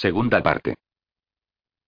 Segunda 0.00 0.42
parte. 0.42 0.76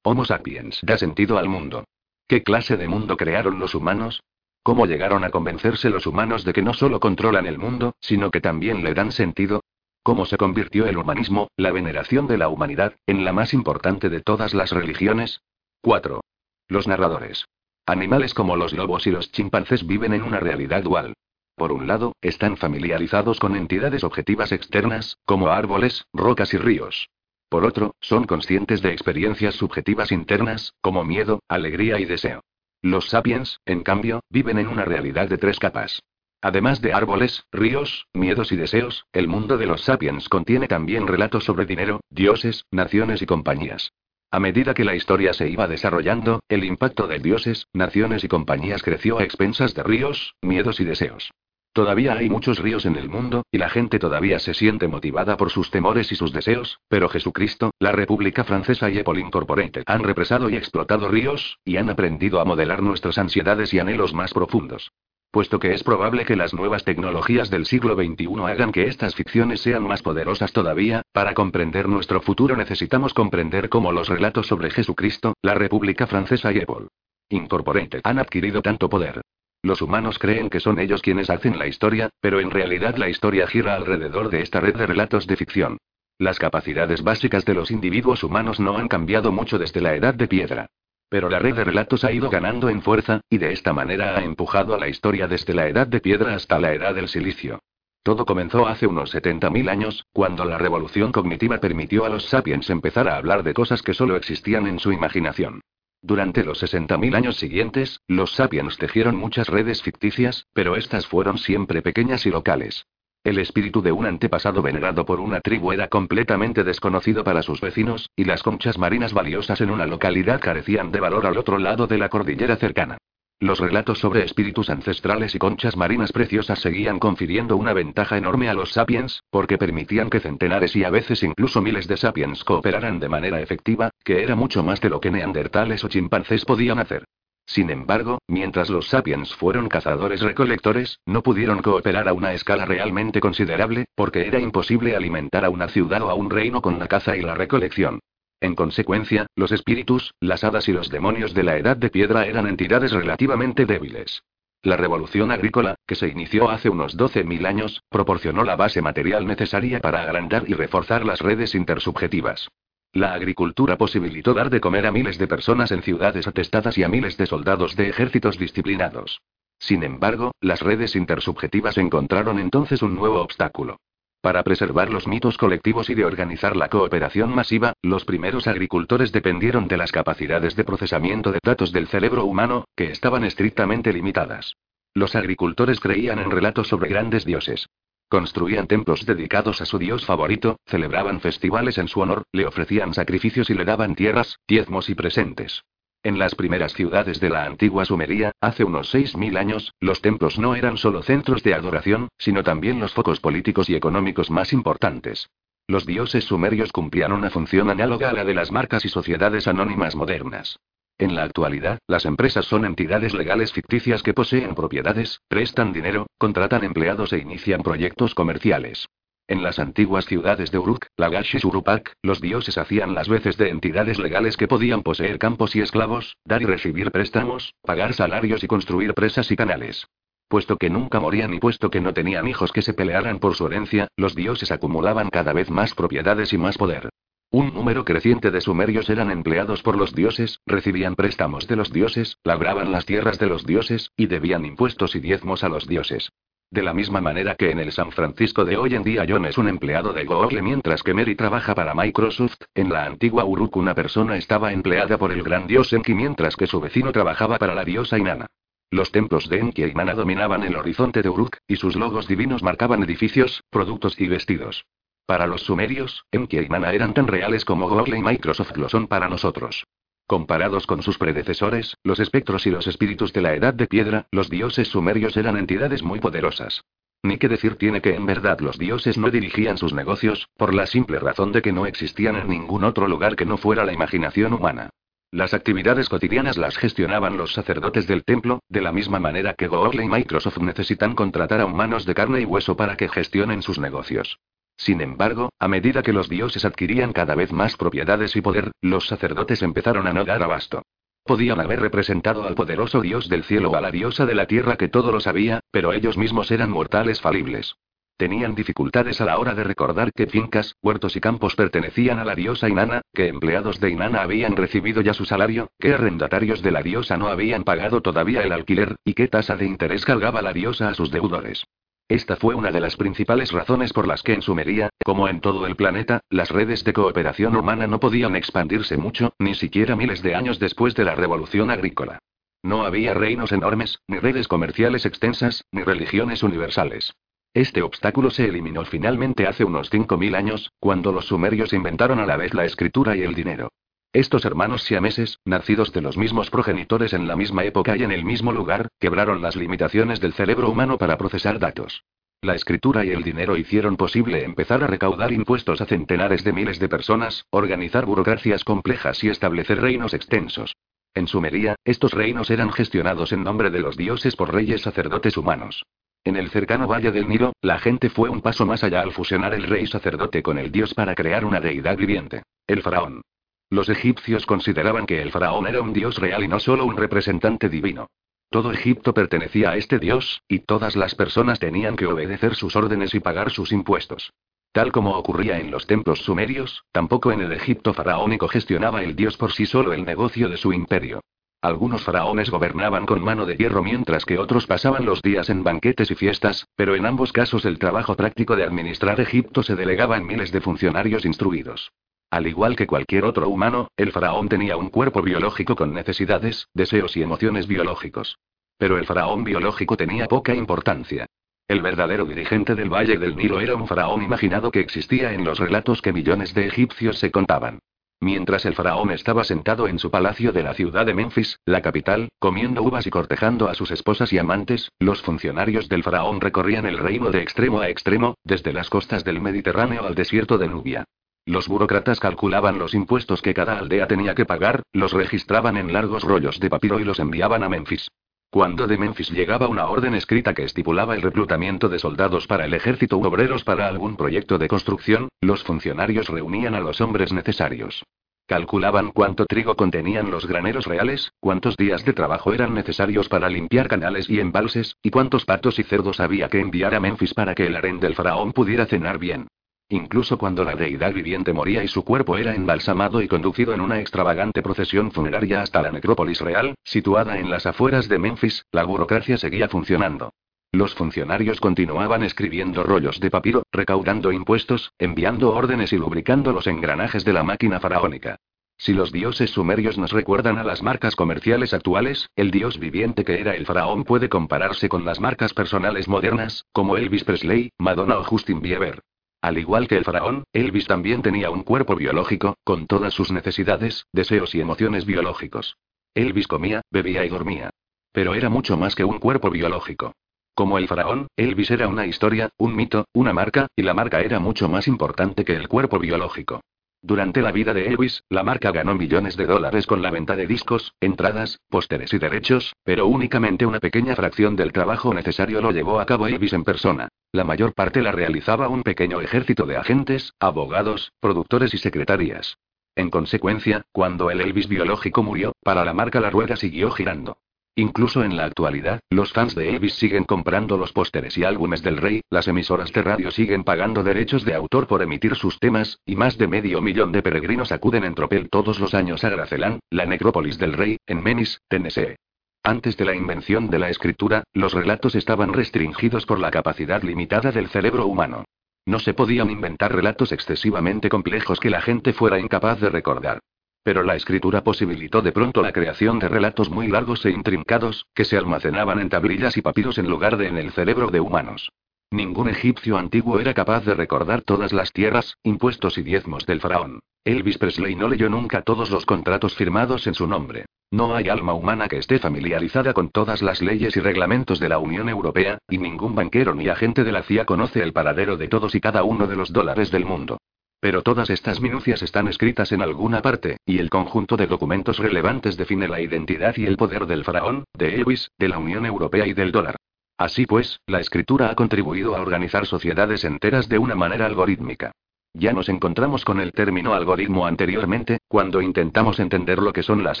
Homo 0.02 0.24
sapiens 0.24 0.80
da 0.82 0.98
sentido 0.98 1.38
al 1.38 1.48
mundo. 1.48 1.84
¿Qué 2.26 2.42
clase 2.42 2.76
de 2.76 2.88
mundo 2.88 3.16
crearon 3.16 3.60
los 3.60 3.76
humanos? 3.76 4.24
¿Cómo 4.64 4.86
llegaron 4.86 5.22
a 5.22 5.30
convencerse 5.30 5.90
los 5.90 6.08
humanos 6.08 6.44
de 6.44 6.52
que 6.52 6.60
no 6.60 6.74
solo 6.74 6.98
controlan 6.98 7.46
el 7.46 7.56
mundo, 7.56 7.94
sino 8.00 8.32
que 8.32 8.40
también 8.40 8.82
le 8.82 8.94
dan 8.94 9.12
sentido? 9.12 9.62
¿Cómo 10.02 10.26
se 10.26 10.38
convirtió 10.38 10.86
el 10.86 10.96
humanismo, 10.96 11.52
la 11.56 11.70
veneración 11.70 12.26
de 12.26 12.38
la 12.38 12.48
humanidad, 12.48 12.96
en 13.06 13.24
la 13.24 13.32
más 13.32 13.54
importante 13.54 14.08
de 14.08 14.22
todas 14.22 14.54
las 14.54 14.72
religiones? 14.72 15.40
4. 15.80 16.20
Los 16.66 16.88
narradores. 16.88 17.44
Animales 17.86 18.34
como 18.34 18.56
los 18.56 18.72
lobos 18.72 19.06
y 19.06 19.12
los 19.12 19.30
chimpancés 19.30 19.86
viven 19.86 20.14
en 20.14 20.24
una 20.24 20.40
realidad 20.40 20.82
dual. 20.82 21.14
Por 21.54 21.70
un 21.70 21.86
lado, 21.86 22.16
están 22.22 22.56
familiarizados 22.56 23.38
con 23.38 23.54
entidades 23.54 24.02
objetivas 24.02 24.50
externas, 24.50 25.16
como 25.24 25.46
árboles, 25.50 26.06
rocas 26.12 26.52
y 26.54 26.58
ríos. 26.58 27.06
Por 27.50 27.64
otro, 27.64 27.96
son 28.00 28.24
conscientes 28.24 28.80
de 28.80 28.92
experiencias 28.92 29.56
subjetivas 29.56 30.12
internas, 30.12 30.72
como 30.80 31.04
miedo, 31.04 31.42
alegría 31.48 31.98
y 31.98 32.04
deseo. 32.04 32.42
Los 32.80 33.08
sapiens, 33.08 33.58
en 33.66 33.82
cambio, 33.82 34.20
viven 34.30 34.58
en 34.58 34.68
una 34.68 34.84
realidad 34.84 35.28
de 35.28 35.36
tres 35.36 35.58
capas. 35.58 36.00
Además 36.40 36.80
de 36.80 36.92
árboles, 36.92 37.44
ríos, 37.50 38.06
miedos 38.14 38.52
y 38.52 38.56
deseos, 38.56 39.04
el 39.12 39.26
mundo 39.26 39.58
de 39.58 39.66
los 39.66 39.82
sapiens 39.82 40.28
contiene 40.28 40.68
también 40.68 41.08
relatos 41.08 41.44
sobre 41.44 41.66
dinero, 41.66 42.00
dioses, 42.08 42.64
naciones 42.70 43.20
y 43.20 43.26
compañías. 43.26 43.92
A 44.30 44.38
medida 44.38 44.72
que 44.72 44.84
la 44.84 44.94
historia 44.94 45.32
se 45.32 45.48
iba 45.48 45.66
desarrollando, 45.66 46.38
el 46.48 46.62
impacto 46.62 47.08
de 47.08 47.18
dioses, 47.18 47.66
naciones 47.72 48.22
y 48.22 48.28
compañías 48.28 48.84
creció 48.84 49.18
a 49.18 49.24
expensas 49.24 49.74
de 49.74 49.82
ríos, 49.82 50.36
miedos 50.40 50.78
y 50.78 50.84
deseos. 50.84 51.32
Todavía 51.72 52.14
hay 52.14 52.28
muchos 52.28 52.58
ríos 52.58 52.84
en 52.84 52.96
el 52.96 53.08
mundo, 53.08 53.44
y 53.52 53.58
la 53.58 53.70
gente 53.70 54.00
todavía 54.00 54.40
se 54.40 54.54
siente 54.54 54.88
motivada 54.88 55.36
por 55.36 55.50
sus 55.50 55.70
temores 55.70 56.10
y 56.10 56.16
sus 56.16 56.32
deseos, 56.32 56.80
pero 56.88 57.08
Jesucristo, 57.08 57.70
la 57.78 57.92
República 57.92 58.42
Francesa 58.42 58.90
y 58.90 58.98
Apple 58.98 59.20
Incorporated 59.20 59.84
han 59.86 60.02
represado 60.02 60.50
y 60.50 60.56
explotado 60.56 61.08
ríos, 61.08 61.58
y 61.64 61.76
han 61.76 61.88
aprendido 61.88 62.40
a 62.40 62.44
modelar 62.44 62.82
nuestras 62.82 63.18
ansiedades 63.18 63.72
y 63.72 63.78
anhelos 63.78 64.12
más 64.14 64.34
profundos. 64.34 64.90
Puesto 65.30 65.60
que 65.60 65.72
es 65.72 65.84
probable 65.84 66.24
que 66.24 66.34
las 66.34 66.52
nuevas 66.52 66.82
tecnologías 66.82 67.50
del 67.50 67.64
siglo 67.64 67.94
XXI 67.94 68.26
hagan 68.48 68.72
que 68.72 68.88
estas 68.88 69.14
ficciones 69.14 69.60
sean 69.60 69.84
más 69.84 70.02
poderosas 70.02 70.52
todavía, 70.52 71.02
para 71.12 71.34
comprender 71.34 71.88
nuestro 71.88 72.20
futuro 72.20 72.56
necesitamos 72.56 73.14
comprender 73.14 73.68
cómo 73.68 73.92
los 73.92 74.08
relatos 74.08 74.48
sobre 74.48 74.70
Jesucristo, 74.70 75.34
la 75.40 75.54
República 75.54 76.08
Francesa 76.08 76.52
y 76.52 76.58
Apple 76.58 76.88
Incorporated 77.28 78.00
han 78.02 78.18
adquirido 78.18 78.60
tanto 78.60 78.88
poder. 78.88 79.22
Los 79.62 79.82
humanos 79.82 80.18
creen 80.18 80.48
que 80.48 80.60
son 80.60 80.78
ellos 80.78 81.02
quienes 81.02 81.28
hacen 81.28 81.58
la 81.58 81.66
historia, 81.66 82.08
pero 82.20 82.40
en 82.40 82.50
realidad 82.50 82.96
la 82.96 83.10
historia 83.10 83.46
gira 83.46 83.74
alrededor 83.74 84.30
de 84.30 84.40
esta 84.40 84.58
red 84.60 84.74
de 84.74 84.86
relatos 84.86 85.26
de 85.26 85.36
ficción. 85.36 85.78
Las 86.18 86.38
capacidades 86.38 87.02
básicas 87.02 87.44
de 87.44 87.54
los 87.54 87.70
individuos 87.70 88.24
humanos 88.24 88.58
no 88.58 88.76
han 88.78 88.88
cambiado 88.88 89.32
mucho 89.32 89.58
desde 89.58 89.80
la 89.80 89.94
edad 89.94 90.14
de 90.14 90.28
piedra. 90.28 90.66
Pero 91.10 91.28
la 91.28 91.40
red 91.40 91.54
de 91.56 91.64
relatos 91.64 92.04
ha 92.04 92.12
ido 92.12 92.30
ganando 92.30 92.68
en 92.68 92.82
fuerza, 92.82 93.20
y 93.28 93.38
de 93.38 93.52
esta 93.52 93.72
manera 93.72 94.16
ha 94.16 94.24
empujado 94.24 94.74
a 94.74 94.78
la 94.78 94.88
historia 94.88 95.26
desde 95.26 95.54
la 95.54 95.66
edad 95.66 95.86
de 95.86 96.00
piedra 96.00 96.34
hasta 96.34 96.58
la 96.58 96.72
edad 96.72 96.94
del 96.94 97.08
silicio. 97.08 97.58
Todo 98.02 98.24
comenzó 98.24 98.66
hace 98.66 98.86
unos 98.86 99.14
70.000 99.14 99.68
años, 99.68 100.06
cuando 100.12 100.46
la 100.46 100.56
revolución 100.56 101.12
cognitiva 101.12 101.58
permitió 101.58 102.06
a 102.06 102.08
los 102.08 102.24
sapiens 102.26 102.70
empezar 102.70 103.08
a 103.08 103.16
hablar 103.16 103.42
de 103.42 103.52
cosas 103.52 103.82
que 103.82 103.92
solo 103.92 104.16
existían 104.16 104.66
en 104.66 104.78
su 104.78 104.92
imaginación. 104.92 105.60
Durante 106.02 106.44
los 106.44 106.62
60.000 106.62 107.14
años 107.14 107.36
siguientes, 107.36 108.00
los 108.08 108.32
sapiens 108.32 108.78
tejieron 108.78 109.16
muchas 109.16 109.48
redes 109.48 109.82
ficticias, 109.82 110.46
pero 110.54 110.76
estas 110.76 111.06
fueron 111.06 111.36
siempre 111.36 111.82
pequeñas 111.82 112.24
y 112.24 112.30
locales. 112.30 112.86
El 113.22 113.38
espíritu 113.38 113.82
de 113.82 113.92
un 113.92 114.06
antepasado 114.06 114.62
venerado 114.62 115.04
por 115.04 115.20
una 115.20 115.40
tribu 115.40 115.72
era 115.72 115.88
completamente 115.88 116.64
desconocido 116.64 117.22
para 117.22 117.42
sus 117.42 117.60
vecinos, 117.60 118.08
y 118.16 118.24
las 118.24 118.42
conchas 118.42 118.78
marinas 118.78 119.12
valiosas 119.12 119.60
en 119.60 119.70
una 119.70 119.84
localidad 119.84 120.40
carecían 120.40 120.90
de 120.90 121.00
valor 121.00 121.26
al 121.26 121.36
otro 121.36 121.58
lado 121.58 121.86
de 121.86 121.98
la 121.98 122.08
cordillera 122.08 122.56
cercana. 122.56 122.96
Los 123.42 123.58
relatos 123.58 123.98
sobre 123.98 124.22
espíritus 124.22 124.68
ancestrales 124.68 125.34
y 125.34 125.38
conchas 125.38 125.74
marinas 125.74 126.12
preciosas 126.12 126.58
seguían 126.58 126.98
confiriendo 126.98 127.56
una 127.56 127.72
ventaja 127.72 128.18
enorme 128.18 128.50
a 128.50 128.54
los 128.54 128.72
sapiens, 128.72 129.22
porque 129.30 129.56
permitían 129.56 130.10
que 130.10 130.20
centenares 130.20 130.76
y 130.76 130.84
a 130.84 130.90
veces 130.90 131.22
incluso 131.22 131.62
miles 131.62 131.88
de 131.88 131.96
sapiens 131.96 132.44
cooperaran 132.44 133.00
de 133.00 133.08
manera 133.08 133.40
efectiva, 133.40 133.88
que 134.04 134.22
era 134.22 134.36
mucho 134.36 134.62
más 134.62 134.82
de 134.82 134.90
lo 134.90 135.00
que 135.00 135.10
neandertales 135.10 135.82
o 135.84 135.88
chimpancés 135.88 136.44
podían 136.44 136.80
hacer. 136.80 137.04
Sin 137.46 137.70
embargo, 137.70 138.18
mientras 138.28 138.68
los 138.68 138.88
sapiens 138.88 139.34
fueron 139.34 139.70
cazadores-recolectores, 139.70 140.98
no 141.06 141.22
pudieron 141.22 141.62
cooperar 141.62 142.08
a 142.08 142.12
una 142.12 142.34
escala 142.34 142.66
realmente 142.66 143.20
considerable, 143.20 143.86
porque 143.94 144.26
era 144.26 144.38
imposible 144.38 144.94
alimentar 144.94 145.46
a 145.46 145.50
una 145.50 145.68
ciudad 145.68 146.02
o 146.02 146.10
a 146.10 146.14
un 146.14 146.28
reino 146.28 146.60
con 146.60 146.78
la 146.78 146.88
caza 146.88 147.16
y 147.16 147.22
la 147.22 147.34
recolección. 147.34 148.00
En 148.40 148.54
consecuencia, 148.54 149.26
los 149.36 149.52
espíritus, 149.52 150.14
las 150.18 150.44
hadas 150.44 150.68
y 150.68 150.72
los 150.72 150.88
demonios 150.88 151.34
de 151.34 151.42
la 151.42 151.58
Edad 151.58 151.76
de 151.76 151.90
Piedra 151.90 152.24
eran 152.24 152.46
entidades 152.46 152.92
relativamente 152.92 153.66
débiles. 153.66 154.22
La 154.62 154.76
revolución 154.76 155.30
agrícola, 155.30 155.74
que 155.86 155.94
se 155.94 156.08
inició 156.08 156.50
hace 156.50 156.68
unos 156.68 156.96
12.000 156.96 157.46
años, 157.46 157.82
proporcionó 157.88 158.44
la 158.44 158.56
base 158.56 158.82
material 158.82 159.26
necesaria 159.26 159.80
para 159.80 160.02
agrandar 160.02 160.44
y 160.48 160.54
reforzar 160.54 161.04
las 161.04 161.20
redes 161.20 161.54
intersubjetivas. 161.54 162.48
La 162.92 163.12
agricultura 163.14 163.76
posibilitó 163.76 164.34
dar 164.34 164.50
de 164.50 164.60
comer 164.60 164.86
a 164.86 164.92
miles 164.92 165.16
de 165.18 165.28
personas 165.28 165.70
en 165.70 165.82
ciudades 165.82 166.26
atestadas 166.26 166.76
y 166.76 166.82
a 166.82 166.88
miles 166.88 167.16
de 167.16 167.26
soldados 167.26 167.76
de 167.76 167.88
ejércitos 167.88 168.38
disciplinados. 168.38 169.20
Sin 169.58 169.82
embargo, 169.82 170.32
las 170.40 170.60
redes 170.60 170.96
intersubjetivas 170.96 171.78
encontraron 171.78 172.38
entonces 172.38 172.82
un 172.82 172.94
nuevo 172.94 173.20
obstáculo. 173.20 173.78
Para 174.20 174.42
preservar 174.42 174.90
los 174.90 175.06
mitos 175.06 175.38
colectivos 175.38 175.88
y 175.88 175.94
de 175.94 176.04
organizar 176.04 176.54
la 176.54 176.68
cooperación 176.68 177.34
masiva, 177.34 177.72
los 177.80 178.04
primeros 178.04 178.46
agricultores 178.46 179.12
dependieron 179.12 179.66
de 179.66 179.78
las 179.78 179.92
capacidades 179.92 180.54
de 180.56 180.64
procesamiento 180.64 181.32
de 181.32 181.38
datos 181.42 181.72
del 181.72 181.86
cerebro 181.86 182.26
humano, 182.26 182.64
que 182.76 182.90
estaban 182.90 183.24
estrictamente 183.24 183.94
limitadas. 183.94 184.56
Los 184.92 185.14
agricultores 185.14 185.80
creían 185.80 186.18
en 186.18 186.30
relatos 186.30 186.68
sobre 186.68 186.90
grandes 186.90 187.24
dioses. 187.24 187.66
Construían 188.10 188.66
templos 188.66 189.06
dedicados 189.06 189.62
a 189.62 189.64
su 189.64 189.78
dios 189.78 190.04
favorito, 190.04 190.58
celebraban 190.66 191.20
festivales 191.20 191.78
en 191.78 191.88
su 191.88 192.00
honor, 192.00 192.24
le 192.32 192.44
ofrecían 192.44 192.92
sacrificios 192.92 193.48
y 193.48 193.54
le 193.54 193.64
daban 193.64 193.94
tierras, 193.94 194.36
diezmos 194.46 194.90
y 194.90 194.94
presentes. 194.94 195.62
En 196.02 196.18
las 196.18 196.34
primeras 196.34 196.72
ciudades 196.72 197.20
de 197.20 197.28
la 197.28 197.44
antigua 197.44 197.84
Sumería, 197.84 198.32
hace 198.40 198.64
unos 198.64 198.94
6.000 198.94 199.36
años, 199.36 199.74
los 199.80 200.00
templos 200.00 200.38
no 200.38 200.54
eran 200.54 200.78
solo 200.78 201.02
centros 201.02 201.42
de 201.42 201.52
adoración, 201.52 202.08
sino 202.16 202.42
también 202.42 202.80
los 202.80 202.94
focos 202.94 203.20
políticos 203.20 203.68
y 203.68 203.74
económicos 203.74 204.30
más 204.30 204.54
importantes. 204.54 205.28
Los 205.66 205.84
dioses 205.84 206.24
sumerios 206.24 206.72
cumplían 206.72 207.12
una 207.12 207.28
función 207.28 207.68
análoga 207.68 208.08
a 208.08 208.12
la 208.14 208.24
de 208.24 208.32
las 208.32 208.50
marcas 208.50 208.86
y 208.86 208.88
sociedades 208.88 209.46
anónimas 209.46 209.94
modernas. 209.94 210.58
En 210.96 211.14
la 211.14 211.24
actualidad, 211.24 211.78
las 211.86 212.06
empresas 212.06 212.46
son 212.46 212.64
entidades 212.64 213.12
legales 213.12 213.52
ficticias 213.52 214.02
que 214.02 214.14
poseen 214.14 214.54
propiedades, 214.54 215.20
prestan 215.28 215.72
dinero, 215.74 216.06
contratan 216.16 216.64
empleados 216.64 217.12
e 217.12 217.18
inician 217.18 217.62
proyectos 217.62 218.14
comerciales. 218.14 218.88
En 219.30 219.44
las 219.44 219.60
antiguas 219.60 220.06
ciudades 220.06 220.50
de 220.50 220.58
Uruk, 220.58 220.86
Lagash 220.96 221.36
y 221.40 221.46
Urupak, 221.46 221.92
los 222.02 222.20
dioses 222.20 222.58
hacían 222.58 222.96
las 222.96 223.08
veces 223.08 223.36
de 223.36 223.48
entidades 223.48 224.00
legales 224.00 224.36
que 224.36 224.48
podían 224.48 224.82
poseer 224.82 225.20
campos 225.20 225.54
y 225.54 225.60
esclavos, 225.60 226.16
dar 226.24 226.42
y 226.42 226.46
recibir 226.46 226.90
préstamos, 226.90 227.54
pagar 227.62 227.94
salarios 227.94 228.42
y 228.42 228.48
construir 228.48 228.92
presas 228.92 229.30
y 229.30 229.36
canales. 229.36 229.86
Puesto 230.26 230.56
que 230.56 230.68
nunca 230.68 230.98
morían 230.98 231.32
y 231.32 231.38
puesto 231.38 231.70
que 231.70 231.80
no 231.80 231.94
tenían 231.94 232.26
hijos 232.26 232.50
que 232.50 232.60
se 232.60 232.74
pelearan 232.74 233.20
por 233.20 233.36
su 233.36 233.46
herencia, 233.46 233.86
los 233.96 234.16
dioses 234.16 234.50
acumulaban 234.50 235.10
cada 235.10 235.32
vez 235.32 235.48
más 235.48 235.74
propiedades 235.74 236.32
y 236.32 236.38
más 236.38 236.58
poder. 236.58 236.88
Un 237.30 237.54
número 237.54 237.84
creciente 237.84 238.32
de 238.32 238.40
sumerios 238.40 238.90
eran 238.90 239.12
empleados 239.12 239.62
por 239.62 239.76
los 239.76 239.94
dioses, 239.94 240.40
recibían 240.44 240.96
préstamos 240.96 241.46
de 241.46 241.54
los 241.54 241.72
dioses, 241.72 242.16
labraban 242.24 242.72
las 242.72 242.84
tierras 242.84 243.20
de 243.20 243.28
los 243.28 243.46
dioses, 243.46 243.92
y 243.96 244.06
debían 244.06 244.44
impuestos 244.44 244.96
y 244.96 244.98
diezmos 244.98 245.44
a 245.44 245.48
los 245.48 245.68
dioses. 245.68 246.10
De 246.52 246.64
la 246.64 246.74
misma 246.74 247.00
manera 247.00 247.36
que 247.36 247.52
en 247.52 247.60
el 247.60 247.70
San 247.70 247.92
Francisco 247.92 248.44
de 248.44 248.56
hoy 248.56 248.74
en 248.74 248.82
día 248.82 249.06
John 249.08 249.24
es 249.24 249.38
un 249.38 249.46
empleado 249.46 249.92
de 249.92 250.04
Google 250.04 250.42
mientras 250.42 250.82
que 250.82 250.92
Mary 250.92 251.14
trabaja 251.14 251.54
para 251.54 251.74
Microsoft, 251.74 252.40
en 252.56 252.70
la 252.70 252.86
antigua 252.86 253.24
Uruk 253.24 253.54
una 253.54 253.72
persona 253.72 254.16
estaba 254.16 254.52
empleada 254.52 254.98
por 254.98 255.12
el 255.12 255.22
gran 255.22 255.46
dios 255.46 255.72
Enki 255.72 255.94
mientras 255.94 256.34
que 256.34 256.48
su 256.48 256.60
vecino 256.60 256.90
trabajaba 256.90 257.38
para 257.38 257.54
la 257.54 257.64
diosa 257.64 257.98
Inanna. 257.98 258.26
Los 258.72 258.90
templos 258.90 259.28
de 259.28 259.38
Enki 259.38 259.62
e 259.62 259.68
Inanna 259.68 259.94
dominaban 259.94 260.42
el 260.42 260.56
horizonte 260.56 261.02
de 261.02 261.08
Uruk, 261.08 261.36
y 261.46 261.54
sus 261.54 261.76
logos 261.76 262.08
divinos 262.08 262.42
marcaban 262.42 262.82
edificios, 262.82 263.44
productos 263.50 264.00
y 264.00 264.08
vestidos. 264.08 264.64
Para 265.06 265.28
los 265.28 265.42
sumerios, 265.42 266.04
Enki 266.10 266.38
e 266.38 266.42
Inanna 266.42 266.72
eran 266.72 266.94
tan 266.94 267.06
reales 267.06 267.44
como 267.44 267.68
Google 267.68 267.96
y 267.96 268.02
Microsoft 268.02 268.56
lo 268.56 268.68
son 268.68 268.88
para 268.88 269.08
nosotros. 269.08 269.62
Comparados 270.10 270.66
con 270.66 270.82
sus 270.82 270.98
predecesores, 270.98 271.76
los 271.84 272.00
espectros 272.00 272.44
y 272.44 272.50
los 272.50 272.66
espíritus 272.66 273.12
de 273.12 273.20
la 273.20 273.32
Edad 273.32 273.54
de 273.54 273.68
Piedra, 273.68 274.08
los 274.10 274.28
dioses 274.28 274.66
sumerios 274.66 275.16
eran 275.16 275.36
entidades 275.36 275.84
muy 275.84 276.00
poderosas. 276.00 276.64
Ni 277.04 277.16
qué 277.16 277.28
decir 277.28 277.54
tiene 277.54 277.80
que 277.80 277.94
en 277.94 278.06
verdad 278.06 278.40
los 278.40 278.58
dioses 278.58 278.98
no 278.98 279.12
dirigían 279.12 279.56
sus 279.56 279.72
negocios, 279.72 280.28
por 280.36 280.52
la 280.52 280.66
simple 280.66 280.98
razón 280.98 281.30
de 281.30 281.42
que 281.42 281.52
no 281.52 281.64
existían 281.64 282.16
en 282.16 282.26
ningún 282.26 282.64
otro 282.64 282.88
lugar 282.88 283.14
que 283.14 283.24
no 283.24 283.36
fuera 283.36 283.64
la 283.64 283.72
imaginación 283.72 284.32
humana. 284.32 284.70
Las 285.12 285.32
actividades 285.32 285.88
cotidianas 285.88 286.38
las 286.38 286.58
gestionaban 286.58 287.16
los 287.16 287.32
sacerdotes 287.32 287.86
del 287.86 288.02
templo, 288.02 288.40
de 288.48 288.62
la 288.62 288.72
misma 288.72 288.98
manera 288.98 289.34
que 289.34 289.46
Google 289.46 289.84
y 289.84 289.88
Microsoft 289.88 290.38
necesitan 290.38 290.96
contratar 290.96 291.40
a 291.40 291.46
humanos 291.46 291.86
de 291.86 291.94
carne 291.94 292.20
y 292.20 292.24
hueso 292.24 292.56
para 292.56 292.76
que 292.76 292.88
gestionen 292.88 293.42
sus 293.42 293.60
negocios. 293.60 294.18
Sin 294.60 294.82
embargo, 294.82 295.32
a 295.38 295.48
medida 295.48 295.82
que 295.82 295.94
los 295.94 296.10
dioses 296.10 296.44
adquirían 296.44 296.92
cada 296.92 297.14
vez 297.14 297.32
más 297.32 297.56
propiedades 297.56 298.14
y 298.14 298.20
poder, 298.20 298.52
los 298.60 298.86
sacerdotes 298.86 299.40
empezaron 299.40 299.86
a 299.86 299.94
no 299.94 300.04
dar 300.04 300.22
abasto. 300.22 300.60
Podían 301.02 301.40
haber 301.40 301.60
representado 301.60 302.24
al 302.24 302.34
poderoso 302.34 302.82
dios 302.82 303.08
del 303.08 303.24
cielo 303.24 303.52
o 303.52 303.56
a 303.56 303.62
la 303.62 303.70
diosa 303.70 304.04
de 304.04 304.14
la 304.14 304.26
tierra 304.26 304.56
que 304.56 304.68
todo 304.68 304.92
lo 304.92 305.00
sabía, 305.00 305.40
pero 305.50 305.72
ellos 305.72 305.96
mismos 305.96 306.30
eran 306.30 306.50
mortales 306.50 307.00
falibles. 307.00 307.56
Tenían 307.96 308.34
dificultades 308.34 309.00
a 309.00 309.06
la 309.06 309.18
hora 309.18 309.34
de 309.34 309.44
recordar 309.44 309.94
que 309.94 310.06
fincas, 310.06 310.54
huertos 310.60 310.94
y 310.94 311.00
campos 311.00 311.36
pertenecían 311.36 311.98
a 311.98 312.04
la 312.04 312.14
diosa 312.14 312.50
Inanna, 312.50 312.82
que 312.92 313.08
empleados 313.08 313.60
de 313.60 313.70
Inanna 313.70 314.02
habían 314.02 314.36
recibido 314.36 314.82
ya 314.82 314.92
su 314.92 315.06
salario, 315.06 315.48
que 315.58 315.72
arrendatarios 315.72 316.42
de 316.42 316.50
la 316.50 316.62
diosa 316.62 316.98
no 316.98 317.08
habían 317.08 317.44
pagado 317.44 317.80
todavía 317.80 318.22
el 318.24 318.32
alquiler, 318.32 318.76
y 318.84 318.92
qué 318.92 319.08
tasa 319.08 319.36
de 319.36 319.46
interés 319.46 319.86
cargaba 319.86 320.20
la 320.20 320.34
diosa 320.34 320.68
a 320.68 320.74
sus 320.74 320.90
deudores. 320.90 321.46
Esta 321.90 322.14
fue 322.14 322.36
una 322.36 322.52
de 322.52 322.60
las 322.60 322.76
principales 322.76 323.32
razones 323.32 323.72
por 323.72 323.88
las 323.88 324.04
que 324.04 324.12
en 324.12 324.22
Sumería, 324.22 324.70
como 324.84 325.08
en 325.08 325.20
todo 325.20 325.44
el 325.48 325.56
planeta, 325.56 325.98
las 326.08 326.30
redes 326.30 326.62
de 326.62 326.72
cooperación 326.72 327.34
humana 327.34 327.66
no 327.66 327.80
podían 327.80 328.14
expandirse 328.14 328.76
mucho, 328.76 329.12
ni 329.18 329.34
siquiera 329.34 329.74
miles 329.74 330.00
de 330.00 330.14
años 330.14 330.38
después 330.38 330.76
de 330.76 330.84
la 330.84 330.94
revolución 330.94 331.50
agrícola. 331.50 331.98
No 332.44 332.62
había 332.64 332.94
reinos 332.94 333.32
enormes, 333.32 333.80
ni 333.88 333.98
redes 333.98 334.28
comerciales 334.28 334.86
extensas, 334.86 335.44
ni 335.50 335.64
religiones 335.64 336.22
universales. 336.22 336.94
Este 337.34 337.60
obstáculo 337.60 338.10
se 338.10 338.26
eliminó 338.26 338.64
finalmente 338.64 339.26
hace 339.26 339.42
unos 339.42 339.68
5.000 339.72 340.14
años, 340.14 340.52
cuando 340.60 340.92
los 340.92 341.06
sumerios 341.06 341.52
inventaron 341.52 341.98
a 341.98 342.06
la 342.06 342.16
vez 342.16 342.34
la 342.34 342.44
escritura 342.44 342.94
y 342.94 343.02
el 343.02 343.16
dinero. 343.16 343.50
Estos 343.92 344.24
hermanos 344.24 344.62
siameses, 344.62 345.18
nacidos 345.24 345.72
de 345.72 345.80
los 345.80 345.96
mismos 345.96 346.30
progenitores 346.30 346.92
en 346.92 347.08
la 347.08 347.16
misma 347.16 347.42
época 347.42 347.76
y 347.76 347.82
en 347.82 347.90
el 347.90 348.04
mismo 348.04 348.30
lugar, 348.30 348.68
quebraron 348.78 349.20
las 349.20 349.34
limitaciones 349.34 349.98
del 349.98 350.12
cerebro 350.12 350.48
humano 350.48 350.78
para 350.78 350.96
procesar 350.96 351.40
datos. 351.40 351.82
La 352.22 352.36
escritura 352.36 352.84
y 352.84 352.90
el 352.90 353.02
dinero 353.02 353.36
hicieron 353.36 353.76
posible 353.76 354.24
empezar 354.24 354.62
a 354.62 354.68
recaudar 354.68 355.10
impuestos 355.10 355.60
a 355.60 355.66
centenares 355.66 356.22
de 356.22 356.32
miles 356.32 356.60
de 356.60 356.68
personas, 356.68 357.24
organizar 357.30 357.84
burocracias 357.84 358.44
complejas 358.44 359.02
y 359.02 359.08
establecer 359.08 359.60
reinos 359.60 359.92
extensos. 359.92 360.54
En 360.94 361.08
Sumería, 361.08 361.56
estos 361.64 361.92
reinos 361.92 362.30
eran 362.30 362.52
gestionados 362.52 363.10
en 363.10 363.24
nombre 363.24 363.50
de 363.50 363.58
los 363.58 363.76
dioses 363.76 364.14
por 364.14 364.32
reyes 364.32 364.60
sacerdotes 364.62 365.16
humanos. 365.16 365.64
En 366.04 366.14
el 366.14 366.30
cercano 366.30 366.68
Valle 366.68 366.92
del 366.92 367.08
Nilo, 367.08 367.32
la 367.42 367.58
gente 367.58 367.90
fue 367.90 368.08
un 368.08 368.20
paso 368.20 368.46
más 368.46 368.62
allá 368.62 368.82
al 368.82 368.92
fusionar 368.92 369.34
el 369.34 369.48
rey 369.48 369.66
sacerdote 369.66 370.22
con 370.22 370.38
el 370.38 370.52
dios 370.52 370.74
para 370.74 370.94
crear 370.94 371.24
una 371.24 371.40
deidad 371.40 371.76
viviente, 371.76 372.22
el 372.46 372.62
faraón. 372.62 373.02
Los 373.50 373.68
egipcios 373.68 374.26
consideraban 374.26 374.86
que 374.86 375.02
el 375.02 375.10
faraón 375.10 375.48
era 375.48 375.60
un 375.60 375.72
dios 375.72 375.98
real 375.98 376.22
y 376.22 376.28
no 376.28 376.38
solo 376.38 376.64
un 376.64 376.76
representante 376.76 377.48
divino. 377.48 377.88
Todo 378.30 378.52
Egipto 378.52 378.94
pertenecía 378.94 379.50
a 379.50 379.56
este 379.56 379.80
dios, 379.80 380.22
y 380.28 380.38
todas 380.38 380.76
las 380.76 380.94
personas 380.94 381.40
tenían 381.40 381.74
que 381.74 381.86
obedecer 381.86 382.36
sus 382.36 382.54
órdenes 382.54 382.94
y 382.94 383.00
pagar 383.00 383.32
sus 383.32 383.50
impuestos. 383.50 384.12
Tal 384.52 384.70
como 384.70 384.96
ocurría 384.96 385.40
en 385.40 385.50
los 385.50 385.66
templos 385.66 385.98
sumerios, 386.02 386.62
tampoco 386.70 387.10
en 387.10 387.22
el 387.22 387.32
Egipto 387.32 387.74
faraónico 387.74 388.28
gestionaba 388.28 388.84
el 388.84 388.94
dios 388.94 389.16
por 389.16 389.32
sí 389.32 389.46
solo 389.46 389.72
el 389.72 389.84
negocio 389.84 390.28
de 390.28 390.36
su 390.36 390.52
imperio. 390.52 391.00
Algunos 391.42 391.82
faraones 391.82 392.30
gobernaban 392.30 392.86
con 392.86 393.02
mano 393.02 393.26
de 393.26 393.36
hierro 393.36 393.64
mientras 393.64 394.04
que 394.04 394.18
otros 394.18 394.46
pasaban 394.46 394.84
los 394.84 395.02
días 395.02 395.28
en 395.28 395.42
banquetes 395.42 395.90
y 395.90 395.96
fiestas, 395.96 396.46
pero 396.54 396.76
en 396.76 396.86
ambos 396.86 397.12
casos 397.12 397.44
el 397.44 397.58
trabajo 397.58 397.96
práctico 397.96 398.36
de 398.36 398.44
administrar 398.44 399.00
Egipto 399.00 399.42
se 399.42 399.56
delegaba 399.56 399.96
en 399.96 400.06
miles 400.06 400.30
de 400.30 400.40
funcionarios 400.40 401.04
instruidos. 401.04 401.72
Al 402.10 402.26
igual 402.26 402.56
que 402.56 402.66
cualquier 402.66 403.04
otro 403.04 403.28
humano, 403.28 403.68
el 403.76 403.92
faraón 403.92 404.28
tenía 404.28 404.56
un 404.56 404.68
cuerpo 404.68 405.00
biológico 405.00 405.54
con 405.54 405.72
necesidades, 405.72 406.48
deseos 406.54 406.96
y 406.96 407.02
emociones 407.02 407.46
biológicos. 407.46 408.18
Pero 408.58 408.78
el 408.78 408.84
faraón 408.84 409.22
biológico 409.22 409.76
tenía 409.76 410.06
poca 410.06 410.34
importancia. 410.34 411.06
El 411.46 411.62
verdadero 411.62 412.04
dirigente 412.04 412.56
del 412.56 412.68
Valle 412.68 412.98
del 412.98 413.16
Nilo 413.16 413.40
era 413.40 413.54
un 413.54 413.68
faraón 413.68 414.02
imaginado 414.02 414.50
que 414.50 414.60
existía 414.60 415.12
en 415.12 415.24
los 415.24 415.38
relatos 415.38 415.82
que 415.82 415.92
millones 415.92 416.34
de 416.34 416.46
egipcios 416.46 416.98
se 416.98 417.12
contaban. 417.12 417.60
Mientras 418.00 418.44
el 418.44 418.54
faraón 418.54 418.90
estaba 418.90 419.24
sentado 419.24 419.68
en 419.68 419.78
su 419.78 419.90
palacio 419.90 420.32
de 420.32 420.42
la 420.42 420.54
ciudad 420.54 420.86
de 420.86 420.94
Memphis, 420.94 421.38
la 421.44 421.60
capital, 421.60 422.08
comiendo 422.18 422.62
uvas 422.62 422.86
y 422.86 422.90
cortejando 422.90 423.48
a 423.48 423.54
sus 423.54 423.70
esposas 423.70 424.12
y 424.12 424.18
amantes, 424.18 424.70
los 424.78 425.02
funcionarios 425.02 425.68
del 425.68 425.82
faraón 425.84 426.20
recorrían 426.20 426.66
el 426.66 426.78
reino 426.78 427.10
de 427.10 427.20
extremo 427.20 427.60
a 427.60 427.68
extremo, 427.68 428.14
desde 428.24 428.52
las 428.52 428.68
costas 428.68 429.04
del 429.04 429.20
Mediterráneo 429.20 429.84
al 429.84 429.94
desierto 429.94 430.38
de 430.38 430.48
Nubia. 430.48 430.84
Los 431.26 431.48
burócratas 431.48 432.00
calculaban 432.00 432.58
los 432.58 432.74
impuestos 432.74 433.22
que 433.22 433.34
cada 433.34 433.58
aldea 433.58 433.86
tenía 433.86 434.14
que 434.14 434.24
pagar, 434.24 434.62
los 434.72 434.92
registraban 434.92 435.56
en 435.56 435.72
largos 435.72 436.02
rollos 436.02 436.40
de 436.40 436.50
papiro 436.50 436.80
y 436.80 436.84
los 436.84 436.98
enviaban 436.98 437.42
a 437.42 437.48
Memphis. 437.48 437.88
Cuando 438.30 438.66
de 438.66 438.78
Memphis 438.78 439.10
llegaba 439.10 439.48
una 439.48 439.66
orden 439.66 439.94
escrita 439.94 440.34
que 440.34 440.44
estipulaba 440.44 440.94
el 440.94 441.02
reclutamiento 441.02 441.68
de 441.68 441.80
soldados 441.80 442.28
para 442.28 442.44
el 442.44 442.54
ejército 442.54 442.96
u 442.96 443.04
obreros 443.04 443.42
para 443.42 443.66
algún 443.66 443.96
proyecto 443.96 444.38
de 444.38 444.46
construcción, 444.46 445.08
los 445.20 445.42
funcionarios 445.42 446.08
reunían 446.08 446.54
a 446.54 446.60
los 446.60 446.80
hombres 446.80 447.12
necesarios. 447.12 447.82
Calculaban 448.26 448.92
cuánto 448.92 449.26
trigo 449.26 449.56
contenían 449.56 450.12
los 450.12 450.28
graneros 450.28 450.66
reales, 450.66 451.12
cuántos 451.18 451.56
días 451.56 451.84
de 451.84 451.92
trabajo 451.92 452.32
eran 452.32 452.54
necesarios 452.54 453.08
para 453.08 453.28
limpiar 453.28 453.66
canales 453.66 454.08
y 454.08 454.20
embalses, 454.20 454.76
y 454.80 454.90
cuántos 454.90 455.24
patos 455.24 455.58
y 455.58 455.64
cerdos 455.64 455.98
había 455.98 456.28
que 456.28 456.38
enviar 456.38 456.76
a 456.76 456.80
Memphis 456.80 457.12
para 457.12 457.34
que 457.34 457.46
el 457.46 457.56
harén 457.56 457.80
del 457.80 457.96
faraón 457.96 458.32
pudiera 458.32 458.66
cenar 458.66 458.98
bien. 458.98 459.26
Incluso 459.72 460.18
cuando 460.18 460.42
la 460.42 460.56
deidad 460.56 460.92
viviente 460.92 461.32
moría 461.32 461.62
y 461.62 461.68
su 461.68 461.84
cuerpo 461.84 462.18
era 462.18 462.34
embalsamado 462.34 463.00
y 463.02 463.06
conducido 463.06 463.54
en 463.54 463.60
una 463.60 463.78
extravagante 463.78 464.42
procesión 464.42 464.90
funeraria 464.90 465.42
hasta 465.42 465.62
la 465.62 465.70
necrópolis 465.70 466.20
real, 466.20 466.56
situada 466.64 467.18
en 467.20 467.30
las 467.30 467.46
afueras 467.46 467.88
de 467.88 468.00
Memphis, 468.00 468.44
la 468.50 468.64
burocracia 468.64 469.16
seguía 469.16 469.48
funcionando. 469.48 470.12
Los 470.50 470.74
funcionarios 470.74 471.40
continuaban 471.40 472.02
escribiendo 472.02 472.64
rollos 472.64 472.98
de 472.98 473.10
papiro, 473.12 473.44
recaudando 473.52 474.10
impuestos, 474.10 474.72
enviando 474.76 475.32
órdenes 475.32 475.72
y 475.72 475.76
lubricando 475.76 476.32
los 476.32 476.48
engranajes 476.48 477.04
de 477.04 477.12
la 477.12 477.22
máquina 477.22 477.60
faraónica. 477.60 478.16
Si 478.58 478.72
los 478.72 478.90
dioses 478.90 479.30
sumerios 479.30 479.78
nos 479.78 479.92
recuerdan 479.92 480.36
a 480.38 480.44
las 480.44 480.64
marcas 480.64 480.96
comerciales 480.96 481.54
actuales, 481.54 482.10
el 482.16 482.32
dios 482.32 482.58
viviente 482.58 483.04
que 483.04 483.20
era 483.20 483.36
el 483.36 483.46
faraón 483.46 483.84
puede 483.84 484.08
compararse 484.08 484.68
con 484.68 484.84
las 484.84 484.98
marcas 484.98 485.32
personales 485.32 485.86
modernas, 485.86 486.44
como 486.50 486.76
Elvis 486.76 487.04
Presley, 487.04 487.52
Madonna 487.56 487.98
o 487.98 488.02
Justin 488.02 488.42
Bieber. 488.42 488.82
Al 489.22 489.36
igual 489.38 489.68
que 489.68 489.76
el 489.76 489.84
faraón, 489.84 490.24
Elvis 490.32 490.66
también 490.66 491.02
tenía 491.02 491.30
un 491.30 491.42
cuerpo 491.42 491.76
biológico, 491.76 492.36
con 492.42 492.66
todas 492.66 492.94
sus 492.94 493.12
necesidades, 493.12 493.86
deseos 493.92 494.34
y 494.34 494.40
emociones 494.40 494.86
biológicos. 494.86 495.56
Elvis 495.94 496.26
comía, 496.26 496.62
bebía 496.70 497.04
y 497.04 497.08
dormía. 497.08 497.50
Pero 497.92 498.14
era 498.14 498.30
mucho 498.30 498.56
más 498.56 498.74
que 498.74 498.84
un 498.84 498.98
cuerpo 498.98 499.30
biológico. 499.30 499.92
Como 500.34 500.56
el 500.56 500.68
faraón, 500.68 501.08
Elvis 501.16 501.50
era 501.50 501.68
una 501.68 501.86
historia, 501.86 502.30
un 502.38 502.56
mito, 502.56 502.86
una 502.94 503.12
marca, 503.12 503.48
y 503.56 503.62
la 503.62 503.74
marca 503.74 504.00
era 504.00 504.20
mucho 504.20 504.48
más 504.48 504.68
importante 504.68 505.24
que 505.24 505.34
el 505.34 505.48
cuerpo 505.48 505.78
biológico. 505.78 506.40
Durante 506.82 507.20
la 507.20 507.30
vida 507.30 507.52
de 507.52 507.66
Elvis, 507.66 508.04
la 508.08 508.22
marca 508.22 508.52
ganó 508.52 508.74
millones 508.74 509.14
de 509.16 509.26
dólares 509.26 509.66
con 509.66 509.82
la 509.82 509.90
venta 509.90 510.16
de 510.16 510.26
discos, 510.26 510.72
entradas, 510.80 511.38
pósteres 511.50 511.92
y 511.92 511.98
derechos, 511.98 512.54
pero 512.64 512.86
únicamente 512.86 513.44
una 513.44 513.60
pequeña 513.60 513.94
fracción 513.94 514.34
del 514.34 514.52
trabajo 514.52 514.94
necesario 514.94 515.42
lo 515.42 515.50
llevó 515.50 515.78
a 515.78 515.86
cabo 515.86 516.06
Elvis 516.06 516.32
en 516.32 516.44
persona. 516.44 516.88
La 517.12 517.24
mayor 517.24 517.52
parte 517.52 517.82
la 517.82 517.92
realizaba 517.92 518.48
un 518.48 518.62
pequeño 518.62 519.02
ejército 519.02 519.44
de 519.44 519.58
agentes, 519.58 520.14
abogados, 520.18 520.92
productores 521.00 521.52
y 521.52 521.58
secretarias. 521.58 522.38
En 522.74 522.88
consecuencia, 522.88 523.62
cuando 523.72 524.10
el 524.10 524.22
Elvis 524.22 524.48
biológico 524.48 525.02
murió, 525.02 525.32
para 525.42 525.66
la 525.66 525.74
marca 525.74 526.00
la 526.00 526.08
rueda 526.08 526.36
siguió 526.36 526.70
girando. 526.70 527.18
Incluso 527.56 528.04
en 528.04 528.16
la 528.16 528.24
actualidad, 528.24 528.80
los 528.90 529.12
fans 529.12 529.34
de 529.34 529.50
Elvis 529.50 529.74
siguen 529.74 530.04
comprando 530.04 530.56
los 530.56 530.72
pósteres 530.72 531.18
y 531.18 531.24
álbumes 531.24 531.62
del 531.62 531.76
rey, 531.76 532.02
las 532.08 532.28
emisoras 532.28 532.72
de 532.72 532.82
radio 532.82 533.10
siguen 533.10 533.44
pagando 533.44 533.82
derechos 533.82 534.24
de 534.24 534.34
autor 534.34 534.66
por 534.66 534.82
emitir 534.82 535.16
sus 535.16 535.38
temas, 535.38 535.80
y 535.84 535.96
más 535.96 536.16
de 536.16 536.28
medio 536.28 536.60
millón 536.60 536.92
de 536.92 537.02
peregrinos 537.02 537.52
acuden 537.52 537.84
en 537.84 537.94
tropel 537.94 538.30
todos 538.30 538.60
los 538.60 538.74
años 538.74 539.04
a 539.04 539.10
Gracelán, 539.10 539.60
la 539.70 539.84
necrópolis 539.84 540.38
del 540.38 540.52
rey, 540.52 540.78
en 540.86 541.02
Menis, 541.02 541.40
Tennessee. 541.48 541.96
Antes 542.42 542.76
de 542.78 542.86
la 542.86 542.94
invención 542.94 543.50
de 543.50 543.58
la 543.58 543.68
escritura, 543.68 544.24
los 544.32 544.54
relatos 544.54 544.94
estaban 544.94 545.32
restringidos 545.32 546.06
por 546.06 546.18
la 546.18 546.30
capacidad 546.30 546.82
limitada 546.82 547.32
del 547.32 547.48
cerebro 547.48 547.86
humano. 547.86 548.24
No 548.64 548.78
se 548.78 548.94
podían 548.94 549.30
inventar 549.30 549.74
relatos 549.74 550.12
excesivamente 550.12 550.88
complejos 550.88 551.40
que 551.40 551.50
la 551.50 551.60
gente 551.60 551.92
fuera 551.92 552.18
incapaz 552.18 552.60
de 552.60 552.70
recordar. 552.70 553.20
Pero 553.62 553.82
la 553.82 553.94
escritura 553.94 554.42
posibilitó 554.42 555.02
de 555.02 555.12
pronto 555.12 555.42
la 555.42 555.52
creación 555.52 555.98
de 555.98 556.08
relatos 556.08 556.50
muy 556.50 556.68
largos 556.68 557.04
e 557.04 557.10
intrincados, 557.10 557.86
que 557.94 558.04
se 558.04 558.16
almacenaban 558.16 558.80
en 558.80 558.88
tablillas 558.88 559.36
y 559.36 559.42
papiros 559.42 559.78
en 559.78 559.88
lugar 559.88 560.16
de 560.16 560.28
en 560.28 560.38
el 560.38 560.52
cerebro 560.52 560.90
de 560.90 561.00
humanos. 561.00 561.50
Ningún 561.90 562.28
egipcio 562.28 562.78
antiguo 562.78 563.18
era 563.18 563.34
capaz 563.34 563.64
de 563.64 563.74
recordar 563.74 564.22
todas 564.22 564.52
las 564.52 564.72
tierras, 564.72 565.16
impuestos 565.24 565.76
y 565.76 565.82
diezmos 565.82 566.24
del 566.24 566.40
faraón. 566.40 566.80
Elvis 567.04 567.38
Presley 567.38 567.74
no 567.74 567.88
leyó 567.88 568.08
nunca 568.08 568.42
todos 568.42 568.70
los 568.70 568.86
contratos 568.86 569.34
firmados 569.34 569.86
en 569.86 569.94
su 569.94 570.06
nombre. 570.06 570.46
No 570.70 570.94
hay 570.94 571.08
alma 571.08 571.34
humana 571.34 571.66
que 571.66 571.78
esté 571.78 571.98
familiarizada 571.98 572.74
con 572.74 572.90
todas 572.90 573.22
las 573.22 573.42
leyes 573.42 573.76
y 573.76 573.80
reglamentos 573.80 574.38
de 574.38 574.48
la 574.48 574.58
Unión 574.58 574.88
Europea, 574.88 575.38
y 575.48 575.58
ningún 575.58 575.96
banquero 575.96 576.32
ni 576.34 576.46
agente 576.48 576.84
de 576.84 576.92
la 576.92 577.02
CIA 577.02 577.24
conoce 577.24 577.60
el 577.60 577.72
paradero 577.72 578.16
de 578.16 578.28
todos 578.28 578.54
y 578.54 578.60
cada 578.60 578.84
uno 578.84 579.08
de 579.08 579.16
los 579.16 579.32
dólares 579.32 579.72
del 579.72 579.84
mundo. 579.84 580.18
Pero 580.60 580.82
todas 580.82 581.08
estas 581.08 581.40
minucias 581.40 581.82
están 581.82 582.06
escritas 582.06 582.52
en 582.52 582.60
alguna 582.60 583.00
parte, 583.00 583.38
y 583.46 583.58
el 583.58 583.70
conjunto 583.70 584.18
de 584.18 584.26
documentos 584.26 584.78
relevantes 584.78 585.38
define 585.38 585.66
la 585.68 585.80
identidad 585.80 586.36
y 586.36 586.44
el 586.44 586.58
poder 586.58 586.86
del 586.86 587.02
faraón, 587.02 587.44
de 587.54 587.74
Elvis, 587.76 588.10
de 588.18 588.28
la 588.28 588.38
Unión 588.38 588.66
Europea 588.66 589.06
y 589.06 589.14
del 589.14 589.32
dólar. 589.32 589.56
Así 589.96 590.26
pues, 590.26 590.60
la 590.66 590.80
escritura 590.80 591.30
ha 591.30 591.34
contribuido 591.34 591.96
a 591.96 592.00
organizar 592.00 592.46
sociedades 592.46 593.04
enteras 593.04 593.48
de 593.48 593.58
una 593.58 593.74
manera 593.74 594.04
algorítmica. 594.04 594.72
Ya 595.12 595.32
nos 595.32 595.48
encontramos 595.48 596.04
con 596.04 596.20
el 596.20 596.32
término 596.32 596.72
algoritmo 596.72 597.26
anteriormente, 597.26 597.98
cuando 598.06 598.40
intentamos 598.40 599.00
entender 599.00 599.38
lo 599.38 599.52
que 599.52 599.62
son 599.62 599.82
las 599.82 600.00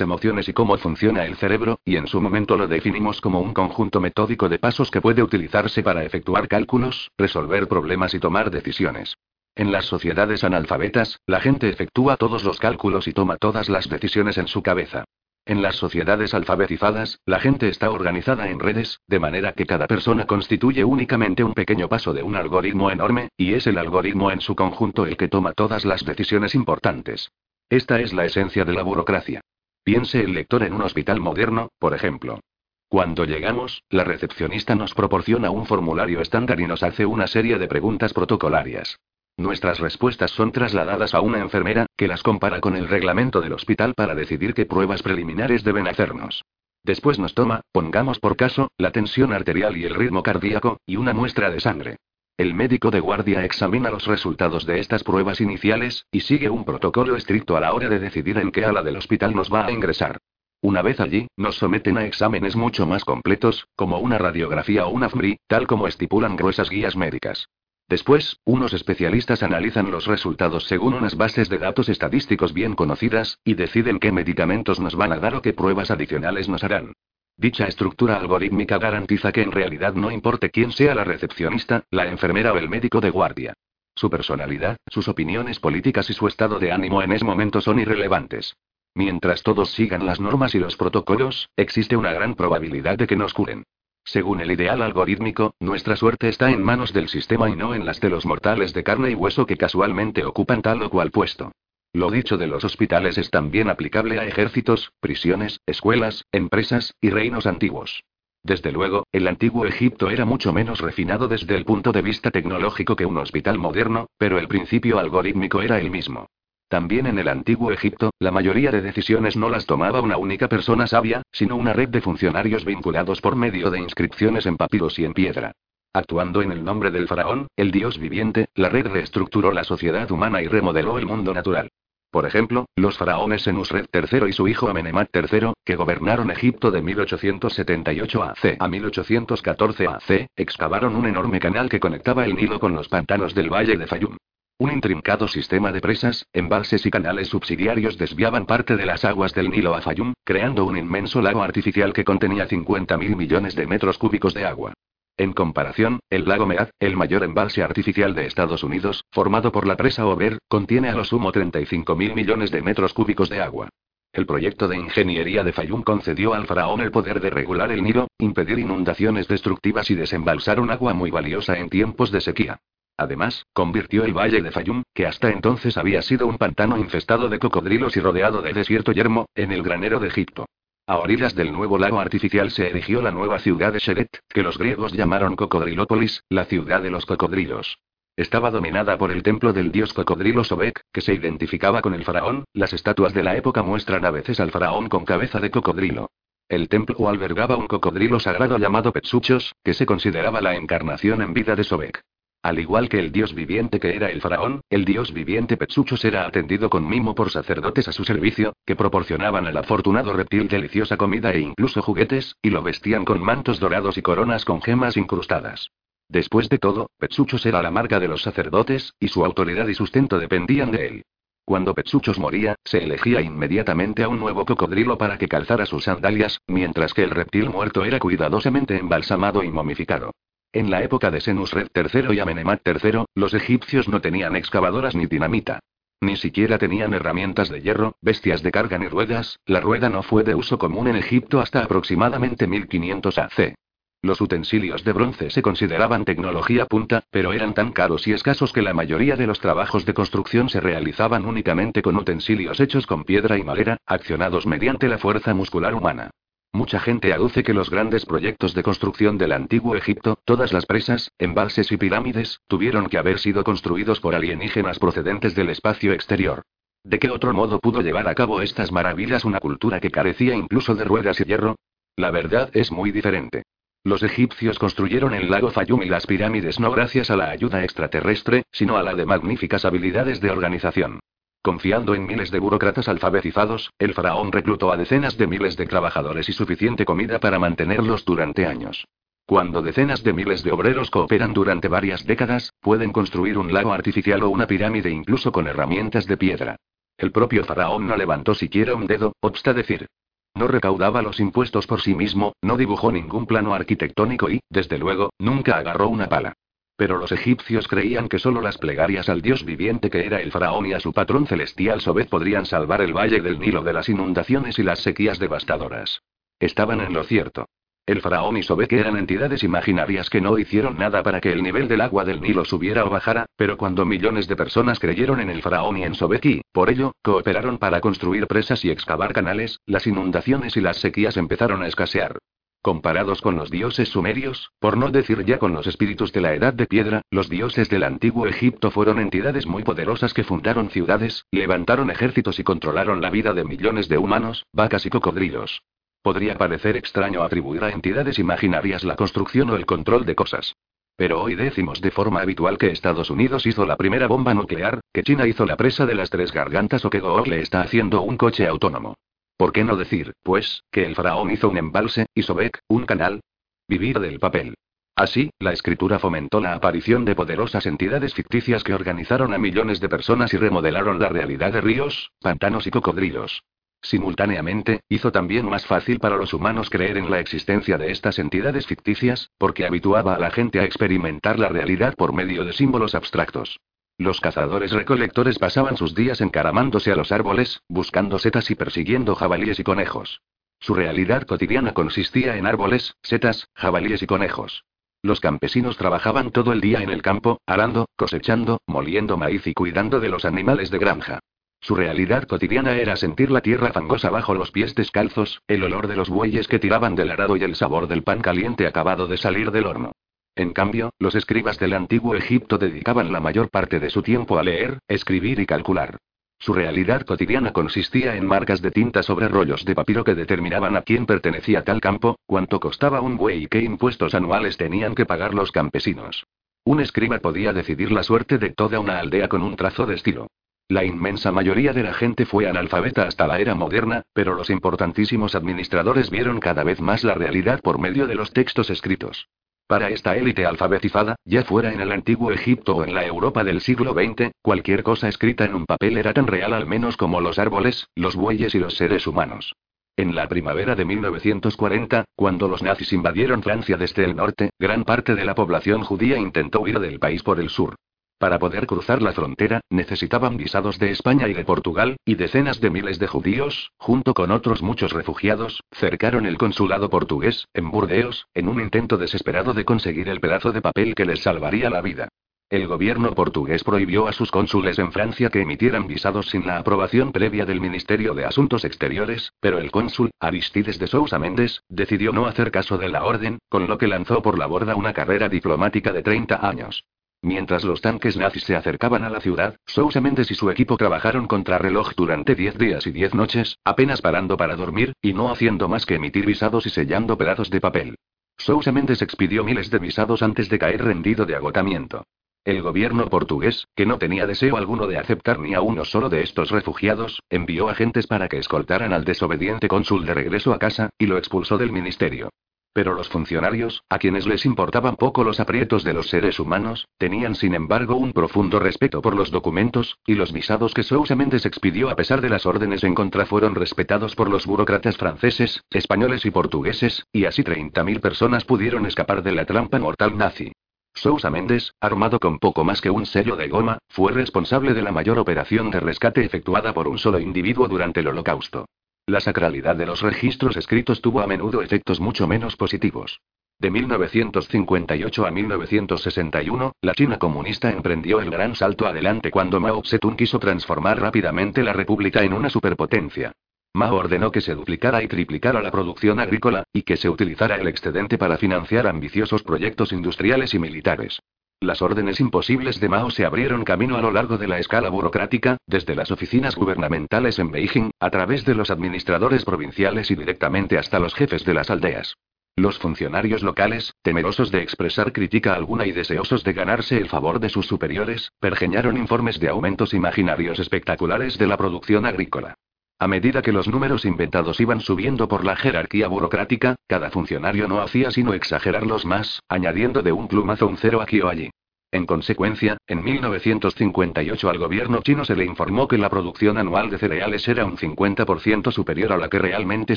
emociones 0.00 0.48
y 0.48 0.52
cómo 0.52 0.76
funciona 0.78 1.24
el 1.24 1.36
cerebro, 1.36 1.80
y 1.84 1.96
en 1.96 2.06
su 2.06 2.20
momento 2.20 2.56
lo 2.56 2.68
definimos 2.68 3.20
como 3.20 3.40
un 3.40 3.52
conjunto 3.52 4.00
metódico 4.00 4.48
de 4.48 4.58
pasos 4.58 4.90
que 4.90 5.00
puede 5.00 5.22
utilizarse 5.22 5.82
para 5.82 6.04
efectuar 6.04 6.48
cálculos, 6.48 7.10
resolver 7.18 7.66
problemas 7.66 8.14
y 8.14 8.20
tomar 8.20 8.50
decisiones. 8.50 9.16
En 9.54 9.72
las 9.72 9.84
sociedades 9.86 10.44
analfabetas, 10.44 11.18
la 11.26 11.40
gente 11.40 11.68
efectúa 11.68 12.16
todos 12.16 12.44
los 12.44 12.58
cálculos 12.58 13.08
y 13.08 13.12
toma 13.12 13.36
todas 13.36 13.68
las 13.68 13.88
decisiones 13.88 14.38
en 14.38 14.48
su 14.48 14.62
cabeza. 14.62 15.04
En 15.46 15.62
las 15.62 15.76
sociedades 15.76 16.34
alfabetizadas, 16.34 17.18
la 17.24 17.40
gente 17.40 17.68
está 17.68 17.90
organizada 17.90 18.50
en 18.50 18.60
redes, 18.60 19.00
de 19.06 19.18
manera 19.18 19.52
que 19.52 19.66
cada 19.66 19.86
persona 19.86 20.26
constituye 20.26 20.84
únicamente 20.84 21.42
un 21.42 21.54
pequeño 21.54 21.88
paso 21.88 22.12
de 22.12 22.22
un 22.22 22.36
algoritmo 22.36 22.90
enorme, 22.90 23.30
y 23.36 23.54
es 23.54 23.66
el 23.66 23.78
algoritmo 23.78 24.30
en 24.30 24.40
su 24.40 24.54
conjunto 24.54 25.06
el 25.06 25.16
que 25.16 25.28
toma 25.28 25.52
todas 25.52 25.84
las 25.84 26.04
decisiones 26.04 26.54
importantes. 26.54 27.32
Esta 27.68 28.00
es 28.00 28.12
la 28.12 28.26
esencia 28.26 28.64
de 28.64 28.74
la 28.74 28.82
burocracia. 28.82 29.40
Piense 29.82 30.20
el 30.20 30.34
lector 30.34 30.62
en 30.62 30.74
un 30.74 30.82
hospital 30.82 31.20
moderno, 31.20 31.70
por 31.78 31.94
ejemplo. 31.94 32.40
Cuando 32.88 33.24
llegamos, 33.24 33.82
la 33.88 34.04
recepcionista 34.04 34.74
nos 34.74 34.94
proporciona 34.94 35.50
un 35.50 35.64
formulario 35.64 36.20
estándar 36.20 36.60
y 36.60 36.66
nos 36.66 36.82
hace 36.82 37.06
una 37.06 37.26
serie 37.26 37.58
de 37.58 37.68
preguntas 37.68 38.12
protocolarias. 38.12 38.98
Nuestras 39.36 39.80
respuestas 39.80 40.30
son 40.30 40.52
trasladadas 40.52 41.14
a 41.14 41.20
una 41.20 41.38
enfermera, 41.38 41.86
que 41.96 42.08
las 42.08 42.22
compara 42.22 42.60
con 42.60 42.76
el 42.76 42.88
reglamento 42.88 43.40
del 43.40 43.54
hospital 43.54 43.94
para 43.94 44.14
decidir 44.14 44.54
qué 44.54 44.66
pruebas 44.66 45.02
preliminares 45.02 45.64
deben 45.64 45.88
hacernos. 45.88 46.44
Después 46.84 47.18
nos 47.18 47.34
toma, 47.34 47.62
pongamos 47.72 48.18
por 48.18 48.36
caso, 48.36 48.70
la 48.78 48.90
tensión 48.90 49.32
arterial 49.32 49.76
y 49.76 49.84
el 49.84 49.94
ritmo 49.94 50.22
cardíaco, 50.22 50.78
y 50.86 50.96
una 50.96 51.12
muestra 51.12 51.50
de 51.50 51.60
sangre. 51.60 51.96
El 52.36 52.54
médico 52.54 52.90
de 52.90 53.00
guardia 53.00 53.44
examina 53.44 53.90
los 53.90 54.06
resultados 54.06 54.64
de 54.64 54.80
estas 54.80 55.04
pruebas 55.04 55.42
iniciales, 55.42 56.06
y 56.10 56.20
sigue 56.20 56.48
un 56.48 56.64
protocolo 56.64 57.16
estricto 57.16 57.56
a 57.56 57.60
la 57.60 57.74
hora 57.74 57.90
de 57.90 57.98
decidir 57.98 58.38
en 58.38 58.50
qué 58.50 58.64
ala 58.64 58.82
del 58.82 58.96
hospital 58.96 59.34
nos 59.34 59.52
va 59.52 59.66
a 59.66 59.72
ingresar. 59.72 60.18
Una 60.62 60.80
vez 60.80 61.00
allí, 61.00 61.28
nos 61.36 61.56
someten 61.56 61.98
a 61.98 62.06
exámenes 62.06 62.56
mucho 62.56 62.86
más 62.86 63.04
completos, 63.04 63.66
como 63.76 63.98
una 63.98 64.16
radiografía 64.16 64.86
o 64.86 64.90
una 64.90 65.08
FMRI, 65.08 65.38
tal 65.46 65.66
como 65.66 65.86
estipulan 65.86 66.36
gruesas 66.36 66.70
guías 66.70 66.96
médicas. 66.96 67.46
Después, 67.90 68.38
unos 68.44 68.72
especialistas 68.72 69.42
analizan 69.42 69.90
los 69.90 70.06
resultados 70.06 70.68
según 70.68 70.94
unas 70.94 71.16
bases 71.16 71.48
de 71.48 71.58
datos 71.58 71.88
estadísticos 71.88 72.54
bien 72.54 72.74
conocidas, 72.74 73.40
y 73.44 73.54
deciden 73.54 73.98
qué 73.98 74.12
medicamentos 74.12 74.78
nos 74.78 74.94
van 74.94 75.10
a 75.10 75.18
dar 75.18 75.34
o 75.34 75.42
qué 75.42 75.52
pruebas 75.52 75.90
adicionales 75.90 76.48
nos 76.48 76.62
harán. 76.62 76.92
Dicha 77.36 77.66
estructura 77.66 78.16
algorítmica 78.16 78.78
garantiza 78.78 79.32
que 79.32 79.42
en 79.42 79.50
realidad 79.50 79.94
no 79.94 80.12
importe 80.12 80.50
quién 80.50 80.70
sea 80.70 80.94
la 80.94 81.02
recepcionista, 81.02 81.82
la 81.90 82.06
enfermera 82.06 82.52
o 82.52 82.58
el 82.58 82.68
médico 82.68 83.00
de 83.00 83.10
guardia. 83.10 83.54
Su 83.96 84.08
personalidad, 84.08 84.76
sus 84.86 85.08
opiniones 85.08 85.58
políticas 85.58 86.08
y 86.10 86.12
su 86.12 86.28
estado 86.28 86.60
de 86.60 86.70
ánimo 86.70 87.02
en 87.02 87.10
ese 87.10 87.24
momento 87.24 87.60
son 87.60 87.80
irrelevantes. 87.80 88.54
Mientras 88.94 89.42
todos 89.42 89.72
sigan 89.72 90.06
las 90.06 90.20
normas 90.20 90.54
y 90.54 90.60
los 90.60 90.76
protocolos, 90.76 91.48
existe 91.56 91.96
una 91.96 92.12
gran 92.12 92.36
probabilidad 92.36 92.98
de 92.98 93.08
que 93.08 93.16
nos 93.16 93.34
curen. 93.34 93.64
Según 94.04 94.40
el 94.40 94.50
ideal 94.50 94.82
algorítmico, 94.82 95.54
nuestra 95.60 95.96
suerte 95.96 96.28
está 96.28 96.50
en 96.50 96.62
manos 96.62 96.92
del 96.92 97.08
sistema 97.08 97.48
y 97.48 97.56
no 97.56 97.74
en 97.74 97.84
las 97.84 98.00
de 98.00 98.10
los 98.10 98.26
mortales 98.26 98.72
de 98.72 98.82
carne 98.82 99.10
y 99.10 99.14
hueso 99.14 99.46
que 99.46 99.56
casualmente 99.56 100.24
ocupan 100.24 100.62
tal 100.62 100.82
o 100.82 100.90
cual 100.90 101.10
puesto. 101.10 101.52
Lo 101.92 102.10
dicho 102.10 102.36
de 102.38 102.46
los 102.46 102.64
hospitales 102.64 103.18
es 103.18 103.30
también 103.30 103.68
aplicable 103.68 104.20
a 104.20 104.24
ejércitos, 104.24 104.92
prisiones, 105.00 105.60
escuelas, 105.66 106.24
empresas, 106.32 106.94
y 107.00 107.10
reinos 107.10 107.46
antiguos. 107.46 108.04
Desde 108.42 108.72
luego, 108.72 109.06
el 109.12 109.28
antiguo 109.28 109.66
Egipto 109.66 110.08
era 110.08 110.24
mucho 110.24 110.52
menos 110.52 110.80
refinado 110.80 111.28
desde 111.28 111.56
el 111.56 111.64
punto 111.64 111.92
de 111.92 112.02
vista 112.02 112.30
tecnológico 112.30 112.96
que 112.96 113.06
un 113.06 113.18
hospital 113.18 113.58
moderno, 113.58 114.08
pero 114.18 114.38
el 114.38 114.48
principio 114.48 114.98
algorítmico 114.98 115.62
era 115.62 115.78
el 115.80 115.90
mismo. 115.90 116.26
También 116.70 117.08
en 117.08 117.18
el 117.18 117.26
antiguo 117.26 117.72
Egipto, 117.72 118.12
la 118.20 118.30
mayoría 118.30 118.70
de 118.70 118.80
decisiones 118.80 119.36
no 119.36 119.50
las 119.50 119.66
tomaba 119.66 120.00
una 120.00 120.16
única 120.16 120.48
persona 120.48 120.86
sabia, 120.86 121.20
sino 121.32 121.56
una 121.56 121.72
red 121.72 121.88
de 121.88 122.00
funcionarios 122.00 122.64
vinculados 122.64 123.20
por 123.20 123.34
medio 123.34 123.72
de 123.72 123.80
inscripciones 123.80 124.46
en 124.46 124.56
papiros 124.56 124.96
y 125.00 125.04
en 125.04 125.12
piedra. 125.12 125.50
Actuando 125.92 126.42
en 126.42 126.52
el 126.52 126.62
nombre 126.62 126.92
del 126.92 127.08
faraón, 127.08 127.48
el 127.56 127.72
dios 127.72 127.98
viviente, 127.98 128.50
la 128.54 128.68
red 128.68 128.86
reestructuró 128.86 129.50
la 129.50 129.64
sociedad 129.64 130.08
humana 130.12 130.42
y 130.42 130.46
remodeló 130.46 130.96
el 131.00 131.06
mundo 131.06 131.34
natural. 131.34 131.70
Por 132.08 132.24
ejemplo, 132.24 132.66
los 132.76 132.96
faraones 132.96 133.42
Senusret 133.42 133.88
III 133.92 134.28
y 134.28 134.32
su 134.32 134.46
hijo 134.46 134.68
Amenemat 134.68 135.08
III, 135.12 135.54
que 135.64 135.74
gobernaron 135.74 136.30
Egipto 136.30 136.70
de 136.70 136.82
1878 136.82 138.22
AC 138.22 138.56
a 138.60 138.68
1814 138.68 139.88
AC, 139.88 140.28
excavaron 140.36 140.94
un 140.94 141.06
enorme 141.06 141.40
canal 141.40 141.68
que 141.68 141.80
conectaba 141.80 142.24
el 142.26 142.36
Nilo 142.36 142.60
con 142.60 142.76
los 142.76 142.88
pantanos 142.88 143.34
del 143.34 143.50
valle 143.50 143.76
de 143.76 143.88
Fayum. 143.88 144.16
Un 144.60 144.70
intrincado 144.70 145.26
sistema 145.26 145.72
de 145.72 145.80
presas, 145.80 146.26
embalses 146.34 146.84
y 146.84 146.90
canales 146.90 147.28
subsidiarios 147.28 147.96
desviaban 147.96 148.44
parte 148.44 148.76
de 148.76 148.84
las 148.84 149.06
aguas 149.06 149.32
del 149.32 149.48
Nilo 149.48 149.74
a 149.74 149.80
Fayum, 149.80 150.12
creando 150.22 150.66
un 150.66 150.76
inmenso 150.76 151.22
lago 151.22 151.42
artificial 151.42 151.94
que 151.94 152.04
contenía 152.04 152.46
50.000 152.46 153.16
millones 153.16 153.56
de 153.56 153.66
metros 153.66 153.96
cúbicos 153.96 154.34
de 154.34 154.44
agua. 154.44 154.74
En 155.16 155.32
comparación, 155.32 156.00
el 156.10 156.28
lago 156.28 156.44
Mead, 156.44 156.68
el 156.78 156.94
mayor 156.94 157.24
embalse 157.24 157.62
artificial 157.62 158.14
de 158.14 158.26
Estados 158.26 158.62
Unidos, 158.62 159.02
formado 159.10 159.50
por 159.50 159.66
la 159.66 159.78
presa 159.78 160.04
Over, 160.04 160.36
contiene 160.46 160.90
a 160.90 160.94
lo 160.94 161.04
sumo 161.04 161.32
35.000 161.32 162.14
millones 162.14 162.50
de 162.50 162.60
metros 162.60 162.92
cúbicos 162.92 163.30
de 163.30 163.40
agua. 163.40 163.70
El 164.12 164.26
proyecto 164.26 164.68
de 164.68 164.76
ingeniería 164.76 165.42
de 165.42 165.54
Fayum 165.54 165.82
concedió 165.82 166.34
al 166.34 166.46
faraón 166.46 166.82
el 166.82 166.90
poder 166.90 167.22
de 167.22 167.30
regular 167.30 167.72
el 167.72 167.82
Nilo, 167.82 168.08
impedir 168.18 168.58
inundaciones 168.58 169.26
destructivas 169.26 169.90
y 169.90 169.94
desembalsar 169.94 170.60
un 170.60 170.70
agua 170.70 170.92
muy 170.92 171.10
valiosa 171.10 171.56
en 171.56 171.70
tiempos 171.70 172.10
de 172.10 172.20
sequía. 172.20 172.60
Además, 173.00 173.46
convirtió 173.54 174.04
el 174.04 174.12
valle 174.12 174.42
de 174.42 174.50
Fayum, 174.50 174.82
que 174.92 175.06
hasta 175.06 175.30
entonces 175.30 175.78
había 175.78 176.02
sido 176.02 176.26
un 176.26 176.36
pantano 176.36 176.76
infestado 176.76 177.30
de 177.30 177.38
cocodrilos 177.38 177.96
y 177.96 178.00
rodeado 178.00 178.42
de 178.42 178.52
desierto 178.52 178.92
yermo, 178.92 179.24
en 179.34 179.52
el 179.52 179.62
granero 179.62 180.00
de 180.00 180.08
Egipto. 180.08 180.44
A 180.86 180.98
orillas 180.98 181.34
del 181.34 181.50
nuevo 181.50 181.78
lago 181.78 181.98
artificial 181.98 182.50
se 182.50 182.68
erigió 182.68 183.00
la 183.00 183.10
nueva 183.10 183.38
ciudad 183.38 183.72
de 183.72 183.78
Sheret, 183.78 184.20
que 184.28 184.42
los 184.42 184.58
griegos 184.58 184.92
llamaron 184.92 185.34
Cocodrilópolis, 185.34 186.24
la 186.28 186.44
ciudad 186.44 186.82
de 186.82 186.90
los 186.90 187.06
cocodrilos. 187.06 187.78
Estaba 188.16 188.50
dominada 188.50 188.98
por 188.98 189.12
el 189.12 189.22
templo 189.22 189.54
del 189.54 189.72
dios 189.72 189.94
cocodrilo 189.94 190.44
Sobek, 190.44 190.82
que 190.92 191.00
se 191.00 191.14
identificaba 191.14 191.80
con 191.80 191.94
el 191.94 192.04
faraón. 192.04 192.44
Las 192.52 192.74
estatuas 192.74 193.14
de 193.14 193.22
la 193.22 193.34
época 193.34 193.62
muestran 193.62 194.04
a 194.04 194.10
veces 194.10 194.40
al 194.40 194.50
faraón 194.50 194.90
con 194.90 195.06
cabeza 195.06 195.40
de 195.40 195.50
cocodrilo. 195.50 196.10
El 196.50 196.68
templo 196.68 197.08
albergaba 197.08 197.56
un 197.56 197.66
cocodrilo 197.66 198.20
sagrado 198.20 198.58
llamado 198.58 198.92
Petsuchos, 198.92 199.54
que 199.64 199.72
se 199.72 199.86
consideraba 199.86 200.42
la 200.42 200.54
encarnación 200.54 201.22
en 201.22 201.32
vida 201.32 201.56
de 201.56 201.64
Sobek. 201.64 202.02
Al 202.42 202.58
igual 202.58 202.88
que 202.88 202.98
el 202.98 203.12
dios 203.12 203.34
viviente 203.34 203.78
que 203.78 203.94
era 203.94 204.10
el 204.10 204.22
faraón, 204.22 204.62
el 204.70 204.86
dios 204.86 205.12
viviente 205.12 205.58
Petsuchos 205.58 206.02
era 206.06 206.26
atendido 206.26 206.70
con 206.70 206.88
mimo 206.88 207.14
por 207.14 207.30
sacerdotes 207.30 207.86
a 207.88 207.92
su 207.92 208.04
servicio, 208.04 208.54
que 208.64 208.76
proporcionaban 208.76 209.46
al 209.46 209.58
afortunado 209.58 210.14
reptil 210.14 210.48
deliciosa 210.48 210.96
comida 210.96 211.32
e 211.32 211.40
incluso 211.40 211.82
juguetes, 211.82 212.36
y 212.40 212.48
lo 212.48 212.62
vestían 212.62 213.04
con 213.04 213.20
mantos 213.20 213.60
dorados 213.60 213.98
y 213.98 214.02
coronas 214.02 214.46
con 214.46 214.62
gemas 214.62 214.96
incrustadas. 214.96 215.70
Después 216.08 216.48
de 216.48 216.58
todo, 216.58 216.88
Petsuchos 216.98 217.44
era 217.44 217.62
la 217.62 217.70
marca 217.70 218.00
de 218.00 218.08
los 218.08 218.22
sacerdotes, 218.22 218.94
y 218.98 219.08
su 219.08 219.22
autoridad 219.22 219.68
y 219.68 219.74
sustento 219.74 220.18
dependían 220.18 220.70
de 220.70 220.86
él. 220.86 221.02
Cuando 221.44 221.74
Petsuchos 221.74 222.18
moría, 222.18 222.56
se 222.64 222.78
elegía 222.78 223.20
inmediatamente 223.20 224.02
a 224.02 224.08
un 224.08 224.18
nuevo 224.18 224.46
cocodrilo 224.46 224.96
para 224.96 225.18
que 225.18 225.28
calzara 225.28 225.66
sus 225.66 225.84
sandalias, 225.84 226.40
mientras 226.46 226.94
que 226.94 227.02
el 227.02 227.10
reptil 227.10 227.50
muerto 227.50 227.84
era 227.84 227.98
cuidadosamente 227.98 228.78
embalsamado 228.78 229.44
y 229.44 229.50
momificado. 229.50 230.12
En 230.52 230.68
la 230.68 230.82
época 230.82 231.12
de 231.12 231.20
Senusret 231.20 231.70
III 231.72 232.12
y 232.12 232.18
Amenemat 232.18 232.66
III, 232.66 233.04
los 233.14 233.34
egipcios 233.34 233.88
no 233.88 234.00
tenían 234.00 234.34
excavadoras 234.34 234.96
ni 234.96 235.06
dinamita. 235.06 235.60
Ni 236.00 236.16
siquiera 236.16 236.58
tenían 236.58 236.92
herramientas 236.92 237.50
de 237.50 237.60
hierro, 237.60 237.94
bestias 238.02 238.42
de 238.42 238.50
carga 238.50 238.76
ni 238.76 238.88
ruedas, 238.88 239.38
la 239.46 239.60
rueda 239.60 239.88
no 239.88 240.02
fue 240.02 240.24
de 240.24 240.34
uso 240.34 240.58
común 240.58 240.88
en 240.88 240.96
Egipto 240.96 241.38
hasta 241.38 241.62
aproximadamente 241.62 242.48
1500 242.48 243.18
AC. 243.18 243.54
Los 244.02 244.20
utensilios 244.20 244.82
de 244.82 244.92
bronce 244.92 245.30
se 245.30 245.40
consideraban 245.40 246.04
tecnología 246.04 246.66
punta, 246.66 247.04
pero 247.12 247.32
eran 247.32 247.54
tan 247.54 247.70
caros 247.70 248.08
y 248.08 248.12
escasos 248.12 248.52
que 248.52 248.62
la 248.62 248.74
mayoría 248.74 249.14
de 249.14 249.28
los 249.28 249.38
trabajos 249.38 249.86
de 249.86 249.94
construcción 249.94 250.48
se 250.48 250.58
realizaban 250.58 251.26
únicamente 251.26 251.80
con 251.80 251.96
utensilios 251.96 252.58
hechos 252.58 252.88
con 252.88 253.04
piedra 253.04 253.38
y 253.38 253.44
madera, 253.44 253.76
accionados 253.86 254.46
mediante 254.46 254.88
la 254.88 254.98
fuerza 254.98 255.32
muscular 255.32 255.74
humana. 255.74 256.10
Mucha 256.52 256.80
gente 256.80 257.12
aduce 257.12 257.44
que 257.44 257.54
los 257.54 257.70
grandes 257.70 258.04
proyectos 258.04 258.54
de 258.54 258.64
construcción 258.64 259.18
del 259.18 259.32
antiguo 259.32 259.76
Egipto, 259.76 260.18
todas 260.24 260.52
las 260.52 260.66
presas, 260.66 261.12
embalses 261.18 261.70
y 261.70 261.76
pirámides, 261.76 262.40
tuvieron 262.48 262.86
que 262.86 262.98
haber 262.98 263.20
sido 263.20 263.44
construidos 263.44 264.00
por 264.00 264.16
alienígenas 264.16 264.80
procedentes 264.80 265.36
del 265.36 265.50
espacio 265.50 265.92
exterior. 265.92 266.42
¿De 266.82 266.98
qué 266.98 267.10
otro 267.10 267.32
modo 267.32 267.60
pudo 267.60 267.82
llevar 267.82 268.08
a 268.08 268.14
cabo 268.14 268.42
estas 268.42 268.72
maravillas 268.72 269.24
una 269.24 269.38
cultura 269.38 269.80
que 269.80 269.90
carecía 269.90 270.34
incluso 270.34 270.74
de 270.74 270.84
ruedas 270.84 271.20
y 271.20 271.24
hierro? 271.24 271.56
La 271.94 272.10
verdad 272.10 272.50
es 272.52 272.72
muy 272.72 272.90
diferente. 272.90 273.44
Los 273.84 274.02
egipcios 274.02 274.58
construyeron 274.58 275.14
el 275.14 275.30
lago 275.30 275.50
Fayum 275.50 275.82
y 275.82 275.88
las 275.88 276.06
pirámides 276.06 276.58
no 276.58 276.72
gracias 276.72 277.10
a 277.10 277.16
la 277.16 277.30
ayuda 277.30 277.62
extraterrestre, 277.62 278.42
sino 278.50 278.76
a 278.76 278.82
la 278.82 278.94
de 278.94 279.06
magníficas 279.06 279.64
habilidades 279.64 280.20
de 280.20 280.30
organización. 280.30 281.00
Confiando 281.42 281.94
en 281.94 282.06
miles 282.06 282.30
de 282.30 282.38
burócratas 282.38 282.86
alfabetizados, 282.88 283.72
el 283.78 283.94
faraón 283.94 284.30
reclutó 284.30 284.72
a 284.72 284.76
decenas 284.76 285.16
de 285.16 285.26
miles 285.26 285.56
de 285.56 285.66
trabajadores 285.66 286.28
y 286.28 286.32
suficiente 286.32 286.84
comida 286.84 287.18
para 287.18 287.38
mantenerlos 287.38 288.04
durante 288.04 288.44
años. 288.44 288.86
Cuando 289.24 289.62
decenas 289.62 290.02
de 290.02 290.12
miles 290.12 290.42
de 290.42 290.52
obreros 290.52 290.90
cooperan 290.90 291.32
durante 291.32 291.68
varias 291.68 292.04
décadas, 292.04 292.52
pueden 292.60 292.92
construir 292.92 293.38
un 293.38 293.54
lago 293.54 293.72
artificial 293.72 294.22
o 294.22 294.28
una 294.28 294.46
pirámide 294.46 294.90
incluso 294.90 295.32
con 295.32 295.46
herramientas 295.46 296.06
de 296.06 296.18
piedra. 296.18 296.56
El 296.98 297.10
propio 297.10 297.44
faraón 297.44 297.86
no 297.86 297.96
levantó 297.96 298.34
siquiera 298.34 298.74
un 298.74 298.86
dedo, 298.86 299.14
obsta 299.20 299.54
decir. 299.54 299.86
No 300.34 300.46
recaudaba 300.46 301.00
los 301.00 301.20
impuestos 301.20 301.66
por 301.66 301.80
sí 301.80 301.94
mismo, 301.94 302.34
no 302.42 302.58
dibujó 302.58 302.92
ningún 302.92 303.24
plano 303.24 303.54
arquitectónico 303.54 304.28
y, 304.28 304.40
desde 304.50 304.78
luego, 304.78 305.10
nunca 305.18 305.56
agarró 305.56 305.88
una 305.88 306.08
pala. 306.08 306.34
Pero 306.80 306.96
los 306.96 307.12
egipcios 307.12 307.68
creían 307.68 308.08
que 308.08 308.18
solo 308.18 308.40
las 308.40 308.56
plegarias 308.56 309.10
al 309.10 309.20
dios 309.20 309.44
viviente 309.44 309.90
que 309.90 310.06
era 310.06 310.22
el 310.22 310.32
faraón 310.32 310.64
y 310.64 310.72
a 310.72 310.80
su 310.80 310.94
patrón 310.94 311.26
celestial 311.26 311.82
Sobet 311.82 312.08
podrían 312.08 312.46
salvar 312.46 312.80
el 312.80 312.94
valle 312.94 313.20
del 313.20 313.38
Nilo 313.38 313.62
de 313.62 313.74
las 313.74 313.90
inundaciones 313.90 314.58
y 314.58 314.62
las 314.62 314.78
sequías 314.78 315.18
devastadoras. 315.18 316.00
Estaban 316.38 316.80
en 316.80 316.94
lo 316.94 317.04
cierto. 317.04 317.44
El 317.84 318.00
faraón 318.00 318.38
y 318.38 318.42
Sobek 318.42 318.72
eran 318.72 318.96
entidades 318.96 319.42
imaginarias 319.42 320.08
que 320.08 320.22
no 320.22 320.38
hicieron 320.38 320.78
nada 320.78 321.02
para 321.02 321.20
que 321.20 321.32
el 321.32 321.42
nivel 321.42 321.68
del 321.68 321.82
agua 321.82 322.06
del 322.06 322.22
Nilo 322.22 322.46
subiera 322.46 322.86
o 322.86 322.88
bajara, 322.88 323.26
pero 323.36 323.58
cuando 323.58 323.84
millones 323.84 324.26
de 324.26 324.36
personas 324.36 324.78
creyeron 324.78 325.20
en 325.20 325.28
el 325.28 325.42
faraón 325.42 325.76
y 325.76 325.84
en 325.84 325.94
Sobek 325.94 326.24
y, 326.24 326.40
por 326.50 326.70
ello, 326.70 326.92
cooperaron 327.02 327.58
para 327.58 327.82
construir 327.82 328.26
presas 328.26 328.64
y 328.64 328.70
excavar 328.70 329.12
canales, 329.12 329.60
las 329.66 329.86
inundaciones 329.86 330.56
y 330.56 330.62
las 330.62 330.78
sequías 330.78 331.18
empezaron 331.18 331.62
a 331.62 331.66
escasear. 331.66 332.16
Comparados 332.62 333.22
con 333.22 333.36
los 333.36 333.50
dioses 333.50 333.88
sumerios, 333.88 334.52
por 334.58 334.76
no 334.76 334.90
decir 334.90 335.24
ya 335.24 335.38
con 335.38 335.54
los 335.54 335.66
espíritus 335.66 336.12
de 336.12 336.20
la 336.20 336.34
Edad 336.34 336.52
de 336.52 336.66
Piedra, 336.66 337.00
los 337.10 337.30
dioses 337.30 337.70
del 337.70 337.84
antiguo 337.84 338.26
Egipto 338.26 338.70
fueron 338.70 338.98
entidades 338.98 339.46
muy 339.46 339.62
poderosas 339.62 340.12
que 340.12 340.24
fundaron 340.24 340.68
ciudades, 340.68 341.24
levantaron 341.30 341.90
ejércitos 341.90 342.38
y 342.38 342.44
controlaron 342.44 343.00
la 343.00 343.08
vida 343.08 343.32
de 343.32 343.44
millones 343.44 343.88
de 343.88 343.96
humanos, 343.96 344.44
vacas 344.52 344.84
y 344.84 344.90
cocodrilos. 344.90 345.62
Podría 346.02 346.36
parecer 346.36 346.76
extraño 346.76 347.22
atribuir 347.22 347.64
a 347.64 347.70
entidades 347.70 348.18
imaginarias 348.18 348.84
la 348.84 348.96
construcción 348.96 349.48
o 349.48 349.56
el 349.56 349.64
control 349.64 350.04
de 350.04 350.14
cosas. 350.14 350.54
Pero 350.96 351.22
hoy 351.22 351.36
decimos 351.36 351.80
de 351.80 351.90
forma 351.90 352.20
habitual 352.20 352.58
que 352.58 352.72
Estados 352.72 353.08
Unidos 353.08 353.46
hizo 353.46 353.64
la 353.64 353.76
primera 353.76 354.06
bomba 354.06 354.34
nuclear, 354.34 354.80
que 354.92 355.02
China 355.02 355.26
hizo 355.26 355.46
la 355.46 355.56
presa 355.56 355.86
de 355.86 355.94
las 355.94 356.10
tres 356.10 356.30
gargantas 356.30 356.84
o 356.84 356.90
que 356.90 357.00
le 357.24 357.40
está 357.40 357.62
haciendo 357.62 358.02
un 358.02 358.18
coche 358.18 358.46
autónomo. 358.46 358.96
¿Por 359.40 359.54
qué 359.54 359.64
no 359.64 359.74
decir, 359.74 360.12
pues, 360.22 360.64
que 360.70 360.84
el 360.84 360.94
faraón 360.94 361.30
hizo 361.30 361.48
un 361.48 361.56
embalse, 361.56 362.04
y 362.14 362.24
Sobek, 362.24 362.58
un 362.68 362.84
canal? 362.84 363.22
Vivir 363.66 363.98
del 363.98 364.20
papel. 364.20 364.52
Así, 364.94 365.30
la 365.38 365.54
escritura 365.54 365.98
fomentó 365.98 366.42
la 366.42 366.52
aparición 366.52 367.06
de 367.06 367.14
poderosas 367.14 367.64
entidades 367.64 368.12
ficticias 368.12 368.62
que 368.62 368.74
organizaron 368.74 369.32
a 369.32 369.38
millones 369.38 369.80
de 369.80 369.88
personas 369.88 370.34
y 370.34 370.36
remodelaron 370.36 370.98
la 370.98 371.08
realidad 371.08 371.54
de 371.54 371.62
ríos, 371.62 372.10
pantanos 372.20 372.66
y 372.66 372.70
cocodrilos. 372.70 373.42
Simultáneamente, 373.80 374.80
hizo 374.90 375.10
también 375.10 375.48
más 375.48 375.64
fácil 375.64 376.00
para 376.00 376.18
los 376.18 376.34
humanos 376.34 376.68
creer 376.68 376.98
en 376.98 377.10
la 377.10 377.18
existencia 377.18 377.78
de 377.78 377.92
estas 377.92 378.18
entidades 378.18 378.66
ficticias, 378.66 379.30
porque 379.38 379.64
habituaba 379.64 380.16
a 380.16 380.18
la 380.18 380.30
gente 380.32 380.60
a 380.60 380.64
experimentar 380.64 381.38
la 381.38 381.48
realidad 381.48 381.94
por 381.96 382.12
medio 382.12 382.44
de 382.44 382.52
símbolos 382.52 382.94
abstractos. 382.94 383.58
Los 384.00 384.18
cazadores 384.18 384.72
recolectores 384.72 385.38
pasaban 385.38 385.76
sus 385.76 385.94
días 385.94 386.22
encaramándose 386.22 386.90
a 386.90 386.96
los 386.96 387.12
árboles, 387.12 387.60
buscando 387.68 388.18
setas 388.18 388.50
y 388.50 388.54
persiguiendo 388.54 389.14
jabalíes 389.14 389.60
y 389.60 389.62
conejos. 389.62 390.22
Su 390.58 390.72
realidad 390.72 391.24
cotidiana 391.24 391.74
consistía 391.74 392.38
en 392.38 392.46
árboles, 392.46 392.94
setas, 393.02 393.50
jabalíes 393.52 394.02
y 394.02 394.06
conejos. 394.06 394.64
Los 395.02 395.20
campesinos 395.20 395.76
trabajaban 395.76 396.30
todo 396.30 396.54
el 396.54 396.62
día 396.62 396.80
en 396.80 396.88
el 396.88 397.02
campo, 397.02 397.42
arando, 397.44 397.90
cosechando, 397.94 398.62
moliendo 398.66 399.18
maíz 399.18 399.46
y 399.46 399.52
cuidando 399.52 400.00
de 400.00 400.08
los 400.08 400.24
animales 400.24 400.70
de 400.70 400.78
granja. 400.78 401.18
Su 401.60 401.74
realidad 401.74 402.22
cotidiana 402.22 402.78
era 402.78 402.96
sentir 402.96 403.30
la 403.30 403.42
tierra 403.42 403.70
fangosa 403.70 404.08
bajo 404.08 404.32
los 404.32 404.50
pies 404.50 404.74
descalzos, 404.74 405.42
el 405.46 405.62
olor 405.62 405.88
de 405.88 405.96
los 405.96 406.08
bueyes 406.08 406.48
que 406.48 406.58
tiraban 406.58 406.94
del 406.94 407.10
arado 407.10 407.36
y 407.36 407.42
el 407.42 407.54
sabor 407.54 407.86
del 407.86 408.02
pan 408.02 408.22
caliente 408.22 408.66
acabado 408.66 409.08
de 409.08 409.18
salir 409.18 409.50
del 409.50 409.66
horno. 409.66 409.92
En 410.40 410.54
cambio, 410.54 410.94
los 410.98 411.14
escribas 411.16 411.58
del 411.58 411.74
antiguo 411.74 412.14
Egipto 412.14 412.56
dedicaban 412.56 413.12
la 413.12 413.20
mayor 413.20 413.50
parte 413.50 413.78
de 413.78 413.90
su 413.90 414.02
tiempo 414.02 414.38
a 414.38 414.42
leer, 414.42 414.78
escribir 414.88 415.38
y 415.38 415.44
calcular. 415.44 415.98
Su 416.38 416.54
realidad 416.54 417.02
cotidiana 417.02 417.52
consistía 417.52 418.16
en 418.16 418.24
marcas 418.24 418.62
de 418.62 418.70
tinta 418.70 419.02
sobre 419.02 419.28
rollos 419.28 419.66
de 419.66 419.74
papiro 419.74 420.02
que 420.02 420.14
determinaban 420.14 420.78
a 420.78 420.80
quién 420.80 421.04
pertenecía 421.04 421.62
tal 421.62 421.82
campo, 421.82 422.18
cuánto 422.24 422.58
costaba 422.58 423.02
un 423.02 423.18
buey 423.18 423.42
y 423.42 423.46
qué 423.48 423.60
impuestos 423.60 424.14
anuales 424.14 424.56
tenían 424.56 424.94
que 424.94 425.04
pagar 425.04 425.34
los 425.34 425.52
campesinos. 425.52 426.24
Un 426.64 426.80
escriba 426.80 427.18
podía 427.18 427.52
decidir 427.52 427.92
la 427.92 428.02
suerte 428.02 428.38
de 428.38 428.48
toda 428.48 428.80
una 428.80 428.98
aldea 428.98 429.28
con 429.28 429.42
un 429.42 429.56
trazo 429.56 429.84
de 429.84 429.96
estilo. 429.96 430.28
La 430.68 430.86
inmensa 430.86 431.32
mayoría 431.32 431.74
de 431.74 431.82
la 431.82 431.92
gente 431.92 432.24
fue 432.24 432.48
analfabeta 432.48 433.02
hasta 433.02 433.26
la 433.26 433.40
era 433.40 433.54
moderna, 433.54 434.04
pero 434.14 434.34
los 434.34 434.48
importantísimos 434.48 435.34
administradores 435.34 436.08
vieron 436.08 436.40
cada 436.40 436.64
vez 436.64 436.80
más 436.80 437.04
la 437.04 437.12
realidad 437.12 437.60
por 437.60 437.78
medio 437.78 438.06
de 438.06 438.14
los 438.14 438.32
textos 438.32 438.70
escritos. 438.70 439.26
Para 439.70 439.88
esta 439.88 440.16
élite 440.16 440.46
alfabetizada, 440.46 441.14
ya 441.24 441.44
fuera 441.44 441.72
en 441.72 441.80
el 441.80 441.92
antiguo 441.92 442.32
Egipto 442.32 442.74
o 442.74 442.82
en 442.82 442.92
la 442.92 443.06
Europa 443.06 443.44
del 443.44 443.60
siglo 443.60 443.92
XX, 443.92 444.32
cualquier 444.42 444.82
cosa 444.82 445.06
escrita 445.06 445.44
en 445.44 445.54
un 445.54 445.64
papel 445.64 445.96
era 445.96 446.12
tan 446.12 446.26
real 446.26 446.54
al 446.54 446.66
menos 446.66 446.96
como 446.96 447.20
los 447.20 447.38
árboles, 447.38 447.86
los 447.94 448.16
bueyes 448.16 448.52
y 448.56 448.58
los 448.58 448.74
seres 448.74 449.06
humanos. 449.06 449.54
En 449.96 450.16
la 450.16 450.26
primavera 450.26 450.74
de 450.74 450.84
1940, 450.84 452.04
cuando 452.16 452.48
los 452.48 452.64
nazis 452.64 452.92
invadieron 452.92 453.44
Francia 453.44 453.76
desde 453.76 454.02
el 454.02 454.16
norte, 454.16 454.50
gran 454.58 454.82
parte 454.82 455.14
de 455.14 455.24
la 455.24 455.36
población 455.36 455.84
judía 455.84 456.18
intentó 456.18 456.62
huir 456.62 456.80
del 456.80 456.98
país 456.98 457.22
por 457.22 457.38
el 457.38 457.48
sur. 457.48 457.76
Para 458.20 458.38
poder 458.38 458.66
cruzar 458.66 459.00
la 459.00 459.14
frontera, 459.14 459.62
necesitaban 459.70 460.36
visados 460.36 460.78
de 460.78 460.90
España 460.90 461.26
y 461.26 461.32
de 461.32 461.46
Portugal, 461.46 461.96
y 462.04 462.16
decenas 462.16 462.60
de 462.60 462.68
miles 462.68 462.98
de 462.98 463.06
judíos, 463.06 463.72
junto 463.78 464.12
con 464.12 464.30
otros 464.30 464.60
muchos 464.60 464.92
refugiados, 464.92 465.62
cercaron 465.72 466.26
el 466.26 466.36
consulado 466.36 466.90
portugués, 466.90 467.48
en 467.54 467.70
Burdeos, 467.70 468.26
en 468.34 468.48
un 468.48 468.60
intento 468.60 468.98
desesperado 468.98 469.54
de 469.54 469.64
conseguir 469.64 470.10
el 470.10 470.20
pedazo 470.20 470.52
de 470.52 470.60
papel 470.60 470.94
que 470.94 471.06
les 471.06 471.22
salvaría 471.22 471.70
la 471.70 471.80
vida. 471.80 472.08
El 472.50 472.66
gobierno 472.66 473.14
portugués 473.14 473.64
prohibió 473.64 474.06
a 474.06 474.12
sus 474.12 474.30
cónsules 474.30 474.78
en 474.78 474.92
Francia 474.92 475.30
que 475.30 475.40
emitieran 475.40 475.86
visados 475.86 476.28
sin 476.28 476.46
la 476.46 476.58
aprobación 476.58 477.12
previa 477.12 477.46
del 477.46 477.62
Ministerio 477.62 478.12
de 478.12 478.26
Asuntos 478.26 478.66
Exteriores, 478.66 479.32
pero 479.40 479.58
el 479.58 479.70
cónsul, 479.70 480.10
Aristides 480.20 480.78
de 480.78 480.88
Sousa 480.88 481.18
Méndez, 481.18 481.62
decidió 481.70 482.12
no 482.12 482.26
hacer 482.26 482.50
caso 482.50 482.76
de 482.76 482.90
la 482.90 483.02
orden, 483.02 483.38
con 483.48 483.66
lo 483.66 483.78
que 483.78 483.88
lanzó 483.88 484.20
por 484.20 484.38
la 484.38 484.44
borda 484.44 484.76
una 484.76 484.92
carrera 484.92 485.30
diplomática 485.30 485.90
de 485.94 486.02
30 486.02 486.46
años. 486.46 486.84
Mientras 487.22 487.64
los 487.64 487.82
tanques 487.82 488.16
nazis 488.16 488.44
se 488.44 488.56
acercaban 488.56 489.04
a 489.04 489.10
la 489.10 489.20
ciudad, 489.20 489.56
Sousa 489.66 490.00
Mendes 490.00 490.30
y 490.30 490.34
su 490.34 490.50
equipo 490.50 490.78
trabajaron 490.78 491.26
contra 491.26 491.58
reloj 491.58 491.92
durante 491.94 492.34
10 492.34 492.56
días 492.56 492.86
y 492.86 492.92
10 492.92 493.14
noches, 493.14 493.58
apenas 493.62 494.00
parando 494.00 494.38
para 494.38 494.56
dormir, 494.56 494.94
y 495.02 495.12
no 495.12 495.30
haciendo 495.30 495.68
más 495.68 495.84
que 495.84 495.96
emitir 495.96 496.24
visados 496.24 496.64
y 496.66 496.70
sellando 496.70 497.18
pedazos 497.18 497.50
de 497.50 497.60
papel. 497.60 497.96
Sousa 498.38 498.72
Mendes 498.72 499.02
expidió 499.02 499.44
miles 499.44 499.70
de 499.70 499.78
visados 499.78 500.22
antes 500.22 500.48
de 500.48 500.58
caer 500.58 500.82
rendido 500.82 501.26
de 501.26 501.36
agotamiento. 501.36 502.04
El 502.42 502.62
gobierno 502.62 503.06
portugués, 503.10 503.66
que 503.76 503.84
no 503.84 503.98
tenía 503.98 504.26
deseo 504.26 504.56
alguno 504.56 504.86
de 504.86 504.96
aceptar 504.96 505.40
ni 505.40 505.52
a 505.52 505.60
uno 505.60 505.84
solo 505.84 506.08
de 506.08 506.22
estos 506.22 506.50
refugiados, 506.50 507.20
envió 507.28 507.68
agentes 507.68 508.06
para 508.06 508.28
que 508.28 508.38
escoltaran 508.38 508.94
al 508.94 509.04
desobediente 509.04 509.68
cónsul 509.68 510.06
de 510.06 510.14
regreso 510.14 510.54
a 510.54 510.58
casa, 510.58 510.88
y 510.96 511.04
lo 511.04 511.18
expulsó 511.18 511.58
del 511.58 511.70
ministerio. 511.70 512.30
Pero 512.72 512.94
los 512.94 513.08
funcionarios, 513.08 513.82
a 513.88 513.98
quienes 513.98 514.26
les 514.26 514.46
importaban 514.46 514.94
poco 514.94 515.24
los 515.24 515.40
aprietos 515.40 515.82
de 515.82 515.92
los 515.92 516.08
seres 516.08 516.38
humanos, 516.38 516.86
tenían 516.98 517.34
sin 517.34 517.54
embargo 517.54 517.96
un 517.96 518.12
profundo 518.12 518.60
respeto 518.60 519.02
por 519.02 519.16
los 519.16 519.32
documentos, 519.32 519.98
y 520.06 520.14
los 520.14 520.32
visados 520.32 520.72
que 520.72 520.84
Sousa 520.84 521.16
Mendes 521.16 521.46
expidió 521.46 521.90
a 521.90 521.96
pesar 521.96 522.20
de 522.20 522.30
las 522.30 522.46
órdenes 522.46 522.84
en 522.84 522.94
contra 522.94 523.26
fueron 523.26 523.56
respetados 523.56 524.14
por 524.14 524.30
los 524.30 524.46
burócratas 524.46 524.96
franceses, 524.96 525.64
españoles 525.70 526.24
y 526.24 526.30
portugueses, 526.30 527.06
y 527.12 527.24
así 527.24 527.42
30.000 527.42 528.00
personas 528.00 528.44
pudieron 528.44 528.86
escapar 528.86 529.24
de 529.24 529.32
la 529.32 529.46
trampa 529.46 529.80
mortal 529.80 530.16
nazi. 530.16 530.52
Sousa 530.94 531.30
Mendes, 531.30 531.74
armado 531.80 532.20
con 532.20 532.38
poco 532.38 532.62
más 532.62 532.80
que 532.80 532.90
un 532.90 533.06
sello 533.06 533.34
de 533.34 533.48
goma, 533.48 533.78
fue 533.88 534.12
responsable 534.12 534.74
de 534.74 534.82
la 534.82 534.92
mayor 534.92 535.18
operación 535.18 535.70
de 535.70 535.80
rescate 535.80 536.24
efectuada 536.24 536.72
por 536.72 536.86
un 536.86 536.98
solo 536.98 537.18
individuo 537.18 537.66
durante 537.66 538.00
el 538.00 538.08
Holocausto. 538.08 538.66
La 539.10 539.18
sacralidad 539.18 539.74
de 539.74 539.86
los 539.86 540.02
registros 540.02 540.56
escritos 540.56 541.00
tuvo 541.00 541.20
a 541.20 541.26
menudo 541.26 541.62
efectos 541.62 541.98
mucho 541.98 542.28
menos 542.28 542.54
positivos. 542.54 543.20
De 543.58 543.68
1958 543.68 545.26
a 545.26 545.30
1961, 545.32 546.72
la 546.80 546.94
China 546.94 547.18
comunista 547.18 547.72
emprendió 547.72 548.20
el 548.20 548.30
gran 548.30 548.54
salto 548.54 548.86
adelante 548.86 549.32
cuando 549.32 549.58
Mao 549.58 549.82
Zedong 549.84 550.14
quiso 550.14 550.38
transformar 550.38 551.00
rápidamente 551.00 551.64
la 551.64 551.72
república 551.72 552.22
en 552.22 552.34
una 552.34 552.50
superpotencia. 552.50 553.32
Mao 553.74 553.96
ordenó 553.96 554.30
que 554.30 554.40
se 554.40 554.54
duplicara 554.54 555.02
y 555.02 555.08
triplicara 555.08 555.60
la 555.60 555.72
producción 555.72 556.20
agrícola, 556.20 556.62
y 556.72 556.82
que 556.82 556.96
se 556.96 557.10
utilizara 557.10 557.56
el 557.56 557.66
excedente 557.66 558.16
para 558.16 558.36
financiar 558.36 558.86
ambiciosos 558.86 559.42
proyectos 559.42 559.90
industriales 559.90 560.54
y 560.54 560.60
militares. 560.60 561.18
Las 561.62 561.82
órdenes 561.82 562.20
imposibles 562.20 562.80
de 562.80 562.88
Mao 562.88 563.10
se 563.10 563.26
abrieron 563.26 563.64
camino 563.64 563.98
a 563.98 564.00
lo 564.00 564.10
largo 564.10 564.38
de 564.38 564.48
la 564.48 564.58
escala 564.58 564.88
burocrática, 564.88 565.58
desde 565.66 565.94
las 565.94 566.10
oficinas 566.10 566.56
gubernamentales 566.56 567.38
en 567.38 567.50
Beijing, 567.50 567.90
a 568.00 568.08
través 568.08 568.46
de 568.46 568.54
los 568.54 568.70
administradores 568.70 569.44
provinciales 569.44 570.10
y 570.10 570.14
directamente 570.14 570.78
hasta 570.78 570.98
los 570.98 571.14
jefes 571.14 571.44
de 571.44 571.52
las 571.52 571.68
aldeas. 571.68 572.16
Los 572.56 572.78
funcionarios 572.78 573.42
locales, 573.42 573.92
temerosos 574.00 574.50
de 574.50 574.62
expresar 574.62 575.12
crítica 575.12 575.52
alguna 575.52 575.84
y 575.84 575.92
deseosos 575.92 576.44
de 576.44 576.54
ganarse 576.54 576.96
el 576.96 577.10
favor 577.10 577.40
de 577.40 577.50
sus 577.50 577.66
superiores, 577.66 578.32
pergeñaron 578.40 578.96
informes 578.96 579.38
de 579.38 579.50
aumentos 579.50 579.92
imaginarios 579.92 580.60
espectaculares 580.60 581.36
de 581.36 581.46
la 581.46 581.58
producción 581.58 582.06
agrícola. 582.06 582.56
A 583.02 583.08
medida 583.08 583.40
que 583.40 583.50
los 583.50 583.66
números 583.66 584.04
inventados 584.04 584.60
iban 584.60 584.82
subiendo 584.82 585.26
por 585.26 585.42
la 585.42 585.56
jerarquía 585.56 586.06
burocrática, 586.06 586.76
cada 586.86 587.08
funcionario 587.08 587.66
no 587.66 587.80
hacía 587.80 588.10
sino 588.10 588.34
exagerarlos 588.34 589.06
más, 589.06 589.42
añadiendo 589.48 590.02
de 590.02 590.12
un 590.12 590.28
plumazo 590.28 590.66
un 590.66 590.76
cero 590.76 591.00
aquí 591.00 591.22
o 591.22 591.28
allí. 591.30 591.48
En 591.90 592.04
consecuencia, 592.04 592.76
en 592.86 593.02
1958 593.02 594.50
al 594.50 594.58
gobierno 594.58 595.00
chino 595.00 595.24
se 595.24 595.34
le 595.34 595.46
informó 595.46 595.88
que 595.88 595.96
la 595.96 596.10
producción 596.10 596.58
anual 596.58 596.90
de 596.90 596.98
cereales 596.98 597.48
era 597.48 597.64
un 597.64 597.78
50% 597.78 598.70
superior 598.70 599.14
a 599.14 599.16
la 599.16 599.30
que 599.30 599.38
realmente 599.38 599.96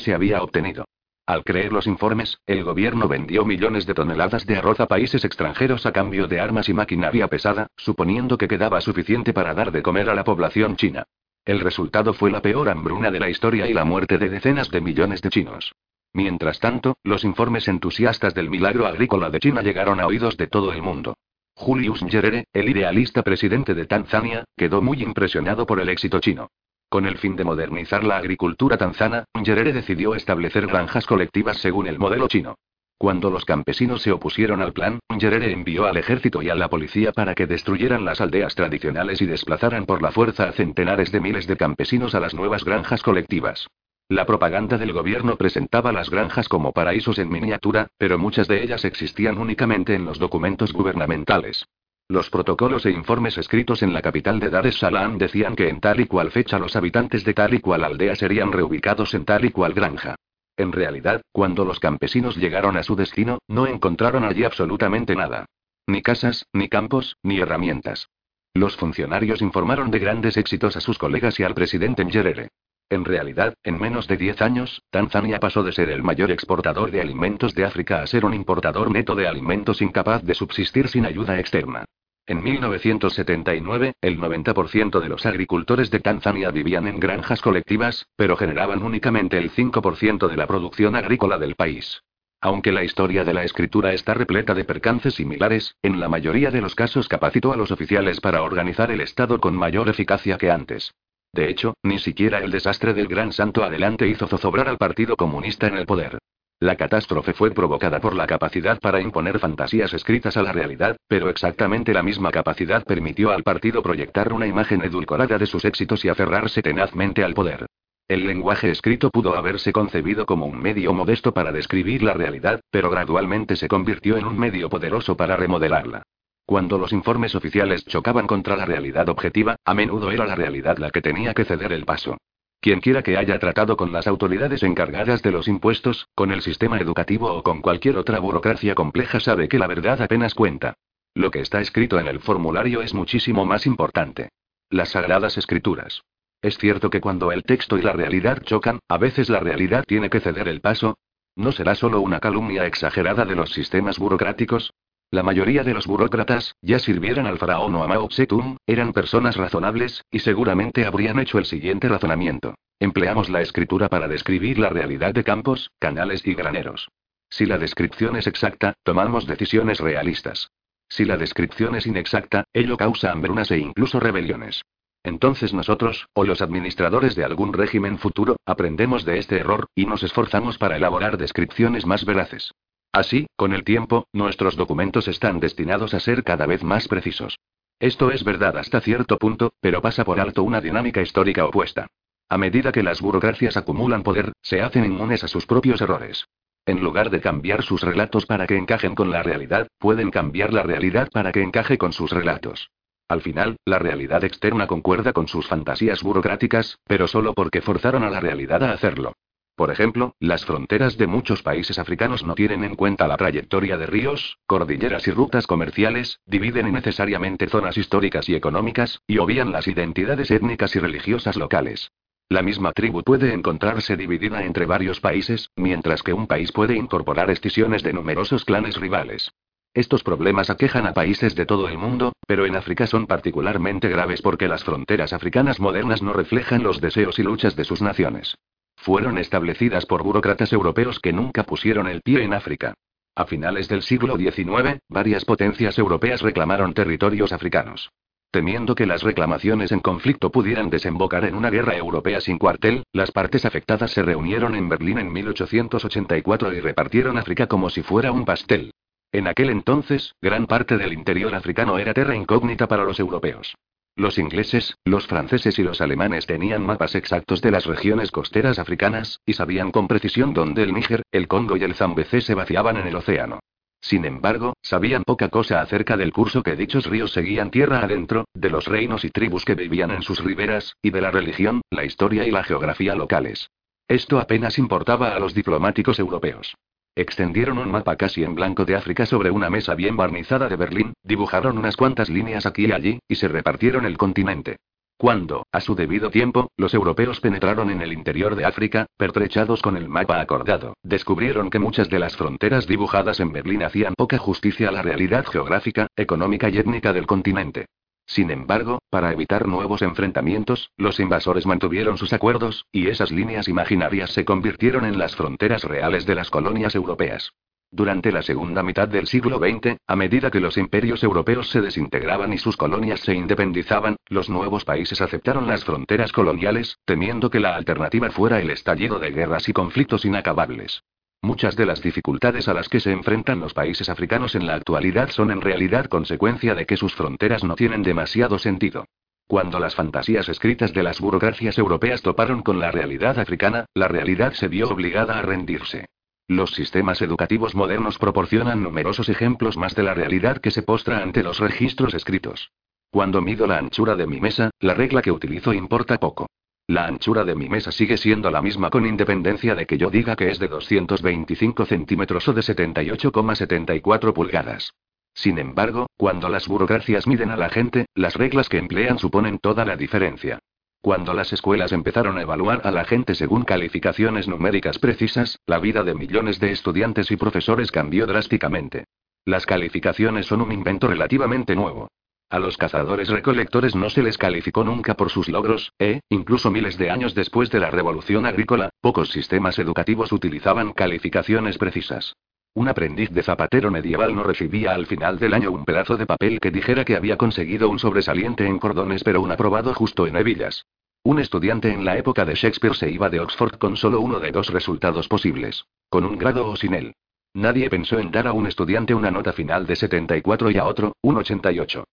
se 0.00 0.14
había 0.14 0.42
obtenido. 0.42 0.86
Al 1.26 1.44
creer 1.44 1.74
los 1.74 1.86
informes, 1.86 2.38
el 2.46 2.64
gobierno 2.64 3.06
vendió 3.06 3.44
millones 3.44 3.84
de 3.84 3.92
toneladas 3.92 4.46
de 4.46 4.56
arroz 4.56 4.80
a 4.80 4.86
países 4.86 5.26
extranjeros 5.26 5.84
a 5.84 5.92
cambio 5.92 6.26
de 6.26 6.40
armas 6.40 6.70
y 6.70 6.72
maquinaria 6.72 7.28
pesada, 7.28 7.66
suponiendo 7.76 8.38
que 8.38 8.48
quedaba 8.48 8.80
suficiente 8.80 9.34
para 9.34 9.52
dar 9.52 9.72
de 9.72 9.82
comer 9.82 10.08
a 10.08 10.14
la 10.14 10.24
población 10.24 10.76
china. 10.76 11.04
El 11.44 11.60
resultado 11.60 12.14
fue 12.14 12.30
la 12.30 12.40
peor 12.40 12.70
hambruna 12.70 13.10
de 13.10 13.20
la 13.20 13.28
historia 13.28 13.68
y 13.68 13.74
la 13.74 13.84
muerte 13.84 14.16
de 14.16 14.30
decenas 14.30 14.70
de 14.70 14.80
millones 14.80 15.20
de 15.20 15.28
chinos. 15.28 15.74
Mientras 16.14 16.58
tanto, 16.58 16.96
los 17.02 17.24
informes 17.24 17.68
entusiastas 17.68 18.34
del 18.34 18.48
milagro 18.48 18.86
agrícola 18.86 19.28
de 19.28 19.40
China 19.40 19.60
llegaron 19.60 20.00
a 20.00 20.06
oídos 20.06 20.36
de 20.38 20.46
todo 20.46 20.72
el 20.72 20.80
mundo. 20.80 21.18
Julius 21.54 22.02
Nyerere, 22.02 22.46
el 22.52 22.68
idealista 22.68 23.22
presidente 23.22 23.74
de 23.74 23.84
Tanzania, 23.86 24.44
quedó 24.56 24.80
muy 24.80 25.02
impresionado 25.02 25.66
por 25.66 25.80
el 25.80 25.88
éxito 25.88 26.18
chino. 26.18 26.48
Con 26.88 27.06
el 27.06 27.18
fin 27.18 27.36
de 27.36 27.44
modernizar 27.44 28.04
la 28.04 28.16
agricultura 28.16 28.78
tanzana, 28.78 29.24
Nyerere 29.34 29.72
decidió 29.72 30.14
establecer 30.14 30.66
granjas 30.66 31.06
colectivas 31.06 31.58
según 31.58 31.88
el 31.88 31.98
modelo 31.98 32.26
chino. 32.28 32.56
Cuando 32.98 33.30
los 33.30 33.44
campesinos 33.44 34.02
se 34.02 34.12
opusieron 34.12 34.62
al 34.62 34.72
plan, 34.72 35.00
Nyerere 35.14 35.52
envió 35.52 35.86
al 35.86 35.96
ejército 35.96 36.42
y 36.42 36.48
a 36.48 36.54
la 36.54 36.68
policía 36.68 37.12
para 37.12 37.34
que 37.34 37.46
destruyeran 37.46 38.04
las 38.04 38.20
aldeas 38.20 38.54
tradicionales 38.54 39.20
y 39.20 39.26
desplazaran 39.26 39.84
por 39.84 40.00
la 40.00 40.12
fuerza 40.12 40.44
a 40.44 40.52
centenares 40.52 41.12
de 41.12 41.20
miles 41.20 41.46
de 41.46 41.56
campesinos 41.56 42.14
a 42.14 42.20
las 42.20 42.34
nuevas 42.34 42.64
granjas 42.64 43.02
colectivas. 43.02 43.68
La 44.08 44.26
propaganda 44.26 44.76
del 44.78 44.92
gobierno 44.92 45.36
presentaba 45.36 45.90
las 45.90 46.10
granjas 46.10 46.48
como 46.48 46.72
paraísos 46.72 47.18
en 47.18 47.30
miniatura, 47.30 47.88
pero 47.98 48.18
muchas 48.18 48.48
de 48.48 48.62
ellas 48.62 48.84
existían 48.84 49.38
únicamente 49.38 49.94
en 49.94 50.04
los 50.04 50.18
documentos 50.18 50.72
gubernamentales. 50.72 51.66
Los 52.08 52.28
protocolos 52.28 52.84
e 52.84 52.90
informes 52.90 53.38
escritos 53.38 53.82
en 53.82 53.94
la 53.94 54.02
capital 54.02 54.38
de 54.40 54.50
Dar 54.50 54.66
es 54.66 54.76
Salaam 54.76 55.16
decían 55.16 55.56
que 55.56 55.70
en 55.70 55.80
tal 55.80 56.00
y 56.00 56.06
cual 56.06 56.30
fecha 56.30 56.58
los 56.58 56.76
habitantes 56.76 57.24
de 57.24 57.32
tal 57.32 57.54
y 57.54 57.60
cual 57.60 57.82
aldea 57.82 58.14
serían 58.14 58.52
reubicados 58.52 59.14
en 59.14 59.24
tal 59.24 59.46
y 59.46 59.50
cual 59.50 59.72
granja. 59.72 60.16
En 60.56 60.72
realidad, 60.72 61.22
cuando 61.32 61.64
los 61.64 61.80
campesinos 61.80 62.36
llegaron 62.36 62.76
a 62.76 62.82
su 62.82 62.94
destino, 62.94 63.38
no 63.48 63.66
encontraron 63.66 64.24
allí 64.24 64.44
absolutamente 64.44 65.16
nada. 65.16 65.46
Ni 65.86 66.00
casas, 66.00 66.46
ni 66.52 66.68
campos, 66.68 67.16
ni 67.22 67.40
herramientas. 67.40 68.08
Los 68.54 68.76
funcionarios 68.76 69.42
informaron 69.42 69.90
de 69.90 69.98
grandes 69.98 70.36
éxitos 70.36 70.76
a 70.76 70.80
sus 70.80 70.96
colegas 70.96 71.40
y 71.40 71.42
al 71.42 71.54
presidente 71.54 72.04
Nyerere. 72.04 72.50
En 72.88 73.04
realidad, 73.04 73.54
en 73.64 73.80
menos 73.80 74.06
de 74.06 74.16
10 74.16 74.42
años, 74.42 74.82
Tanzania 74.90 75.40
pasó 75.40 75.64
de 75.64 75.72
ser 75.72 75.90
el 75.90 76.02
mayor 76.02 76.30
exportador 76.30 76.92
de 76.92 77.00
alimentos 77.00 77.54
de 77.54 77.64
África 77.64 78.02
a 78.02 78.06
ser 78.06 78.24
un 78.24 78.34
importador 78.34 78.90
neto 78.90 79.16
de 79.16 79.26
alimentos 79.26 79.82
incapaz 79.82 80.22
de 80.22 80.34
subsistir 80.34 80.88
sin 80.88 81.04
ayuda 81.04 81.40
externa. 81.40 81.84
En 82.26 82.42
1979, 82.42 83.96
el 84.00 84.18
90% 84.18 84.98
de 84.98 85.08
los 85.10 85.26
agricultores 85.26 85.90
de 85.90 86.00
Tanzania 86.00 86.50
vivían 86.50 86.86
en 86.86 86.98
granjas 86.98 87.42
colectivas, 87.42 88.06
pero 88.16 88.34
generaban 88.38 88.82
únicamente 88.82 89.36
el 89.36 89.50
5% 89.50 90.28
de 90.28 90.36
la 90.38 90.46
producción 90.46 90.96
agrícola 90.96 91.36
del 91.36 91.54
país. 91.54 92.02
Aunque 92.40 92.72
la 92.72 92.82
historia 92.82 93.24
de 93.24 93.34
la 93.34 93.44
escritura 93.44 93.92
está 93.92 94.14
repleta 94.14 94.54
de 94.54 94.64
percances 94.64 95.14
similares, 95.14 95.76
en 95.82 96.00
la 96.00 96.08
mayoría 96.08 96.50
de 96.50 96.62
los 96.62 96.74
casos 96.74 97.08
capacitó 97.08 97.52
a 97.52 97.56
los 97.56 97.70
oficiales 97.70 98.20
para 98.20 98.42
organizar 98.42 98.90
el 98.90 99.02
Estado 99.02 99.38
con 99.38 99.54
mayor 99.54 99.90
eficacia 99.90 100.38
que 100.38 100.50
antes. 100.50 100.94
De 101.34 101.50
hecho, 101.50 101.74
ni 101.82 101.98
siquiera 101.98 102.38
el 102.38 102.50
desastre 102.50 102.94
del 102.94 103.08
Gran 103.08 103.32
Santo 103.32 103.64
Adelante 103.64 104.08
hizo 104.08 104.28
zozobrar 104.28 104.68
al 104.68 104.78
Partido 104.78 105.16
Comunista 105.16 105.66
en 105.66 105.76
el 105.76 105.84
poder. 105.84 106.18
La 106.60 106.76
catástrofe 106.76 107.32
fue 107.34 107.50
provocada 107.50 108.00
por 108.00 108.14
la 108.14 108.26
capacidad 108.26 108.80
para 108.80 109.00
imponer 109.00 109.38
fantasías 109.38 109.92
escritas 109.92 110.36
a 110.36 110.42
la 110.42 110.52
realidad, 110.52 110.96
pero 111.08 111.28
exactamente 111.28 111.92
la 111.92 112.02
misma 112.02 112.30
capacidad 112.30 112.84
permitió 112.84 113.32
al 113.32 113.42
partido 113.42 113.82
proyectar 113.82 114.32
una 114.32 114.46
imagen 114.46 114.82
edulcorada 114.82 115.36
de 115.36 115.46
sus 115.46 115.64
éxitos 115.64 116.04
y 116.04 116.08
aferrarse 116.08 116.62
tenazmente 116.62 117.24
al 117.24 117.34
poder. 117.34 117.66
El 118.06 118.26
lenguaje 118.26 118.70
escrito 118.70 119.10
pudo 119.10 119.34
haberse 119.34 119.72
concebido 119.72 120.26
como 120.26 120.46
un 120.46 120.58
medio 120.58 120.92
modesto 120.92 121.32
para 121.32 121.52
describir 121.52 122.02
la 122.02 122.12
realidad, 122.12 122.60
pero 122.70 122.90
gradualmente 122.90 123.56
se 123.56 123.66
convirtió 123.66 124.16
en 124.16 124.26
un 124.26 124.38
medio 124.38 124.68
poderoso 124.68 125.16
para 125.16 125.36
remodelarla. 125.36 126.02
Cuando 126.46 126.76
los 126.76 126.92
informes 126.92 127.34
oficiales 127.34 127.84
chocaban 127.86 128.26
contra 128.26 128.56
la 128.56 128.66
realidad 128.66 129.08
objetiva, 129.08 129.56
a 129.64 129.72
menudo 129.72 130.10
era 130.10 130.26
la 130.26 130.34
realidad 130.34 130.76
la 130.76 130.90
que 130.90 131.00
tenía 131.00 131.32
que 131.32 131.46
ceder 131.46 131.72
el 131.72 131.86
paso. 131.86 132.18
Quienquiera 132.64 133.02
que 133.02 133.18
haya 133.18 133.38
tratado 133.38 133.76
con 133.76 133.92
las 133.92 134.06
autoridades 134.06 134.62
encargadas 134.62 135.20
de 135.20 135.30
los 135.30 135.48
impuestos, 135.48 136.08
con 136.14 136.32
el 136.32 136.40
sistema 136.40 136.78
educativo 136.78 137.30
o 137.30 137.42
con 137.42 137.60
cualquier 137.60 137.98
otra 137.98 138.18
burocracia 138.20 138.74
compleja 138.74 139.20
sabe 139.20 139.50
que 139.50 139.58
la 139.58 139.66
verdad 139.66 140.00
apenas 140.00 140.32
cuenta. 140.32 140.72
Lo 141.12 141.30
que 141.30 141.40
está 141.40 141.60
escrito 141.60 142.00
en 142.00 142.08
el 142.08 142.20
formulario 142.20 142.80
es 142.80 142.94
muchísimo 142.94 143.44
más 143.44 143.66
importante. 143.66 144.30
Las 144.70 144.92
sagradas 144.92 145.36
escrituras. 145.36 146.04
Es 146.40 146.56
cierto 146.56 146.88
que 146.88 147.02
cuando 147.02 147.32
el 147.32 147.42
texto 147.42 147.76
y 147.76 147.82
la 147.82 147.92
realidad 147.92 148.42
chocan, 148.42 148.78
a 148.88 148.96
veces 148.96 149.28
la 149.28 149.40
realidad 149.40 149.84
tiene 149.86 150.08
que 150.08 150.20
ceder 150.20 150.48
el 150.48 150.62
paso. 150.62 150.96
¿No 151.36 151.52
será 151.52 151.74
solo 151.74 152.00
una 152.00 152.18
calumnia 152.18 152.64
exagerada 152.64 153.26
de 153.26 153.36
los 153.36 153.52
sistemas 153.52 153.98
burocráticos? 153.98 154.72
La 155.14 155.22
mayoría 155.22 155.62
de 155.62 155.74
los 155.74 155.86
burócratas, 155.86 156.56
ya 156.60 156.80
sirvieran 156.80 157.28
al 157.28 157.38
faraón 157.38 157.72
o 157.76 157.84
a 157.84 157.86
Mao 157.86 158.08
Zedong, 158.10 158.56
eran 158.66 158.92
personas 158.92 159.36
razonables, 159.36 160.04
y 160.10 160.18
seguramente 160.18 160.86
habrían 160.86 161.20
hecho 161.20 161.38
el 161.38 161.44
siguiente 161.44 161.88
razonamiento. 161.88 162.56
Empleamos 162.80 163.30
la 163.30 163.40
escritura 163.40 163.88
para 163.88 164.08
describir 164.08 164.58
la 164.58 164.70
realidad 164.70 165.14
de 165.14 165.22
campos, 165.22 165.70
canales 165.78 166.26
y 166.26 166.34
graneros. 166.34 166.88
Si 167.30 167.46
la 167.46 167.58
descripción 167.58 168.16
es 168.16 168.26
exacta, 168.26 168.74
tomamos 168.82 169.28
decisiones 169.28 169.78
realistas. 169.78 170.50
Si 170.88 171.04
la 171.04 171.16
descripción 171.16 171.76
es 171.76 171.86
inexacta, 171.86 172.42
ello 172.52 172.76
causa 172.76 173.12
hambrunas 173.12 173.52
e 173.52 173.58
incluso 173.58 174.00
rebeliones. 174.00 174.62
Entonces 175.04 175.54
nosotros, 175.54 176.08
o 176.14 176.24
los 176.24 176.42
administradores 176.42 177.14
de 177.14 177.24
algún 177.24 177.52
régimen 177.52 177.98
futuro, 177.98 178.34
aprendemos 178.46 179.04
de 179.04 179.20
este 179.20 179.36
error, 179.36 179.68
y 179.76 179.86
nos 179.86 180.02
esforzamos 180.02 180.58
para 180.58 180.76
elaborar 180.76 181.18
descripciones 181.18 181.86
más 181.86 182.04
veraces. 182.04 182.52
Así, 182.94 183.26
con 183.34 183.52
el 183.52 183.64
tiempo, 183.64 184.06
nuestros 184.12 184.54
documentos 184.54 185.08
están 185.08 185.40
destinados 185.40 185.94
a 185.94 185.98
ser 185.98 186.22
cada 186.22 186.46
vez 186.46 186.62
más 186.62 186.86
precisos. 186.86 187.40
Esto 187.80 188.12
es 188.12 188.22
verdad 188.22 188.56
hasta 188.56 188.80
cierto 188.80 189.18
punto, 189.18 189.52
pero 189.60 189.82
pasa 189.82 190.04
por 190.04 190.20
alto 190.20 190.44
una 190.44 190.60
dinámica 190.60 191.02
histórica 191.02 191.44
opuesta. 191.44 191.88
A 192.28 192.38
medida 192.38 192.70
que 192.70 192.84
las 192.84 193.00
burocracias 193.00 193.56
acumulan 193.56 194.04
poder, 194.04 194.30
se 194.42 194.62
hacen 194.62 194.84
inmunes 194.84 195.24
a 195.24 195.28
sus 195.28 195.44
propios 195.44 195.80
errores. 195.80 196.26
En 196.66 196.84
lugar 196.84 197.10
de 197.10 197.20
cambiar 197.20 197.64
sus 197.64 197.82
relatos 197.82 198.26
para 198.26 198.46
que 198.46 198.56
encajen 198.56 198.94
con 198.94 199.10
la 199.10 199.24
realidad, 199.24 199.66
pueden 199.80 200.12
cambiar 200.12 200.52
la 200.52 200.62
realidad 200.62 201.08
para 201.12 201.32
que 201.32 201.42
encaje 201.42 201.76
con 201.76 201.92
sus 201.92 202.12
relatos. 202.12 202.70
Al 203.08 203.22
final, 203.22 203.56
la 203.64 203.80
realidad 203.80 204.22
externa 204.22 204.68
concuerda 204.68 205.12
con 205.12 205.26
sus 205.26 205.48
fantasías 205.48 206.04
burocráticas, 206.04 206.78
pero 206.86 207.08
solo 207.08 207.34
porque 207.34 207.60
forzaron 207.60 208.04
a 208.04 208.10
la 208.10 208.20
realidad 208.20 208.62
a 208.62 208.70
hacerlo. 208.70 209.14
Por 209.56 209.70
ejemplo, 209.70 210.16
las 210.18 210.44
fronteras 210.44 210.98
de 210.98 211.06
muchos 211.06 211.42
países 211.42 211.78
africanos 211.78 212.24
no 212.24 212.34
tienen 212.34 212.64
en 212.64 212.74
cuenta 212.74 213.06
la 213.06 213.16
trayectoria 213.16 213.76
de 213.76 213.86
ríos, 213.86 214.38
cordilleras 214.46 215.06
y 215.06 215.12
rutas 215.12 215.46
comerciales, 215.46 216.18
dividen 216.26 216.66
innecesariamente 216.66 217.48
zonas 217.48 217.76
históricas 217.76 218.28
y 218.28 218.34
económicas, 218.34 219.00
y 219.06 219.18
obvian 219.18 219.52
las 219.52 219.68
identidades 219.68 220.32
étnicas 220.32 220.74
y 220.74 220.80
religiosas 220.80 221.36
locales. 221.36 221.92
La 222.28 222.42
misma 222.42 222.72
tribu 222.72 223.02
puede 223.04 223.32
encontrarse 223.32 223.96
dividida 223.96 224.44
entre 224.44 224.66
varios 224.66 224.98
países, 224.98 225.50
mientras 225.54 226.02
que 226.02 226.12
un 226.12 226.26
país 226.26 226.50
puede 226.50 226.74
incorporar 226.74 227.30
escisiones 227.30 227.84
de 227.84 227.92
numerosos 227.92 228.44
clanes 228.44 228.76
rivales. 228.76 229.30
Estos 229.74 230.02
problemas 230.02 230.48
aquejan 230.50 230.86
a 230.86 230.94
países 230.94 231.34
de 231.34 231.44
todo 231.44 231.68
el 231.68 231.76
mundo, 231.76 232.12
pero 232.26 232.46
en 232.46 232.56
África 232.56 232.86
son 232.86 233.06
particularmente 233.06 233.88
graves 233.88 234.22
porque 234.22 234.48
las 234.48 234.64
fronteras 234.64 235.12
africanas 235.12 235.60
modernas 235.60 236.00
no 236.00 236.12
reflejan 236.12 236.62
los 236.62 236.80
deseos 236.80 237.18
y 237.18 237.22
luchas 237.22 237.56
de 237.56 237.64
sus 237.64 237.82
naciones 237.82 238.36
fueron 238.84 239.16
establecidas 239.16 239.86
por 239.86 240.02
burócratas 240.02 240.52
europeos 240.52 241.00
que 241.00 241.14
nunca 241.14 241.44
pusieron 241.44 241.86
el 241.88 242.02
pie 242.02 242.22
en 242.22 242.34
África. 242.34 242.74
A 243.16 243.24
finales 243.24 243.66
del 243.66 243.82
siglo 243.82 244.18
XIX, 244.18 244.78
varias 244.90 245.24
potencias 245.24 245.78
europeas 245.78 246.20
reclamaron 246.20 246.74
territorios 246.74 247.32
africanos. 247.32 247.88
Temiendo 248.30 248.74
que 248.74 248.84
las 248.84 249.02
reclamaciones 249.02 249.72
en 249.72 249.80
conflicto 249.80 250.30
pudieran 250.30 250.68
desembocar 250.68 251.24
en 251.24 251.34
una 251.34 251.48
guerra 251.48 251.76
europea 251.76 252.20
sin 252.20 252.36
cuartel, 252.36 252.82
las 252.92 253.10
partes 253.10 253.46
afectadas 253.46 253.90
se 253.90 254.02
reunieron 254.02 254.54
en 254.54 254.68
Berlín 254.68 254.98
en 254.98 255.10
1884 255.10 256.52
y 256.52 256.60
repartieron 256.60 257.16
África 257.16 257.46
como 257.46 257.70
si 257.70 257.82
fuera 257.82 258.12
un 258.12 258.26
pastel. 258.26 258.70
En 259.14 259.28
aquel 259.28 259.50
entonces, 259.50 260.16
gran 260.20 260.48
parte 260.48 260.76
del 260.76 260.92
interior 260.92 261.36
africano 261.36 261.78
era 261.78 261.94
terra 261.94 262.16
incógnita 262.16 262.66
para 262.66 262.82
los 262.82 262.98
europeos. 262.98 263.54
Los 263.94 264.18
ingleses, 264.18 264.76
los 264.84 265.06
franceses 265.06 265.56
y 265.60 265.62
los 265.62 265.80
alemanes 265.80 266.26
tenían 266.26 266.66
mapas 266.66 266.96
exactos 266.96 267.40
de 267.40 267.52
las 267.52 267.64
regiones 267.64 268.10
costeras 268.10 268.58
africanas, 268.58 269.20
y 269.24 269.34
sabían 269.34 269.70
con 269.70 269.86
precisión 269.86 270.34
dónde 270.34 270.64
el 270.64 270.74
Níger, 270.74 271.04
el 271.12 271.28
Congo 271.28 271.56
y 271.56 271.62
el 271.62 271.76
Zambeze 271.76 272.22
se 272.22 272.34
vaciaban 272.34 272.76
en 272.76 272.88
el 272.88 272.96
océano. 272.96 273.38
Sin 273.80 274.04
embargo, 274.04 274.54
sabían 274.62 275.04
poca 275.04 275.28
cosa 275.28 275.60
acerca 275.60 275.96
del 275.96 276.12
curso 276.12 276.42
que 276.42 276.56
dichos 276.56 276.86
ríos 276.86 277.12
seguían 277.12 277.52
tierra 277.52 277.84
adentro, 277.84 278.24
de 278.34 278.50
los 278.50 278.66
reinos 278.66 279.04
y 279.04 279.10
tribus 279.10 279.44
que 279.44 279.54
vivían 279.54 279.92
en 279.92 280.02
sus 280.02 280.24
riberas, 280.24 280.74
y 280.82 280.90
de 280.90 281.00
la 281.00 281.12
religión, 281.12 281.60
la 281.70 281.84
historia 281.84 282.26
y 282.26 282.32
la 282.32 282.42
geografía 282.42 282.96
locales. 282.96 283.48
Esto 283.86 284.18
apenas 284.18 284.58
importaba 284.58 285.14
a 285.14 285.20
los 285.20 285.34
diplomáticos 285.34 286.00
europeos. 286.00 286.56
Extendieron 286.96 287.58
un 287.58 287.72
mapa 287.72 287.96
casi 287.96 288.22
en 288.22 288.36
blanco 288.36 288.64
de 288.64 288.76
África 288.76 289.04
sobre 289.04 289.32
una 289.32 289.50
mesa 289.50 289.74
bien 289.74 289.96
barnizada 289.96 290.48
de 290.48 290.54
Berlín, 290.54 290.92
dibujaron 291.02 291.58
unas 291.58 291.76
cuantas 291.76 292.08
líneas 292.08 292.46
aquí 292.46 292.66
y 292.66 292.72
allí, 292.72 293.00
y 293.08 293.16
se 293.16 293.26
repartieron 293.26 293.84
el 293.84 293.98
continente. 293.98 294.58
Cuando, 294.96 295.44
a 295.50 295.60
su 295.60 295.74
debido 295.74 296.10
tiempo, 296.10 296.52
los 296.56 296.72
europeos 296.72 297.18
penetraron 297.18 297.70
en 297.70 297.82
el 297.82 297.92
interior 297.92 298.36
de 298.36 298.44
África, 298.44 298.86
pertrechados 298.96 299.60
con 299.60 299.76
el 299.76 299.88
mapa 299.88 300.20
acordado, 300.20 300.76
descubrieron 300.84 301.50
que 301.50 301.58
muchas 301.58 301.90
de 301.90 301.98
las 301.98 302.16
fronteras 302.16 302.68
dibujadas 302.68 303.18
en 303.18 303.32
Berlín 303.32 303.64
hacían 303.64 303.94
poca 303.94 304.18
justicia 304.18 304.68
a 304.68 304.72
la 304.72 304.82
realidad 304.82 305.26
geográfica, 305.26 305.88
económica 305.96 306.48
y 306.48 306.58
étnica 306.58 306.92
del 306.92 307.08
continente. 307.08 307.66
Sin 308.06 308.30
embargo, 308.30 308.80
para 308.90 309.12
evitar 309.12 309.48
nuevos 309.48 309.82
enfrentamientos, 309.82 310.70
los 310.76 311.00
invasores 311.00 311.46
mantuvieron 311.46 311.98
sus 311.98 312.12
acuerdos, 312.12 312.66
y 312.70 312.88
esas 312.88 313.10
líneas 313.10 313.48
imaginarias 313.48 314.10
se 314.10 314.24
convirtieron 314.24 314.84
en 314.84 314.98
las 314.98 315.16
fronteras 315.16 315.64
reales 315.64 316.06
de 316.06 316.14
las 316.14 316.30
colonias 316.30 316.74
europeas. 316.74 317.32
Durante 317.70 318.12
la 318.12 318.22
segunda 318.22 318.62
mitad 318.62 318.86
del 318.86 319.08
siglo 319.08 319.38
XX, 319.38 319.78
a 319.88 319.96
medida 319.96 320.30
que 320.30 320.38
los 320.38 320.56
imperios 320.58 321.02
europeos 321.02 321.50
se 321.50 321.60
desintegraban 321.60 322.32
y 322.32 322.38
sus 322.38 322.56
colonias 322.56 323.00
se 323.00 323.14
independizaban, 323.14 323.96
los 324.06 324.28
nuevos 324.28 324.64
países 324.64 325.00
aceptaron 325.00 325.48
las 325.48 325.64
fronteras 325.64 326.12
coloniales, 326.12 326.78
temiendo 326.84 327.30
que 327.30 327.40
la 327.40 327.56
alternativa 327.56 328.10
fuera 328.10 328.38
el 328.40 328.50
estallido 328.50 329.00
de 329.00 329.10
guerras 329.10 329.48
y 329.48 329.52
conflictos 329.52 330.04
inacabables. 330.04 330.84
Muchas 331.22 331.56
de 331.56 331.66
las 331.66 331.80
dificultades 331.80 332.48
a 332.48 332.54
las 332.54 332.68
que 332.68 332.80
se 332.80 332.92
enfrentan 332.92 333.40
los 333.40 333.54
países 333.54 333.88
africanos 333.88 334.34
en 334.34 334.46
la 334.46 334.54
actualidad 334.54 335.10
son 335.10 335.30
en 335.30 335.40
realidad 335.40 335.86
consecuencia 335.86 336.54
de 336.54 336.66
que 336.66 336.76
sus 336.76 336.94
fronteras 336.94 337.44
no 337.44 337.56
tienen 337.56 337.82
demasiado 337.82 338.38
sentido. 338.38 338.84
Cuando 339.26 339.58
las 339.58 339.74
fantasías 339.74 340.28
escritas 340.28 340.74
de 340.74 340.82
las 340.82 341.00
burocracias 341.00 341.56
europeas 341.56 342.02
toparon 342.02 342.42
con 342.42 342.60
la 342.60 342.70
realidad 342.70 343.18
africana, 343.18 343.64
la 343.74 343.88
realidad 343.88 344.34
se 344.34 344.48
vio 344.48 344.68
obligada 344.68 345.18
a 345.18 345.22
rendirse. 345.22 345.86
Los 346.28 346.50
sistemas 346.52 347.00
educativos 347.00 347.54
modernos 347.54 347.98
proporcionan 347.98 348.62
numerosos 348.62 349.08
ejemplos 349.08 349.56
más 349.56 349.74
de 349.74 349.82
la 349.82 349.94
realidad 349.94 350.38
que 350.38 350.50
se 350.50 350.62
postra 350.62 351.02
ante 351.02 351.22
los 351.22 351.38
registros 351.38 351.94
escritos. 351.94 352.50
Cuando 352.90 353.20
mido 353.20 353.46
la 353.46 353.58
anchura 353.58 353.96
de 353.96 354.06
mi 354.06 354.20
mesa, 354.20 354.50
la 354.60 354.74
regla 354.74 355.02
que 355.02 355.10
utilizo 355.10 355.52
importa 355.52 355.98
poco. 355.98 356.28
La 356.66 356.86
anchura 356.86 357.24
de 357.24 357.34
mi 357.34 357.50
mesa 357.50 357.70
sigue 357.72 357.98
siendo 357.98 358.30
la 358.30 358.40
misma 358.40 358.70
con 358.70 358.86
independencia 358.86 359.54
de 359.54 359.66
que 359.66 359.76
yo 359.76 359.90
diga 359.90 360.16
que 360.16 360.30
es 360.30 360.38
de 360.38 360.48
225 360.48 361.66
centímetros 361.66 362.26
o 362.26 362.32
de 362.32 362.40
78,74 362.40 364.14
pulgadas. 364.14 364.72
Sin 365.12 365.38
embargo, 365.38 365.88
cuando 365.98 366.30
las 366.30 366.48
burocracias 366.48 367.06
miden 367.06 367.30
a 367.30 367.36
la 367.36 367.50
gente, 367.50 367.84
las 367.94 368.14
reglas 368.16 368.48
que 368.48 368.56
emplean 368.56 368.98
suponen 368.98 369.38
toda 369.38 369.66
la 369.66 369.76
diferencia. 369.76 370.38
Cuando 370.80 371.12
las 371.12 371.34
escuelas 371.34 371.72
empezaron 371.72 372.16
a 372.16 372.22
evaluar 372.22 372.62
a 372.64 372.70
la 372.70 372.84
gente 372.84 373.14
según 373.14 373.44
calificaciones 373.44 374.26
numéricas 374.26 374.78
precisas, 374.78 375.38
la 375.46 375.58
vida 375.58 375.82
de 375.82 375.94
millones 375.94 376.40
de 376.40 376.50
estudiantes 376.50 377.10
y 377.10 377.16
profesores 377.16 377.70
cambió 377.70 378.06
drásticamente. 378.06 378.84
Las 379.26 379.44
calificaciones 379.44 380.26
son 380.26 380.40
un 380.40 380.52
invento 380.52 380.88
relativamente 380.88 381.54
nuevo. 381.54 381.88
A 382.34 382.40
los 382.40 382.56
cazadores 382.56 383.10
recolectores 383.10 383.76
no 383.76 383.88
se 383.90 384.02
les 384.02 384.18
calificó 384.18 384.64
nunca 384.64 384.94
por 384.94 385.08
sus 385.08 385.28
logros, 385.28 385.72
e, 385.78 386.00
incluso 386.08 386.50
miles 386.50 386.76
de 386.76 386.90
años 386.90 387.14
después 387.14 387.48
de 387.48 387.60
la 387.60 387.70
revolución 387.70 388.26
agrícola, 388.26 388.70
pocos 388.80 389.10
sistemas 389.10 389.56
educativos 389.60 390.10
utilizaban 390.10 390.72
calificaciones 390.72 391.58
precisas. 391.58 392.16
Un 392.52 392.66
aprendiz 392.66 393.08
de 393.10 393.22
zapatero 393.22 393.70
medieval 393.70 394.16
no 394.16 394.24
recibía 394.24 394.72
al 394.72 394.86
final 394.86 395.20
del 395.20 395.32
año 395.32 395.52
un 395.52 395.64
pedazo 395.64 395.96
de 395.96 396.06
papel 396.06 396.40
que 396.40 396.50
dijera 396.50 396.84
que 396.84 396.96
había 396.96 397.16
conseguido 397.16 397.68
un 397.68 397.78
sobresaliente 397.78 398.44
en 398.48 398.58
cordones 398.58 399.04
pero 399.04 399.22
un 399.22 399.30
aprobado 399.30 399.72
justo 399.72 400.08
en 400.08 400.16
hebillas. 400.16 400.66
Un 401.04 401.20
estudiante 401.20 401.72
en 401.72 401.84
la 401.84 401.98
época 401.98 402.24
de 402.24 402.34
Shakespeare 402.34 402.74
se 402.74 402.90
iba 402.90 403.10
de 403.10 403.20
Oxford 403.20 403.58
con 403.58 403.76
solo 403.76 404.00
uno 404.00 404.18
de 404.18 404.32
dos 404.32 404.48
resultados 404.48 405.06
posibles, 405.06 405.66
con 405.88 406.04
un 406.04 406.18
grado 406.18 406.48
o 406.48 406.56
sin 406.56 406.74
él. 406.74 406.94
Nadie 407.32 407.70
pensó 407.70 408.00
en 408.00 408.10
dar 408.10 408.26
a 408.26 408.32
un 408.32 408.48
estudiante 408.48 408.92
una 408.92 409.12
nota 409.12 409.32
final 409.32 409.66
de 409.66 409.76
74 409.76 410.50
y 410.50 410.58
a 410.58 410.64
otro, 410.64 410.96
un 411.00 411.16
88. 411.16 411.84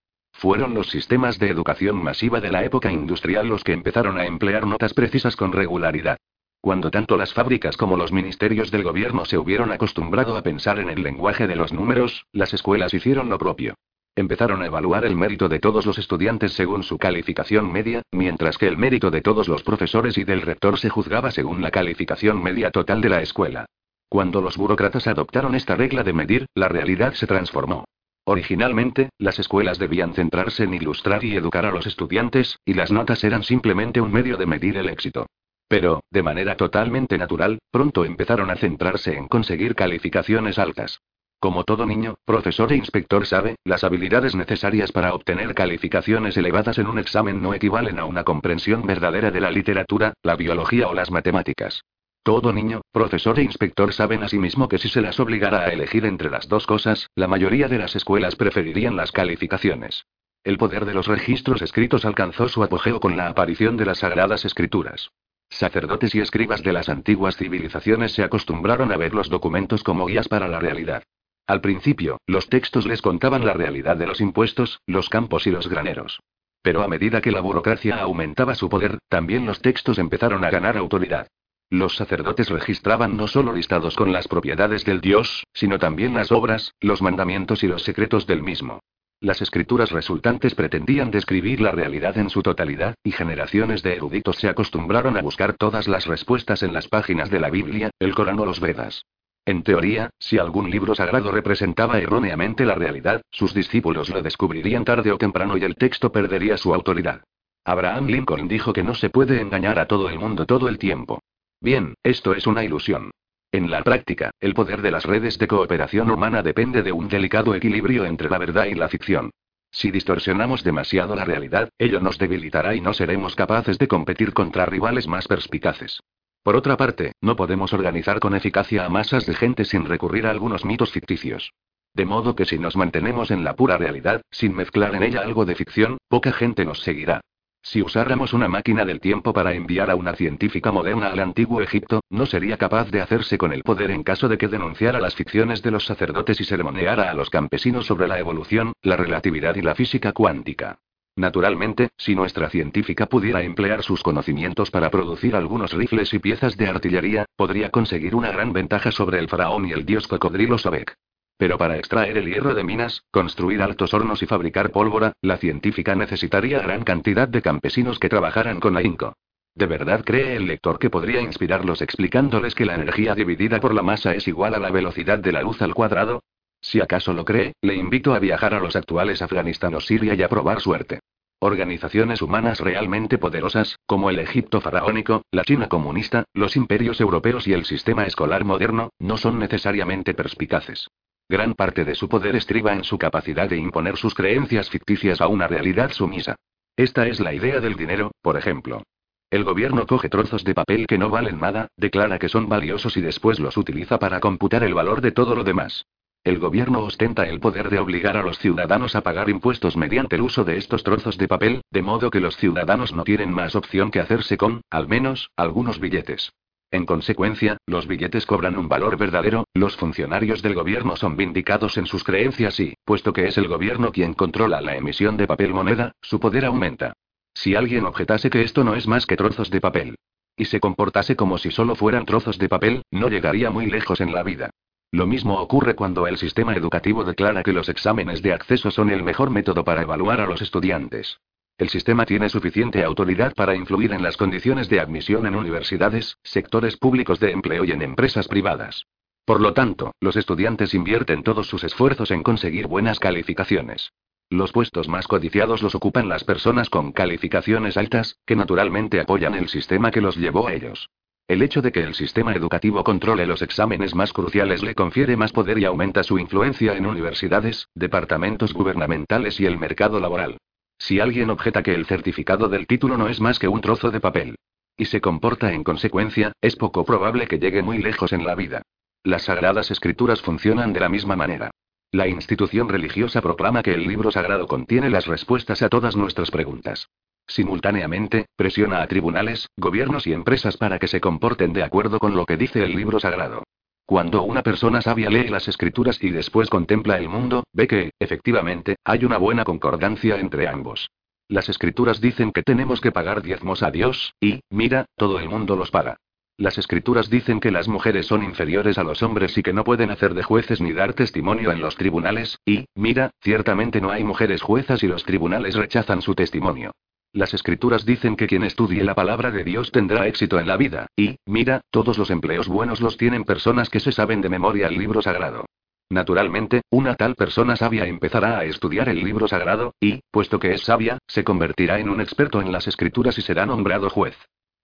Fueron 0.41 0.73
los 0.73 0.89
sistemas 0.89 1.37
de 1.37 1.49
educación 1.49 2.01
masiva 2.01 2.41
de 2.41 2.49
la 2.49 2.65
época 2.65 2.91
industrial 2.91 3.47
los 3.47 3.63
que 3.63 3.73
empezaron 3.73 4.17
a 4.17 4.25
emplear 4.25 4.65
notas 4.65 4.95
precisas 4.95 5.35
con 5.35 5.51
regularidad. 5.51 6.17
Cuando 6.61 6.89
tanto 6.89 7.15
las 7.15 7.31
fábricas 7.31 7.77
como 7.77 7.95
los 7.95 8.11
ministerios 8.11 8.71
del 8.71 8.81
gobierno 8.81 9.23
se 9.25 9.37
hubieron 9.37 9.71
acostumbrado 9.71 10.35
a 10.35 10.41
pensar 10.41 10.79
en 10.79 10.89
el 10.89 11.03
lenguaje 11.03 11.45
de 11.45 11.55
los 11.55 11.71
números, 11.71 12.25
las 12.31 12.55
escuelas 12.55 12.91
hicieron 12.95 13.29
lo 13.29 13.37
propio. 13.37 13.75
Empezaron 14.15 14.63
a 14.63 14.65
evaluar 14.65 15.05
el 15.05 15.15
mérito 15.15 15.47
de 15.47 15.59
todos 15.59 15.85
los 15.85 15.99
estudiantes 15.99 16.53
según 16.53 16.81
su 16.81 16.97
calificación 16.97 17.71
media, 17.71 18.01
mientras 18.11 18.57
que 18.57 18.67
el 18.67 18.77
mérito 18.77 19.11
de 19.11 19.21
todos 19.21 19.47
los 19.47 19.61
profesores 19.61 20.17
y 20.17 20.23
del 20.23 20.41
rector 20.41 20.79
se 20.79 20.89
juzgaba 20.89 21.29
según 21.29 21.61
la 21.61 21.69
calificación 21.69 22.41
media 22.41 22.71
total 22.71 22.99
de 23.01 23.09
la 23.09 23.21
escuela. 23.21 23.67
Cuando 24.09 24.41
los 24.41 24.57
burócratas 24.57 25.05
adoptaron 25.05 25.53
esta 25.53 25.75
regla 25.75 26.01
de 26.01 26.13
medir, 26.13 26.47
la 26.55 26.67
realidad 26.67 27.13
se 27.13 27.27
transformó. 27.27 27.85
Originalmente, 28.23 29.09
las 29.17 29.39
escuelas 29.39 29.79
debían 29.79 30.13
centrarse 30.13 30.63
en 30.63 30.73
ilustrar 30.73 31.23
y 31.23 31.35
educar 31.35 31.65
a 31.65 31.71
los 31.71 31.87
estudiantes, 31.87 32.59
y 32.65 32.75
las 32.75 32.91
notas 32.91 33.23
eran 33.23 33.43
simplemente 33.43 33.99
un 33.99 34.11
medio 34.11 34.37
de 34.37 34.45
medir 34.45 34.77
el 34.77 34.89
éxito. 34.89 35.25
Pero, 35.67 36.01
de 36.11 36.21
manera 36.21 36.55
totalmente 36.57 37.17
natural, 37.17 37.59
pronto 37.71 38.05
empezaron 38.05 38.51
a 38.51 38.57
centrarse 38.57 39.17
en 39.17 39.27
conseguir 39.27 39.73
calificaciones 39.73 40.59
altas. 40.59 40.99
Como 41.39 41.63
todo 41.63 41.87
niño, 41.87 42.15
profesor 42.23 42.71
e 42.71 42.75
inspector 42.75 43.25
sabe, 43.25 43.55
las 43.63 43.83
habilidades 43.83 44.35
necesarias 44.35 44.91
para 44.91 45.15
obtener 45.15 45.55
calificaciones 45.55 46.37
elevadas 46.37 46.77
en 46.77 46.85
un 46.85 46.99
examen 46.99 47.41
no 47.41 47.55
equivalen 47.55 47.97
a 47.97 48.05
una 48.05 48.23
comprensión 48.23 48.85
verdadera 48.85 49.31
de 49.31 49.41
la 49.41 49.49
literatura, 49.49 50.13
la 50.21 50.35
biología 50.35 50.87
o 50.87 50.93
las 50.93 51.09
matemáticas. 51.09 51.81
Todo 52.23 52.53
niño, 52.53 52.81
profesor 52.91 53.39
e 53.39 53.43
inspector 53.43 53.93
saben 53.93 54.21
asimismo 54.21 54.67
que 54.67 54.77
si 54.77 54.89
se 54.89 55.01
las 55.01 55.19
obligara 55.19 55.61
a 55.61 55.73
elegir 55.73 56.05
entre 56.05 56.29
las 56.29 56.47
dos 56.47 56.67
cosas, 56.67 57.09
la 57.15 57.27
mayoría 57.27 57.67
de 57.67 57.79
las 57.79 57.95
escuelas 57.95 58.35
preferirían 58.35 58.95
las 58.95 59.11
calificaciones. 59.11 60.05
El 60.43 60.57
poder 60.57 60.85
de 60.85 60.93
los 60.93 61.07
registros 61.07 61.63
escritos 61.63 62.05
alcanzó 62.05 62.47
su 62.47 62.63
apogeo 62.63 62.99
con 62.99 63.17
la 63.17 63.27
aparición 63.27 63.75
de 63.75 63.85
las 63.85 63.99
sagradas 63.99 64.45
escrituras. 64.45 65.09
Sacerdotes 65.49 66.13
y 66.13 66.19
escribas 66.19 66.61
de 66.61 66.73
las 66.73 66.89
antiguas 66.89 67.37
civilizaciones 67.37 68.11
se 68.11 68.23
acostumbraron 68.23 68.91
a 68.91 68.97
ver 68.97 69.15
los 69.15 69.29
documentos 69.29 69.83
como 69.83 70.05
guías 70.05 70.27
para 70.27 70.47
la 70.47 70.59
realidad. 70.59 71.03
Al 71.47 71.59
principio, 71.59 72.19
los 72.27 72.49
textos 72.49 72.85
les 72.85 73.01
contaban 73.01 73.47
la 73.47 73.53
realidad 73.53 73.97
de 73.97 74.05
los 74.05 74.21
impuestos, 74.21 74.79
los 74.85 75.09
campos 75.09 75.47
y 75.47 75.51
los 75.51 75.67
graneros. 75.67 76.19
Pero 76.61 76.83
a 76.83 76.87
medida 76.87 77.19
que 77.19 77.31
la 77.31 77.41
burocracia 77.41 77.99
aumentaba 77.99 78.53
su 78.53 78.69
poder, 78.69 78.99
también 79.09 79.47
los 79.47 79.59
textos 79.61 79.97
empezaron 79.97 80.45
a 80.45 80.51
ganar 80.51 80.77
autoridad. 80.77 81.27
Los 81.71 81.95
sacerdotes 81.95 82.49
registraban 82.49 83.15
no 83.15 83.29
solo 83.29 83.53
listados 83.53 83.95
con 83.95 84.11
las 84.11 84.27
propiedades 84.27 84.83
del 84.83 84.99
dios, 84.99 85.45
sino 85.53 85.79
también 85.79 86.13
las 86.13 86.29
obras, 86.29 86.75
los 86.81 87.01
mandamientos 87.01 87.63
y 87.63 87.67
los 87.67 87.83
secretos 87.83 88.27
del 88.27 88.43
mismo. 88.43 88.81
Las 89.21 89.41
escrituras 89.41 89.89
resultantes 89.89 90.53
pretendían 90.53 91.11
describir 91.11 91.61
la 91.61 91.71
realidad 91.71 92.17
en 92.17 92.29
su 92.29 92.41
totalidad, 92.41 92.95
y 93.05 93.13
generaciones 93.13 93.83
de 93.83 93.95
eruditos 93.95 94.35
se 94.35 94.49
acostumbraron 94.49 95.15
a 95.15 95.21
buscar 95.21 95.53
todas 95.53 95.87
las 95.87 96.07
respuestas 96.07 96.61
en 96.61 96.73
las 96.73 96.89
páginas 96.89 97.29
de 97.29 97.39
la 97.39 97.49
Biblia, 97.49 97.89
el 97.99 98.13
Corán 98.15 98.39
o 98.39 98.45
los 98.45 98.59
Vedas. 98.59 99.05
En 99.45 99.63
teoría, 99.63 100.09
si 100.19 100.39
algún 100.39 100.69
libro 100.69 100.93
sagrado 100.93 101.31
representaba 101.31 101.99
erróneamente 101.99 102.65
la 102.65 102.75
realidad, 102.75 103.21
sus 103.31 103.53
discípulos 103.53 104.09
lo 104.09 104.21
descubrirían 104.21 104.83
tarde 104.83 105.13
o 105.13 105.17
temprano 105.17 105.55
y 105.55 105.63
el 105.63 105.75
texto 105.75 106.11
perdería 106.11 106.57
su 106.57 106.73
autoridad. 106.73 107.21
Abraham 107.63 108.07
Lincoln 108.07 108.49
dijo 108.49 108.73
que 108.73 108.83
no 108.83 108.93
se 108.93 109.09
puede 109.09 109.39
engañar 109.39 109.79
a 109.79 109.87
todo 109.87 110.09
el 110.09 110.19
mundo 110.19 110.45
todo 110.45 110.67
el 110.67 110.77
tiempo. 110.77 111.21
Bien, 111.61 111.93
esto 112.01 112.33
es 112.33 112.47
una 112.47 112.63
ilusión. 112.63 113.11
En 113.51 113.69
la 113.69 113.83
práctica, 113.83 114.31
el 114.39 114.55
poder 114.55 114.81
de 114.81 114.89
las 114.89 115.05
redes 115.05 115.37
de 115.37 115.47
cooperación 115.47 116.09
humana 116.09 116.41
depende 116.41 116.81
de 116.81 116.91
un 116.91 117.07
delicado 117.07 117.53
equilibrio 117.53 118.05
entre 118.05 118.31
la 118.31 118.39
verdad 118.39 118.65
y 118.65 118.73
la 118.73 118.89
ficción. 118.89 119.29
Si 119.69 119.91
distorsionamos 119.91 120.63
demasiado 120.63 121.15
la 121.15 121.23
realidad, 121.23 121.69
ello 121.77 122.01
nos 122.01 122.17
debilitará 122.17 122.73
y 122.73 122.81
no 122.81 122.93
seremos 122.93 123.35
capaces 123.35 123.77
de 123.77 123.87
competir 123.87 124.33
contra 124.33 124.65
rivales 124.65 125.07
más 125.07 125.27
perspicaces. 125.27 126.01
Por 126.41 126.55
otra 126.55 126.77
parte, 126.77 127.13
no 127.21 127.35
podemos 127.35 127.73
organizar 127.73 128.19
con 128.19 128.33
eficacia 128.33 128.83
a 128.83 128.89
masas 128.89 129.27
de 129.27 129.35
gente 129.35 129.63
sin 129.63 129.85
recurrir 129.85 130.25
a 130.25 130.31
algunos 130.31 130.65
mitos 130.65 130.91
ficticios. 130.91 131.53
De 131.93 132.05
modo 132.05 132.35
que 132.35 132.45
si 132.45 132.57
nos 132.57 132.75
mantenemos 132.75 133.29
en 133.29 133.43
la 133.43 133.55
pura 133.55 133.77
realidad, 133.77 134.23
sin 134.31 134.55
mezclar 134.55 134.95
en 134.95 135.03
ella 135.03 135.21
algo 135.21 135.45
de 135.45 135.55
ficción, 135.55 135.97
poca 136.07 136.31
gente 136.31 136.65
nos 136.65 136.81
seguirá. 136.81 137.21
Si 137.63 137.81
usáramos 137.81 138.33
una 138.33 138.47
máquina 138.47 138.85
del 138.85 138.99
tiempo 138.99 139.33
para 139.33 139.53
enviar 139.53 139.91
a 139.91 139.95
una 139.95 140.15
científica 140.15 140.71
moderna 140.71 141.07
al 141.07 141.19
antiguo 141.19 141.61
Egipto, 141.61 142.01
no 142.09 142.25
sería 142.25 142.57
capaz 142.57 142.89
de 142.89 143.01
hacerse 143.01 143.37
con 143.37 143.53
el 143.53 143.63
poder 143.63 143.91
en 143.91 144.03
caso 144.03 144.27
de 144.27 144.37
que 144.37 144.47
denunciara 144.47 144.99
las 144.99 145.15
ficciones 145.15 145.61
de 145.61 145.71
los 145.71 145.85
sacerdotes 145.85 146.41
y 146.41 146.43
sermoneara 146.43 147.11
a 147.11 147.13
los 147.13 147.29
campesinos 147.29 147.85
sobre 147.85 148.07
la 148.07 148.19
evolución, 148.19 148.73
la 148.81 148.97
relatividad 148.97 149.55
y 149.55 149.61
la 149.61 149.75
física 149.75 150.11
cuántica. 150.11 150.79
Naturalmente, 151.15 151.89
si 151.97 152.15
nuestra 152.15 152.49
científica 152.49 153.05
pudiera 153.05 153.43
emplear 153.43 153.83
sus 153.83 154.01
conocimientos 154.01 154.71
para 154.71 154.89
producir 154.89 155.35
algunos 155.35 155.73
rifles 155.73 156.13
y 156.13 156.19
piezas 156.19 156.57
de 156.57 156.67
artillería, 156.67 157.25
podría 157.35 157.69
conseguir 157.69 158.15
una 158.15 158.31
gran 158.31 158.53
ventaja 158.53 158.91
sobre 158.91 159.19
el 159.19 159.29
faraón 159.29 159.67
y 159.67 159.71
el 159.71 159.85
dios 159.85 160.07
cocodrilo 160.07 160.57
Sobek. 160.57 160.95
Pero 161.41 161.57
para 161.57 161.75
extraer 161.75 162.19
el 162.19 162.27
hierro 162.27 162.53
de 162.53 162.63
minas, 162.63 163.01
construir 163.09 163.63
altos 163.63 163.95
hornos 163.95 164.21
y 164.21 164.27
fabricar 164.27 164.69
pólvora, 164.69 165.13
la 165.23 165.37
científica 165.37 165.95
necesitaría 165.95 166.59
gran 166.59 166.83
cantidad 166.83 167.27
de 167.27 167.41
campesinos 167.41 167.97
que 167.97 168.09
trabajaran 168.09 168.59
con 168.59 168.77
ahínco. 168.77 169.15
¿De 169.55 169.65
verdad 169.65 170.03
cree 170.05 170.35
el 170.35 170.45
lector 170.45 170.77
que 170.77 170.91
podría 170.91 171.19
inspirarlos 171.19 171.81
explicándoles 171.81 172.53
que 172.53 172.67
la 172.67 172.75
energía 172.75 173.15
dividida 173.15 173.59
por 173.59 173.73
la 173.73 173.81
masa 173.81 174.13
es 174.13 174.27
igual 174.27 174.53
a 174.53 174.59
la 174.59 174.69
velocidad 174.69 175.17
de 175.17 175.31
la 175.31 175.41
luz 175.41 175.63
al 175.63 175.73
cuadrado? 175.73 176.21
Si 176.61 176.79
acaso 176.79 177.11
lo 177.11 177.25
cree, 177.25 177.53
le 177.63 177.73
invito 177.73 178.13
a 178.13 178.19
viajar 178.19 178.53
a 178.53 178.59
los 178.59 178.75
actuales 178.75 179.23
Afganistán 179.23 179.73
o 179.73 179.81
Siria 179.81 180.13
y 180.13 180.21
a 180.21 180.29
probar 180.29 180.61
suerte. 180.61 180.99
Organizaciones 181.39 182.21
humanas 182.21 182.59
realmente 182.59 183.17
poderosas, 183.17 183.79
como 183.87 184.11
el 184.11 184.19
Egipto 184.19 184.61
faraónico, 184.61 185.23
la 185.31 185.43
China 185.43 185.69
comunista, 185.69 186.23
los 186.35 186.55
imperios 186.55 187.01
europeos 187.01 187.47
y 187.47 187.53
el 187.53 187.65
sistema 187.65 188.05
escolar 188.05 188.45
moderno, 188.45 188.91
no 188.99 189.17
son 189.17 189.39
necesariamente 189.39 190.13
perspicaces. 190.13 190.87
Gran 191.29 191.53
parte 191.53 191.85
de 191.85 191.95
su 191.95 192.09
poder 192.09 192.35
estriba 192.35 192.73
en 192.73 192.83
su 192.83 192.97
capacidad 192.97 193.49
de 193.49 193.57
imponer 193.57 193.97
sus 193.97 194.13
creencias 194.13 194.69
ficticias 194.69 195.21
a 195.21 195.27
una 195.27 195.47
realidad 195.47 195.91
sumisa. 195.91 196.35
Esta 196.75 197.07
es 197.07 197.19
la 197.19 197.33
idea 197.33 197.59
del 197.59 197.75
dinero, 197.75 198.11
por 198.21 198.37
ejemplo. 198.37 198.83
El 199.29 199.45
gobierno 199.45 199.85
coge 199.87 200.09
trozos 200.09 200.43
de 200.43 200.53
papel 200.53 200.87
que 200.87 200.97
no 200.97 201.09
valen 201.09 201.39
nada, 201.39 201.67
declara 201.77 202.19
que 202.19 202.27
son 202.27 202.49
valiosos 202.49 202.97
y 202.97 203.01
después 203.01 203.39
los 203.39 203.55
utiliza 203.55 203.97
para 203.97 204.19
computar 204.19 204.63
el 204.63 204.73
valor 204.73 204.99
de 204.99 205.11
todo 205.11 205.35
lo 205.35 205.45
demás. 205.45 205.85
El 206.23 206.37
gobierno 206.37 206.81
ostenta 206.81 207.23
el 207.23 207.39
poder 207.39 207.69
de 207.69 207.79
obligar 207.79 208.15
a 208.17 208.23
los 208.23 208.37
ciudadanos 208.37 208.95
a 208.95 209.01
pagar 209.01 209.29
impuestos 209.29 209.77
mediante 209.77 210.17
el 210.17 210.21
uso 210.21 210.43
de 210.43 210.57
estos 210.57 210.83
trozos 210.83 211.17
de 211.17 211.27
papel, 211.27 211.61
de 211.71 211.81
modo 211.81 212.11
que 212.11 212.19
los 212.19 212.35
ciudadanos 212.37 212.93
no 212.93 213.03
tienen 213.03 213.31
más 213.31 213.55
opción 213.55 213.89
que 213.89 214.01
hacerse 214.01 214.37
con, 214.37 214.61
al 214.69 214.87
menos, 214.87 215.31
algunos 215.35 215.79
billetes. 215.79 216.31
En 216.71 216.85
consecuencia, 216.85 217.57
los 217.67 217.85
billetes 217.85 218.25
cobran 218.25 218.57
un 218.57 218.69
valor 218.69 218.97
verdadero, 218.97 219.45
los 219.53 219.75
funcionarios 219.75 220.41
del 220.41 220.55
gobierno 220.55 220.95
son 220.95 221.17
vindicados 221.17 221.77
en 221.77 221.85
sus 221.85 222.05
creencias 222.05 222.57
y, 222.61 222.75
puesto 222.85 223.11
que 223.11 223.27
es 223.27 223.37
el 223.37 223.49
gobierno 223.49 223.91
quien 223.91 224.13
controla 224.13 224.61
la 224.61 224.77
emisión 224.77 225.17
de 225.17 225.27
papel 225.27 225.53
moneda, 225.53 225.91
su 226.01 226.21
poder 226.21 226.45
aumenta. 226.45 226.93
Si 227.33 227.55
alguien 227.55 227.85
objetase 227.85 228.29
que 228.29 228.41
esto 228.41 228.63
no 228.63 228.75
es 228.75 228.87
más 228.87 229.05
que 229.05 229.17
trozos 229.17 229.49
de 229.49 229.59
papel, 229.59 229.95
y 230.37 230.45
se 230.45 230.61
comportase 230.61 231.17
como 231.17 231.37
si 231.37 231.51
solo 231.51 231.75
fueran 231.75 232.05
trozos 232.05 232.37
de 232.37 232.47
papel, 232.47 232.83
no 232.89 233.09
llegaría 233.09 233.51
muy 233.51 233.65
lejos 233.65 233.99
en 233.99 234.13
la 234.13 234.23
vida. 234.23 234.49
Lo 234.91 235.07
mismo 235.07 235.39
ocurre 235.39 235.75
cuando 235.75 236.07
el 236.07 236.17
sistema 236.17 236.55
educativo 236.55 237.03
declara 237.03 237.43
que 237.43 237.53
los 237.53 237.69
exámenes 237.69 238.21
de 238.21 238.33
acceso 238.33 238.71
son 238.71 238.89
el 238.89 239.03
mejor 239.03 239.29
método 239.29 239.63
para 239.63 239.81
evaluar 239.81 240.21
a 240.21 240.25
los 240.25 240.41
estudiantes. 240.41 241.19
El 241.61 241.69
sistema 241.69 242.07
tiene 242.07 242.27
suficiente 242.27 242.83
autoridad 242.83 243.35
para 243.35 243.55
influir 243.55 243.93
en 243.93 244.01
las 244.01 244.17
condiciones 244.17 244.67
de 244.67 244.79
admisión 244.79 245.27
en 245.27 245.35
universidades, 245.35 246.17
sectores 246.23 246.75
públicos 246.75 247.19
de 247.19 247.29
empleo 247.29 247.63
y 247.65 247.71
en 247.71 247.83
empresas 247.83 248.27
privadas. 248.27 248.87
Por 249.25 249.39
lo 249.39 249.53
tanto, 249.53 249.93
los 249.99 250.15
estudiantes 250.15 250.73
invierten 250.73 251.21
todos 251.21 251.45
sus 251.45 251.63
esfuerzos 251.63 252.09
en 252.09 252.23
conseguir 252.23 252.65
buenas 252.65 252.99
calificaciones. 252.99 253.91
Los 254.31 254.51
puestos 254.51 254.87
más 254.87 255.07
codiciados 255.07 255.61
los 255.61 255.75
ocupan 255.75 256.09
las 256.09 256.23
personas 256.23 256.71
con 256.71 256.93
calificaciones 256.93 257.77
altas, 257.77 258.17
que 258.25 258.35
naturalmente 258.35 258.99
apoyan 258.99 259.35
el 259.35 259.47
sistema 259.47 259.91
que 259.91 260.01
los 260.01 260.17
llevó 260.17 260.47
a 260.47 260.55
ellos. 260.55 260.89
El 261.27 261.43
hecho 261.43 261.61
de 261.61 261.71
que 261.71 261.83
el 261.83 261.93
sistema 261.93 262.33
educativo 262.33 262.83
controle 262.83 263.27
los 263.27 263.43
exámenes 263.43 263.93
más 263.93 264.13
cruciales 264.13 264.63
le 264.63 264.73
confiere 264.73 265.15
más 265.15 265.31
poder 265.31 265.59
y 265.59 265.65
aumenta 265.65 266.01
su 266.01 266.17
influencia 266.17 266.73
en 266.73 266.87
universidades, 266.87 267.67
departamentos 267.75 268.51
gubernamentales 268.51 269.39
y 269.39 269.45
el 269.45 269.59
mercado 269.59 269.99
laboral. 269.99 270.39
Si 270.81 270.99
alguien 270.99 271.29
objeta 271.29 271.61
que 271.61 271.75
el 271.75 271.85
certificado 271.85 272.49
del 272.49 272.65
título 272.65 272.97
no 272.97 273.07
es 273.07 273.21
más 273.21 273.37
que 273.37 273.47
un 273.47 273.61
trozo 273.61 273.91
de 273.91 273.99
papel, 273.99 274.39
y 274.75 274.85
se 274.85 274.99
comporta 274.99 275.53
en 275.53 275.63
consecuencia, 275.63 276.31
es 276.41 276.55
poco 276.55 276.83
probable 276.85 277.27
que 277.27 277.37
llegue 277.37 277.61
muy 277.61 277.77
lejos 277.77 278.13
en 278.13 278.25
la 278.25 278.33
vida. 278.33 278.63
Las 279.03 279.25
sagradas 279.25 279.69
escrituras 279.69 280.23
funcionan 280.23 280.73
de 280.73 280.79
la 280.79 280.89
misma 280.89 281.15
manera. 281.15 281.51
La 281.91 282.07
institución 282.07 282.67
religiosa 282.67 283.21
proclama 283.21 283.61
que 283.61 283.75
el 283.75 283.87
libro 283.87 284.09
sagrado 284.09 284.47
contiene 284.47 284.89
las 284.89 285.05
respuestas 285.05 285.61
a 285.61 285.69
todas 285.69 285.95
nuestras 285.95 286.31
preguntas. 286.31 286.87
Simultáneamente, 287.27 288.25
presiona 288.35 288.81
a 288.81 288.87
tribunales, 288.87 289.49
gobiernos 289.57 290.07
y 290.07 290.13
empresas 290.13 290.57
para 290.57 290.79
que 290.79 290.87
se 290.87 290.99
comporten 290.99 291.53
de 291.53 291.61
acuerdo 291.61 291.99
con 291.99 292.15
lo 292.15 292.25
que 292.25 292.37
dice 292.37 292.63
el 292.63 292.75
libro 292.75 292.99
sagrado. 292.99 293.43
Cuando 293.85 294.23
una 294.23 294.41
persona 294.41 294.81
sabia 294.81 295.09
lee 295.09 295.27
las 295.27 295.47
escrituras 295.47 296.01
y 296.01 296.09
después 296.09 296.49
contempla 296.49 296.97
el 296.97 297.09
mundo, 297.09 297.43
ve 297.53 297.67
que, 297.67 297.91
efectivamente, 297.99 298.77
hay 298.85 299.05
una 299.05 299.17
buena 299.17 299.43
concordancia 299.43 300.17
entre 300.17 300.47
ambos. 300.47 300.89
Las 301.27 301.49
escrituras 301.49 302.01
dicen 302.01 302.31
que 302.31 302.43
tenemos 302.43 302.81
que 302.81 302.91
pagar 302.91 303.21
diezmos 303.21 303.63
a 303.63 303.71
Dios, 303.71 304.13
y, 304.19 304.41
mira, 304.49 304.85
todo 304.95 305.19
el 305.19 305.29
mundo 305.29 305.55
los 305.55 305.71
paga. 305.71 305.97
Las 306.37 306.57
escrituras 306.57 307.09
dicen 307.09 307.39
que 307.39 307.51
las 307.51 307.67
mujeres 307.67 308.07
son 308.07 308.23
inferiores 308.23 308.77
a 308.77 308.83
los 308.83 309.03
hombres 309.03 309.37
y 309.37 309.43
que 309.43 309.53
no 309.53 309.63
pueden 309.63 309.91
hacer 309.91 310.13
de 310.13 310.23
jueces 310.23 310.59
ni 310.59 310.73
dar 310.73 310.93
testimonio 310.93 311.51
en 311.51 311.61
los 311.61 311.75
tribunales, 311.75 312.39
y, 312.45 312.65
mira, 312.75 313.11
ciertamente 313.21 313.79
no 313.79 313.91
hay 313.91 314.03
mujeres 314.03 314.41
juezas 314.41 314.83
y 314.83 314.87
los 314.87 315.03
tribunales 315.03 315.55
rechazan 315.55 316.01
su 316.01 316.15
testimonio. 316.15 316.71
Las 317.13 317.33
escrituras 317.33 317.85
dicen 317.85 318.15
que 318.15 318.25
quien 318.25 318.43
estudie 318.43 318.85
la 318.85 318.95
palabra 318.95 319.31
de 319.31 319.43
Dios 319.43 319.73
tendrá 319.73 320.07
éxito 320.07 320.39
en 320.39 320.47
la 320.47 320.55
vida, 320.55 320.87
y, 320.95 321.17
mira, 321.25 321.59
todos 321.69 321.97
los 321.97 322.09
empleos 322.09 322.47
buenos 322.47 322.79
los 322.79 322.95
tienen 322.95 323.25
personas 323.25 323.69
que 323.69 323.81
se 323.81 323.91
saben 323.91 324.21
de 324.21 324.29
memoria 324.29 324.67
el 324.67 324.77
libro 324.77 325.01
sagrado. 325.01 325.45
Naturalmente, 325.89 326.61
una 326.69 326.95
tal 326.95 327.15
persona 327.15 327.57
sabia 327.57 327.85
empezará 327.85 328.39
a 328.39 328.45
estudiar 328.45 328.87
el 328.87 329.03
libro 329.03 329.27
sagrado, 329.27 329.75
y, 329.81 329.99
puesto 330.09 330.39
que 330.39 330.53
es 330.53 330.61
sabia, 330.61 330.99
se 331.05 331.25
convertirá 331.25 331.79
en 331.79 331.89
un 331.89 331.99
experto 331.99 332.41
en 332.41 332.53
las 332.53 332.69
escrituras 332.69 333.17
y 333.17 333.21
será 333.21 333.45
nombrado 333.45 333.89
juez. 333.89 334.15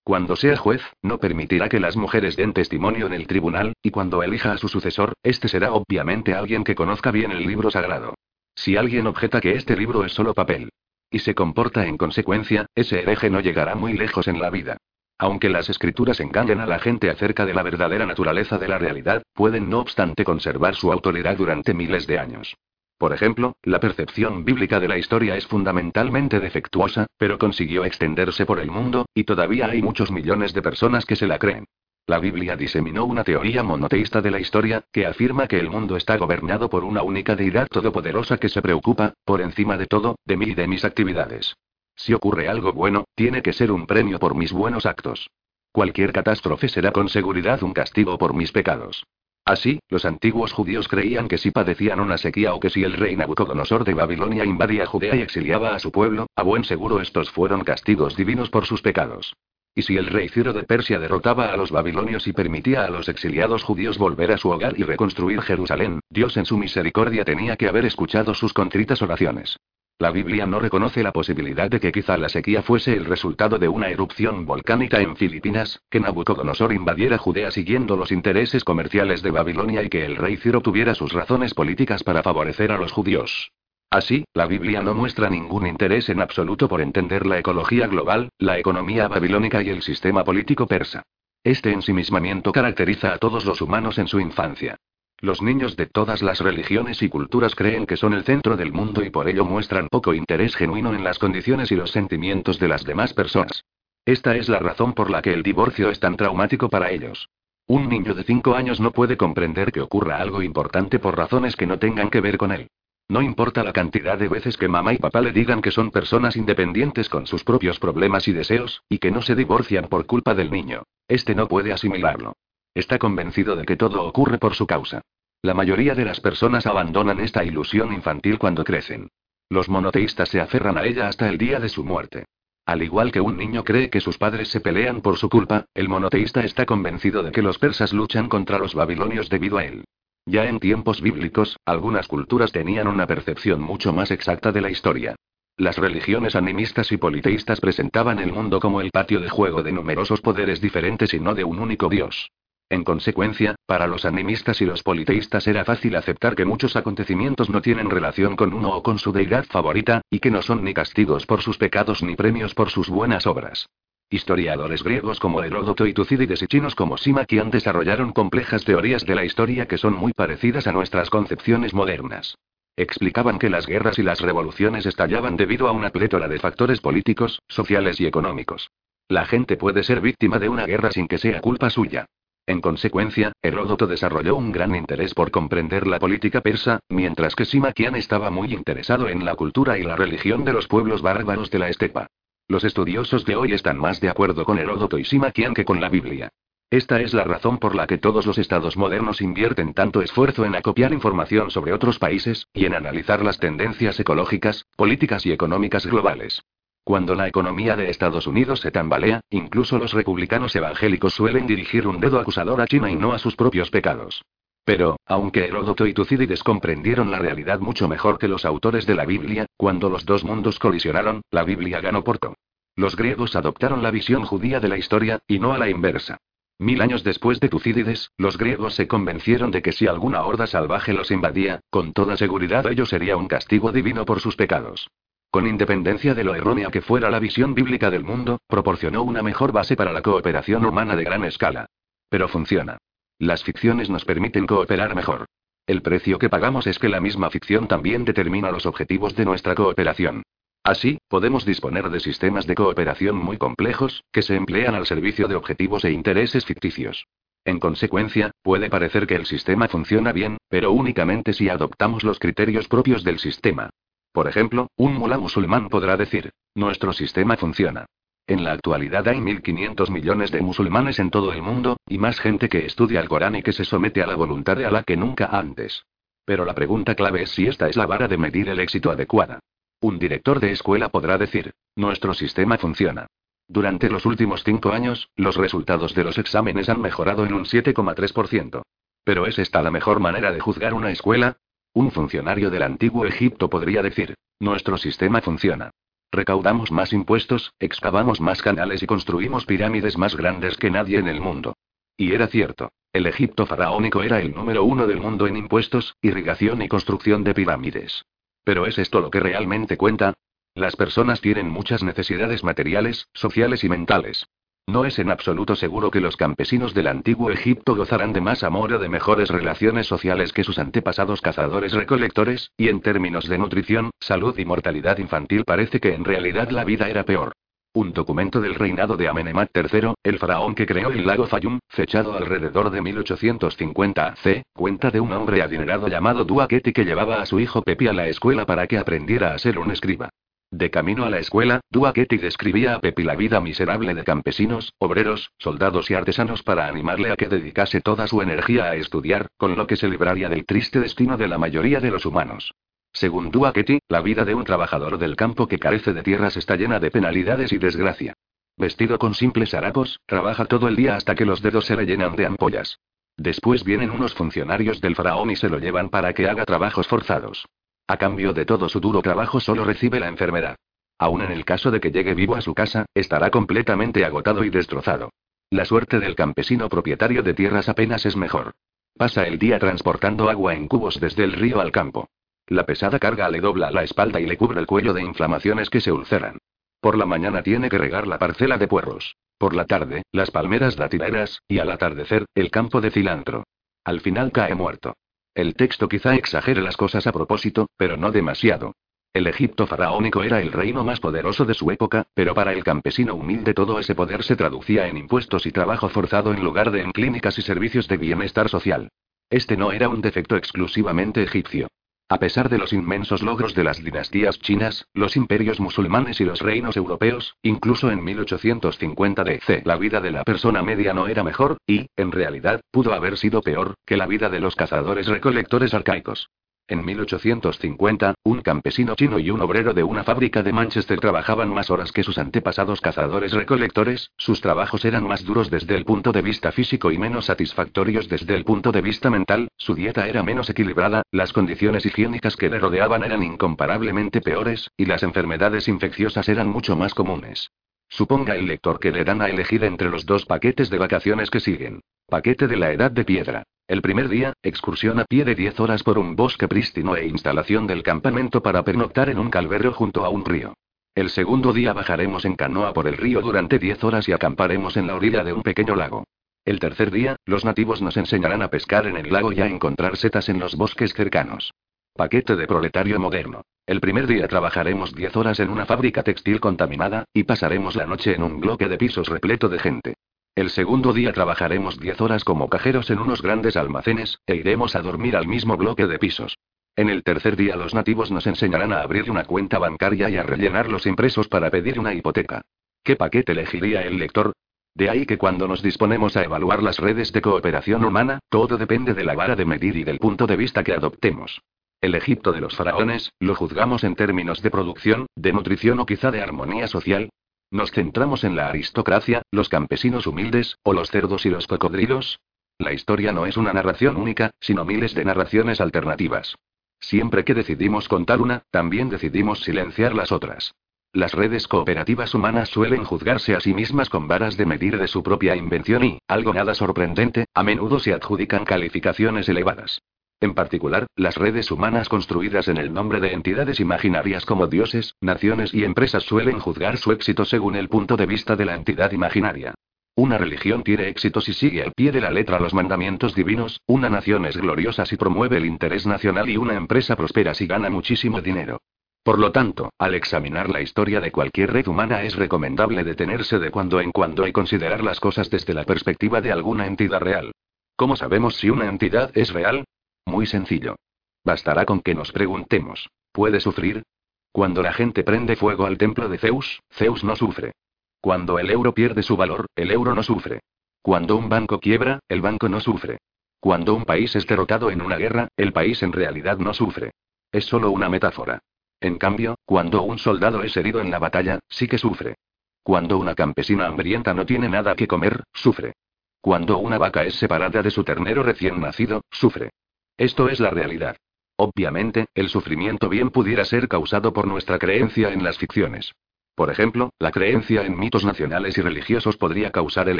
Cuando 0.06 0.38
sea 0.38 0.56
juez, 0.56 0.82
no 1.02 1.18
permitirá 1.18 1.68
que 1.68 1.82
las 1.82 1.98
mujeres 1.98 2.38
den 2.38 2.54
testimonio 2.54 3.08
en 3.08 3.14
el 3.14 3.28
tribunal, 3.28 3.74
y 3.84 3.90
cuando 3.90 4.24
elija 4.24 4.54
a 4.54 4.58
su 4.58 4.70
sucesor, 4.70 5.16
este 5.22 5.50
será 5.50 5.74
obviamente 5.74 6.34
alguien 6.34 6.64
que 6.64 6.76
conozca 6.76 7.12
bien 7.12 7.32
el 7.32 7.46
libro 7.46 7.72
sagrado. 7.72 8.14
Si 8.56 8.78
alguien 8.78 9.06
objeta 9.06 9.42
que 9.42 9.52
este 9.52 9.76
libro 9.76 10.06
es 10.06 10.14
solo 10.14 10.34
papel, 10.34 10.70
y 11.12 11.20
se 11.20 11.36
comporta 11.36 11.86
en 11.86 11.98
consecuencia, 11.98 12.68
ese 12.76 13.00
hereje 13.00 13.30
no 13.30 13.40
llegará 13.40 13.76
muy 13.76 13.94
lejos 13.94 14.28
en 14.28 14.40
la 14.40 14.50
vida. 14.50 14.78
Aunque 15.20 15.50
las 15.50 15.70
escrituras 15.70 16.20
engañen 16.20 16.60
a 16.60 16.68
la 16.68 16.80
gente 16.80 17.10
acerca 17.10 17.46
de 17.46 17.54
la 17.54 17.64
verdadera 17.64 18.06
naturaleza 18.06 18.58
de 18.58 18.68
la 18.68 18.78
realidad, 18.78 19.24
pueden 19.34 19.70
no 19.70 19.80
obstante 19.80 20.24
conservar 20.24 20.76
su 20.76 20.92
autoridad 20.92 21.36
durante 21.38 21.74
miles 21.74 22.06
de 22.06 22.20
años. 22.20 22.56
Por 22.98 23.14
ejemplo, 23.14 23.56
la 23.64 23.80
percepción 23.80 24.44
bíblica 24.44 24.80
de 24.80 24.88
la 24.88 24.98
historia 24.98 25.36
es 25.36 25.46
fundamentalmente 25.48 26.40
defectuosa, 26.40 27.08
pero 27.18 27.38
consiguió 27.38 27.86
extenderse 27.86 28.46
por 28.46 28.60
el 28.60 28.72
mundo, 28.72 29.06
y 29.14 29.24
todavía 29.24 29.68
hay 29.68 29.82
muchos 29.82 30.12
millones 30.12 30.54
de 30.54 30.62
personas 30.64 31.06
que 31.06 31.16
se 31.16 31.28
la 31.28 31.38
creen. 31.38 31.66
La 32.10 32.20
Biblia 32.20 32.56
diseminó 32.56 33.04
una 33.04 33.26
teoría 33.26 33.64
monoteísta 33.64 34.22
de 34.22 34.32
la 34.32 34.40
historia, 34.40 34.86
que 34.94 35.06
afirma 35.06 35.46
que 35.46 35.60
el 35.60 35.70
mundo 35.70 35.98
está 35.98 36.16
gobernado 36.16 36.70
por 36.70 36.86
una 36.86 37.04
única 37.04 37.36
deidad 37.36 37.68
todopoderosa 37.68 38.38
que 38.38 38.48
se 38.48 38.62
preocupa, 38.62 39.14
por 39.26 39.42
encima 39.42 39.78
de 39.78 39.88
todo, 39.88 40.16
de 40.24 40.38
mí 40.38 40.46
y 40.46 40.54
de 40.54 40.70
mis 40.70 40.86
actividades. 40.86 41.58
Si 41.98 42.14
ocurre 42.14 42.48
algo 42.48 42.72
bueno, 42.72 43.04
tiene 43.14 43.42
que 43.42 43.52
ser 43.52 43.74
un 43.74 43.86
premio 43.86 44.20
por 44.20 44.36
mis 44.36 44.54
buenos 44.54 44.86
actos. 44.86 45.30
Cualquier 45.74 46.14
catástrofe 46.14 46.70
será 46.70 46.94
con 46.94 47.10
seguridad 47.10 47.62
un 47.62 47.74
castigo 47.74 48.18
por 48.18 48.34
mis 48.34 48.54
pecados. 48.54 49.06
Así, 49.44 49.80
los 49.90 50.06
antiguos 50.06 50.54
judíos 50.54 50.88
creían 50.88 51.28
que 51.28 51.38
si 51.38 51.52
padecían 51.52 52.00
una 52.00 52.18
sequía 52.18 52.54
o 52.54 52.62
que 52.62 52.70
si 52.70 52.86
el 52.86 52.94
rey 52.94 53.18
Nabucodonosor 53.18 53.84
de 53.84 53.94
Babilonia 53.94 54.46
invadía 54.46 54.86
Judea 54.86 55.18
y 55.18 55.22
exiliaba 55.24 55.76
a 55.76 55.80
su 55.80 55.92
pueblo, 55.92 56.28
a 56.38 56.44
buen 56.44 56.64
seguro 56.64 57.02
estos 57.02 57.30
fueron 57.32 57.66
castigos 57.66 58.16
divinos 58.16 58.50
por 58.50 58.66
sus 58.66 58.82
pecados. 58.82 59.34
Y 59.78 59.84
si 59.84 59.96
el 59.96 60.08
rey 60.08 60.28
Ciro 60.28 60.54
de 60.54 60.64
Persia 60.64 60.98
derrotaba 60.98 61.54
a 61.54 61.56
los 61.56 61.70
babilonios 61.70 62.26
y 62.26 62.34
permitía 62.34 62.86
a 62.86 62.90
los 62.90 63.08
exiliados 63.10 63.62
judíos 63.62 64.00
volver 64.00 64.32
a 64.32 64.40
su 64.40 64.50
hogar 64.50 64.74
y 64.76 64.82
reconstruir 64.82 65.40
Jerusalén, 65.44 66.00
Dios 66.10 66.36
en 66.36 66.48
su 66.48 66.58
misericordia 66.58 67.24
tenía 67.24 67.58
que 67.58 67.68
haber 67.68 67.86
escuchado 67.86 68.34
sus 68.34 68.54
contritas 68.54 69.04
oraciones. 69.04 69.56
La 70.00 70.10
Biblia 70.10 70.48
no 70.48 70.60
reconoce 70.60 71.04
la 71.04 71.12
posibilidad 71.12 71.70
de 71.70 71.80
que 71.80 71.92
quizá 71.92 72.18
la 72.18 72.28
sequía 72.28 72.64
fuese 72.64 72.94
el 72.94 73.06
resultado 73.06 73.60
de 73.60 73.68
una 73.68 73.90
erupción 73.90 74.48
volcánica 74.48 75.00
en 75.00 75.16
Filipinas, 75.16 75.80
que 75.92 76.00
Nabucodonosor 76.00 76.74
invadiera 76.74 77.20
Judea 77.20 77.52
siguiendo 77.52 77.96
los 77.96 78.12
intereses 78.12 78.64
comerciales 78.64 79.22
de 79.22 79.30
Babilonia 79.30 79.84
y 79.84 79.90
que 79.90 80.06
el 80.06 80.16
rey 80.16 80.38
Ciro 80.38 80.62
tuviera 80.62 80.96
sus 80.96 81.14
razones 81.14 81.54
políticas 81.54 82.02
para 82.02 82.24
favorecer 82.24 82.72
a 82.72 82.80
los 82.80 82.92
judíos. 82.92 83.52
Así, 83.90 84.26
la 84.34 84.48
Biblia 84.48 84.82
no 84.82 84.94
muestra 84.94 85.30
ningún 85.30 85.66
interés 85.66 86.10
en 86.10 86.22
absoluto 86.22 86.68
por 86.68 86.82
entender 86.82 87.26
la 87.26 87.40
ecología 87.40 87.88
global, 87.88 88.30
la 88.38 88.60
economía 88.60 89.08
babilónica 89.08 89.64
y 89.64 89.70
el 89.70 89.82
sistema 89.82 90.26
político 90.26 90.68
persa. 90.68 91.04
Este 91.44 91.72
ensimismamiento 91.72 92.52
caracteriza 92.52 93.14
a 93.14 93.18
todos 93.18 93.46
los 93.46 93.62
humanos 93.62 93.98
en 93.98 94.08
su 94.08 94.20
infancia. 94.20 94.76
Los 95.20 95.42
niños 95.42 95.78
de 95.78 95.86
todas 95.86 96.22
las 96.22 96.42
religiones 96.42 97.02
y 97.02 97.10
culturas 97.10 97.56
creen 97.56 97.86
que 97.86 97.96
son 97.96 98.14
el 98.14 98.24
centro 98.24 98.58
del 98.58 98.74
mundo 98.74 99.04
y 99.04 99.10
por 99.10 99.30
ello 99.30 99.46
muestran 99.46 99.88
poco 99.88 100.14
interés 100.14 100.56
genuino 100.56 100.94
en 100.94 101.04
las 101.04 101.18
condiciones 101.18 101.72
y 101.72 101.76
los 101.76 101.92
sentimientos 101.92 102.60
de 102.60 102.68
las 102.68 102.84
demás 102.84 103.14
personas. 103.14 103.64
Esta 104.06 104.36
es 104.36 104.50
la 104.50 104.60
razón 104.60 104.94
por 104.94 105.10
la 105.10 105.22
que 105.22 105.34
el 105.34 105.44
divorcio 105.44 105.90
es 105.90 106.00
tan 106.00 106.18
traumático 106.18 106.70
para 106.70 106.92
ellos. 106.92 107.30
Un 107.66 107.90
niño 107.90 108.14
de 108.14 108.24
5 108.24 108.54
años 108.54 108.80
no 108.80 108.92
puede 108.92 109.18
comprender 109.18 109.72
que 109.72 109.82
ocurra 109.82 110.18
algo 110.18 110.42
importante 110.42 111.00
por 111.00 111.18
razones 111.18 111.56
que 111.56 111.66
no 111.66 111.80
tengan 111.80 112.10
que 112.10 112.22
ver 112.22 112.38
con 112.38 112.52
él. 112.52 112.68
No 113.10 113.22
importa 113.22 113.64
la 113.64 113.72
cantidad 113.72 114.18
de 114.18 114.28
veces 114.28 114.58
que 114.58 114.68
mamá 114.68 114.94
y 114.94 114.98
papá 114.98 115.22
le 115.22 115.32
digan 115.32 115.62
que 115.62 115.72
son 115.72 115.92
personas 115.92 116.36
independientes 116.36 117.08
con 117.08 117.26
sus 117.26 117.44
propios 117.44 117.80
problemas 117.80 118.28
y 118.28 118.34
deseos, 118.34 118.84
y 118.90 118.98
que 118.98 119.12
no 119.12 119.22
se 119.22 119.36
divorcian 119.36 119.88
por 119.88 120.06
culpa 120.06 120.36
del 120.36 120.52
niño. 120.52 120.84
Este 121.08 121.34
no 121.34 121.48
puede 121.48 121.72
asimilarlo. 121.72 122.36
Está 122.74 123.00
convencido 123.00 123.56
de 123.56 123.66
que 123.66 123.78
todo 123.78 124.04
ocurre 124.04 124.38
por 124.38 124.56
su 124.56 124.68
causa. 124.68 125.02
La 125.42 125.54
mayoría 125.54 125.96
de 125.96 126.04
las 126.04 126.20
personas 126.20 126.68
abandonan 126.68 127.22
esta 127.22 127.46
ilusión 127.46 127.94
infantil 127.94 128.38
cuando 128.38 128.66
crecen. 128.66 129.10
Los 129.50 129.70
monoteístas 129.70 130.28
se 130.28 130.42
aferran 130.42 130.78
a 130.78 130.84
ella 130.84 131.08
hasta 131.08 131.30
el 131.30 131.38
día 131.38 131.62
de 131.62 131.70
su 131.70 131.86
muerte. 131.86 132.26
Al 132.66 132.84
igual 132.84 133.14
que 133.14 133.22
un 133.22 133.38
niño 133.38 133.64
cree 133.64 133.90
que 133.90 134.02
sus 134.02 134.18
padres 134.18 134.50
se 134.50 134.60
pelean 134.60 135.00
por 135.00 135.18
su 135.18 135.30
culpa, 135.30 135.66
el 135.74 135.88
monoteísta 135.88 136.42
está 136.42 136.66
convencido 136.66 137.24
de 137.24 137.32
que 137.32 137.42
los 137.42 137.58
persas 137.58 137.94
luchan 137.94 138.28
contra 138.28 138.60
los 138.60 138.76
babilonios 138.76 139.30
debido 139.30 139.58
a 139.58 139.64
él. 139.64 139.86
Ya 140.28 140.44
en 140.44 140.60
tiempos 140.60 141.00
bíblicos, 141.00 141.56
algunas 141.66 142.10
culturas 142.10 142.52
tenían 142.52 142.90
una 142.90 143.08
percepción 143.08 143.62
mucho 143.62 143.94
más 143.94 144.12
exacta 144.12 144.52
de 144.52 144.60
la 144.60 144.70
historia. 144.70 145.16
Las 145.56 145.78
religiones 145.78 146.36
animistas 146.36 146.92
y 146.92 146.98
politeístas 146.98 147.62
presentaban 147.62 148.20
el 148.20 148.34
mundo 148.34 148.60
como 148.60 148.82
el 148.82 148.92
patio 148.92 149.22
de 149.22 149.30
juego 149.30 149.64
de 149.64 149.72
numerosos 149.72 150.20
poderes 150.20 150.60
diferentes 150.60 151.14
y 151.14 151.22
no 151.22 151.34
de 151.34 151.46
un 151.46 151.60
único 151.60 151.88
dios. 151.88 152.30
En 152.70 152.84
consecuencia, 152.84 153.56
para 153.66 153.88
los 153.88 154.04
animistas 154.04 154.62
y 154.62 154.66
los 154.66 154.84
politeístas 154.84 155.48
era 155.48 155.64
fácil 155.64 155.96
aceptar 155.96 156.36
que 156.36 156.44
muchos 156.44 156.76
acontecimientos 156.76 157.50
no 157.50 157.62
tienen 157.62 157.90
relación 157.90 158.36
con 158.36 158.54
uno 158.54 158.76
o 158.76 158.84
con 158.84 159.00
su 159.00 159.14
deidad 159.14 159.46
favorita, 159.46 160.02
y 160.10 160.20
que 160.20 160.32
no 160.32 160.42
son 160.42 160.66
ni 160.66 160.74
castigos 160.74 161.26
por 161.26 161.42
sus 161.42 161.58
pecados 161.58 162.04
ni 162.04 162.18
premios 162.18 162.54
por 162.54 162.70
sus 162.70 162.90
buenas 162.90 163.26
obras. 163.26 163.68
Historiadores 164.10 164.84
griegos 164.84 165.20
como 165.20 165.44
Heródoto 165.44 165.86
y 165.86 165.94
Tucídides 165.94 166.42
y 166.42 166.48
chinos 166.48 166.76
como 166.76 166.98
Simaquian 166.98 167.52
desarrollaron 167.52 168.12
complejas 168.12 168.66
teorías 168.66 169.06
de 169.06 169.16
la 169.16 169.24
historia 169.24 169.68
que 169.68 169.78
son 169.78 169.94
muy 169.94 170.12
parecidas 170.12 170.68
a 170.68 170.74
nuestras 170.74 171.10
concepciones 171.10 171.74
modernas. 171.74 172.38
Explicaban 172.76 173.40
que 173.40 173.50
las 173.50 173.66
guerras 173.66 173.98
y 173.98 174.04
las 174.04 174.20
revoluciones 174.20 174.86
estallaban 174.86 175.38
debido 175.38 175.70
a 175.70 175.72
una 175.72 175.90
plétora 175.90 176.28
de 176.28 176.40
factores 176.40 176.82
políticos, 176.82 177.42
sociales 177.48 178.00
y 178.02 178.06
económicos. 178.06 178.70
La 179.10 179.26
gente 179.26 179.56
puede 179.56 179.84
ser 179.84 180.02
víctima 180.02 180.38
de 180.38 180.50
una 180.50 180.66
guerra 180.66 180.92
sin 180.92 181.08
que 181.08 181.18
sea 181.18 181.40
culpa 181.40 181.70
suya. 181.70 182.06
En 182.48 182.62
consecuencia, 182.62 183.34
Heródoto 183.42 183.88
desarrolló 183.88 184.38
un 184.38 184.54
gran 184.54 184.74
interés 184.74 185.14
por 185.14 185.32
comprender 185.32 185.86
la 185.86 186.00
política 186.00 186.40
persa, 186.40 186.80
mientras 186.88 187.36
que 187.36 187.44
Simaquian 187.44 187.98
estaba 187.98 188.32
muy 188.32 188.54
interesado 188.54 189.10
en 189.10 189.26
la 189.26 189.36
cultura 189.36 189.78
y 189.78 189.84
la 189.84 189.98
religión 189.98 190.46
de 190.46 190.54
los 190.54 190.66
pueblos 190.68 191.02
bárbaros 191.02 191.52
de 191.52 191.60
la 191.60 191.68
estepa. 191.68 192.08
Los 192.48 192.64
estudiosos 192.64 193.26
de 193.26 193.36
hoy 193.36 193.52
están 193.52 193.78
más 193.78 194.00
de 194.00 194.08
acuerdo 194.08 194.46
con 194.46 194.58
Heródoto 194.60 194.98
y 194.98 195.04
Simaquian 195.04 195.54
que 195.54 195.66
con 195.66 195.82
la 195.82 195.90
Biblia. 195.90 196.30
Esta 196.70 197.02
es 197.02 197.14
la 197.14 197.26
razón 197.26 197.58
por 197.58 197.76
la 197.76 197.86
que 197.86 197.98
todos 197.98 198.26
los 198.26 198.38
estados 198.38 198.78
modernos 198.78 199.22
invierten 199.22 199.74
tanto 199.74 200.02
esfuerzo 200.02 200.46
en 200.46 200.56
acopiar 200.56 200.94
información 200.94 201.52
sobre 201.52 201.74
otros 201.74 202.00
países, 202.00 202.48
y 202.54 202.66
en 202.66 202.74
analizar 202.74 203.24
las 203.24 203.40
tendencias 203.40 204.00
ecológicas, 204.00 204.66
políticas 204.78 205.26
y 205.26 205.34
económicas 205.34 205.86
globales. 205.86 206.44
Cuando 206.88 207.16
la 207.16 207.28
economía 207.28 207.76
de 207.76 207.90
Estados 207.90 208.28
Unidos 208.28 208.62
se 208.62 208.72
tambalea, 208.72 209.20
incluso 209.30 209.78
los 209.78 209.92
republicanos 209.92 210.56
evangélicos 210.56 211.14
suelen 211.14 211.46
dirigir 211.46 211.86
un 211.86 212.00
dedo 212.00 212.18
acusador 212.18 212.62
a 212.62 212.66
China 212.66 212.90
y 212.90 212.96
no 212.96 213.12
a 213.12 213.20
sus 213.20 213.36
propios 213.36 213.70
pecados. 213.70 214.24
Pero, 214.64 214.96
aunque 215.06 215.44
Heródoto 215.44 215.86
y 215.86 215.94
Tucídides 215.94 216.44
comprendieron 216.44 217.12
la 217.12 217.20
realidad 217.20 217.60
mucho 217.60 217.90
mejor 217.90 218.18
que 218.18 218.30
los 218.30 218.46
autores 218.46 218.86
de 218.86 218.96
la 218.96 219.04
Biblia, 219.04 219.48
cuando 219.58 219.90
los 219.90 220.06
dos 220.06 220.24
mundos 220.24 220.60
colisionaron, 220.60 221.24
la 221.30 221.44
Biblia 221.44 221.82
ganó 221.82 222.06
porto. 222.06 222.36
Los 222.78 222.96
griegos 222.96 223.36
adoptaron 223.36 223.84
la 223.84 223.92
visión 223.92 224.24
judía 224.24 224.62
de 224.62 224.70
la 224.70 224.78
historia, 224.78 225.20
y 225.28 225.40
no 225.40 225.52
a 225.52 225.58
la 225.58 225.70
inversa. 225.70 226.20
Mil 226.58 226.82
años 226.82 227.04
después 227.04 227.42
de 227.42 227.50
Tucídides, 227.50 228.12
los 228.16 228.38
griegos 228.38 228.76
se 228.76 228.88
convencieron 228.88 229.52
de 229.52 229.62
que 229.62 229.74
si 229.74 229.88
alguna 229.88 230.24
horda 230.24 230.48
salvaje 230.48 230.94
los 230.94 231.12
invadía, 231.12 231.60
con 231.70 231.92
toda 231.92 232.16
seguridad 232.16 232.66
ello 232.66 232.86
sería 232.86 233.18
un 233.18 233.28
castigo 233.28 233.74
divino 233.74 234.06
por 234.06 234.22
sus 234.22 234.38
pecados. 234.38 234.88
Con 235.30 235.46
independencia 235.46 236.14
de 236.16 236.24
lo 236.24 236.36
errónea 236.36 236.72
que 236.72 236.82
fuera 236.82 237.10
la 237.10 237.20
visión 237.20 237.54
bíblica 237.54 237.92
del 237.92 238.04
mundo, 238.04 238.40
proporcionó 238.48 239.04
una 239.04 239.22
mejor 239.22 239.52
base 239.52 239.76
para 239.76 239.92
la 239.92 240.02
cooperación 240.02 240.66
humana 240.66 240.96
de 240.96 241.04
gran 241.04 241.24
escala. 241.26 241.68
Pero 242.10 242.28
funciona. 242.28 242.78
Las 243.20 243.44
ficciones 243.44 243.90
nos 243.90 244.06
permiten 244.06 244.48
cooperar 244.48 244.96
mejor. 244.96 245.26
El 245.66 245.82
precio 245.82 246.18
que 246.18 246.30
pagamos 246.30 246.66
es 246.66 246.80
que 246.80 246.88
la 246.88 247.02
misma 247.02 247.30
ficción 247.30 247.68
también 247.68 248.06
determina 248.06 248.52
los 248.52 248.66
objetivos 248.66 249.16
de 249.16 249.26
nuestra 249.26 249.54
cooperación. 249.54 250.24
Así, 250.64 250.98
podemos 251.08 251.46
disponer 251.46 251.90
de 251.90 252.00
sistemas 252.00 252.48
de 252.48 252.56
cooperación 252.56 253.16
muy 253.18 253.38
complejos, 253.38 254.04
que 254.12 254.22
se 254.22 254.36
emplean 254.36 254.76
al 254.76 254.86
servicio 254.86 255.28
de 255.28 255.36
objetivos 255.36 255.84
e 255.84 255.92
intereses 255.92 256.46
ficticios. 256.46 257.06
En 257.44 257.60
consecuencia, 257.60 258.32
puede 258.42 258.70
parecer 258.70 259.08
que 259.08 259.16
el 259.16 259.26
sistema 259.26 259.68
funciona 259.68 260.12
bien, 260.12 260.38
pero 260.50 260.72
únicamente 260.72 261.34
si 261.34 261.50
adoptamos 261.50 262.04
los 262.04 262.20
criterios 262.20 262.68
propios 262.68 263.04
del 263.04 263.20
sistema. 263.20 263.70
Por 264.18 264.28
ejemplo, 264.28 264.72
un 264.78 264.96
mulá 264.96 265.20
musulmán 265.20 265.70
podrá 265.70 265.96
decir, 265.96 266.32
nuestro 266.56 266.92
sistema 266.92 267.38
funciona. 267.38 267.86
En 268.26 268.44
la 268.44 268.54
actualidad 268.54 269.08
hay 269.08 269.20
1.500 269.20 269.92
millones 269.92 270.32
de 270.32 270.42
musulmanes 270.42 270.98
en 270.98 271.12
todo 271.12 271.32
el 271.34 271.44
mundo, 271.44 271.78
y 271.88 272.00
más 272.00 272.20
gente 272.20 272.50
que 272.50 272.66
estudia 272.66 273.00
el 273.00 273.10
Corán 273.10 273.36
y 273.36 273.44
que 273.44 273.54
se 273.54 273.64
somete 273.64 274.02
a 274.02 274.08
la 274.08 274.16
voluntad 274.16 274.58
de 274.58 274.66
Alá 274.66 274.82
que 274.82 274.98
nunca 274.98 275.28
antes. 275.28 275.84
Pero 276.26 276.46
la 276.46 276.56
pregunta 276.56 276.96
clave 276.96 277.22
es 277.22 277.30
si 277.30 277.46
esta 277.46 277.70
es 277.70 277.78
la 277.78 277.86
vara 277.86 278.08
de 278.08 278.18
medir 278.18 278.50
el 278.50 278.60
éxito 278.60 278.90
adecuada. 278.90 279.38
Un 279.82 280.00
director 280.00 280.40
de 280.40 280.50
escuela 280.50 280.90
podrá 280.90 281.20
decir, 281.20 281.54
nuestro 281.76 282.16
sistema 282.16 282.58
funciona. 282.58 283.06
Durante 283.48 283.88
los 283.88 284.08
últimos 284.08 284.44
cinco 284.44 284.72
años, 284.72 285.12
los 285.16 285.36
resultados 285.36 285.94
de 285.94 286.04
los 286.04 286.18
exámenes 286.18 286.70
han 286.70 286.82
mejorado 286.82 287.24
en 287.24 287.36
un 287.36 287.46
7,3%. 287.46 288.64
Pero 289.04 289.28
¿es 289.28 289.38
esta 289.38 289.62
la 289.62 289.70
mejor 289.70 290.00
manera 290.00 290.32
de 290.32 290.40
juzgar 290.40 290.74
una 290.74 290.90
escuela? 290.90 291.38
Un 291.78 291.92
funcionario 291.92 292.50
del 292.50 292.64
antiguo 292.64 293.06
Egipto 293.06 293.52
podría 293.52 293.84
decir, 293.84 294.16
nuestro 294.40 294.80
sistema 294.80 295.22
funciona. 295.22 295.70
Recaudamos 296.12 296.72
más 296.72 296.92
impuestos, 296.92 297.54
excavamos 297.60 298.20
más 298.20 298.42
canales 298.42 298.82
y 298.82 298.88
construimos 298.88 299.46
pirámides 299.46 299.96
más 299.96 300.16
grandes 300.16 300.58
que 300.58 300.72
nadie 300.72 300.98
en 300.98 301.08
el 301.08 301.22
mundo. 301.22 301.54
Y 301.96 302.14
era 302.14 302.26
cierto. 302.26 302.72
El 302.94 303.06
Egipto 303.06 303.46
faraónico 303.46 304.02
era 304.02 304.20
el 304.20 304.34
número 304.34 304.64
uno 304.64 304.88
del 304.88 305.00
mundo 305.00 305.28
en 305.28 305.38
impuestos, 305.38 305.96
irrigación 306.02 306.64
y 306.64 306.68
construcción 306.68 307.24
de 307.24 307.36
pirámides. 307.36 308.06
Pero 308.44 308.66
¿es 308.66 308.80
esto 308.80 309.00
lo 309.00 309.12
que 309.12 309.20
realmente 309.20 309.78
cuenta? 309.78 310.16
Las 310.56 310.76
personas 310.76 311.22
tienen 311.22 311.48
muchas 311.48 311.84
necesidades 311.84 312.44
materiales, 312.44 313.08
sociales 313.14 313.64
y 313.64 313.70
mentales. 313.70 314.26
No 314.70 314.84
es 314.84 315.00
en 315.00 315.10
absoluto 315.10 315.56
seguro 315.56 315.90
que 315.92 316.02
los 316.02 316.18
campesinos 316.18 316.74
del 316.74 316.88
antiguo 316.88 317.32
Egipto 317.32 317.74
gozarán 317.74 318.12
de 318.12 318.20
más 318.20 318.44
amor 318.44 318.74
o 318.74 318.80
de 318.80 318.90
mejores 318.90 319.30
relaciones 319.30 319.88
sociales 319.88 320.34
que 320.34 320.44
sus 320.44 320.60
antepasados 320.60 321.22
cazadores-recolectores, 321.22 322.52
y 322.58 322.68
en 322.68 322.82
términos 322.82 323.30
de 323.30 323.38
nutrición, 323.38 323.92
salud 324.02 324.38
y 324.38 324.44
mortalidad 324.44 324.98
infantil 324.98 325.46
parece 325.46 325.80
que 325.80 325.94
en 325.94 326.04
realidad 326.04 326.50
la 326.50 326.66
vida 326.66 326.90
era 326.90 327.06
peor. 327.06 327.32
Un 327.76 327.94
documento 327.94 328.42
del 328.42 328.56
reinado 328.56 328.98
de 328.98 329.08
Amenemat 329.08 329.52
III, 329.56 329.94
el 330.04 330.20
faraón 330.20 330.54
que 330.54 330.66
creó 330.66 330.90
el 330.90 331.08
lago 331.08 331.28
Fayum, 331.28 331.60
fechado 331.70 332.18
alrededor 332.18 332.70
de 332.70 332.82
1850 332.82 334.06
AC, 334.06 334.44
cuenta 334.54 334.92
de 334.92 335.00
un 335.00 335.14
hombre 335.14 335.44
adinerado 335.44 335.88
llamado 335.88 336.26
Duaketi 336.26 336.74
que 336.74 336.84
llevaba 336.84 337.22
a 337.22 337.26
su 337.26 337.40
hijo 337.40 337.62
Pepi 337.62 337.88
a 337.88 337.94
la 337.94 338.10
escuela 338.10 338.46
para 338.46 338.68
que 338.68 338.78
aprendiera 338.78 339.34
a 339.34 339.38
ser 339.38 339.60
un 339.60 339.72
escriba. 339.72 340.10
De 340.52 340.72
camino 340.72 341.04
a 341.04 341.10
la 341.10 341.20
escuela, 341.20 341.60
Duaketti 341.70 342.18
describía 342.18 342.76
a 342.76 342.80
Pepi 342.80 343.04
la 343.04 343.16
vida 343.16 343.42
miserable 343.42 343.94
de 343.94 344.06
campesinos, 344.06 344.74
obreros, 344.78 345.32
soldados 345.38 345.92
y 345.92 345.94
artesanos 345.94 346.42
para 346.42 346.68
animarle 346.68 347.12
a 347.12 347.18
que 347.18 347.28
dedicase 347.28 347.82
toda 347.82 348.08
su 348.08 348.22
energía 348.22 348.66
a 348.66 348.76
estudiar, 348.76 349.28
con 349.36 349.58
lo 349.58 349.68
que 349.68 349.76
se 349.76 349.90
libraría 349.90 350.30
del 350.30 350.46
triste 350.46 350.80
destino 350.80 351.18
de 351.18 351.28
la 351.28 351.38
mayoría 351.38 351.82
de 351.82 351.92
los 351.92 352.06
humanos. 352.06 352.54
Según 352.94 353.30
Duaketti, 353.30 353.80
la 353.90 354.02
vida 354.02 354.24
de 354.24 354.36
un 354.36 354.46
trabajador 354.46 354.98
del 354.98 355.18
campo 355.18 355.48
que 355.48 355.60
carece 355.60 355.92
de 355.92 356.02
tierras 356.02 356.38
está 356.38 356.56
llena 356.56 356.80
de 356.80 356.92
penalidades 356.92 357.52
y 357.52 357.58
desgracia. 357.58 358.14
Vestido 358.56 358.98
con 359.00 359.16
simples 359.16 359.54
harapos, 359.54 360.00
trabaja 360.06 360.46
todo 360.46 360.70
el 360.70 360.78
día 360.78 360.96
hasta 360.96 361.14
que 361.14 361.26
los 361.26 361.42
dedos 361.42 361.66
se 361.66 361.76
le 361.76 361.86
llenan 361.86 362.16
de 362.16 362.26
ampollas. 362.26 362.80
Después 363.18 363.66
vienen 363.66 363.92
unos 363.92 364.14
funcionarios 364.14 364.80
del 364.80 364.96
faraón 364.96 365.30
y 365.30 365.36
se 365.36 365.50
lo 365.50 365.60
llevan 365.60 365.90
para 365.90 366.14
que 366.14 366.30
haga 366.30 366.46
trabajos 366.46 366.88
forzados. 366.88 367.46
A 367.88 367.98
cambio 367.98 368.34
de 368.34 368.46
todo 368.46 368.68
su 368.68 368.82
duro 368.82 369.02
trabajo 369.02 369.40
solo 369.40 369.64
recibe 369.64 370.00
la 370.00 370.10
enfermedad. 370.10 370.58
Aún 371.00 371.22
en 371.22 371.32
el 371.32 371.46
caso 371.46 371.72
de 371.72 371.80
que 371.80 371.92
llegue 371.92 372.14
vivo 372.14 372.36
a 372.36 372.42
su 372.42 372.54
casa, 372.54 372.86
estará 372.94 373.30
completamente 373.30 374.04
agotado 374.04 374.44
y 374.44 374.50
destrozado. 374.50 375.12
La 375.50 375.64
suerte 375.64 376.00
del 376.00 376.16
campesino 376.16 376.68
propietario 376.68 377.24
de 377.24 377.34
tierras 377.34 377.70
apenas 377.70 378.06
es 378.06 378.18
mejor. 378.18 378.56
Pasa 378.98 379.24
el 379.24 379.40
día 379.40 379.60
transportando 379.60 380.30
agua 380.30 380.56
en 380.56 380.68
cubos 380.68 381.00
desde 381.00 381.24
el 381.24 381.34
río 381.34 381.62
al 381.62 381.72
campo. 381.72 382.10
La 382.48 382.66
pesada 382.66 383.00
carga 383.00 383.30
le 383.30 383.40
dobla 383.40 383.72
la 383.72 383.84
espalda 383.84 384.20
y 384.20 384.26
le 384.26 384.38
cubre 384.38 384.60
el 384.60 384.68
cuello 384.68 384.94
de 384.94 385.04
inflamaciones 385.04 385.70
que 385.70 385.80
se 385.80 385.92
ulceran. 385.92 386.40
Por 386.82 386.98
la 386.98 387.06
mañana 387.06 387.44
tiene 387.44 387.70
que 387.70 387.78
regar 387.78 388.08
la 388.08 388.20
parcela 388.20 388.58
de 388.58 388.68
puerros. 388.68 389.16
Por 389.38 389.56
la 389.56 389.66
tarde, 389.66 390.04
las 390.12 390.32
palmeras 390.32 390.76
datileras, 390.76 391.42
y 391.48 391.60
al 391.60 391.70
atardecer, 391.70 392.26
el 392.36 392.50
campo 392.50 392.82
de 392.82 392.92
cilantro. 392.92 393.44
Al 393.84 394.02
final 394.02 394.32
cae 394.32 394.56
muerto. 394.56 394.96
El 395.38 395.54
texto 395.54 395.88
quizá 395.88 396.16
exagere 396.16 396.64
las 396.64 396.78
cosas 396.78 397.06
a 397.06 397.12
propósito, 397.12 397.70
pero 397.78 397.96
no 397.96 398.12
demasiado. 398.12 398.74
El 399.14 399.28
Egipto 399.28 399.68
faraónico 399.68 400.24
era 400.24 400.42
el 400.42 400.52
reino 400.52 400.84
más 400.84 401.00
poderoso 401.00 401.46
de 401.46 401.54
su 401.54 401.70
época, 401.70 402.08
pero 402.16 402.34
para 402.34 402.54
el 402.54 402.64
campesino 402.64 403.14
humilde 403.14 403.54
todo 403.54 403.78
ese 403.78 403.94
poder 403.94 404.24
se 404.24 404.36
traducía 404.36 404.88
en 404.88 404.98
impuestos 404.98 405.46
y 405.46 405.52
trabajo 405.52 405.90
forzado 405.90 406.34
en 406.34 406.44
lugar 406.44 406.72
de 406.72 406.82
en 406.82 406.92
clínicas 406.92 407.38
y 407.38 407.44
servicios 407.44 407.88
de 407.88 407.98
bienestar 407.98 408.50
social. 408.50 408.90
Este 409.30 409.56
no 409.58 409.72
era 409.72 409.90
un 409.90 410.02
defecto 410.02 410.38
exclusivamente 410.38 411.22
egipcio. 411.22 411.68
A 412.10 412.20
pesar 412.20 412.48
de 412.48 412.58
los 412.58 412.72
inmensos 412.72 413.22
logros 413.22 413.54
de 413.54 413.66
las 413.66 413.84
dinastías 413.84 414.40
chinas, 414.40 414.88
los 414.94 415.18
imperios 415.18 415.60
musulmanes 415.60 416.22
y 416.22 416.24
los 416.24 416.40
reinos 416.40 416.78
europeos, 416.78 417.36
incluso 417.42 417.92
en 417.92 418.02
1850 418.02 419.26
DC, 419.26 419.64
la 419.66 419.76
vida 419.76 420.00
de 420.00 420.12
la 420.12 420.24
persona 420.24 420.64
media 420.64 420.94
no 420.94 421.10
era 421.10 421.26
mejor, 421.26 421.58
y, 421.68 421.88
en 421.98 422.14
realidad, 422.14 422.62
pudo 422.72 422.94
haber 422.94 423.18
sido 423.18 423.42
peor, 423.42 423.76
que 423.86 423.98
la 423.98 424.08
vida 424.08 424.30
de 424.30 424.40
los 424.40 424.56
cazadores-recolectores 424.56 425.74
arcaicos. 425.74 426.30
En 426.70 426.84
1850, 426.84 428.16
un 428.24 428.42
campesino 428.42 428.94
chino 428.96 429.20
y 429.20 429.30
un 429.30 429.40
obrero 429.40 429.74
de 429.74 429.84
una 429.84 430.04
fábrica 430.04 430.44
de 430.44 430.52
Manchester 430.52 431.00
trabajaban 431.00 431.48
más 431.48 431.70
horas 431.70 431.94
que 431.94 432.04
sus 432.04 432.18
antepasados 432.18 432.82
cazadores-recolectores, 432.82 434.12
sus 434.18 434.42
trabajos 434.42 434.84
eran 434.84 435.08
más 435.08 435.24
duros 435.24 435.50
desde 435.50 435.78
el 435.78 435.86
punto 435.86 436.12
de 436.12 436.22
vista 436.22 436.52
físico 436.52 436.92
y 436.92 436.98
menos 436.98 437.28
satisfactorios 437.28 438.10
desde 438.10 438.36
el 438.36 438.44
punto 438.44 438.74
de 438.74 438.82
vista 438.82 439.10
mental, 439.10 439.48
su 439.56 439.76
dieta 439.76 440.10
era 440.10 440.24
menos 440.24 440.50
equilibrada, 440.50 441.04
las 441.10 441.32
condiciones 441.32 441.86
higiénicas 441.86 442.36
que 442.36 442.50
le 442.50 442.60
rodeaban 442.60 443.06
eran 443.06 443.24
incomparablemente 443.24 444.20
peores, 444.20 444.70
y 444.76 444.88
las 444.88 445.04
enfermedades 445.04 445.70
infecciosas 445.70 446.28
eran 446.28 446.50
mucho 446.50 446.76
más 446.76 446.94
comunes. 446.94 447.50
Suponga 447.90 448.36
el 448.36 448.48
lector 448.48 448.80
que 448.80 448.92
le 448.92 449.04
dan 449.04 449.22
a 449.22 449.30
elegir 449.30 449.64
entre 449.64 449.90
los 449.90 450.06
dos 450.06 450.26
paquetes 450.26 450.70
de 450.70 450.78
vacaciones 450.78 451.30
que 451.30 451.40
siguen. 451.40 451.82
Paquete 452.08 452.48
de 452.48 452.58
la 452.58 452.72
edad 452.72 452.92
de 452.92 453.06
piedra. 453.06 453.44
El 453.68 453.82
primer 453.82 454.08
día, 454.08 454.34
excursión 454.44 455.00
a 455.00 455.06
pie 455.06 455.26
de 455.26 455.36
10 455.36 455.60
horas 455.60 455.84
por 455.84 455.98
un 455.98 456.16
bosque 456.16 456.48
prístino 456.48 456.96
e 456.96 457.06
instalación 457.06 457.68
del 457.68 457.84
campamento 457.84 458.42
para 458.42 458.64
pernoctar 458.64 459.10
en 459.10 459.20
un 459.20 459.30
calvario 459.30 459.74
junto 459.74 460.06
a 460.06 460.10
un 460.10 460.24
río. 460.24 460.54
El 460.96 461.10
segundo 461.10 461.54
día 461.54 461.74
bajaremos 461.74 462.26
en 462.26 462.36
canoa 462.36 462.74
por 462.74 462.88
el 462.88 462.98
río 462.98 463.22
durante 463.22 463.60
10 463.60 463.84
horas 463.84 464.08
y 464.08 464.14
acamparemos 464.14 464.78
en 464.78 464.88
la 464.88 464.96
orilla 464.96 465.24
de 465.24 465.34
un 465.34 465.44
pequeño 465.44 465.76
lago. 465.76 466.06
El 466.46 466.60
tercer 466.60 466.92
día, 466.92 467.18
los 467.26 467.44
nativos 467.44 467.82
nos 467.82 467.98
enseñarán 467.98 468.42
a 468.42 468.50
pescar 468.50 468.88
en 468.88 468.96
el 468.96 469.12
lago 469.12 469.34
y 469.34 469.42
a 469.42 469.48
encontrar 469.48 469.98
setas 469.98 470.30
en 470.30 470.40
los 470.40 470.56
bosques 470.56 470.94
cercanos. 470.94 471.52
Paquete 471.98 472.36
de 472.36 472.46
proletario 472.46 473.00
moderno. 473.00 473.42
El 473.66 473.82
primer 473.82 474.06
día 474.06 474.28
trabajaremos 474.28 474.94
10 474.94 475.18
horas 475.18 475.40
en 475.40 475.50
una 475.50 475.66
fábrica 475.66 476.04
textil 476.04 476.40
contaminada, 476.40 477.06
y 477.12 477.24
pasaremos 477.24 477.76
la 477.76 477.88
noche 477.88 478.14
en 478.14 478.22
un 478.22 478.40
bloque 478.40 478.68
de 478.68 478.78
pisos 478.78 479.08
repleto 479.08 479.50
de 479.50 479.58
gente. 479.58 479.96
El 480.36 480.52
segundo 480.52 480.94
día 480.94 481.12
trabajaremos 481.12 481.80
10 481.80 482.00
horas 482.02 482.24
como 482.24 482.50
cajeros 482.50 482.92
en 482.92 483.00
unos 483.00 483.24
grandes 483.24 483.58
almacenes, 483.58 484.20
e 484.28 484.36
iremos 484.36 484.76
a 484.76 484.84
dormir 484.84 485.16
al 485.16 485.28
mismo 485.28 485.58
bloque 485.58 485.88
de 485.88 485.98
pisos. 485.98 486.38
En 486.76 486.92
el 486.92 487.02
tercer 487.02 487.36
día 487.36 487.56
los 487.56 487.74
nativos 487.74 488.12
nos 488.12 488.28
enseñarán 488.28 488.74
a 488.74 488.82
abrir 488.82 489.10
una 489.10 489.24
cuenta 489.24 489.58
bancaria 489.58 490.08
y 490.08 490.18
a 490.18 490.24
rellenar 490.24 490.70
los 490.70 490.86
impresos 490.86 491.28
para 491.28 491.50
pedir 491.50 491.80
una 491.80 491.96
hipoteca. 491.96 492.42
¿Qué 492.84 492.96
paquete 492.96 493.32
elegiría 493.32 493.82
el 493.82 493.98
lector? 493.98 494.34
De 494.76 494.92
ahí 494.92 495.08
que 495.08 495.18
cuando 495.18 495.48
nos 495.48 495.64
disponemos 495.64 496.16
a 496.16 496.24
evaluar 496.24 496.62
las 496.62 496.78
redes 496.78 497.12
de 497.12 497.24
cooperación 497.24 497.84
humana, 497.84 498.20
todo 498.30 498.56
depende 498.56 498.94
de 498.94 499.04
la 499.04 499.16
vara 499.16 499.36
de 499.36 499.46
medir 499.46 499.76
y 499.78 499.84
del 499.84 499.98
punto 499.98 500.28
de 500.28 500.38
vista 500.38 500.64
que 500.64 500.74
adoptemos. 500.74 501.42
El 501.80 501.94
Egipto 501.94 502.32
de 502.32 502.42
los 502.42 502.56
faraones, 502.56 503.12
¿lo 503.20 503.36
juzgamos 503.36 503.84
en 503.84 503.96
términos 503.96 504.42
de 504.42 504.50
producción, 504.50 505.06
de 505.16 505.32
nutrición 505.32 505.80
o 505.80 505.86
quizá 505.86 506.10
de 506.10 506.22
armonía 506.22 506.68
social? 506.68 507.10
¿Nos 507.52 507.72
centramos 507.72 508.24
en 508.24 508.36
la 508.36 508.50
aristocracia, 508.50 509.22
los 509.32 509.48
campesinos 509.48 510.08
humildes, 510.08 510.58
o 510.64 510.74
los 510.74 510.90
cerdos 510.90 511.28
y 511.28 511.30
los 511.30 511.46
cocodrilos? 511.46 512.20
La 512.58 512.74
historia 512.74 513.12
no 513.12 513.28
es 513.28 513.38
una 513.38 513.54
narración 513.54 513.96
única, 513.96 514.32
sino 514.40 514.66
miles 514.66 514.96
de 514.96 515.06
narraciones 515.06 515.62
alternativas. 515.62 516.36
Siempre 516.80 517.24
que 517.24 517.36
decidimos 517.36 517.88
contar 517.88 518.22
una, 518.22 518.42
también 518.50 518.90
decidimos 518.90 519.42
silenciar 519.42 519.94
las 519.94 520.12
otras. 520.12 520.56
Las 520.94 521.14
redes 521.14 521.48
cooperativas 521.48 522.16
humanas 522.16 522.50
suelen 522.50 522.86
juzgarse 522.86 523.36
a 523.36 523.40
sí 523.40 523.54
mismas 523.54 523.90
con 523.90 524.08
varas 524.08 524.36
de 524.36 524.48
medir 524.48 524.80
de 524.80 524.88
su 524.88 525.04
propia 525.04 525.36
invención 525.36 525.84
y, 525.84 526.00
algo 526.08 526.34
nada 526.34 526.56
sorprendente, 526.56 527.26
a 527.36 527.44
menudo 527.44 527.78
se 527.78 527.94
adjudican 527.94 528.46
calificaciones 528.46 529.30
elevadas. 529.30 529.80
En 530.20 530.34
particular, 530.34 530.88
las 530.96 531.16
redes 531.16 531.52
humanas 531.52 531.90
construidas 531.90 532.48
en 532.48 532.58
el 532.58 532.74
nombre 532.74 533.00
de 533.00 533.14
entidades 533.14 533.60
imaginarias 533.60 534.26
como 534.26 534.48
dioses, 534.48 534.96
naciones 535.00 535.54
y 535.54 535.64
empresas 535.64 536.04
suelen 536.04 536.40
juzgar 536.40 536.78
su 536.78 536.92
éxito 536.92 537.24
según 537.24 537.56
el 537.56 537.70
punto 537.70 537.98
de 537.98 538.08
vista 538.08 538.36
de 538.36 538.46
la 538.46 538.56
entidad 538.56 538.92
imaginaria. 538.94 539.54
Una 539.96 540.18
religión 540.18 540.64
tiene 540.64 540.88
éxito 540.90 541.22
si 541.22 541.34
sigue 541.34 541.62
al 541.62 541.72
pie 541.72 541.92
de 541.92 542.02
la 542.02 542.10
letra 542.10 542.40
los 542.40 542.54
mandamientos 542.54 543.14
divinos, 543.14 543.62
una 543.68 543.90
nación 543.90 544.26
es 544.26 544.38
gloriosa 544.38 544.88
si 544.88 544.96
promueve 544.96 545.38
el 545.38 545.46
interés 545.46 545.86
nacional 545.86 546.30
y 546.30 546.38
una 546.38 546.56
empresa 546.56 546.96
prospera 546.96 547.36
si 547.36 547.46
gana 547.46 547.70
muchísimo 547.70 548.22
dinero. 548.22 548.60
Por 549.04 549.20
lo 549.20 549.32
tanto, 549.32 549.70
al 549.78 549.94
examinar 549.94 550.50
la 550.50 550.62
historia 550.62 551.00
de 551.00 551.12
cualquier 551.12 551.54
red 551.54 551.68
humana 551.68 552.02
es 552.02 552.16
recomendable 552.16 552.84
detenerse 552.84 553.38
de 553.38 553.52
cuando 553.52 553.82
en 553.82 553.92
cuando 553.92 554.28
y 554.28 554.32
considerar 554.32 554.84
las 554.84 555.00
cosas 555.00 555.30
desde 555.30 555.54
la 555.54 555.64
perspectiva 555.64 556.22
de 556.22 556.32
alguna 556.32 556.66
entidad 556.66 557.02
real. 557.02 557.32
¿Cómo 557.76 557.96
sabemos 557.96 558.36
si 558.36 558.50
una 558.50 558.68
entidad 558.68 559.12
es 559.16 559.32
real? 559.32 559.64
Muy 560.08 560.26
sencillo. 560.26 560.78
Bastará 561.26 561.66
con 561.66 561.82
que 561.82 561.94
nos 561.94 562.14
preguntemos, 562.14 562.90
¿puede 563.12 563.42
sufrir? 563.42 563.84
Cuando 564.32 564.64
la 564.64 564.72
gente 564.72 565.04
prende 565.04 565.36
fuego 565.36 565.66
al 565.66 565.78
templo 565.78 566.08
de 566.08 566.18
Zeus, 566.18 566.62
Zeus 566.72 567.04
no 567.04 567.18
sufre. 567.18 567.52
Cuando 568.00 568.40
el 568.40 568.50
euro 568.50 568.74
pierde 568.74 569.04
su 569.04 569.18
valor, 569.18 569.48
el 569.54 569.70
euro 569.70 569.94
no 569.94 570.04
sufre. 570.04 570.40
Cuando 570.82 571.18
un 571.18 571.28
banco 571.28 571.60
quiebra, 571.60 572.00
el 572.08 572.22
banco 572.22 572.48
no 572.48 572.62
sufre. 572.62 573.00
Cuando 573.42 573.76
un 573.76 573.84
país 573.84 574.16
es 574.16 574.26
derrotado 574.26 574.72
en 574.72 574.82
una 574.82 574.96
guerra, 574.96 575.28
el 575.36 575.52
país 575.52 575.84
en 575.84 575.92
realidad 575.92 576.38
no 576.38 576.54
sufre. 576.54 576.92
Es 577.30 577.44
solo 577.44 577.72
una 577.72 577.90
metáfora. 577.90 578.40
En 578.80 578.98
cambio, 578.98 579.36
cuando 579.44 579.82
un 579.82 579.98
soldado 579.98 580.42
es 580.42 580.56
herido 580.56 580.80
en 580.80 580.90
la 580.90 581.00
batalla, 581.00 581.40
sí 581.50 581.68
que 581.68 581.78
sufre. 581.78 582.16
Cuando 582.64 582.98
una 582.98 583.14
campesina 583.14 583.66
hambrienta 583.66 584.14
no 584.14 584.26
tiene 584.26 584.48
nada 584.48 584.74
que 584.74 584.88
comer, 584.88 585.26
sufre. 585.34 585.74
Cuando 586.22 586.60
una 586.60 586.78
vaca 586.78 587.04
es 587.04 587.16
separada 587.16 587.62
de 587.62 587.72
su 587.72 587.84
ternero 587.84 588.24
recién 588.24 588.62
nacido, 588.62 589.02
sufre. 589.12 589.52
Esto 589.98 590.30
es 590.30 590.40
la 590.40 590.52
realidad. 590.52 590.98
Obviamente, 591.38 592.06
el 592.14 592.30
sufrimiento 592.30 592.88
bien 592.88 593.10
pudiera 593.10 593.46
ser 593.46 593.68
causado 593.68 594.14
por 594.14 594.28
nuestra 594.28 594.60
creencia 594.60 595.12
en 595.12 595.24
las 595.24 595.38
ficciones. 595.38 595.94
Por 596.36 596.52
ejemplo, 596.52 596.92
la 597.00 597.10
creencia 597.10 597.64
en 597.64 597.80
mitos 597.80 598.06
nacionales 598.06 598.60
y 598.60 598.62
religiosos 598.62 599.18
podría 599.18 599.52
causar 599.52 599.90
el 599.90 600.00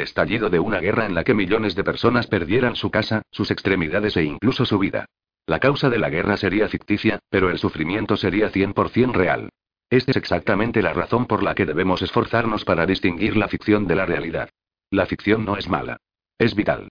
estallido 0.00 0.50
de 0.50 0.60
una 0.60 0.78
guerra 0.78 1.04
en 1.04 1.16
la 1.16 1.24
que 1.24 1.34
millones 1.34 1.74
de 1.74 1.82
personas 1.82 2.28
perdieran 2.28 2.76
su 2.76 2.92
casa, 2.92 3.22
sus 3.32 3.50
extremidades 3.50 4.16
e 4.16 4.22
incluso 4.22 4.64
su 4.64 4.78
vida. 4.78 5.06
La 5.46 5.58
causa 5.58 5.90
de 5.90 5.98
la 5.98 6.10
guerra 6.10 6.36
sería 6.36 6.68
ficticia, 6.68 7.18
pero 7.28 7.50
el 7.50 7.58
sufrimiento 7.58 8.16
sería 8.16 8.52
100% 8.52 9.12
real. 9.12 9.48
Esta 9.90 10.12
es 10.12 10.16
exactamente 10.16 10.80
la 10.80 10.92
razón 10.92 11.26
por 11.26 11.42
la 11.42 11.56
que 11.56 11.66
debemos 11.66 12.02
esforzarnos 12.02 12.64
para 12.64 12.86
distinguir 12.86 13.36
la 13.36 13.48
ficción 13.48 13.88
de 13.88 13.96
la 13.96 14.06
realidad. 14.06 14.50
La 14.90 15.06
ficción 15.06 15.44
no 15.44 15.56
es 15.56 15.68
mala. 15.68 15.96
Es 16.38 16.54
vital. 16.54 16.88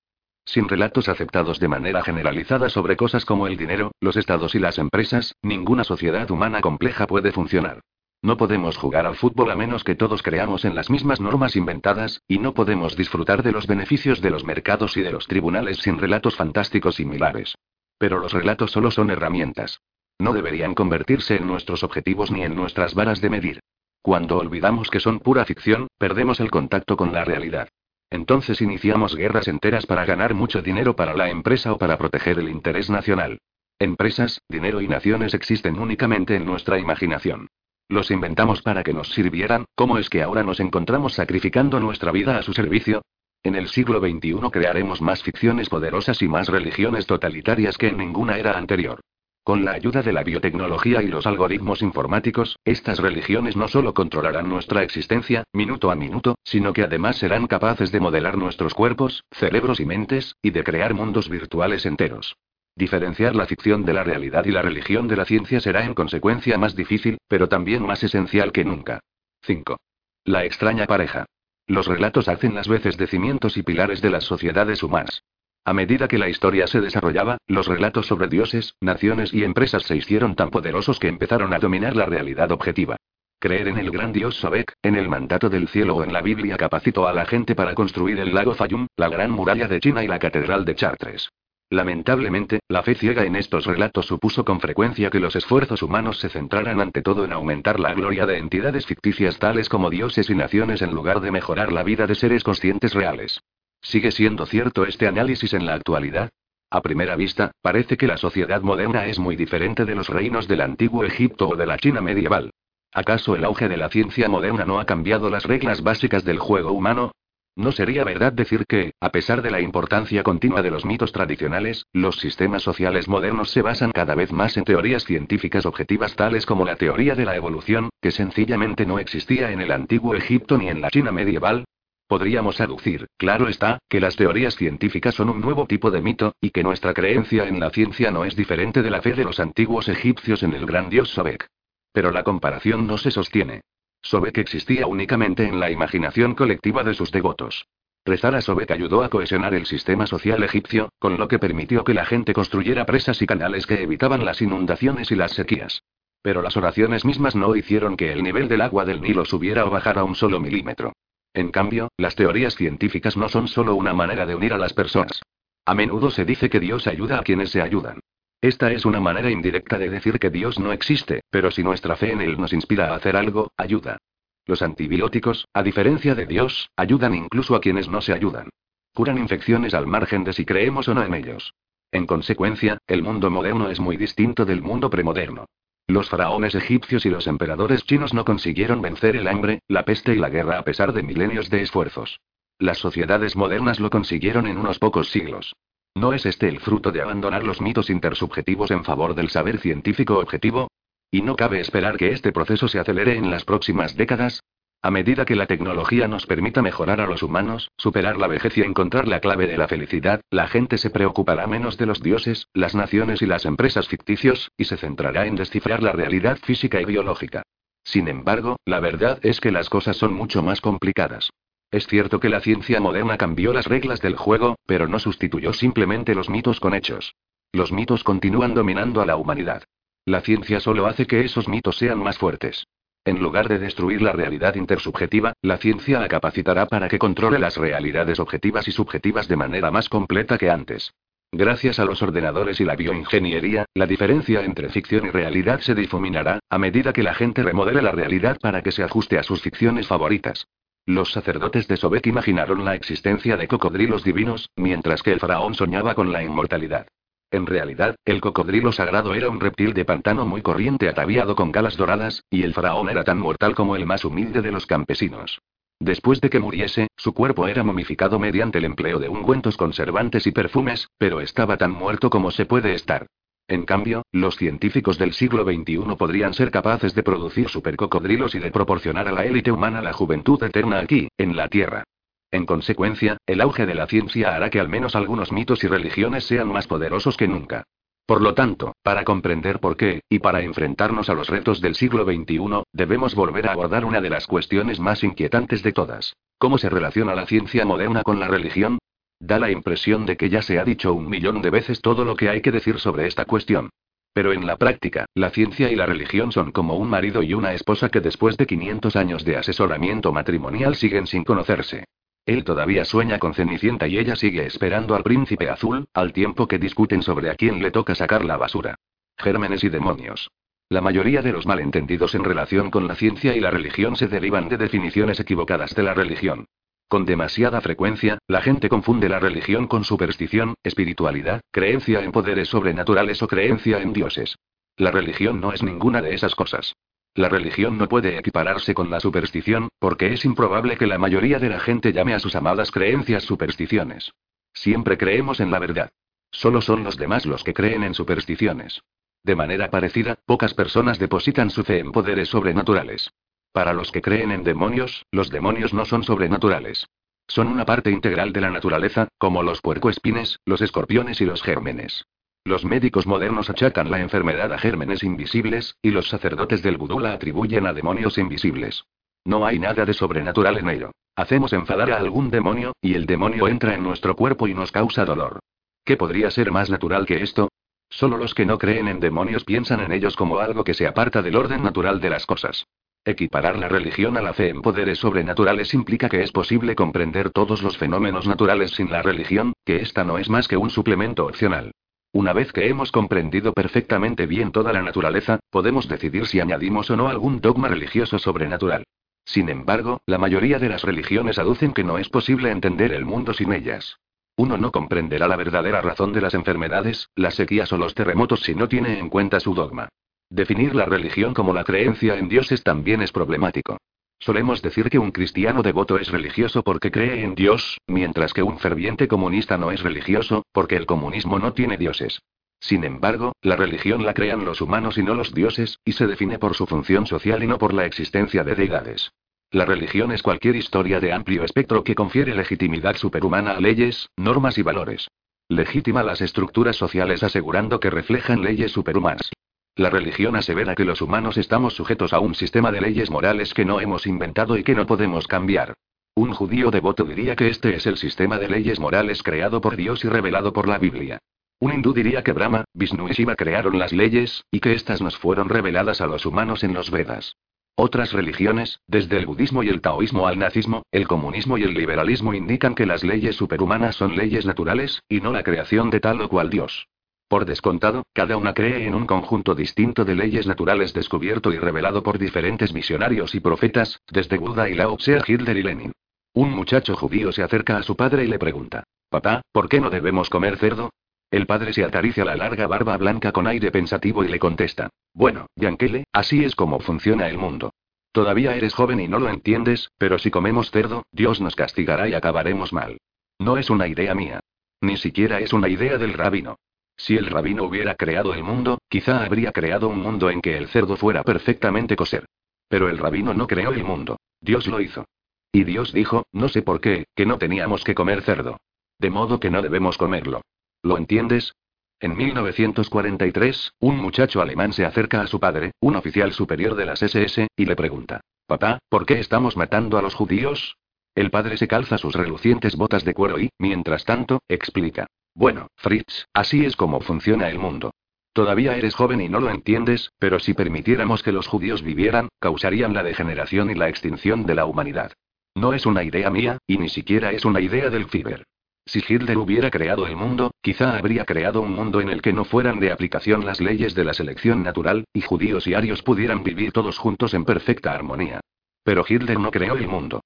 Sin 0.48 0.70
relatos 0.70 1.10
aceptados 1.10 1.60
de 1.60 1.68
manera 1.68 2.02
generalizada 2.04 2.70
sobre 2.70 2.96
cosas 2.96 3.26
como 3.26 3.48
el 3.48 3.58
dinero, 3.58 3.92
los 4.00 4.16
estados 4.16 4.56
y 4.56 4.60
las 4.60 4.78
empresas, 4.78 5.36
ninguna 5.42 5.84
sociedad 5.84 6.32
humana 6.32 6.62
compleja 6.62 7.06
puede 7.06 7.34
funcionar. 7.34 7.82
No 8.22 8.38
podemos 8.38 8.78
jugar 8.78 9.06
al 9.06 9.18
fútbol 9.18 9.52
a 9.52 9.58
menos 9.58 9.84
que 9.84 9.96
todos 9.96 10.24
creamos 10.24 10.64
en 10.64 10.74
las 10.74 10.90
mismas 10.90 11.20
normas 11.20 11.58
inventadas, 11.58 12.22
y 12.30 12.40
no 12.40 12.54
podemos 12.54 12.96
disfrutar 12.96 13.44
de 13.44 13.52
los 13.52 13.68
beneficios 13.68 14.22
de 14.22 14.30
los 14.30 14.46
mercados 14.46 14.96
y 14.96 15.02
de 15.02 15.12
los 15.12 15.28
tribunales 15.28 15.80
sin 15.80 16.00
relatos 16.00 16.38
fantásticos 16.38 16.96
similares. 16.96 17.56
Pero 17.98 18.18
los 18.18 18.32
relatos 18.32 18.72
solo 18.72 18.90
son 18.90 19.12
herramientas. 19.12 19.82
No 20.18 20.32
deberían 20.32 20.76
convertirse 20.76 21.36
en 21.36 21.46
nuestros 21.46 21.84
objetivos 21.84 22.32
ni 22.32 22.44
en 22.44 22.56
nuestras 22.56 22.96
varas 22.96 23.20
de 23.20 23.30
medir. 23.30 23.60
Cuando 24.02 24.38
olvidamos 24.38 24.90
que 24.90 25.02
son 25.02 25.20
pura 25.20 25.44
ficción, 25.44 25.88
perdemos 25.98 26.40
el 26.40 26.52
contacto 26.52 26.96
con 26.96 27.12
la 27.12 27.26
realidad. 27.26 27.68
Entonces 28.10 28.62
iniciamos 28.62 29.16
guerras 29.16 29.48
enteras 29.48 29.86
para 29.86 30.06
ganar 30.06 30.34
mucho 30.34 30.62
dinero 30.62 30.96
para 30.96 31.14
la 31.14 31.30
empresa 31.30 31.74
o 31.74 31.78
para 31.78 31.98
proteger 31.98 32.40
el 32.40 32.50
interés 32.50 32.90
nacional. 32.90 33.40
Empresas, 33.80 34.42
dinero 34.50 34.82
y 34.82 34.88
naciones 34.88 35.34
existen 35.34 35.78
únicamente 35.78 36.36
en 36.36 36.46
nuestra 36.46 36.80
imaginación. 36.80 37.48
Los 37.90 38.12
inventamos 38.12 38.62
para 38.62 38.84
que 38.84 38.94
nos 38.94 39.10
sirvieran, 39.10 39.66
¿cómo 39.76 39.98
es 39.98 40.10
que 40.10 40.24
ahora 40.24 40.44
nos 40.44 40.60
encontramos 40.60 41.14
sacrificando 41.14 41.80
nuestra 41.80 42.12
vida 42.12 42.38
a 42.38 42.44
su 42.44 42.54
servicio? 42.54 43.02
En 43.44 43.56
el 43.56 43.68
siglo 43.68 44.00
XXI 44.00 44.50
crearemos 44.52 45.02
más 45.02 45.24
ficciones 45.24 45.70
poderosas 45.70 46.22
y 46.22 46.28
más 46.28 46.48
religiones 46.48 47.06
totalitarias 47.06 47.78
que 47.78 47.88
en 47.88 47.98
ninguna 47.98 48.38
era 48.38 48.58
anterior. 48.58 49.00
Con 49.48 49.64
la 49.64 49.72
ayuda 49.72 50.02
de 50.02 50.12
la 50.12 50.26
biotecnología 50.26 51.02
y 51.02 51.08
los 51.08 51.26
algoritmos 51.26 51.82
informáticos, 51.82 52.60
estas 52.66 53.00
religiones 53.00 53.56
no 53.56 53.70
solo 53.70 53.94
controlarán 53.94 54.50
nuestra 54.50 54.84
existencia, 54.84 55.46
minuto 55.54 55.90
a 55.90 55.96
minuto, 55.96 56.36
sino 56.44 56.74
que 56.74 56.84
además 56.84 57.16
serán 57.16 57.48
capaces 57.48 57.94
de 57.94 58.02
modelar 58.02 58.38
nuestros 58.38 58.74
cuerpos, 58.74 59.24
cerebros 59.32 59.80
y 59.80 59.86
mentes, 59.86 60.36
y 60.42 60.50
de 60.50 60.66
crear 60.66 60.94
mundos 60.94 61.30
virtuales 61.30 61.86
enteros. 61.86 62.36
Diferenciar 62.76 63.38
la 63.38 63.46
ficción 63.46 63.86
de 63.86 63.94
la 63.94 64.04
realidad 64.04 64.44
y 64.44 64.52
la 64.52 64.64
religión 64.64 65.08
de 65.08 65.16
la 65.16 65.24
ciencia 65.24 65.62
será 65.62 65.86
en 65.86 65.94
consecuencia 65.94 66.58
más 66.58 66.76
difícil, 66.76 67.18
pero 67.30 67.48
también 67.48 67.84
más 67.84 68.04
esencial 68.04 68.52
que 68.52 68.66
nunca. 68.66 69.00
5. 69.44 69.78
La 70.26 70.44
extraña 70.44 70.88
pareja. 70.88 71.26
Los 71.68 71.88
relatos 71.88 72.28
hacen 72.28 72.54
las 72.54 72.68
veces 72.68 72.98
de 72.98 73.08
cimientos 73.08 73.56
y 73.56 73.64
pilares 73.64 74.02
de 74.02 74.10
las 74.10 74.26
sociedades 74.26 74.84
humanas. 74.84 75.24
A 75.68 75.74
medida 75.74 76.08
que 76.08 76.18
la 76.18 76.30
historia 76.30 76.66
se 76.66 76.80
desarrollaba, 76.80 77.40
los 77.46 77.68
relatos 77.68 78.08
sobre 78.08 78.30
dioses, 78.30 78.76
naciones 78.80 79.34
y 79.34 79.44
empresas 79.44 79.84
se 79.84 79.98
hicieron 79.98 80.34
tan 80.34 80.50
poderosos 80.50 80.98
que 80.98 81.10
empezaron 81.10 81.54
a 81.54 81.60
dominar 81.60 81.94
la 81.94 82.06
realidad 82.06 82.54
objetiva. 82.54 82.96
Creer 83.38 83.68
en 83.68 83.78
el 83.78 83.92
gran 83.92 84.14
dios 84.14 84.38
Sobek, 84.38 84.72
en 84.82 84.96
el 84.96 85.10
mandato 85.10 85.50
del 85.50 85.68
cielo 85.68 85.98
o 85.98 86.06
en 86.06 86.14
la 86.14 86.22
Biblia 86.22 86.56
capacitó 86.56 87.06
a 87.06 87.12
la 87.12 87.26
gente 87.26 87.54
para 87.54 87.76
construir 87.76 88.18
el 88.22 88.34
lago 88.34 88.54
Fayum, 88.54 88.88
la 88.96 89.10
gran 89.10 89.30
muralla 89.30 89.68
de 89.68 89.82
China 89.82 90.06
y 90.06 90.08
la 90.08 90.20
catedral 90.20 90.64
de 90.64 90.76
Chartres. 90.76 91.28
Lamentablemente, 91.70 92.62
la 92.70 92.82
fe 92.82 92.96
ciega 92.96 93.26
en 93.26 93.36
estos 93.36 93.66
relatos 93.66 94.06
supuso 94.06 94.46
con 94.46 94.62
frecuencia 94.62 95.10
que 95.10 95.20
los 95.20 95.36
esfuerzos 95.36 95.84
humanos 95.84 96.18
se 96.22 96.30
centraran 96.30 96.80
ante 96.80 97.02
todo 97.02 97.26
en 97.26 97.34
aumentar 97.34 97.78
la 97.82 97.94
gloria 97.94 98.26
de 98.26 98.38
entidades 98.38 98.86
ficticias 98.86 99.38
tales 99.38 99.68
como 99.68 99.90
dioses 99.90 100.30
y 100.30 100.36
naciones 100.36 100.82
en 100.82 100.92
lugar 100.92 101.20
de 101.20 101.32
mejorar 101.32 101.74
la 101.74 101.84
vida 101.84 102.08
de 102.08 102.16
seres 102.16 102.46
conscientes 102.46 102.94
reales. 102.94 103.42
¿Sigue 103.82 104.12
siendo 104.12 104.46
cierto 104.46 104.86
este 104.86 105.08
análisis 105.08 105.54
en 105.54 105.66
la 105.66 105.76
actualidad? 105.76 106.30
A 106.70 106.82
primera 106.82 107.16
vista, 107.16 107.52
parece 107.62 107.96
que 107.96 108.08
la 108.08 108.18
sociedad 108.18 108.62
moderna 108.62 109.06
es 109.06 109.20
muy 109.20 109.36
diferente 109.36 109.86
de 109.86 109.96
los 109.96 110.10
reinos 110.10 110.48
del 110.48 110.62
antiguo 110.62 111.06
Egipto 111.06 111.50
o 111.50 111.56
de 111.56 111.66
la 111.66 111.78
China 111.78 112.02
medieval. 112.02 112.52
¿Acaso 112.92 113.36
el 113.36 113.46
auge 113.46 113.70
de 113.70 113.78
la 113.78 113.90
ciencia 113.90 114.28
moderna 114.28 114.66
no 114.66 114.80
ha 114.80 114.86
cambiado 114.86 115.30
las 115.30 115.46
reglas 115.46 115.82
básicas 115.82 116.26
del 116.26 116.40
juego 116.40 116.72
humano? 116.72 117.12
¿No 117.56 117.72
sería 117.72 118.04
verdad 118.04 118.34
decir 118.34 118.66
que, 118.68 118.92
a 119.00 119.10
pesar 119.10 119.42
de 119.42 119.50
la 119.50 119.62
importancia 119.62 120.22
continua 120.24 120.62
de 120.62 120.70
los 120.70 120.86
mitos 120.86 121.12
tradicionales, 121.12 121.86
los 121.92 122.18
sistemas 122.18 122.62
sociales 122.62 123.08
modernos 123.08 123.50
se 123.50 123.62
basan 123.62 123.92
cada 123.92 124.14
vez 124.14 124.32
más 124.32 124.58
en 124.58 124.64
teorías 124.64 125.06
científicas 125.06 125.66
objetivas 125.66 126.16
tales 126.16 126.46
como 126.46 126.66
la 126.66 126.76
teoría 126.76 127.16
de 127.16 127.26
la 127.26 127.36
evolución, 127.36 127.90
que 128.00 128.12
sencillamente 128.12 128.86
no 128.86 129.00
existía 129.00 129.52
en 129.52 129.62
el 129.62 129.72
antiguo 129.72 130.14
Egipto 130.14 130.58
ni 130.58 130.70
en 130.70 130.82
la 130.82 130.92
China 130.92 131.12
medieval? 131.12 131.66
Podríamos 132.08 132.62
aducir, 132.62 133.08
claro 133.18 133.50
está, 133.50 133.80
que 133.90 134.00
las 134.00 134.16
teorías 134.16 134.56
científicas 134.56 135.14
son 135.14 135.30
un 135.30 135.42
nuevo 135.42 135.68
tipo 135.68 135.92
de 135.92 136.02
mito, 136.02 136.36
y 136.40 136.52
que 136.52 136.64
nuestra 136.64 136.94
creencia 136.94 137.48
en 137.48 137.60
la 137.60 137.70
ciencia 137.70 138.12
no 138.12 138.24
es 138.24 138.36
diferente 138.36 138.82
de 138.82 138.90
la 138.90 139.02
fe 139.02 139.12
de 139.12 139.26
los 139.26 139.42
antiguos 139.42 139.90
egipcios 139.90 140.42
en 140.42 140.54
el 140.54 140.66
gran 140.66 140.90
dios 140.90 141.10
Sobek. 141.10 141.50
Pero 141.92 142.12
la 142.12 142.24
comparación 142.24 142.88
no 142.88 142.98
se 142.98 143.12
sostiene. 143.12 143.62
Sobek 144.02 144.38
existía 144.38 144.88
únicamente 144.88 145.46
en 145.46 145.60
la 145.60 145.70
imaginación 145.70 146.34
colectiva 146.34 146.86
de 146.86 146.94
sus 146.94 147.12
devotos. 147.12 147.68
Rezar 148.06 148.36
a 148.36 148.42
Sobek 148.42 148.72
ayudó 148.72 149.04
a 149.04 149.10
cohesionar 149.10 149.54
el 149.54 149.66
sistema 149.66 150.08
social 150.08 150.42
egipcio, 150.44 150.88
con 151.00 151.18
lo 151.18 151.28
que 151.28 151.40
permitió 151.40 151.84
que 151.84 151.94
la 151.94 152.06
gente 152.06 152.32
construyera 152.32 152.86
presas 152.86 153.22
y 153.22 153.26
canales 153.26 153.68
que 153.68 153.84
evitaban 153.84 154.24
las 154.24 154.42
inundaciones 154.42 155.12
y 155.12 155.16
las 155.16 155.34
sequías. 155.34 155.84
Pero 156.22 156.42
las 156.42 156.56
oraciones 156.56 157.04
mismas 157.04 157.36
no 157.36 157.54
hicieron 157.54 157.98
que 157.98 158.14
el 158.14 158.24
nivel 158.24 158.48
del 158.48 158.62
agua 158.62 158.86
del 158.86 159.02
Nilo 159.02 159.26
subiera 159.26 159.66
o 159.66 159.70
bajara 159.70 160.06
un 160.06 160.16
solo 160.16 160.40
milímetro. 160.40 160.94
En 161.34 161.52
cambio, 161.52 161.90
las 161.98 162.16
teorías 162.16 162.56
científicas 162.56 163.18
no 163.18 163.30
son 163.30 163.48
solo 163.48 163.76
una 163.76 163.94
manera 163.94 164.26
de 164.26 164.36
unir 164.36 164.54
a 164.54 164.58
las 164.58 164.74
personas. 164.74 165.22
A 165.66 165.76
menudo 165.76 166.10
se 166.10 166.26
dice 166.26 166.50
que 166.50 166.60
Dios 166.60 166.88
ayuda 166.88 167.20
a 167.20 167.24
quienes 167.24 167.52
se 167.52 167.62
ayudan. 167.62 168.00
Esta 168.42 168.72
es 168.72 168.86
una 168.86 169.00
manera 169.00 169.32
indirecta 169.32 169.78
de 169.78 169.90
decir 169.90 170.20
que 170.20 170.30
Dios 170.30 170.60
no 170.60 170.72
existe, 170.72 171.22
pero 171.30 171.52
si 171.52 171.64
nuestra 171.64 171.96
fe 171.96 172.12
en 172.12 172.22
Él 172.22 172.40
nos 172.40 172.54
inspira 172.54 172.92
a 172.92 172.96
hacer 172.96 173.16
algo, 173.16 173.52
ayuda. 173.58 173.98
Los 174.46 174.62
antibióticos, 174.62 175.48
a 175.54 175.64
diferencia 175.64 176.16
de 176.16 176.26
Dios, 176.26 176.70
ayudan 176.78 177.16
incluso 177.16 177.56
a 177.56 177.62
quienes 177.62 177.90
no 177.90 178.02
se 178.02 178.14
ayudan. 178.14 178.50
Curan 178.94 179.18
infecciones 179.18 179.74
al 179.74 179.88
margen 179.88 180.24
de 180.24 180.34
si 180.34 180.46
creemos 180.46 180.88
o 180.88 180.94
no 180.94 181.04
en 181.04 181.14
ellos. 181.14 181.54
En 181.92 182.06
consecuencia, 182.06 182.78
el 182.88 183.04
mundo 183.04 183.30
moderno 183.30 183.70
es 183.70 183.80
muy 183.80 183.98
distinto 183.98 184.46
del 184.46 184.62
mundo 184.62 184.90
premoderno. 184.90 185.46
Los 185.90 186.10
faraones 186.10 186.54
egipcios 186.54 187.06
y 187.06 187.10
los 187.10 187.28
emperadores 187.28 187.86
chinos 187.86 188.14
no 188.14 188.26
consiguieron 188.26 188.82
vencer 188.82 189.16
el 189.16 189.26
hambre, 189.26 189.62
la 189.70 189.86
peste 189.86 190.14
y 190.14 190.18
la 190.18 190.30
guerra 190.30 190.60
a 190.60 190.64
pesar 190.64 190.92
de 190.92 191.02
milenios 191.02 191.50
de 191.50 191.62
esfuerzos. 191.62 192.20
Las 192.60 192.78
sociedades 192.78 193.38
modernas 193.38 193.80
lo 193.80 193.90
consiguieron 193.90 194.48
en 194.48 194.58
unos 194.58 194.80
pocos 194.80 195.10
siglos. 195.10 195.56
¿No 195.96 196.12
es 196.12 196.26
este 196.26 196.50
el 196.50 196.60
fruto 196.60 196.92
de 196.92 197.02
abandonar 197.02 197.44
los 197.44 197.62
mitos 197.62 197.90
intersubjetivos 197.90 198.70
en 198.72 198.84
favor 198.84 199.16
del 199.16 199.30
saber 199.30 199.60
científico 199.60 200.20
objetivo? 200.20 200.68
¿Y 201.10 201.22
no 201.22 201.38
cabe 201.38 201.62
esperar 201.62 201.96
que 201.96 202.12
este 202.12 202.34
proceso 202.34 202.68
se 202.68 202.80
acelere 202.80 203.16
en 203.16 203.32
las 203.32 203.46
próximas 203.46 203.96
décadas? 203.96 204.42
A 204.82 204.92
medida 204.92 205.26
que 205.26 205.36
la 205.36 205.48
tecnología 205.48 206.08
nos 206.08 206.26
permita 206.28 206.62
mejorar 206.62 207.02
a 207.02 207.08
los 207.08 207.24
humanos, 207.24 207.72
superar 207.78 208.18
la 208.18 208.28
vejez 208.28 208.58
y 208.58 208.62
encontrar 208.62 209.08
la 209.08 209.20
clave 209.20 209.48
de 209.48 209.58
la 209.58 209.68
felicidad, 209.68 210.22
la 210.30 210.48
gente 210.48 210.78
se 210.78 210.92
preocupará 210.92 211.48
menos 211.48 211.78
de 211.78 211.88
los 211.88 212.02
dioses, 212.02 212.48
las 212.54 212.76
naciones 212.76 213.22
y 213.22 213.26
las 213.26 213.46
empresas 213.46 213.88
ficticios, 213.88 214.52
y 214.56 214.66
se 214.66 214.78
centrará 214.78 215.26
en 215.26 215.36
descifrar 215.36 215.82
la 215.82 215.92
realidad 215.94 216.38
física 216.38 216.80
y 216.80 216.86
biológica. 216.86 217.44
Sin 217.84 218.08
embargo, 218.08 218.58
la 218.66 218.80
verdad 218.80 219.20
es 219.24 219.40
que 219.40 219.52
las 219.52 219.70
cosas 219.70 219.98
son 219.98 220.14
mucho 220.14 220.44
más 220.44 220.62
complicadas. 220.62 221.32
Es 221.72 221.88
cierto 221.88 222.20
que 222.20 222.30
la 222.30 222.40
ciencia 222.40 222.80
moderna 222.80 223.18
cambió 223.18 223.54
las 223.54 223.66
reglas 223.66 224.00
del 224.02 224.16
juego, 224.16 224.56
pero 224.66 224.88
no 224.88 225.00
sustituyó 225.00 225.54
simplemente 225.54 226.16
los 226.16 226.30
mitos 226.30 226.60
con 226.60 226.74
hechos. 226.74 227.16
Los 227.52 227.72
mitos 227.72 228.04
continúan 228.04 228.54
dominando 228.54 229.02
a 229.02 229.06
la 229.06 229.18
humanidad. 229.18 229.64
La 230.06 230.22
ciencia 230.22 230.60
solo 230.60 230.86
hace 230.86 231.08
que 231.08 231.22
esos 231.22 231.48
mitos 231.48 231.78
sean 231.78 232.00
más 232.00 232.18
fuertes. 232.18 232.66
En 233.08 233.22
lugar 233.22 233.48
de 233.48 233.58
destruir 233.58 234.02
la 234.02 234.12
realidad 234.12 234.56
intersubjetiva, 234.56 235.32
la 235.42 235.56
ciencia 235.56 235.98
la 236.02 236.10
capacitará 236.10 236.66
para 236.66 236.90
que 236.90 237.00
controle 237.00 237.40
las 237.40 237.56
realidades 237.56 238.20
objetivas 238.20 238.68
y 238.68 238.72
subjetivas 238.74 239.30
de 239.30 239.38
manera 239.38 239.72
más 239.72 239.88
completa 239.88 240.38
que 240.38 240.50
antes. 240.50 240.92
Gracias 241.32 241.80
a 241.80 241.86
los 241.86 242.02
ordenadores 242.02 242.60
y 242.60 242.66
la 242.66 242.76
bioingeniería, 242.76 243.66
la 243.76 243.88
diferencia 243.88 244.44
entre 244.44 244.68
ficción 244.68 245.06
y 245.06 245.12
realidad 245.12 245.62
se 245.62 245.74
difuminará, 245.74 246.40
a 246.50 246.58
medida 246.58 246.92
que 246.92 247.02
la 247.02 247.14
gente 247.14 247.44
remodele 247.44 247.82
la 247.82 247.94
realidad 247.94 248.40
para 248.42 248.62
que 248.62 248.74
se 248.74 248.84
ajuste 248.84 249.18
a 249.18 249.24
sus 249.24 249.42
ficciones 249.42 249.88
favoritas. 249.88 250.46
Los 250.86 251.14
sacerdotes 251.14 251.66
de 251.70 251.78
Sobek 251.78 252.08
imaginaron 252.08 252.66
la 252.66 252.76
existencia 252.76 253.38
de 253.38 253.48
cocodrilos 253.48 254.04
divinos, 254.04 254.50
mientras 254.58 255.02
que 255.02 255.14
el 255.14 255.22
faraón 255.22 255.54
soñaba 255.54 255.96
con 255.96 256.12
la 256.12 256.24
inmortalidad. 256.24 256.88
En 257.30 257.46
realidad, 257.46 257.96
el 258.06 258.22
cocodrilo 258.22 258.72
sagrado 258.72 259.14
era 259.14 259.30
un 259.30 259.42
reptil 259.42 259.74
de 259.74 259.84
pantano 259.84 260.26
muy 260.26 260.42
corriente 260.42 260.88
ataviado 260.88 261.36
con 261.36 261.52
galas 261.52 261.76
doradas, 261.76 262.24
y 262.30 262.44
el 262.44 262.54
faraón 262.54 262.90
era 262.90 263.04
tan 263.04 263.20
mortal 263.20 263.54
como 263.54 263.76
el 263.76 263.86
más 263.86 264.06
humilde 264.06 264.42
de 264.42 264.52
los 264.52 264.66
campesinos. 264.66 265.40
Después 265.80 266.22
de 266.22 266.30
que 266.30 266.40
muriese, 266.40 266.88
su 266.96 267.14
cuerpo 267.14 267.48
era 267.48 267.64
momificado 267.64 268.18
mediante 268.18 268.58
el 268.58 268.66
empleo 268.66 268.98
de 268.98 269.10
ungüentos 269.10 269.58
conservantes 269.58 270.26
y 270.26 270.32
perfumes, 270.32 270.90
pero 270.98 271.20
estaba 271.20 271.58
tan 271.58 271.72
muerto 271.72 272.10
como 272.10 272.32
se 272.32 272.46
puede 272.46 272.74
estar. 272.74 273.08
En 273.48 273.64
cambio, 273.64 274.04
los 274.12 274.36
científicos 274.36 274.98
del 274.98 275.14
siglo 275.14 275.44
XXI 275.44 275.96
podrían 275.98 276.34
ser 276.34 276.50
capaces 276.50 276.96
de 276.96 277.04
producir 277.04 277.50
supercocodrilos 277.50 278.36
y 278.36 278.40
de 278.40 278.52
proporcionar 278.52 279.08
a 279.08 279.12
la 279.12 279.26
élite 279.26 279.52
humana 279.52 279.82
la 279.82 279.94
juventud 279.94 280.42
eterna 280.44 280.80
aquí, 280.80 281.10
en 281.18 281.36
la 281.36 281.48
Tierra. 281.48 281.84
En 282.32 282.46
consecuencia, 282.46 283.18
el 283.26 283.42
auge 283.42 283.66
de 283.66 283.76
la 283.76 283.88
ciencia 283.88 284.36
hará 284.36 284.50
que 284.50 284.60
al 284.60 284.68
menos 284.68 284.96
algunos 284.96 285.32
mitos 285.32 285.64
y 285.64 285.68
religiones 285.68 286.26
sean 286.26 286.50
más 286.50 286.68
poderosos 286.68 287.16
que 287.16 287.28
nunca. 287.28 287.64
Por 288.06 288.22
lo 288.22 288.34
tanto, 288.34 288.74
para 288.84 289.04
comprender 289.04 289.60
por 289.60 289.76
qué, 289.76 290.02
y 290.10 290.20
para 290.20 290.42
enfrentarnos 290.42 291.10
a 291.10 291.14
los 291.14 291.30
retos 291.30 291.60
del 291.60 291.76
siglo 291.76 292.06
XXI, 292.06 292.64
debemos 292.72 293.16
volver 293.16 293.48
a 293.48 293.52
abordar 293.52 293.86
una 293.86 294.00
de 294.00 294.10
las 294.10 294.28
cuestiones 294.28 294.80
más 294.80 295.04
inquietantes 295.04 295.62
de 295.62 295.74
todas. 295.74 296.16
¿Cómo 296.38 296.58
se 296.58 296.70
relaciona 296.70 297.16
la 297.16 297.26
ciencia 297.26 297.66
moderna 297.66 298.04
con 298.04 298.20
la 298.20 298.28
religión? 298.28 298.78
Da 299.20 299.40
la 299.40 299.52
impresión 299.52 300.06
de 300.06 300.16
que 300.16 300.30
ya 300.30 300.42
se 300.42 300.60
ha 300.60 300.64
dicho 300.64 300.94
un 300.94 301.10
millón 301.10 301.42
de 301.42 301.50
veces 301.50 301.82
todo 301.82 302.06
lo 302.06 302.16
que 302.16 302.30
hay 302.30 302.42
que 302.42 302.52
decir 302.52 302.80
sobre 302.80 303.08
esta 303.08 303.26
cuestión. 303.26 303.70
Pero 304.14 304.32
en 304.32 304.46
la 304.46 304.58
práctica, 304.58 305.06
la 305.14 305.30
ciencia 305.30 305.72
y 305.72 305.76
la 305.76 305.86
religión 305.86 306.32
son 306.32 306.52
como 306.52 306.76
un 306.76 306.90
marido 306.90 307.24
y 307.24 307.34
una 307.34 307.54
esposa 307.54 307.90
que 307.90 308.02
después 308.02 308.38
de 308.38 308.48
500 308.48 308.96
años 308.96 309.26
de 309.26 309.38
asesoramiento 309.38 310.14
matrimonial 310.14 310.76
siguen 310.76 311.08
sin 311.08 311.24
conocerse. 311.24 311.86
Él 312.28 312.44
todavía 312.44 312.84
sueña 312.84 313.20
con 313.20 313.34
Cenicienta 313.34 313.88
y 313.88 313.98
ella 313.98 314.18
sigue 314.18 314.46
esperando 314.46 314.96
al 314.96 315.04
príncipe 315.04 315.50
azul, 315.50 315.88
al 315.94 316.12
tiempo 316.12 316.46
que 316.46 316.60
discuten 316.60 317.02
sobre 317.02 317.30
a 317.30 317.36
quién 317.36 317.62
le 317.62 317.72
toca 317.72 317.96
sacar 317.96 318.26
la 318.26 318.36
basura. 318.36 318.76
Gérmenes 319.18 319.64
y 319.64 319.70
demonios. 319.70 320.30
La 320.68 320.82
mayoría 320.82 321.22
de 321.22 321.32
los 321.32 321.46
malentendidos 321.46 322.16
en 322.16 322.26
relación 322.26 322.70
con 322.70 322.86
la 322.86 322.96
ciencia 322.96 323.34
y 323.34 323.40
la 323.40 323.50
religión 323.50 323.96
se 323.96 324.10
derivan 324.10 324.50
de 324.50 324.58
definiciones 324.58 325.22
equivocadas 325.22 325.74
de 325.74 325.84
la 325.84 325.94
religión. 325.94 326.48
Con 326.90 327.06
demasiada 327.06 327.62
frecuencia, 327.62 328.18
la 328.28 328.42
gente 328.42 328.68
confunde 328.68 329.08
la 329.08 329.20
religión 329.20 329.68
con 329.68 329.86
superstición, 329.86 330.56
espiritualidad, 330.64 331.40
creencia 331.52 332.02
en 332.02 332.12
poderes 332.12 332.50
sobrenaturales 332.50 333.24
o 333.24 333.28
creencia 333.30 333.82
en 333.82 333.94
dioses. 333.94 334.36
La 334.76 334.92
religión 334.92 335.40
no 335.40 335.54
es 335.54 335.64
ninguna 335.64 336.02
de 336.02 336.14
esas 336.14 336.36
cosas. 336.36 336.76
La 337.18 337.30
religión 337.30 337.80
no 337.80 337.90
puede 337.90 338.16
equipararse 338.20 338.76
con 338.76 338.92
la 338.92 339.00
superstición, 339.00 339.70
porque 339.80 340.14
es 340.14 340.24
improbable 340.24 340.78
que 340.78 340.86
la 340.86 341.00
mayoría 341.00 341.40
de 341.40 341.50
la 341.50 341.60
gente 341.60 341.92
llame 341.92 342.14
a 342.14 342.20
sus 342.20 342.36
amadas 342.36 342.70
creencias 342.70 343.24
supersticiones. 343.24 344.14
Siempre 344.54 345.00
creemos 345.00 345.40
en 345.40 345.50
la 345.50 345.58
verdad. 345.58 345.90
Solo 346.30 346.62
son 346.62 346.84
los 346.84 346.96
demás 346.96 347.26
los 347.26 347.44
que 347.44 347.56
creen 347.56 347.84
en 347.84 347.96
supersticiones. 347.96 348.84
De 349.24 349.36
manera 349.36 349.72
parecida, 349.72 350.20
pocas 350.28 350.54
personas 350.54 351.00
depositan 351.00 351.50
su 351.50 351.64
fe 351.64 351.80
en 351.80 351.92
poderes 351.92 352.30
sobrenaturales. 352.30 353.10
Para 353.52 353.74
los 353.74 353.92
que 353.92 354.04
creen 354.04 354.32
en 354.32 354.44
demonios, 354.44 355.08
los 355.10 355.32
demonios 355.32 355.74
no 355.74 355.86
son 355.86 356.04
sobrenaturales. 356.04 356.86
Son 357.28 357.48
una 357.48 357.66
parte 357.66 357.90
integral 357.90 358.32
de 358.32 358.42
la 358.42 358.52
naturaleza, 358.52 359.08
como 359.18 359.42
los 359.42 359.62
puercoespines, 359.62 360.40
los 360.46 360.62
escorpiones 360.62 361.20
y 361.20 361.26
los 361.26 361.42
gérmenes. 361.42 362.06
Los 362.48 362.64
médicos 362.64 363.06
modernos 363.06 363.50
achacan 363.50 363.92
la 363.92 364.00
enfermedad 364.00 364.54
a 364.54 364.58
gérmenes 364.58 365.04
invisibles, 365.04 365.76
y 365.82 365.92
los 365.92 366.08
sacerdotes 366.08 366.64
del 366.64 366.78
vudú 366.78 366.98
la 366.98 367.12
atribuyen 367.12 367.68
a 367.68 367.74
demonios 367.74 368.18
invisibles. 368.18 368.86
No 369.26 369.46
hay 369.46 369.60
nada 369.60 369.84
de 369.84 369.94
sobrenatural 369.94 370.58
en 370.58 370.70
ello. 370.70 370.92
Hacemos 371.18 371.52
enfadar 371.52 371.92
a 371.92 371.98
algún 371.98 372.30
demonio, 372.30 372.72
y 372.80 372.94
el 372.94 373.06
demonio 373.06 373.50
entra 373.50 373.76
en 373.76 373.84
nuestro 373.84 374.16
cuerpo 374.16 374.48
y 374.48 374.54
nos 374.54 374.72
causa 374.72 375.04
dolor. 375.04 375.40
¿Qué 375.84 375.98
podría 375.98 376.32
ser 376.32 376.54
más 376.54 376.70
natural 376.70 377.06
que 377.06 377.22
esto? 377.22 377.50
Solo 377.90 378.16
los 378.16 378.34
que 378.34 378.46
no 378.46 378.58
creen 378.58 378.88
en 378.88 379.02
demonios 379.02 379.44
piensan 379.44 379.82
en 379.82 379.92
ellos 379.92 380.16
como 380.16 380.40
algo 380.40 380.64
que 380.64 380.74
se 380.74 380.88
aparta 380.88 381.22
del 381.22 381.36
orden 381.36 381.62
natural 381.62 382.00
de 382.00 382.12
las 382.12 382.26
cosas. 382.26 382.66
Equiparar 383.04 383.58
la 383.58 383.68
religión 383.68 384.16
a 384.16 384.22
la 384.22 384.32
fe 384.32 384.52
en 384.52 384.62
poderes 384.62 385.00
sobrenaturales 385.00 385.74
implica 385.74 386.08
que 386.08 386.24
es 386.24 386.32
posible 386.32 386.76
comprender 386.76 387.30
todos 387.30 387.62
los 387.62 387.78
fenómenos 387.78 388.26
naturales 388.26 388.72
sin 388.72 388.90
la 388.90 389.02
religión, 389.02 389.52
que 389.66 389.82
esta 389.82 390.06
no 390.06 390.18
es 390.18 390.30
más 390.30 390.48
que 390.48 390.56
un 390.56 390.70
suplemento 390.70 391.26
opcional. 391.26 391.74
Una 392.18 392.34
vez 392.34 392.52
que 392.52 392.68
hemos 392.68 392.92
comprendido 392.92 393.54
perfectamente 393.54 394.26
bien 394.26 394.52
toda 394.52 394.74
la 394.74 394.82
naturaleza, 394.82 395.40
podemos 395.52 395.88
decidir 395.88 396.26
si 396.26 396.40
añadimos 396.40 396.90
o 396.90 396.98
no 396.98 397.10
algún 397.10 397.42
dogma 397.42 397.68
religioso 397.68 398.18
sobrenatural. 398.18 398.86
Sin 399.24 399.50
embargo, 399.50 400.02
la 400.08 400.18
mayoría 400.18 400.58
de 400.58 400.68
las 400.68 400.82
religiones 400.82 401.38
aducen 401.38 401.74
que 401.74 401.84
no 401.84 402.00
es 402.00 402.10
posible 402.10 402.50
entender 402.50 402.92
el 402.92 403.06
mundo 403.06 403.36
sin 403.36 403.54
ellas. 403.54 404.00
Uno 404.36 404.58
no 404.58 404.72
comprenderá 404.72 405.28
la 405.28 405.36
verdadera 405.36 405.80
razón 405.80 406.12
de 406.12 406.22
las 406.22 406.34
enfermedades, 406.34 407.08
las 407.16 407.36
sequías 407.36 407.72
o 407.72 407.78
los 407.78 407.94
terremotos 407.94 408.40
si 408.40 408.56
no 408.56 408.68
tiene 408.68 408.98
en 408.98 409.10
cuenta 409.10 409.40
su 409.40 409.54
dogma. 409.54 409.88
Definir 410.28 410.74
la 410.74 410.86
religión 410.86 411.36
como 411.36 411.54
la 411.54 411.66
creencia 411.66 412.18
en 412.18 412.30
dioses 412.30 412.64
también 412.64 413.04
es 413.04 413.12
problemático. 413.12 413.78
Solemos 414.20 414.62
decir 414.62 414.90
que 414.90 415.00
un 415.00 415.12
cristiano 415.12 415.62
devoto 415.62 415.98
es 415.98 416.10
religioso 416.10 416.64
porque 416.64 416.92
cree 416.92 417.24
en 417.24 417.36
Dios, 417.36 417.78
mientras 417.88 418.34
que 418.34 418.44
un 418.44 418.60
ferviente 418.60 419.08
comunista 419.08 419.58
no 419.58 419.72
es 419.72 419.82
religioso, 419.82 420.44
porque 420.52 420.76
el 420.76 420.86
comunismo 420.86 421.40
no 421.40 421.54
tiene 421.54 421.78
dioses. 421.78 422.22
Sin 422.60 422.84
embargo, 422.84 423.34
la 423.42 423.56
religión 423.56 424.04
la 424.04 424.14
crean 424.14 424.44
los 424.44 424.62
humanos 424.62 424.98
y 424.98 425.04
no 425.04 425.14
los 425.14 425.34
dioses, 425.34 425.80
y 425.86 425.92
se 425.92 426.08
define 426.08 426.40
por 426.40 426.56
su 426.56 426.66
función 426.66 427.06
social 427.06 427.44
y 427.44 427.48
no 427.48 427.58
por 427.60 427.74
la 427.74 427.86
existencia 427.86 428.44
de 428.44 428.56
deidades. 428.56 429.12
La 429.52 429.66
religión 429.66 430.12
es 430.12 430.24
cualquier 430.24 430.56
historia 430.56 431.00
de 431.00 431.14
amplio 431.14 431.44
espectro 431.44 431.84
que 431.84 431.96
confiere 431.96 432.36
legitimidad 432.36 432.98
superhumana 432.98 433.52
a 433.52 433.62
leyes, 433.62 434.10
normas 434.18 434.58
y 434.58 434.64
valores. 434.64 435.08
Legítima 435.48 436.04
las 436.04 436.20
estructuras 436.20 436.76
sociales 436.76 437.24
asegurando 437.24 437.80
que 437.80 437.90
reflejan 437.90 438.42
leyes 438.42 438.72
superhumanas. 438.72 439.32
La 439.78 439.92
religión 439.92 440.36
asevera 440.36 440.74
que 440.74 440.86
los 440.86 441.04
humanos 441.04 441.38
estamos 441.38 441.76
sujetos 441.76 442.12
a 442.12 442.20
un 442.20 442.34
sistema 442.34 442.72
de 442.72 442.82
leyes 442.82 443.12
morales 443.12 443.54
que 443.54 443.64
no 443.64 443.80
hemos 443.80 444.08
inventado 444.08 444.58
y 444.58 444.64
que 444.64 444.74
no 444.74 444.88
podemos 444.88 445.28
cambiar. 445.28 445.76
Un 446.16 446.34
judío 446.34 446.72
devoto 446.72 447.04
diría 447.04 447.36
que 447.36 447.48
este 447.48 447.76
es 447.76 447.86
el 447.86 447.98
sistema 447.98 448.40
de 448.40 448.50
leyes 448.50 448.80
morales 448.80 449.22
creado 449.22 449.62
por 449.62 449.76
Dios 449.76 450.04
y 450.04 450.10
revelado 450.10 450.52
por 450.52 450.68
la 450.68 450.80
Biblia. 450.80 451.20
Un 451.60 451.74
hindú 451.74 451.94
diría 451.94 452.24
que 452.24 452.34
Brahma, 452.34 452.66
Vishnu 452.74 453.08
y 453.08 453.14
Shiva 453.14 453.36
crearon 453.36 453.78
las 453.78 453.94
leyes, 453.94 454.46
y 454.50 454.62
que 454.62 454.74
éstas 454.74 455.00
nos 455.00 455.16
fueron 455.16 455.48
reveladas 455.48 456.02
a 456.02 456.08
los 456.08 456.26
humanos 456.26 456.64
en 456.64 456.74
los 456.74 456.90
Vedas. 456.90 457.36
Otras 457.76 458.14
religiones, 458.14 458.80
desde 458.88 459.18
el 459.18 459.28
budismo 459.28 459.62
y 459.62 459.70
el 459.70 459.82
taoísmo 459.82 460.26
al 460.26 460.40
nazismo, 460.40 460.82
el 460.92 461.08
comunismo 461.08 461.60
y 461.60 461.64
el 461.64 461.76
liberalismo 461.76 462.34
indican 462.34 462.74
que 462.74 462.88
las 462.88 463.04
leyes 463.04 463.36
superhumanas 463.36 463.96
son 463.96 464.16
leyes 464.16 464.48
naturales, 464.48 465.04
y 465.08 465.22
no 465.22 465.32
la 465.32 465.44
creación 465.44 465.92
de 465.92 466.00
tal 466.00 466.20
o 466.22 466.30
cual 466.30 466.50
Dios. 466.50 466.88
Por 467.28 467.46
descontado, 467.46 468.04
cada 468.14 468.38
una 468.38 468.54
cree 468.54 468.88
en 468.88 468.96
un 468.96 469.06
conjunto 469.06 469.54
distinto 469.54 470.06
de 470.06 470.16
leyes 470.16 470.48
naturales 470.48 470.94
descubierto 470.94 471.52
y 471.52 471.58
revelado 471.58 472.02
por 472.02 472.18
diferentes 472.18 472.74
misionarios 472.74 473.36
y 473.36 473.42
profetas, 473.42 474.00
desde 474.10 474.38
Buda 474.38 474.70
y 474.70 474.76
Lao 474.76 474.96
Tse 474.96 475.18
a 475.18 475.24
Hitler 475.28 475.58
y 475.58 475.64
Lenin. 475.64 475.92
Un 476.34 476.52
muchacho 476.52 476.96
judío 476.96 477.34
se 477.34 477.44
acerca 477.44 477.78
a 477.78 477.84
su 477.84 477.98
padre 477.98 478.24
y 478.24 478.28
le 478.28 478.40
pregunta, 478.40 478.84
Papá, 479.10 479.42
¿por 479.52 479.68
qué 479.68 479.82
no 479.82 479.90
debemos 479.90 480.30
comer 480.30 480.58
cerdo? 480.58 480.90
El 481.30 481.46
padre 481.46 481.74
se 481.74 481.84
acaricia 481.84 482.24
la 482.24 482.38
larga 482.38 482.68
barba 482.68 482.96
blanca 482.96 483.34
con 483.34 483.48
aire 483.48 483.72
pensativo 483.72 484.24
y 484.24 484.30
le 484.30 484.40
contesta, 484.40 484.90
Bueno, 485.14 485.48
Yankele, 485.58 486.06
así 486.14 486.46
es 486.46 486.56
como 486.56 486.80
funciona 486.80 487.28
el 487.28 487.38
mundo. 487.38 487.72
Todavía 488.14 488.56
eres 488.56 488.74
joven 488.74 489.02
y 489.02 489.10
no 489.10 489.20
lo 489.20 489.30
entiendes, 489.30 489.92
pero 489.98 490.18
si 490.18 490.32
comemos 490.32 490.72
cerdo, 490.72 491.04
Dios 491.12 491.42
nos 491.42 491.56
castigará 491.56 492.08
y 492.08 492.14
acabaremos 492.14 492.72
mal. 492.72 492.98
No 493.38 493.58
es 493.58 493.70
una 493.70 493.88
idea 493.88 494.16
mía. 494.16 494.40
Ni 494.80 494.96
siquiera 494.96 495.40
es 495.40 495.52
una 495.52 495.68
idea 495.68 495.98
del 495.98 496.14
rabino. 496.14 496.58
Si 496.98 497.16
el 497.16 497.28
rabino 497.28 497.64
hubiera 497.64 497.96
creado 497.96 498.34
el 498.34 498.44
mundo, 498.44 498.80
quizá 498.90 499.24
habría 499.24 499.52
creado 499.52 499.88
un 499.88 500.00
mundo 500.00 500.30
en 500.32 500.42
que 500.42 500.58
el 500.58 500.68
cerdo 500.68 500.98
fuera 500.98 501.24
perfectamente 501.24 501.96
coser. 501.96 502.26
Pero 502.68 502.90
el 502.90 502.98
rabino 502.98 503.34
no 503.34 503.48
creó 503.48 503.72
el 503.72 503.84
mundo. 503.84 504.18
Dios 504.42 504.68
lo 504.68 504.82
hizo. 504.82 505.06
Y 505.52 505.64
Dios 505.64 505.94
dijo, 505.94 506.26
no 506.32 506.50
sé 506.50 506.64
por 506.64 506.82
qué, 506.82 507.06
que 507.16 507.26
no 507.26 507.38
teníamos 507.38 507.84
que 507.84 507.96
comer 507.96 508.24
cerdo. 508.24 508.58
De 509.00 509.10
modo 509.10 509.40
que 509.40 509.52
no 509.52 509.62
debemos 509.62 509.98
comerlo. 509.98 510.42
¿Lo 510.82 510.98
entiendes? 510.98 511.54
En 512.00 512.16
1943, 512.16 513.74
un 513.80 513.98
muchacho 513.98 514.42
alemán 514.42 514.74
se 514.74 514.86
acerca 514.86 515.22
a 515.22 515.28
su 515.28 515.40
padre, 515.40 515.72
un 515.80 515.96
oficial 515.96 516.32
superior 516.34 516.76
de 516.76 516.86
las 516.86 517.02
SS, 517.02 517.48
y 517.56 517.66
le 517.66 517.76
pregunta, 517.76 518.22
Papá, 518.46 518.80
¿por 518.90 519.06
qué 519.06 519.20
estamos 519.20 519.58
matando 519.58 519.98
a 519.98 520.02
los 520.02 520.14
judíos? 520.14 520.78
El 521.16 521.32
padre 521.32 521.58
se 521.58 521.68
calza 521.68 521.98
sus 521.98 522.14
relucientes 522.14 522.76
botas 522.76 523.04
de 523.04 523.14
cuero 523.14 523.40
y, 523.40 523.50
mientras 523.58 524.06
tanto, 524.06 524.42
explica. 524.48 525.08
Bueno, 525.38 525.68
Fritz, 525.76 526.26
así 526.34 526.66
es 526.66 526.76
como 526.76 527.00
funciona 527.00 527.48
el 527.48 527.60
mundo. 527.60 527.92
Todavía 528.34 528.76
eres 528.76 528.96
joven 528.96 529.22
y 529.22 529.30
no 529.30 529.40
lo 529.40 529.52
entiendes, 529.52 530.12
pero 530.18 530.40
si 530.40 530.56
permitiéramos 530.56 531.22
que 531.22 531.32
los 531.32 531.46
judíos 531.46 531.84
vivieran, 531.84 532.30
causarían 532.40 532.96
la 532.96 533.04
degeneración 533.04 533.70
y 533.70 533.76
la 533.76 533.88
extinción 533.88 534.48
de 534.48 534.56
la 534.56 534.66
humanidad. 534.66 535.14
No 535.54 535.74
es 535.74 535.86
una 535.86 536.04
idea 536.04 536.32
mía, 536.32 536.58
y 536.66 536.80
ni 536.80 536.90
siquiera 536.90 537.34
es 537.34 537.46
una 537.46 537.62
idea 537.62 537.92
del 537.92 538.08
Fiber. 538.08 538.46
Si 538.88 539.04
Hitler 539.08 539.38
hubiera 539.38 539.70
creado 539.70 540.08
el 540.08 540.16
mundo, 540.16 540.50
quizá 540.60 540.98
habría 540.98 541.24
creado 541.24 541.62
un 541.62 541.72
mundo 541.72 542.02
en 542.02 542.10
el 542.10 542.24
que 542.24 542.34
no 542.34 542.44
fueran 542.44 542.80
de 542.80 542.92
aplicación 542.92 543.46
las 543.46 543.62
leyes 543.62 543.94
de 543.94 544.06
la 544.06 544.16
selección 544.16 544.64
natural, 544.64 545.06
y 545.14 545.22
judíos 545.22 545.68
y 545.68 545.76
arios 545.76 546.02
pudieran 546.02 546.44
vivir 546.44 546.72
todos 546.72 546.98
juntos 546.98 547.36
en 547.36 547.46
perfecta 547.46 547.94
armonía. 547.94 548.40
Pero 548.84 549.06
Hitler 549.08 549.40
no 549.40 549.52
creó 549.52 549.76
el 549.76 549.88
mundo. 549.88 550.22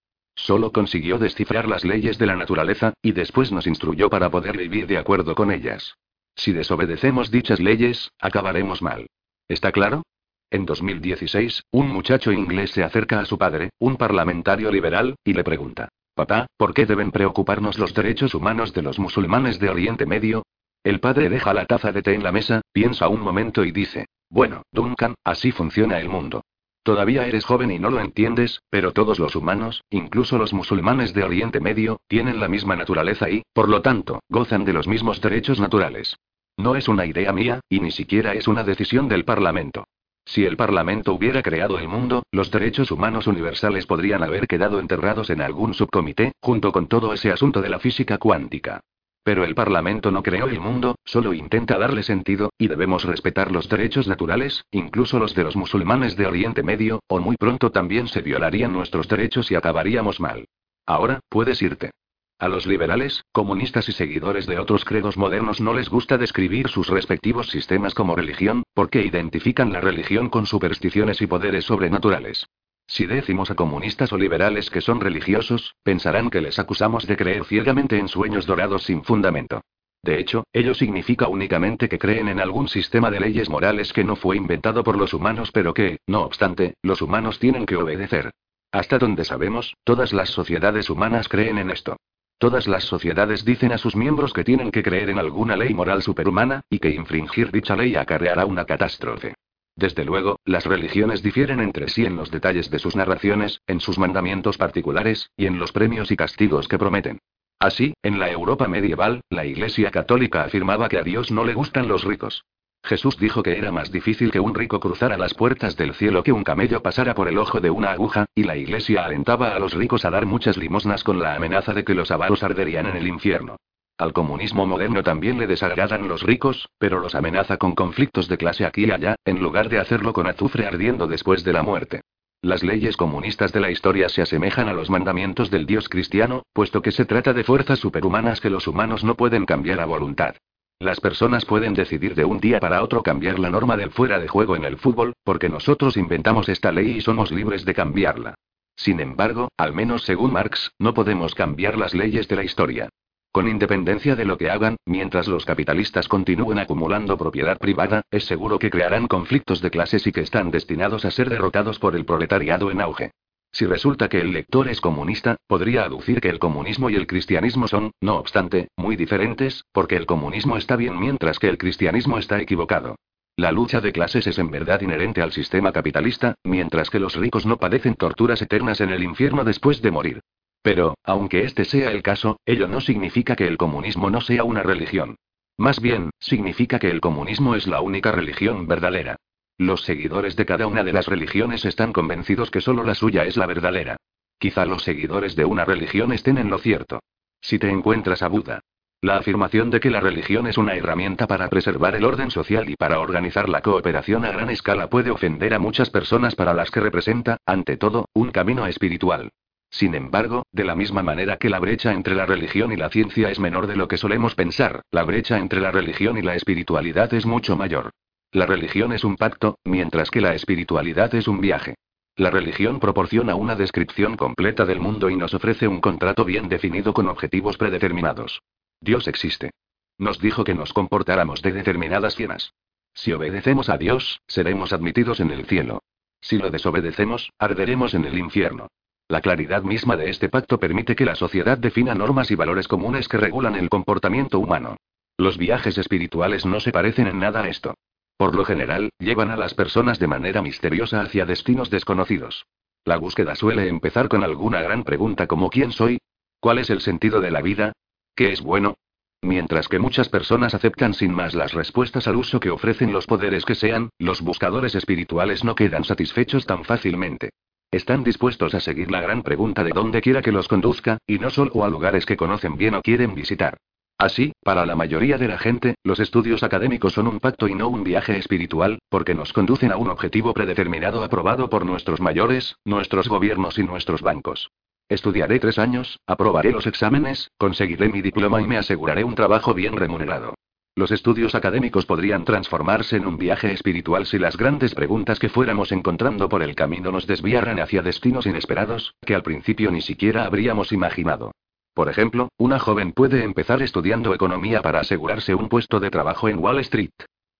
Solo 0.52 0.74
consiguió 0.74 1.18
descifrar 1.18 1.70
las 1.70 1.86
leyes 1.86 2.18
de 2.18 2.26
la 2.26 2.36
naturaleza, 2.36 2.92
y 3.02 3.14
después 3.14 3.54
nos 3.54 3.68
instruyó 3.68 4.10
para 4.10 4.30
poder 4.30 4.58
vivir 4.58 4.86
de 4.86 4.98
acuerdo 4.98 5.34
con 5.34 5.50
ellas. 5.50 5.96
Si 6.36 6.52
desobedecemos 6.52 7.32
dichas 7.32 7.62
leyes, 7.62 8.12
acabaremos 8.20 8.82
mal. 8.82 9.08
¿Está 9.48 9.72
claro? 9.72 10.04
En 10.50 10.66
2016, 10.66 11.64
un 11.72 11.88
muchacho 11.88 12.34
inglés 12.34 12.72
se 12.72 12.84
acerca 12.84 13.22
a 13.22 13.26
su 13.26 13.38
padre, 13.38 13.70
un 13.80 13.96
parlamentario 13.96 14.70
liberal, 14.70 15.16
y 15.24 15.32
le 15.32 15.46
pregunta, 15.46 15.88
Papá, 16.16 16.48
¿por 16.58 16.74
qué 16.74 16.86
deben 16.86 17.12
preocuparnos 17.12 17.80
los 17.80 17.94
derechos 17.94 18.36
humanos 18.36 18.74
de 18.74 18.82
los 18.82 19.00
musulmanes 19.00 19.58
de 19.58 19.70
Oriente 19.70 20.06
Medio? 20.06 20.44
El 20.84 21.00
padre 21.00 21.30
deja 21.30 21.54
la 21.54 21.66
taza 21.66 21.94
de 21.94 22.02
té 22.02 22.14
en 22.14 22.24
la 22.24 22.34
mesa, 22.34 22.60
piensa 22.74 23.08
un 23.08 23.22
momento 23.22 23.64
y 23.64 23.72
dice, 23.72 24.08
Bueno, 24.30 24.64
Duncan, 24.74 25.16
así 25.24 25.54
funciona 25.54 26.02
el 26.02 26.10
mundo. 26.10 26.42
Todavía 26.84 27.28
eres 27.28 27.46
joven 27.46 27.70
y 27.70 27.78
no 27.78 27.92
lo 27.92 28.00
entiendes, 28.00 28.64
pero 28.72 28.92
todos 28.92 29.20
los 29.20 29.36
humanos, 29.36 29.84
incluso 29.92 30.40
los 30.40 30.52
musulmanes 30.52 31.14
de 31.14 31.24
Oriente 31.24 31.60
Medio, 31.60 32.02
tienen 32.08 32.40
la 32.40 32.48
misma 32.48 32.76
naturaleza 32.76 33.30
y, 33.30 33.44
por 33.54 33.70
lo 33.70 33.82
tanto, 33.84 34.22
gozan 34.30 34.66
de 34.66 34.74
los 34.74 34.88
mismos 34.88 35.22
derechos 35.22 35.60
naturales. 35.60 36.18
No 36.58 36.76
es 36.76 36.88
una 36.88 37.06
idea 37.06 37.34
mía, 37.34 37.60
y 37.70 37.80
ni 37.80 37.92
siquiera 37.92 38.34
es 38.34 38.48
una 38.48 38.64
decisión 38.64 39.08
del 39.08 39.26
Parlamento. 39.26 39.86
Si 40.26 40.46
el 40.46 40.58
Parlamento 40.58 41.14
hubiera 41.14 41.44
creado 41.44 41.78
el 41.78 41.88
mundo, 41.88 42.24
los 42.32 42.50
derechos 42.50 42.92
humanos 42.92 43.28
universales 43.28 43.86
podrían 43.86 44.24
haber 44.24 44.48
quedado 44.48 44.80
enterrados 44.80 45.30
en 45.30 45.42
algún 45.42 45.74
subcomité, 45.74 46.34
junto 46.42 46.72
con 46.72 46.88
todo 46.88 47.14
ese 47.14 47.32
asunto 47.32 47.62
de 47.62 47.70
la 47.70 47.80
física 47.80 48.18
cuántica. 48.18 48.82
Pero 49.24 49.44
el 49.44 49.54
Parlamento 49.54 50.10
no 50.10 50.24
creó 50.24 50.48
el 50.48 50.60
mundo, 50.60 50.96
solo 51.06 51.34
intenta 51.34 51.78
darle 51.78 52.02
sentido, 52.02 52.50
y 52.58 52.68
debemos 52.68 53.04
respetar 53.04 53.52
los 53.52 53.70
derechos 53.70 54.08
naturales, 54.08 54.66
incluso 54.72 55.20
los 55.20 55.36
de 55.36 55.44
los 55.44 55.56
musulmanes 55.56 56.16
de 56.16 56.26
Oriente 56.26 56.64
Medio, 56.64 57.02
o 57.08 57.20
muy 57.20 57.36
pronto 57.36 57.72
también 57.72 58.08
se 58.08 58.22
violarían 58.22 58.74
nuestros 58.74 59.08
derechos 59.08 59.52
y 59.52 59.56
acabaríamos 59.56 60.20
mal. 60.20 60.46
Ahora, 60.88 61.20
puedes 61.30 61.62
irte. 61.62 61.92
A 62.40 62.48
los 62.48 62.66
liberales, 62.66 63.24
comunistas 63.32 63.88
y 63.88 63.92
seguidores 63.92 64.48
de 64.48 64.58
otros 64.58 64.84
credos 64.84 65.16
modernos 65.16 65.62
no 65.62 65.76
les 65.76 65.90
gusta 65.90 66.18
describir 66.18 66.70
sus 66.70 66.88
respectivos 66.90 67.52
sistemas 67.52 67.94
como 67.94 68.16
religión, 68.16 68.64
porque 68.74 69.06
identifican 69.06 69.72
la 69.72 69.80
religión 69.80 70.30
con 70.30 70.48
supersticiones 70.48 71.22
y 71.22 71.28
poderes 71.28 71.66
sobrenaturales. 71.66 72.48
Si 72.92 73.06
decimos 73.06 73.50
a 73.50 73.56
comunistas 73.56 74.12
o 74.12 74.18
liberales 74.18 74.70
que 74.70 74.82
son 74.82 75.00
religiosos, 75.00 75.76
pensarán 75.82 76.30
que 76.30 76.42
les 76.42 76.60
acusamos 76.60 77.08
de 77.08 77.16
creer 77.16 77.46
ciegamente 77.46 77.98
en 77.98 78.10
sueños 78.10 78.46
dorados 78.46 78.84
sin 78.84 79.06
fundamento. 79.06 79.62
De 80.04 80.20
hecho, 80.20 80.44
ello 80.52 80.74
significa 80.74 81.30
únicamente 81.30 81.88
que 81.88 81.98
creen 81.98 82.28
en 82.28 82.42
algún 82.42 82.68
sistema 82.68 83.10
de 83.10 83.22
leyes 83.22 83.50
morales 83.50 83.94
que 83.94 84.04
no 84.04 84.18
fue 84.18 84.36
inventado 84.36 84.84
por 84.84 84.98
los 84.98 85.14
humanos 85.14 85.54
pero 85.54 85.74
que, 85.74 86.00
no 86.06 86.24
obstante, 86.24 86.74
los 86.84 87.02
humanos 87.02 87.40
tienen 87.40 87.66
que 87.66 87.78
obedecer. 87.78 88.32
Hasta 88.74 88.98
donde 88.98 89.24
sabemos, 89.24 89.74
todas 89.86 90.12
las 90.12 90.30
sociedades 90.30 90.90
humanas 90.90 91.30
creen 91.30 91.60
en 91.60 91.72
esto. 91.72 91.96
Todas 92.40 92.68
las 92.68 92.84
sociedades 92.84 93.46
dicen 93.46 93.72
a 93.72 93.78
sus 93.78 93.96
miembros 93.96 94.34
que 94.34 94.44
tienen 94.44 94.70
que 94.70 94.84
creer 94.84 95.12
en 95.12 95.18
alguna 95.18 95.56
ley 95.56 95.74
moral 95.74 96.02
superhumana, 96.02 96.60
y 96.70 96.80
que 96.80 96.90
infringir 96.90 97.52
dicha 97.52 97.78
ley 97.78 97.96
acarreará 97.96 98.46
una 98.46 98.66
catástrofe. 98.66 99.36
Desde 99.82 100.06
luego, 100.06 100.38
las 100.46 100.68
religiones 100.68 101.24
difieren 101.24 101.60
entre 101.60 101.88
sí 101.88 102.06
en 102.06 102.16
los 102.16 102.30
detalles 102.30 102.70
de 102.70 102.78
sus 102.78 102.96
narraciones, 102.96 103.62
en 103.66 103.80
sus 103.80 103.98
mandamientos 103.98 104.60
particulares, 104.60 105.32
y 105.36 105.48
en 105.48 105.58
los 105.58 105.72
premios 105.72 106.12
y 106.12 106.16
castigos 106.16 106.68
que 106.68 106.78
prometen. 106.78 107.18
Así, 107.58 107.96
en 108.04 108.20
la 108.20 108.30
Europa 108.30 108.68
medieval, 108.68 109.22
la 109.32 109.44
Iglesia 109.44 109.90
católica 109.90 110.44
afirmaba 110.44 110.88
que 110.88 111.00
a 111.00 111.02
Dios 111.02 111.32
no 111.32 111.46
le 111.46 111.56
gustan 111.56 111.88
los 111.88 112.04
ricos. 112.04 112.44
Jesús 112.84 113.18
dijo 113.18 113.42
que 113.42 113.58
era 113.58 113.72
más 113.72 113.92
difícil 113.92 114.30
que 114.30 114.40
un 114.40 114.54
rico 114.54 114.80
cruzara 114.80 115.18
las 115.18 115.34
puertas 115.34 115.76
del 115.76 115.96
cielo 115.96 116.22
que 116.22 116.32
un 116.32 116.44
camello 116.44 116.84
pasara 116.84 117.16
por 117.16 117.28
el 117.28 117.40
ojo 117.40 117.60
de 117.60 117.72
una 117.72 117.90
aguja, 117.90 118.28
y 118.36 118.44
la 118.44 118.58
Iglesia 118.58 119.04
alentaba 119.04 119.56
a 119.56 119.60
los 119.60 119.74
ricos 119.74 120.06
a 120.06 120.12
dar 120.12 120.28
muchas 120.28 120.58
limosnas 120.58 121.04
con 121.04 121.20
la 121.20 121.34
amenaza 121.34 121.74
de 121.74 121.84
que 121.84 121.96
los 121.96 122.12
avaros 122.12 122.44
arderían 122.44 122.86
en 122.86 122.98
el 122.98 123.08
infierno. 123.08 123.58
Al 124.02 124.14
comunismo 124.14 124.66
moderno 124.66 125.04
también 125.04 125.38
le 125.38 125.46
desagradan 125.46 126.08
los 126.08 126.24
ricos, 126.24 126.68
pero 126.80 127.00
los 127.00 127.14
amenaza 127.14 127.58
con 127.58 127.76
conflictos 127.76 128.28
de 128.28 128.36
clase 128.36 128.66
aquí 128.66 128.86
y 128.86 128.90
allá, 128.90 129.16
en 129.26 129.40
lugar 129.44 129.70
de 129.70 129.78
hacerlo 129.78 130.12
con 130.12 130.26
azufre 130.26 130.66
ardiendo 130.66 131.06
después 131.06 131.44
de 131.44 131.54
la 131.54 131.62
muerte. 131.62 132.02
Las 132.42 132.64
leyes 132.64 132.98
comunistas 132.98 133.54
de 133.54 133.60
la 133.60 133.70
historia 133.70 134.10
se 134.10 134.24
asemejan 134.24 134.68
a 134.70 134.74
los 134.74 134.90
mandamientos 134.90 135.52
del 135.52 135.68
Dios 135.68 135.88
cristiano, 135.88 136.42
puesto 136.52 136.82
que 136.82 136.92
se 136.92 137.06
trata 137.06 137.32
de 137.34 137.44
fuerzas 137.44 137.78
superhumanas 137.78 138.42
que 138.42 138.50
los 138.50 138.68
humanos 138.68 139.04
no 139.04 139.14
pueden 139.14 139.46
cambiar 139.46 139.80
a 139.80 139.86
voluntad. 139.86 140.34
Las 140.80 141.00
personas 141.00 141.46
pueden 141.46 141.76
decidir 141.76 142.16
de 142.16 142.26
un 142.26 142.40
día 142.40 142.60
para 142.60 142.82
otro 142.82 143.04
cambiar 143.04 143.38
la 143.38 143.52
norma 143.52 143.78
del 143.78 143.92
fuera 143.92 144.18
de 144.18 144.28
juego 144.28 144.56
en 144.56 144.66
el 144.66 144.80
fútbol, 144.80 145.14
porque 145.24 145.48
nosotros 145.48 145.96
inventamos 145.96 146.50
esta 146.50 146.72
ley 146.72 146.90
y 146.98 147.02
somos 147.02 147.32
libres 147.32 147.66
de 147.66 147.76
cambiarla. 147.76 148.34
Sin 148.76 149.00
embargo, 149.00 149.50
al 149.58 149.74
menos 149.74 150.02
según 150.06 150.34
Marx, 150.34 150.72
no 150.80 150.96
podemos 150.96 151.36
cambiar 151.36 151.78
las 151.78 151.94
leyes 151.94 152.28
de 152.28 152.36
la 152.36 152.44
historia. 152.44 152.90
Con 153.32 153.48
independencia 153.48 154.18
de 154.18 154.26
lo 154.26 154.38
que 154.38 154.50
hagan, 154.50 154.76
mientras 154.86 155.30
los 155.30 155.46
capitalistas 155.46 156.10
continúen 156.10 156.60
acumulando 156.60 157.18
propiedad 157.18 157.58
privada, 157.58 158.02
es 158.12 158.26
seguro 158.26 158.60
que 158.60 158.70
crearán 158.70 159.08
conflictos 159.08 159.62
de 159.62 159.72
clases 159.72 160.06
y 160.06 160.12
que 160.12 160.20
están 160.20 160.52
destinados 160.52 161.06
a 161.06 161.12
ser 161.12 161.30
derrotados 161.30 161.80
por 161.80 161.96
el 161.96 162.04
proletariado 162.04 162.72
en 162.72 162.82
auge. 162.82 163.12
Si 163.54 163.66
resulta 163.66 164.10
que 164.10 164.20
el 164.20 164.34
lector 164.34 164.68
es 164.68 164.82
comunista, 164.82 165.38
podría 165.48 165.84
aducir 165.84 166.20
que 166.20 166.28
el 166.28 166.40
comunismo 166.40 166.90
y 166.90 166.96
el 166.96 167.08
cristianismo 167.08 167.70
son, 167.70 167.92
no 168.02 168.18
obstante, 168.18 168.68
muy 168.76 168.98
diferentes, 168.98 169.64
porque 169.72 169.96
el 169.96 170.06
comunismo 170.06 170.58
está 170.58 170.76
bien 170.76 171.00
mientras 171.00 171.40
que 171.40 171.48
el 171.48 171.58
cristianismo 171.58 172.18
está 172.18 172.42
equivocado. 172.42 172.96
La 173.38 173.54
lucha 173.54 173.80
de 173.80 173.94
clases 173.94 174.28
es 174.28 174.40
en 174.40 174.52
verdad 174.52 174.82
inherente 174.82 175.22
al 175.22 175.32
sistema 175.32 175.72
capitalista, 175.72 176.36
mientras 176.44 176.90
que 176.90 177.00
los 177.00 177.16
ricos 177.16 177.46
no 177.46 177.58
padecen 177.58 177.96
torturas 177.96 178.42
eternas 178.42 178.82
en 178.82 178.90
el 178.90 179.04
infierno 179.04 179.46
después 179.46 179.82
de 179.82 179.92
morir. 179.92 180.22
Pero, 180.62 180.96
aunque 181.04 181.44
este 181.44 181.66
sea 181.66 181.92
el 181.92 182.04
caso, 182.04 182.40
ello 182.46 182.68
no 182.68 182.82
significa 182.82 183.36
que 183.36 183.48
el 183.48 183.58
comunismo 183.58 184.10
no 184.10 184.22
sea 184.22 184.44
una 184.44 184.64
religión. 184.64 185.16
Más 185.58 185.82
bien, 185.82 186.12
significa 186.20 186.80
que 186.80 186.90
el 186.90 187.02
comunismo 187.02 187.56
es 187.56 187.68
la 187.68 187.82
única 187.82 188.12
religión 188.12 188.68
verdadera. 188.68 189.18
Los 189.58 189.82
seguidores 189.84 190.36
de 190.36 190.46
cada 190.46 190.68
una 190.68 190.84
de 190.84 190.94
las 190.94 191.08
religiones 191.08 191.66
están 191.66 191.94
convencidos 191.94 192.52
que 192.52 192.62
solo 192.62 192.84
la 192.84 192.96
suya 192.96 193.26
es 193.26 193.38
la 193.38 193.46
verdadera. 193.46 193.98
Quizá 194.40 194.66
los 194.66 194.84
seguidores 194.84 195.36
de 195.36 195.46
una 195.46 195.66
religión 195.66 196.14
estén 196.14 196.38
en 196.38 196.50
lo 196.50 196.58
cierto. 196.58 197.00
Si 197.42 197.60
te 197.60 197.70
encuentras 197.70 198.24
a 198.24 198.28
Buda, 198.28 198.62
la 199.04 199.18
afirmación 199.18 199.72
de 199.72 199.80
que 199.80 199.90
la 199.90 200.00
religión 200.00 200.46
es 200.46 200.60
una 200.60 200.76
herramienta 200.76 201.26
para 201.26 201.50
preservar 201.50 201.96
el 201.96 202.06
orden 202.06 202.30
social 202.30 202.70
y 202.70 202.76
para 202.76 203.00
organizar 203.00 203.50
la 203.50 203.62
cooperación 203.62 204.26
a 204.26 204.32
gran 204.32 204.52
escala 204.52 204.92
puede 204.92 205.10
ofender 205.10 205.56
a 205.56 205.60
muchas 205.60 205.90
personas 205.90 206.36
para 206.36 206.54
las 206.54 206.70
que 206.70 206.82
representa, 206.82 207.38
ante 207.48 207.78
todo, 207.78 208.06
un 208.14 208.30
camino 208.30 208.68
espiritual. 208.68 209.32
Sin 209.72 209.96
embargo, 209.96 210.46
de 210.52 210.66
la 210.66 210.76
misma 210.76 211.02
manera 211.02 211.38
que 211.38 211.50
la 211.50 211.60
brecha 211.60 211.94
entre 211.94 212.14
la 212.14 212.26
religión 212.26 212.74
y 212.74 212.76
la 212.76 212.90
ciencia 212.90 213.32
es 213.32 213.40
menor 213.40 213.68
de 213.68 213.78
lo 213.78 213.88
que 213.88 213.98
solemos 213.98 214.36
pensar, 214.36 214.82
la 214.92 215.04
brecha 215.04 215.40
entre 215.40 215.62
la 215.62 215.72
religión 215.72 216.18
y 216.18 216.22
la 216.22 216.36
espiritualidad 216.36 217.14
es 217.14 217.26
mucho 217.26 217.56
mayor. 217.56 217.92
La 218.34 218.46
religión 218.46 218.92
es 218.92 219.06
un 219.06 219.16
pacto, 219.16 219.58
mientras 219.64 220.12
que 220.12 220.20
la 220.20 220.36
espiritualidad 220.36 221.16
es 221.16 221.30
un 221.30 221.40
viaje. 221.40 221.76
La 222.18 222.30
religión 222.30 222.82
proporciona 222.82 223.36
una 223.36 223.56
descripción 223.56 224.18
completa 224.18 224.66
del 224.66 224.82
mundo 224.82 225.10
y 225.10 225.16
nos 225.16 225.34
ofrece 225.34 225.70
un 225.70 225.80
contrato 225.80 226.26
bien 226.26 226.50
definido 226.50 226.94
con 226.94 227.08
objetivos 227.08 227.56
predeterminados. 227.56 228.42
Dios 228.82 229.08
existe. 229.08 229.52
Nos 229.98 230.20
dijo 230.20 230.44
que 230.44 230.54
nos 230.54 230.74
comportáramos 230.74 231.42
de 231.42 231.54
determinadas 231.54 232.18
fienas. 232.18 232.54
Si 232.94 233.14
obedecemos 233.14 233.70
a 233.70 233.78
Dios, 233.78 234.22
seremos 234.28 234.74
admitidos 234.74 235.22
en 235.22 235.32
el 235.32 235.46
cielo. 235.46 235.82
Si 236.20 236.38
lo 236.38 236.50
desobedecemos, 236.50 237.32
arderemos 237.40 237.94
en 237.94 238.04
el 238.04 238.18
infierno. 238.18 238.68
La 239.12 239.20
claridad 239.20 239.62
misma 239.64 239.98
de 239.98 240.10
este 240.10 240.30
pacto 240.30 240.58
permite 240.58 240.96
que 240.96 241.04
la 241.04 241.16
sociedad 241.16 241.58
defina 241.58 241.94
normas 241.94 242.32
y 242.32 242.36
valores 242.36 242.70
comunes 242.70 243.10
que 243.10 243.18
regulan 243.18 243.56
el 243.56 243.68
comportamiento 243.68 244.40
humano. 244.40 244.78
Los 245.18 245.38
viajes 245.38 245.78
espirituales 245.78 246.46
no 246.46 246.62
se 246.62 246.72
parecen 246.72 247.08
en 247.08 247.20
nada 247.20 247.44
a 247.44 247.50
esto. 247.50 247.74
Por 248.16 248.34
lo 248.34 248.46
general, 248.46 248.90
llevan 249.00 249.30
a 249.30 249.36
las 249.36 249.54
personas 249.54 250.00
de 250.00 250.08
manera 250.08 250.42
misteriosa 250.42 251.02
hacia 251.02 251.26
destinos 251.26 251.70
desconocidos. 251.70 252.46
La 252.86 252.96
búsqueda 252.96 253.36
suele 253.36 253.68
empezar 253.68 254.08
con 254.08 254.24
alguna 254.24 254.62
gran 254.62 254.86
pregunta 254.86 255.28
como 255.28 255.50
¿quién 255.50 255.74
soy? 255.74 256.00
¿Cuál 256.40 256.60
es 256.60 256.70
el 256.70 256.80
sentido 256.80 257.20
de 257.20 257.32
la 257.32 257.42
vida? 257.42 257.74
¿Qué 258.16 258.32
es 258.32 258.40
bueno? 258.40 258.76
Mientras 259.22 259.68
que 259.68 259.80
muchas 259.80 260.08
personas 260.08 260.54
aceptan 260.54 260.94
sin 260.94 261.14
más 261.14 261.34
las 261.34 261.52
respuestas 261.52 262.08
al 262.08 262.16
uso 262.16 262.40
que 262.40 262.50
ofrecen 262.50 262.94
los 262.94 263.08
poderes 263.08 263.44
que 263.44 263.56
sean, 263.56 263.90
los 264.00 264.22
buscadores 264.22 264.74
espirituales 264.74 265.44
no 265.44 265.54
quedan 265.54 265.84
satisfechos 265.84 266.46
tan 266.46 266.64
fácilmente. 266.64 267.32
Están 267.72 268.04
dispuestos 268.04 268.54
a 268.54 268.60
seguir 268.60 268.92
la 268.92 269.00
gran 269.00 269.24
pregunta 269.24 269.64
de 269.64 269.72
dónde 269.72 270.02
quiera 270.02 270.22
que 270.22 270.34
los 270.34 270.50
conduzca, 270.50 270.98
y 271.08 271.20
no 271.20 271.30
solo 271.30 271.64
a 271.64 271.70
lugares 271.70 272.06
que 272.06 272.18
conocen 272.18 272.58
bien 272.58 272.76
o 272.76 272.82
quieren 272.82 273.16
visitar. 273.16 273.56
Así, 273.98 274.34
para 274.44 274.66
la 274.66 274.76
mayoría 274.76 275.18
de 275.18 275.30
la 275.30 275.38
gente, 275.38 275.76
los 275.84 276.02
estudios 276.02 276.44
académicos 276.44 276.92
son 276.92 277.08
un 277.08 277.22
pacto 277.22 277.48
y 277.48 277.56
no 277.56 277.70
un 277.70 277.86
viaje 277.86 278.18
espiritual, 278.18 278.80
porque 278.90 279.16
nos 279.16 279.32
conducen 279.32 279.72
a 279.72 279.78
un 279.78 279.90
objetivo 279.90 280.34
predeterminado 280.34 281.02
aprobado 281.02 281.50
por 281.50 281.66
nuestros 281.66 282.02
mayores, 282.02 282.58
nuestros 282.66 283.08
gobiernos 283.08 283.58
y 283.58 283.64
nuestros 283.64 284.02
bancos. 284.02 284.52
Estudiaré 284.90 285.40
tres 285.40 285.58
años, 285.58 285.98
aprobaré 286.06 286.52
los 286.52 286.68
exámenes, 286.68 287.32
conseguiré 287.38 287.88
mi 287.88 288.02
diploma 288.02 288.42
y 288.42 288.48
me 288.48 288.58
aseguraré 288.58 289.06
un 289.06 289.16
trabajo 289.16 289.54
bien 289.54 289.78
remunerado. 289.78 290.34
Los 290.74 290.92
estudios 290.92 291.36
académicos 291.36 291.86
podrían 291.86 292.24
transformarse 292.24 292.96
en 292.96 293.06
un 293.06 293.18
viaje 293.18 293.52
espiritual 293.52 294.06
si 294.06 294.18
las 294.18 294.38
grandes 294.38 294.74
preguntas 294.74 295.20
que 295.20 295.28
fuéramos 295.28 295.74
encontrando 295.74 296.30
por 296.30 296.42
el 296.42 296.56
camino 296.56 296.92
nos 296.92 297.06
desviaran 297.08 297.60
hacia 297.60 297.82
destinos 297.82 298.26
inesperados, 298.26 298.96
que 299.06 299.14
al 299.14 299.22
principio 299.22 299.70
ni 299.70 299.82
siquiera 299.82 300.24
habríamos 300.24 300.72
imaginado. 300.72 301.32
Por 301.74 301.90
ejemplo, 301.90 302.30
una 302.38 302.58
joven 302.58 302.94
puede 302.94 303.24
empezar 303.24 303.62
estudiando 303.62 304.14
economía 304.14 304.62
para 304.62 304.80
asegurarse 304.80 305.36
un 305.36 305.50
puesto 305.50 305.82
de 305.82 305.90
trabajo 305.90 306.30
en 306.30 306.40
Wall 306.40 306.60
Street. 306.60 306.92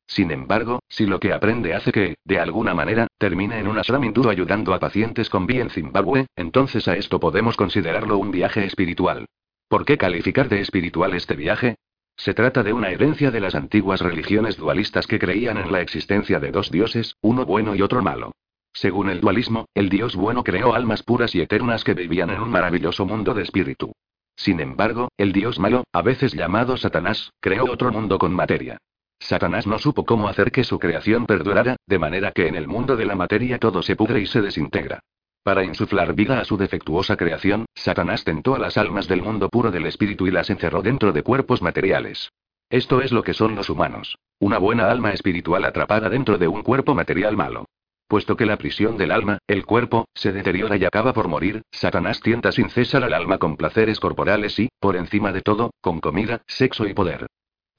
Sin 0.08 0.30
embargo, 0.32 0.80
si 0.90 1.06
lo 1.06 1.22
que 1.22 1.32
aprende 1.32 1.74
hace 1.74 1.94
que, 1.94 2.16
de 2.26 2.40
alguna 2.40 2.74
manera, 2.74 3.08
termine 3.18 3.60
en 3.60 3.70
un 3.70 3.78
ashram 3.78 4.04
hindú 4.04 4.30
ayudando 4.30 4.74
a 4.74 4.80
pacientes 4.80 5.30
con 5.30 5.48
B 5.48 5.62
en 5.62 5.70
Zimbabue, 5.70 6.28
entonces 6.36 6.86
a 6.90 6.98
esto 6.98 7.22
podemos 7.22 7.56
considerarlo 7.56 8.18
un 8.18 8.32
viaje 8.32 8.66
espiritual. 8.66 9.26
¿Por 9.70 9.86
qué 9.86 9.98
calificar 9.98 10.50
de 10.50 10.60
espiritual 10.60 11.14
este 11.14 11.38
viaje? 11.38 11.78
Se 12.24 12.36
trata 12.36 12.62
de 12.62 12.72
una 12.72 12.90
herencia 12.90 13.32
de 13.32 13.40
las 13.40 13.56
antiguas 13.56 14.00
religiones 14.00 14.56
dualistas 14.56 15.08
que 15.08 15.18
creían 15.18 15.58
en 15.58 15.72
la 15.72 15.82
existencia 15.82 16.40
de 16.40 16.52
dos 16.52 16.70
dioses, 16.70 17.16
uno 17.22 17.48
bueno 17.48 17.74
y 17.74 17.82
otro 17.82 18.04
malo. 18.04 18.32
Según 18.74 19.10
el 19.10 19.22
dualismo, 19.22 19.66
el 19.74 19.90
dios 19.90 20.16
bueno 20.16 20.44
creó 20.44 20.76
almas 20.76 21.02
puras 21.02 21.34
y 21.34 21.42
eternas 21.42 21.84
que 21.84 21.96
vivían 21.96 22.30
en 22.30 22.40
un 22.40 22.52
maravilloso 22.52 23.08
mundo 23.08 23.34
de 23.34 23.42
espíritu. 23.42 23.92
Sin 24.36 24.60
embargo, 24.60 25.10
el 25.18 25.34
dios 25.34 25.58
malo, 25.58 25.84
a 25.92 26.04
veces 26.04 26.34
llamado 26.34 26.78
Satanás, 26.78 27.32
creó 27.40 27.64
otro 27.64 27.92
mundo 27.92 28.20
con 28.20 28.36
materia. 28.36 28.78
Satanás 29.18 29.66
no 29.66 29.80
supo 29.80 30.06
cómo 30.06 30.28
hacer 30.28 30.52
que 30.52 30.64
su 30.64 30.78
creación 30.78 31.26
perdurara, 31.26 31.76
de 31.88 31.98
manera 31.98 32.34
que 32.34 32.48
en 32.48 32.54
el 32.54 32.68
mundo 32.68 32.98
de 32.98 33.06
la 33.06 33.16
materia 33.16 33.58
todo 33.58 33.82
se 33.82 33.96
pudre 33.96 34.20
y 34.20 34.28
se 34.28 34.44
desintegra. 34.44 35.00
Para 35.44 35.64
insuflar 35.64 36.14
vida 36.14 36.40
a 36.40 36.46
su 36.46 36.56
defectuosa 36.56 37.18
creación, 37.18 37.66
Satanás 37.74 38.24
tentó 38.24 38.54
a 38.54 38.60
las 38.60 38.78
almas 38.78 39.08
del 39.08 39.24
mundo 39.24 39.50
puro 39.50 39.72
del 39.72 39.88
espíritu 39.88 40.28
y 40.28 40.32
las 40.32 40.52
encerró 40.52 40.84
dentro 40.84 41.14
de 41.14 41.24
cuerpos 41.24 41.64
materiales. 41.64 42.32
Esto 42.70 43.02
es 43.02 43.12
lo 43.12 43.24
que 43.24 43.34
son 43.34 43.56
los 43.56 43.70
humanos. 43.72 44.20
Una 44.40 44.60
buena 44.60 44.92
alma 44.92 45.12
espiritual 45.12 45.66
atrapada 45.66 46.10
dentro 46.10 46.38
de 46.38 46.48
un 46.48 46.62
cuerpo 46.62 46.94
material 46.94 47.36
malo. 47.36 47.66
Puesto 48.08 48.38
que 48.38 48.46
la 48.46 48.58
prisión 48.58 48.98
del 48.98 49.12
alma, 49.12 49.40
el 49.48 49.66
cuerpo, 49.66 50.06
se 50.14 50.32
deteriora 50.32 50.78
y 50.78 50.86
acaba 50.86 51.12
por 51.12 51.28
morir, 51.28 51.64
Satanás 51.72 52.22
tienta 52.22 52.52
sin 52.52 52.70
cesar 52.70 53.04
al 53.04 53.14
alma 53.14 53.40
con 53.40 53.58
placeres 53.58 54.00
corporales 54.00 54.60
y, 54.60 54.70
por 54.80 54.96
encima 54.96 55.32
de 55.32 55.42
todo, 55.42 55.72
con 55.82 56.02
comida, 56.02 56.44
sexo 56.46 56.86
y 56.86 56.94
poder. 56.94 57.26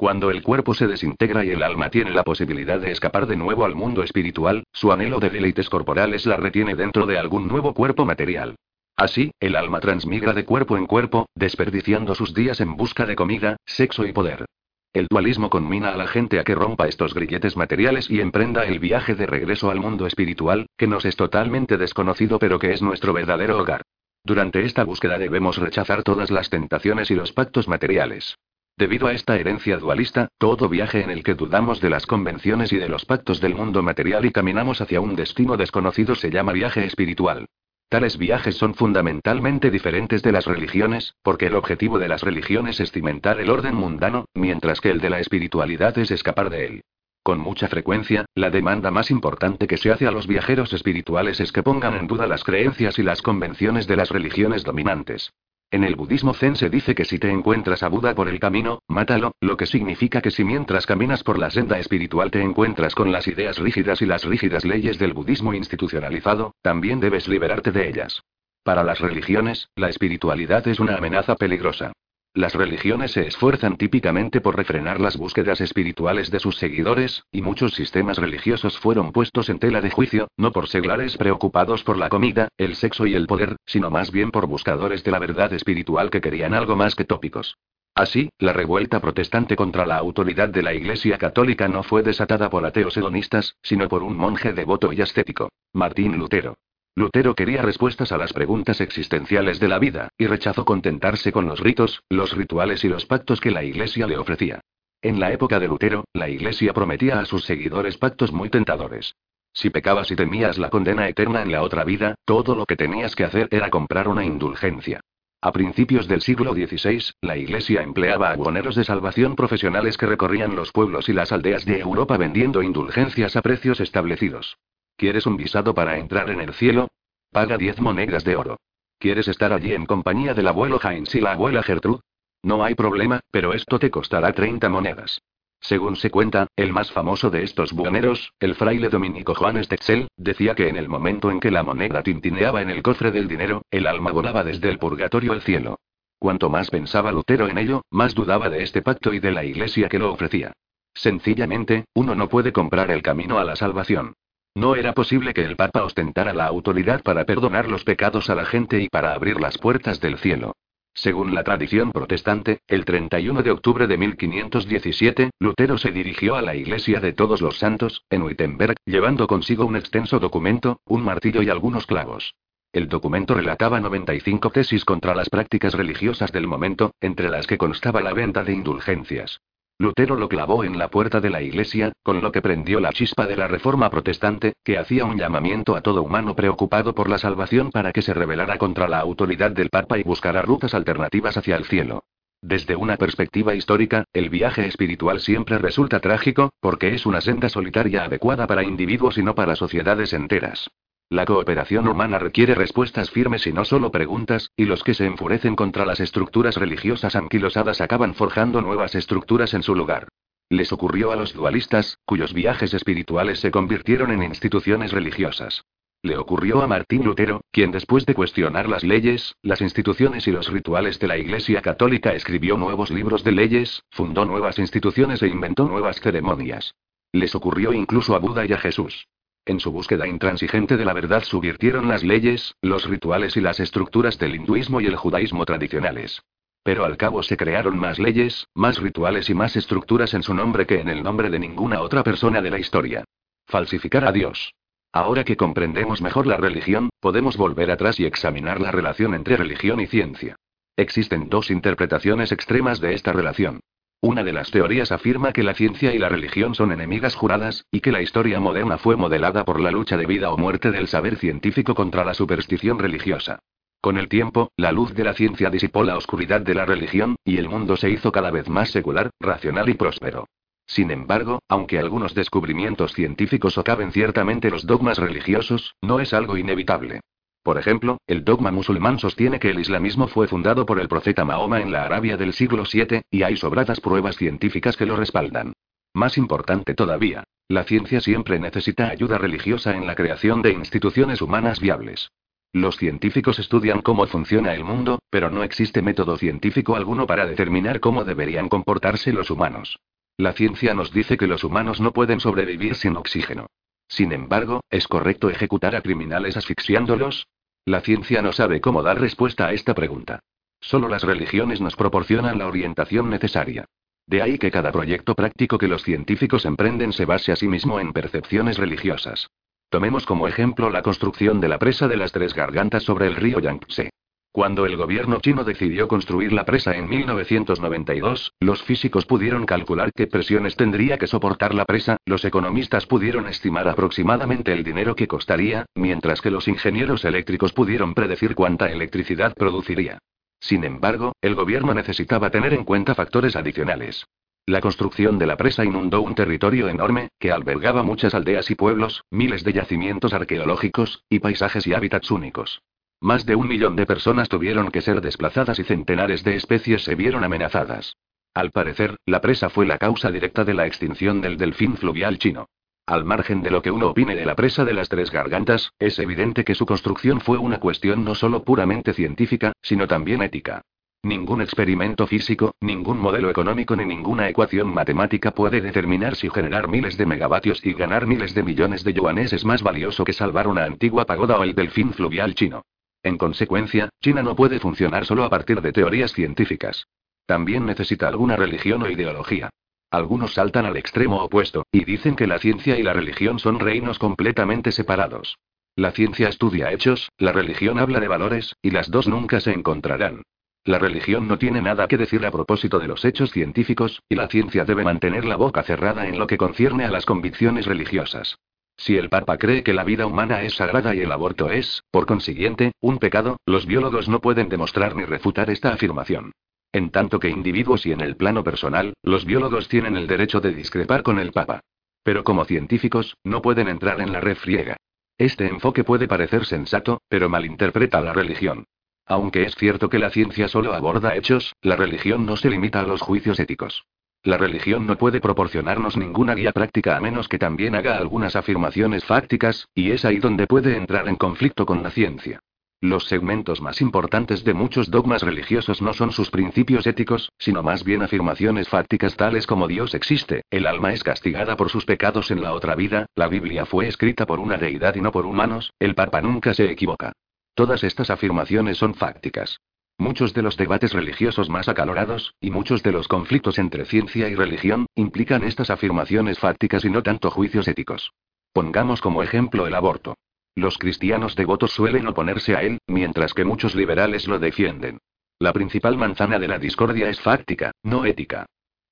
Cuando 0.03 0.32
el 0.32 0.42
cuerpo 0.42 0.74
se 0.74 0.88
desintegra 0.88 1.44
y 1.44 1.50
el 1.50 1.62
alma 1.62 1.88
tiene 1.88 2.11
la 2.11 2.24
posibilidad 2.24 2.80
de 2.80 2.90
escapar 2.90 3.28
de 3.28 3.36
nuevo 3.36 3.64
al 3.64 3.76
mundo 3.76 4.03
espiritual, 4.03 4.64
su 4.72 4.90
anhelo 4.90 5.20
de 5.20 5.30
deleites 5.30 5.70
corporales 5.70 6.26
la 6.26 6.36
retiene 6.36 6.74
dentro 6.74 7.07
de 7.07 7.18
algún 7.18 7.46
nuevo 7.46 7.72
cuerpo 7.72 8.05
material. 8.05 8.57
Así, 8.96 9.30
el 9.38 9.55
alma 9.55 9.78
transmigra 9.78 10.32
de 10.32 10.44
cuerpo 10.44 10.76
en 10.76 10.86
cuerpo, 10.86 11.26
desperdiciando 11.36 12.16
sus 12.16 12.34
días 12.34 12.61
en 12.61 12.76
busca 12.76 13.07
de 13.07 13.14
comida, 13.14 13.59
sexo 13.64 14.05
y 14.05 14.12
poder. 14.12 14.44
El 14.92 15.07
dualismo 15.09 15.50
conmina 15.50 15.90
a 15.92 15.96
la 15.96 16.09
gente 16.09 16.40
a 16.40 16.42
que 16.42 16.57
rompa 16.57 16.88
estos 16.88 17.14
grilletes 17.14 17.57
materiales 17.57 18.11
y 18.11 18.20
emprenda 18.20 18.64
el 18.64 18.80
viaje 18.80 19.14
de 19.14 19.26
regreso 19.26 19.70
al 19.70 19.78
mundo 19.78 20.09
espiritual, 20.09 20.66
que 20.76 20.88
nos 20.88 21.05
es 21.05 21.14
totalmente 21.14 21.76
desconocido 21.76 22.40
pero 22.40 22.59
que 22.59 22.72
es 22.72 22.82
nuestro 22.82 23.12
verdadero 23.12 23.57
hogar. 23.57 23.82
Durante 24.24 24.64
esta 24.64 24.82
búsqueda 24.82 25.16
debemos 25.16 25.59
rechazar 25.59 26.03
todas 26.03 26.32
las 26.32 26.50
tentaciones 26.50 27.12
y 27.12 27.14
los 27.14 27.32
pactos 27.32 27.68
materiales. 27.68 28.36
Debido 28.76 29.06
a 29.06 29.12
esta 29.12 29.36
herencia 29.36 29.76
dualista, 29.76 30.28
todo 30.38 30.68
viaje 30.68 31.02
en 31.02 31.10
el 31.10 31.22
que 31.22 31.34
dudamos 31.34 31.80
de 31.80 31.90
las 31.90 32.06
convenciones 32.06 32.72
y 32.72 32.78
de 32.78 32.88
los 32.88 33.04
pactos 33.04 33.40
del 33.40 33.54
mundo 33.54 33.82
material 33.82 34.24
y 34.24 34.32
caminamos 34.32 34.80
hacia 34.80 35.00
un 35.00 35.14
destino 35.14 35.56
desconocido 35.56 36.14
se 36.14 36.30
llama 36.30 36.52
viaje 36.52 36.84
espiritual. 36.84 37.46
Tales 37.88 38.16
viajes 38.16 38.56
son 38.56 38.74
fundamentalmente 38.74 39.70
diferentes 39.70 40.22
de 40.22 40.32
las 40.32 40.46
religiones, 40.46 41.14
porque 41.22 41.48
el 41.48 41.54
objetivo 41.54 41.98
de 41.98 42.08
las 42.08 42.22
religiones 42.22 42.80
es 42.80 42.90
cimentar 42.90 43.38
el 43.38 43.50
orden 43.50 43.74
mundano, 43.74 44.24
mientras 44.32 44.80
que 44.80 44.90
el 44.90 45.00
de 45.00 45.10
la 45.10 45.20
espiritualidad 45.20 45.98
es 45.98 46.10
escapar 46.10 46.48
de 46.48 46.64
él. 46.64 46.82
Con 47.22 47.38
mucha 47.38 47.68
frecuencia, 47.68 48.24
la 48.34 48.48
demanda 48.48 48.90
más 48.90 49.10
importante 49.10 49.66
que 49.66 49.76
se 49.76 49.92
hace 49.92 50.06
a 50.06 50.10
los 50.10 50.26
viajeros 50.26 50.72
espirituales 50.72 51.38
es 51.38 51.52
que 51.52 51.62
pongan 51.62 51.94
en 51.94 52.06
duda 52.06 52.26
las 52.26 52.42
creencias 52.44 52.98
y 52.98 53.02
las 53.02 53.20
convenciones 53.20 53.86
de 53.86 53.96
las 53.96 54.08
religiones 54.08 54.64
dominantes. 54.64 55.30
En 55.72 55.84
el 55.84 55.96
budismo 55.96 56.34
zen 56.34 56.54
se 56.54 56.68
dice 56.68 56.94
que 56.94 57.06
si 57.06 57.18
te 57.18 57.30
encuentras 57.30 57.82
a 57.82 57.88
Buda 57.88 58.14
por 58.14 58.28
el 58.28 58.38
camino, 58.38 58.82
mátalo, 58.88 59.32
lo 59.40 59.56
que 59.56 59.64
significa 59.64 60.20
que 60.20 60.30
si 60.30 60.44
mientras 60.44 60.84
caminas 60.84 61.22
por 61.22 61.38
la 61.38 61.50
senda 61.50 61.78
espiritual 61.78 62.30
te 62.30 62.42
encuentras 62.42 62.94
con 62.94 63.10
las 63.10 63.26
ideas 63.26 63.56
rígidas 63.58 64.02
y 64.02 64.06
las 64.06 64.22
rígidas 64.22 64.66
leyes 64.66 64.98
del 64.98 65.14
budismo 65.14 65.54
institucionalizado, 65.54 66.54
también 66.60 67.00
debes 67.00 67.26
liberarte 67.26 67.72
de 67.72 67.88
ellas. 67.88 68.20
Para 68.62 68.84
las 68.84 69.00
religiones, 69.00 69.70
la 69.74 69.88
espiritualidad 69.88 70.68
es 70.68 70.78
una 70.78 70.96
amenaza 70.96 71.36
peligrosa. 71.36 71.92
Las 72.35 72.55
religiones 72.55 73.12
se 73.12 73.26
esfuerzan 73.26 73.76
típicamente 73.76 74.41
por 74.41 74.57
refrenar 74.57 75.01
las 75.01 75.18
búsquedas 75.18 75.61
espirituales 75.61 76.30
de 76.30 76.41
sus 76.41 76.57
seguidores, 76.57 77.24
y 77.30 77.43
muchos 77.43 77.74
sistemas 77.74 78.16
religiosos 78.16 78.78
fueron 78.78 79.12
puestos 79.12 79.51
en 79.51 79.59
tela 79.59 79.83
de 79.83 79.91
juicio, 79.91 80.28
no 80.39 80.51
por 80.51 80.66
seglares 80.66 81.18
preocupados 81.18 81.85
por 81.85 81.99
la 81.99 82.09
comida, 82.09 82.49
el 82.57 82.74
sexo 82.74 83.07
y 83.07 83.14
el 83.14 83.26
poder, 83.26 83.57
sino 83.66 83.91
más 83.91 84.11
bien 84.11 84.30
por 84.30 84.47
buscadores 84.47 85.05
de 85.05 85.11
la 85.11 85.18
verdad 85.18 85.53
espiritual 85.53 86.09
que 86.09 86.22
querían 86.22 86.55
algo 86.55 86.74
más 86.74 86.95
que 86.95 87.05
tópicos. 87.05 87.59
Así, 87.95 88.30
la 88.39 88.55
revuelta 88.55 89.01
protestante 89.01 89.55
contra 89.55 89.85
la 89.85 89.99
autoridad 89.99 90.49
de 90.49 90.62
la 90.62 90.72
Iglesia 90.72 91.18
Católica 91.18 91.68
no 91.68 91.83
fue 91.83 92.03
desatada 92.03 92.49
por 92.49 92.64
ateos 92.64 92.97
hedonistas, 92.97 93.57
sino 93.62 93.91
por 93.91 94.03
un 94.03 94.16
monje 94.16 94.55
devoto 94.55 94.91
y 94.95 95.03
ascético, 95.03 95.51
Martín 95.74 96.16
Lutero. 96.16 96.55
Lutero 96.95 97.34
quería 97.34 97.62
respuestas 97.62 98.12
a 98.12 98.18
las 98.18 98.34
preguntas 98.34 98.82
existenciales 98.82 99.59
de 99.59 99.68
la 99.68 99.78
vida, 99.78 100.09
y 100.18 100.26
rechazó 100.26 100.66
contentarse 100.66 101.32
con 101.32 101.47
los 101.47 101.59
ritos, 101.59 102.03
los 102.11 102.36
rituales 102.36 102.84
y 102.84 102.88
los 102.88 103.07
pactos 103.07 103.40
que 103.40 103.51
la 103.51 103.64
Iglesia 103.64 104.07
le 104.07 104.18
ofrecía. 104.18 104.61
En 105.01 105.18
la 105.18 105.32
época 105.32 105.59
de 105.59 105.68
Lutero, 105.68 106.05
la 106.12 106.28
Iglesia 106.28 106.74
prometía 106.74 107.18
a 107.18 107.24
sus 107.24 107.45
seguidores 107.45 107.97
pactos 107.97 108.30
muy 108.30 108.51
tentadores. 108.51 109.14
Si 109.55 109.70
pecabas 109.70 110.11
y 110.11 110.16
temías 110.16 110.59
la 110.59 110.68
condena 110.68 111.09
eterna 111.09 111.40
en 111.43 111.51
la 111.51 111.62
otra 111.62 111.84
vida, 111.84 112.14
todo 112.26 112.55
lo 112.55 112.66
que 112.66 112.76
tenías 112.76 113.16
que 113.16 113.24
hacer 113.24 113.49
era 113.51 113.70
comprar 113.70 114.07
una 114.07 114.24
indulgencia. 114.24 115.01
A 115.40 115.51
principios 115.51 116.07
del 116.07 116.20
siglo 116.20 116.53
XVI, 116.53 117.11
la 117.22 117.38
Iglesia 117.38 117.82
empleaba 117.82 118.30
a 118.30 118.36
buhoneros 118.36 118.76
de 118.76 118.84
salvación 118.84 119.34
profesionales 119.34 119.97
que 119.97 120.07
recorrían 120.07 120.55
los 120.55 120.72
pueblos 120.72 121.09
y 121.09 121.14
las 121.14 121.32
aldeas 121.32 121.64
de 121.64 121.80
Europa 121.80 122.18
vendiendo 122.18 122.62
indulgencias 122.62 123.34
a 123.34 123.43
precios 123.43 123.80
establecidos. 123.80 124.59
¿Quieres 125.03 125.26
un 125.26 125.36
visado 125.36 125.74
para 125.74 125.98
entrar 125.98 126.30
en 126.30 126.40
el 126.40 126.55
cielo? 126.55 126.86
Paga 127.32 127.59
10 127.59 127.80
monedas 127.80 128.22
de 128.22 128.36
oro. 128.36 128.61
¿Quieres 129.00 129.26
estar 129.26 129.53
allí 129.53 129.72
en 129.72 129.84
compañía 129.84 130.32
del 130.32 130.46
abuelo 130.46 130.78
Heinz 130.80 131.12
y 131.16 131.20
la 131.20 131.32
abuela 131.32 131.64
Gertrude? 131.64 132.03
No 132.44 132.62
hay 132.62 132.76
problema, 132.76 133.18
pero 133.32 133.53
esto 133.53 133.80
te 133.80 133.90
costará 133.90 134.32
30 134.32 134.68
monedas. 134.68 135.20
Según 135.59 135.96
se 135.96 136.12
cuenta, 136.12 136.46
el 136.55 136.72
más 136.72 136.92
famoso 136.92 137.30
de 137.30 137.42
estos 137.42 137.72
buhoneros, 137.72 138.32
el 138.38 138.55
fraile 138.55 138.90
dominico 138.90 139.34
Juan 139.34 139.61
Stexel, 139.64 140.07
decía 140.16 140.55
que 140.55 140.68
en 140.68 140.76
el 140.76 140.88
momento 140.88 141.32
en 141.32 141.40
que 141.40 141.50
la 141.50 141.64
moneda 141.64 142.05
tintineaba 142.05 142.62
en 142.62 142.70
el 142.70 142.80
cofre 142.80 143.11
del 143.11 143.26
dinero, 143.26 143.62
el 143.72 143.88
alma 143.88 144.12
volaba 144.12 144.44
desde 144.44 144.70
el 144.70 144.78
purgatorio 144.78 145.32
al 145.32 145.42
cielo. 145.42 145.80
Cuanto 146.20 146.48
más 146.48 146.70
pensaba 146.70 147.11
Lutero 147.11 147.48
en 147.48 147.59
ello, 147.59 147.82
más 147.90 148.14
dudaba 148.14 148.48
de 148.50 148.62
este 148.62 148.82
pacto 148.82 149.12
y 149.12 149.18
de 149.18 149.32
la 149.32 149.44
iglesia 149.44 149.88
que 149.88 149.98
lo 149.98 150.12
ofrecía. 150.12 150.53
Sencillamente, 150.94 151.86
uno 151.92 152.14
no 152.14 152.28
puede 152.28 152.53
comprar 152.53 152.92
el 152.92 153.03
camino 153.03 153.40
a 153.40 153.44
la 153.44 153.57
salvación. 153.57 154.14
No 154.55 154.76
era 154.76 154.92
posible 154.92 155.32
que 155.32 155.44
el 155.44 155.57
Papa 155.57 155.82
ostentara 155.82 156.34
la 156.34 156.46
autoridad 156.46 157.03
para 157.03 157.24
perdonar 157.24 157.68
los 157.68 157.84
pecados 157.84 158.28
a 158.28 158.34
la 158.34 158.44
gente 158.44 158.80
y 158.82 158.88
para 158.88 159.14
abrir 159.14 159.40
las 159.40 159.57
puertas 159.57 160.00
del 160.00 160.18
cielo. 160.18 160.53
Según 160.94 161.34
la 161.34 161.42
tradición 161.42 161.90
protestante, 161.90 162.61
el 162.66 162.84
31 162.84 163.42
de 163.42 163.50
octubre 163.50 163.86
de 163.86 163.96
1517, 163.96 165.30
Lutero 165.38 165.78
se 165.78 165.90
dirigió 165.90 166.36
a 166.36 166.42
la 166.42 166.55
Iglesia 166.55 167.00
de 167.00 167.14
Todos 167.14 167.40
los 167.40 167.59
Santos, 167.59 168.05
en 168.11 168.22
Wittenberg, 168.22 168.76
llevando 168.84 169.26
consigo 169.26 169.64
un 169.64 169.76
extenso 169.76 170.18
documento, 170.18 170.80
un 170.84 171.03
martillo 171.03 171.40
y 171.40 171.48
algunos 171.48 171.86
clavos. 171.86 172.34
El 172.74 172.88
documento 172.88 173.34
relataba 173.34 173.80
95 173.80 174.50
tesis 174.50 174.84
contra 174.84 175.14
las 175.14 175.30
prácticas 175.30 175.72
religiosas 175.72 176.30
del 176.30 176.46
momento, 176.46 176.94
entre 177.00 177.30
las 177.30 177.46
que 177.46 177.57
constaba 177.57 178.03
la 178.03 178.12
venta 178.12 178.44
de 178.44 178.53
indulgencias. 178.53 179.40
Lutero 179.83 180.14
lo 180.14 180.28
clavó 180.28 180.62
en 180.62 180.78
la 180.78 180.87
puerta 180.87 181.20
de 181.20 181.28
la 181.28 181.43
iglesia, 181.43 181.91
con 182.05 182.20
lo 182.20 182.30
que 182.30 182.41
prendió 182.41 182.78
la 182.78 182.93
chispa 182.93 183.26
de 183.26 183.35
la 183.35 183.49
reforma 183.49 183.91
protestante, 183.91 184.53
que 184.62 184.78
hacía 184.78 185.05
un 185.05 185.18
llamamiento 185.18 185.74
a 185.74 185.80
todo 185.80 186.05
humano 186.05 186.37
preocupado 186.37 186.95
por 186.95 187.11
la 187.11 187.18
salvación 187.18 187.72
para 187.72 187.91
que 187.91 188.01
se 188.01 188.14
rebelara 188.14 188.59
contra 188.59 188.87
la 188.87 189.01
autoridad 189.01 189.51
del 189.51 189.70
Papa 189.70 189.99
y 189.99 190.05
buscara 190.05 190.41
rutas 190.43 190.74
alternativas 190.74 191.37
hacia 191.37 191.57
el 191.57 191.64
cielo. 191.64 192.05
Desde 192.41 192.76
una 192.76 192.97
perspectiva 192.97 193.57
histórica, 193.57 194.05
el 194.12 194.30
viaje 194.30 194.68
espiritual 194.68 195.18
siempre 195.18 195.59
resulta 195.59 195.99
trágico, 195.99 196.53
porque 196.61 196.95
es 196.95 197.05
una 197.05 197.20
senda 197.20 197.49
solitaria 197.49 198.05
adecuada 198.05 198.47
para 198.47 198.62
individuos 198.62 199.18
y 199.18 199.24
no 199.24 199.35
para 199.35 199.57
sociedades 199.57 200.12
enteras. 200.12 200.70
La 201.12 201.26
cooperación 201.26 201.88
humana 201.88 202.18
requiere 202.18 202.54
respuestas 202.54 203.10
firmes 203.10 203.46
y 203.46 203.52
no 203.52 203.66
solo 203.66 203.90
preguntas, 203.90 204.50
y 204.56 204.64
los 204.64 204.82
que 204.82 204.94
se 204.94 205.04
enfurecen 205.04 205.56
contra 205.56 205.84
las 205.84 206.00
estructuras 206.00 206.56
religiosas 206.56 207.16
anquilosadas 207.16 207.82
acaban 207.82 208.14
forjando 208.14 208.62
nuevas 208.62 208.94
estructuras 208.94 209.52
en 209.52 209.62
su 209.62 209.74
lugar. 209.74 210.08
Les 210.48 210.72
ocurrió 210.72 211.12
a 211.12 211.16
los 211.16 211.34
dualistas, 211.34 211.98
cuyos 212.06 212.32
viajes 212.32 212.72
espirituales 212.72 213.40
se 213.40 213.50
convirtieron 213.50 214.10
en 214.10 214.22
instituciones 214.22 214.90
religiosas. 214.92 215.66
Le 216.00 216.16
ocurrió 216.16 216.62
a 216.62 216.66
Martín 216.66 217.04
Lutero, 217.04 217.42
quien 217.50 217.72
después 217.72 218.06
de 218.06 218.14
cuestionar 218.14 218.66
las 218.66 218.82
leyes, 218.82 219.34
las 219.42 219.60
instituciones 219.60 220.26
y 220.28 220.30
los 220.30 220.50
rituales 220.50 220.98
de 220.98 221.08
la 221.08 221.18
Iglesia 221.18 221.60
Católica 221.60 222.14
escribió 222.14 222.56
nuevos 222.56 222.90
libros 222.90 223.22
de 223.22 223.32
leyes, 223.32 223.82
fundó 223.90 224.24
nuevas 224.24 224.58
instituciones 224.58 225.22
e 225.22 225.26
inventó 225.26 225.68
nuevas 225.68 226.00
ceremonias. 226.00 226.74
Les 227.12 227.34
ocurrió 227.34 227.74
incluso 227.74 228.14
a 228.14 228.18
Buda 228.18 228.46
y 228.46 228.54
a 228.54 228.58
Jesús. 228.58 229.06
En 229.45 229.59
su 229.59 229.72
búsqueda 229.72 230.07
intransigente 230.07 230.76
de 230.76 230.84
la 230.84 230.93
verdad 230.93 231.24
subvirtieron 231.24 231.88
las 231.88 232.05
leyes, 232.05 232.55
los 232.62 232.88
rituales 232.88 233.36
y 233.36 233.40
las 233.40 233.59
estructuras 233.59 234.16
del 234.16 234.36
hinduismo 234.36 234.80
y 234.80 234.86
el 234.86 234.95
judaísmo 234.95 235.45
tradicionales. 235.45 236.22
Pero 236.62 236.84
al 236.84 236.97
cabo 236.97 237.24
se 237.24 237.36
crearon 237.36 237.76
más 237.76 237.99
leyes, 237.99 238.47
más 238.55 238.78
rituales 238.78 239.28
y 239.30 239.34
más 239.34 239.57
estructuras 239.57 240.14
en 240.14 240.22
su 240.22 240.32
nombre 240.32 240.64
que 240.64 240.80
en 240.80 240.88
el 240.88 241.03
nombre 241.03 241.28
de 241.28 241.40
ninguna 241.40 241.80
otra 241.80 242.05
persona 242.05 242.40
de 242.40 242.51
la 242.51 242.61
historia. 242.61 243.05
Falsificar 243.47 244.05
a 244.05 244.12
Dios. 244.12 244.55
Ahora 244.93 245.24
que 245.24 245.36
comprendemos 245.36 246.03
mejor 246.03 246.28
la 246.28 246.36
religión, 246.36 246.90
podemos 247.01 247.36
volver 247.36 247.72
atrás 247.72 247.99
y 247.99 248.05
examinar 248.05 248.61
la 248.61 248.70
relación 248.70 249.12
entre 249.12 249.36
religión 249.36 249.80
y 249.80 249.88
ciencia. 249.88 250.36
Existen 250.76 251.28
dos 251.28 251.51
interpretaciones 251.51 252.30
extremas 252.30 252.80
de 252.80 252.95
esta 252.95 253.12
relación. 253.12 253.61
Una 254.05 254.24
de 254.24 254.32
las 254.32 254.50
teorías 254.50 254.90
afirma 254.90 255.32
que 255.32 255.44
la 255.44 255.55
ciencia 255.55 255.94
y 255.94 255.98
la 255.98 256.09
religión 256.09 256.57
son 256.57 256.72
enemigas 256.72 257.14
juradas, 257.14 257.66
y 257.70 257.78
que 257.80 257.92
la 257.92 258.03
historia 258.03 258.40
moderna 258.40 258.76
fue 258.76 258.96
modelada 258.96 259.44
por 259.44 259.61
la 259.61 259.70
lucha 259.70 259.96
de 259.96 260.07
vida 260.07 260.32
o 260.32 260.36
muerte 260.36 260.72
del 260.72 260.88
saber 260.88 261.18
científico 261.18 261.76
contra 261.76 262.05
la 262.05 262.12
superstición 262.12 262.80
religiosa. 262.80 263.38
Con 263.80 263.98
el 263.98 264.09
tiempo, 264.09 264.50
la 264.57 264.72
luz 264.72 264.92
de 264.94 265.05
la 265.05 265.14
ciencia 265.14 265.50
disipó 265.50 265.84
la 265.84 265.96
oscuridad 265.96 266.40
de 266.40 266.55
la 266.55 266.66
religión, 266.66 267.14
y 267.24 267.36
el 267.36 267.48
mundo 267.48 267.76
se 267.76 267.90
hizo 267.90 268.11
cada 268.11 268.32
vez 268.32 268.48
más 268.48 268.70
secular, 268.70 269.11
racional 269.20 269.68
y 269.68 269.74
próspero. 269.74 270.26
Sin 270.66 270.90
embargo, 270.90 271.38
aunque 271.48 271.78
algunos 271.78 272.12
descubrimientos 272.12 272.94
científicos 272.94 273.55
socaven 273.55 273.92
ciertamente 273.92 274.50
los 274.50 274.66
dogmas 274.66 274.98
religiosos, 274.98 275.76
no 275.80 276.00
es 276.00 276.12
algo 276.12 276.36
inevitable. 276.36 277.03
Por 277.43 277.59
ejemplo, 277.59 277.99
el 278.07 278.24
dogma 278.24 278.53
musulmán 278.53 278.99
sostiene 279.01 279.40
que 279.40 279.51
el 279.51 279.59
islamismo 279.59 280.07
fue 280.07 280.28
fundado 280.28 280.64
por 280.64 280.78
el 280.78 280.88
profeta 280.88 281.24
Mahoma 281.24 281.61
en 281.61 281.72
la 281.72 281.84
Arabia 281.84 282.16
del 282.16 282.32
siglo 282.32 282.62
VII, 282.70 283.03
y 283.11 283.22
hay 283.24 283.36
sobradas 283.36 283.80
pruebas 283.80 284.16
científicas 284.16 284.76
que 284.76 284.86
lo 284.86 284.97
respaldan. 284.97 285.53
Más 285.95 286.16
importante 286.16 286.74
todavía, 286.74 287.24
la 287.49 287.64
ciencia 287.64 288.01
siempre 288.01 288.38
necesita 288.38 288.88
ayuda 288.88 289.18
religiosa 289.18 289.76
en 289.76 289.86
la 289.86 289.95
creación 289.95 290.40
de 290.40 290.53
instituciones 290.53 291.20
humanas 291.20 291.61
viables. 291.61 292.11
Los 292.53 292.76
científicos 292.76 293.38
estudian 293.38 293.82
cómo 293.82 294.07
funciona 294.07 294.55
el 294.55 294.62
mundo, 294.62 295.01
pero 295.11 295.30
no 295.30 295.43
existe 295.43 295.82
método 295.82 296.16
científico 296.16 296.76
alguno 296.76 297.07
para 297.07 297.26
determinar 297.26 297.80
cómo 297.80 298.05
deberían 298.05 298.49
comportarse 298.49 299.12
los 299.12 299.30
humanos. 299.30 299.80
La 300.16 300.32
ciencia 300.34 300.74
nos 300.74 300.93
dice 300.93 301.16
que 301.16 301.26
los 301.26 301.45
humanos 301.45 301.80
no 301.80 301.93
pueden 301.93 302.20
sobrevivir 302.20 302.74
sin 302.74 302.97
oxígeno. 302.97 303.47
Sin 303.88 304.12
embargo, 304.12 304.62
¿es 304.70 304.86
correcto 304.88 305.28
ejecutar 305.28 305.76
a 305.76 305.82
criminales 305.82 306.36
asfixiándolos? 306.36 307.26
La 307.64 307.80
ciencia 307.80 308.22
no 308.22 308.32
sabe 308.32 308.60
cómo 308.60 308.82
dar 308.82 309.00
respuesta 309.00 309.46
a 309.46 309.52
esta 309.52 309.72
pregunta. 309.74 310.18
Solo 310.60 310.88
las 310.88 311.04
religiones 311.04 311.60
nos 311.60 311.76
proporcionan 311.76 312.38
la 312.38 312.48
orientación 312.48 313.08
necesaria. 313.08 313.66
De 314.06 314.20
ahí 314.20 314.36
que 314.36 314.50
cada 314.50 314.72
proyecto 314.72 315.14
práctico 315.14 315.58
que 315.58 315.68
los 315.68 315.84
científicos 315.84 316.44
emprenden 316.44 316.92
se 316.92 317.04
base 317.04 317.30
a 317.30 317.36
sí 317.36 317.46
mismo 317.46 317.78
en 317.78 317.92
percepciones 317.92 318.58
religiosas. 318.58 319.28
Tomemos 319.68 320.06
como 320.06 320.26
ejemplo 320.26 320.70
la 320.70 320.82
construcción 320.82 321.40
de 321.40 321.48
la 321.48 321.58
presa 321.58 321.86
de 321.86 321.96
las 321.96 322.10
Tres 322.10 322.34
Gargantas 322.34 322.82
sobre 322.82 323.06
el 323.06 323.14
río 323.14 323.38
Yangtze. 323.38 323.90
Cuando 324.35 324.64
el 324.64 324.78
gobierno 324.78 325.20
chino 325.20 325.45
decidió 325.45 325.89
construir 325.89 326.33
la 326.33 326.47
presa 326.47 326.74
en 326.74 326.89
1992, 326.89 328.33
los 328.41 328.62
físicos 328.62 329.05
pudieron 329.05 329.45
calcular 329.45 329.93
qué 329.95 330.07
presiones 330.07 330.57
tendría 330.57 330.97
que 330.97 331.07
soportar 331.07 331.53
la 331.53 331.66
presa, 331.66 331.99
los 332.07 332.24
economistas 332.24 332.87
pudieron 332.87 333.28
estimar 333.28 333.68
aproximadamente 333.68 334.55
el 334.55 334.64
dinero 334.64 334.95
que 334.95 335.07
costaría, 335.07 335.66
mientras 335.74 336.22
que 336.22 336.30
los 336.30 336.49
ingenieros 336.49 337.05
eléctricos 337.05 337.53
pudieron 337.53 337.93
predecir 337.93 338.35
cuánta 338.35 338.70
electricidad 338.70 339.35
produciría. 339.35 339.99
Sin 340.41 340.64
embargo, 340.64 341.12
el 341.20 341.35
gobierno 341.35 341.74
necesitaba 341.74 342.30
tener 342.30 342.55
en 342.55 342.64
cuenta 342.64 342.95
factores 342.95 343.37
adicionales. 343.37 344.07
La 344.47 344.62
construcción 344.62 345.18
de 345.18 345.26
la 345.26 345.37
presa 345.37 345.62
inundó 345.62 346.01
un 346.01 346.14
territorio 346.14 346.68
enorme, 346.68 347.11
que 347.18 347.33
albergaba 347.33 347.83
muchas 347.83 348.14
aldeas 348.14 348.51
y 348.51 348.55
pueblos, 348.55 349.05
miles 349.11 349.45
de 349.45 349.53
yacimientos 349.53 350.14
arqueológicos, 350.14 351.05
y 351.11 351.18
paisajes 351.18 351.66
y 351.66 351.74
hábitats 351.74 352.11
únicos. 352.11 352.62
Más 353.03 353.26
de 353.26 353.34
un 353.34 353.48
millón 353.48 353.74
de 353.74 353.84
personas 353.84 354.28
tuvieron 354.28 354.70
que 354.70 354.80
ser 354.80 355.00
desplazadas 355.00 355.59
y 355.59 355.64
centenares 355.64 356.22
de 356.22 356.36
especies 356.36 356.84
se 356.84 356.94
vieron 356.94 357.24
amenazadas. 357.24 357.96
Al 358.32 358.53
parecer, 358.53 358.96
la 359.07 359.20
presa 359.20 359.50
fue 359.50 359.66
la 359.66 359.76
causa 359.76 360.12
directa 360.12 360.44
de 360.44 360.55
la 360.55 360.68
extinción 360.68 361.20
del 361.20 361.36
delfín 361.36 361.76
fluvial 361.76 362.18
chino. 362.18 362.48
Al 362.86 363.05
margen 363.05 363.42
de 363.42 363.50
lo 363.50 363.61
que 363.61 363.72
uno 363.72 363.88
opine 363.88 364.14
de 364.14 364.24
la 364.24 364.36
presa 364.36 364.64
de 364.64 364.74
las 364.74 364.88
tres 364.88 365.11
gargantas, 365.11 365.72
es 365.80 365.98
evidente 365.98 366.44
que 366.44 366.55
su 366.55 366.64
construcción 366.64 367.20
fue 367.20 367.38
una 367.38 367.59
cuestión 367.59 368.05
no 368.05 368.14
solo 368.14 368.44
puramente 368.44 368.92
científica, 368.92 369.53
sino 369.62 369.88
también 369.88 370.22
ética. 370.22 370.62
Ningún 371.03 371.42
experimento 371.42 372.07
físico, 372.07 372.55
ningún 372.61 373.00
modelo 373.00 373.30
económico 373.30 373.74
ni 373.74 373.84
ninguna 373.84 374.28
ecuación 374.28 374.72
matemática 374.72 375.32
puede 375.32 375.61
determinar 375.61 376.14
si 376.14 376.30
generar 376.30 376.68
miles 376.68 376.96
de 376.96 377.07
megavatios 377.07 377.66
y 377.66 377.72
ganar 377.72 378.07
miles 378.07 378.32
de 378.32 378.44
millones 378.44 378.84
de 378.84 378.92
yuanes 378.92 379.32
es 379.32 379.44
más 379.44 379.61
valioso 379.61 380.05
que 380.05 380.12
salvar 380.12 380.46
una 380.46 380.62
antigua 380.62 381.05
pagoda 381.05 381.36
o 381.36 381.42
el 381.42 381.57
delfín 381.57 381.92
fluvial 381.92 382.36
chino. 382.36 382.62
En 383.03 383.18
consecuencia, 383.18 383.88
China 384.00 384.22
no 384.22 384.36
puede 384.36 384.61
funcionar 384.61 385.05
solo 385.07 385.24
a 385.24 385.30
partir 385.30 385.61
de 385.61 385.72
teorías 385.72 386.12
científicas. 386.12 386.86
También 387.26 387.66
necesita 387.66 388.09
alguna 388.09 388.36
religión 388.36 388.82
o 388.82 388.90
ideología. 388.90 389.50
Algunos 389.90 390.34
saltan 390.34 390.66
al 390.66 390.76
extremo 390.76 391.22
opuesto, 391.22 391.64
y 391.72 391.84
dicen 391.84 392.16
que 392.16 392.26
la 392.26 392.38
ciencia 392.38 392.78
y 392.78 392.82
la 392.82 392.92
religión 392.92 393.38
son 393.38 393.59
reinos 393.59 393.98
completamente 393.98 394.72
separados. 394.72 395.36
La 395.76 395.90
ciencia 395.92 396.28
estudia 396.28 396.72
hechos, 396.72 397.11
la 397.18 397.32
religión 397.32 397.78
habla 397.78 398.00
de 398.00 398.09
valores, 398.09 398.55
y 398.62 398.70
las 398.70 398.90
dos 398.90 399.09
nunca 399.09 399.40
se 399.40 399.53
encontrarán. 399.53 400.22
La 400.64 400.78
religión 400.78 401.26
no 401.26 401.38
tiene 401.38 401.61
nada 401.61 401.88
que 401.88 401.98
decir 401.98 402.24
a 402.24 402.30
propósito 402.30 402.78
de 402.78 402.86
los 402.86 403.05
hechos 403.05 403.32
científicos, 403.32 404.00
y 404.09 404.14
la 404.14 404.28
ciencia 404.28 404.64
debe 404.64 404.84
mantener 404.84 405.24
la 405.24 405.36
boca 405.36 405.62
cerrada 405.62 406.07
en 406.07 406.18
lo 406.18 406.26
que 406.26 406.38
concierne 406.38 406.84
a 406.84 406.90
las 406.90 407.05
convicciones 407.05 407.66
religiosas. 407.66 408.38
Si 408.83 408.97
el 408.97 409.11
Papa 409.11 409.39
cree 409.39 409.62
que 409.62 409.74
la 409.74 409.85
vida 409.85 410.07
humana 410.07 410.43
es 410.43 410.57
sagrada 410.57 410.93
y 410.93 411.03
el 411.03 411.12
aborto 411.12 411.51
es, 411.51 411.85
por 411.93 412.05
consiguiente, 412.05 412.72
un 412.80 412.99
pecado, 412.99 413.37
los 413.47 413.64
biólogos 413.64 414.09
no 414.09 414.18
pueden 414.20 414.49
demostrar 414.49 414.97
ni 414.97 415.05
refutar 415.05 415.51
esta 415.51 415.72
afirmación. 415.72 416.33
En 416.72 416.91
tanto 416.91 417.20
que 417.20 417.28
individuos 417.28 417.87
y 417.87 417.93
en 417.93 418.01
el 418.01 418.16
plano 418.16 418.43
personal, 418.43 418.95
los 419.05 419.24
biólogos 419.24 419.68
tienen 419.68 419.97
el 419.97 420.09
derecho 420.09 420.41
de 420.41 420.53
discrepar 420.53 421.05
con 421.05 421.20
el 421.20 421.30
Papa. 421.30 421.61
Pero 422.03 422.24
como 422.24 422.45
científicos, 422.45 423.16
no 423.22 423.41
pueden 423.41 423.68
entrar 423.68 424.01
en 424.01 424.11
la 424.11 424.20
red 424.20 424.37
friega. 424.37 424.78
Este 425.16 425.47
enfoque 425.47 425.85
puede 425.85 426.09
parecer 426.09 426.45
sensato, 426.45 427.03
pero 427.09 427.28
malinterpreta 427.28 428.01
la 428.01 428.12
religión. 428.12 428.64
Aunque 429.07 429.45
es 429.45 429.55
cierto 429.55 429.91
que 429.91 430.01
la 430.01 430.11
ciencia 430.11 430.49
solo 430.49 430.74
aborda 430.74 431.14
hechos, 431.14 431.55
la 431.62 431.76
religión 431.76 432.26
no 432.26 432.37
se 432.37 432.51
limita 432.51 432.80
a 432.80 432.87
los 432.89 433.01
juicios 433.01 433.39
éticos. 433.39 433.85
La 434.24 434.36
religión 434.36 434.86
no 434.86 434.96
puede 434.96 435.20
proporcionarnos 435.20 435.96
ninguna 435.96 436.36
guía 436.36 436.52
práctica 436.52 436.96
a 436.96 437.00
menos 437.00 437.26
que 437.26 437.40
también 437.40 437.74
haga 437.74 437.96
algunas 437.96 438.36
afirmaciones 438.36 439.04
fácticas, 439.04 439.68
y 439.74 439.90
es 439.90 440.04
ahí 440.04 440.18
donde 440.18 440.46
puede 440.46 440.76
entrar 440.76 441.08
en 441.08 441.16
conflicto 441.16 441.66
con 441.66 441.82
la 441.82 441.90
ciencia. 441.90 442.40
Los 442.80 443.04
segmentos 443.06 443.60
más 443.60 443.80
importantes 443.80 444.44
de 444.44 444.54
muchos 444.54 444.90
dogmas 444.92 445.22
religiosos 445.22 445.82
no 445.82 445.92
son 445.92 446.12
sus 446.12 446.30
principios 446.30 446.86
éticos, 446.86 447.32
sino 447.36 447.64
más 447.64 447.82
bien 447.82 448.02
afirmaciones 448.02 448.68
fácticas 448.68 449.16
tales 449.16 449.46
como 449.46 449.66
Dios 449.66 449.92
existe, 449.94 450.42
el 450.50 450.68
alma 450.68 450.92
es 450.92 451.02
castigada 451.02 451.56
por 451.56 451.68
sus 451.68 451.84
pecados 451.84 452.30
en 452.30 452.42
la 452.42 452.52
otra 452.54 452.76
vida, 452.76 453.06
la 453.16 453.26
Biblia 453.26 453.66
fue 453.66 453.88
escrita 453.88 454.24
por 454.24 454.38
una 454.38 454.56
deidad 454.56 454.94
y 454.94 455.00
no 455.00 455.10
por 455.10 455.26
humanos, 455.26 455.72
el 455.80 455.96
Papa 455.96 456.20
nunca 456.20 456.54
se 456.54 456.70
equivoca. 456.70 457.12
Todas 457.54 457.82
estas 457.82 458.10
afirmaciones 458.10 458.78
son 458.78 458.94
fácticas. 458.94 459.58
Muchos 460.03 460.34
de 460.34 460.42
los 460.42 460.57
debates 460.57 460.92
religiosos 460.94 461.48
más 461.48 461.68
acalorados, 461.68 462.34
y 462.40 462.50
muchos 462.50 462.82
de 462.82 462.90
los 462.90 463.07
conflictos 463.07 463.61
entre 463.61 463.84
ciencia 463.84 464.28
y 464.28 464.34
religión, 464.34 464.86
implican 464.96 465.44
estas 465.44 465.70
afirmaciones 465.70 466.40
fácticas 466.40 466.84
y 466.84 466.90
no 466.90 467.05
tanto 467.05 467.30
juicios 467.30 467.68
éticos. 467.68 468.12
Pongamos 468.53 469.00
como 469.00 469.22
ejemplo 469.22 469.64
el 469.68 469.76
aborto. 469.76 470.16
Los 470.57 470.76
cristianos 470.76 471.36
devotos 471.36 471.70
suelen 471.70 472.09
oponerse 472.09 472.57
a 472.57 472.62
él, 472.62 472.78
mientras 472.88 473.32
que 473.32 473.44
muchos 473.44 473.76
liberales 473.76 474.26
lo 474.26 474.40
defienden. 474.40 474.98
La 475.38 475.53
principal 475.53 475.96
manzana 475.96 476.40
de 476.40 476.48
la 476.48 476.59
discordia 476.59 477.09
es 477.09 477.20
fáctica, 477.20 477.70
no 477.84 478.05
ética. 478.05 478.46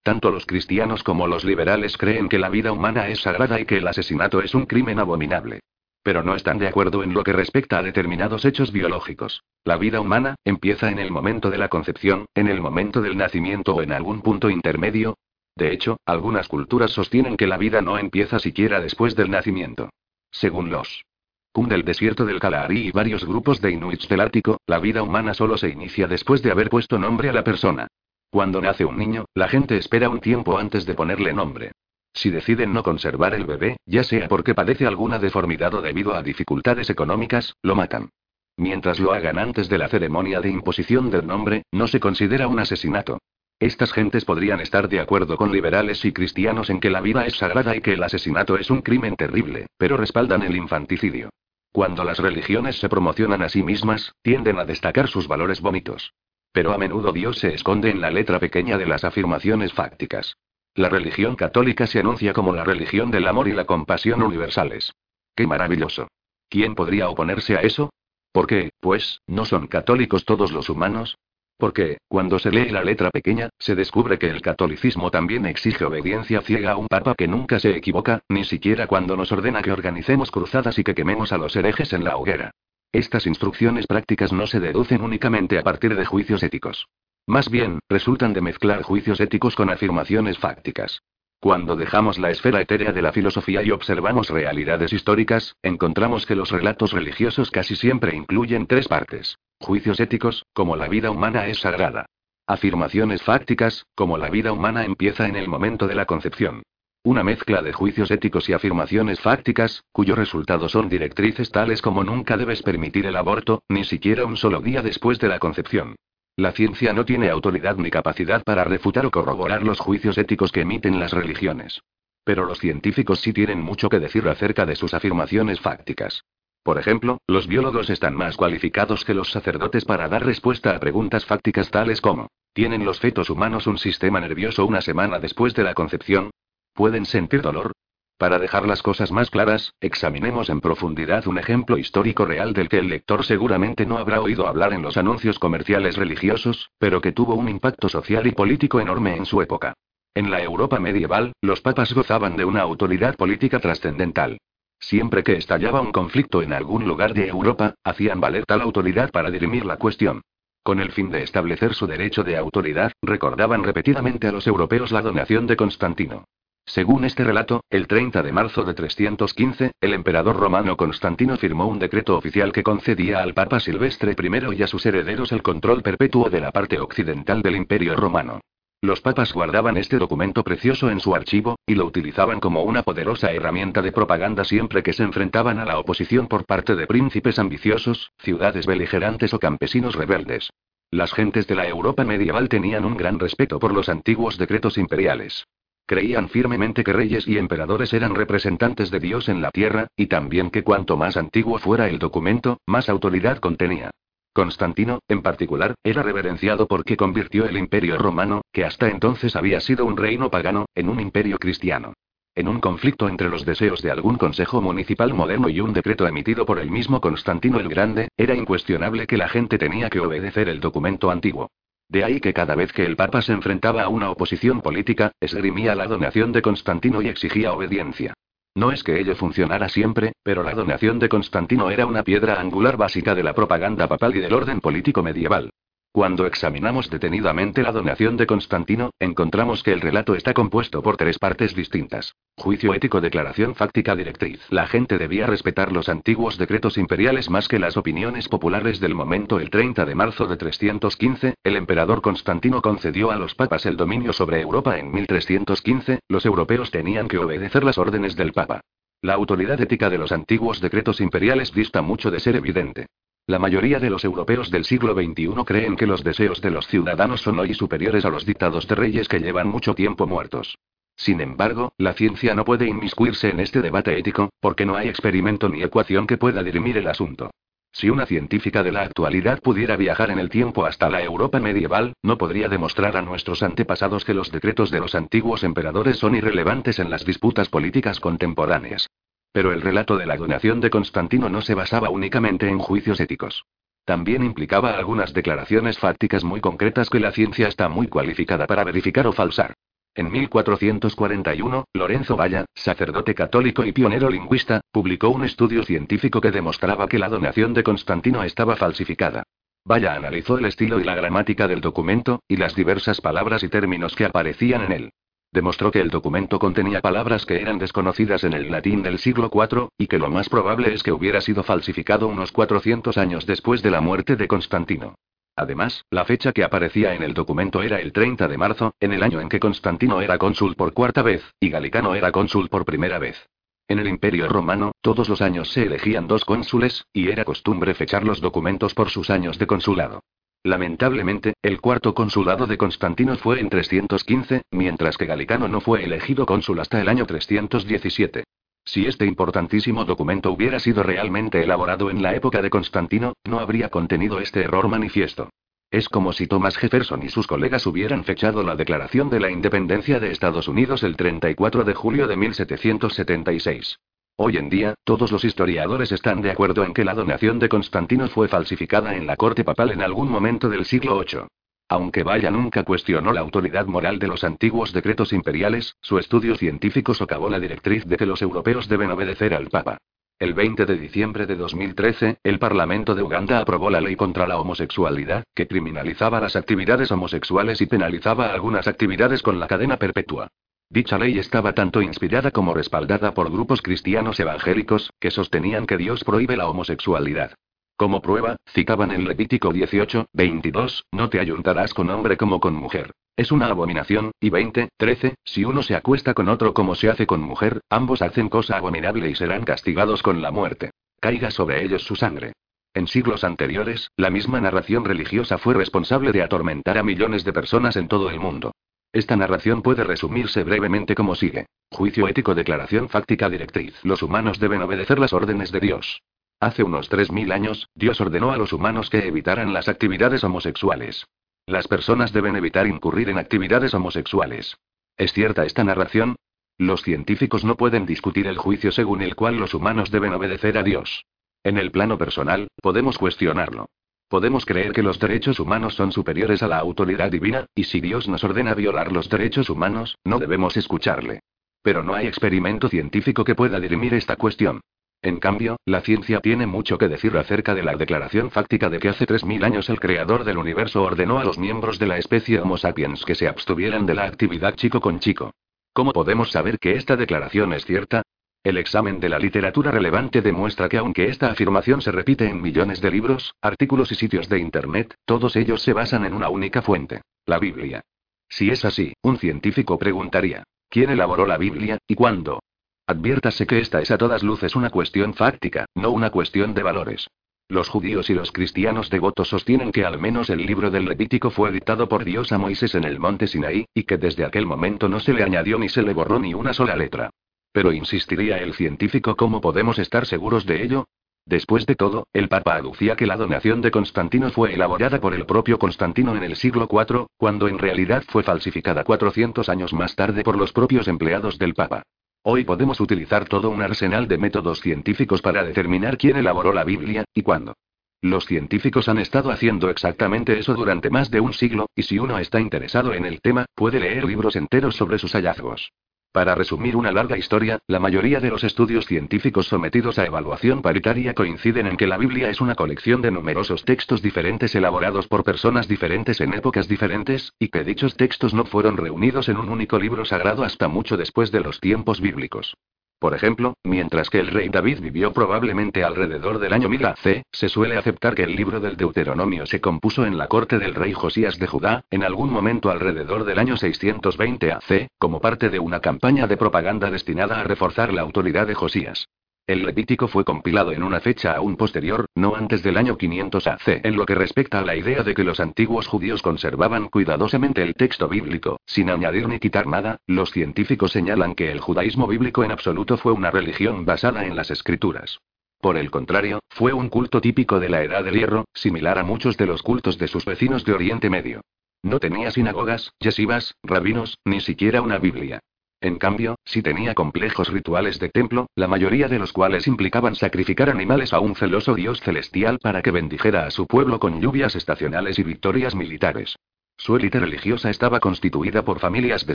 Tanto 0.05 0.31
los 0.31 0.47
cristianos 0.47 1.03
como 1.03 1.27
los 1.27 1.45
liberales 1.45 1.99
creen 1.99 2.29
que 2.29 2.39
la 2.39 2.51
vida 2.51 2.71
humana 2.71 3.09
es 3.09 3.21
sagrada 3.21 3.59
y 3.59 3.65
que 3.65 3.79
el 3.79 3.89
asesinato 3.89 4.43
es 4.43 4.55
un 4.55 4.65
crimen 4.65 5.01
abominable. 5.01 5.59
Pero 6.03 6.23
no 6.23 6.35
están 6.35 6.59
de 6.59 6.69
acuerdo 6.69 7.03
en 7.03 7.13
lo 7.13 7.23
que 7.23 7.33
respecta 7.33 7.79
a 7.79 7.83
determinados 7.83 8.45
hechos 8.45 8.73
biológicos. 8.73 9.43
La 9.65 9.77
vida 9.77 10.01
humana, 10.01 10.37
empieza 10.45 10.91
en 10.91 10.99
el 10.99 11.11
momento 11.11 11.51
de 11.51 11.59
la 11.59 11.69
concepción, 11.69 12.27
en 12.35 12.49
el 12.49 12.61
momento 12.61 13.03
del 13.03 13.17
nacimiento 13.17 13.75
o 13.75 13.83
en 13.83 13.93
algún 13.93 14.23
punto 14.23 14.49
intermedio. 14.49 15.19
De 15.57 15.73
hecho, 15.73 15.99
algunas 16.07 16.49
culturas 16.49 16.91
sostienen 16.91 17.37
que 17.37 17.47
la 17.47 17.59
vida 17.59 17.83
no 17.83 17.99
empieza 17.99 18.39
siquiera 18.39 18.81
después 18.81 19.15
del 19.15 19.31
nacimiento. 19.31 19.91
Según 20.31 20.71
los 20.71 21.05
Kun 21.53 21.69
del 21.69 21.85
desierto 21.85 22.25
del 22.25 22.39
Kalahari 22.39 22.87
y 22.87 22.91
varios 22.93 23.25
grupos 23.25 23.61
de 23.61 23.73
Inuits 23.73 24.09
del 24.09 24.21
Ártico, 24.21 24.61
la 24.67 24.79
vida 24.79 25.03
humana 25.03 25.35
solo 25.35 25.59
se 25.59 25.69
inicia 25.69 26.07
después 26.07 26.43
de 26.43 26.53
haber 26.53 26.71
puesto 26.71 26.97
nombre 26.97 27.29
a 27.29 27.33
la 27.33 27.43
persona. 27.43 27.89
Cuando 28.31 28.61
nace 28.61 28.85
un 28.85 28.97
niño, 28.97 29.25
la 29.35 29.49
gente 29.49 29.77
espera 29.77 30.09
un 30.09 30.21
tiempo 30.21 30.57
antes 30.57 30.87
de 30.87 30.95
ponerle 30.95 31.33
nombre. 31.33 31.73
Si 32.13 32.31
deciden 32.31 32.73
no 32.73 32.83
conservar 32.83 33.35
el 33.35 33.45
bebé, 33.45 33.77
ya 33.87 34.03
sea 34.03 34.29
porque 34.29 34.55
padece 34.55 34.87
alguna 34.87 35.19
deformidad 35.19 35.75
o 35.75 35.83
debido 35.83 36.15
a 36.15 36.23
dificultades 36.23 36.91
económicas, 36.91 37.55
lo 37.63 37.75
matan. 37.75 38.11
Mientras 38.57 39.01
lo 39.01 39.13
hagan 39.13 39.39
antes 39.39 39.69
de 39.69 39.79
la 39.79 39.89
ceremonia 39.89 40.41
de 40.41 40.51
imposición 40.51 41.11
del 41.11 41.27
nombre, 41.27 41.63
no 41.73 41.87
se 41.87 42.01
considera 42.01 42.49
un 42.49 42.59
asesinato. 42.59 43.19
Estas 43.59 43.93
gentes 43.93 44.25
podrían 44.25 44.61
estar 44.61 44.89
de 44.89 45.01
acuerdo 45.01 45.37
con 45.37 45.53
liberales 45.53 46.05
y 46.05 46.13
cristianos 46.13 46.71
en 46.71 46.81
que 46.81 46.91
la 46.91 47.01
vida 47.01 47.27
es 47.27 47.37
sagrada 47.37 47.77
y 47.77 47.81
que 47.81 47.93
el 47.93 48.03
asesinato 48.03 48.57
es 48.57 48.71
un 48.71 48.81
crimen 48.81 49.17
terrible, 49.17 49.67
pero 49.77 49.97
respaldan 49.97 50.43
el 50.43 50.57
infanticidio. 50.57 51.31
Cuando 51.73 52.03
las 52.03 52.19
religiones 52.19 52.81
se 52.81 52.89
promocionan 52.89 53.43
a 53.43 53.49
sí 53.49 53.63
mismas, 53.63 54.13
tienden 54.23 54.59
a 54.59 54.65
destacar 54.65 55.09
sus 55.09 55.29
valores 55.29 55.61
vómitos. 55.61 56.13
Pero 56.53 56.73
a 56.73 56.79
menudo 56.79 57.13
Dios 57.13 57.39
se 57.39 57.55
esconde 57.55 57.91
en 57.91 58.01
la 58.01 58.11
letra 58.11 58.41
pequeña 58.41 58.77
de 58.77 58.87
las 58.87 59.05
afirmaciones 59.05 59.73
fácticas. 59.73 60.37
La 60.75 60.89
religión 60.89 61.35
católica 61.35 61.87
se 61.87 61.99
anuncia 61.99 62.33
como 62.33 62.55
la 62.55 62.65
religión 62.65 63.11
del 63.11 63.27
amor 63.27 63.49
y 63.49 63.53
la 63.53 63.65
compasión 63.65 64.23
universales. 64.23 64.93
¡Qué 65.35 65.47
maravilloso! 65.47 66.09
¿Quién 66.49 66.75
podría 66.75 67.09
oponerse 67.09 67.57
a 67.57 67.61
eso? 67.61 67.91
¿Por 68.33 68.47
qué, 68.47 68.71
pues, 68.81 69.21
no 69.27 69.45
son 69.45 69.67
católicos 69.67 70.25
todos 70.25 70.53
los 70.53 70.69
humanos? 70.69 71.19
Porque, 71.57 71.99
cuando 72.09 72.39
se 72.39 72.51
lee 72.51 72.71
la 72.71 72.85
letra 72.85 73.11
pequeña, 73.11 73.51
se 73.59 73.75
descubre 73.75 74.19
que 74.19 74.29
el 74.29 74.41
catolicismo 74.41 75.11
también 75.11 75.45
exige 75.45 75.85
obediencia 75.85 76.41
ciega 76.41 76.73
a 76.73 76.77
un 76.77 76.87
papa 76.87 77.15
que 77.15 77.29
nunca 77.29 77.59
se 77.59 77.77
equivoca, 77.77 78.23
ni 78.29 78.45
siquiera 78.45 78.87
cuando 78.87 79.17
nos 79.17 79.33
ordena 79.33 79.63
que 79.63 79.73
organicemos 79.73 80.31
cruzadas 80.31 80.79
y 80.79 80.85
que 80.85 80.95
quememos 80.95 81.33
a 81.33 81.39
los 81.39 81.55
herejes 81.57 81.93
en 81.93 82.05
la 82.05 82.17
hoguera. 82.17 82.53
Estas 82.93 83.27
instrucciones 83.27 83.87
prácticas 83.87 84.33
no 84.33 84.47
se 84.47 84.61
deducen 84.61 85.03
únicamente 85.03 85.59
a 85.59 85.63
partir 85.63 85.97
de 85.97 86.07
juicios 86.07 86.43
éticos. 86.43 86.89
Más 87.27 87.51
bien, 87.51 87.79
resultan 87.89 88.33
de 88.33 88.41
mezclar 88.41 88.83
juicios 88.83 89.21
éticos 89.21 89.55
con 89.55 89.71
afirmaciones 89.71 90.39
fácticas. 90.39 91.03
Cuando 91.41 91.75
dejamos 91.75 92.19
la 92.19 92.31
esfera 92.31 92.61
etérea 92.61 92.93
de 92.93 93.01
la 93.01 93.13
filosofía 93.13 93.63
y 93.63 93.71
observamos 93.71 94.29
realidades 94.29 94.93
históricas, 94.93 95.57
encontramos 95.63 96.27
que 96.27 96.35
los 96.35 96.51
relatos 96.51 96.93
religiosos 96.93 97.51
casi 97.51 97.77
siempre 97.77 98.15
incluyen 98.15 98.67
tres 98.67 98.89
partes. 98.89 99.39
Juicios 99.59 100.01
éticos, 100.01 100.45
como 100.53 100.77
la 100.77 100.89
vida 100.89 101.11
humana 101.11 101.47
es 101.47 101.61
sagrada. 101.61 102.07
Afirmaciones 102.47 103.23
fácticas, 103.23 103.87
como 103.95 104.19
la 104.19 104.29
vida 104.29 104.53
humana 104.53 104.85
empieza 104.85 105.29
en 105.29 105.37
el 105.37 105.49
momento 105.49 105.87
de 105.87 105.95
la 105.95 106.05
concepción. 106.05 106.63
Una 107.05 107.25
mezcla 107.25 107.63
de 107.63 107.73
juicios 107.73 108.11
éticos 108.11 108.51
y 108.51 108.53
afirmaciones 108.53 109.21
fácticas, 109.21 109.85
cuyos 109.93 110.19
resultados 110.19 110.73
son 110.73 110.91
directrices 110.91 111.51
tales 111.51 111.81
como 111.81 112.05
nunca 112.05 112.37
debes 112.37 112.61
permitir 112.63 113.07
el 113.07 113.17
aborto, 113.17 113.63
ni 113.71 113.85
siquiera 113.85 114.27
un 114.27 114.37
solo 114.37 114.61
día 114.61 114.83
después 114.83 115.19
de 115.19 115.29
la 115.29 115.39
concepción. 115.39 115.97
La 116.41 116.53
ciencia 116.53 116.95
no 116.95 117.05
tiene 117.05 117.29
autoridad 117.29 117.77
ni 117.77 117.91
capacidad 117.91 118.43
para 118.43 118.65
refutar 118.65 119.05
o 119.05 119.11
corroborar 119.11 119.63
los 119.63 119.79
juicios 119.79 120.17
éticos 120.17 120.53
que 120.53 120.63
emiten 120.63 120.99
las 120.99 121.13
religiones. 121.13 121.83
Pero 122.25 122.47
los 122.47 122.59
científicos 122.59 123.21
sí 123.21 123.35
tienen 123.35 123.61
mucho 123.61 123.91
que 123.91 123.99
decir 123.99 124.27
acerca 124.27 124.65
de 124.65 124.75
sus 124.75 124.95
afirmaciones 124.95 125.61
fácticas. 125.61 126.25
Por 126.63 126.79
ejemplo, 126.79 127.19
los 127.27 127.47
biólogos 127.47 127.91
están 127.91 128.15
más 128.15 128.39
cualificados 128.39 129.05
que 129.05 129.13
los 129.13 129.31
sacerdotes 129.31 129.85
para 129.85 130.09
dar 130.09 130.25
respuesta 130.25 130.75
a 130.75 130.81
preguntas 130.81 131.27
fácticas 131.27 131.71
tales 131.71 132.01
como, 132.01 132.29
¿tienen 132.55 132.87
los 132.87 133.01
fetos 133.01 133.29
humanos 133.29 133.67
un 133.67 133.77
sistema 133.77 134.19
nervioso 134.19 134.65
una 134.65 134.81
semana 134.81 135.19
después 135.19 135.53
de 135.53 135.65
la 135.65 135.75
concepción? 135.75 136.31
¿Pueden 136.73 137.05
sentir 137.05 137.43
dolor? 137.43 137.73
Para 138.21 138.39
dejar 138.39 138.67
las 138.67 138.83
cosas 138.83 139.13
más 139.13 139.31
claras, 139.31 139.73
examinemos 139.81 140.51
en 140.51 140.61
profundidad 140.61 141.27
un 141.27 141.39
ejemplo 141.39 141.79
histórico 141.79 142.27
real 142.27 142.53
del 142.53 142.69
que 142.69 142.77
el 142.77 142.91
lector 142.91 143.25
seguramente 143.25 143.87
no 143.87 143.97
habrá 143.97 144.21
oído 144.21 144.47
hablar 144.47 144.75
en 144.75 144.83
los 144.83 144.99
anuncios 144.99 145.39
comerciales 145.39 145.97
religiosos, 145.97 146.71
pero 146.79 147.01
que 147.01 147.13
tuvo 147.13 147.35
un 147.35 147.49
impacto 147.49 147.89
social 147.89 148.27
y 148.27 148.33
político 148.33 148.79
enorme 148.79 149.17
en 149.17 149.25
su 149.25 149.41
época. 149.41 149.73
En 150.15 150.31
la 150.31 150.43
Europa 150.43 150.79
medieval, 150.79 151.33
los 151.41 151.63
papas 151.63 151.95
gozaban 151.95 152.37
de 152.37 152.45
una 152.45 152.61
autoridad 152.61 153.17
política 153.17 153.59
trascendental. 153.59 154.37
Siempre 154.79 155.23
que 155.23 155.39
estallaba 155.39 155.81
un 155.81 155.91
conflicto 155.91 156.43
en 156.43 156.53
algún 156.53 156.87
lugar 156.87 157.15
de 157.15 157.27
Europa, 157.27 157.75
hacían 157.85 158.21
valer 158.21 158.45
tal 158.45 158.61
autoridad 158.61 159.11
para 159.13 159.31
dirimir 159.31 159.65
la 159.65 159.79
cuestión. 159.79 160.21
Con 160.63 160.81
el 160.81 160.93
fin 160.93 161.11
de 161.11 161.23
establecer 161.23 161.73
su 161.73 161.87
derecho 161.87 162.23
de 162.23 162.37
autoridad, 162.37 162.93
recordaban 163.01 163.65
repetidamente 163.65 164.29
a 164.29 164.33
los 164.33 164.47
europeos 164.47 164.93
la 164.93 165.01
donación 165.01 165.47
de 165.47 165.57
Constantino. 165.57 166.27
Según 166.73 167.05
este 167.05 167.25
relato, 167.25 167.65
el 167.69 167.89
30 167.89 168.23
de 168.23 168.31
marzo 168.31 168.63
de 168.63 168.75
315, 168.75 169.73
el 169.81 169.93
emperador 169.93 170.37
romano 170.37 170.77
Constantino 170.77 171.37
firmó 171.37 171.67
un 171.67 171.81
decreto 171.81 172.17
oficial 172.17 172.53
que 172.53 172.63
concedía 172.63 173.25
al 173.25 173.35
Papa 173.35 173.59
Silvestre 173.59 174.15
I 174.17 174.55
y 174.57 174.63
a 174.63 174.69
sus 174.69 174.87
herederos 174.87 175.33
el 175.33 175.43
control 175.43 175.83
perpetuo 175.83 176.31
de 176.31 176.41
la 176.41 176.53
parte 176.53 176.79
occidental 176.79 177.43
del 177.43 177.57
Imperio 177.57 177.97
romano. 177.97 178.41
Los 178.83 179.01
papas 179.01 179.33
guardaban 179.33 179.79
este 179.79 179.99
documento 179.99 180.45
precioso 180.45 180.93
en 180.93 181.01
su 181.01 181.13
archivo, 181.13 181.59
y 181.67 181.75
lo 181.75 181.87
utilizaban 181.87 182.39
como 182.39 182.63
una 182.63 182.85
poderosa 182.85 183.33
herramienta 183.33 183.83
de 183.83 183.91
propaganda 183.91 184.45
siempre 184.45 184.85
que 184.85 184.93
se 184.93 185.03
enfrentaban 185.03 185.59
a 185.59 185.65
la 185.65 185.77
oposición 185.77 186.29
por 186.29 186.47
parte 186.47 186.77
de 186.77 186.87
príncipes 186.87 187.41
ambiciosos, 187.41 188.13
ciudades 188.21 188.67
beligerantes 188.67 189.35
o 189.35 189.41
campesinos 189.41 189.97
rebeldes. 189.97 190.51
Las 190.93 191.13
gentes 191.13 191.49
de 191.49 191.57
la 191.57 191.67
Europa 191.67 192.05
medieval 192.05 192.49
tenían 192.49 192.85
un 192.85 192.97
gran 192.97 193.19
respeto 193.19 193.59
por 193.59 193.75
los 193.75 193.89
antiguos 193.89 194.39
decretos 194.39 194.79
imperiales. 194.79 195.47
Creían 195.91 196.29
firmemente 196.29 196.85
que 196.85 196.93
reyes 196.93 197.27
y 197.27 197.37
emperadores 197.37 197.93
eran 197.93 198.15
representantes 198.15 198.93
de 198.93 199.01
Dios 199.01 199.29
en 199.29 199.43
la 199.43 199.51
tierra, 199.51 199.89
y 199.97 200.07
también 200.07 200.53
que 200.53 200.63
cuanto 200.63 200.97
más 200.97 201.17
antiguo 201.17 201.59
fuera 201.59 201.89
el 201.89 201.99
documento, 201.99 202.61
más 202.65 202.89
autoridad 202.89 203.39
contenía. 203.39 203.91
Constantino, 204.33 205.01
en 205.09 205.21
particular, 205.21 205.75
era 205.83 206.05
reverenciado 206.05 206.69
porque 206.69 206.97
convirtió 206.97 207.45
el 207.45 207.57
imperio 207.57 207.99
romano, 207.99 208.43
que 208.53 208.65
hasta 208.65 208.89
entonces 208.89 209.35
había 209.35 209.59
sido 209.59 209.85
un 209.85 209.97
reino 209.97 210.31
pagano, 210.31 210.67
en 210.77 210.89
un 210.89 211.01
imperio 211.01 211.39
cristiano. 211.39 211.95
En 212.37 212.47
un 212.47 212.61
conflicto 212.61 213.09
entre 213.09 213.29
los 213.29 213.45
deseos 213.45 213.83
de 213.83 213.91
algún 213.91 214.15
consejo 214.15 214.63
municipal 214.63 215.13
moderno 215.13 215.49
y 215.49 215.59
un 215.59 215.73
decreto 215.73 216.07
emitido 216.07 216.47
por 216.47 216.61
el 216.61 216.71
mismo 216.71 217.01
Constantino 217.01 217.59
el 217.59 217.69
Grande, 217.69 218.11
era 218.17 218.37
incuestionable 218.37 219.09
que 219.09 219.17
la 219.17 219.29
gente 219.29 219.59
tenía 219.59 219.91
que 219.91 219.99
obedecer 219.99 220.49
el 220.49 220.61
documento 220.61 221.11
antiguo. 221.11 221.51
De 221.91 222.05
ahí 222.05 222.21
que 222.21 222.33
cada 222.33 222.55
vez 222.55 222.73
que 222.73 222.87
el 222.87 222.95
Papa 222.95 223.21
se 223.21 223.33
enfrentaba 223.33 223.83
a 223.83 223.89
una 223.89 224.11
oposición 224.13 224.61
política, 224.61 225.11
esgrimía 225.19 225.75
la 225.75 225.89
donación 225.89 226.31
de 226.31 226.41
Constantino 226.41 227.03
y 227.03 227.09
exigía 227.09 227.53
obediencia. 227.53 228.15
No 228.55 228.71
es 228.71 228.85
que 228.85 229.01
ello 229.01 229.17
funcionara 229.17 229.69
siempre, 229.69 230.13
pero 230.23 230.45
la 230.45 230.55
donación 230.55 231.01
de 231.01 231.09
Constantino 231.09 231.69
era 231.69 231.87
una 231.87 232.05
piedra 232.05 232.41
angular 232.41 232.77
básica 232.77 233.17
de 233.17 233.25
la 233.25 233.35
propaganda 233.35 233.89
papal 233.89 234.15
y 234.15 234.21
del 234.21 234.33
orden 234.33 234.61
político 234.61 235.03
medieval. 235.03 235.51
Cuando 235.93 236.25
examinamos 236.25 236.89
detenidamente 236.89 237.65
la 237.65 237.73
donación 237.73 238.17
de 238.17 238.29
Constantino, 238.29 238.91
encontramos 239.01 239.65
que 239.65 239.73
el 239.73 239.81
relato 239.81 240.15
está 240.15 240.33
compuesto 240.33 240.83
por 240.83 240.97
tres 240.97 241.19
partes 241.19 241.53
distintas. 241.57 242.15
Juicio 242.37 242.75
ético, 242.75 243.01
declaración 243.01 243.57
fáctica, 243.57 243.97
directriz. 243.97 244.41
La 244.51 244.69
gente 244.69 244.99
debía 244.99 245.27
respetar 245.27 245.73
los 245.73 245.89
antiguos 245.89 246.39
decretos 246.39 246.79
imperiales 246.79 247.29
más 247.29 247.49
que 247.49 247.59
las 247.59 247.77
opiniones 247.77 248.29
populares 248.29 248.79
del 248.79 248.95
momento. 248.95 249.41
El 249.41 249.51
30 249.51 249.85
de 249.85 249.95
marzo 249.97 250.29
de 250.29 250.37
315, 250.37 251.35
el 251.43 251.57
emperador 251.57 252.03
Constantino 252.03 252.63
concedió 252.63 253.11
a 253.11 253.17
los 253.17 253.35
papas 253.35 253.67
el 253.67 253.77
dominio 253.77 254.13
sobre 254.13 254.41
Europa 254.41 254.79
en 254.79 254.93
1315, 254.93 255.99
los 256.09 256.25
europeos 256.25 256.71
tenían 256.71 257.09
que 257.09 257.19
obedecer 257.19 257.65
las 257.65 257.79
órdenes 257.79 258.15
del 258.15 258.33
papa. 258.33 258.61
La 259.03 259.15
autoridad 259.15 259.61
ética 259.61 259.91
de 259.91 259.99
los 259.99 260.13
antiguos 260.13 260.61
decretos 260.61 261.01
imperiales 261.01 261.53
dista 261.53 261.83
mucho 261.83 262.13
de 262.13 262.21
ser 262.21 262.37
evidente. 262.37 262.87
La 263.27 263.39
mayoría 263.39 263.79
de 263.79 263.91
los 263.91 264.05
europeos 264.05 264.51
del 264.51 264.65
siglo 264.65 264.95
XXI 264.95 265.45
creen 265.47 265.77
que 265.77 265.87
los 265.87 266.03
deseos 266.03 266.41
de 266.41 266.51
los 266.51 266.67
ciudadanos 266.67 267.21
son 267.21 267.39
hoy 267.39 267.55
superiores 267.55 268.05
a 268.05 268.11
los 268.11 268.27
dictados 268.27 268.67
de 268.67 268.75
reyes 268.75 269.09
que 269.09 269.21
llevan 269.21 269.49
mucho 269.49 269.75
tiempo 269.75 270.07
muertos. 270.07 270.59
Sin 270.97 271.21
embargo, 271.21 271.73
la 271.79 271.95
ciencia 271.95 272.35
no 272.35 272.45
puede 272.45 272.67
inmiscuirse 272.67 273.31
en 273.31 273.41
este 273.41 273.63
debate 273.63 273.99
ético, 273.99 274.31
porque 274.41 274.67
no 274.67 274.77
hay 274.77 274.89
experimento 274.89 275.49
ni 275.49 275.63
ecuación 275.63 276.07
que 276.07 276.19
pueda 276.19 276.43
dirimir 276.43 276.77
el 276.77 276.89
asunto. 276.89 277.31
Si 277.73 277.89
una 277.89 278.05
científica 278.05 278.63
de 278.63 278.73
la 278.73 278.83
actualidad 278.83 279.41
pudiera 279.41 279.77
viajar 279.77 280.11
en 280.11 280.19
el 280.19 280.29
tiempo 280.29 280.67
hasta 280.67 280.91
la 280.91 281.03
Europa 281.03 281.39
medieval, 281.39 281.95
no 282.03 282.19
podría 282.19 282.49
demostrar 282.49 282.97
a 282.97 283.03
nuestros 283.03 283.43
antepasados 283.43 284.05
que 284.05 284.13
los 284.13 284.33
decretos 284.33 284.71
de 284.71 284.81
los 284.81 284.95
antiguos 284.95 285.45
emperadores 285.45 285.97
son 285.99 286.17
irrelevantes 286.17 286.81
en 286.81 286.91
las 286.91 287.05
disputas 287.05 287.49
políticas 287.49 288.01
contemporáneas. 288.01 288.89
Pero 289.33 289.53
el 289.53 289.63
relato 289.63 289.97
de 289.97 290.07
la 290.07 290.17
donación 290.17 290.61
de 290.61 290.71
Constantino 290.71 291.29
no 291.29 291.41
se 291.43 291.55
basaba 291.55 291.91
únicamente 291.91 292.49
en 292.49 292.59
juicios 292.59 293.01
éticos. 293.01 293.45
También 293.85 294.25
implicaba 294.25 294.77
algunas 294.77 295.13
declaraciones 295.13 295.79
fácticas 295.79 296.25
muy 296.25 296.41
concretas 296.41 296.91
que 296.91 297.01
la 297.01 297.13
ciencia 297.13 297.49
está 297.49 297.69
muy 297.69 297.87
cualificada 297.89 298.47
para 298.47 298.65
verificar 298.65 299.07
o 299.07 299.13
falsar. 299.13 299.55
En 299.95 300.11
1441, 300.13 301.65
Lorenzo 301.75 302.17
Valla, 302.17 302.45
sacerdote 302.55 303.15
católico 303.15 303.65
y 303.65 303.73
pionero 303.73 304.09
lingüista, 304.09 304.61
publicó 304.71 305.09
un 305.09 305.25
estudio 305.25 305.65
científico 305.65 306.21
que 306.21 306.31
demostraba 306.31 306.89
que 306.89 306.99
la 306.99 307.09
donación 307.09 307.55
de 307.55 307.65
Constantino 307.65 308.23
estaba 308.23 308.55
falsificada. 308.55 309.25
Valla 309.65 309.95
analizó 309.95 310.39
el 310.39 310.45
estilo 310.45 310.79
y 310.81 310.85
la 310.85 310.95
gramática 310.95 311.49
del 311.49 311.61
documento, 311.61 312.23
y 312.29 312.37
las 312.37 312.55
diversas 312.55 313.01
palabras 313.01 313.43
y 313.43 313.49
términos 313.49 313.97
que 313.97 314.05
aparecían 314.05 314.63
en 314.63 314.73
él. 314.73 314.91
Demostró 315.33 315.71
que 315.71 315.81
el 315.81 315.91
documento 315.91 316.41
contenía 316.41 316.81
palabras 316.81 317.25
que 317.25 317.41
eran 317.41 317.59
desconocidas 317.59 318.25
en 318.25 318.33
el 318.33 318.51
latín 318.51 318.83
del 318.83 318.99
siglo 318.99 319.31
IV, 319.33 319.69
y 319.79 319.87
que 319.87 319.99
lo 319.99 320.11
más 320.11 320.29
probable 320.29 320.75
es 320.75 320.83
que 320.83 320.91
hubiera 320.91 321.21
sido 321.21 321.45
falsificado 321.45 322.09
unos 322.09 322.33
400 322.33 322.99
años 322.99 323.27
después 323.27 323.63
de 323.63 323.71
la 323.71 323.81
muerte 323.81 324.17
de 324.17 324.27
Constantino. 324.27 324.97
Además, 325.37 325.85
la 325.91 326.05
fecha 326.05 326.33
que 326.33 326.43
aparecía 326.43 326.95
en 326.95 327.05
el 327.05 327.15
documento 327.15 327.63
era 327.63 327.81
el 327.81 327.93
30 327.93 328.27
de 328.27 328.37
marzo, 328.37 328.75
en 328.81 328.93
el 328.93 329.05
año 329.05 329.21
en 329.21 329.29
que 329.29 329.39
Constantino 329.39 330.01
era 330.01 330.19
cónsul 330.19 330.57
por 330.57 330.73
cuarta 330.73 331.03
vez, 331.03 331.23
y 331.39 331.49
Galicano 331.49 331.95
era 331.95 332.11
cónsul 332.11 332.49
por 332.49 332.65
primera 332.65 332.99
vez. 332.99 333.29
En 333.69 333.79
el 333.79 333.87
Imperio 333.87 334.29
romano, 334.29 334.73
todos 334.81 335.09
los 335.09 335.23
años 335.23 335.53
se 335.53 335.63
elegían 335.63 336.09
dos 336.09 336.25
cónsules, 336.25 336.87
y 336.93 337.09
era 337.09 337.25
costumbre 337.25 337.75
fechar 337.75 338.03
los 338.03 338.21
documentos 338.21 338.75
por 338.75 338.91
sus 338.91 339.11
años 339.11 339.39
de 339.39 339.47
consulado. 339.47 340.03
Lamentablemente, 340.43 341.35
el 341.43 341.61
cuarto 341.61 341.93
consulado 341.93 342.47
de 342.47 342.57
Constantino 342.57 343.17
fue 343.17 343.41
en 343.41 343.51
315, 343.51 344.43
mientras 344.51 344.97
que 344.97 345.05
Galicano 345.05 345.49
no 345.49 345.61
fue 345.61 345.85
elegido 345.85 346.25
cónsul 346.25 346.61
hasta 346.61 346.81
el 346.81 346.89
año 346.89 347.05
317. 347.05 348.25
Si 348.65 348.87
este 348.87 349.05
importantísimo 349.05 349.85
documento 349.85 350.33
hubiera 350.33 350.59
sido 350.59 350.83
realmente 350.83 351.43
elaborado 351.43 351.91
en 351.91 352.03
la 352.03 352.15
época 352.15 352.41
de 352.41 352.49
Constantino, 352.49 353.13
no 353.25 353.39
habría 353.39 353.69
contenido 353.69 354.19
este 354.21 354.41
error 354.41 354.69
manifiesto. 354.69 355.29
Es 355.71 355.89
como 355.89 356.13
si 356.13 356.27
Thomas 356.27 356.57
Jefferson 356.57 357.03
y 357.03 357.11
sus 357.11 357.27
colegas 357.27 357.67
hubieran 357.67 358.05
fechado 358.05 358.43
la 358.43 358.57
Declaración 358.57 359.11
de 359.11 359.21
la 359.21 359.31
Independencia 359.31 360.01
de 360.01 360.11
Estados 360.11 360.49
Unidos 360.49 360.83
el 360.83 360.97
34 360.97 361.65
de 361.65 361.75
julio 361.75 362.07
de 362.07 362.17
1776. 362.17 363.79
Hoy 364.23 364.37
en 364.37 364.51
día, 364.51 364.75
todos 364.85 365.11
los 365.13 365.25
historiadores 365.25 365.93
están 365.93 366.21
de 366.21 366.31
acuerdo 366.31 366.63
en 366.63 366.75
que 366.75 366.85
la 366.85 366.93
donación 366.93 367.39
de 367.39 367.49
Constantino 367.49 368.07
fue 368.07 368.29
falsificada 368.29 368.95
en 368.95 369.07
la 369.07 369.17
corte 369.17 369.45
papal 369.45 369.71
en 369.71 369.81
algún 369.81 370.11
momento 370.11 370.51
del 370.51 370.67
siglo 370.67 370.99
VIII. 370.99 371.23
Aunque 371.71 372.03
Vaya 372.03 372.31
nunca 372.31 372.63
cuestionó 372.63 373.15
la 373.15 373.23
autoridad 373.23 373.65
moral 373.65 373.99
de 373.99 374.09
los 374.09 374.23
antiguos 374.23 374.75
decretos 374.75 375.15
imperiales, 375.15 375.75
su 375.81 375.99
estudio 375.99 376.37
científico 376.37 376.93
socavó 376.93 377.31
la 377.31 377.41
directriz 377.41 377.87
de 377.87 377.97
que 377.97 378.05
los 378.05 378.21
europeos 378.21 378.69
deben 378.69 378.91
obedecer 378.91 379.33
al 379.33 379.49
Papa. 379.49 379.79
El 380.19 380.35
20 380.35 380.67
de 380.67 380.77
diciembre 380.77 381.25
de 381.25 381.37
2013, 381.37 382.19
el 382.23 382.39
Parlamento 382.39 382.95
de 382.95 383.03
Uganda 383.03 383.39
aprobó 383.39 383.71
la 383.71 383.81
ley 383.81 383.97
contra 383.97 384.27
la 384.27 384.39
homosexualidad, 384.39 385.25
que 385.35 385.49
criminalizaba 385.49 386.21
las 386.21 386.37
actividades 386.37 386.93
homosexuales 386.93 387.63
y 387.63 387.67
penalizaba 387.67 388.35
algunas 388.35 388.69
actividades 388.69 389.23
con 389.23 389.41
la 389.41 389.47
cadena 389.47 389.79
perpetua. 389.79 390.29
Dicha 390.73 390.99
ley 390.99 391.19
estaba 391.19 391.53
tanto 391.53 391.83
inspirada 391.83 392.31
como 392.31 392.55
respaldada 392.55 393.13
por 393.13 393.29
grupos 393.29 393.61
cristianos 393.61 394.21
evangélicos, 394.21 394.93
que 395.01 395.11
sostenían 395.11 395.67
que 395.67 395.77
Dios 395.77 396.05
prohíbe 396.05 396.37
la 396.37 396.49
homosexualidad. 396.49 397.35
Como 397.77 398.01
prueba, 398.01 398.37
citaban 398.47 398.93
en 398.93 399.09
Levítico 399.09 399.53
18, 399.53 400.07
22, 400.13 400.85
no 400.93 401.11
te 401.11 401.19
ayuntarás 401.19 401.75
con 401.75 401.91
hombre 401.91 402.17
como 402.17 402.39
con 402.39 402.55
mujer. 402.55 402.93
Es 403.17 403.33
una 403.33 403.47
abominación, 403.47 404.13
y 404.21 404.31
20, 404.31 404.69
13, 404.77 405.17
si 405.25 405.45
uno 405.45 405.65
se 405.65 405.75
acuesta 405.75 406.15
con 406.15 406.29
otro 406.29 406.55
como 406.55 406.77
se 406.77 406.89
hace 406.89 407.05
con 407.05 407.21
mujer, 407.21 407.63
ambos 407.69 408.01
hacen 408.01 408.29
cosa 408.29 408.57
abominable 408.57 409.11
y 409.11 409.17
serán 409.17 409.43
castigados 409.43 410.05
con 410.05 410.23
la 410.23 410.31
muerte. 410.31 410.71
Caiga 411.01 411.33
sobre 411.33 411.65
ellos 411.65 411.83
su 411.83 411.97
sangre. 411.97 412.33
En 412.75 412.87
siglos 412.87 413.25
anteriores, 413.25 413.91
la 413.97 414.11
misma 414.11 414.41
narración 414.41 414.85
religiosa 414.85 415.37
fue 415.37 415.55
responsable 415.55 416.13
de 416.13 416.23
atormentar 416.23 416.79
a 416.79 416.85
millones 416.85 417.25
de 417.25 417.33
personas 417.33 417.75
en 417.75 417.89
todo 417.89 418.09
el 418.09 418.21
mundo. 418.21 418.53
Esta 418.93 419.17
narración 419.17 419.63
puede 419.63 419.85
resumirse 419.85 420.43
brevemente 420.43 420.95
como 420.95 421.15
sigue. 421.15 421.47
Juicio 421.71 422.09
ético, 422.09 422.35
declaración 422.35 422.89
fáctica, 422.89 423.29
directriz. 423.29 423.75
Los 423.85 424.03
humanos 424.03 424.41
deben 424.41 424.63
obedecer 424.63 424.99
las 424.99 425.13
órdenes 425.13 425.53
de 425.53 425.61
Dios. 425.61 426.03
Hace 426.41 426.65
unos 426.65 426.91
3.000 426.91 427.33
años, 427.33 427.69
Dios 427.75 428.01
ordenó 428.01 428.33
a 428.33 428.37
los 428.37 428.53
humanos 428.53 428.91
que 428.91 429.07
evitaran 429.07 429.53
las 429.53 429.69
actividades 429.69 430.25
homosexuales. 430.25 431.07
Las 431.47 431.69
personas 431.69 432.13
deben 432.13 432.35
evitar 432.35 432.67
incurrir 432.67 433.11
en 433.11 433.19
actividades 433.19 433.75
homosexuales. 433.75 434.57
¿Es 434.97 435.13
cierta 435.13 435.45
esta 435.45 435.65
narración? 435.65 436.17
Los 436.59 436.83
científicos 436.83 437.45
no 437.45 437.57
pueden 437.57 437.87
discutir 437.87 438.27
el 438.27 438.39
juicio 438.39 438.73
según 438.73 439.03
el 439.03 439.15
cual 439.15 439.37
los 439.37 439.55
humanos 439.55 439.91
deben 439.91 440.13
obedecer 440.13 440.59
a 440.59 440.63
Dios. 440.63 441.05
En 441.45 441.59
el 441.59 441.71
plano 441.71 441.97
personal, 441.97 442.49
podemos 442.61 442.99
cuestionarlo. 442.99 443.67
Podemos 444.11 444.45
creer 444.45 444.73
que 444.73 444.83
los 444.83 444.99
derechos 444.99 445.39
humanos 445.39 445.75
son 445.75 445.93
superiores 445.93 446.43
a 446.43 446.49
la 446.49 446.59
autoridad 446.59 447.13
divina, 447.13 447.47
y 447.55 447.63
si 447.63 447.81
Dios 447.81 448.09
nos 448.09 448.25
ordena 448.25 448.55
violar 448.55 448.91
los 448.91 449.09
derechos 449.09 449.49
humanos, 449.49 449.99
no 450.03 450.19
debemos 450.19 450.57
escucharle. 450.57 451.21
Pero 451.63 451.85
no 451.85 451.95
hay 451.95 452.09
experimento 452.09 452.69
científico 452.69 453.23
que 453.23 453.37
pueda 453.37 453.61
dirimir 453.61 453.95
esta 453.95 454.17
cuestión. 454.17 454.63
En 455.01 455.21
cambio, 455.21 455.59
la 455.65 455.83
ciencia 455.83 456.19
tiene 456.19 456.49
mucho 456.49 456.77
que 456.77 456.89
decir 456.89 457.17
acerca 457.17 457.55
de 457.55 457.63
la 457.63 457.77
declaración 457.77 458.33
fáctica 458.33 458.69
de 458.69 458.81
que 458.81 458.89
hace 458.89 459.07
3.000 459.07 459.45
años 459.45 459.71
el 459.71 459.79
creador 459.79 460.25
del 460.25 460.39
universo 460.39 460.83
ordenó 460.83 461.21
a 461.21 461.25
los 461.25 461.39
miembros 461.39 461.79
de 461.79 461.87
la 461.87 461.99
especie 461.99 462.41
Homo 462.41 462.57
sapiens 462.57 463.05
que 463.05 463.15
se 463.15 463.29
abstuvieran 463.29 463.87
de 463.87 463.95
la 463.95 464.07
actividad 464.07 464.57
chico 464.57 464.81
con 464.81 464.99
chico. 464.99 465.31
¿Cómo 465.73 465.93
podemos 465.93 466.33
saber 466.33 466.59
que 466.59 466.75
esta 466.75 466.97
declaración 466.97 467.53
es 467.53 467.65
cierta? 467.65 468.03
El 468.43 468.57
examen 468.57 469.01
de 469.01 469.11
la 469.11 469.19
literatura 469.19 469.71
relevante 469.71 470.23
demuestra 470.23 470.71
que 470.71 470.79
aunque 470.79 471.09
esta 471.09 471.31
afirmación 471.31 471.83
se 471.83 471.93
repite 471.93 472.27
en 472.27 472.41
millones 472.41 472.81
de 472.81 472.91
libros, 472.91 473.35
artículos 473.43 473.93
y 473.93 473.97
sitios 473.97 474.31
de 474.31 474.39
Internet, 474.39 474.95
todos 475.05 475.37
ellos 475.37 475.61
se 475.61 475.75
basan 475.75 476.07
en 476.07 476.15
una 476.15 476.31
única 476.31 476.63
fuente, 476.63 477.03
la 477.27 477.39
Biblia. 477.39 477.83
Si 478.31 478.49
es 478.49 478.65
así, 478.65 478.95
un 479.03 479.19
científico 479.19 479.79
preguntaría, 479.79 480.45
¿quién 480.71 480.89
elaboró 480.89 481.27
la 481.27 481.37
Biblia, 481.37 481.77
y 481.87 481.95
cuándo? 481.95 482.41
Adviértase 482.87 483.47
que 483.47 483.59
esta 483.59 483.83
es 483.83 483.91
a 483.91 483.99
todas 483.99 484.23
luces 484.23 484.57
una 484.57 484.71
cuestión 484.71 485.13
fáctica, 485.13 485.67
no 485.75 485.91
una 485.91 486.09
cuestión 486.09 486.55
de 486.55 486.63
valores. 486.63 487.09
Los 487.51 487.69
judíos 487.69 488.09
y 488.09 488.15
los 488.15 488.33
cristianos 488.33 488.89
devotos 488.89 489.29
sostienen 489.29 489.71
que 489.71 489.85
al 489.85 489.99
menos 489.99 490.31
el 490.31 490.47
libro 490.47 490.71
del 490.71 490.87
Levítico 490.87 491.31
fue 491.31 491.53
dictado 491.53 491.91
por 491.91 492.05
Dios 492.05 492.33
a 492.33 492.39
Moisés 492.39 492.75
en 492.75 492.85
el 492.85 492.99
monte 492.99 493.27
Sinaí, 493.27 493.67
y 493.75 493.83
que 493.83 493.99
desde 493.99 494.25
aquel 494.25 494.47
momento 494.47 494.89
no 494.89 494.99
se 494.99 495.13
le 495.13 495.25
añadió 495.25 495.59
ni 495.59 495.69
se 495.69 495.83
le 495.83 495.93
borró 495.93 496.19
ni 496.19 496.33
una 496.33 496.55
sola 496.55 496.75
letra. 496.75 497.11
Pero 497.53 497.73
insistiría 497.73 498.39
el 498.39 498.55
científico, 498.55 499.17
¿cómo 499.17 499.41
podemos 499.41 499.79
estar 499.79 500.07
seguros 500.07 500.47
de 500.47 500.63
ello? 500.63 500.87
Después 501.27 501.67
de 501.67 501.75
todo, 501.75 502.07
el 502.13 502.29
Papa 502.29 502.57
aducía 502.57 502.97
que 502.97 503.07
la 503.07 503.17
donación 503.17 503.61
de 503.61 503.71
Constantino 503.71 504.31
fue 504.31 504.55
elaborada 504.55 505.01
por 505.01 505.15
el 505.15 505.27
propio 505.27 505.59
Constantino 505.59 506.17
en 506.17 506.23
el 506.23 506.37
siglo 506.37 506.69
IV, 506.71 507.07
cuando 507.17 507.49
en 507.49 507.59
realidad 507.59 508.05
fue 508.09 508.23
falsificada 508.23 508.85
400 508.85 509.49
años 509.49 509.73
más 509.73 509.95
tarde 509.95 510.23
por 510.23 510.37
los 510.37 510.53
propios 510.53 510.89
empleados 510.89 511.39
del 511.39 511.55
Papa. 511.55 511.83
Hoy 512.23 512.45
podemos 512.45 512.81
utilizar 512.81 513.27
todo 513.27 513.51
un 513.51 513.63
arsenal 513.63 514.07
de 514.07 514.19
métodos 514.19 514.61
científicos 514.61 515.23
para 515.23 515.45
determinar 515.45 515.99
quién 515.99 516.17
elaboró 516.17 516.53
la 516.53 516.65
Biblia, 516.65 517.05
y 517.15 517.23
cuándo. 517.23 517.55
Los 518.03 518.27
científicos 518.27 518.89
han 518.89 518.99
estado 518.99 519.31
haciendo 519.31 519.71
exactamente 519.71 520.39
eso 520.39 520.55
durante 520.55 520.91
más 520.91 521.11
de 521.11 521.21
un 521.21 521.33
siglo, 521.33 521.67
y 521.75 521.83
si 521.83 521.99
uno 521.99 522.19
está 522.19 522.41
interesado 522.41 522.95
en 522.95 523.05
el 523.05 523.21
tema, 523.21 523.47
puede 523.55 523.81
leer 523.81 524.05
libros 524.05 524.37
enteros 524.37 524.77
sobre 524.77 524.99
sus 524.99 525.13
hallazgos. 525.13 525.71
Para 526.13 526.35
resumir 526.35 526.75
una 526.75 526.91
larga 526.91 527.17
historia, 527.17 527.61
la 527.69 527.79
mayoría 527.79 528.19
de 528.19 528.31
los 528.31 528.43
estudios 528.43 528.85
científicos 528.87 529.47
sometidos 529.47 529.97
a 530.01 530.07
evaluación 530.07 530.61
paritaria 530.61 531.15
coinciden 531.15 531.69
en 531.69 531.77
que 531.77 531.87
la 531.87 531.99
Biblia 531.99 532.31
es 532.31 532.41
una 532.41 532.57
colección 532.57 533.01
de 533.01 533.13
numerosos 533.13 533.65
textos 533.65 534.03
diferentes 534.03 534.57
elaborados 534.57 535.07
por 535.07 535.23
personas 535.23 535.69
diferentes 535.69 536.21
en 536.21 536.35
épocas 536.35 536.67
diferentes, 536.67 537.33
y 537.39 537.47
que 537.47 537.63
dichos 537.63 537.97
textos 537.97 538.35
no 538.35 538.45
fueron 538.45 538.77
reunidos 538.77 539.29
en 539.29 539.37
un 539.37 539.51
único 539.51 539.79
libro 539.79 540.05
sagrado 540.05 540.43
hasta 540.43 540.67
mucho 540.67 540.97
después 540.97 541.31
de 541.31 541.43
los 541.43 541.61
tiempos 541.61 542.01
bíblicos. 542.01 542.57
Por 543.01 543.15
ejemplo, 543.15 543.55
mientras 543.65 544.11
que 544.11 544.21
el 544.21 544.27
rey 544.27 544.51
David 544.51 544.81
vivió 544.83 545.15
probablemente 545.15 545.83
alrededor 545.85 546.39
del 546.39 546.53
año 546.53 546.69
1000 546.69 546.85
AC, 546.85 547.23
se 547.33 547.49
suele 547.49 547.79
aceptar 547.79 548.15
que 548.15 548.25
el 548.25 548.37
libro 548.37 548.61
del 548.61 548.77
Deuteronomio 548.77 549.47
se 549.47 549.59
compuso 549.59 550.05
en 550.05 550.19
la 550.19 550.27
corte 550.27 550.59
del 550.59 550.75
rey 550.75 550.93
Josías 550.93 551.39
de 551.39 551.47
Judá, 551.47 551.83
en 551.91 552.05
algún 552.05 552.31
momento 552.31 552.71
alrededor 552.71 553.25
del 553.25 553.39
año 553.39 553.57
620 553.57 554.53
AC, 554.53 554.89
como 554.99 555.19
parte 555.19 555.49
de 555.49 555.59
una 555.59 555.81
campaña 555.81 556.27
de 556.27 556.37
propaganda 556.37 556.91
destinada 556.91 557.41
a 557.41 557.45
reforzar 557.45 557.91
la 557.95 558.03
autoridad 558.03 558.47
de 558.47 558.55
Josías. 558.55 559.07
El 559.51 559.65
Levítico 559.65 560.07
fue 560.07 560.25
compilado 560.25 560.71
en 560.71 560.85
una 560.85 561.01
fecha 561.01 561.33
aún 561.33 561.57
posterior, 561.57 562.07
no 562.15 562.37
antes 562.37 562.63
del 562.63 562.77
año 562.77 562.97
500 562.97 563.49
AC. 563.49 563.81
En 563.83 563.97
lo 563.97 564.07
que 564.07 564.15
respecta 564.15 564.61
a 564.61 564.65
la 564.65 564.77
idea 564.77 565.03
de 565.03 565.13
que 565.13 565.25
los 565.25 565.41
antiguos 565.41 565.89
judíos 565.89 566.23
conservaban 566.23 566.89
cuidadosamente 566.89 567.61
el 567.61 567.75
texto 567.75 568.09
bíblico, 568.09 568.61
sin 568.65 568.91
añadir 568.91 569.27
ni 569.27 569.41
quitar 569.41 569.67
nada, 569.67 569.97
los 570.07 570.31
científicos 570.31 570.93
señalan 570.93 571.35
que 571.35 571.51
el 571.51 571.59
judaísmo 571.59 572.07
bíblico 572.07 572.45
en 572.45 572.53
absoluto 572.53 572.97
fue 572.97 573.11
una 573.11 573.33
religión 573.33 573.85
basada 573.85 574.25
en 574.25 574.37
las 574.37 574.53
escrituras. 574.53 575.19
Por 575.61 575.77
el 575.77 575.91
contrario, 575.91 576.39
fue 576.49 576.73
un 576.73 576.89
culto 576.89 577.21
típico 577.21 577.59
de 577.59 577.71
la 577.71 577.83
Edad 577.83 578.05
del 578.05 578.15
Hierro, 578.15 578.45
similar 578.55 579.01
a 579.01 579.03
muchos 579.03 579.37
de 579.37 579.47
los 579.47 579.65
cultos 579.65 579.99
de 579.99 580.07
sus 580.07 580.25
vecinos 580.25 580.65
de 580.65 580.75
Oriente 580.75 581.11
Medio. 581.11 581.41
No 581.83 581.99
tenía 581.99 582.31
sinagogas, 582.31 582.93
yesivas, 583.01 583.57
rabinos, 583.65 584.17
ni 584.25 584.41
siquiera 584.41 584.81
una 584.81 584.99
Biblia. 584.99 585.41
En 585.83 585.97
cambio, 585.97 586.39
sí 586.45 586.61
tenía 586.61 586.95
complejos 586.95 587.49
rituales 587.49 587.99
de 587.99 588.11
templo, 588.11 588.49
la 588.55 588.69
mayoría 588.69 589.09
de 589.09 589.19
los 589.19 589.33
cuales 589.33 589.67
implicaban 589.67 590.15
sacrificar 590.15 590.69
animales 590.69 591.15
a 591.15 591.21
un 591.21 591.35
celoso 591.35 591.75
dios 591.75 592.01
celestial 592.01 592.59
para 592.59 592.83
que 592.83 592.91
bendijera 592.91 593.47
a 593.47 593.51
su 593.51 593.67
pueblo 593.67 593.99
con 593.99 594.21
lluvias 594.21 594.55
estacionales 594.57 595.19
y 595.19 595.23
victorias 595.23 595.75
militares. 595.75 596.37
Su 596.77 596.97
élite 596.97 597.19
religiosa 597.19 597.71
estaba 597.71 598.01
constituida 598.01 598.63
por 598.63 598.79
familias 598.79 599.27
de 599.27 599.35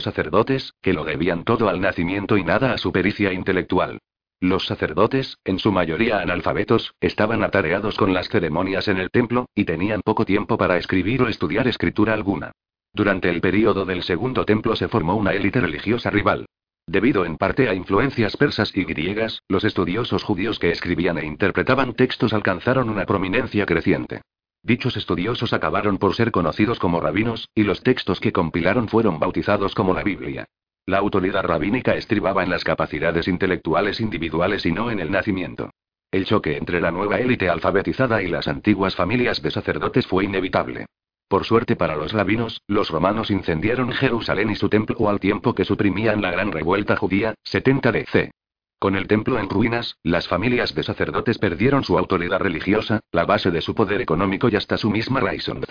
sacerdotes, 0.00 0.74
que 0.82 0.92
lo 0.92 1.04
debían 1.04 1.42
todo 1.42 1.68
al 1.68 1.80
nacimiento 1.80 2.36
y 2.36 2.44
nada 2.44 2.72
a 2.72 2.78
su 2.78 2.92
pericia 2.92 3.32
intelectual. 3.32 3.98
Los 4.38 4.66
sacerdotes, 4.66 5.38
en 5.44 5.58
su 5.58 5.72
mayoría 5.72 6.18
analfabetos, 6.18 6.94
estaban 7.00 7.42
atareados 7.42 7.96
con 7.96 8.14
las 8.14 8.28
ceremonias 8.28 8.86
en 8.86 8.98
el 8.98 9.10
templo, 9.10 9.46
y 9.54 9.64
tenían 9.64 10.02
poco 10.02 10.24
tiempo 10.24 10.58
para 10.58 10.76
escribir 10.76 11.22
o 11.22 11.28
estudiar 11.28 11.66
escritura 11.66 12.14
alguna. 12.14 12.52
Durante 12.96 13.28
el 13.28 13.42
período 13.42 13.84
del 13.84 14.02
Segundo 14.02 14.46
Templo 14.46 14.74
se 14.74 14.88
formó 14.88 15.16
una 15.16 15.34
élite 15.34 15.60
religiosa 15.60 16.08
rival. 16.08 16.46
Debido 16.86 17.26
en 17.26 17.36
parte 17.36 17.68
a 17.68 17.74
influencias 17.74 18.38
persas 18.38 18.74
y 18.74 18.84
griegas, 18.84 19.42
los 19.48 19.64
estudiosos 19.64 20.22
judíos 20.22 20.58
que 20.58 20.70
escribían 20.70 21.18
e 21.18 21.26
interpretaban 21.26 21.92
textos 21.92 22.32
alcanzaron 22.32 22.88
una 22.88 23.04
prominencia 23.04 23.66
creciente. 23.66 24.22
Dichos 24.62 24.96
estudiosos 24.96 25.52
acabaron 25.52 25.98
por 25.98 26.14
ser 26.14 26.30
conocidos 26.30 26.78
como 26.78 26.98
rabinos, 26.98 27.50
y 27.54 27.64
los 27.64 27.82
textos 27.82 28.18
que 28.18 28.32
compilaron 28.32 28.88
fueron 28.88 29.18
bautizados 29.18 29.74
como 29.74 29.92
la 29.92 30.02
Biblia. 30.02 30.46
La 30.86 30.96
autoridad 30.96 31.44
rabínica 31.44 31.96
estribaba 31.96 32.44
en 32.44 32.48
las 32.48 32.64
capacidades 32.64 33.28
intelectuales 33.28 34.00
individuales 34.00 34.64
y 34.64 34.72
no 34.72 34.90
en 34.90 35.00
el 35.00 35.10
nacimiento. 35.10 35.68
El 36.10 36.24
choque 36.24 36.56
entre 36.56 36.80
la 36.80 36.92
nueva 36.92 37.20
élite 37.20 37.50
alfabetizada 37.50 38.22
y 38.22 38.28
las 38.28 38.48
antiguas 38.48 38.96
familias 38.96 39.42
de 39.42 39.50
sacerdotes 39.50 40.06
fue 40.06 40.24
inevitable. 40.24 40.86
Por 41.28 41.44
suerte 41.44 41.74
para 41.74 41.96
los 41.96 42.12
rabinos, 42.12 42.62
los 42.68 42.88
romanos 42.90 43.32
incendiaron 43.32 43.90
Jerusalén 43.90 44.50
y 44.50 44.54
su 44.54 44.68
templo 44.68 45.08
al 45.08 45.18
tiempo 45.18 45.54
que 45.54 45.64
suprimían 45.64 46.22
la 46.22 46.30
gran 46.30 46.52
revuelta 46.52 46.96
judía, 46.96 47.34
70 47.42 47.90
DC. 47.90 48.30
Con 48.78 48.94
el 48.94 49.08
templo 49.08 49.40
en 49.40 49.48
ruinas, 49.48 49.96
las 50.04 50.28
familias 50.28 50.74
de 50.76 50.84
sacerdotes 50.84 51.38
perdieron 51.38 51.82
su 51.82 51.98
autoridad 51.98 52.38
religiosa, 52.38 53.00
la 53.10 53.24
base 53.24 53.50
de 53.50 53.60
su 53.60 53.74
poder 53.74 54.00
económico 54.00 54.48
y 54.48 54.54
hasta 54.54 54.76
su 54.76 54.88
misma 54.90 55.18
raison 55.18 55.62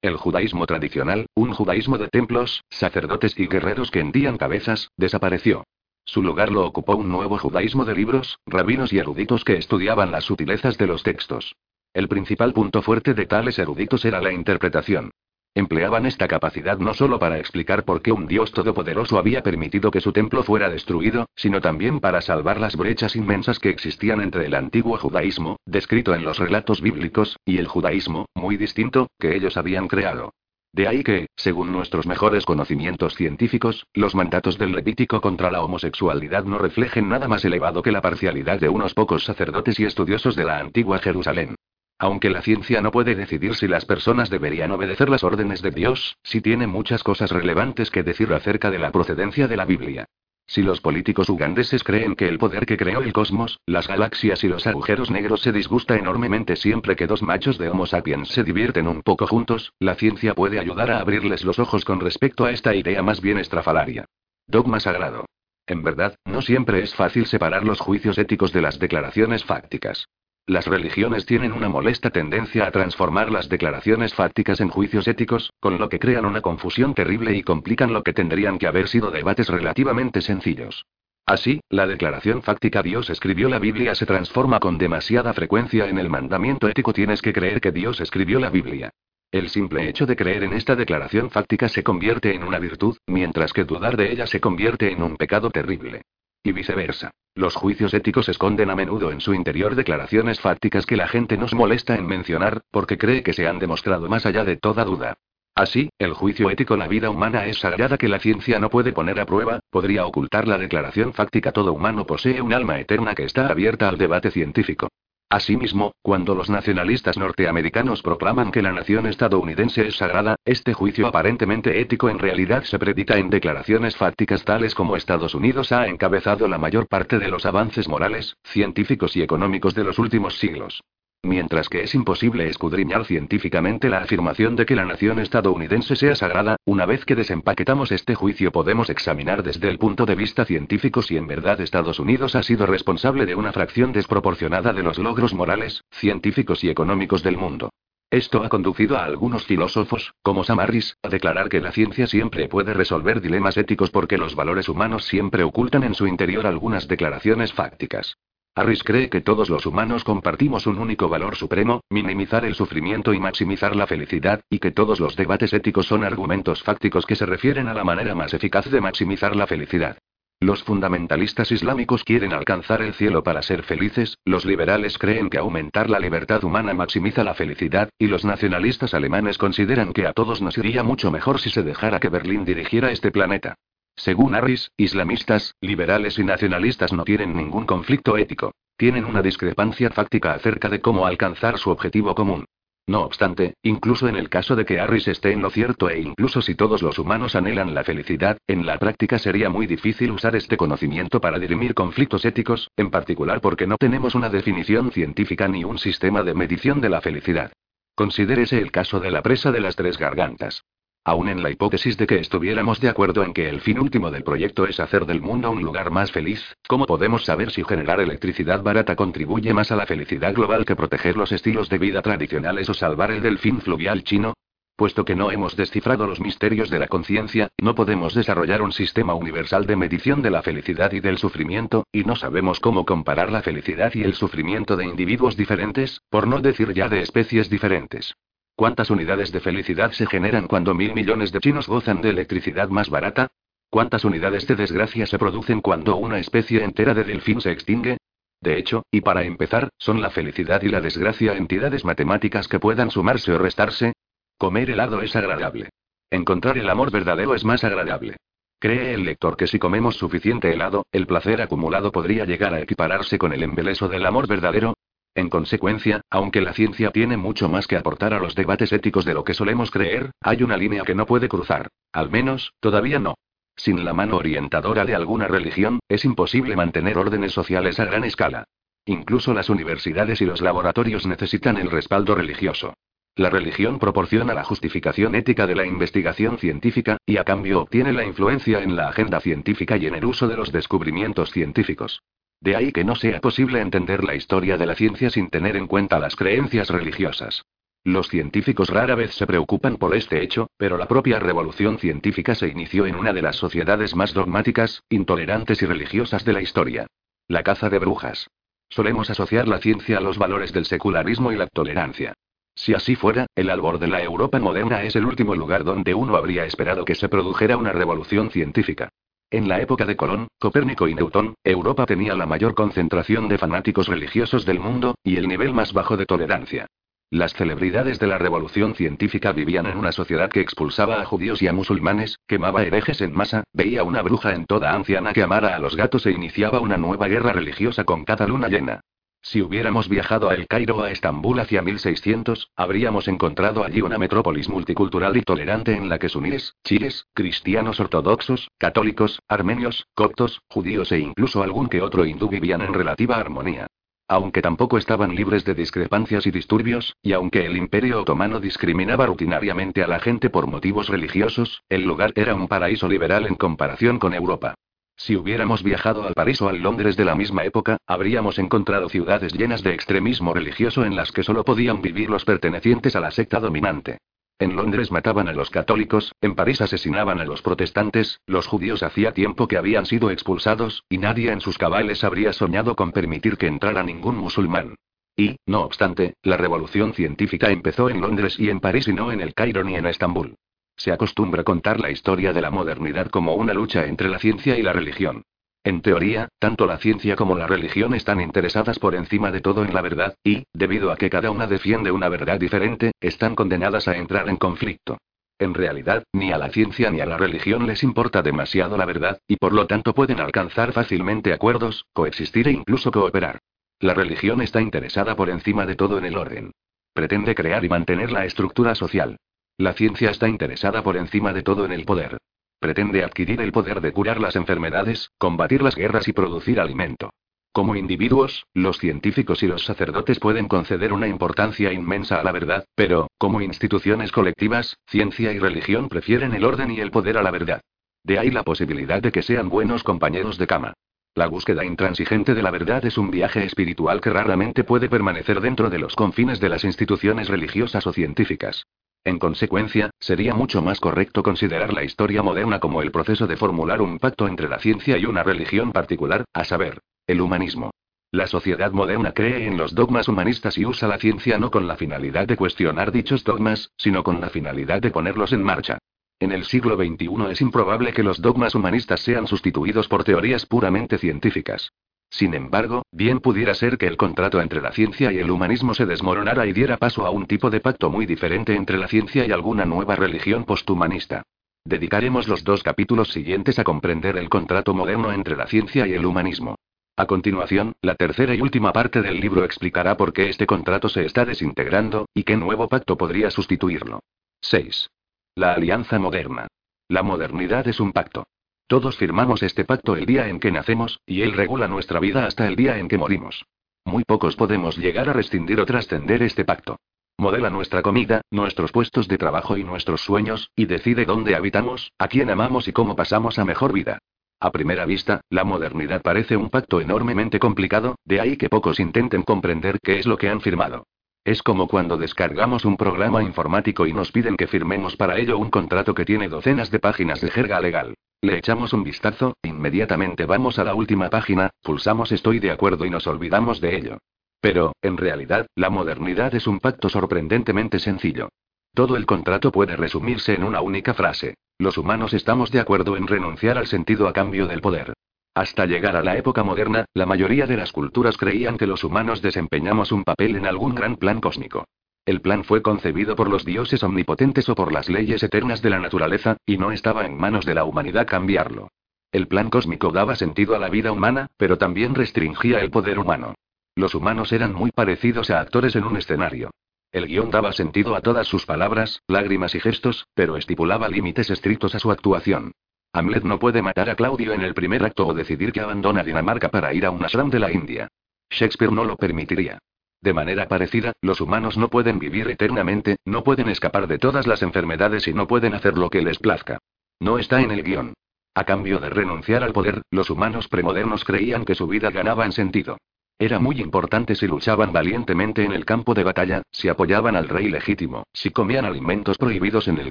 El 0.00 0.16
judaísmo 0.16 0.64
tradicional, 0.64 1.26
un 1.34 1.52
judaísmo 1.52 1.98
de 1.98 2.08
templos, 2.08 2.62
sacerdotes 2.70 3.38
y 3.38 3.46
guerreros 3.46 3.90
que 3.90 4.00
hendían 4.00 4.38
cabezas, 4.38 4.88
desapareció. 4.96 5.64
Su 6.06 6.22
lugar 6.22 6.50
lo 6.50 6.64
ocupó 6.64 6.96
un 6.96 7.10
nuevo 7.10 7.36
judaísmo 7.36 7.84
de 7.84 7.94
libros, 7.94 8.38
rabinos 8.46 8.92
y 8.94 8.98
eruditos 8.98 9.44
que 9.44 9.56
estudiaban 9.56 10.10
las 10.12 10.24
sutilezas 10.24 10.78
de 10.78 10.86
los 10.86 11.02
textos. 11.02 11.54
El 11.94 12.08
principal 12.08 12.52
punto 12.52 12.82
fuerte 12.82 13.14
de 13.14 13.24
tales 13.26 13.56
eruditos 13.56 14.04
era 14.04 14.20
la 14.20 14.32
interpretación. 14.32 15.12
Empleaban 15.54 16.06
esta 16.06 16.26
capacidad 16.26 16.76
no 16.76 16.92
solo 16.92 17.20
para 17.20 17.38
explicar 17.38 17.84
por 17.84 18.02
qué 18.02 18.10
un 18.10 18.26
Dios 18.26 18.50
todopoderoso 18.50 19.16
había 19.16 19.44
permitido 19.44 19.92
que 19.92 20.00
su 20.00 20.12
templo 20.12 20.42
fuera 20.42 20.68
destruido, 20.68 21.26
sino 21.36 21.60
también 21.60 22.00
para 22.00 22.20
salvar 22.20 22.58
las 22.58 22.74
brechas 22.74 23.14
inmensas 23.14 23.60
que 23.60 23.70
existían 23.70 24.20
entre 24.20 24.46
el 24.46 24.54
antiguo 24.54 24.98
judaísmo, 24.98 25.60
descrito 25.66 26.16
en 26.16 26.24
los 26.24 26.40
relatos 26.40 26.80
bíblicos, 26.80 27.36
y 27.44 27.58
el 27.58 27.68
judaísmo, 27.68 28.26
muy 28.34 28.56
distinto, 28.56 29.06
que 29.20 29.36
ellos 29.36 29.56
habían 29.56 29.86
creado. 29.86 30.32
De 30.72 30.88
ahí 30.88 31.04
que, 31.04 31.28
según 31.36 31.70
nuestros 31.70 32.08
mejores 32.08 32.44
conocimientos 32.44 33.14
científicos, 33.14 33.86
los 33.94 34.16
mandatos 34.16 34.58
del 34.58 34.72
Levítico 34.72 35.20
contra 35.20 35.52
la 35.52 35.62
homosexualidad 35.62 36.42
no 36.42 36.58
reflejen 36.58 37.08
nada 37.08 37.28
más 37.28 37.44
elevado 37.44 37.82
que 37.82 37.92
la 37.92 38.00
parcialidad 38.00 38.58
de 38.58 38.68
unos 38.68 38.94
pocos 38.94 39.22
sacerdotes 39.22 39.78
y 39.78 39.84
estudiosos 39.84 40.34
de 40.34 40.44
la 40.44 40.58
antigua 40.58 40.98
Jerusalén. 40.98 41.54
Aunque 41.98 42.30
la 42.30 42.42
ciencia 42.42 42.80
no 42.80 42.90
puede 42.90 43.14
decidir 43.14 43.54
si 43.54 43.68
las 43.68 43.84
personas 43.84 44.28
deberían 44.28 44.72
obedecer 44.72 45.08
las 45.08 45.24
órdenes 45.24 45.62
de 45.62 45.70
Dios, 45.70 46.16
sí 46.22 46.40
tiene 46.40 46.66
muchas 46.66 47.02
cosas 47.02 47.30
relevantes 47.30 47.90
que 47.90 48.02
decir 48.02 48.32
acerca 48.32 48.70
de 48.70 48.78
la 48.78 48.90
procedencia 48.90 49.46
de 49.48 49.56
la 49.56 49.64
Biblia. 49.64 50.06
Si 50.46 50.62
los 50.62 50.80
políticos 50.80 51.30
ugandeses 51.30 51.82
creen 51.82 52.16
que 52.16 52.28
el 52.28 52.38
poder 52.38 52.66
que 52.66 52.76
creó 52.76 53.00
el 53.00 53.14
cosmos, 53.14 53.60
las 53.64 53.88
galaxias 53.88 54.44
y 54.44 54.48
los 54.48 54.66
agujeros 54.66 55.10
negros 55.10 55.40
se 55.40 55.52
disgusta 55.52 55.96
enormemente 55.96 56.56
siempre 56.56 56.96
que 56.96 57.06
dos 57.06 57.22
machos 57.22 57.56
de 57.56 57.70
Homo 57.70 57.86
sapiens 57.86 58.28
se 58.28 58.44
divierten 58.44 58.86
un 58.86 59.02
poco 59.02 59.26
juntos, 59.26 59.72
la 59.78 59.94
ciencia 59.94 60.34
puede 60.34 60.58
ayudar 60.58 60.90
a 60.90 60.98
abrirles 60.98 61.44
los 61.44 61.58
ojos 61.58 61.84
con 61.84 62.00
respecto 62.00 62.44
a 62.44 62.50
esta 62.50 62.74
idea 62.74 63.02
más 63.02 63.22
bien 63.22 63.38
estrafalaria. 63.38 64.04
Dogma 64.46 64.80
sagrado. 64.80 65.24
En 65.66 65.82
verdad, 65.82 66.16
no 66.26 66.42
siempre 66.42 66.82
es 66.82 66.94
fácil 66.94 67.24
separar 67.24 67.64
los 67.64 67.80
juicios 67.80 68.18
éticos 68.18 68.52
de 68.52 68.60
las 68.60 68.78
declaraciones 68.78 69.44
fácticas. 69.44 70.08
Las 70.46 70.66
religiones 70.66 71.24
tienen 71.24 71.52
una 71.52 71.70
molesta 71.70 72.10
tendencia 72.10 72.66
a 72.66 72.70
transformar 72.70 73.32
las 73.32 73.48
declaraciones 73.48 74.12
fácticas 74.12 74.60
en 74.60 74.68
juicios 74.68 75.08
éticos, 75.08 75.50
con 75.58 75.78
lo 75.78 75.88
que 75.88 75.98
crean 75.98 76.26
una 76.26 76.42
confusión 76.42 76.92
terrible 76.92 77.34
y 77.34 77.42
complican 77.42 77.94
lo 77.94 78.02
que 78.02 78.12
tendrían 78.12 78.58
que 78.58 78.66
haber 78.66 78.88
sido 78.88 79.10
debates 79.10 79.48
relativamente 79.48 80.20
sencillos. 80.20 80.84
Así, 81.24 81.60
la 81.70 81.86
declaración 81.86 82.42
fáctica 82.42 82.82
Dios 82.82 83.08
escribió 83.08 83.48
la 83.48 83.58
Biblia 83.58 83.94
se 83.94 84.04
transforma 84.04 84.60
con 84.60 84.76
demasiada 84.76 85.32
frecuencia 85.32 85.88
en 85.88 85.96
el 85.96 86.10
mandamiento 86.10 86.68
ético 86.68 86.92
tienes 86.92 87.22
que 87.22 87.32
creer 87.32 87.62
que 87.62 87.72
Dios 87.72 88.02
escribió 88.02 88.38
la 88.38 88.50
Biblia. 88.50 88.90
El 89.32 89.48
simple 89.48 89.88
hecho 89.88 90.04
de 90.04 90.14
creer 90.14 90.44
en 90.44 90.52
esta 90.52 90.76
declaración 90.76 91.30
fáctica 91.30 91.70
se 91.70 91.82
convierte 91.82 92.34
en 92.34 92.44
una 92.44 92.58
virtud, 92.58 92.98
mientras 93.06 93.54
que 93.54 93.64
dudar 93.64 93.96
de 93.96 94.12
ella 94.12 94.26
se 94.26 94.40
convierte 94.40 94.92
en 94.92 95.02
un 95.02 95.16
pecado 95.16 95.50
terrible. 95.50 96.02
Y 96.46 96.52
viceversa. 96.52 97.10
Los 97.34 97.56
juicios 97.56 97.94
éticos 97.94 98.28
esconden 98.28 98.68
a 98.68 98.76
menudo 98.76 99.10
en 99.10 99.22
su 99.22 99.32
interior 99.32 99.74
declaraciones 99.74 100.40
fácticas 100.40 100.84
que 100.84 100.94
la 100.94 101.08
gente 101.08 101.38
nos 101.38 101.54
molesta 101.54 101.96
en 101.96 102.06
mencionar, 102.06 102.60
porque 102.70 102.98
cree 102.98 103.22
que 103.22 103.32
se 103.32 103.48
han 103.48 103.58
demostrado 103.58 104.10
más 104.10 104.26
allá 104.26 104.44
de 104.44 104.58
toda 104.58 104.84
duda. 104.84 105.14
Así, 105.54 105.88
el 105.98 106.12
juicio 106.12 106.50
ético 106.50 106.76
la 106.76 106.86
vida 106.86 107.08
humana 107.08 107.46
es 107.46 107.60
sagrada 107.60 107.96
que 107.96 108.08
la 108.08 108.18
ciencia 108.18 108.58
no 108.58 108.68
puede 108.68 108.92
poner 108.92 109.18
a 109.20 109.24
prueba, 109.24 109.60
podría 109.70 110.04
ocultar 110.04 110.46
la 110.46 110.58
declaración 110.58 111.14
fáctica 111.14 111.50
todo 111.50 111.72
humano 111.72 112.04
posee 112.06 112.42
un 112.42 112.52
alma 112.52 112.78
eterna 112.78 113.14
que 113.14 113.24
está 113.24 113.46
abierta 113.46 113.88
al 113.88 113.96
debate 113.96 114.30
científico. 114.30 114.88
Asimismo, 115.34 115.96
cuando 116.00 116.32
los 116.36 116.48
nacionalistas 116.48 117.18
norteamericanos 117.18 118.02
proclaman 118.02 118.52
que 118.52 118.62
la 118.62 118.70
nación 118.70 119.06
estadounidense 119.06 119.84
es 119.84 119.96
sagrada, 119.96 120.36
este 120.44 120.74
juicio 120.74 121.08
aparentemente 121.08 121.80
ético 121.80 122.08
en 122.08 122.20
realidad 122.20 122.62
se 122.62 122.78
predica 122.78 123.18
en 123.18 123.30
declaraciones 123.30 123.96
fácticas 123.96 124.44
tales 124.44 124.76
como 124.76 124.94
Estados 124.94 125.34
Unidos 125.34 125.72
ha 125.72 125.88
encabezado 125.88 126.46
la 126.46 126.58
mayor 126.58 126.86
parte 126.86 127.18
de 127.18 127.26
los 127.26 127.46
avances 127.46 127.88
morales, 127.88 128.36
científicos 128.44 129.16
y 129.16 129.22
económicos 129.22 129.74
de 129.74 129.82
los 129.82 129.98
últimos 129.98 130.38
siglos. 130.38 130.84
Mientras 131.24 131.70
que 131.70 131.82
es 131.82 131.94
imposible 131.94 132.48
escudriñar 132.48 133.06
científicamente 133.06 133.88
la 133.88 134.00
afirmación 134.00 134.56
de 134.56 134.66
que 134.66 134.76
la 134.76 134.84
nación 134.84 135.18
estadounidense 135.18 135.96
sea 135.96 136.14
sagrada, 136.14 136.56
una 136.66 136.84
vez 136.84 137.06
que 137.06 137.14
desempaquetamos 137.14 137.92
este 137.92 138.14
juicio 138.14 138.52
podemos 138.52 138.90
examinar 138.90 139.42
desde 139.42 139.70
el 139.70 139.78
punto 139.78 140.04
de 140.04 140.16
vista 140.16 140.44
científico 140.44 141.00
si 141.00 141.16
en 141.16 141.26
verdad 141.26 141.62
Estados 141.62 141.98
Unidos 141.98 142.34
ha 142.34 142.42
sido 142.42 142.66
responsable 142.66 143.24
de 143.24 143.36
una 143.36 143.52
fracción 143.52 143.90
desproporcionada 143.90 144.74
de 144.74 144.82
los 144.82 144.98
logros 144.98 145.32
morales, 145.32 145.82
científicos 145.92 146.62
y 146.62 146.68
económicos 146.68 147.22
del 147.22 147.38
mundo. 147.38 147.70
Esto 148.10 148.44
ha 148.44 148.50
conducido 148.50 148.98
a 148.98 149.04
algunos 149.04 149.46
filósofos, 149.46 150.12
como 150.20 150.44
Sam 150.44 150.60
Harris, 150.60 150.98
a 151.02 151.08
declarar 151.08 151.48
que 151.48 151.60
la 151.60 151.72
ciencia 151.72 152.06
siempre 152.06 152.48
puede 152.48 152.74
resolver 152.74 153.22
dilemas 153.22 153.56
éticos 153.56 153.90
porque 153.90 154.18
los 154.18 154.34
valores 154.34 154.68
humanos 154.68 155.04
siempre 155.04 155.42
ocultan 155.42 155.84
en 155.84 155.94
su 155.94 156.06
interior 156.06 156.46
algunas 156.46 156.86
declaraciones 156.86 157.54
fácticas. 157.54 158.18
Harris 158.56 158.84
cree 158.84 159.10
que 159.10 159.20
todos 159.20 159.50
los 159.50 159.66
humanos 159.66 160.04
compartimos 160.04 160.68
un 160.68 160.78
único 160.78 161.08
valor 161.08 161.34
supremo, 161.34 161.80
minimizar 161.90 162.44
el 162.44 162.54
sufrimiento 162.54 163.12
y 163.12 163.18
maximizar 163.18 163.74
la 163.74 163.88
felicidad, 163.88 164.42
y 164.48 164.60
que 164.60 164.70
todos 164.70 165.00
los 165.00 165.16
debates 165.16 165.52
éticos 165.52 165.86
son 165.86 166.04
argumentos 166.04 166.62
fácticos 166.62 167.04
que 167.04 167.16
se 167.16 167.26
refieren 167.26 167.66
a 167.66 167.74
la 167.74 167.82
manera 167.82 168.14
más 168.14 168.32
eficaz 168.32 168.70
de 168.70 168.80
maximizar 168.80 169.34
la 169.34 169.48
felicidad. 169.48 169.98
Los 170.38 170.62
fundamentalistas 170.62 171.50
islámicos 171.50 172.04
quieren 172.04 172.32
alcanzar 172.32 172.80
el 172.82 172.94
cielo 172.94 173.24
para 173.24 173.42
ser 173.42 173.64
felices, 173.64 174.18
los 174.24 174.44
liberales 174.44 174.98
creen 174.98 175.30
que 175.30 175.38
aumentar 175.38 175.90
la 175.90 175.98
libertad 175.98 176.44
humana 176.44 176.74
maximiza 176.74 177.24
la 177.24 177.34
felicidad, 177.34 177.88
y 177.98 178.06
los 178.06 178.24
nacionalistas 178.24 178.94
alemanes 178.94 179.36
consideran 179.36 179.92
que 179.92 180.06
a 180.06 180.12
todos 180.12 180.42
nos 180.42 180.56
iría 180.58 180.84
mucho 180.84 181.10
mejor 181.10 181.40
si 181.40 181.50
se 181.50 181.64
dejara 181.64 181.98
que 181.98 182.08
Berlín 182.08 182.44
dirigiera 182.44 182.92
este 182.92 183.10
planeta. 183.10 183.56
Según 183.96 184.34
Harris, 184.34 184.70
islamistas, 184.76 185.54
liberales 185.60 186.18
y 186.18 186.24
nacionalistas 186.24 186.92
no 186.92 187.04
tienen 187.04 187.36
ningún 187.36 187.64
conflicto 187.66 188.16
ético. 188.16 188.52
Tienen 188.76 189.04
una 189.04 189.22
discrepancia 189.22 189.90
fáctica 189.90 190.32
acerca 190.32 190.68
de 190.68 190.80
cómo 190.80 191.06
alcanzar 191.06 191.58
su 191.58 191.70
objetivo 191.70 192.14
común. 192.14 192.44
No 192.86 193.00
obstante, 193.00 193.54
incluso 193.62 194.08
en 194.08 194.16
el 194.16 194.28
caso 194.28 194.56
de 194.56 194.66
que 194.66 194.78
Harris 194.78 195.08
esté 195.08 195.32
en 195.32 195.40
lo 195.40 195.48
cierto 195.48 195.88
e 195.88 196.00
incluso 196.00 196.42
si 196.42 196.54
todos 196.54 196.82
los 196.82 196.98
humanos 196.98 197.34
anhelan 197.34 197.72
la 197.72 197.82
felicidad, 197.82 198.36
en 198.46 198.66
la 198.66 198.78
práctica 198.78 199.18
sería 199.18 199.48
muy 199.48 199.66
difícil 199.66 200.10
usar 200.10 200.36
este 200.36 200.58
conocimiento 200.58 201.18
para 201.18 201.38
dirimir 201.38 201.72
conflictos 201.72 202.26
éticos, 202.26 202.70
en 202.76 202.90
particular 202.90 203.40
porque 203.40 203.66
no 203.66 203.78
tenemos 203.78 204.14
una 204.14 204.28
definición 204.28 204.90
científica 204.90 205.48
ni 205.48 205.64
un 205.64 205.78
sistema 205.78 206.22
de 206.22 206.34
medición 206.34 206.82
de 206.82 206.90
la 206.90 207.00
felicidad. 207.00 207.52
Considérese 207.94 208.58
el 208.58 208.70
caso 208.70 209.00
de 209.00 209.10
la 209.10 209.22
presa 209.22 209.50
de 209.50 209.60
las 209.60 209.76
tres 209.76 209.96
gargantas. 209.96 210.64
Aún 211.06 211.28
en 211.28 211.42
la 211.42 211.50
hipótesis 211.50 211.98
de 211.98 212.06
que 212.06 212.18
estuviéramos 212.18 212.80
de 212.80 212.88
acuerdo 212.88 213.24
en 213.24 213.34
que 213.34 213.50
el 213.50 213.60
fin 213.60 213.78
último 213.78 214.10
del 214.10 214.24
proyecto 214.24 214.66
es 214.66 214.80
hacer 214.80 215.04
del 215.04 215.20
mundo 215.20 215.50
un 215.50 215.62
lugar 215.62 215.90
más 215.90 216.10
feliz, 216.10 216.56
¿cómo 216.66 216.86
podemos 216.86 217.26
saber 217.26 217.50
si 217.50 217.62
generar 217.62 218.00
electricidad 218.00 218.62
barata 218.62 218.96
contribuye 218.96 219.52
más 219.52 219.70
a 219.70 219.76
la 219.76 219.84
felicidad 219.84 220.32
global 220.32 220.64
que 220.64 220.76
proteger 220.76 221.18
los 221.18 221.30
estilos 221.30 221.68
de 221.68 221.76
vida 221.76 222.00
tradicionales 222.00 222.70
o 222.70 222.74
salvar 222.74 223.10
el 223.10 223.20
delfín 223.20 223.60
fluvial 223.60 224.02
chino? 224.02 224.32
Puesto 224.76 225.04
que 225.04 225.14
no 225.14 225.30
hemos 225.30 225.56
descifrado 225.56 226.06
los 226.06 226.20
misterios 226.20 226.70
de 226.70 226.78
la 226.78 226.88
conciencia, 226.88 227.48
no 227.60 227.74
podemos 227.74 228.14
desarrollar 228.14 228.62
un 228.62 228.72
sistema 228.72 229.12
universal 229.12 229.66
de 229.66 229.76
medición 229.76 230.22
de 230.22 230.30
la 230.30 230.40
felicidad 230.40 230.90
y 230.92 231.00
del 231.00 231.18
sufrimiento, 231.18 231.84
y 231.92 232.04
no 232.04 232.16
sabemos 232.16 232.60
cómo 232.60 232.86
comparar 232.86 233.30
la 233.30 233.42
felicidad 233.42 233.92
y 233.94 234.04
el 234.04 234.14
sufrimiento 234.14 234.74
de 234.74 234.86
individuos 234.86 235.36
diferentes, 235.36 236.00
por 236.08 236.26
no 236.26 236.40
decir 236.40 236.72
ya 236.72 236.88
de 236.88 237.02
especies 237.02 237.50
diferentes. 237.50 238.14
¿Cuántas 238.56 238.88
unidades 238.90 239.32
de 239.32 239.40
felicidad 239.40 239.90
se 239.90 240.06
generan 240.06 240.46
cuando 240.46 240.74
mil 240.74 240.94
millones 240.94 241.32
de 241.32 241.40
chinos 241.40 241.66
gozan 241.66 242.00
de 242.00 242.10
electricidad 242.10 242.68
más 242.68 242.88
barata? 242.88 243.28
¿Cuántas 243.68 244.04
unidades 244.04 244.46
de 244.46 244.54
desgracia 244.54 245.06
se 245.06 245.18
producen 245.18 245.60
cuando 245.60 245.96
una 245.96 246.20
especie 246.20 246.62
entera 246.62 246.94
de 246.94 247.02
delfín 247.02 247.40
se 247.40 247.50
extingue? 247.50 247.98
De 248.40 248.56
hecho, 248.56 248.84
y 248.92 249.00
para 249.00 249.24
empezar, 249.24 249.70
¿son 249.76 250.00
la 250.00 250.10
felicidad 250.10 250.62
y 250.62 250.68
la 250.68 250.80
desgracia 250.80 251.36
entidades 251.36 251.84
matemáticas 251.84 252.46
que 252.46 252.60
puedan 252.60 252.92
sumarse 252.92 253.32
o 253.32 253.38
restarse? 253.38 253.92
Comer 254.38 254.70
helado 254.70 255.02
es 255.02 255.16
agradable. 255.16 255.70
Encontrar 256.10 256.56
el 256.56 256.68
amor 256.68 256.92
verdadero 256.92 257.34
es 257.34 257.44
más 257.44 257.64
agradable. 257.64 258.16
¿Cree 258.60 258.94
el 258.94 259.04
lector 259.04 259.36
que 259.36 259.48
si 259.48 259.58
comemos 259.58 259.96
suficiente 259.96 260.52
helado, 260.52 260.86
el 260.92 261.08
placer 261.08 261.42
acumulado 261.42 261.90
podría 261.90 262.24
llegar 262.24 262.54
a 262.54 262.60
equipararse 262.60 263.18
con 263.18 263.32
el 263.32 263.42
embeleso 263.42 263.88
del 263.88 264.06
amor 264.06 264.28
verdadero? 264.28 264.74
En 265.14 265.28
consecuencia, 265.28 266.00
aunque 266.10 266.40
la 266.40 266.54
ciencia 266.54 266.90
tiene 266.90 267.16
mucho 267.16 267.48
más 267.48 267.68
que 267.68 267.76
aportar 267.76 268.14
a 268.14 268.18
los 268.18 268.34
debates 268.34 268.72
éticos 268.72 269.04
de 269.04 269.14
lo 269.14 269.22
que 269.22 269.34
solemos 269.34 269.70
creer, 269.70 270.10
hay 270.20 270.42
una 270.42 270.56
línea 270.56 270.82
que 270.82 270.96
no 270.96 271.06
puede 271.06 271.28
cruzar. 271.28 271.68
Al 271.92 272.10
menos, 272.10 272.52
todavía 272.58 272.98
no. 272.98 273.14
Sin 273.56 273.84
la 273.84 273.92
mano 273.92 274.16
orientadora 274.16 274.84
de 274.84 274.96
alguna 274.96 275.28
religión, 275.28 275.78
es 275.88 276.04
imposible 276.04 276.56
mantener 276.56 276.98
órdenes 276.98 277.32
sociales 277.32 277.78
a 277.78 277.84
gran 277.84 278.02
escala. 278.02 278.44
Incluso 278.86 279.32
las 279.32 279.48
universidades 279.48 280.20
y 280.20 280.24
los 280.24 280.40
laboratorios 280.40 281.06
necesitan 281.06 281.58
el 281.58 281.70
respaldo 281.70 282.16
religioso. 282.16 282.74
La 283.14 283.30
religión 283.30 283.78
proporciona 283.78 284.34
la 284.34 284.42
justificación 284.42 285.14
ética 285.14 285.46
de 285.46 285.54
la 285.54 285.64
investigación 285.64 286.38
científica, 286.38 286.96
y 287.06 287.18
a 287.18 287.24
cambio 287.24 287.60
obtiene 287.60 287.92
la 287.92 288.04
influencia 288.04 288.60
en 288.60 288.74
la 288.74 288.88
agenda 288.88 289.20
científica 289.20 289.76
y 289.76 289.86
en 289.86 289.94
el 289.94 290.04
uso 290.04 290.26
de 290.26 290.36
los 290.36 290.50
descubrimientos 290.50 291.30
científicos. 291.30 292.02
De 292.44 292.56
ahí 292.56 292.72
que 292.72 292.84
no 292.84 292.94
sea 292.94 293.22
posible 293.22 293.62
entender 293.62 294.04
la 294.04 294.14
historia 294.14 294.58
de 294.58 294.66
la 294.66 294.74
ciencia 294.74 295.08
sin 295.08 295.30
tener 295.30 295.56
en 295.56 295.66
cuenta 295.66 295.98
las 295.98 296.14
creencias 296.14 296.68
religiosas. 296.68 297.42
Los 297.84 298.08
científicos 298.08 298.68
rara 298.68 298.94
vez 298.94 299.14
se 299.14 299.26
preocupan 299.26 299.78
por 299.78 299.96
este 299.96 300.22
hecho, 300.22 300.50
pero 300.58 300.76
la 300.76 300.86
propia 300.86 301.18
revolución 301.18 301.78
científica 301.78 302.34
se 302.34 302.48
inició 302.48 302.84
en 302.84 302.96
una 302.96 303.14
de 303.14 303.22
las 303.22 303.36
sociedades 303.36 303.96
más 303.96 304.12
dogmáticas, 304.12 304.82
intolerantes 304.90 305.62
y 305.62 305.64
religiosas 305.64 306.26
de 306.26 306.34
la 306.34 306.42
historia. 306.42 306.86
La 307.28 307.42
caza 307.42 307.70
de 307.70 307.78
brujas. 307.78 308.28
Solemos 308.68 309.08
asociar 309.08 309.48
la 309.48 309.56
ciencia 309.56 309.96
a 309.96 310.02
los 310.02 310.18
valores 310.18 310.52
del 310.52 310.66
secularismo 310.66 311.32
y 311.32 311.36
la 311.36 311.46
tolerancia. 311.46 312.12
Si 312.54 312.74
así 312.74 312.94
fuera, 312.94 313.26
el 313.34 313.48
albor 313.48 313.78
de 313.78 313.88
la 313.88 314.02
Europa 314.02 314.38
moderna 314.38 314.82
es 314.82 314.96
el 314.96 315.06
último 315.06 315.34
lugar 315.34 315.64
donde 315.64 315.94
uno 315.94 316.14
habría 316.14 316.44
esperado 316.44 316.84
que 316.84 316.94
se 316.94 317.08
produjera 317.08 317.56
una 317.56 317.72
revolución 317.72 318.28
científica. 318.30 318.90
En 319.34 319.48
la 319.48 319.60
época 319.60 319.84
de 319.84 319.96
Colón, 319.96 320.28
Copérnico 320.38 320.86
y 320.86 320.94
Newton, 320.94 321.34
Europa 321.42 321.86
tenía 321.86 322.14
la 322.14 322.24
mayor 322.24 322.54
concentración 322.54 323.26
de 323.26 323.36
fanáticos 323.36 323.88
religiosos 323.88 324.46
del 324.46 324.60
mundo, 324.60 324.94
y 325.02 325.16
el 325.16 325.26
nivel 325.26 325.52
más 325.52 325.72
bajo 325.72 325.96
de 325.96 326.06
tolerancia. 326.06 326.68
Las 327.10 327.32
celebridades 327.32 327.98
de 327.98 328.06
la 328.06 328.16
revolución 328.16 328.76
científica 328.76 329.32
vivían 329.32 329.66
en 329.66 329.76
una 329.76 329.90
sociedad 329.90 330.30
que 330.30 330.40
expulsaba 330.40 331.00
a 331.00 331.04
judíos 331.04 331.42
y 331.42 331.48
a 331.48 331.52
musulmanes, 331.52 332.20
quemaba 332.28 332.62
herejes 332.62 333.00
en 333.00 333.12
masa, 333.12 333.42
veía 333.52 333.82
una 333.82 334.02
bruja 334.02 334.34
en 334.34 334.46
toda 334.46 334.72
anciana 334.72 335.12
que 335.12 335.24
amara 335.24 335.56
a 335.56 335.58
los 335.58 335.74
gatos 335.74 336.06
e 336.06 336.12
iniciaba 336.12 336.60
una 336.60 336.76
nueva 336.76 337.08
guerra 337.08 337.32
religiosa 337.32 337.82
con 337.82 338.04
cada 338.04 338.28
luna 338.28 338.46
llena. 338.46 338.82
Si 339.24 339.40
hubiéramos 339.40 339.88
viajado 339.88 340.28
a 340.28 340.34
El 340.34 340.46
Cairo 340.46 340.76
o 340.76 340.82
a 340.82 340.90
Estambul 340.90 341.40
hacia 341.40 341.62
1600, 341.62 342.50
habríamos 342.56 343.08
encontrado 343.08 343.64
allí 343.64 343.80
una 343.80 343.96
metrópolis 343.96 344.50
multicultural 344.50 345.16
y 345.16 345.22
tolerante 345.22 345.74
en 345.74 345.88
la 345.88 345.98
que 345.98 346.10
suníes, 346.10 346.56
chiles, 346.62 347.06
cristianos 347.14 347.80
ortodoxos, 347.80 348.50
católicos, 348.58 349.22
armenios, 349.26 349.86
coptos, 349.94 350.42
judíos 350.50 350.92
e 350.92 350.98
incluso 350.98 351.42
algún 351.42 351.70
que 351.70 351.80
otro 351.80 352.04
hindú 352.04 352.28
vivían 352.28 352.60
en 352.60 352.74
relativa 352.74 353.16
armonía. 353.16 353.66
Aunque 354.08 354.42
tampoco 354.42 354.76
estaban 354.76 355.14
libres 355.14 355.46
de 355.46 355.54
discrepancias 355.54 356.26
y 356.26 356.30
disturbios, 356.30 356.94
y 357.00 357.14
aunque 357.14 357.46
el 357.46 357.56
Imperio 357.56 358.02
Otomano 358.02 358.40
discriminaba 358.40 359.06
rutinariamente 359.06 359.82
a 359.82 359.88
la 359.88 360.00
gente 360.00 360.28
por 360.28 360.46
motivos 360.48 360.90
religiosos, 360.90 361.62
el 361.70 361.84
lugar 361.84 362.12
era 362.14 362.34
un 362.34 362.46
paraíso 362.46 362.88
liberal 362.88 363.26
en 363.26 363.36
comparación 363.36 363.98
con 363.98 364.12
Europa. 364.12 364.54
Si 364.96 365.16
hubiéramos 365.16 365.62
viajado 365.62 366.04
al 366.04 366.14
París 366.14 366.40
o 366.40 366.48
al 366.48 366.60
Londres 366.62 366.96
de 366.96 367.04
la 367.04 367.14
misma 367.14 367.44
época, 367.44 367.78
habríamos 367.86 368.38
encontrado 368.38 368.88
ciudades 368.88 369.32
llenas 369.32 369.62
de 369.62 369.74
extremismo 369.74 370.32
religioso 370.32 370.84
en 370.84 370.96
las 370.96 371.12
que 371.12 371.22
solo 371.22 371.44
podían 371.44 371.82
vivir 371.82 372.08
los 372.08 372.24
pertenecientes 372.24 372.94
a 372.96 373.00
la 373.00 373.10
secta 373.10 373.40
dominante. 373.40 373.98
En 374.38 374.56
Londres 374.56 374.90
mataban 374.90 375.28
a 375.28 375.32
los 375.32 375.50
católicos, 375.50 376.12
en 376.20 376.34
París 376.34 376.60
asesinaban 376.60 377.20
a 377.20 377.24
los 377.24 377.42
protestantes, 377.42 378.20
los 378.26 378.46
judíos 378.46 378.82
hacía 378.82 379.12
tiempo 379.12 379.46
que 379.46 379.56
habían 379.56 379.86
sido 379.86 380.10
expulsados, 380.10 380.84
y 380.88 380.98
nadie 380.98 381.30
en 381.30 381.40
sus 381.40 381.56
cabales 381.56 382.02
habría 382.02 382.32
soñado 382.32 382.74
con 382.74 382.90
permitir 382.90 383.36
que 383.36 383.46
entrara 383.46 383.82
ningún 383.82 384.16
musulmán. 384.16 384.74
Y, 385.16 385.36
no 385.46 385.60
obstante, 385.60 386.14
la 386.22 386.36
revolución 386.36 386.94
científica 386.94 387.50
empezó 387.50 387.88
en 387.88 388.00
Londres 388.00 388.38
y 388.40 388.50
en 388.50 388.58
París 388.58 388.88
y 388.88 388.92
no 388.92 389.12
en 389.12 389.20
el 389.20 389.34
Cairo 389.34 389.62
ni 389.62 389.76
en 389.76 389.86
Estambul. 389.86 390.34
Se 390.76 390.92
acostumbra 390.92 391.44
contar 391.44 391.80
la 391.80 391.90
historia 391.90 392.32
de 392.32 392.40
la 392.40 392.50
modernidad 392.50 393.08
como 393.08 393.34
una 393.34 393.54
lucha 393.54 393.86
entre 393.86 394.08
la 394.08 394.18
ciencia 394.18 394.58
y 394.58 394.62
la 394.62 394.72
religión. 394.72 395.22
En 395.62 395.80
teoría, 395.80 396.28
tanto 396.38 396.66
la 396.66 396.76
ciencia 396.76 397.16
como 397.16 397.36
la 397.36 397.46
religión 397.46 397.94
están 397.94 398.20
interesadas 398.20 398.78
por 398.78 398.94
encima 398.94 399.30
de 399.30 399.40
todo 399.40 399.64
en 399.64 399.72
la 399.72 399.80
verdad, 399.80 400.14
y, 400.22 400.44
debido 400.52 400.92
a 400.92 400.96
que 400.96 401.08
cada 401.08 401.30
una 401.30 401.46
defiende 401.46 401.90
una 401.90 402.10
verdad 402.10 402.38
diferente, 402.38 402.92
están 403.00 403.34
condenadas 403.34 403.88
a 403.88 403.96
entrar 403.96 404.28
en 404.28 404.36
conflicto. 404.36 404.98
En 405.38 405.54
realidad, 405.54 406.04
ni 406.12 406.32
a 406.32 406.38
la 406.38 406.50
ciencia 406.50 406.90
ni 406.90 407.00
a 407.00 407.06
la 407.06 407.16
religión 407.16 407.66
les 407.66 407.82
importa 407.82 408.22
demasiado 408.22 408.76
la 408.76 408.84
verdad, 408.84 409.18
y 409.26 409.36
por 409.36 409.52
lo 409.52 409.66
tanto 409.66 409.94
pueden 409.94 410.20
alcanzar 410.20 410.72
fácilmente 410.72 411.32
acuerdos, 411.32 411.86
coexistir 411.92 412.46
e 412.48 412.52
incluso 412.52 412.92
cooperar. 412.92 413.38
La 413.80 413.94
religión 413.94 414.42
está 414.42 414.60
interesada 414.60 415.16
por 415.16 415.30
encima 415.30 415.66
de 415.66 415.76
todo 415.76 415.98
en 415.98 416.04
el 416.04 416.16
orden. 416.16 416.52
Pretende 416.92 417.34
crear 417.34 417.64
y 417.64 417.68
mantener 417.68 418.12
la 418.12 418.24
estructura 418.26 418.74
social. 418.74 419.16
La 419.56 419.72
ciencia 419.72 420.10
está 420.10 420.28
interesada 420.28 420.82
por 420.82 420.96
encima 420.96 421.32
de 421.32 421.44
todo 421.44 421.64
en 421.64 421.70
el 421.70 421.84
poder. 421.84 422.18
Pretende 422.58 423.04
adquirir 423.04 423.40
el 423.40 423.52
poder 423.52 423.80
de 423.80 423.92
curar 423.92 424.20
las 424.20 424.34
enfermedades, 424.34 425.12
combatir 425.16 425.62
las 425.62 425.76
guerras 425.76 426.08
y 426.08 426.12
producir 426.12 426.58
alimento. 426.58 427.10
Como 427.52 427.76
individuos, 427.76 428.46
los 428.52 428.78
científicos 428.78 429.44
y 429.44 429.46
los 429.46 429.64
sacerdotes 429.64 430.18
pueden 430.18 430.48
conceder 430.48 430.92
una 430.92 431.06
importancia 431.06 431.72
inmensa 431.72 432.16
a 432.16 432.24
la 432.24 432.32
verdad, 432.32 432.64
pero, 432.74 433.06
como 433.16 433.40
instituciones 433.42 434.10
colectivas, 434.10 434.76
ciencia 434.88 435.32
y 435.32 435.38
religión 435.38 435.88
prefieren 435.88 436.34
el 436.34 436.44
orden 436.44 436.72
y 436.72 436.80
el 436.80 436.90
poder 436.90 437.16
a 437.16 437.22
la 437.22 437.30
verdad. 437.30 437.60
De 438.02 438.18
ahí 438.18 438.32
la 438.32 438.42
posibilidad 438.42 439.00
de 439.00 439.12
que 439.12 439.22
sean 439.22 439.50
buenos 439.50 439.84
compañeros 439.84 440.36
de 440.36 440.48
cama. 440.48 440.72
La 441.14 441.28
búsqueda 441.28 441.64
intransigente 441.64 442.34
de 442.34 442.42
la 442.42 442.50
verdad 442.50 442.84
es 442.84 442.98
un 442.98 443.12
viaje 443.12 443.44
espiritual 443.44 444.00
que 444.00 444.10
raramente 444.10 444.64
puede 444.64 444.88
permanecer 444.88 445.40
dentro 445.40 445.70
de 445.70 445.78
los 445.78 445.94
confines 445.94 446.40
de 446.40 446.48
las 446.48 446.64
instituciones 446.64 447.28
religiosas 447.28 447.86
o 447.86 447.92
científicas. 447.92 448.64
En 449.04 449.18
consecuencia, 449.18 449.90
sería 450.00 450.34
mucho 450.34 450.62
más 450.62 450.80
correcto 450.80 451.22
considerar 451.22 451.74
la 451.74 451.84
historia 451.84 452.22
moderna 452.22 452.58
como 452.58 452.80
el 452.80 452.90
proceso 452.90 453.26
de 453.26 453.36
formular 453.36 453.82
un 453.82 453.98
pacto 453.98 454.26
entre 454.26 454.48
la 454.48 454.58
ciencia 454.58 454.96
y 454.96 455.04
una 455.04 455.22
religión 455.22 455.72
particular, 455.72 456.24
a 456.32 456.44
saber, 456.44 456.80
el 457.06 457.20
humanismo. 457.20 457.70
La 458.10 458.26
sociedad 458.26 458.72
moderna 458.72 459.12
cree 459.12 459.46
en 459.46 459.58
los 459.58 459.74
dogmas 459.74 460.08
humanistas 460.08 460.56
y 460.56 460.64
usa 460.64 460.88
la 460.88 460.98
ciencia 460.98 461.36
no 461.36 461.50
con 461.50 461.66
la 461.66 461.76
finalidad 461.76 462.26
de 462.26 462.36
cuestionar 462.36 462.92
dichos 462.92 463.24
dogmas, 463.24 463.72
sino 463.76 464.02
con 464.02 464.22
la 464.22 464.30
finalidad 464.30 464.80
de 464.80 464.90
ponerlos 464.90 465.32
en 465.32 465.42
marcha. 465.42 465.78
En 466.18 466.32
el 466.32 466.44
siglo 466.44 466.76
XXI 466.76 467.30
es 467.30 467.40
improbable 467.42 467.92
que 467.92 468.04
los 468.04 468.22
dogmas 468.22 468.54
humanistas 468.54 469.00
sean 469.00 469.26
sustituidos 469.26 469.86
por 469.88 470.04
teorías 470.04 470.46
puramente 470.46 470.96
científicas. 470.96 471.72
Sin 472.14 472.32
embargo, 472.32 472.84
bien 472.92 473.18
pudiera 473.18 473.54
ser 473.54 473.76
que 473.76 473.88
el 473.88 473.96
contrato 473.96 474.40
entre 474.40 474.62
la 474.62 474.70
ciencia 474.70 475.10
y 475.10 475.18
el 475.18 475.32
humanismo 475.32 475.74
se 475.74 475.84
desmoronara 475.84 476.46
y 476.46 476.52
diera 476.52 476.76
paso 476.76 477.04
a 477.04 477.10
un 477.10 477.26
tipo 477.26 477.50
de 477.50 477.58
pacto 477.58 477.90
muy 477.90 478.06
diferente 478.06 478.54
entre 478.54 478.78
la 478.78 478.86
ciencia 478.86 479.26
y 479.26 479.32
alguna 479.32 479.64
nueva 479.64 479.96
religión 479.96 480.44
posthumanista. 480.44 481.24
Dedicaremos 481.64 482.28
los 482.28 482.44
dos 482.44 482.62
capítulos 482.62 483.10
siguientes 483.10 483.58
a 483.58 483.64
comprender 483.64 484.16
el 484.16 484.28
contrato 484.28 484.74
moderno 484.74 485.10
entre 485.10 485.34
la 485.34 485.48
ciencia 485.48 485.88
y 485.88 485.94
el 485.94 486.06
humanismo. 486.06 486.54
A 486.96 487.06
continuación, 487.06 487.74
la 487.82 487.96
tercera 487.96 488.32
y 488.32 488.40
última 488.40 488.72
parte 488.72 489.02
del 489.02 489.18
libro 489.18 489.42
explicará 489.42 489.96
por 489.96 490.12
qué 490.12 490.28
este 490.28 490.46
contrato 490.46 490.88
se 490.88 491.04
está 491.04 491.24
desintegrando, 491.24 492.06
y 492.14 492.22
qué 492.22 492.36
nuevo 492.36 492.68
pacto 492.68 492.96
podría 492.96 493.32
sustituirlo. 493.32 494.04
6. 494.40 494.88
La 495.34 495.54
alianza 495.54 495.98
moderna. 495.98 496.46
La 496.86 497.02
modernidad 497.02 497.66
es 497.66 497.80
un 497.80 497.90
pacto. 497.90 498.28
Todos 498.66 498.96
firmamos 498.96 499.42
este 499.42 499.64
pacto 499.64 499.94
el 499.94 500.06
día 500.06 500.28
en 500.28 500.40
que 500.40 500.50
nacemos, 500.50 501.00
y 501.06 501.20
él 501.20 501.32
regula 501.32 501.68
nuestra 501.68 502.00
vida 502.00 502.24
hasta 502.24 502.48
el 502.48 502.56
día 502.56 502.78
en 502.78 502.88
que 502.88 502.96
morimos. 502.96 503.44
Muy 503.84 504.04
pocos 504.04 504.36
podemos 504.36 504.78
llegar 504.78 505.10
a 505.10 505.12
rescindir 505.12 505.60
o 505.60 505.66
trascender 505.66 506.22
este 506.22 506.46
pacto. 506.46 506.78
Modela 507.18 507.50
nuestra 507.50 507.82
comida, 507.82 508.22
nuestros 508.30 508.72
puestos 508.72 509.06
de 509.06 509.18
trabajo 509.18 509.58
y 509.58 509.64
nuestros 509.64 510.00
sueños, 510.00 510.50
y 510.56 510.64
decide 510.64 511.04
dónde 511.04 511.36
habitamos, 511.36 511.92
a 511.98 512.08
quién 512.08 512.30
amamos 512.30 512.66
y 512.66 512.72
cómo 512.72 512.96
pasamos 512.96 513.38
a 513.38 513.44
mejor 513.44 513.72
vida. 513.72 513.98
A 514.40 514.50
primera 514.50 514.86
vista, 514.86 515.20
la 515.28 515.44
modernidad 515.44 516.02
parece 516.02 516.36
un 516.36 516.48
pacto 516.48 516.80
enormemente 516.80 517.38
complicado, 517.38 517.96
de 518.04 518.20
ahí 518.20 518.36
que 518.36 518.48
pocos 518.48 518.80
intenten 518.80 519.22
comprender 519.22 519.78
qué 519.82 519.98
es 519.98 520.06
lo 520.06 520.16
que 520.16 520.28
han 520.28 520.40
firmado. 520.40 520.86
Es 521.22 521.42
como 521.42 521.68
cuando 521.68 521.96
descargamos 521.96 522.64
un 522.64 522.76
programa 522.76 523.22
informático 523.22 523.86
y 523.86 523.92
nos 523.92 524.10
piden 524.10 524.36
que 524.36 524.46
firmemos 524.46 524.96
para 524.96 525.18
ello 525.18 525.38
un 525.38 525.50
contrato 525.50 525.94
que 525.94 526.04
tiene 526.04 526.28
docenas 526.28 526.70
de 526.70 526.78
páginas 526.78 527.20
de 527.20 527.30
jerga 527.30 527.60
legal. 527.60 527.94
Le 528.24 528.38
echamos 528.38 528.72
un 528.72 528.82
vistazo, 528.84 529.36
inmediatamente 529.42 530.24
vamos 530.24 530.58
a 530.58 530.64
la 530.64 530.74
última 530.74 531.10
página, 531.10 531.50
pulsamos 531.60 532.10
estoy 532.10 532.38
de 532.38 532.52
acuerdo 532.52 532.86
y 532.86 532.90
nos 532.90 533.06
olvidamos 533.06 533.60
de 533.60 533.76
ello. 533.76 533.98
Pero, 534.40 534.72
en 534.80 534.96
realidad, 534.96 535.46
la 535.54 535.68
modernidad 535.68 536.34
es 536.34 536.46
un 536.46 536.58
pacto 536.58 536.88
sorprendentemente 536.88 537.78
sencillo. 537.78 538.30
Todo 538.72 538.96
el 538.96 539.04
contrato 539.04 539.52
puede 539.52 539.76
resumirse 539.76 540.32
en 540.32 540.44
una 540.44 540.62
única 540.62 540.94
frase. 540.94 541.34
Los 541.58 541.76
humanos 541.76 542.14
estamos 542.14 542.50
de 542.50 542.60
acuerdo 542.60 542.96
en 542.96 543.08
renunciar 543.08 543.58
al 543.58 543.66
sentido 543.66 544.08
a 544.08 544.14
cambio 544.14 544.46
del 544.46 544.62
poder. 544.62 544.94
Hasta 545.34 545.66
llegar 545.66 545.94
a 545.94 546.02
la 546.02 546.16
época 546.16 546.42
moderna, 546.42 546.86
la 546.94 547.04
mayoría 547.04 547.46
de 547.46 547.58
las 547.58 547.72
culturas 547.72 548.16
creían 548.16 548.56
que 548.56 548.66
los 548.66 548.84
humanos 548.84 549.20
desempeñamos 549.20 549.92
un 549.92 550.02
papel 550.02 550.36
en 550.36 550.46
algún 550.46 550.74
gran 550.74 550.96
plan 550.96 551.20
cósmico. 551.20 551.66
El 552.06 552.20
plan 552.20 552.44
fue 552.44 552.60
concebido 552.60 553.16
por 553.16 553.30
los 553.30 553.46
dioses 553.46 553.82
omnipotentes 553.82 554.48
o 554.50 554.54
por 554.54 554.72
las 554.72 554.90
leyes 554.90 555.22
eternas 555.22 555.62
de 555.62 555.70
la 555.70 555.78
naturaleza, 555.78 556.36
y 556.44 556.58
no 556.58 556.70
estaba 556.70 557.06
en 557.06 557.16
manos 557.16 557.46
de 557.46 557.54
la 557.54 557.64
humanidad 557.64 558.06
cambiarlo. 558.06 558.68
El 559.10 559.26
plan 559.26 559.48
cósmico 559.48 559.90
daba 559.90 560.14
sentido 560.14 560.54
a 560.54 560.58
la 560.58 560.68
vida 560.68 560.92
humana, 560.92 561.28
pero 561.38 561.56
también 561.56 561.94
restringía 561.94 562.60
el 562.60 562.70
poder 562.70 562.98
humano. 562.98 563.34
Los 563.74 563.94
humanos 563.94 564.32
eran 564.32 564.52
muy 564.52 564.70
parecidos 564.70 565.30
a 565.30 565.40
actores 565.40 565.76
en 565.76 565.84
un 565.84 565.96
escenario. 565.96 566.50
El 566.92 567.06
guion 567.06 567.30
daba 567.30 567.52
sentido 567.52 567.96
a 567.96 568.02
todas 568.02 568.28
sus 568.28 568.44
palabras, 568.44 569.00
lágrimas 569.08 569.54
y 569.54 569.60
gestos, 569.60 570.06
pero 570.14 570.36
estipulaba 570.36 570.88
límites 570.88 571.30
estrictos 571.30 571.74
a 571.74 571.78
su 571.78 571.90
actuación. 571.90 572.52
Hamlet 572.92 573.24
no 573.24 573.38
puede 573.38 573.62
matar 573.62 573.88
a 573.88 573.96
Claudio 573.96 574.32
en 574.32 574.42
el 574.42 574.54
primer 574.54 574.84
acto 574.84 575.06
o 575.06 575.14
decidir 575.14 575.52
que 575.52 575.60
abandona 575.60 576.04
Dinamarca 576.04 576.50
para 576.50 576.72
ir 576.74 576.84
a 576.86 576.90
un 576.90 577.04
ashram 577.04 577.30
de 577.30 577.40
la 577.40 577.50
India. 577.50 577.88
Shakespeare 578.30 578.72
no 578.72 578.84
lo 578.84 578.96
permitiría. 578.96 579.58
De 580.04 580.12
manera 580.12 580.48
parecida, 580.48 580.92
los 581.00 581.22
humanos 581.22 581.56
no 581.56 581.68
pueden 581.68 581.98
vivir 581.98 582.28
eternamente, 582.28 582.98
no 583.06 583.24
pueden 583.24 583.48
escapar 583.48 583.86
de 583.86 583.96
todas 583.96 584.26
las 584.26 584.42
enfermedades 584.42 585.08
y 585.08 585.14
no 585.14 585.26
pueden 585.26 585.54
hacer 585.54 585.78
lo 585.78 585.88
que 585.88 586.02
les 586.02 586.18
plazca. 586.18 586.58
No 587.00 587.18
está 587.18 587.40
en 587.40 587.50
el 587.50 587.62
guion. 587.62 587.94
A 588.34 588.44
cambio 588.44 588.80
de 588.80 588.90
renunciar 588.90 589.42
al 589.42 589.54
poder, 589.54 589.80
los 589.90 590.10
humanos 590.10 590.48
premodernos 590.48 591.06
creían 591.06 591.46
que 591.46 591.54
su 591.54 591.66
vida 591.66 591.90
ganaba 591.90 592.26
en 592.26 592.32
sentido. 592.32 592.76
Era 593.18 593.38
muy 593.38 593.62
importante 593.62 594.14
si 594.14 594.26
luchaban 594.26 594.74
valientemente 594.74 595.42
en 595.42 595.52
el 595.52 595.64
campo 595.64 595.94
de 595.94 596.04
batalla, 596.04 596.42
si 596.50 596.68
apoyaban 596.68 597.16
al 597.16 597.30
rey 597.30 597.48
legítimo, 597.48 598.02
si 598.12 598.28
comían 598.28 598.66
alimentos 598.66 599.16
prohibidos 599.16 599.68
en 599.68 599.78
el 599.78 599.90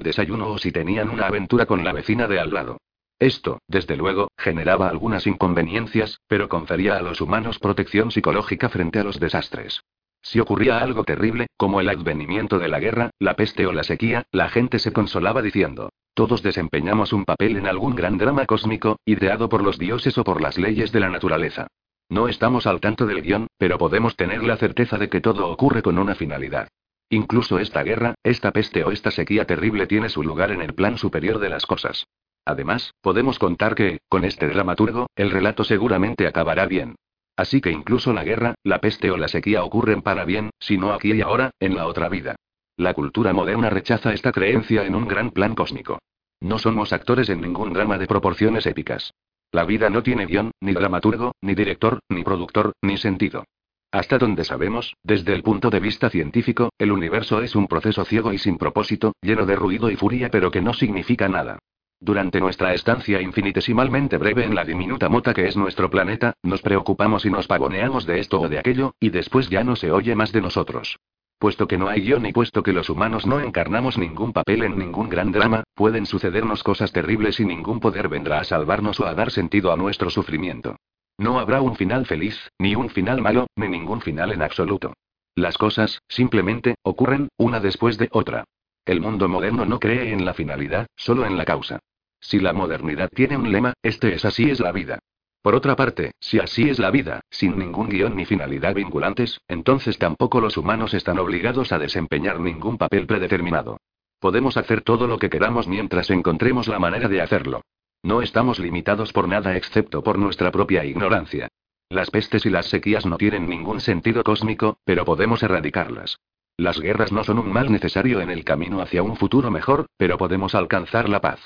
desayuno 0.00 0.46
o 0.46 0.58
si 0.58 0.70
tenían 0.70 1.10
una 1.10 1.26
aventura 1.26 1.66
con 1.66 1.82
la 1.82 1.92
vecina 1.92 2.28
de 2.28 2.38
al 2.38 2.54
lado. 2.54 2.78
Esto, 3.24 3.62
desde 3.68 3.96
luego, 3.96 4.28
generaba 4.36 4.90
algunas 4.90 5.26
inconveniencias, 5.26 6.20
pero 6.28 6.50
confería 6.50 6.98
a 6.98 7.00
los 7.00 7.22
humanos 7.22 7.58
protección 7.58 8.10
psicológica 8.10 8.68
frente 8.68 8.98
a 8.98 9.02
los 9.02 9.18
desastres. 9.18 9.80
Si 10.20 10.40
ocurría 10.40 10.80
algo 10.80 11.04
terrible, 11.04 11.46
como 11.56 11.80
el 11.80 11.88
advenimiento 11.88 12.58
de 12.58 12.68
la 12.68 12.80
guerra, 12.80 13.08
la 13.18 13.34
peste 13.34 13.64
o 13.64 13.72
la 13.72 13.82
sequía, 13.82 14.26
la 14.30 14.50
gente 14.50 14.78
se 14.78 14.92
consolaba 14.92 15.40
diciendo, 15.40 15.88
todos 16.12 16.42
desempeñamos 16.42 17.14
un 17.14 17.24
papel 17.24 17.56
en 17.56 17.66
algún 17.66 17.94
gran 17.94 18.18
drama 18.18 18.44
cósmico, 18.44 18.98
ideado 19.06 19.48
por 19.48 19.64
los 19.64 19.78
dioses 19.78 20.18
o 20.18 20.22
por 20.22 20.42
las 20.42 20.58
leyes 20.58 20.92
de 20.92 21.00
la 21.00 21.08
naturaleza. 21.08 21.68
No 22.10 22.28
estamos 22.28 22.66
al 22.66 22.80
tanto 22.80 23.06
del 23.06 23.22
guion, 23.22 23.46
pero 23.56 23.78
podemos 23.78 24.16
tener 24.16 24.44
la 24.44 24.58
certeza 24.58 24.98
de 24.98 25.08
que 25.08 25.22
todo 25.22 25.48
ocurre 25.48 25.80
con 25.80 25.96
una 25.98 26.14
finalidad. 26.14 26.68
Incluso 27.08 27.58
esta 27.58 27.84
guerra, 27.84 28.16
esta 28.22 28.52
peste 28.52 28.84
o 28.84 28.90
esta 28.90 29.10
sequía 29.10 29.46
terrible 29.46 29.86
tiene 29.86 30.10
su 30.10 30.22
lugar 30.22 30.50
en 30.50 30.60
el 30.60 30.74
plan 30.74 30.98
superior 30.98 31.38
de 31.38 31.48
las 31.48 31.64
cosas. 31.64 32.04
Además, 32.44 32.92
podemos 33.00 33.38
contar 33.38 33.74
que, 33.74 34.00
con 34.08 34.24
este 34.24 34.48
dramaturgo, 34.48 35.06
el 35.16 35.30
relato 35.30 35.64
seguramente 35.64 36.26
acabará 36.26 36.66
bien. 36.66 36.96
Así 37.36 37.60
que 37.60 37.70
incluso 37.70 38.12
la 38.12 38.24
guerra, 38.24 38.54
la 38.62 38.80
peste 38.80 39.10
o 39.10 39.16
la 39.16 39.28
sequía 39.28 39.64
ocurren 39.64 40.02
para 40.02 40.24
bien, 40.24 40.50
si 40.58 40.78
no 40.78 40.92
aquí 40.92 41.12
y 41.12 41.20
ahora, 41.20 41.50
en 41.58 41.74
la 41.74 41.86
otra 41.86 42.08
vida. 42.08 42.36
La 42.76 42.94
cultura 42.94 43.32
moderna 43.32 43.70
rechaza 43.70 44.12
esta 44.12 44.32
creencia 44.32 44.84
en 44.84 44.94
un 44.94 45.08
gran 45.08 45.30
plan 45.30 45.54
cósmico. 45.54 45.98
No 46.40 46.58
somos 46.58 46.92
actores 46.92 47.28
en 47.30 47.40
ningún 47.40 47.72
drama 47.72 47.98
de 47.98 48.06
proporciones 48.06 48.66
épicas. 48.66 49.12
La 49.50 49.64
vida 49.64 49.88
no 49.88 50.02
tiene 50.02 50.26
guion, 50.26 50.50
ni 50.60 50.72
dramaturgo, 50.72 51.32
ni 51.40 51.54
director, 51.54 52.00
ni 52.08 52.24
productor, 52.24 52.72
ni 52.82 52.98
sentido. 52.98 53.44
Hasta 53.92 54.18
donde 54.18 54.44
sabemos, 54.44 54.94
desde 55.04 55.32
el 55.32 55.44
punto 55.44 55.70
de 55.70 55.78
vista 55.78 56.10
científico, 56.10 56.70
el 56.78 56.90
universo 56.90 57.40
es 57.40 57.54
un 57.54 57.68
proceso 57.68 58.04
ciego 58.04 58.32
y 58.32 58.38
sin 58.38 58.58
propósito, 58.58 59.12
lleno 59.22 59.46
de 59.46 59.54
ruido 59.54 59.88
y 59.88 59.96
furia 59.96 60.30
pero 60.30 60.50
que 60.50 60.60
no 60.60 60.74
significa 60.74 61.28
nada. 61.28 61.60
Durante 62.00 62.40
nuestra 62.40 62.74
estancia 62.74 63.20
infinitesimalmente 63.20 64.18
breve 64.18 64.44
en 64.44 64.54
la 64.54 64.64
diminuta 64.64 65.08
mota 65.08 65.32
que 65.32 65.46
es 65.46 65.56
nuestro 65.56 65.88
planeta, 65.90 66.34
nos 66.42 66.60
preocupamos 66.60 67.24
y 67.24 67.30
nos 67.30 67.46
pavoneamos 67.46 68.06
de 68.06 68.20
esto 68.20 68.40
o 68.40 68.48
de 68.48 68.58
aquello, 68.58 68.94
y 69.00 69.10
después 69.10 69.48
ya 69.48 69.64
no 69.64 69.76
se 69.76 69.90
oye 69.90 70.14
más 70.14 70.32
de 70.32 70.42
nosotros. 70.42 70.98
Puesto 71.38 71.66
que 71.66 71.78
no 71.78 71.88
hay 71.88 72.00
guion 72.02 72.26
y 72.26 72.32
puesto 72.32 72.62
que 72.62 72.72
los 72.72 72.88
humanos 72.88 73.26
no 73.26 73.40
encarnamos 73.40 73.98
ningún 73.98 74.32
papel 74.32 74.62
en 74.62 74.78
ningún 74.78 75.08
gran 75.08 75.32
drama, 75.32 75.64
pueden 75.74 76.06
sucedernos 76.06 76.62
cosas 76.62 76.92
terribles 76.92 77.40
y 77.40 77.44
ningún 77.44 77.80
poder 77.80 78.08
vendrá 78.08 78.40
a 78.40 78.44
salvarnos 78.44 79.00
o 79.00 79.06
a 79.06 79.14
dar 79.14 79.30
sentido 79.30 79.72
a 79.72 79.76
nuestro 79.76 80.10
sufrimiento. 80.10 80.76
No 81.18 81.38
habrá 81.38 81.60
un 81.60 81.76
final 81.76 82.06
feliz, 82.06 82.50
ni 82.58 82.74
un 82.74 82.88
final 82.88 83.20
malo, 83.20 83.46
ni 83.56 83.68
ningún 83.68 84.00
final 84.00 84.32
en 84.32 84.42
absoluto. 84.42 84.94
Las 85.36 85.58
cosas, 85.58 86.00
simplemente, 86.08 86.76
ocurren, 86.82 87.28
una 87.36 87.60
después 87.60 87.98
de 87.98 88.08
otra. 88.12 88.44
El 88.84 89.00
mundo 89.00 89.28
moderno 89.28 89.64
no 89.64 89.80
cree 89.80 90.12
en 90.12 90.26
la 90.26 90.34
finalidad, 90.34 90.86
solo 90.94 91.24
en 91.24 91.38
la 91.38 91.46
causa. 91.46 91.78
Si 92.20 92.38
la 92.38 92.52
modernidad 92.52 93.08
tiene 93.08 93.36
un 93.36 93.50
lema, 93.50 93.72
este 93.82 94.14
es 94.14 94.24
así 94.26 94.50
es 94.50 94.60
la 94.60 94.72
vida. 94.72 94.98
Por 95.40 95.54
otra 95.54 95.74
parte, 95.74 96.12
si 96.20 96.38
así 96.38 96.68
es 96.68 96.78
la 96.78 96.90
vida, 96.90 97.20
sin 97.30 97.58
ningún 97.58 97.88
guion 97.88 98.16
ni 98.16 98.24
finalidad 98.24 98.74
vinculantes, 98.74 99.40
entonces 99.48 99.98
tampoco 99.98 100.40
los 100.40 100.56
humanos 100.56 100.94
están 100.94 101.18
obligados 101.18 101.72
a 101.72 101.78
desempeñar 101.78 102.40
ningún 102.40 102.76
papel 102.78 103.06
predeterminado. 103.06 103.78
Podemos 104.20 104.56
hacer 104.56 104.82
todo 104.82 105.06
lo 105.06 105.18
que 105.18 105.30
queramos 105.30 105.66
mientras 105.66 106.10
encontremos 106.10 106.68
la 106.68 106.78
manera 106.78 107.08
de 107.08 107.20
hacerlo. 107.20 107.62
No 108.02 108.20
estamos 108.20 108.58
limitados 108.58 109.12
por 109.12 109.28
nada 109.28 109.56
excepto 109.56 110.02
por 110.02 110.18
nuestra 110.18 110.50
propia 110.50 110.84
ignorancia. 110.84 111.48
Las 111.88 112.10
pestes 112.10 112.44
y 112.46 112.50
las 112.50 112.66
sequías 112.66 113.06
no 113.06 113.16
tienen 113.16 113.48
ningún 113.48 113.80
sentido 113.80 114.24
cósmico, 114.24 114.78
pero 114.84 115.04
podemos 115.04 115.42
erradicarlas. 115.42 116.18
Las 116.56 116.80
guerras 116.80 117.10
no 117.10 117.24
son 117.24 117.40
un 117.40 117.52
mal 117.52 117.72
necesario 117.72 118.20
en 118.20 118.30
el 118.30 118.44
camino 118.44 118.80
hacia 118.80 119.02
un 119.02 119.16
futuro 119.16 119.50
mejor, 119.50 119.86
pero 119.96 120.16
podemos 120.18 120.54
alcanzar 120.54 121.08
la 121.08 121.20
paz. 121.20 121.40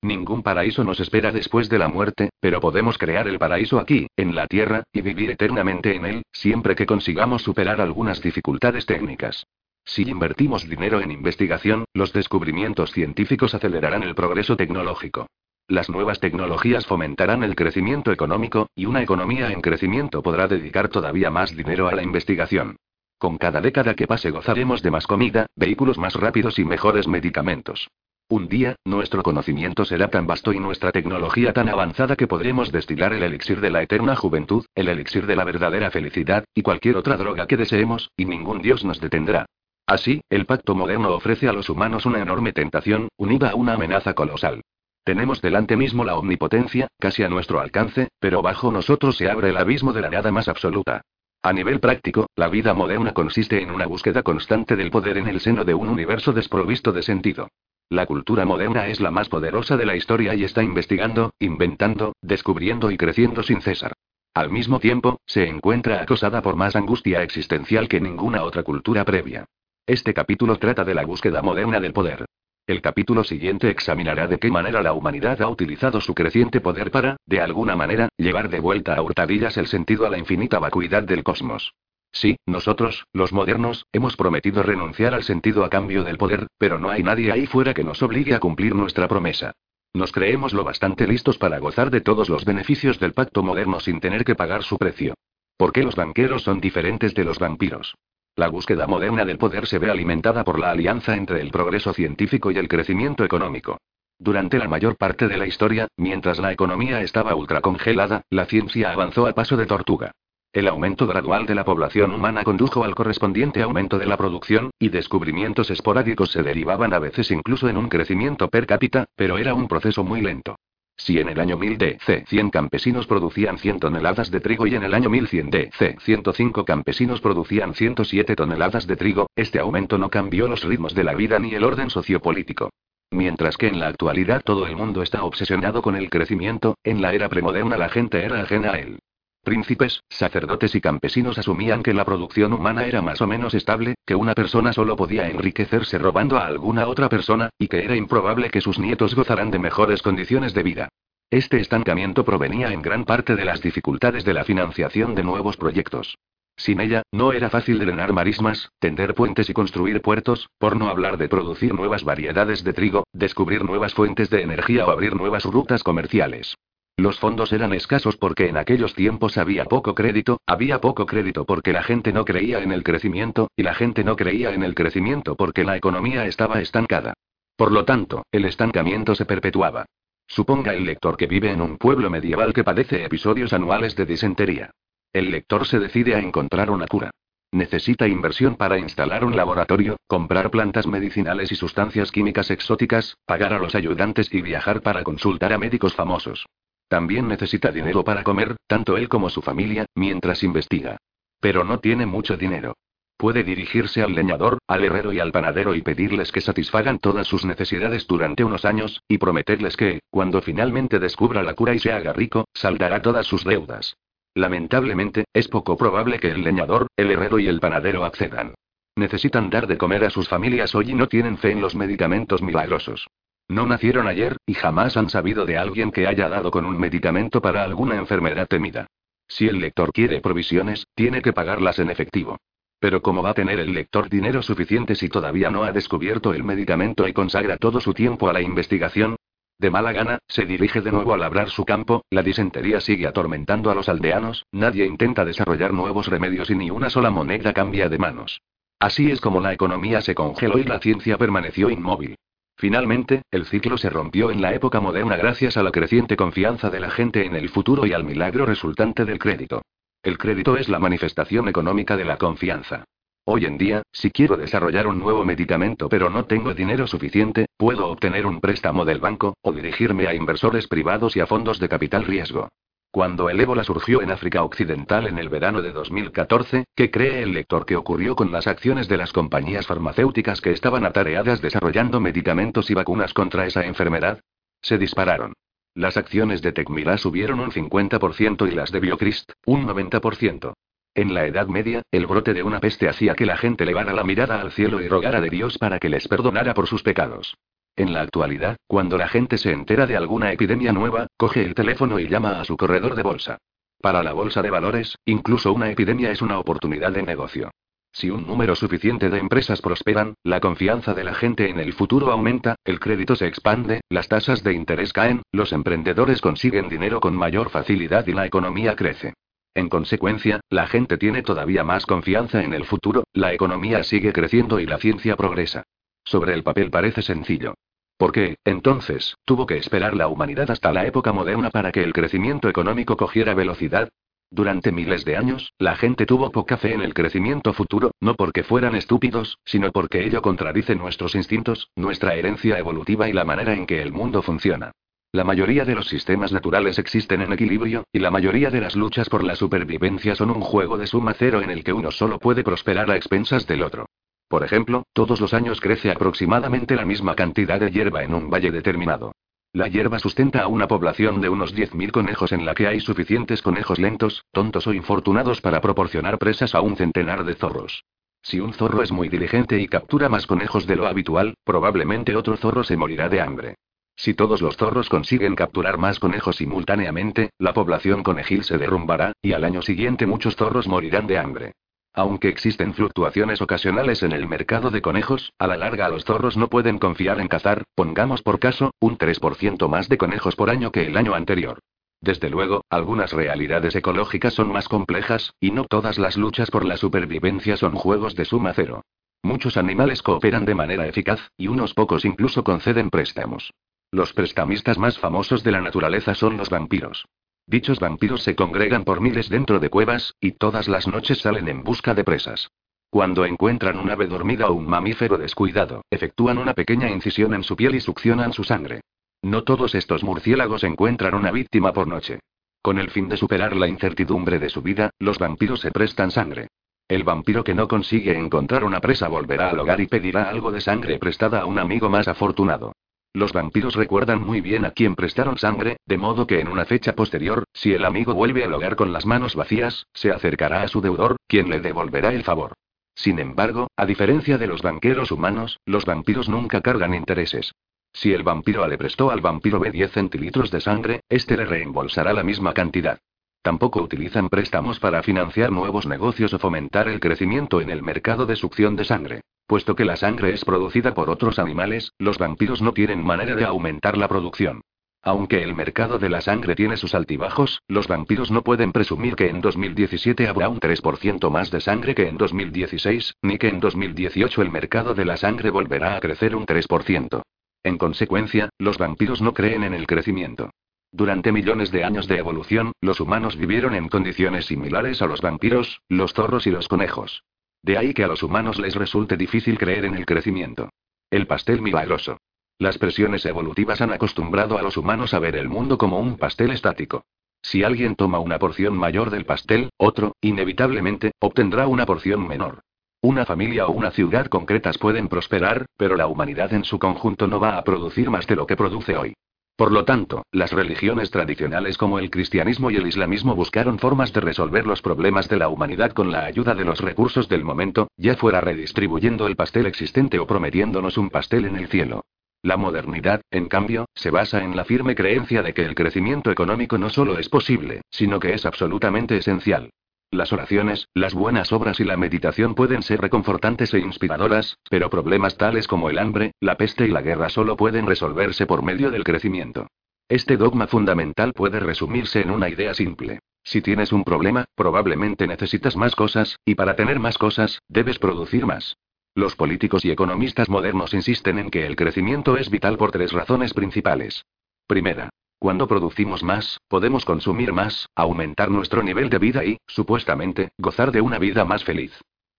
Ningún 0.00 0.42
paraíso 0.42 0.84
nos 0.84 1.00
espera 1.00 1.32
después 1.32 1.68
de 1.68 1.78
la 1.78 1.88
muerte, 1.88 2.30
pero 2.40 2.60
podemos 2.60 2.96
crear 2.96 3.28
el 3.28 3.38
paraíso 3.38 3.78
aquí, 3.78 4.06
en 4.16 4.34
la 4.34 4.46
Tierra, 4.46 4.84
y 4.92 5.02
vivir 5.02 5.30
eternamente 5.30 5.94
en 5.94 6.06
él, 6.06 6.22
siempre 6.32 6.74
que 6.74 6.86
consigamos 6.86 7.42
superar 7.42 7.80
algunas 7.80 8.22
dificultades 8.22 8.86
técnicas. 8.86 9.46
Si 9.84 10.02
invertimos 10.02 10.66
dinero 10.66 11.00
en 11.00 11.10
investigación, 11.10 11.84
los 11.92 12.14
descubrimientos 12.14 12.90
científicos 12.92 13.54
acelerarán 13.54 14.02
el 14.02 14.14
progreso 14.14 14.56
tecnológico. 14.56 15.26
Las 15.68 15.90
nuevas 15.90 16.20
tecnologías 16.20 16.86
fomentarán 16.86 17.42
el 17.42 17.54
crecimiento 17.54 18.12
económico, 18.12 18.68
y 18.74 18.86
una 18.86 19.02
economía 19.02 19.50
en 19.50 19.60
crecimiento 19.60 20.22
podrá 20.22 20.48
dedicar 20.48 20.88
todavía 20.88 21.30
más 21.30 21.54
dinero 21.54 21.88
a 21.88 21.94
la 21.94 22.02
investigación. 22.02 22.76
Con 23.18 23.38
cada 23.38 23.60
década 23.60 23.94
que 23.94 24.06
pase 24.06 24.30
gozaremos 24.30 24.82
de 24.82 24.90
más 24.90 25.06
comida, 25.06 25.46
vehículos 25.56 25.98
más 25.98 26.14
rápidos 26.14 26.58
y 26.58 26.64
mejores 26.64 27.08
medicamentos. 27.08 27.88
Un 28.28 28.48
día, 28.48 28.76
nuestro 28.84 29.22
conocimiento 29.22 29.84
será 29.84 30.08
tan 30.08 30.26
vasto 30.26 30.52
y 30.52 30.58
nuestra 30.58 30.92
tecnología 30.92 31.52
tan 31.52 31.68
avanzada 31.68 32.16
que 32.16 32.26
podremos 32.26 32.72
destilar 32.72 33.12
el 33.12 33.22
elixir 33.22 33.60
de 33.60 33.70
la 33.70 33.82
eterna 33.82 34.16
juventud, 34.16 34.64
el 34.74 34.88
elixir 34.88 35.26
de 35.26 35.36
la 35.36 35.44
verdadera 35.44 35.90
felicidad, 35.90 36.44
y 36.54 36.62
cualquier 36.62 36.96
otra 36.96 37.18
droga 37.18 37.46
que 37.46 37.58
deseemos, 37.58 38.10
y 38.16 38.24
ningún 38.24 38.62
dios 38.62 38.82
nos 38.82 38.98
detendrá. 38.98 39.44
Así, 39.86 40.22
el 40.30 40.46
pacto 40.46 40.74
moderno 40.74 41.10
ofrece 41.14 41.48
a 41.48 41.52
los 41.52 41.68
humanos 41.68 42.06
una 42.06 42.22
enorme 42.22 42.54
tentación, 42.54 43.08
unida 43.18 43.50
a 43.50 43.54
una 43.54 43.74
amenaza 43.74 44.14
colosal. 44.14 44.62
Tenemos 45.04 45.42
delante 45.42 45.76
mismo 45.76 46.02
la 46.02 46.16
omnipotencia, 46.16 46.88
casi 46.98 47.24
a 47.24 47.28
nuestro 47.28 47.60
alcance, 47.60 48.08
pero 48.18 48.40
bajo 48.40 48.72
nosotros 48.72 49.18
se 49.18 49.28
abre 49.28 49.50
el 49.50 49.58
abismo 49.58 49.92
de 49.92 50.00
la 50.00 50.08
nada 50.08 50.32
más 50.32 50.48
absoluta. 50.48 51.02
A 51.44 51.52
nivel 51.52 51.78
práctico, 51.78 52.30
la 52.36 52.48
vida 52.48 52.72
moderna 52.72 53.12
consiste 53.12 53.60
en 53.60 53.70
una 53.70 53.84
búsqueda 53.84 54.22
constante 54.22 54.76
del 54.76 54.90
poder 54.90 55.18
en 55.18 55.28
el 55.28 55.40
seno 55.40 55.62
de 55.62 55.74
un 55.74 55.90
universo 55.90 56.32
desprovisto 56.32 56.90
de 56.90 57.02
sentido. 57.02 57.48
La 57.90 58.06
cultura 58.06 58.46
moderna 58.46 58.86
es 58.86 58.98
la 58.98 59.10
más 59.10 59.28
poderosa 59.28 59.76
de 59.76 59.84
la 59.84 59.94
historia 59.94 60.34
y 60.34 60.42
está 60.42 60.62
investigando, 60.62 61.34
inventando, 61.38 62.14
descubriendo 62.22 62.90
y 62.90 62.96
creciendo 62.96 63.42
sin 63.42 63.60
cesar. 63.60 63.92
Al 64.32 64.48
mismo 64.48 64.80
tiempo, 64.80 65.20
se 65.26 65.46
encuentra 65.46 66.00
acosada 66.00 66.40
por 66.40 66.56
más 66.56 66.76
angustia 66.76 67.22
existencial 67.22 67.88
que 67.88 68.00
ninguna 68.00 68.42
otra 68.42 68.62
cultura 68.62 69.04
previa. 69.04 69.44
Este 69.84 70.14
capítulo 70.14 70.56
trata 70.56 70.82
de 70.82 70.94
la 70.94 71.04
búsqueda 71.04 71.42
moderna 71.42 71.78
del 71.78 71.92
poder. 71.92 72.24
El 72.66 72.80
capítulo 72.80 73.24
siguiente 73.24 73.68
examinará 73.68 74.26
de 74.26 74.38
qué 74.38 74.50
manera 74.50 74.82
la 74.82 74.94
humanidad 74.94 75.42
ha 75.42 75.48
utilizado 75.48 76.00
su 76.00 76.14
creciente 76.14 76.62
poder 76.62 76.90
para, 76.90 77.18
de 77.26 77.42
alguna 77.42 77.76
manera, 77.76 78.08
llevar 78.16 78.48
de 78.48 78.58
vuelta 78.58 78.94
a 78.94 79.02
hurtadillas 79.02 79.58
el 79.58 79.66
sentido 79.66 80.06
a 80.06 80.10
la 80.10 80.16
infinita 80.16 80.58
vacuidad 80.58 81.02
del 81.02 81.22
cosmos. 81.22 81.74
Sí, 82.10 82.36
nosotros, 82.46 83.04
los 83.12 83.34
modernos, 83.34 83.84
hemos 83.92 84.16
prometido 84.16 84.62
renunciar 84.62 85.12
al 85.12 85.24
sentido 85.24 85.62
a 85.62 85.68
cambio 85.68 86.04
del 86.04 86.16
poder, 86.16 86.46
pero 86.56 86.78
no 86.78 86.88
hay 86.88 87.02
nadie 87.02 87.32
ahí 87.32 87.44
fuera 87.44 87.74
que 87.74 87.84
nos 87.84 88.02
obligue 88.02 88.34
a 88.34 88.40
cumplir 88.40 88.74
nuestra 88.74 89.08
promesa. 89.08 89.52
Nos 89.92 90.10
creemos 90.10 90.54
lo 90.54 90.64
bastante 90.64 91.06
listos 91.06 91.36
para 91.36 91.58
gozar 91.58 91.90
de 91.90 92.00
todos 92.00 92.30
los 92.30 92.46
beneficios 92.46 92.98
del 92.98 93.12
pacto 93.12 93.42
moderno 93.42 93.78
sin 93.78 94.00
tener 94.00 94.24
que 94.24 94.36
pagar 94.36 94.62
su 94.62 94.78
precio. 94.78 95.12
¿Por 95.58 95.70
qué 95.74 95.82
los 95.82 95.96
banqueros 95.96 96.44
son 96.44 96.62
diferentes 96.62 97.14
de 97.14 97.24
los 97.24 97.38
vampiros? 97.38 97.94
La 98.36 98.48
búsqueda 98.48 98.88
moderna 98.88 99.24
del 99.24 99.38
poder 99.38 99.68
se 99.68 99.78
ve 99.78 99.92
alimentada 99.92 100.42
por 100.42 100.58
la 100.58 100.70
alianza 100.70 101.14
entre 101.14 101.40
el 101.40 101.52
progreso 101.52 101.92
científico 101.92 102.50
y 102.50 102.58
el 102.58 102.66
crecimiento 102.66 103.24
económico. 103.24 103.78
Durante 104.18 104.58
la 104.58 104.66
mayor 104.66 104.96
parte 104.96 105.28
de 105.28 105.36
la 105.36 105.46
historia, 105.46 105.86
mientras 105.96 106.40
la 106.40 106.50
economía 106.50 107.00
estaba 107.00 107.36
ultracongelada, 107.36 108.22
la 108.30 108.46
ciencia 108.46 108.90
avanzó 108.90 109.28
a 109.28 109.32
paso 109.34 109.56
de 109.56 109.66
tortuga. 109.66 110.10
El 110.52 110.66
aumento 110.66 111.06
gradual 111.06 111.46
de 111.46 111.54
la 111.54 111.64
población 111.64 112.12
humana 112.12 112.42
condujo 112.42 112.82
al 112.82 112.96
correspondiente 112.96 113.62
aumento 113.62 113.98
de 113.98 114.06
la 114.06 114.16
producción, 114.16 114.70
y 114.80 114.88
descubrimientos 114.88 115.70
esporádicos 115.70 116.32
se 116.32 116.42
derivaban 116.42 116.92
a 116.92 116.98
veces 116.98 117.30
incluso 117.30 117.68
en 117.68 117.76
un 117.76 117.88
crecimiento 117.88 118.48
per 118.48 118.66
cápita, 118.66 119.04
pero 119.14 119.38
era 119.38 119.54
un 119.54 119.68
proceso 119.68 120.02
muy 120.02 120.20
lento. 120.20 120.56
Si 120.96 121.18
en 121.18 121.28
el 121.28 121.40
año 121.40 121.58
1000 121.58 121.76
DC 121.76 122.24
100 122.28 122.50
campesinos 122.50 123.06
producían 123.06 123.58
100 123.58 123.80
toneladas 123.80 124.30
de 124.30 124.40
trigo 124.40 124.66
y 124.66 124.74
en 124.74 124.84
el 124.84 124.94
año 124.94 125.10
1100 125.10 125.50
DC 125.50 125.96
105 126.00 126.64
campesinos 126.64 127.20
producían 127.20 127.74
107 127.74 128.36
toneladas 128.36 128.86
de 128.86 128.96
trigo, 128.96 129.26
este 129.34 129.58
aumento 129.58 129.98
no 129.98 130.08
cambió 130.08 130.46
los 130.46 130.62
ritmos 130.62 130.94
de 130.94 131.04
la 131.04 131.14
vida 131.14 131.38
ni 131.38 131.54
el 131.54 131.64
orden 131.64 131.90
sociopolítico. 131.90 132.70
Mientras 133.10 133.56
que 133.56 133.68
en 133.68 133.80
la 133.80 133.88
actualidad 133.88 134.42
todo 134.44 134.66
el 134.66 134.76
mundo 134.76 135.02
está 135.02 135.24
obsesionado 135.24 135.82
con 135.82 135.94
el 135.94 136.10
crecimiento, 136.10 136.76
en 136.84 137.02
la 137.02 137.12
era 137.12 137.28
premoderna 137.28 137.76
la 137.76 137.88
gente 137.88 138.24
era 138.24 138.40
ajena 138.40 138.72
a 138.72 138.78
él. 138.78 138.98
Príncipes, 139.44 140.00
sacerdotes 140.08 140.74
y 140.74 140.80
campesinos 140.80 141.36
asumían 141.36 141.82
que 141.82 141.92
la 141.92 142.06
producción 142.06 142.54
humana 142.54 142.86
era 142.86 143.02
más 143.02 143.20
o 143.20 143.26
menos 143.26 143.52
estable, 143.52 143.94
que 144.06 144.14
una 144.14 144.32
persona 144.32 144.72
solo 144.72 144.96
podía 144.96 145.28
enriquecerse 145.28 145.98
robando 145.98 146.38
a 146.38 146.46
alguna 146.46 146.88
otra 146.88 147.10
persona, 147.10 147.50
y 147.58 147.68
que 147.68 147.84
era 147.84 147.94
improbable 147.94 148.48
que 148.48 148.62
sus 148.62 148.78
nietos 148.78 149.14
gozaran 149.14 149.50
de 149.50 149.58
mejores 149.58 150.00
condiciones 150.00 150.54
de 150.54 150.62
vida. 150.62 150.88
Este 151.30 151.60
estancamiento 151.60 152.24
provenía 152.24 152.72
en 152.72 152.80
gran 152.80 153.04
parte 153.04 153.36
de 153.36 153.44
las 153.44 153.60
dificultades 153.60 154.24
de 154.24 154.32
la 154.32 154.44
financiación 154.44 155.14
de 155.14 155.24
nuevos 155.24 155.58
proyectos. 155.58 156.16
Sin 156.56 156.80
ella, 156.80 157.02
no 157.12 157.32
era 157.34 157.50
fácil 157.50 157.78
drenar 157.78 158.14
marismas, 158.14 158.70
tender 158.78 159.14
puentes 159.14 159.50
y 159.50 159.52
construir 159.52 160.00
puertos, 160.00 160.48
por 160.58 160.74
no 160.74 160.88
hablar 160.88 161.18
de 161.18 161.28
producir 161.28 161.74
nuevas 161.74 162.02
variedades 162.02 162.64
de 162.64 162.72
trigo, 162.72 163.04
descubrir 163.12 163.62
nuevas 163.62 163.92
fuentes 163.92 164.30
de 164.30 164.40
energía 164.40 164.86
o 164.86 164.90
abrir 164.90 165.14
nuevas 165.14 165.44
rutas 165.44 165.82
comerciales. 165.82 166.56
Los 166.96 167.18
fondos 167.18 167.52
eran 167.52 167.72
escasos 167.72 168.16
porque 168.16 168.48
en 168.48 168.56
aquellos 168.56 168.94
tiempos 168.94 169.36
había 169.36 169.64
poco 169.64 169.94
crédito, 169.96 170.40
había 170.46 170.80
poco 170.80 171.06
crédito 171.06 171.44
porque 171.44 171.72
la 171.72 171.82
gente 171.82 172.12
no 172.12 172.24
creía 172.24 172.60
en 172.60 172.70
el 172.70 172.84
crecimiento, 172.84 173.50
y 173.56 173.64
la 173.64 173.74
gente 173.74 174.04
no 174.04 174.14
creía 174.14 174.52
en 174.52 174.62
el 174.62 174.76
crecimiento 174.76 175.34
porque 175.34 175.64
la 175.64 175.76
economía 175.76 176.24
estaba 176.26 176.60
estancada. 176.60 177.14
Por 177.56 177.72
lo 177.72 177.84
tanto, 177.84 178.24
el 178.30 178.44
estancamiento 178.44 179.16
se 179.16 179.26
perpetuaba. 179.26 179.86
Suponga 180.26 180.72
el 180.72 180.84
lector 180.84 181.16
que 181.16 181.26
vive 181.26 181.50
en 181.50 181.60
un 181.60 181.78
pueblo 181.78 182.10
medieval 182.10 182.52
que 182.52 182.64
padece 182.64 183.04
episodios 183.04 183.52
anuales 183.52 183.96
de 183.96 184.06
disentería. 184.06 184.70
El 185.12 185.30
lector 185.30 185.66
se 185.66 185.80
decide 185.80 186.14
a 186.14 186.20
encontrar 186.20 186.70
una 186.70 186.86
cura. 186.86 187.10
Necesita 187.50 188.06
inversión 188.08 188.56
para 188.56 188.78
instalar 188.78 189.24
un 189.24 189.36
laboratorio, 189.36 189.96
comprar 190.06 190.50
plantas 190.50 190.86
medicinales 190.86 191.52
y 191.52 191.56
sustancias 191.56 192.10
químicas 192.10 192.50
exóticas, 192.50 193.16
pagar 193.26 193.52
a 193.52 193.58
los 193.58 193.74
ayudantes 193.74 194.32
y 194.32 194.42
viajar 194.42 194.80
para 194.80 195.02
consultar 195.02 195.52
a 195.52 195.58
médicos 195.58 195.94
famosos. 195.94 196.46
También 196.88 197.28
necesita 197.28 197.72
dinero 197.72 198.04
para 198.04 198.22
comer, 198.22 198.56
tanto 198.66 198.96
él 198.96 199.08
como 199.08 199.30
su 199.30 199.42
familia, 199.42 199.86
mientras 199.94 200.42
investiga. 200.42 200.98
Pero 201.40 201.64
no 201.64 201.80
tiene 201.80 202.06
mucho 202.06 202.36
dinero. 202.36 202.74
Puede 203.16 203.44
dirigirse 203.44 204.02
al 204.02 204.14
leñador, 204.14 204.58
al 204.66 204.84
herrero 204.84 205.12
y 205.12 205.20
al 205.20 205.30
panadero 205.30 205.74
y 205.74 205.82
pedirles 205.82 206.32
que 206.32 206.40
satisfagan 206.40 206.98
todas 206.98 207.26
sus 207.26 207.44
necesidades 207.44 208.06
durante 208.06 208.44
unos 208.44 208.64
años, 208.64 209.02
y 209.08 209.18
prometerles 209.18 209.76
que, 209.76 210.00
cuando 210.10 210.42
finalmente 210.42 210.98
descubra 210.98 211.42
la 211.42 211.54
cura 211.54 211.74
y 211.74 211.78
se 211.78 211.92
haga 211.92 212.12
rico, 212.12 212.46
saldará 212.52 213.02
todas 213.02 213.26
sus 213.26 213.44
deudas. 213.44 213.96
Lamentablemente, 214.34 215.26
es 215.32 215.46
poco 215.46 215.76
probable 215.76 216.18
que 216.18 216.32
el 216.32 216.42
leñador, 216.42 216.88
el 216.96 217.10
herrero 217.10 217.38
y 217.38 217.46
el 217.46 217.60
panadero 217.60 218.04
accedan. 218.04 218.54
Necesitan 218.96 219.48
dar 219.48 219.68
de 219.68 219.78
comer 219.78 220.04
a 220.04 220.10
sus 220.10 220.28
familias 220.28 220.74
hoy 220.74 220.90
y 220.90 220.94
no 220.94 221.08
tienen 221.08 221.38
fe 221.38 221.52
en 221.52 221.60
los 221.60 221.74
medicamentos 221.76 222.42
milagrosos. 222.42 223.06
No 223.48 223.66
nacieron 223.66 224.06
ayer, 224.06 224.36
y 224.46 224.54
jamás 224.54 224.96
han 224.96 225.10
sabido 225.10 225.44
de 225.44 225.58
alguien 225.58 225.92
que 225.92 226.06
haya 226.06 226.28
dado 226.28 226.50
con 226.50 226.64
un 226.64 226.78
medicamento 226.78 227.42
para 227.42 227.62
alguna 227.62 227.96
enfermedad 227.96 228.48
temida. 228.48 228.86
Si 229.28 229.46
el 229.46 229.60
lector 229.60 229.92
quiere 229.92 230.20
provisiones, 230.20 230.86
tiene 230.94 231.20
que 231.20 231.32
pagarlas 231.32 231.78
en 231.78 231.90
efectivo. 231.90 232.38
Pero 232.78 233.02
¿cómo 233.02 233.22
va 233.22 233.30
a 233.30 233.34
tener 233.34 233.60
el 233.60 233.72
lector 233.72 234.08
dinero 234.08 234.42
suficiente 234.42 234.94
si 234.94 235.08
todavía 235.08 235.50
no 235.50 235.64
ha 235.64 235.72
descubierto 235.72 236.34
el 236.34 236.44
medicamento 236.44 237.08
y 237.08 237.12
consagra 237.12 237.56
todo 237.56 237.80
su 237.80 237.94
tiempo 237.94 238.28
a 238.28 238.32
la 238.32 238.42
investigación? 238.42 239.16
De 239.58 239.70
mala 239.70 239.92
gana, 239.92 240.18
se 240.26 240.44
dirige 240.44 240.80
de 240.80 240.92
nuevo 240.92 241.14
a 241.14 241.16
labrar 241.16 241.48
su 241.48 241.64
campo, 241.64 242.04
la 242.10 242.22
disentería 242.22 242.80
sigue 242.80 243.06
atormentando 243.06 243.70
a 243.70 243.74
los 243.74 243.88
aldeanos, 243.88 244.44
nadie 244.52 244.84
intenta 244.84 245.24
desarrollar 245.24 245.72
nuevos 245.72 246.08
remedios 246.08 246.50
y 246.50 246.56
ni 246.56 246.70
una 246.70 246.90
sola 246.90 247.10
moneda 247.10 247.52
cambia 247.52 247.88
de 247.88 247.98
manos. 247.98 248.42
Así 248.80 249.10
es 249.10 249.20
como 249.20 249.40
la 249.40 249.52
economía 249.52 250.00
se 250.00 250.14
congeló 250.14 250.58
y 250.58 250.64
la 250.64 250.80
ciencia 250.80 251.16
permaneció 251.16 251.70
inmóvil. 251.70 252.16
Finalmente, 252.56 253.22
el 253.30 253.46
ciclo 253.46 253.76
se 253.76 253.90
rompió 253.90 254.30
en 254.30 254.40
la 254.40 254.54
época 254.54 254.80
moderna 254.80 255.16
gracias 255.16 255.56
a 255.56 255.62
la 255.62 255.72
creciente 255.72 256.16
confianza 256.16 256.70
de 256.70 256.80
la 256.80 256.90
gente 256.90 257.26
en 257.26 257.34
el 257.34 257.48
futuro 257.48 257.84
y 257.86 257.92
al 257.92 258.04
milagro 258.04 258.46
resultante 258.46 259.04
del 259.04 259.18
crédito. 259.18 259.62
El 260.02 260.18
crédito 260.18 260.56
es 260.56 260.68
la 260.68 260.78
manifestación 260.78 261.48
económica 261.48 261.96
de 261.96 262.04
la 262.04 262.16
confianza. 262.16 262.84
Hoy 263.26 263.46
en 263.46 263.56
día, 263.56 263.82
si 263.90 264.10
quiero 264.10 264.36
desarrollar 264.36 264.86
un 264.86 264.98
nuevo 264.98 265.24
medicamento 265.24 265.88
pero 265.88 266.10
no 266.10 266.26
tengo 266.26 266.52
dinero 266.52 266.86
suficiente, 266.86 267.46
puedo 267.56 267.88
obtener 267.88 268.26
un 268.26 268.40
préstamo 268.40 268.84
del 268.84 269.00
banco, 269.00 269.34
o 269.40 269.52
dirigirme 269.52 270.06
a 270.06 270.14
inversores 270.14 270.68
privados 270.68 271.16
y 271.16 271.20
a 271.20 271.26
fondos 271.26 271.58
de 271.58 271.68
capital 271.68 272.04
riesgo. 272.04 272.50
Cuando 272.94 273.28
el 273.28 273.40
ébola 273.40 273.64
surgió 273.64 274.02
en 274.02 274.12
África 274.12 274.44
Occidental 274.44 275.08
en 275.08 275.18
el 275.18 275.28
verano 275.28 275.62
de 275.62 275.72
2014, 275.72 276.66
¿qué 276.76 276.92
cree 276.92 277.24
el 277.24 277.32
lector 277.32 277.66
que 277.66 277.74
ocurrió 277.74 278.14
con 278.14 278.30
las 278.30 278.46
acciones 278.46 278.86
de 278.86 278.96
las 278.96 279.12
compañías 279.12 279.66
farmacéuticas 279.66 280.40
que 280.40 280.52
estaban 280.52 280.84
atareadas 280.86 281.42
desarrollando 281.42 281.98
medicamentos 281.98 282.70
y 282.70 282.74
vacunas 282.74 283.12
contra 283.12 283.46
esa 283.46 283.64
enfermedad? 283.64 284.20
Se 284.62 284.78
dispararon. 284.78 285.32
Las 285.74 285.96
acciones 285.96 286.40
de 286.40 286.52
Tecmila 286.52 286.96
subieron 286.96 287.40
un 287.40 287.50
50% 287.50 288.48
y 288.48 288.54
las 288.54 288.70
de 288.70 288.78
Biocrist, 288.78 289.32
un 289.44 289.66
90%. 289.66 290.52
En 290.94 291.14
la 291.14 291.26
Edad 291.26 291.48
Media, 291.48 291.82
el 291.90 292.06
brote 292.06 292.32
de 292.32 292.44
una 292.44 292.60
peste 292.60 292.88
hacía 292.88 293.16
que 293.16 293.26
la 293.26 293.36
gente 293.36 293.66
levara 293.66 293.92
la 293.92 294.04
mirada 294.04 294.40
al 294.40 294.52
cielo 294.52 294.80
y 294.80 294.86
rogara 294.86 295.20
de 295.20 295.30
Dios 295.30 295.58
para 295.58 295.80
que 295.80 295.88
les 295.88 296.06
perdonara 296.06 296.54
por 296.54 296.68
sus 296.68 296.84
pecados. 296.84 297.34
En 297.76 297.92
la 297.92 298.02
actualidad, 298.02 298.56
cuando 298.68 298.96
la 298.96 299.08
gente 299.08 299.36
se 299.36 299.50
entera 299.50 299.86
de 299.86 299.96
alguna 299.96 300.30
epidemia 300.30 300.72
nueva, 300.72 301.08
coge 301.16 301.44
el 301.44 301.54
teléfono 301.54 301.98
y 301.98 302.08
llama 302.08 302.40
a 302.40 302.44
su 302.44 302.56
corredor 302.56 302.94
de 302.94 303.02
bolsa. 303.02 303.38
Para 303.80 304.04
la 304.04 304.12
bolsa 304.12 304.42
de 304.42 304.50
valores, 304.50 304.96
incluso 305.04 305.52
una 305.52 305.70
epidemia 305.70 306.12
es 306.12 306.22
una 306.22 306.38
oportunidad 306.38 306.92
de 306.92 307.02
negocio. 307.02 307.50
Si 307.92 308.10
un 308.10 308.26
número 308.26 308.54
suficiente 308.54 309.10
de 309.10 309.18
empresas 309.18 309.60
prosperan, 309.60 310.14
la 310.22 310.40
confianza 310.40 310.94
de 310.94 311.04
la 311.04 311.14
gente 311.14 311.50
en 311.50 311.58
el 311.58 311.72
futuro 311.72 312.12
aumenta, 312.12 312.56
el 312.64 312.78
crédito 312.78 313.16
se 313.16 313.26
expande, 313.26 313.80
las 313.88 314.08
tasas 314.08 314.42
de 314.44 314.52
interés 314.52 314.92
caen, 314.92 315.22
los 315.32 315.52
emprendedores 315.52 316.20
consiguen 316.20 316.68
dinero 316.68 317.00
con 317.00 317.16
mayor 317.16 317.50
facilidad 317.50 318.06
y 318.06 318.12
la 318.12 318.26
economía 318.26 318.76
crece. 318.76 319.14
En 319.54 319.68
consecuencia, 319.68 320.40
la 320.48 320.66
gente 320.66 320.96
tiene 320.96 321.22
todavía 321.22 321.62
más 321.62 321.86
confianza 321.86 322.42
en 322.42 322.54
el 322.54 322.64
futuro, 322.64 323.04
la 323.12 323.32
economía 323.32 323.84
sigue 323.84 324.12
creciendo 324.12 324.58
y 324.58 324.66
la 324.66 324.78
ciencia 324.78 325.16
progresa. 325.16 325.64
Sobre 326.04 326.34
el 326.34 326.42
papel 326.42 326.70
parece 326.70 327.02
sencillo. 327.02 327.54
¿Por 327.96 328.12
qué, 328.12 328.36
entonces, 328.44 329.16
tuvo 329.24 329.46
que 329.46 329.56
esperar 329.56 329.94
la 329.94 330.08
humanidad 330.08 330.50
hasta 330.50 330.72
la 330.72 330.86
época 330.86 331.12
moderna 331.12 331.50
para 331.50 331.72
que 331.72 331.82
el 331.82 331.92
crecimiento 331.92 332.48
económico 332.48 332.96
cogiera 332.96 333.34
velocidad? 333.34 333.88
Durante 334.30 334.72
miles 334.72 335.04
de 335.04 335.16
años, 335.16 335.52
la 335.58 335.76
gente 335.76 336.06
tuvo 336.06 336.32
poca 336.32 336.56
fe 336.56 336.74
en 336.74 336.82
el 336.82 336.92
crecimiento 336.92 337.52
futuro, 337.52 337.92
no 338.00 338.14
porque 338.16 338.42
fueran 338.42 338.74
estúpidos, 338.74 339.38
sino 339.44 339.70
porque 339.70 340.04
ello 340.04 340.22
contradice 340.22 340.74
nuestros 340.74 341.14
instintos, 341.14 341.70
nuestra 341.76 342.16
herencia 342.16 342.58
evolutiva 342.58 343.08
y 343.08 343.12
la 343.12 343.24
manera 343.24 343.54
en 343.54 343.64
que 343.64 343.80
el 343.80 343.92
mundo 343.92 344.22
funciona. 344.22 344.72
La 345.12 345.22
mayoría 345.22 345.64
de 345.64 345.76
los 345.76 345.86
sistemas 345.86 346.32
naturales 346.32 346.80
existen 346.80 347.22
en 347.22 347.32
equilibrio, 347.32 347.84
y 347.92 348.00
la 348.00 348.10
mayoría 348.10 348.50
de 348.50 348.60
las 348.60 348.74
luchas 348.74 349.08
por 349.08 349.22
la 349.22 349.36
supervivencia 349.36 350.16
son 350.16 350.30
un 350.30 350.40
juego 350.40 350.76
de 350.76 350.88
suma 350.88 351.14
cero 351.16 351.40
en 351.40 351.50
el 351.50 351.62
que 351.62 351.72
uno 351.72 351.92
solo 351.92 352.18
puede 352.18 352.42
prosperar 352.42 352.90
a 352.90 352.96
expensas 352.96 353.46
del 353.46 353.62
otro. 353.62 353.86
Por 354.34 354.42
ejemplo, 354.42 354.82
todos 354.92 355.20
los 355.20 355.32
años 355.32 355.60
crece 355.60 355.92
aproximadamente 355.92 356.74
la 356.74 356.84
misma 356.84 357.14
cantidad 357.14 357.60
de 357.60 357.70
hierba 357.70 358.02
en 358.02 358.14
un 358.14 358.30
valle 358.30 358.50
determinado. 358.50 359.12
La 359.52 359.68
hierba 359.68 360.00
sustenta 360.00 360.42
a 360.42 360.48
una 360.48 360.66
población 360.66 361.20
de 361.20 361.28
unos 361.28 361.54
10.000 361.54 361.92
conejos 361.92 362.32
en 362.32 362.44
la 362.44 362.52
que 362.52 362.66
hay 362.66 362.80
suficientes 362.80 363.42
conejos 363.42 363.78
lentos, 363.78 364.24
tontos 364.32 364.66
o 364.66 364.72
infortunados 364.72 365.40
para 365.40 365.60
proporcionar 365.60 366.18
presas 366.18 366.56
a 366.56 366.62
un 366.62 366.74
centenar 366.74 367.24
de 367.24 367.36
zorros. 367.36 367.84
Si 368.22 368.40
un 368.40 368.52
zorro 368.52 368.82
es 368.82 368.90
muy 368.90 369.08
diligente 369.08 369.60
y 369.60 369.68
captura 369.68 370.08
más 370.08 370.26
conejos 370.26 370.66
de 370.66 370.74
lo 370.74 370.88
habitual, 370.88 371.34
probablemente 371.44 372.16
otro 372.16 372.36
zorro 372.36 372.64
se 372.64 372.76
morirá 372.76 373.08
de 373.08 373.20
hambre. 373.20 373.54
Si 373.94 374.14
todos 374.14 374.42
los 374.42 374.56
zorros 374.56 374.88
consiguen 374.88 375.36
capturar 375.36 375.78
más 375.78 376.00
conejos 376.00 376.34
simultáneamente, 376.34 377.30
la 377.38 377.54
población 377.54 378.02
conejil 378.02 378.42
se 378.42 378.58
derrumbará, 378.58 379.12
y 379.22 379.32
al 379.32 379.44
año 379.44 379.62
siguiente 379.62 380.08
muchos 380.08 380.34
zorros 380.34 380.66
morirán 380.66 381.06
de 381.06 381.18
hambre. 381.18 381.52
Aunque 381.96 382.28
existen 382.28 382.74
fluctuaciones 382.74 383.40
ocasionales 383.40 384.02
en 384.02 384.10
el 384.10 384.26
mercado 384.26 384.70
de 384.70 384.82
conejos, 384.82 385.32
a 385.38 385.46
la 385.46 385.56
larga 385.56 385.88
los 385.88 386.04
zorros 386.04 386.36
no 386.36 386.48
pueden 386.48 386.80
confiar 386.80 387.20
en 387.20 387.28
cazar, 387.28 387.62
pongamos 387.76 388.20
por 388.20 388.40
caso, 388.40 388.72
un 388.80 388.98
3% 388.98 389.68
más 389.68 389.88
de 389.88 389.96
conejos 389.96 390.34
por 390.34 390.50
año 390.50 390.72
que 390.72 390.86
el 390.86 390.96
año 390.96 391.14
anterior. 391.14 391.60
Desde 392.00 392.30
luego, 392.30 392.64
algunas 392.68 393.12
realidades 393.12 393.76
ecológicas 393.76 394.34
son 394.34 394.52
más 394.52 394.68
complejas, 394.68 395.34
y 395.38 395.52
no 395.52 395.64
todas 395.66 395.98
las 395.98 396.16
luchas 396.16 396.50
por 396.50 396.64
la 396.64 396.76
supervivencia 396.76 397.56
son 397.56 397.76
juegos 397.76 398.16
de 398.16 398.24
suma 398.24 398.52
cero. 398.54 398.82
Muchos 399.22 399.56
animales 399.56 400.02
cooperan 400.02 400.44
de 400.44 400.56
manera 400.56 400.88
eficaz, 400.88 401.30
y 401.36 401.46
unos 401.46 401.74
pocos 401.74 402.04
incluso 402.04 402.42
conceden 402.42 402.90
préstamos. 402.90 403.54
Los 403.92 404.12
prestamistas 404.12 404.78
más 404.78 404.98
famosos 404.98 405.44
de 405.44 405.52
la 405.52 405.60
naturaleza 405.60 406.16
son 406.16 406.36
los 406.36 406.50
vampiros. 406.50 407.06
Dichos 407.46 407.78
vampiros 407.78 408.22
se 408.22 408.34
congregan 408.34 408.84
por 408.84 409.00
miles 409.00 409.28
dentro 409.28 409.60
de 409.60 409.68
cuevas, 409.68 410.14
y 410.20 410.32
todas 410.32 410.66
las 410.66 410.88
noches 410.88 411.18
salen 411.18 411.48
en 411.48 411.62
busca 411.62 411.94
de 411.94 412.02
presas. 412.02 412.50
Cuando 412.88 413.24
encuentran 413.26 413.78
un 413.78 413.90
ave 413.90 414.06
dormida 414.06 414.48
o 414.48 414.54
un 414.54 414.66
mamífero 414.66 415.18
descuidado, 415.18 415.84
efectúan 415.90 416.38
una 416.38 416.54
pequeña 416.54 416.88
incisión 416.88 417.34
en 417.34 417.42
su 417.42 417.56
piel 417.56 417.74
y 417.74 417.80
succionan 417.80 418.32
su 418.32 418.44
sangre. 418.44 418.80
No 419.20 419.42
todos 419.42 419.74
estos 419.74 420.04
murciélagos 420.04 420.64
encuentran 420.64 421.14
una 421.14 421.30
víctima 421.30 421.72
por 421.72 421.86
noche. 421.86 422.20
Con 422.62 422.78
el 422.78 422.90
fin 422.90 423.08
de 423.08 423.16
superar 423.16 423.56
la 423.56 423.68
incertidumbre 423.68 424.38
de 424.38 424.48
su 424.48 424.62
vida, 424.62 424.90
los 424.98 425.18
vampiros 425.18 425.60
se 425.60 425.70
prestan 425.70 426.10
sangre. 426.10 426.48
El 426.88 427.04
vampiro 427.04 427.44
que 427.44 427.54
no 427.54 427.68
consigue 427.68 428.18
encontrar 428.18 428.64
una 428.64 428.80
presa 428.80 429.08
volverá 429.08 429.50
al 429.50 429.58
hogar 429.58 429.80
y 429.80 429.86
pedirá 429.86 430.28
algo 430.28 430.50
de 430.50 430.60
sangre 430.60 430.98
prestada 430.98 431.40
a 431.40 431.46
un 431.46 431.58
amigo 431.58 431.88
más 431.88 432.08
afortunado. 432.08 432.72
Los 433.14 433.32
vampiros 433.32 433.76
recuerdan 433.76 434.20
muy 434.20 434.40
bien 434.40 434.64
a 434.64 434.72
quien 434.72 434.96
prestaron 434.96 435.38
sangre, 435.38 435.76
de 435.86 435.96
modo 435.98 436.26
que 436.26 436.40
en 436.40 436.48
una 436.48 436.64
fecha 436.64 436.96
posterior, 436.96 437.44
si 437.52 437.72
el 437.72 437.84
amigo 437.84 438.12
vuelve 438.12 438.42
al 438.42 438.52
hogar 438.52 438.74
con 438.74 438.92
las 438.92 439.06
manos 439.06 439.36
vacías, 439.36 439.86
se 439.94 440.10
acercará 440.10 440.62
a 440.62 440.68
su 440.68 440.80
deudor, 440.80 441.14
quien 441.28 441.48
le 441.48 441.60
devolverá 441.60 442.12
el 442.12 442.24
favor. 442.24 442.54
Sin 442.96 443.20
embargo, 443.20 443.68
a 443.76 443.86
diferencia 443.86 444.36
de 444.36 444.48
los 444.48 444.62
banqueros 444.62 445.12
humanos, 445.12 445.60
los 445.64 445.84
vampiros 445.84 446.28
nunca 446.28 446.60
cargan 446.60 446.92
intereses. 446.92 447.52
Si 447.92 448.12
el 448.12 448.24
vampiro 448.24 448.64
A 448.64 448.68
le 448.68 448.78
prestó 448.78 449.12
al 449.12 449.20
vampiro 449.20 449.60
B 449.60 449.70
10 449.70 449.92
centilitros 449.92 450.50
de 450.50 450.60
sangre, 450.60 451.00
este 451.08 451.36
le 451.36 451.44
reembolsará 451.44 452.12
la 452.12 452.24
misma 452.24 452.52
cantidad. 452.52 452.98
Tampoco 453.42 453.80
utilizan 453.80 454.28
préstamos 454.28 454.80
para 454.80 455.04
financiar 455.04 455.52
nuevos 455.52 455.86
negocios 455.86 456.34
o 456.34 456.40
fomentar 456.40 456.88
el 456.88 456.98
crecimiento 456.98 457.60
en 457.60 457.70
el 457.70 457.82
mercado 457.82 458.26
de 458.26 458.34
succión 458.34 458.74
de 458.74 458.84
sangre. 458.84 459.20
Puesto 459.46 459.76
que 459.76 459.84
la 459.84 459.96
sangre 459.96 460.32
es 460.32 460.44
producida 460.44 460.94
por 460.94 461.10
otros 461.10 461.38
animales, 461.38 461.92
los 461.98 462.16
vampiros 462.16 462.62
no 462.62 462.72
tienen 462.72 463.04
manera 463.04 463.36
de 463.36 463.44
aumentar 463.44 463.98
la 463.98 464.08
producción. 464.08 464.62
Aunque 465.02 465.42
el 465.42 465.54
mercado 465.54 465.98
de 465.98 466.08
la 466.08 466.22
sangre 466.22 466.54
tiene 466.54 466.78
sus 466.78 466.94
altibajos, 466.94 467.60
los 467.68 467.86
vampiros 467.86 468.30
no 468.30 468.40
pueden 468.40 468.72
presumir 468.72 469.16
que 469.16 469.28
en 469.28 469.42
2017 469.42 470.28
habrá 470.28 470.48
un 470.48 470.60
3% 470.60 471.30
más 471.30 471.50
de 471.50 471.60
sangre 471.60 471.94
que 471.94 472.08
en 472.08 472.16
2016, 472.16 473.16
ni 473.20 473.36
que 473.36 473.48
en 473.48 473.60
2018 473.60 474.40
el 474.40 474.50
mercado 474.50 474.94
de 474.94 475.04
la 475.04 475.18
sangre 475.18 475.50
volverá 475.50 475.94
a 475.94 476.00
crecer 476.00 476.34
un 476.34 476.46
3%. 476.46 477.20
En 477.64 477.76
consecuencia, 477.76 478.48
los 478.58 478.78
vampiros 478.78 479.20
no 479.20 479.34
creen 479.34 479.62
en 479.62 479.74
el 479.74 479.86
crecimiento. 479.86 480.48
Durante 480.90 481.32
millones 481.32 481.70
de 481.70 481.84
años 481.84 482.08
de 482.08 482.16
evolución, 482.16 482.72
los 482.80 482.98
humanos 482.98 483.36
vivieron 483.36 483.74
en 483.74 483.88
condiciones 483.88 484.46
similares 484.46 485.02
a 485.02 485.06
los 485.06 485.20
vampiros, 485.20 485.82
los 485.90 486.14
zorros 486.14 486.46
y 486.46 486.50
los 486.50 486.66
conejos. 486.66 487.24
De 487.64 487.78
ahí 487.78 487.94
que 487.94 488.04
a 488.04 488.08
los 488.08 488.22
humanos 488.22 488.58
les 488.58 488.74
resulte 488.74 489.16
difícil 489.16 489.56
creer 489.56 489.86
en 489.86 489.94
el 489.94 490.04
crecimiento. 490.04 490.68
El 491.10 491.26
pastel 491.26 491.62
milagroso. 491.62 492.18
Las 492.58 492.76
presiones 492.76 493.24
evolutivas 493.24 493.80
han 493.80 493.90
acostumbrado 493.90 494.58
a 494.58 494.62
los 494.62 494.76
humanos 494.76 495.14
a 495.14 495.18
ver 495.18 495.34
el 495.34 495.48
mundo 495.48 495.78
como 495.78 495.98
un 495.98 496.18
pastel 496.18 496.50
estático. 496.50 497.06
Si 497.40 497.64
alguien 497.64 497.96
toma 497.96 498.18
una 498.18 498.38
porción 498.38 498.76
mayor 498.76 499.08
del 499.08 499.24
pastel, 499.24 499.70
otro, 499.78 500.12
inevitablemente, 500.20 501.12
obtendrá 501.20 501.66
una 501.66 501.86
porción 501.86 502.28
menor. 502.28 502.60
Una 503.00 503.24
familia 503.24 503.66
o 503.66 503.72
una 503.72 503.92
ciudad 503.92 504.26
concretas 504.26 504.76
pueden 504.76 505.08
prosperar, 505.08 505.64
pero 505.78 505.96
la 505.96 506.06
humanidad 506.06 506.52
en 506.52 506.64
su 506.64 506.78
conjunto 506.78 507.26
no 507.28 507.40
va 507.40 507.56
a 507.56 507.64
producir 507.64 508.10
más 508.10 508.26
de 508.26 508.36
lo 508.36 508.46
que 508.46 508.56
produce 508.56 508.94
hoy. 508.94 509.14
Por 509.56 509.70
lo 509.70 509.84
tanto, 509.84 510.24
las 510.32 510.52
religiones 510.52 511.12
tradicionales 511.12 511.78
como 511.78 512.00
el 512.00 512.10
cristianismo 512.10 512.72
y 512.72 512.76
el 512.76 512.88
islamismo 512.88 513.36
buscaron 513.36 513.78
formas 513.78 514.12
de 514.12 514.20
resolver 514.20 514.66
los 514.66 514.82
problemas 514.82 515.28
de 515.28 515.36
la 515.36 515.48
humanidad 515.48 515.92
con 515.92 516.10
la 516.10 516.24
ayuda 516.24 516.56
de 516.56 516.64
los 516.64 516.80
recursos 516.80 517.28
del 517.28 517.44
momento, 517.44 517.86
ya 517.96 518.16
fuera 518.16 518.40
redistribuyendo 518.40 519.28
el 519.28 519.36
pastel 519.36 519.66
existente 519.66 520.18
o 520.18 520.26
prometiéndonos 520.26 520.98
un 520.98 521.08
pastel 521.08 521.44
en 521.44 521.54
el 521.54 521.68
cielo. 521.68 522.04
La 522.42 522.56
modernidad, 522.56 523.20
en 523.30 523.46
cambio, 523.46 523.86
se 523.94 524.10
basa 524.10 524.42
en 524.42 524.56
la 524.56 524.64
firme 524.64 524.96
creencia 524.96 525.42
de 525.42 525.54
que 525.54 525.64
el 525.64 525.76
crecimiento 525.76 526.32
económico 526.32 526.76
no 526.76 526.90
solo 526.90 527.16
es 527.18 527.28
posible, 527.28 527.82
sino 527.90 528.18
que 528.18 528.34
es 528.34 528.44
absolutamente 528.44 529.16
esencial. 529.16 529.70
Las 530.14 530.32
oraciones, 530.32 530.88
las 530.94 531.12
buenas 531.12 531.52
obras 531.52 531.80
y 531.80 531.84
la 531.84 531.96
meditación 531.96 532.54
pueden 532.54 532.84
ser 532.84 533.00
reconfortantes 533.00 533.74
e 533.74 533.80
inspiradoras, 533.80 534.58
pero 534.70 534.88
problemas 534.88 535.36
tales 535.36 535.66
como 535.66 535.90
el 535.90 535.98
hambre, 535.98 536.34
la 536.38 536.56
peste 536.56 536.86
y 536.86 536.90
la 536.90 537.02
guerra 537.02 537.28
solo 537.28 537.56
pueden 537.56 537.84
resolverse 537.84 538.46
por 538.46 538.62
medio 538.62 538.92
del 538.92 539.02
crecimiento. 539.02 539.66
Este 540.08 540.36
dogma 540.36 540.68
fundamental 540.68 541.32
puede 541.32 541.58
resumirse 541.58 542.20
en 542.20 542.30
una 542.30 542.48
idea 542.48 542.74
simple. 542.74 543.18
Si 543.42 543.60
tienes 543.60 543.92
un 543.92 544.04
problema, 544.04 544.44
probablemente 544.54 545.26
necesitas 545.26 545.76
más 545.76 545.96
cosas, 545.96 546.38
y 546.44 546.54
para 546.54 546.76
tener 546.76 547.00
más 547.00 547.18
cosas, 547.18 547.58
debes 547.68 547.98
producir 547.98 548.46
más. 548.46 548.76
Los 549.16 549.34
políticos 549.34 549.84
y 549.84 549.90
economistas 549.90 550.48
modernos 550.48 550.94
insisten 550.94 551.40
en 551.40 551.50
que 551.50 551.66
el 551.66 551.74
crecimiento 551.74 552.36
es 552.36 552.50
vital 552.50 552.76
por 552.76 552.92
tres 552.92 553.10
razones 553.10 553.52
principales. 553.52 554.24
Primera, 554.68 555.10
cuando 555.44 555.68
producimos 555.68 556.22
más, 556.22 556.58
podemos 556.68 557.04
consumir 557.04 557.52
más, 557.52 557.90
aumentar 557.94 558.50
nuestro 558.50 558.82
nivel 558.82 559.10
de 559.10 559.18
vida 559.18 559.44
y, 559.44 559.58
supuestamente, 559.66 560.52
gozar 560.56 560.90
de 560.90 561.02
una 561.02 561.18
vida 561.18 561.44
más 561.44 561.64
feliz. 561.64 561.92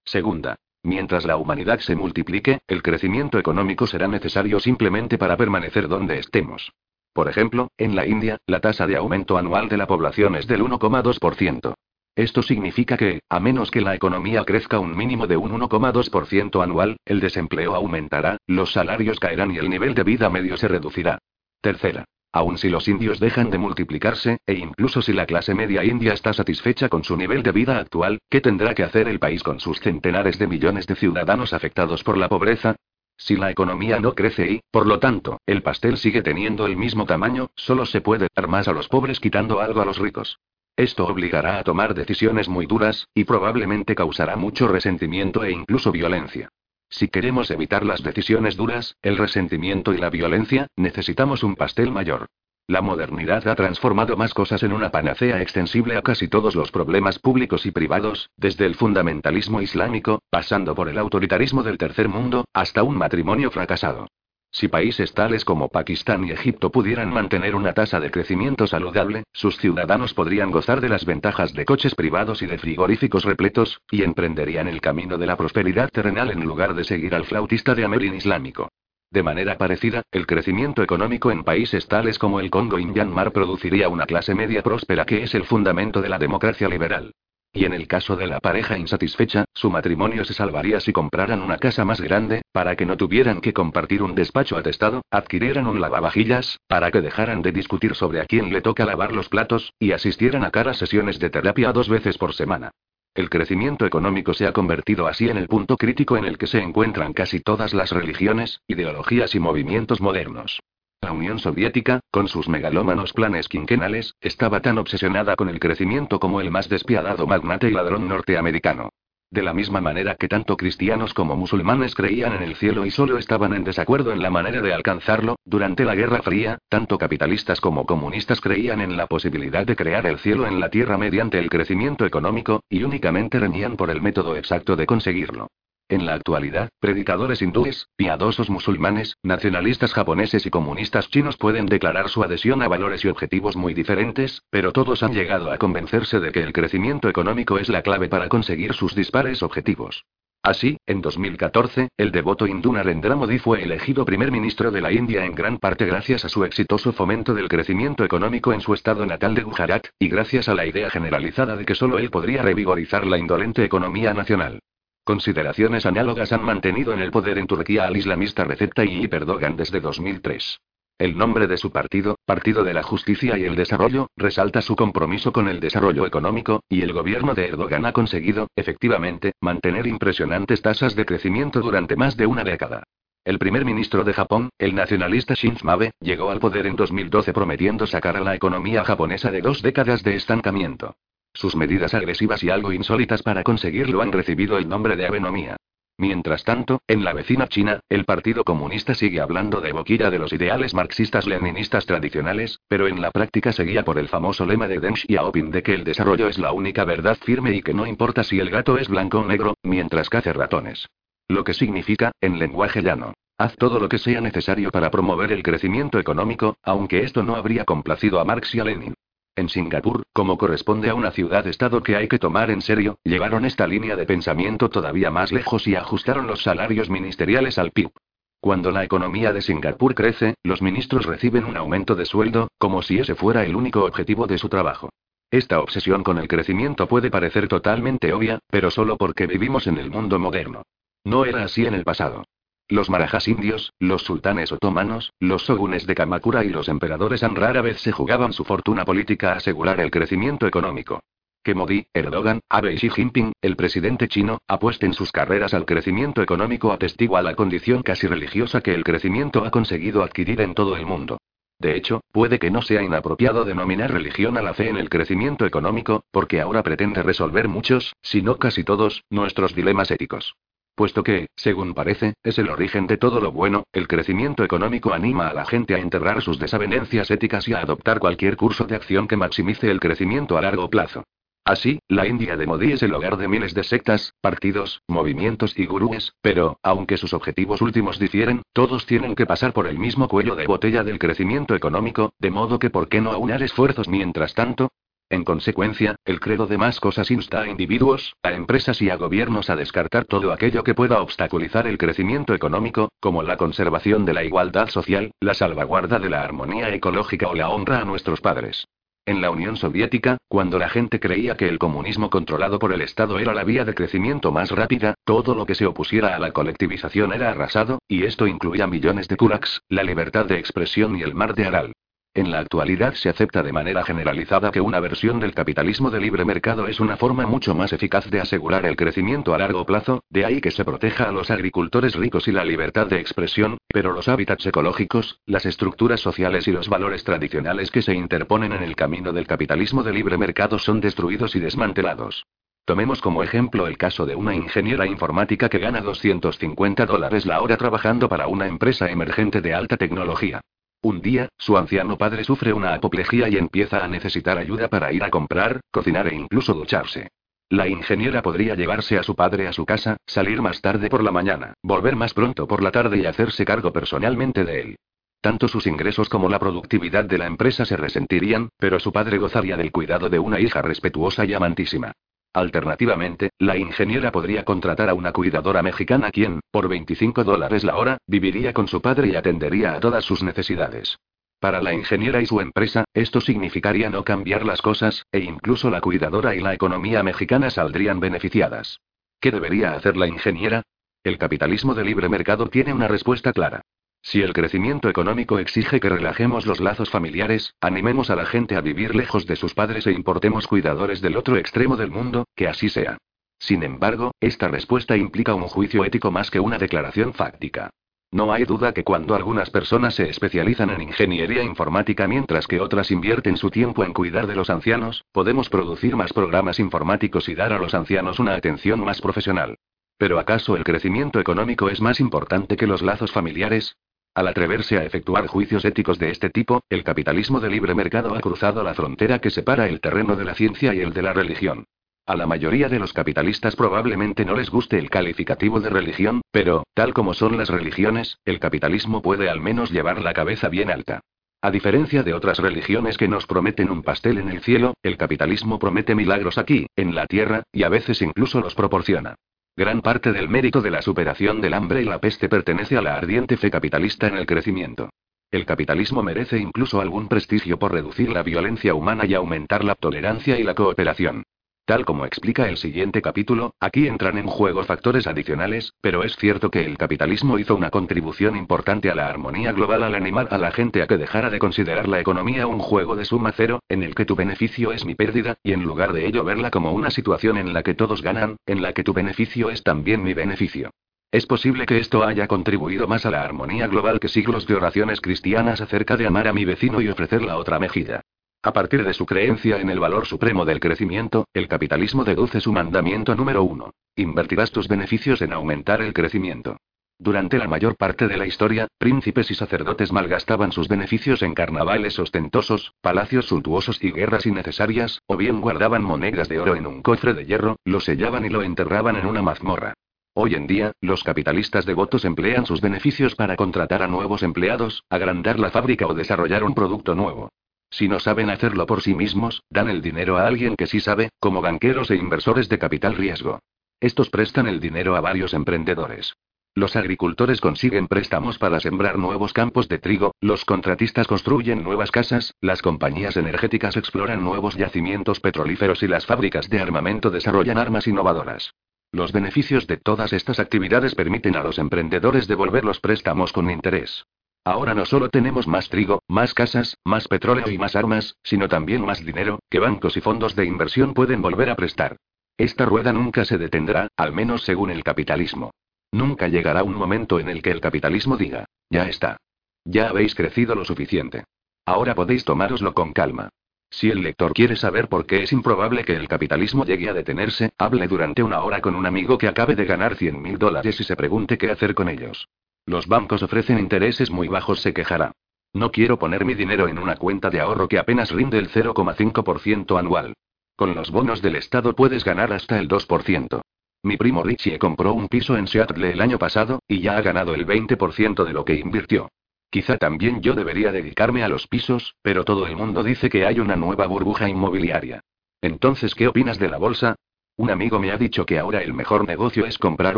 Segunda. 0.04 0.56
Mientras 0.82 1.24
la 1.24 1.38
humanidad 1.38 1.82
se 1.82 1.96
multiplique, 1.96 2.62
el 2.66 2.82
crecimiento 2.82 3.38
económico 3.38 3.86
será 3.86 4.08
necesario 4.08 4.60
simplemente 4.60 5.20
para 5.20 5.38
permanecer 5.38 5.88
donde 5.88 6.18
estemos. 6.18 6.72
Por 7.14 7.30
ejemplo, 7.30 7.68
en 7.78 7.96
la 7.96 8.08
India, 8.08 8.40
la 8.48 8.60
tasa 8.60 8.88
de 8.88 8.96
aumento 8.96 9.38
anual 9.38 9.70
de 9.70 9.78
la 9.78 9.86
población 9.86 10.36
es 10.36 10.48
del 10.48 10.64
1,2%. 10.64 11.76
Esto 12.16 12.42
significa 12.42 12.98
que, 12.98 13.20
a 13.30 13.40
menos 13.40 13.70
que 13.70 13.82
la 13.82 13.94
economía 13.94 14.44
crezca 14.46 14.80
un 14.80 14.98
mínimo 14.98 15.28
de 15.28 15.38
un 15.38 15.52
1,2% 15.52 16.64
anual, 16.64 16.98
el 17.06 17.20
desempleo 17.20 17.76
aumentará, 17.76 18.38
los 18.48 18.72
salarios 18.72 19.20
caerán 19.20 19.52
y 19.52 19.60
el 19.60 19.70
nivel 19.70 19.94
de 19.94 20.02
vida 20.02 20.28
medio 20.32 20.58
se 20.58 20.68
reducirá. 20.68 21.20
Tercera. 21.62 22.06
Aun 22.36 22.58
si 22.58 22.68
los 22.68 22.90
indios 22.90 23.22
dejan 23.22 23.50
de 23.50 23.58
multiplicarse, 23.58 24.40
e 24.46 24.56
incluso 24.56 25.02
si 25.02 25.14
la 25.14 25.26
clase 25.26 25.54
media 25.54 25.86
india 25.86 26.12
está 26.12 26.34
satisfecha 26.34 26.90
con 26.90 27.02
su 27.06 27.16
nivel 27.16 27.44
de 27.44 27.54
vida 27.54 27.78
actual, 27.78 28.20
¿qué 28.30 28.42
tendrá 28.42 28.76
que 28.76 28.84
hacer 28.84 29.08
el 29.08 29.20
país 29.20 29.42
con 29.42 29.62
sus 29.62 29.80
centenares 29.80 30.38
de 30.38 30.46
millones 30.46 30.86
de 30.86 30.96
ciudadanos 30.96 31.54
afectados 31.54 32.04
por 32.04 32.18
la 32.18 32.28
pobreza? 32.28 32.76
Si 33.16 33.38
la 33.38 33.52
economía 33.52 34.02
no 34.02 34.16
crece 34.16 34.52
y, 34.52 34.60
por 34.70 34.86
lo 34.86 35.00
tanto, 35.00 35.40
el 35.46 35.64
pastel 35.64 35.96
sigue 35.96 36.24
teniendo 36.24 36.66
el 36.66 36.76
mismo 36.76 37.06
tamaño, 37.06 37.52
solo 37.56 37.86
se 37.86 38.02
puede 38.02 38.28
dar 38.36 38.50
más 38.50 38.68
a 38.68 38.74
los 38.74 38.90
pobres 38.90 39.22
quitando 39.22 39.62
algo 39.62 39.80
a 39.80 39.86
los 39.86 39.98
ricos. 39.98 40.38
Esto 40.76 41.08
obligará 41.08 41.58
a 41.58 41.64
tomar 41.64 41.94
decisiones 41.94 42.50
muy 42.50 42.66
duras, 42.66 43.08
y 43.14 43.24
probablemente 43.24 43.96
causará 43.96 44.36
mucho 44.36 44.68
resentimiento 44.68 45.46
e 45.46 45.54
incluso 45.54 45.90
violencia. 45.90 46.50
Si 46.98 47.10
queremos 47.10 47.52
evitar 47.52 47.86
las 47.86 48.04
decisiones 48.04 48.56
duras, 48.56 48.96
el 49.02 49.18
resentimiento 49.18 49.94
y 49.94 49.98
la 49.98 50.10
violencia, 50.10 50.68
necesitamos 50.78 51.44
un 51.44 51.58
pastel 51.58 51.92
mayor. 51.92 52.28
La 52.68 52.82
modernidad 52.82 53.46
ha 53.50 53.56
transformado 53.56 54.16
más 54.16 54.34
cosas 54.34 54.64
en 54.64 54.72
una 54.72 54.92
panacea 54.92 55.42
extensible 55.42 55.98
a 55.98 56.02
casi 56.02 56.30
todos 56.30 56.56
los 56.56 56.72
problemas 56.72 57.20
públicos 57.20 57.66
y 57.66 57.72
privados, 57.72 58.30
desde 58.38 58.66
el 58.66 58.76
fundamentalismo 58.76 59.60
islámico, 59.60 60.22
pasando 60.30 60.74
por 60.74 60.88
el 60.88 60.98
autoritarismo 60.98 61.64
del 61.64 61.78
tercer 61.78 62.08
mundo, 62.08 62.46
hasta 62.54 62.82
un 62.84 62.98
matrimonio 62.98 63.52
fracasado. 63.52 64.08
Si 64.56 64.70
países 64.70 65.14
tales 65.14 65.44
como 65.44 65.68
Pakistán 65.68 66.24
y 66.24 66.32
Egipto 66.32 66.72
pudieran 66.72 67.12
mantener 67.12 67.56
una 67.56 67.74
tasa 67.74 68.00
de 68.00 68.10
crecimiento 68.10 68.68
saludable, 68.68 69.26
sus 69.34 69.58
ciudadanos 69.58 70.14
podrían 70.14 70.50
gozar 70.50 70.80
de 70.80 70.88
las 70.88 71.04
ventajas 71.04 71.52
de 71.52 71.66
coches 71.66 71.94
privados 71.94 72.42
y 72.42 72.46
de 72.46 72.58
frigoríficos 72.58 73.26
repletos, 73.26 73.82
y 73.92 74.04
emprenderían 74.04 74.70
el 74.70 74.80
camino 74.80 75.18
de 75.18 75.26
la 75.26 75.36
prosperidad 75.36 75.90
terrenal 75.90 76.32
en 76.32 76.46
lugar 76.46 76.74
de 76.74 76.86
seguir 76.86 77.16
al 77.16 77.26
flautista 77.26 77.76
de 77.76 77.84
Amelin 77.84 78.16
islámico. 78.16 78.70
De 79.12 79.24
manera 79.24 79.58
parecida, 79.58 80.04
el 80.10 80.26
crecimiento 80.26 80.82
económico 80.84 81.32
en 81.32 81.44
países 81.44 81.86
tales 81.90 82.18
como 82.18 82.40
el 82.40 82.50
Congo 82.50 82.80
y 82.80 82.86
Myanmar 82.86 83.34
produciría 83.34 83.90
una 83.90 84.06
clase 84.06 84.36
media 84.36 84.64
próspera 84.64 85.04
que 85.06 85.24
es 85.24 85.36
el 85.36 85.44
fundamento 85.44 86.02
de 86.02 86.08
la 86.08 86.18
democracia 86.18 86.70
liberal. 86.70 87.12
Y 87.56 87.64
en 87.64 87.74
el 87.74 87.88
caso 87.88 88.18
de 88.18 88.28
la 88.28 88.42
pareja 88.42 88.78
insatisfecha, 88.78 89.46
su 89.54 89.70
matrimonio 89.70 90.26
se 90.26 90.34
salvaría 90.34 90.82
si 90.82 90.92
compraran 90.92 91.42
una 91.42 91.58
casa 91.58 91.86
más 91.86 92.02
grande, 92.02 92.42
para 92.52 92.76
que 92.76 92.86
no 92.86 92.98
tuvieran 92.98 93.40
que 93.40 93.54
compartir 93.54 94.04
un 94.04 94.14
despacho 94.14 94.58
atestado, 94.58 95.04
adquirieran 95.10 95.66
un 95.66 95.80
lavavajillas, 95.80 96.60
para 96.68 96.92
que 96.92 97.00
dejaran 97.00 97.42
de 97.42 97.54
discutir 97.54 97.96
sobre 97.96 98.20
a 98.20 98.26
quién 98.26 98.52
le 98.52 98.60
toca 98.60 98.84
lavar 98.86 99.14
los 99.14 99.30
platos, 99.30 99.72
y 99.80 99.94
asistieran 99.94 100.44
a 100.44 100.52
caras 100.52 100.78
sesiones 100.78 101.18
de 101.18 101.30
terapia 101.30 101.72
dos 101.72 101.88
veces 101.88 102.18
por 102.18 102.34
semana. 102.34 102.72
El 103.14 103.30
crecimiento 103.30 103.86
económico 103.86 104.34
se 104.34 104.48
ha 104.48 104.52
convertido 104.52 105.08
así 105.08 105.30
en 105.30 105.38
el 105.38 105.48
punto 105.48 105.78
crítico 105.78 106.18
en 106.18 106.26
el 106.26 106.38
que 106.38 106.48
se 106.48 106.60
encuentran 106.60 107.14
casi 107.14 107.40
todas 107.40 107.74
las 107.74 107.94
religiones, 107.94 108.60
ideologías 108.68 109.34
y 109.34 109.40
movimientos 109.40 110.02
modernos. 110.02 110.60
La 111.06 111.12
Unión 111.12 111.38
Soviética, 111.38 112.00
con 112.10 112.28
sus 112.28 112.50
megalómanos 112.50 113.14
planes 113.14 113.48
quinquenales, 113.48 114.16
estaba 114.22 114.62
tan 114.62 114.80
obsesionada 114.80 115.36
con 115.36 115.50
el 115.50 115.60
crecimiento 115.60 116.20
como 116.20 116.42
el 116.42 116.50
más 116.50 116.68
despiadado 116.68 117.28
magnate 117.28 117.70
y 117.70 117.74
ladrón 117.74 118.10
norteamericano. 118.10 118.90
De 119.30 119.44
la 119.44 119.54
misma 119.54 119.82
manera 119.82 120.16
que 120.16 120.28
tanto 120.28 120.58
cristianos 120.58 121.14
como 121.14 121.36
musulmanes 121.36 121.94
creían 121.94 122.34
en 122.34 122.42
el 122.42 122.56
cielo 122.56 122.88
y 122.88 122.90
solo 122.90 123.20
estaban 123.20 123.54
en 123.54 123.64
desacuerdo 123.64 124.14
en 124.14 124.24
la 124.24 124.32
manera 124.32 124.64
de 124.64 124.74
alcanzarlo, 124.74 125.36
durante 125.46 125.86
la 125.86 125.94
Guerra 125.94 126.24
Fría, 126.24 126.58
tanto 126.70 126.98
capitalistas 126.98 127.62
como 127.62 127.86
comunistas 127.86 128.42
creían 128.42 128.82
en 128.82 128.98
la 128.98 129.06
posibilidad 129.06 129.64
de 129.64 129.76
crear 129.76 130.08
el 130.08 130.18
cielo 130.18 130.48
en 130.48 130.60
la 130.60 130.72
Tierra 130.72 130.98
mediante 130.98 131.38
el 131.38 131.52
crecimiento 131.52 132.08
económico, 132.08 132.64
y 132.68 132.82
únicamente 132.82 133.40
reñían 133.40 133.78
por 133.78 133.92
el 133.92 134.02
método 134.02 134.36
exacto 134.38 134.76
de 134.76 134.88
conseguirlo. 134.88 135.50
En 135.88 136.08
la 136.08 136.16
actualidad, 136.16 136.70
predicadores 136.80 137.44
hindúes, 137.44 137.90
piadosos 137.96 138.50
musulmanes, 138.50 139.18
nacionalistas 139.22 139.94
japoneses 139.94 140.44
y 140.48 140.50
comunistas 140.50 141.12
chinos 141.12 141.38
pueden 141.38 141.68
declarar 141.68 142.10
su 142.10 142.24
adhesión 142.24 142.64
a 142.64 142.68
valores 142.68 143.06
y 143.06 143.08
objetivos 143.08 143.56
muy 143.56 143.76
diferentes, 143.76 144.42
pero 144.50 144.72
todos 144.72 145.04
han 145.04 145.14
llegado 145.14 145.52
a 145.52 145.60
convencerse 145.60 146.20
de 146.20 146.32
que 146.32 146.42
el 146.42 146.54
crecimiento 146.54 147.08
económico 147.08 147.60
es 147.60 147.70
la 147.70 147.84
clave 147.84 148.10
para 148.10 148.30
conseguir 148.30 148.74
sus 148.74 148.96
dispares 148.96 149.44
objetivos. 149.44 150.06
Así, 150.42 150.78
en 150.88 151.02
2014, 151.02 151.90
el 151.98 152.12
devoto 152.12 152.48
hindú 152.48 152.74
Narendra 152.74 153.16
Modi 153.16 153.38
fue 153.38 153.62
elegido 153.62 154.06
primer 154.06 154.32
ministro 154.32 154.72
de 154.72 154.82
la 154.82 154.92
India 154.92 155.24
en 155.24 155.36
gran 155.36 155.60
parte 155.60 155.86
gracias 155.86 156.26
a 156.26 156.30
su 156.30 156.46
exitoso 156.46 156.94
fomento 156.94 157.36
del 157.36 157.48
crecimiento 157.48 158.04
económico 158.04 158.54
en 158.54 158.62
su 158.62 158.74
estado 158.74 159.06
natal 159.06 159.36
de 159.36 159.44
Gujarat, 159.44 159.86
y 160.00 160.08
gracias 160.08 160.50
a 160.50 160.56
la 160.56 160.66
idea 160.66 160.90
generalizada 160.90 161.56
de 161.56 161.66
que 161.66 161.76
solo 161.76 162.00
él 162.00 162.10
podría 162.10 162.42
revigorizar 162.42 163.06
la 163.06 163.20
indolente 163.20 163.64
economía 163.64 164.12
nacional. 164.16 164.62
Consideraciones 165.06 165.86
análogas 165.86 166.34
han 166.34 166.44
mantenido 166.44 166.92
en 166.92 167.00
el 167.00 167.12
poder 167.12 167.38
en 167.38 167.46
Turquía 167.46 167.86
al 167.86 167.96
islamista 167.96 168.44
Recep 168.44 168.74
Tayyip 168.74 169.14
Erdogan 169.14 169.56
desde 169.56 169.80
2003. 169.80 170.60
El 170.98 171.16
nombre 171.16 171.46
de 171.46 171.58
su 171.58 171.72
partido, 171.72 172.18
Partido 172.26 172.64
de 172.64 172.74
la 172.74 172.82
Justicia 172.82 173.38
y 173.38 173.44
el 173.44 173.56
Desarrollo, 173.56 174.08
resalta 174.18 174.64
su 174.64 174.76
compromiso 174.76 175.32
con 175.32 175.48
el 175.48 175.60
desarrollo 175.60 176.08
económico, 176.08 176.64
y 176.68 176.82
el 176.82 176.92
gobierno 176.92 177.36
de 177.36 177.50
Erdogan 177.50 177.86
ha 177.86 177.94
conseguido, 177.94 178.48
efectivamente, 178.56 179.34
mantener 179.42 179.86
impresionantes 179.86 180.64
tasas 180.64 180.96
de 180.96 181.06
crecimiento 181.06 181.62
durante 181.62 181.96
más 181.96 182.18
de 182.18 182.26
una 182.26 182.44
década. 182.44 182.82
El 183.24 183.38
primer 183.38 183.64
ministro 183.64 184.04
de 184.06 184.14
Japón, 184.14 184.50
el 184.58 184.74
nacionalista 184.74 185.36
Shinzo 185.36 185.70
Abe, 185.70 185.92
llegó 186.00 186.32
al 186.32 186.40
poder 186.40 186.66
en 186.66 186.76
2012 186.76 187.32
prometiendo 187.32 187.86
sacar 187.86 188.18
a 188.18 188.22
la 188.22 188.34
economía 188.34 188.84
japonesa 188.84 189.30
de 189.30 189.42
dos 189.42 189.62
décadas 189.62 190.02
de 190.02 190.16
estancamiento. 190.16 190.96
Sus 191.36 191.54
medidas 191.58 191.94
agresivas 191.94 192.42
y 192.44 192.50
algo 192.50 192.72
insólitas 192.72 193.22
para 193.22 193.44
conseguirlo 193.44 194.02
han 194.02 194.14
recibido 194.14 194.58
el 194.58 194.70
nombre 194.70 194.96
de 194.96 195.06
avenomía. 195.06 195.58
Mientras 195.98 196.46
tanto, 196.46 196.82
en 196.88 197.04
la 197.04 197.12
vecina 197.12 197.48
China, 197.48 197.82
el 197.90 198.06
Partido 198.06 198.46
Comunista 198.46 198.94
sigue 198.96 199.20
hablando 199.20 199.60
de 199.60 199.74
boquilla 199.74 200.10
de 200.10 200.18
los 200.18 200.32
ideales 200.32 200.74
marxistas-leninistas 200.74 201.86
tradicionales, 201.86 202.60
pero 202.70 202.88
en 202.88 203.02
la 203.02 203.12
práctica 203.12 203.52
seguía 203.52 203.84
por 203.84 204.00
el 204.00 204.08
famoso 204.08 204.46
lema 204.46 204.70
de 204.70 204.80
Deng 204.80 204.96
Xiaoping 204.96 205.52
de 205.52 205.62
que 205.62 205.74
el 205.74 205.84
desarrollo 205.84 206.30
es 206.30 206.38
la 206.38 206.54
única 206.54 206.86
verdad 206.86 207.18
firme 207.22 207.54
y 207.54 207.62
que 207.62 207.74
no 207.74 207.86
importa 207.86 208.24
si 208.24 208.40
el 208.40 208.50
gato 208.50 208.78
es 208.78 208.88
blanco 208.88 209.20
o 209.20 209.26
negro, 209.26 209.56
mientras 209.62 210.10
cace 210.10 210.32
ratones. 210.32 210.88
Lo 211.28 211.44
que 211.44 211.54
significa, 211.54 212.14
en 212.22 212.40
lenguaje 212.40 212.82
llano, 212.82 213.14
haz 213.38 213.58
todo 213.58 213.80
lo 213.80 213.90
que 213.90 213.98
sea 213.98 214.22
necesario 214.22 214.72
para 214.72 214.90
promover 214.90 215.34
el 215.34 215.44
crecimiento 215.44 216.00
económico, 216.00 216.58
aunque 216.64 217.04
esto 217.04 217.24
no 217.24 217.36
habría 217.36 217.66
complacido 217.66 218.22
a 218.22 218.26
Marx 218.26 218.56
y 218.56 218.62
a 218.62 218.64
Lenin. 218.64 218.94
En 219.38 219.50
Singapur, 219.50 220.04
como 220.14 220.38
corresponde 220.38 220.90
a 220.90 220.96
una 220.96 221.12
ciudad-estado 221.12 221.84
que 221.84 221.98
hay 221.98 222.08
que 222.08 222.20
tomar 222.20 222.50
en 222.52 222.62
serio, 222.62 223.00
llevaron 223.04 223.44
esta 223.44 223.68
línea 223.68 223.98
de 223.98 224.06
pensamiento 224.06 224.70
todavía 224.70 225.12
más 225.12 225.34
lejos 225.34 225.68
y 225.68 225.76
ajustaron 225.76 226.26
los 226.26 226.42
salarios 226.42 226.90
ministeriales 226.90 227.60
al 227.60 227.72
PIB. 227.72 227.92
Cuando 228.40 228.72
la 228.72 228.86
economía 228.86 229.34
de 229.34 229.42
Singapur 229.42 229.94
crece, 229.94 230.36
los 230.44 230.62
ministros 230.62 231.06
reciben 231.06 231.44
un 231.44 231.58
aumento 231.58 231.96
de 231.96 232.06
sueldo, 232.06 232.48
como 232.58 232.82
si 232.82 233.00
ese 233.00 233.16
fuera 233.16 233.44
el 233.44 233.58
único 233.58 233.84
objetivo 233.84 234.26
de 234.26 234.38
su 234.38 234.48
trabajo. 234.48 234.90
Esta 235.32 235.60
obsesión 235.60 236.04
con 236.04 236.18
el 236.18 236.30
crecimiento 236.30 236.88
puede 236.88 237.12
parecer 237.12 237.50
totalmente 237.50 238.14
obvia, 238.14 238.40
pero 238.50 238.72
solo 238.72 238.96
porque 238.96 239.28
vivimos 239.28 239.68
en 239.68 239.80
el 239.80 239.92
mundo 239.92 240.18
moderno. 240.18 240.62
No 241.04 241.26
era 241.26 241.44
así 241.44 241.66
en 241.66 241.74
el 241.74 241.84
pasado. 241.84 242.24
Los 242.68 242.90
marajas 242.90 243.28
indios, 243.28 243.74
los 243.78 244.02
sultanes 244.02 244.52
otomanos, 244.52 245.14
los 245.20 245.44
shogunes 245.44 245.86
de 245.86 245.94
Kamakura 245.94 246.44
y 246.44 246.50
los 246.50 246.68
emperadores 246.68 247.22
han 247.22 247.36
rara 247.36 247.62
vez 247.62 247.80
se 247.80 247.92
jugaban 247.92 248.34
su 248.34 248.44
fortuna 248.44 248.86
política 248.86 249.34
a 249.34 249.36
asegurar 249.38 249.80
el 249.80 249.92
crecimiento 249.92 250.48
económico. 250.48 251.00
Que 251.44 251.54
Modi, 251.54 251.86
Erdogan, 251.94 252.40
Abe 252.50 252.74
y 252.74 252.78
Xi 252.78 252.90
Jinping, 252.90 253.34
el 253.40 253.56
presidente 253.56 254.08
chino, 254.08 254.40
apuesten 254.48 254.94
sus 254.94 255.12
carreras 255.12 255.54
al 255.54 255.66
crecimiento 255.66 256.24
económico 256.24 256.72
atestigua 256.72 257.22
la 257.22 257.36
condición 257.36 257.84
casi 257.84 258.08
religiosa 258.08 258.62
que 258.62 258.74
el 258.74 258.84
crecimiento 258.84 259.46
ha 259.46 259.52
conseguido 259.52 260.02
adquirir 260.02 260.42
en 260.42 260.56
todo 260.56 260.76
el 260.76 260.88
mundo. 260.88 261.20
De 261.60 261.78
hecho, 261.78 262.02
puede 262.12 262.40
que 262.40 262.50
no 262.50 262.64
sea 262.64 262.82
inapropiado 262.82 263.46
denominar 263.46 263.92
religión 263.92 264.40
a 264.40 264.42
la 264.42 264.56
fe 264.56 264.70
en 264.70 264.78
el 264.78 264.90
crecimiento 264.90 265.46
económico, 265.46 266.04
porque 266.10 266.42
ahora 266.42 266.64
pretende 266.64 267.04
resolver 267.04 267.48
muchos, 267.48 267.94
si 268.02 268.24
no 268.24 268.38
casi 268.38 268.64
todos, 268.64 269.04
nuestros 269.12 269.54
dilemas 269.54 269.92
éticos. 269.92 270.36
Puesto 270.76 271.04
que, 271.04 271.28
según 271.38 271.74
parece, 271.74 272.16
es 272.22 272.38
el 272.38 272.50
origen 272.50 272.86
de 272.86 272.98
todo 272.98 273.22
lo 273.22 273.32
bueno, 273.32 273.64
el 273.72 273.88
crecimiento 273.88 274.44
económico 274.44 274.94
anima 274.94 275.30
a 275.30 275.34
la 275.34 275.46
gente 275.46 275.74
a 275.74 275.80
enterrar 275.80 276.22
sus 276.22 276.38
desavenencias 276.38 277.10
éticas 277.10 277.48
y 277.48 277.54
a 277.54 277.60
adoptar 277.60 278.00
cualquier 278.00 278.36
curso 278.36 278.66
de 278.66 278.76
acción 278.76 279.08
que 279.08 279.16
maximice 279.16 279.72
el 279.72 279.80
crecimiento 279.80 280.38
a 280.38 280.42
largo 280.42 280.70
plazo. 280.70 281.06
Así, 281.46 281.80
la 281.88 282.08
India 282.08 282.36
de 282.36 282.46
Modi 282.46 282.74
es 282.74 282.84
el 282.84 282.94
hogar 282.94 283.16
de 283.16 283.30
miles 283.30 283.54
de 283.54 283.64
sectas, 283.64 284.14
partidos, 284.20 284.82
movimientos 284.88 285.58
y 285.58 285.66
gurúes, 285.66 286.14
pero, 286.22 286.60
aunque 286.62 286.98
sus 286.98 287.14
objetivos 287.14 287.62
últimos 287.62 287.98
difieren, 287.98 288.42
todos 288.52 288.86
tienen 288.86 289.16
que 289.16 289.28
pasar 289.28 289.54
por 289.54 289.68
el 289.68 289.80
mismo 289.80 290.10
cuello 290.10 290.36
de 290.36 290.48
botella 290.48 290.84
del 290.84 291.00
crecimiento 291.00 291.56
económico, 291.56 292.12
de 292.20 292.32
modo 292.32 292.60
que 292.60 292.70
¿por 292.70 292.90
qué 292.90 293.00
no 293.00 293.12
aunar 293.12 293.44
esfuerzos 293.44 293.88
mientras 293.88 294.34
tanto? 294.34 294.72
En 295.16 295.24
consecuencia, 295.24 295.96
el 296.04 296.20
credo 296.20 296.46
de 296.46 296.58
más 296.58 296.82
cosas 296.82 297.10
insta 297.10 297.40
a 297.40 297.48
individuos, 297.48 298.18
a 298.22 298.34
empresas 298.34 298.82
y 298.82 298.90
a 298.90 298.98
gobiernos 298.98 299.50
a 299.50 299.56
descartar 299.56 300.04
todo 300.04 300.34
aquello 300.34 300.62
que 300.66 300.74
pueda 300.74 301.02
obstaculizar 301.02 301.68
el 301.68 301.78
crecimiento 301.78 302.34
económico, 302.34 302.90
como 303.00 303.24
la 303.24 303.38
conservación 303.38 304.04
de 304.04 304.14
la 304.14 304.26
igualdad 304.26 304.68
social, 304.68 305.12
la 305.22 305.34
salvaguarda 305.34 306.00
de 306.00 306.10
la 306.10 306.22
armonía 306.22 306.68
ecológica 306.76 307.30
o 307.30 307.34
la 307.34 307.48
honra 307.48 307.80
a 307.80 307.86
nuestros 307.86 308.20
padres. 308.20 308.68
En 309.06 309.22
la 309.22 309.32
Unión 309.32 309.56
Soviética, 309.56 310.18
cuando 310.28 310.60
la 310.60 310.68
gente 310.68 311.00
creía 311.00 311.38
que 311.38 311.48
el 311.48 311.60
comunismo 311.60 312.10
controlado 312.10 312.60
por 312.60 312.74
el 312.74 312.82
Estado 312.82 313.18
era 313.18 313.34
la 313.34 313.46
vía 313.46 313.64
de 313.64 313.74
crecimiento 313.74 314.34
más 314.34 314.52
rápida, 314.52 314.96
todo 315.06 315.34
lo 315.34 315.46
que 315.46 315.56
se 315.56 315.66
opusiera 315.66 316.14
a 316.14 316.20
la 316.20 316.34
colectivización 316.34 317.14
era 317.14 317.30
arrasado, 317.30 317.80
y 317.88 318.04
esto 318.04 318.28
incluía 318.28 318.68
millones 318.68 319.08
de 319.08 319.16
kulaks, 319.16 319.62
la 319.70 319.84
libertad 319.84 320.26
de 320.26 320.40
expresión 320.40 320.98
y 320.98 321.04
el 321.04 321.16
mar 321.16 321.36
de 321.36 321.46
Aral. 321.46 321.72
En 322.16 322.32
la 322.32 322.40
actualidad 322.40 322.94
se 322.94 323.10
acepta 323.10 323.44
de 323.44 323.52
manera 323.52 323.84
generalizada 323.84 324.50
que 324.50 324.62
una 324.62 324.80
versión 324.80 325.20
del 325.20 325.34
capitalismo 325.34 325.92
de 325.92 326.00
libre 326.00 326.24
mercado 326.24 326.66
es 326.66 326.80
una 326.80 326.96
forma 326.96 327.28
mucho 327.28 327.54
más 327.54 327.74
eficaz 327.74 328.10
de 328.10 328.22
asegurar 328.22 328.66
el 328.66 328.78
crecimiento 328.78 329.34
a 329.34 329.38
largo 329.38 329.66
plazo, 329.66 330.02
de 330.10 330.24
ahí 330.24 330.40
que 330.40 330.52
se 330.52 330.64
proteja 330.64 331.10
a 331.10 331.12
los 331.12 331.30
agricultores 331.30 331.94
ricos 331.94 332.30
y 332.30 332.32
la 332.32 332.46
libertad 332.46 332.88
de 332.88 333.02
expresión, 333.02 333.58
pero 333.68 333.92
los 333.92 334.08
hábitats 334.08 334.46
ecológicos, 334.46 335.20
las 335.26 335.46
estructuras 335.46 336.00
sociales 336.00 336.48
y 336.48 336.54
los 336.54 336.70
valores 336.70 337.04
tradicionales 337.04 337.70
que 337.70 337.82
se 337.82 337.94
interponen 337.94 338.54
en 338.54 338.64
el 338.64 338.78
camino 338.78 339.12
del 339.12 339.28
capitalismo 339.28 339.84
de 339.84 339.92
libre 339.92 340.18
mercado 340.18 340.58
son 340.58 340.80
destruidos 340.80 341.36
y 341.36 341.42
desmantelados. 341.42 342.26
Tomemos 342.64 343.02
como 343.02 343.24
ejemplo 343.24 343.68
el 343.68 343.78
caso 343.78 344.06
de 344.06 344.16
una 344.16 344.34
ingeniera 344.34 344.88
informática 344.88 345.50
que 345.50 345.60
gana 345.60 345.82
250 345.82 346.86
dólares 346.86 347.26
la 347.26 347.42
hora 347.42 347.58
trabajando 347.58 348.08
para 348.08 348.28
una 348.28 348.48
empresa 348.48 348.90
emergente 348.90 349.42
de 349.42 349.54
alta 349.54 349.76
tecnología. 349.76 350.40
Un 350.86 351.02
día, 351.02 351.30
su 351.40 351.58
anciano 351.58 351.98
padre 351.98 352.24
sufre 352.24 352.54
una 352.54 352.76
apoplejía 352.76 353.28
y 353.28 353.38
empieza 353.38 353.84
a 353.84 353.88
necesitar 353.88 354.38
ayuda 354.38 354.68
para 354.68 354.94
ir 354.94 355.04
a 355.04 355.10
comprar, 355.10 355.62
cocinar 355.72 356.06
e 356.06 356.14
incluso 356.14 356.54
ducharse. 356.54 357.08
La 357.50 357.68
ingeniera 357.68 358.22
podría 358.22 358.54
llevarse 358.54 359.00
a 359.00 359.02
su 359.02 359.16
padre 359.16 359.48
a 359.48 359.52
su 359.52 359.66
casa, 359.66 359.98
salir 360.06 360.44
más 360.44 360.62
tarde 360.62 360.88
por 360.88 361.04
la 361.04 361.12
mañana, 361.12 361.56
volver 361.64 361.96
más 361.96 362.14
pronto 362.14 362.48
por 362.48 362.62
la 362.62 362.70
tarde 362.70 363.00
y 363.00 363.08
hacerse 363.08 363.46
cargo 363.46 363.74
personalmente 363.74 364.46
de 364.46 364.62
él. 364.62 364.76
Tanto 365.22 365.48
sus 365.48 365.66
ingresos 365.66 366.08
como 366.08 366.30
la 366.30 366.38
productividad 366.38 367.06
de 367.06 367.18
la 367.18 367.26
empresa 367.26 367.66
se 367.66 367.78
resentirían, 367.78 368.50
pero 368.60 368.80
su 368.80 368.94
padre 368.94 369.18
gozaría 369.18 369.58
del 369.58 369.72
cuidado 369.72 370.08
de 370.08 370.20
una 370.20 370.40
hija 370.40 370.62
respetuosa 370.62 371.26
y 371.26 371.34
amantísima. 371.34 371.94
Alternativamente, 372.36 373.30
la 373.40 373.56
ingeniera 373.56 374.12
podría 374.12 374.44
contratar 374.44 374.90
a 374.90 374.94
una 374.94 375.14
cuidadora 375.14 375.64
mexicana 375.64 376.12
quien, 376.12 376.42
por 376.52 376.68
25 376.68 377.24
dólares 377.24 377.64
la 377.64 377.78
hora, 377.78 377.98
viviría 378.08 378.52
con 378.52 378.68
su 378.68 378.82
padre 378.82 379.08
y 379.08 379.16
atendería 379.16 379.74
a 379.74 379.80
todas 379.80 380.04
sus 380.04 380.22
necesidades. 380.22 380.98
Para 381.40 381.62
la 381.62 381.74
ingeniera 381.74 382.22
y 382.22 382.26
su 382.26 382.42
empresa, 382.42 382.84
esto 382.94 383.22
significaría 383.22 383.90
no 383.90 384.04
cambiar 384.04 384.46
las 384.46 384.62
cosas, 384.62 385.06
e 385.14 385.20
incluso 385.20 385.70
la 385.70 385.80
cuidadora 385.80 386.36
y 386.36 386.42
la 386.42 386.54
economía 386.54 387.04
mexicana 387.04 387.50
saldrían 387.50 388.02
beneficiadas. 388.02 388.82
¿Qué 389.22 389.32
debería 389.32 389.72
hacer 389.72 389.96
la 389.96 390.08
ingeniera? 390.08 390.64
El 391.06 391.18
capitalismo 391.18 391.74
de 391.74 391.86
libre 391.86 392.10
mercado 392.10 392.48
tiene 392.48 392.74
una 392.74 392.90
respuesta 392.90 393.32
clara. 393.32 393.62
Si 394.06 394.22
el 394.22 394.34
crecimiento 394.34 394.88
económico 394.88 395.40
exige 395.40 395.80
que 395.80 395.90
relajemos 395.90 396.46
los 396.46 396.60
lazos 396.60 396.92
familiares, 396.92 397.56
animemos 397.60 398.12
a 398.12 398.16
la 398.16 398.28
gente 398.28 398.56
a 398.56 398.62
vivir 398.62 398.96
lejos 398.96 399.26
de 399.26 399.36
sus 399.36 399.56
padres 399.56 399.88
e 399.88 399.92
importemos 399.92 400.46
cuidadores 400.46 401.02
del 401.02 401.18
otro 401.18 401.38
extremo 401.38 401.76
del 401.76 401.90
mundo, 401.90 402.26
que 402.36 402.48
así 402.48 402.70
sea. 402.70 403.00
Sin 403.40 403.64
embargo, 403.64 404.12
esta 404.20 404.48
respuesta 404.48 404.96
implica 404.96 405.34
un 405.34 405.48
juicio 405.48 405.84
ético 405.84 406.12
más 406.12 406.30
que 406.30 406.40
una 406.40 406.60
declaración 406.60 407.16
fáctica. 407.16 407.72
No 408.12 408.32
hay 408.32 408.44
duda 408.44 408.74
que 408.74 408.84
cuando 408.84 409.16
algunas 409.16 409.50
personas 409.50 409.96
se 409.96 410.08
especializan 410.08 410.70
en 410.70 410.84
ingeniería 410.84 411.42
informática 411.42 412.08
mientras 412.08 412.46
que 412.46 412.62
otras 412.62 412.92
invierten 412.92 413.38
su 413.38 413.50
tiempo 413.50 413.84
en 413.84 413.92
cuidar 413.92 414.28
de 414.28 414.36
los 414.36 414.52
ancianos, 414.52 415.04
podemos 415.12 415.50
producir 415.50 415.96
más 415.96 416.14
programas 416.14 416.60
informáticos 416.60 417.28
y 417.28 417.34
dar 417.34 417.54
a 417.54 417.58
los 417.58 417.74
ancianos 417.74 418.20
una 418.20 418.36
atención 418.36 418.82
más 418.82 419.02
profesional. 419.02 419.58
Pero 419.98 420.20
¿acaso 420.20 420.56
el 420.56 420.64
crecimiento 420.64 421.20
económico 421.20 421.70
es 421.70 421.82
más 421.82 422.00
importante 422.00 422.56
que 422.56 422.68
los 422.68 422.84
lazos 422.84 423.12
familiares? 423.12 423.76
Al 424.16 424.30
atreverse 424.30 424.78
a 424.78 424.86
efectuar 424.86 425.28
juicios 425.28 425.66
éticos 425.66 426.00
de 426.00 426.10
este 426.10 426.30
tipo, 426.30 426.64
el 426.70 426.86
capitalismo 426.86 427.42
de 427.42 427.50
libre 427.50 427.76
mercado 427.76 428.16
ha 428.16 428.22
cruzado 428.22 428.64
la 428.64 428.74
frontera 428.74 429.20
que 429.20 429.30
separa 429.30 429.68
el 429.68 429.82
terreno 429.82 430.16
de 430.16 430.24
la 430.24 430.36
ciencia 430.36 430.74
y 430.74 430.80
el 430.80 430.94
de 430.94 431.02
la 431.02 431.12
religión. 431.12 431.66
A 432.06 432.16
la 432.16 432.26
mayoría 432.26 432.70
de 432.70 432.80
los 432.80 432.94
capitalistas 432.94 433.58
probablemente 433.58 434.24
no 434.24 434.34
les 434.36 434.50
guste 434.50 434.80
el 434.80 434.90
calificativo 434.90 435.60
de 435.60 435.70
religión, 435.70 436.22
pero, 436.32 436.64
tal 436.74 436.94
como 436.94 437.14
son 437.14 437.38
las 437.38 437.50
religiones, 437.50 438.20
el 438.24 438.40
capitalismo 438.40 439.02
puede 439.02 439.30
al 439.30 439.42
menos 439.42 439.70
llevar 439.70 440.00
la 440.02 440.14
cabeza 440.14 440.48
bien 440.48 440.72
alta. 440.72 441.02
A 441.42 441.52
diferencia 441.52 442.02
de 442.02 442.14
otras 442.14 442.40
religiones 442.40 442.98
que 442.98 443.10
nos 443.10 443.28
prometen 443.28 443.70
un 443.70 443.84
pastel 443.84 444.18
en 444.20 444.30
el 444.30 444.42
cielo, 444.42 444.76
el 444.82 444.96
capitalismo 444.96 445.60
promete 445.60 445.94
milagros 445.94 446.38
aquí, 446.38 446.68
en 446.78 446.96
la 446.96 447.06
tierra, 447.06 447.44
y 447.52 447.64
a 447.64 447.70
veces 447.70 448.02
incluso 448.02 448.40
los 448.40 448.56
proporciona. 448.56 449.16
Gran 449.58 449.82
parte 449.82 450.12
del 450.12 450.28
mérito 450.28 450.62
de 450.62 450.70
la 450.70 450.82
superación 450.82 451.40
del 451.40 451.54
hambre 451.54 451.82
y 451.82 451.86
la 451.86 452.00
peste 452.00 452.28
pertenece 452.28 452.76
a 452.76 452.82
la 452.82 452.98
ardiente 452.98 453.38
fe 453.38 453.50
capitalista 453.50 454.08
en 454.08 454.18
el 454.18 454.26
crecimiento. 454.26 454.90
El 455.32 455.46
capitalismo 455.46 456.04
merece 456.04 456.38
incluso 456.38 456.82
algún 456.82 457.08
prestigio 457.08 457.58
por 457.58 457.72
reducir 457.72 458.10
la 458.10 458.22
violencia 458.22 458.74
humana 458.74 459.06
y 459.06 459.14
aumentar 459.14 459.64
la 459.64 459.76
tolerancia 459.76 460.38
y 460.38 460.44
la 460.44 460.56
cooperación. 460.56 461.24
Tal 461.66 461.84
como 461.84 462.06
explica 462.06 462.48
el 462.48 462.58
siguiente 462.58 463.02
capítulo, 463.02 463.56
aquí 463.60 463.88
entran 463.88 464.20
en 464.20 464.28
juego 464.28 464.64
factores 464.66 465.08
adicionales, 465.08 465.74
pero 465.82 466.04
es 466.04 466.16
cierto 466.16 466.52
que 466.52 466.64
el 466.64 466.78
capitalismo 466.78 467.40
hizo 467.40 467.56
una 467.56 467.72
contribución 467.72 468.36
importante 468.36 468.92
a 468.92 468.96
la 468.96 469.08
armonía 469.08 469.52
global 469.52 469.82
al 469.82 469.96
animar 469.96 470.28
a 470.30 470.38
la 470.38 470.52
gente 470.52 470.84
a 470.84 470.88
que 470.88 471.00
dejara 471.00 471.32
de 471.32 471.40
considerar 471.40 471.88
la 471.88 472.00
economía 472.00 472.46
un 472.46 472.60
juego 472.60 472.96
de 472.96 473.06
suma 473.06 473.34
cero, 473.36 473.62
en 473.68 473.82
el 473.82 473.96
que 473.96 474.06
tu 474.06 474.16
beneficio 474.16 474.74
es 474.74 474.86
mi 474.86 474.94
pérdida, 474.94 475.40
y 475.42 475.54
en 475.54 475.64
lugar 475.64 475.92
de 475.92 476.06
ello 476.06 476.24
verla 476.24 476.52
como 476.52 476.72
una 476.72 476.92
situación 476.92 477.36
en 477.36 477.52
la 477.52 477.64
que 477.64 477.74
todos 477.74 478.04
ganan, 478.04 478.38
en 478.46 478.62
la 478.62 478.74
que 478.74 478.84
tu 478.84 478.94
beneficio 478.94 479.50
es 479.50 479.64
también 479.64 480.04
mi 480.04 480.14
beneficio. 480.14 480.70
Es 481.12 481.26
posible 481.26 481.66
que 481.66 481.80
esto 481.80 482.04
haya 482.04 482.28
contribuido 482.28 482.88
más 482.88 483.08
a 483.08 483.10
la 483.10 483.24
armonía 483.24 483.66
global 483.66 484.00
que 484.00 484.08
siglos 484.08 484.46
de 484.46 484.54
oraciones 484.54 485.02
cristianas 485.02 485.62
acerca 485.62 485.98
de 485.98 486.06
amar 486.06 486.28
a 486.28 486.34
mi 486.34 486.46
vecino 486.46 486.80
y 486.80 486.90
ofrecer 486.90 487.24
la 487.24 487.38
otra 487.38 487.58
mejilla. 487.58 488.02
A 488.46 488.54
partir 488.54 488.86
de 488.86 488.94
su 488.94 489.08
creencia 489.08 489.58
en 489.58 489.72
el 489.72 489.80
valor 489.80 490.06
supremo 490.06 490.46
del 490.46 490.60
crecimiento, 490.60 491.26
el 491.34 491.48
capitalismo 491.48 492.04
deduce 492.04 492.40
su 492.40 492.54
mandamiento 492.54 493.16
número 493.16 493.42
uno. 493.42 493.72
Invertirás 493.96 494.52
tus 494.52 494.68
beneficios 494.68 495.24
en 495.24 495.34
aumentar 495.34 495.82
el 495.82 495.94
crecimiento. 495.94 496.58
Durante 497.00 497.40
la 497.40 497.48
mayor 497.48 497.76
parte 497.76 498.08
de 498.08 498.18
la 498.18 498.28
historia, 498.28 498.68
príncipes 498.78 499.32
y 499.32 499.34
sacerdotes 499.34 499.92
malgastaban 499.92 500.52
sus 500.52 500.68
beneficios 500.68 501.24
en 501.24 501.34
carnavales 501.34 501.98
ostentosos, 501.98 502.74
palacios 502.82 503.26
suntuosos 503.26 503.84
y 503.84 503.92
guerras 503.92 504.28
innecesarias, 504.28 505.02
o 505.08 505.18
bien 505.18 505.42
guardaban 505.42 505.84
monedas 505.84 506.30
de 506.30 506.40
oro 506.40 506.56
en 506.56 506.68
un 506.68 506.84
cofre 506.84 507.16
de 507.16 507.26
hierro, 507.26 507.56
lo 507.66 507.80
sellaban 507.80 508.26
y 508.26 508.30
lo 508.30 508.44
enterraban 508.44 508.96
en 508.96 509.08
una 509.08 509.24
mazmorra. 509.24 509.74
Hoy 510.14 510.36
en 510.36 510.46
día, 510.46 510.72
los 510.82 511.04
capitalistas 511.04 511.66
devotos 511.66 512.06
emplean 512.06 512.46
sus 512.46 512.62
beneficios 512.62 513.16
para 513.16 513.38
contratar 513.38 513.82
a 513.82 513.88
nuevos 513.88 514.22
empleados, 514.22 514.84
agrandar 514.92 515.40
la 515.40 515.50
fábrica 515.50 515.88
o 515.88 515.96
desarrollar 515.96 516.44
un 516.44 516.54
producto 516.54 516.94
nuevo. 516.94 517.32
Si 517.70 517.88
no 517.88 518.00
saben 518.00 518.30
hacerlo 518.30 518.66
por 518.66 518.82
sí 518.82 518.96
mismos, 518.96 519.44
dan 519.50 519.70
el 519.70 519.82
dinero 519.82 520.18
a 520.18 520.28
alguien 520.28 520.56
que 520.56 520.68
sí 520.68 520.80
sabe, 520.80 521.10
como 521.20 521.42
banqueros 521.42 521.92
e 521.92 521.96
inversores 521.96 522.50
de 522.50 522.60
capital 522.60 522.96
riesgo. 522.96 523.40
Estos 523.80 524.10
prestan 524.10 524.48
el 524.48 524.60
dinero 524.60 524.96
a 524.96 525.02
varios 525.02 525.34
emprendedores. 525.34 526.16
Los 526.58 526.78
agricultores 526.78 527.42
consiguen 527.42 527.88
préstamos 527.88 528.38
para 528.38 528.62
sembrar 528.62 528.98
nuevos 528.98 529.34
campos 529.34 529.68
de 529.68 529.78
trigo, 529.78 530.16
los 530.22 530.46
contratistas 530.46 531.06
construyen 531.06 531.62
nuevas 531.64 531.92
casas, 531.92 532.34
las 532.40 532.62
compañías 532.62 533.18
energéticas 533.18 533.76
exploran 533.76 534.24
nuevos 534.24 534.56
yacimientos 534.56 535.20
petrolíferos 535.20 535.84
y 535.84 535.90
las 535.90 536.06
fábricas 536.06 536.50
de 536.50 536.62
armamento 536.62 537.10
desarrollan 537.10 537.58
armas 537.58 537.88
innovadoras. 537.88 538.54
Los 538.94 539.12
beneficios 539.12 539.68
de 539.68 539.76
todas 539.76 540.14
estas 540.14 540.40
actividades 540.40 540.96
permiten 540.96 541.36
a 541.36 541.44
los 541.44 541.60
emprendedores 541.60 542.26
devolver 542.30 542.64
los 542.64 542.80
préstamos 542.80 543.34
con 543.34 543.52
interés. 543.52 544.06
Ahora 544.46 544.76
no 544.76 544.86
solo 544.86 545.10
tenemos 545.10 545.48
más 545.48 545.70
trigo, 545.70 546.04
más 546.08 546.36
casas, 546.36 546.78
más 546.86 547.08
petróleo 547.08 547.50
y 547.50 547.58
más 547.58 547.76
armas, 547.76 548.16
sino 548.24 548.48
también 548.48 548.86
más 548.86 549.04
dinero, 549.04 549.40
que 549.50 549.58
bancos 549.58 549.98
y 549.98 550.02
fondos 550.02 550.36
de 550.36 550.46
inversión 550.46 550.94
pueden 550.94 551.24
volver 551.24 551.50
a 551.50 551.56
prestar. 551.56 551.98
Esta 552.38 552.66
rueda 552.66 552.94
nunca 552.94 553.26
se 553.26 553.40
detendrá, 553.40 553.88
al 553.98 554.14
menos 554.14 554.44
según 554.44 554.70
el 554.70 554.84
capitalismo. 554.84 555.50
Nunca 555.92 556.28
llegará 556.28 556.62
un 556.62 556.76
momento 556.76 557.20
en 557.20 557.30
el 557.30 557.42
que 557.42 557.50
el 557.50 557.60
capitalismo 557.60 558.18
diga, 558.18 558.46
ya 558.70 558.88
está. 558.88 559.18
Ya 559.64 559.90
habéis 559.90 560.14
crecido 560.14 560.54
lo 560.54 560.64
suficiente. 560.64 561.24
Ahora 561.66 561.96
podéis 561.96 562.24
tomároslo 562.24 562.76
con 562.76 562.94
calma. 562.94 563.30
Si 563.72 563.90
el 563.90 564.04
lector 564.04 564.34
quiere 564.34 564.56
saber 564.56 564.90
por 564.90 565.08
qué 565.08 565.24
es 565.24 565.34
improbable 565.34 565.84
que 565.84 565.96
el 565.96 566.08
capitalismo 566.08 566.66
llegue 566.66 566.88
a 566.88 566.94
detenerse, 566.94 567.52
hable 567.58 567.88
durante 567.88 568.22
una 568.22 568.42
hora 568.44 568.62
con 568.62 568.76
un 568.76 568.86
amigo 568.86 569.18
que 569.18 569.28
acabe 569.28 569.56
de 569.56 569.66
ganar 569.66 569.96
100 569.96 570.22
mil 570.22 570.38
dólares 570.38 570.80
y 570.80 570.84
se 570.84 570.96
pregunte 570.96 571.40
qué 571.40 571.50
hacer 571.50 571.74
con 571.74 571.90
ellos. 571.90 572.28
Los 572.66 572.88
bancos 572.88 573.22
ofrecen 573.22 573.60
intereses 573.60 574.10
muy 574.10 574.28
bajos, 574.28 574.62
se 574.62 574.74
quejará. 574.74 575.12
No 575.54 575.72
quiero 575.72 576.00
poner 576.00 576.26
mi 576.26 576.34
dinero 576.34 576.68
en 576.68 576.80
una 576.80 576.96
cuenta 576.96 577.30
de 577.30 577.40
ahorro 577.40 577.68
que 577.68 577.80
apenas 577.80 578.12
rinde 578.12 578.40
el 578.40 578.50
0,5% 578.50 579.80
anual. 579.80 580.14
Con 580.56 580.74
los 580.74 580.90
bonos 580.92 581.22
del 581.22 581.36
Estado 581.36 581.76
puedes 581.76 582.04
ganar 582.04 582.34
hasta 582.34 582.60
el 582.60 582.68
2%. 582.68 583.42
Mi 583.84 583.98
primo 583.98 584.24
Richie 584.24 584.58
compró 584.58 584.94
un 584.94 585.08
piso 585.08 585.38
en 585.38 585.48
Seattle 585.48 585.92
el 585.92 586.02
año 586.02 586.18
pasado, 586.18 586.60
y 586.68 586.80
ya 586.80 586.98
ha 586.98 587.02
ganado 587.02 587.36
el 587.36 587.46
20% 587.46 588.26
de 588.26 588.34
lo 588.34 588.44
que 588.44 588.56
invirtió. 588.56 589.10
Quizá 589.52 589.78
también 589.78 590.22
yo 590.22 590.34
debería 590.34 590.72
dedicarme 590.72 591.24
a 591.24 591.30
los 591.30 591.48
pisos, 591.48 591.96
pero 592.02 592.26
todo 592.26 592.48
el 592.48 592.56
mundo 592.56 592.84
dice 592.84 593.10
que 593.10 593.26
hay 593.26 593.40
una 593.40 593.56
nueva 593.56 593.86
burbuja 593.86 594.28
inmobiliaria. 594.28 595.02
Entonces, 595.40 595.94
¿qué 595.94 596.08
opinas 596.08 596.40
de 596.40 596.50
la 596.50 596.58
bolsa? 596.58 596.96
Un 597.38 597.50
amigo 597.50 597.80
me 597.80 597.92
ha 597.92 597.98
dicho 597.98 598.26
que 598.26 598.40
ahora 598.40 598.62
el 598.62 598.74
mejor 598.74 599.06
negocio 599.06 599.46
es 599.46 599.58
comprar 599.58 599.98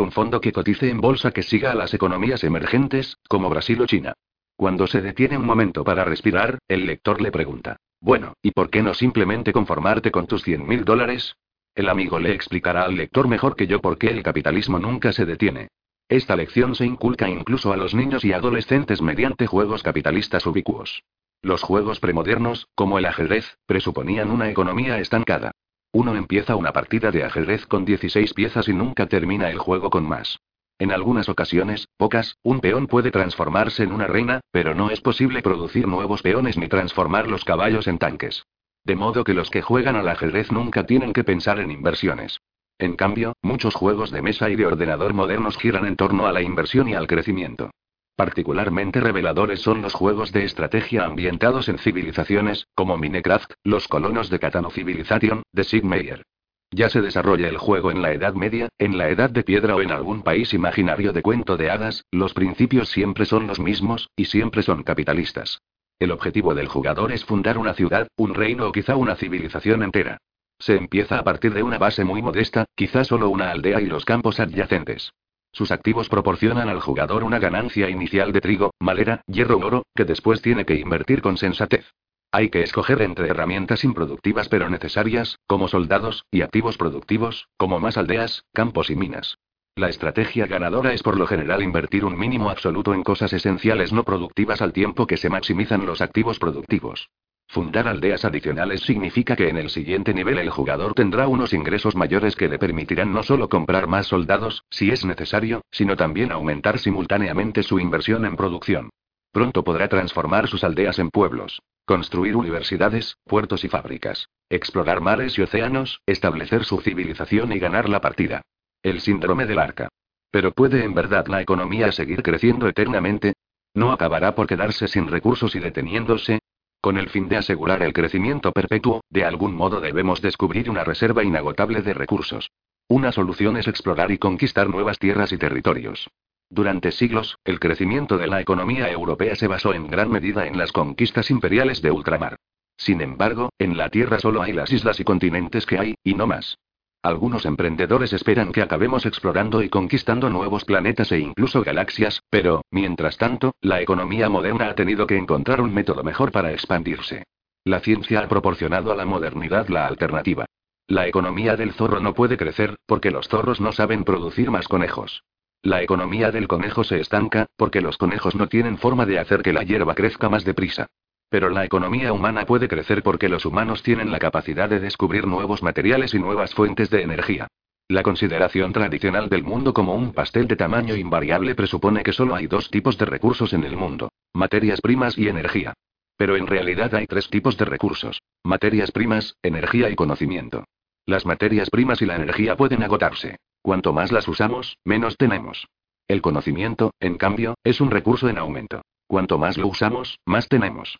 un 0.00 0.10
fondo 0.10 0.40
que 0.40 0.52
cotice 0.52 0.90
en 0.90 1.00
bolsa 1.00 1.30
que 1.30 1.44
siga 1.44 1.70
a 1.70 1.74
las 1.74 1.94
economías 1.94 2.42
emergentes, 2.42 3.16
como 3.28 3.48
Brasil 3.48 3.80
o 3.80 3.86
China. 3.86 4.14
Cuando 4.56 4.88
se 4.88 5.00
detiene 5.00 5.38
un 5.38 5.46
momento 5.46 5.84
para 5.84 6.04
respirar, 6.04 6.58
el 6.66 6.84
lector 6.84 7.20
le 7.20 7.30
pregunta, 7.30 7.76
bueno, 8.00 8.34
¿y 8.42 8.50
por 8.50 8.70
qué 8.70 8.82
no 8.82 8.92
simplemente 8.92 9.52
conformarte 9.52 10.10
con 10.10 10.26
tus 10.26 10.42
100 10.42 10.66
mil 10.66 10.84
dólares? 10.84 11.36
El 11.76 11.88
amigo 11.88 12.18
le 12.18 12.32
explicará 12.32 12.82
al 12.82 12.96
lector 12.96 13.28
mejor 13.28 13.54
que 13.54 13.68
yo 13.68 13.80
por 13.80 13.98
qué 13.98 14.08
el 14.08 14.24
capitalismo 14.24 14.80
nunca 14.80 15.12
se 15.12 15.24
detiene. 15.24 15.68
Esta 16.08 16.34
lección 16.34 16.74
se 16.74 16.86
inculca 16.86 17.28
incluso 17.28 17.72
a 17.72 17.76
los 17.76 17.94
niños 17.94 18.24
y 18.24 18.32
adolescentes 18.32 19.00
mediante 19.00 19.46
juegos 19.46 19.84
capitalistas 19.84 20.44
ubicuos. 20.44 21.04
Los 21.40 21.62
juegos 21.62 22.00
premodernos, 22.00 22.66
como 22.74 22.98
el 22.98 23.06
ajedrez, 23.06 23.58
presuponían 23.66 24.32
una 24.32 24.50
economía 24.50 24.98
estancada. 24.98 25.52
Uno 25.92 26.14
empieza 26.16 26.54
una 26.54 26.72
partida 26.72 27.10
de 27.10 27.24
ajedrez 27.24 27.66
con 27.66 27.84
16 27.84 28.34
piezas 28.34 28.68
y 28.68 28.74
nunca 28.74 29.06
termina 29.06 29.50
el 29.50 29.58
juego 29.58 29.88
con 29.88 30.06
más. 30.06 30.38
En 30.78 30.92
algunas 30.92 31.28
ocasiones, 31.28 31.88
pocas, 31.96 32.36
un 32.42 32.60
peón 32.60 32.86
puede 32.86 33.10
transformarse 33.10 33.82
en 33.82 33.92
una 33.92 34.06
reina, 34.06 34.40
pero 34.52 34.74
no 34.74 34.90
es 34.90 35.00
posible 35.00 35.42
producir 35.42 35.88
nuevos 35.88 36.22
peones 36.22 36.56
ni 36.56 36.68
transformar 36.68 37.26
los 37.26 37.44
caballos 37.44 37.88
en 37.88 37.98
tanques. 37.98 38.44
De 38.84 38.94
modo 38.94 39.24
que 39.24 39.34
los 39.34 39.50
que 39.50 39.62
juegan 39.62 39.96
al 39.96 40.08
ajedrez 40.08 40.52
nunca 40.52 40.86
tienen 40.86 41.12
que 41.12 41.24
pensar 41.24 41.58
en 41.58 41.70
inversiones. 41.70 42.38
En 42.78 42.94
cambio, 42.94 43.32
muchos 43.42 43.74
juegos 43.74 44.10
de 44.12 44.22
mesa 44.22 44.50
y 44.50 44.56
de 44.56 44.66
ordenador 44.66 45.14
modernos 45.14 45.56
giran 45.56 45.84
en 45.84 45.96
torno 45.96 46.26
a 46.26 46.32
la 46.32 46.42
inversión 46.42 46.88
y 46.88 46.94
al 46.94 47.08
crecimiento. 47.08 47.70
Particularmente 48.18 48.98
reveladores 48.98 49.60
son 49.60 49.80
los 49.80 49.94
juegos 49.94 50.32
de 50.32 50.44
estrategia 50.44 51.04
ambientados 51.04 51.68
en 51.68 51.78
civilizaciones, 51.78 52.66
como 52.74 52.96
Minecraft, 52.96 53.52
los 53.62 53.86
colonos 53.86 54.28
de 54.28 54.40
Catano 54.40 54.70
Civilization, 54.70 55.44
de 55.52 55.62
Sid 55.62 55.84
Meier. 55.84 56.24
Ya 56.72 56.88
se 56.88 57.00
desarrolla 57.00 57.46
el 57.46 57.58
juego 57.58 57.92
en 57.92 58.02
la 58.02 58.12
Edad 58.12 58.34
Media, 58.34 58.70
en 58.76 58.98
la 58.98 59.08
Edad 59.08 59.30
de 59.30 59.44
Piedra 59.44 59.76
o 59.76 59.82
en 59.82 59.92
algún 59.92 60.24
país 60.24 60.52
imaginario 60.52 61.12
de 61.12 61.22
cuento 61.22 61.56
de 61.56 61.70
hadas, 61.70 62.06
los 62.10 62.34
principios 62.34 62.88
siempre 62.88 63.24
son 63.24 63.46
los 63.46 63.60
mismos, 63.60 64.10
y 64.16 64.24
siempre 64.24 64.64
son 64.64 64.82
capitalistas. 64.82 65.60
El 66.00 66.10
objetivo 66.10 66.56
del 66.56 66.66
jugador 66.66 67.12
es 67.12 67.24
fundar 67.24 67.56
una 67.56 67.74
ciudad, 67.74 68.08
un 68.16 68.34
reino 68.34 68.66
o 68.66 68.72
quizá 68.72 68.96
una 68.96 69.14
civilización 69.14 69.84
entera. 69.84 70.18
Se 70.58 70.74
empieza 70.74 71.20
a 71.20 71.22
partir 71.22 71.54
de 71.54 71.62
una 71.62 71.78
base 71.78 72.02
muy 72.02 72.20
modesta, 72.20 72.64
quizá 72.74 73.04
solo 73.04 73.28
una 73.28 73.52
aldea 73.52 73.80
y 73.80 73.86
los 73.86 74.04
campos 74.04 74.40
adyacentes. 74.40 75.12
Sus 75.52 75.70
activos 75.70 76.08
proporcionan 76.08 76.68
al 76.68 76.80
jugador 76.80 77.24
una 77.24 77.38
ganancia 77.38 77.88
inicial 77.88 78.32
de 78.32 78.40
trigo, 78.40 78.72
madera, 78.78 79.22
hierro 79.26 79.58
oro, 79.58 79.86
que 79.94 80.04
después 80.04 80.42
tiene 80.42 80.64
que 80.64 80.74
invertir 80.74 81.22
con 81.22 81.36
sensatez. 81.36 81.86
Hay 82.30 82.50
que 82.50 82.62
escoger 82.62 83.00
entre 83.00 83.28
herramientas 83.28 83.84
improductivas 83.84 84.48
pero 84.48 84.68
necesarias, 84.68 85.38
como 85.46 85.66
soldados, 85.66 86.26
y 86.30 86.42
activos 86.42 86.76
productivos, 86.76 87.48
como 87.56 87.80
más 87.80 87.96
aldeas, 87.96 88.44
campos 88.52 88.90
y 88.90 88.96
minas. 88.96 89.38
La 89.74 89.88
estrategia 89.88 90.46
ganadora 90.46 90.92
es 90.92 91.02
por 91.02 91.16
lo 91.16 91.26
general 91.26 91.62
invertir 91.62 92.04
un 92.04 92.18
mínimo 92.18 92.50
absoluto 92.50 92.92
en 92.94 93.02
cosas 93.02 93.32
esenciales 93.32 93.92
no 93.92 94.02
productivas 94.04 94.60
al 94.60 94.72
tiempo 94.72 95.06
que 95.06 95.16
se 95.16 95.30
maximizan 95.30 95.86
los 95.86 96.02
activos 96.02 96.38
productivos. 96.38 97.08
Fundar 97.48 97.88
aldeas 97.88 98.26
adicionales 98.26 98.82
significa 98.82 99.34
que 99.34 99.48
en 99.48 99.56
el 99.56 99.70
siguiente 99.70 100.12
nivel 100.12 100.38
el 100.38 100.50
jugador 100.50 100.92
tendrá 100.92 101.28
unos 101.28 101.54
ingresos 101.54 101.96
mayores 101.96 102.36
que 102.36 102.46
le 102.46 102.58
permitirán 102.58 103.14
no 103.14 103.22
solo 103.22 103.48
comprar 103.48 103.86
más 103.86 104.06
soldados, 104.06 104.64
si 104.68 104.90
es 104.90 105.06
necesario, 105.06 105.62
sino 105.70 105.96
también 105.96 106.30
aumentar 106.30 106.78
simultáneamente 106.78 107.62
su 107.62 107.80
inversión 107.80 108.26
en 108.26 108.36
producción. 108.36 108.90
Pronto 109.32 109.64
podrá 109.64 109.88
transformar 109.88 110.46
sus 110.46 110.62
aldeas 110.62 110.98
en 110.98 111.08
pueblos, 111.08 111.62
construir 111.86 112.36
universidades, 112.36 113.16
puertos 113.24 113.64
y 113.64 113.68
fábricas, 113.68 114.28
explorar 114.50 115.00
mares 115.00 115.38
y 115.38 115.42
océanos, 115.42 116.02
establecer 116.04 116.64
su 116.64 116.82
civilización 116.82 117.52
y 117.52 117.58
ganar 117.58 117.88
la 117.88 118.02
partida. 118.02 118.42
El 118.82 119.00
síndrome 119.00 119.46
del 119.46 119.58
arca. 119.58 119.88
Pero 120.30 120.52
¿puede 120.52 120.84
en 120.84 120.92
verdad 120.92 121.26
la 121.28 121.40
economía 121.40 121.92
seguir 121.92 122.22
creciendo 122.22 122.68
eternamente? 122.68 123.32
¿No 123.72 123.90
acabará 123.90 124.34
por 124.34 124.46
quedarse 124.46 124.86
sin 124.86 125.08
recursos 125.08 125.54
y 125.54 125.60
deteniéndose? 125.60 126.37
Con 126.80 126.96
el 126.96 127.08
fin 127.08 127.28
de 127.28 127.36
asegurar 127.36 127.82
el 127.82 127.92
crecimiento 127.92 128.52
perpetuo, 128.52 129.02
de 129.10 129.24
algún 129.24 129.54
modo 129.54 129.80
debemos 129.80 130.22
descubrir 130.22 130.70
una 130.70 130.84
reserva 130.84 131.24
inagotable 131.24 131.82
de 131.82 131.92
recursos. 131.92 132.50
Una 132.88 133.12
solución 133.12 133.56
es 133.56 133.66
explorar 133.66 134.10
y 134.12 134.18
conquistar 134.18 134.68
nuevas 134.68 134.98
tierras 134.98 135.32
y 135.32 135.38
territorios. 135.38 136.08
Durante 136.50 136.92
siglos, 136.92 137.36
el 137.44 137.60
crecimiento 137.60 138.16
de 138.16 138.28
la 138.28 138.40
economía 138.40 138.90
europea 138.90 139.34
se 139.34 139.48
basó 139.48 139.74
en 139.74 139.88
gran 139.88 140.10
medida 140.10 140.46
en 140.46 140.56
las 140.56 140.72
conquistas 140.72 141.30
imperiales 141.30 141.82
de 141.82 141.90
ultramar. 141.90 142.36
Sin 142.78 143.00
embargo, 143.00 143.50
en 143.58 143.76
la 143.76 143.90
Tierra 143.90 144.20
solo 144.20 144.40
hay 144.40 144.52
las 144.52 144.72
islas 144.72 145.00
y 145.00 145.04
continentes 145.04 145.66
que 145.66 145.78
hay, 145.78 145.94
y 146.04 146.14
no 146.14 146.26
más. 146.26 146.56
Algunos 147.02 147.46
emprendedores 147.46 148.12
esperan 148.12 148.50
que 148.50 148.60
acabemos 148.60 149.06
explorando 149.06 149.62
y 149.62 149.68
conquistando 149.68 150.30
nuevos 150.30 150.64
planetas 150.64 151.12
e 151.12 151.20
incluso 151.20 151.62
galaxias, 151.62 152.22
pero, 152.28 152.62
mientras 152.70 153.16
tanto, 153.16 153.54
la 153.60 153.80
economía 153.80 154.28
moderna 154.28 154.68
ha 154.68 154.74
tenido 154.74 155.06
que 155.06 155.16
encontrar 155.16 155.60
un 155.60 155.72
método 155.72 156.02
mejor 156.02 156.32
para 156.32 156.52
expandirse. 156.52 157.24
La 157.64 157.80
ciencia 157.80 158.20
ha 158.20 158.28
proporcionado 158.28 158.90
a 158.90 158.96
la 158.96 159.04
modernidad 159.04 159.68
la 159.68 159.86
alternativa. 159.86 160.46
La 160.88 161.06
economía 161.06 161.54
del 161.54 161.72
zorro 161.72 162.00
no 162.00 162.14
puede 162.14 162.36
crecer, 162.36 162.76
porque 162.86 163.10
los 163.10 163.28
zorros 163.28 163.60
no 163.60 163.72
saben 163.72 164.04
producir 164.04 164.50
más 164.50 164.66
conejos. 164.66 165.22
La 165.62 165.82
economía 165.82 166.30
del 166.30 166.48
conejo 166.48 166.82
se 166.82 167.00
estanca, 167.00 167.46
porque 167.56 167.80
los 167.80 167.96
conejos 167.96 168.34
no 168.34 168.48
tienen 168.48 168.78
forma 168.78 169.06
de 169.06 169.18
hacer 169.18 169.42
que 169.42 169.52
la 169.52 169.62
hierba 169.62 169.94
crezca 169.94 170.28
más 170.28 170.44
deprisa. 170.44 170.86
Pero 171.30 171.50
la 171.50 171.64
economía 171.64 172.12
humana 172.12 172.46
puede 172.46 172.68
crecer 172.68 173.02
porque 173.02 173.28
los 173.28 173.44
humanos 173.44 173.82
tienen 173.82 174.10
la 174.10 174.18
capacidad 174.18 174.68
de 174.68 174.80
descubrir 174.80 175.26
nuevos 175.26 175.62
materiales 175.62 176.14
y 176.14 176.18
nuevas 176.18 176.54
fuentes 176.54 176.88
de 176.90 177.02
energía. 177.02 177.48
La 177.88 178.02
consideración 178.02 178.72
tradicional 178.72 179.28
del 179.28 179.44
mundo 179.44 179.72
como 179.72 179.94
un 179.94 180.12
pastel 180.12 180.46
de 180.46 180.56
tamaño 180.56 180.94
invariable 180.94 181.54
presupone 181.54 182.02
que 182.02 182.12
solo 182.12 182.34
hay 182.34 182.46
dos 182.46 182.70
tipos 182.70 182.98
de 182.98 183.06
recursos 183.06 183.52
en 183.52 183.64
el 183.64 183.76
mundo, 183.76 184.10
materias 184.34 184.80
primas 184.80 185.16
y 185.16 185.28
energía. 185.28 185.74
Pero 186.16 186.36
en 186.36 186.46
realidad 186.46 186.94
hay 186.94 187.06
tres 187.06 187.30
tipos 187.30 187.56
de 187.56 187.64
recursos, 187.64 188.20
materias 188.42 188.90
primas, 188.90 189.36
energía 189.42 189.88
y 189.88 189.96
conocimiento. 189.96 190.64
Las 191.06 191.24
materias 191.24 191.70
primas 191.70 192.02
y 192.02 192.06
la 192.06 192.16
energía 192.16 192.56
pueden 192.56 192.82
agotarse. 192.82 193.36
Cuanto 193.62 193.92
más 193.92 194.12
las 194.12 194.28
usamos, 194.28 194.76
menos 194.84 195.16
tenemos. 195.16 195.66
El 196.08 196.20
conocimiento, 196.22 196.92
en 197.00 197.16
cambio, 197.16 197.54
es 197.64 197.80
un 197.80 197.90
recurso 197.90 198.28
en 198.28 198.38
aumento. 198.38 198.82
Cuanto 199.06 199.38
más 199.38 199.56
lo 199.56 199.68
usamos, 199.68 200.18
más 200.26 200.48
tenemos. 200.48 200.98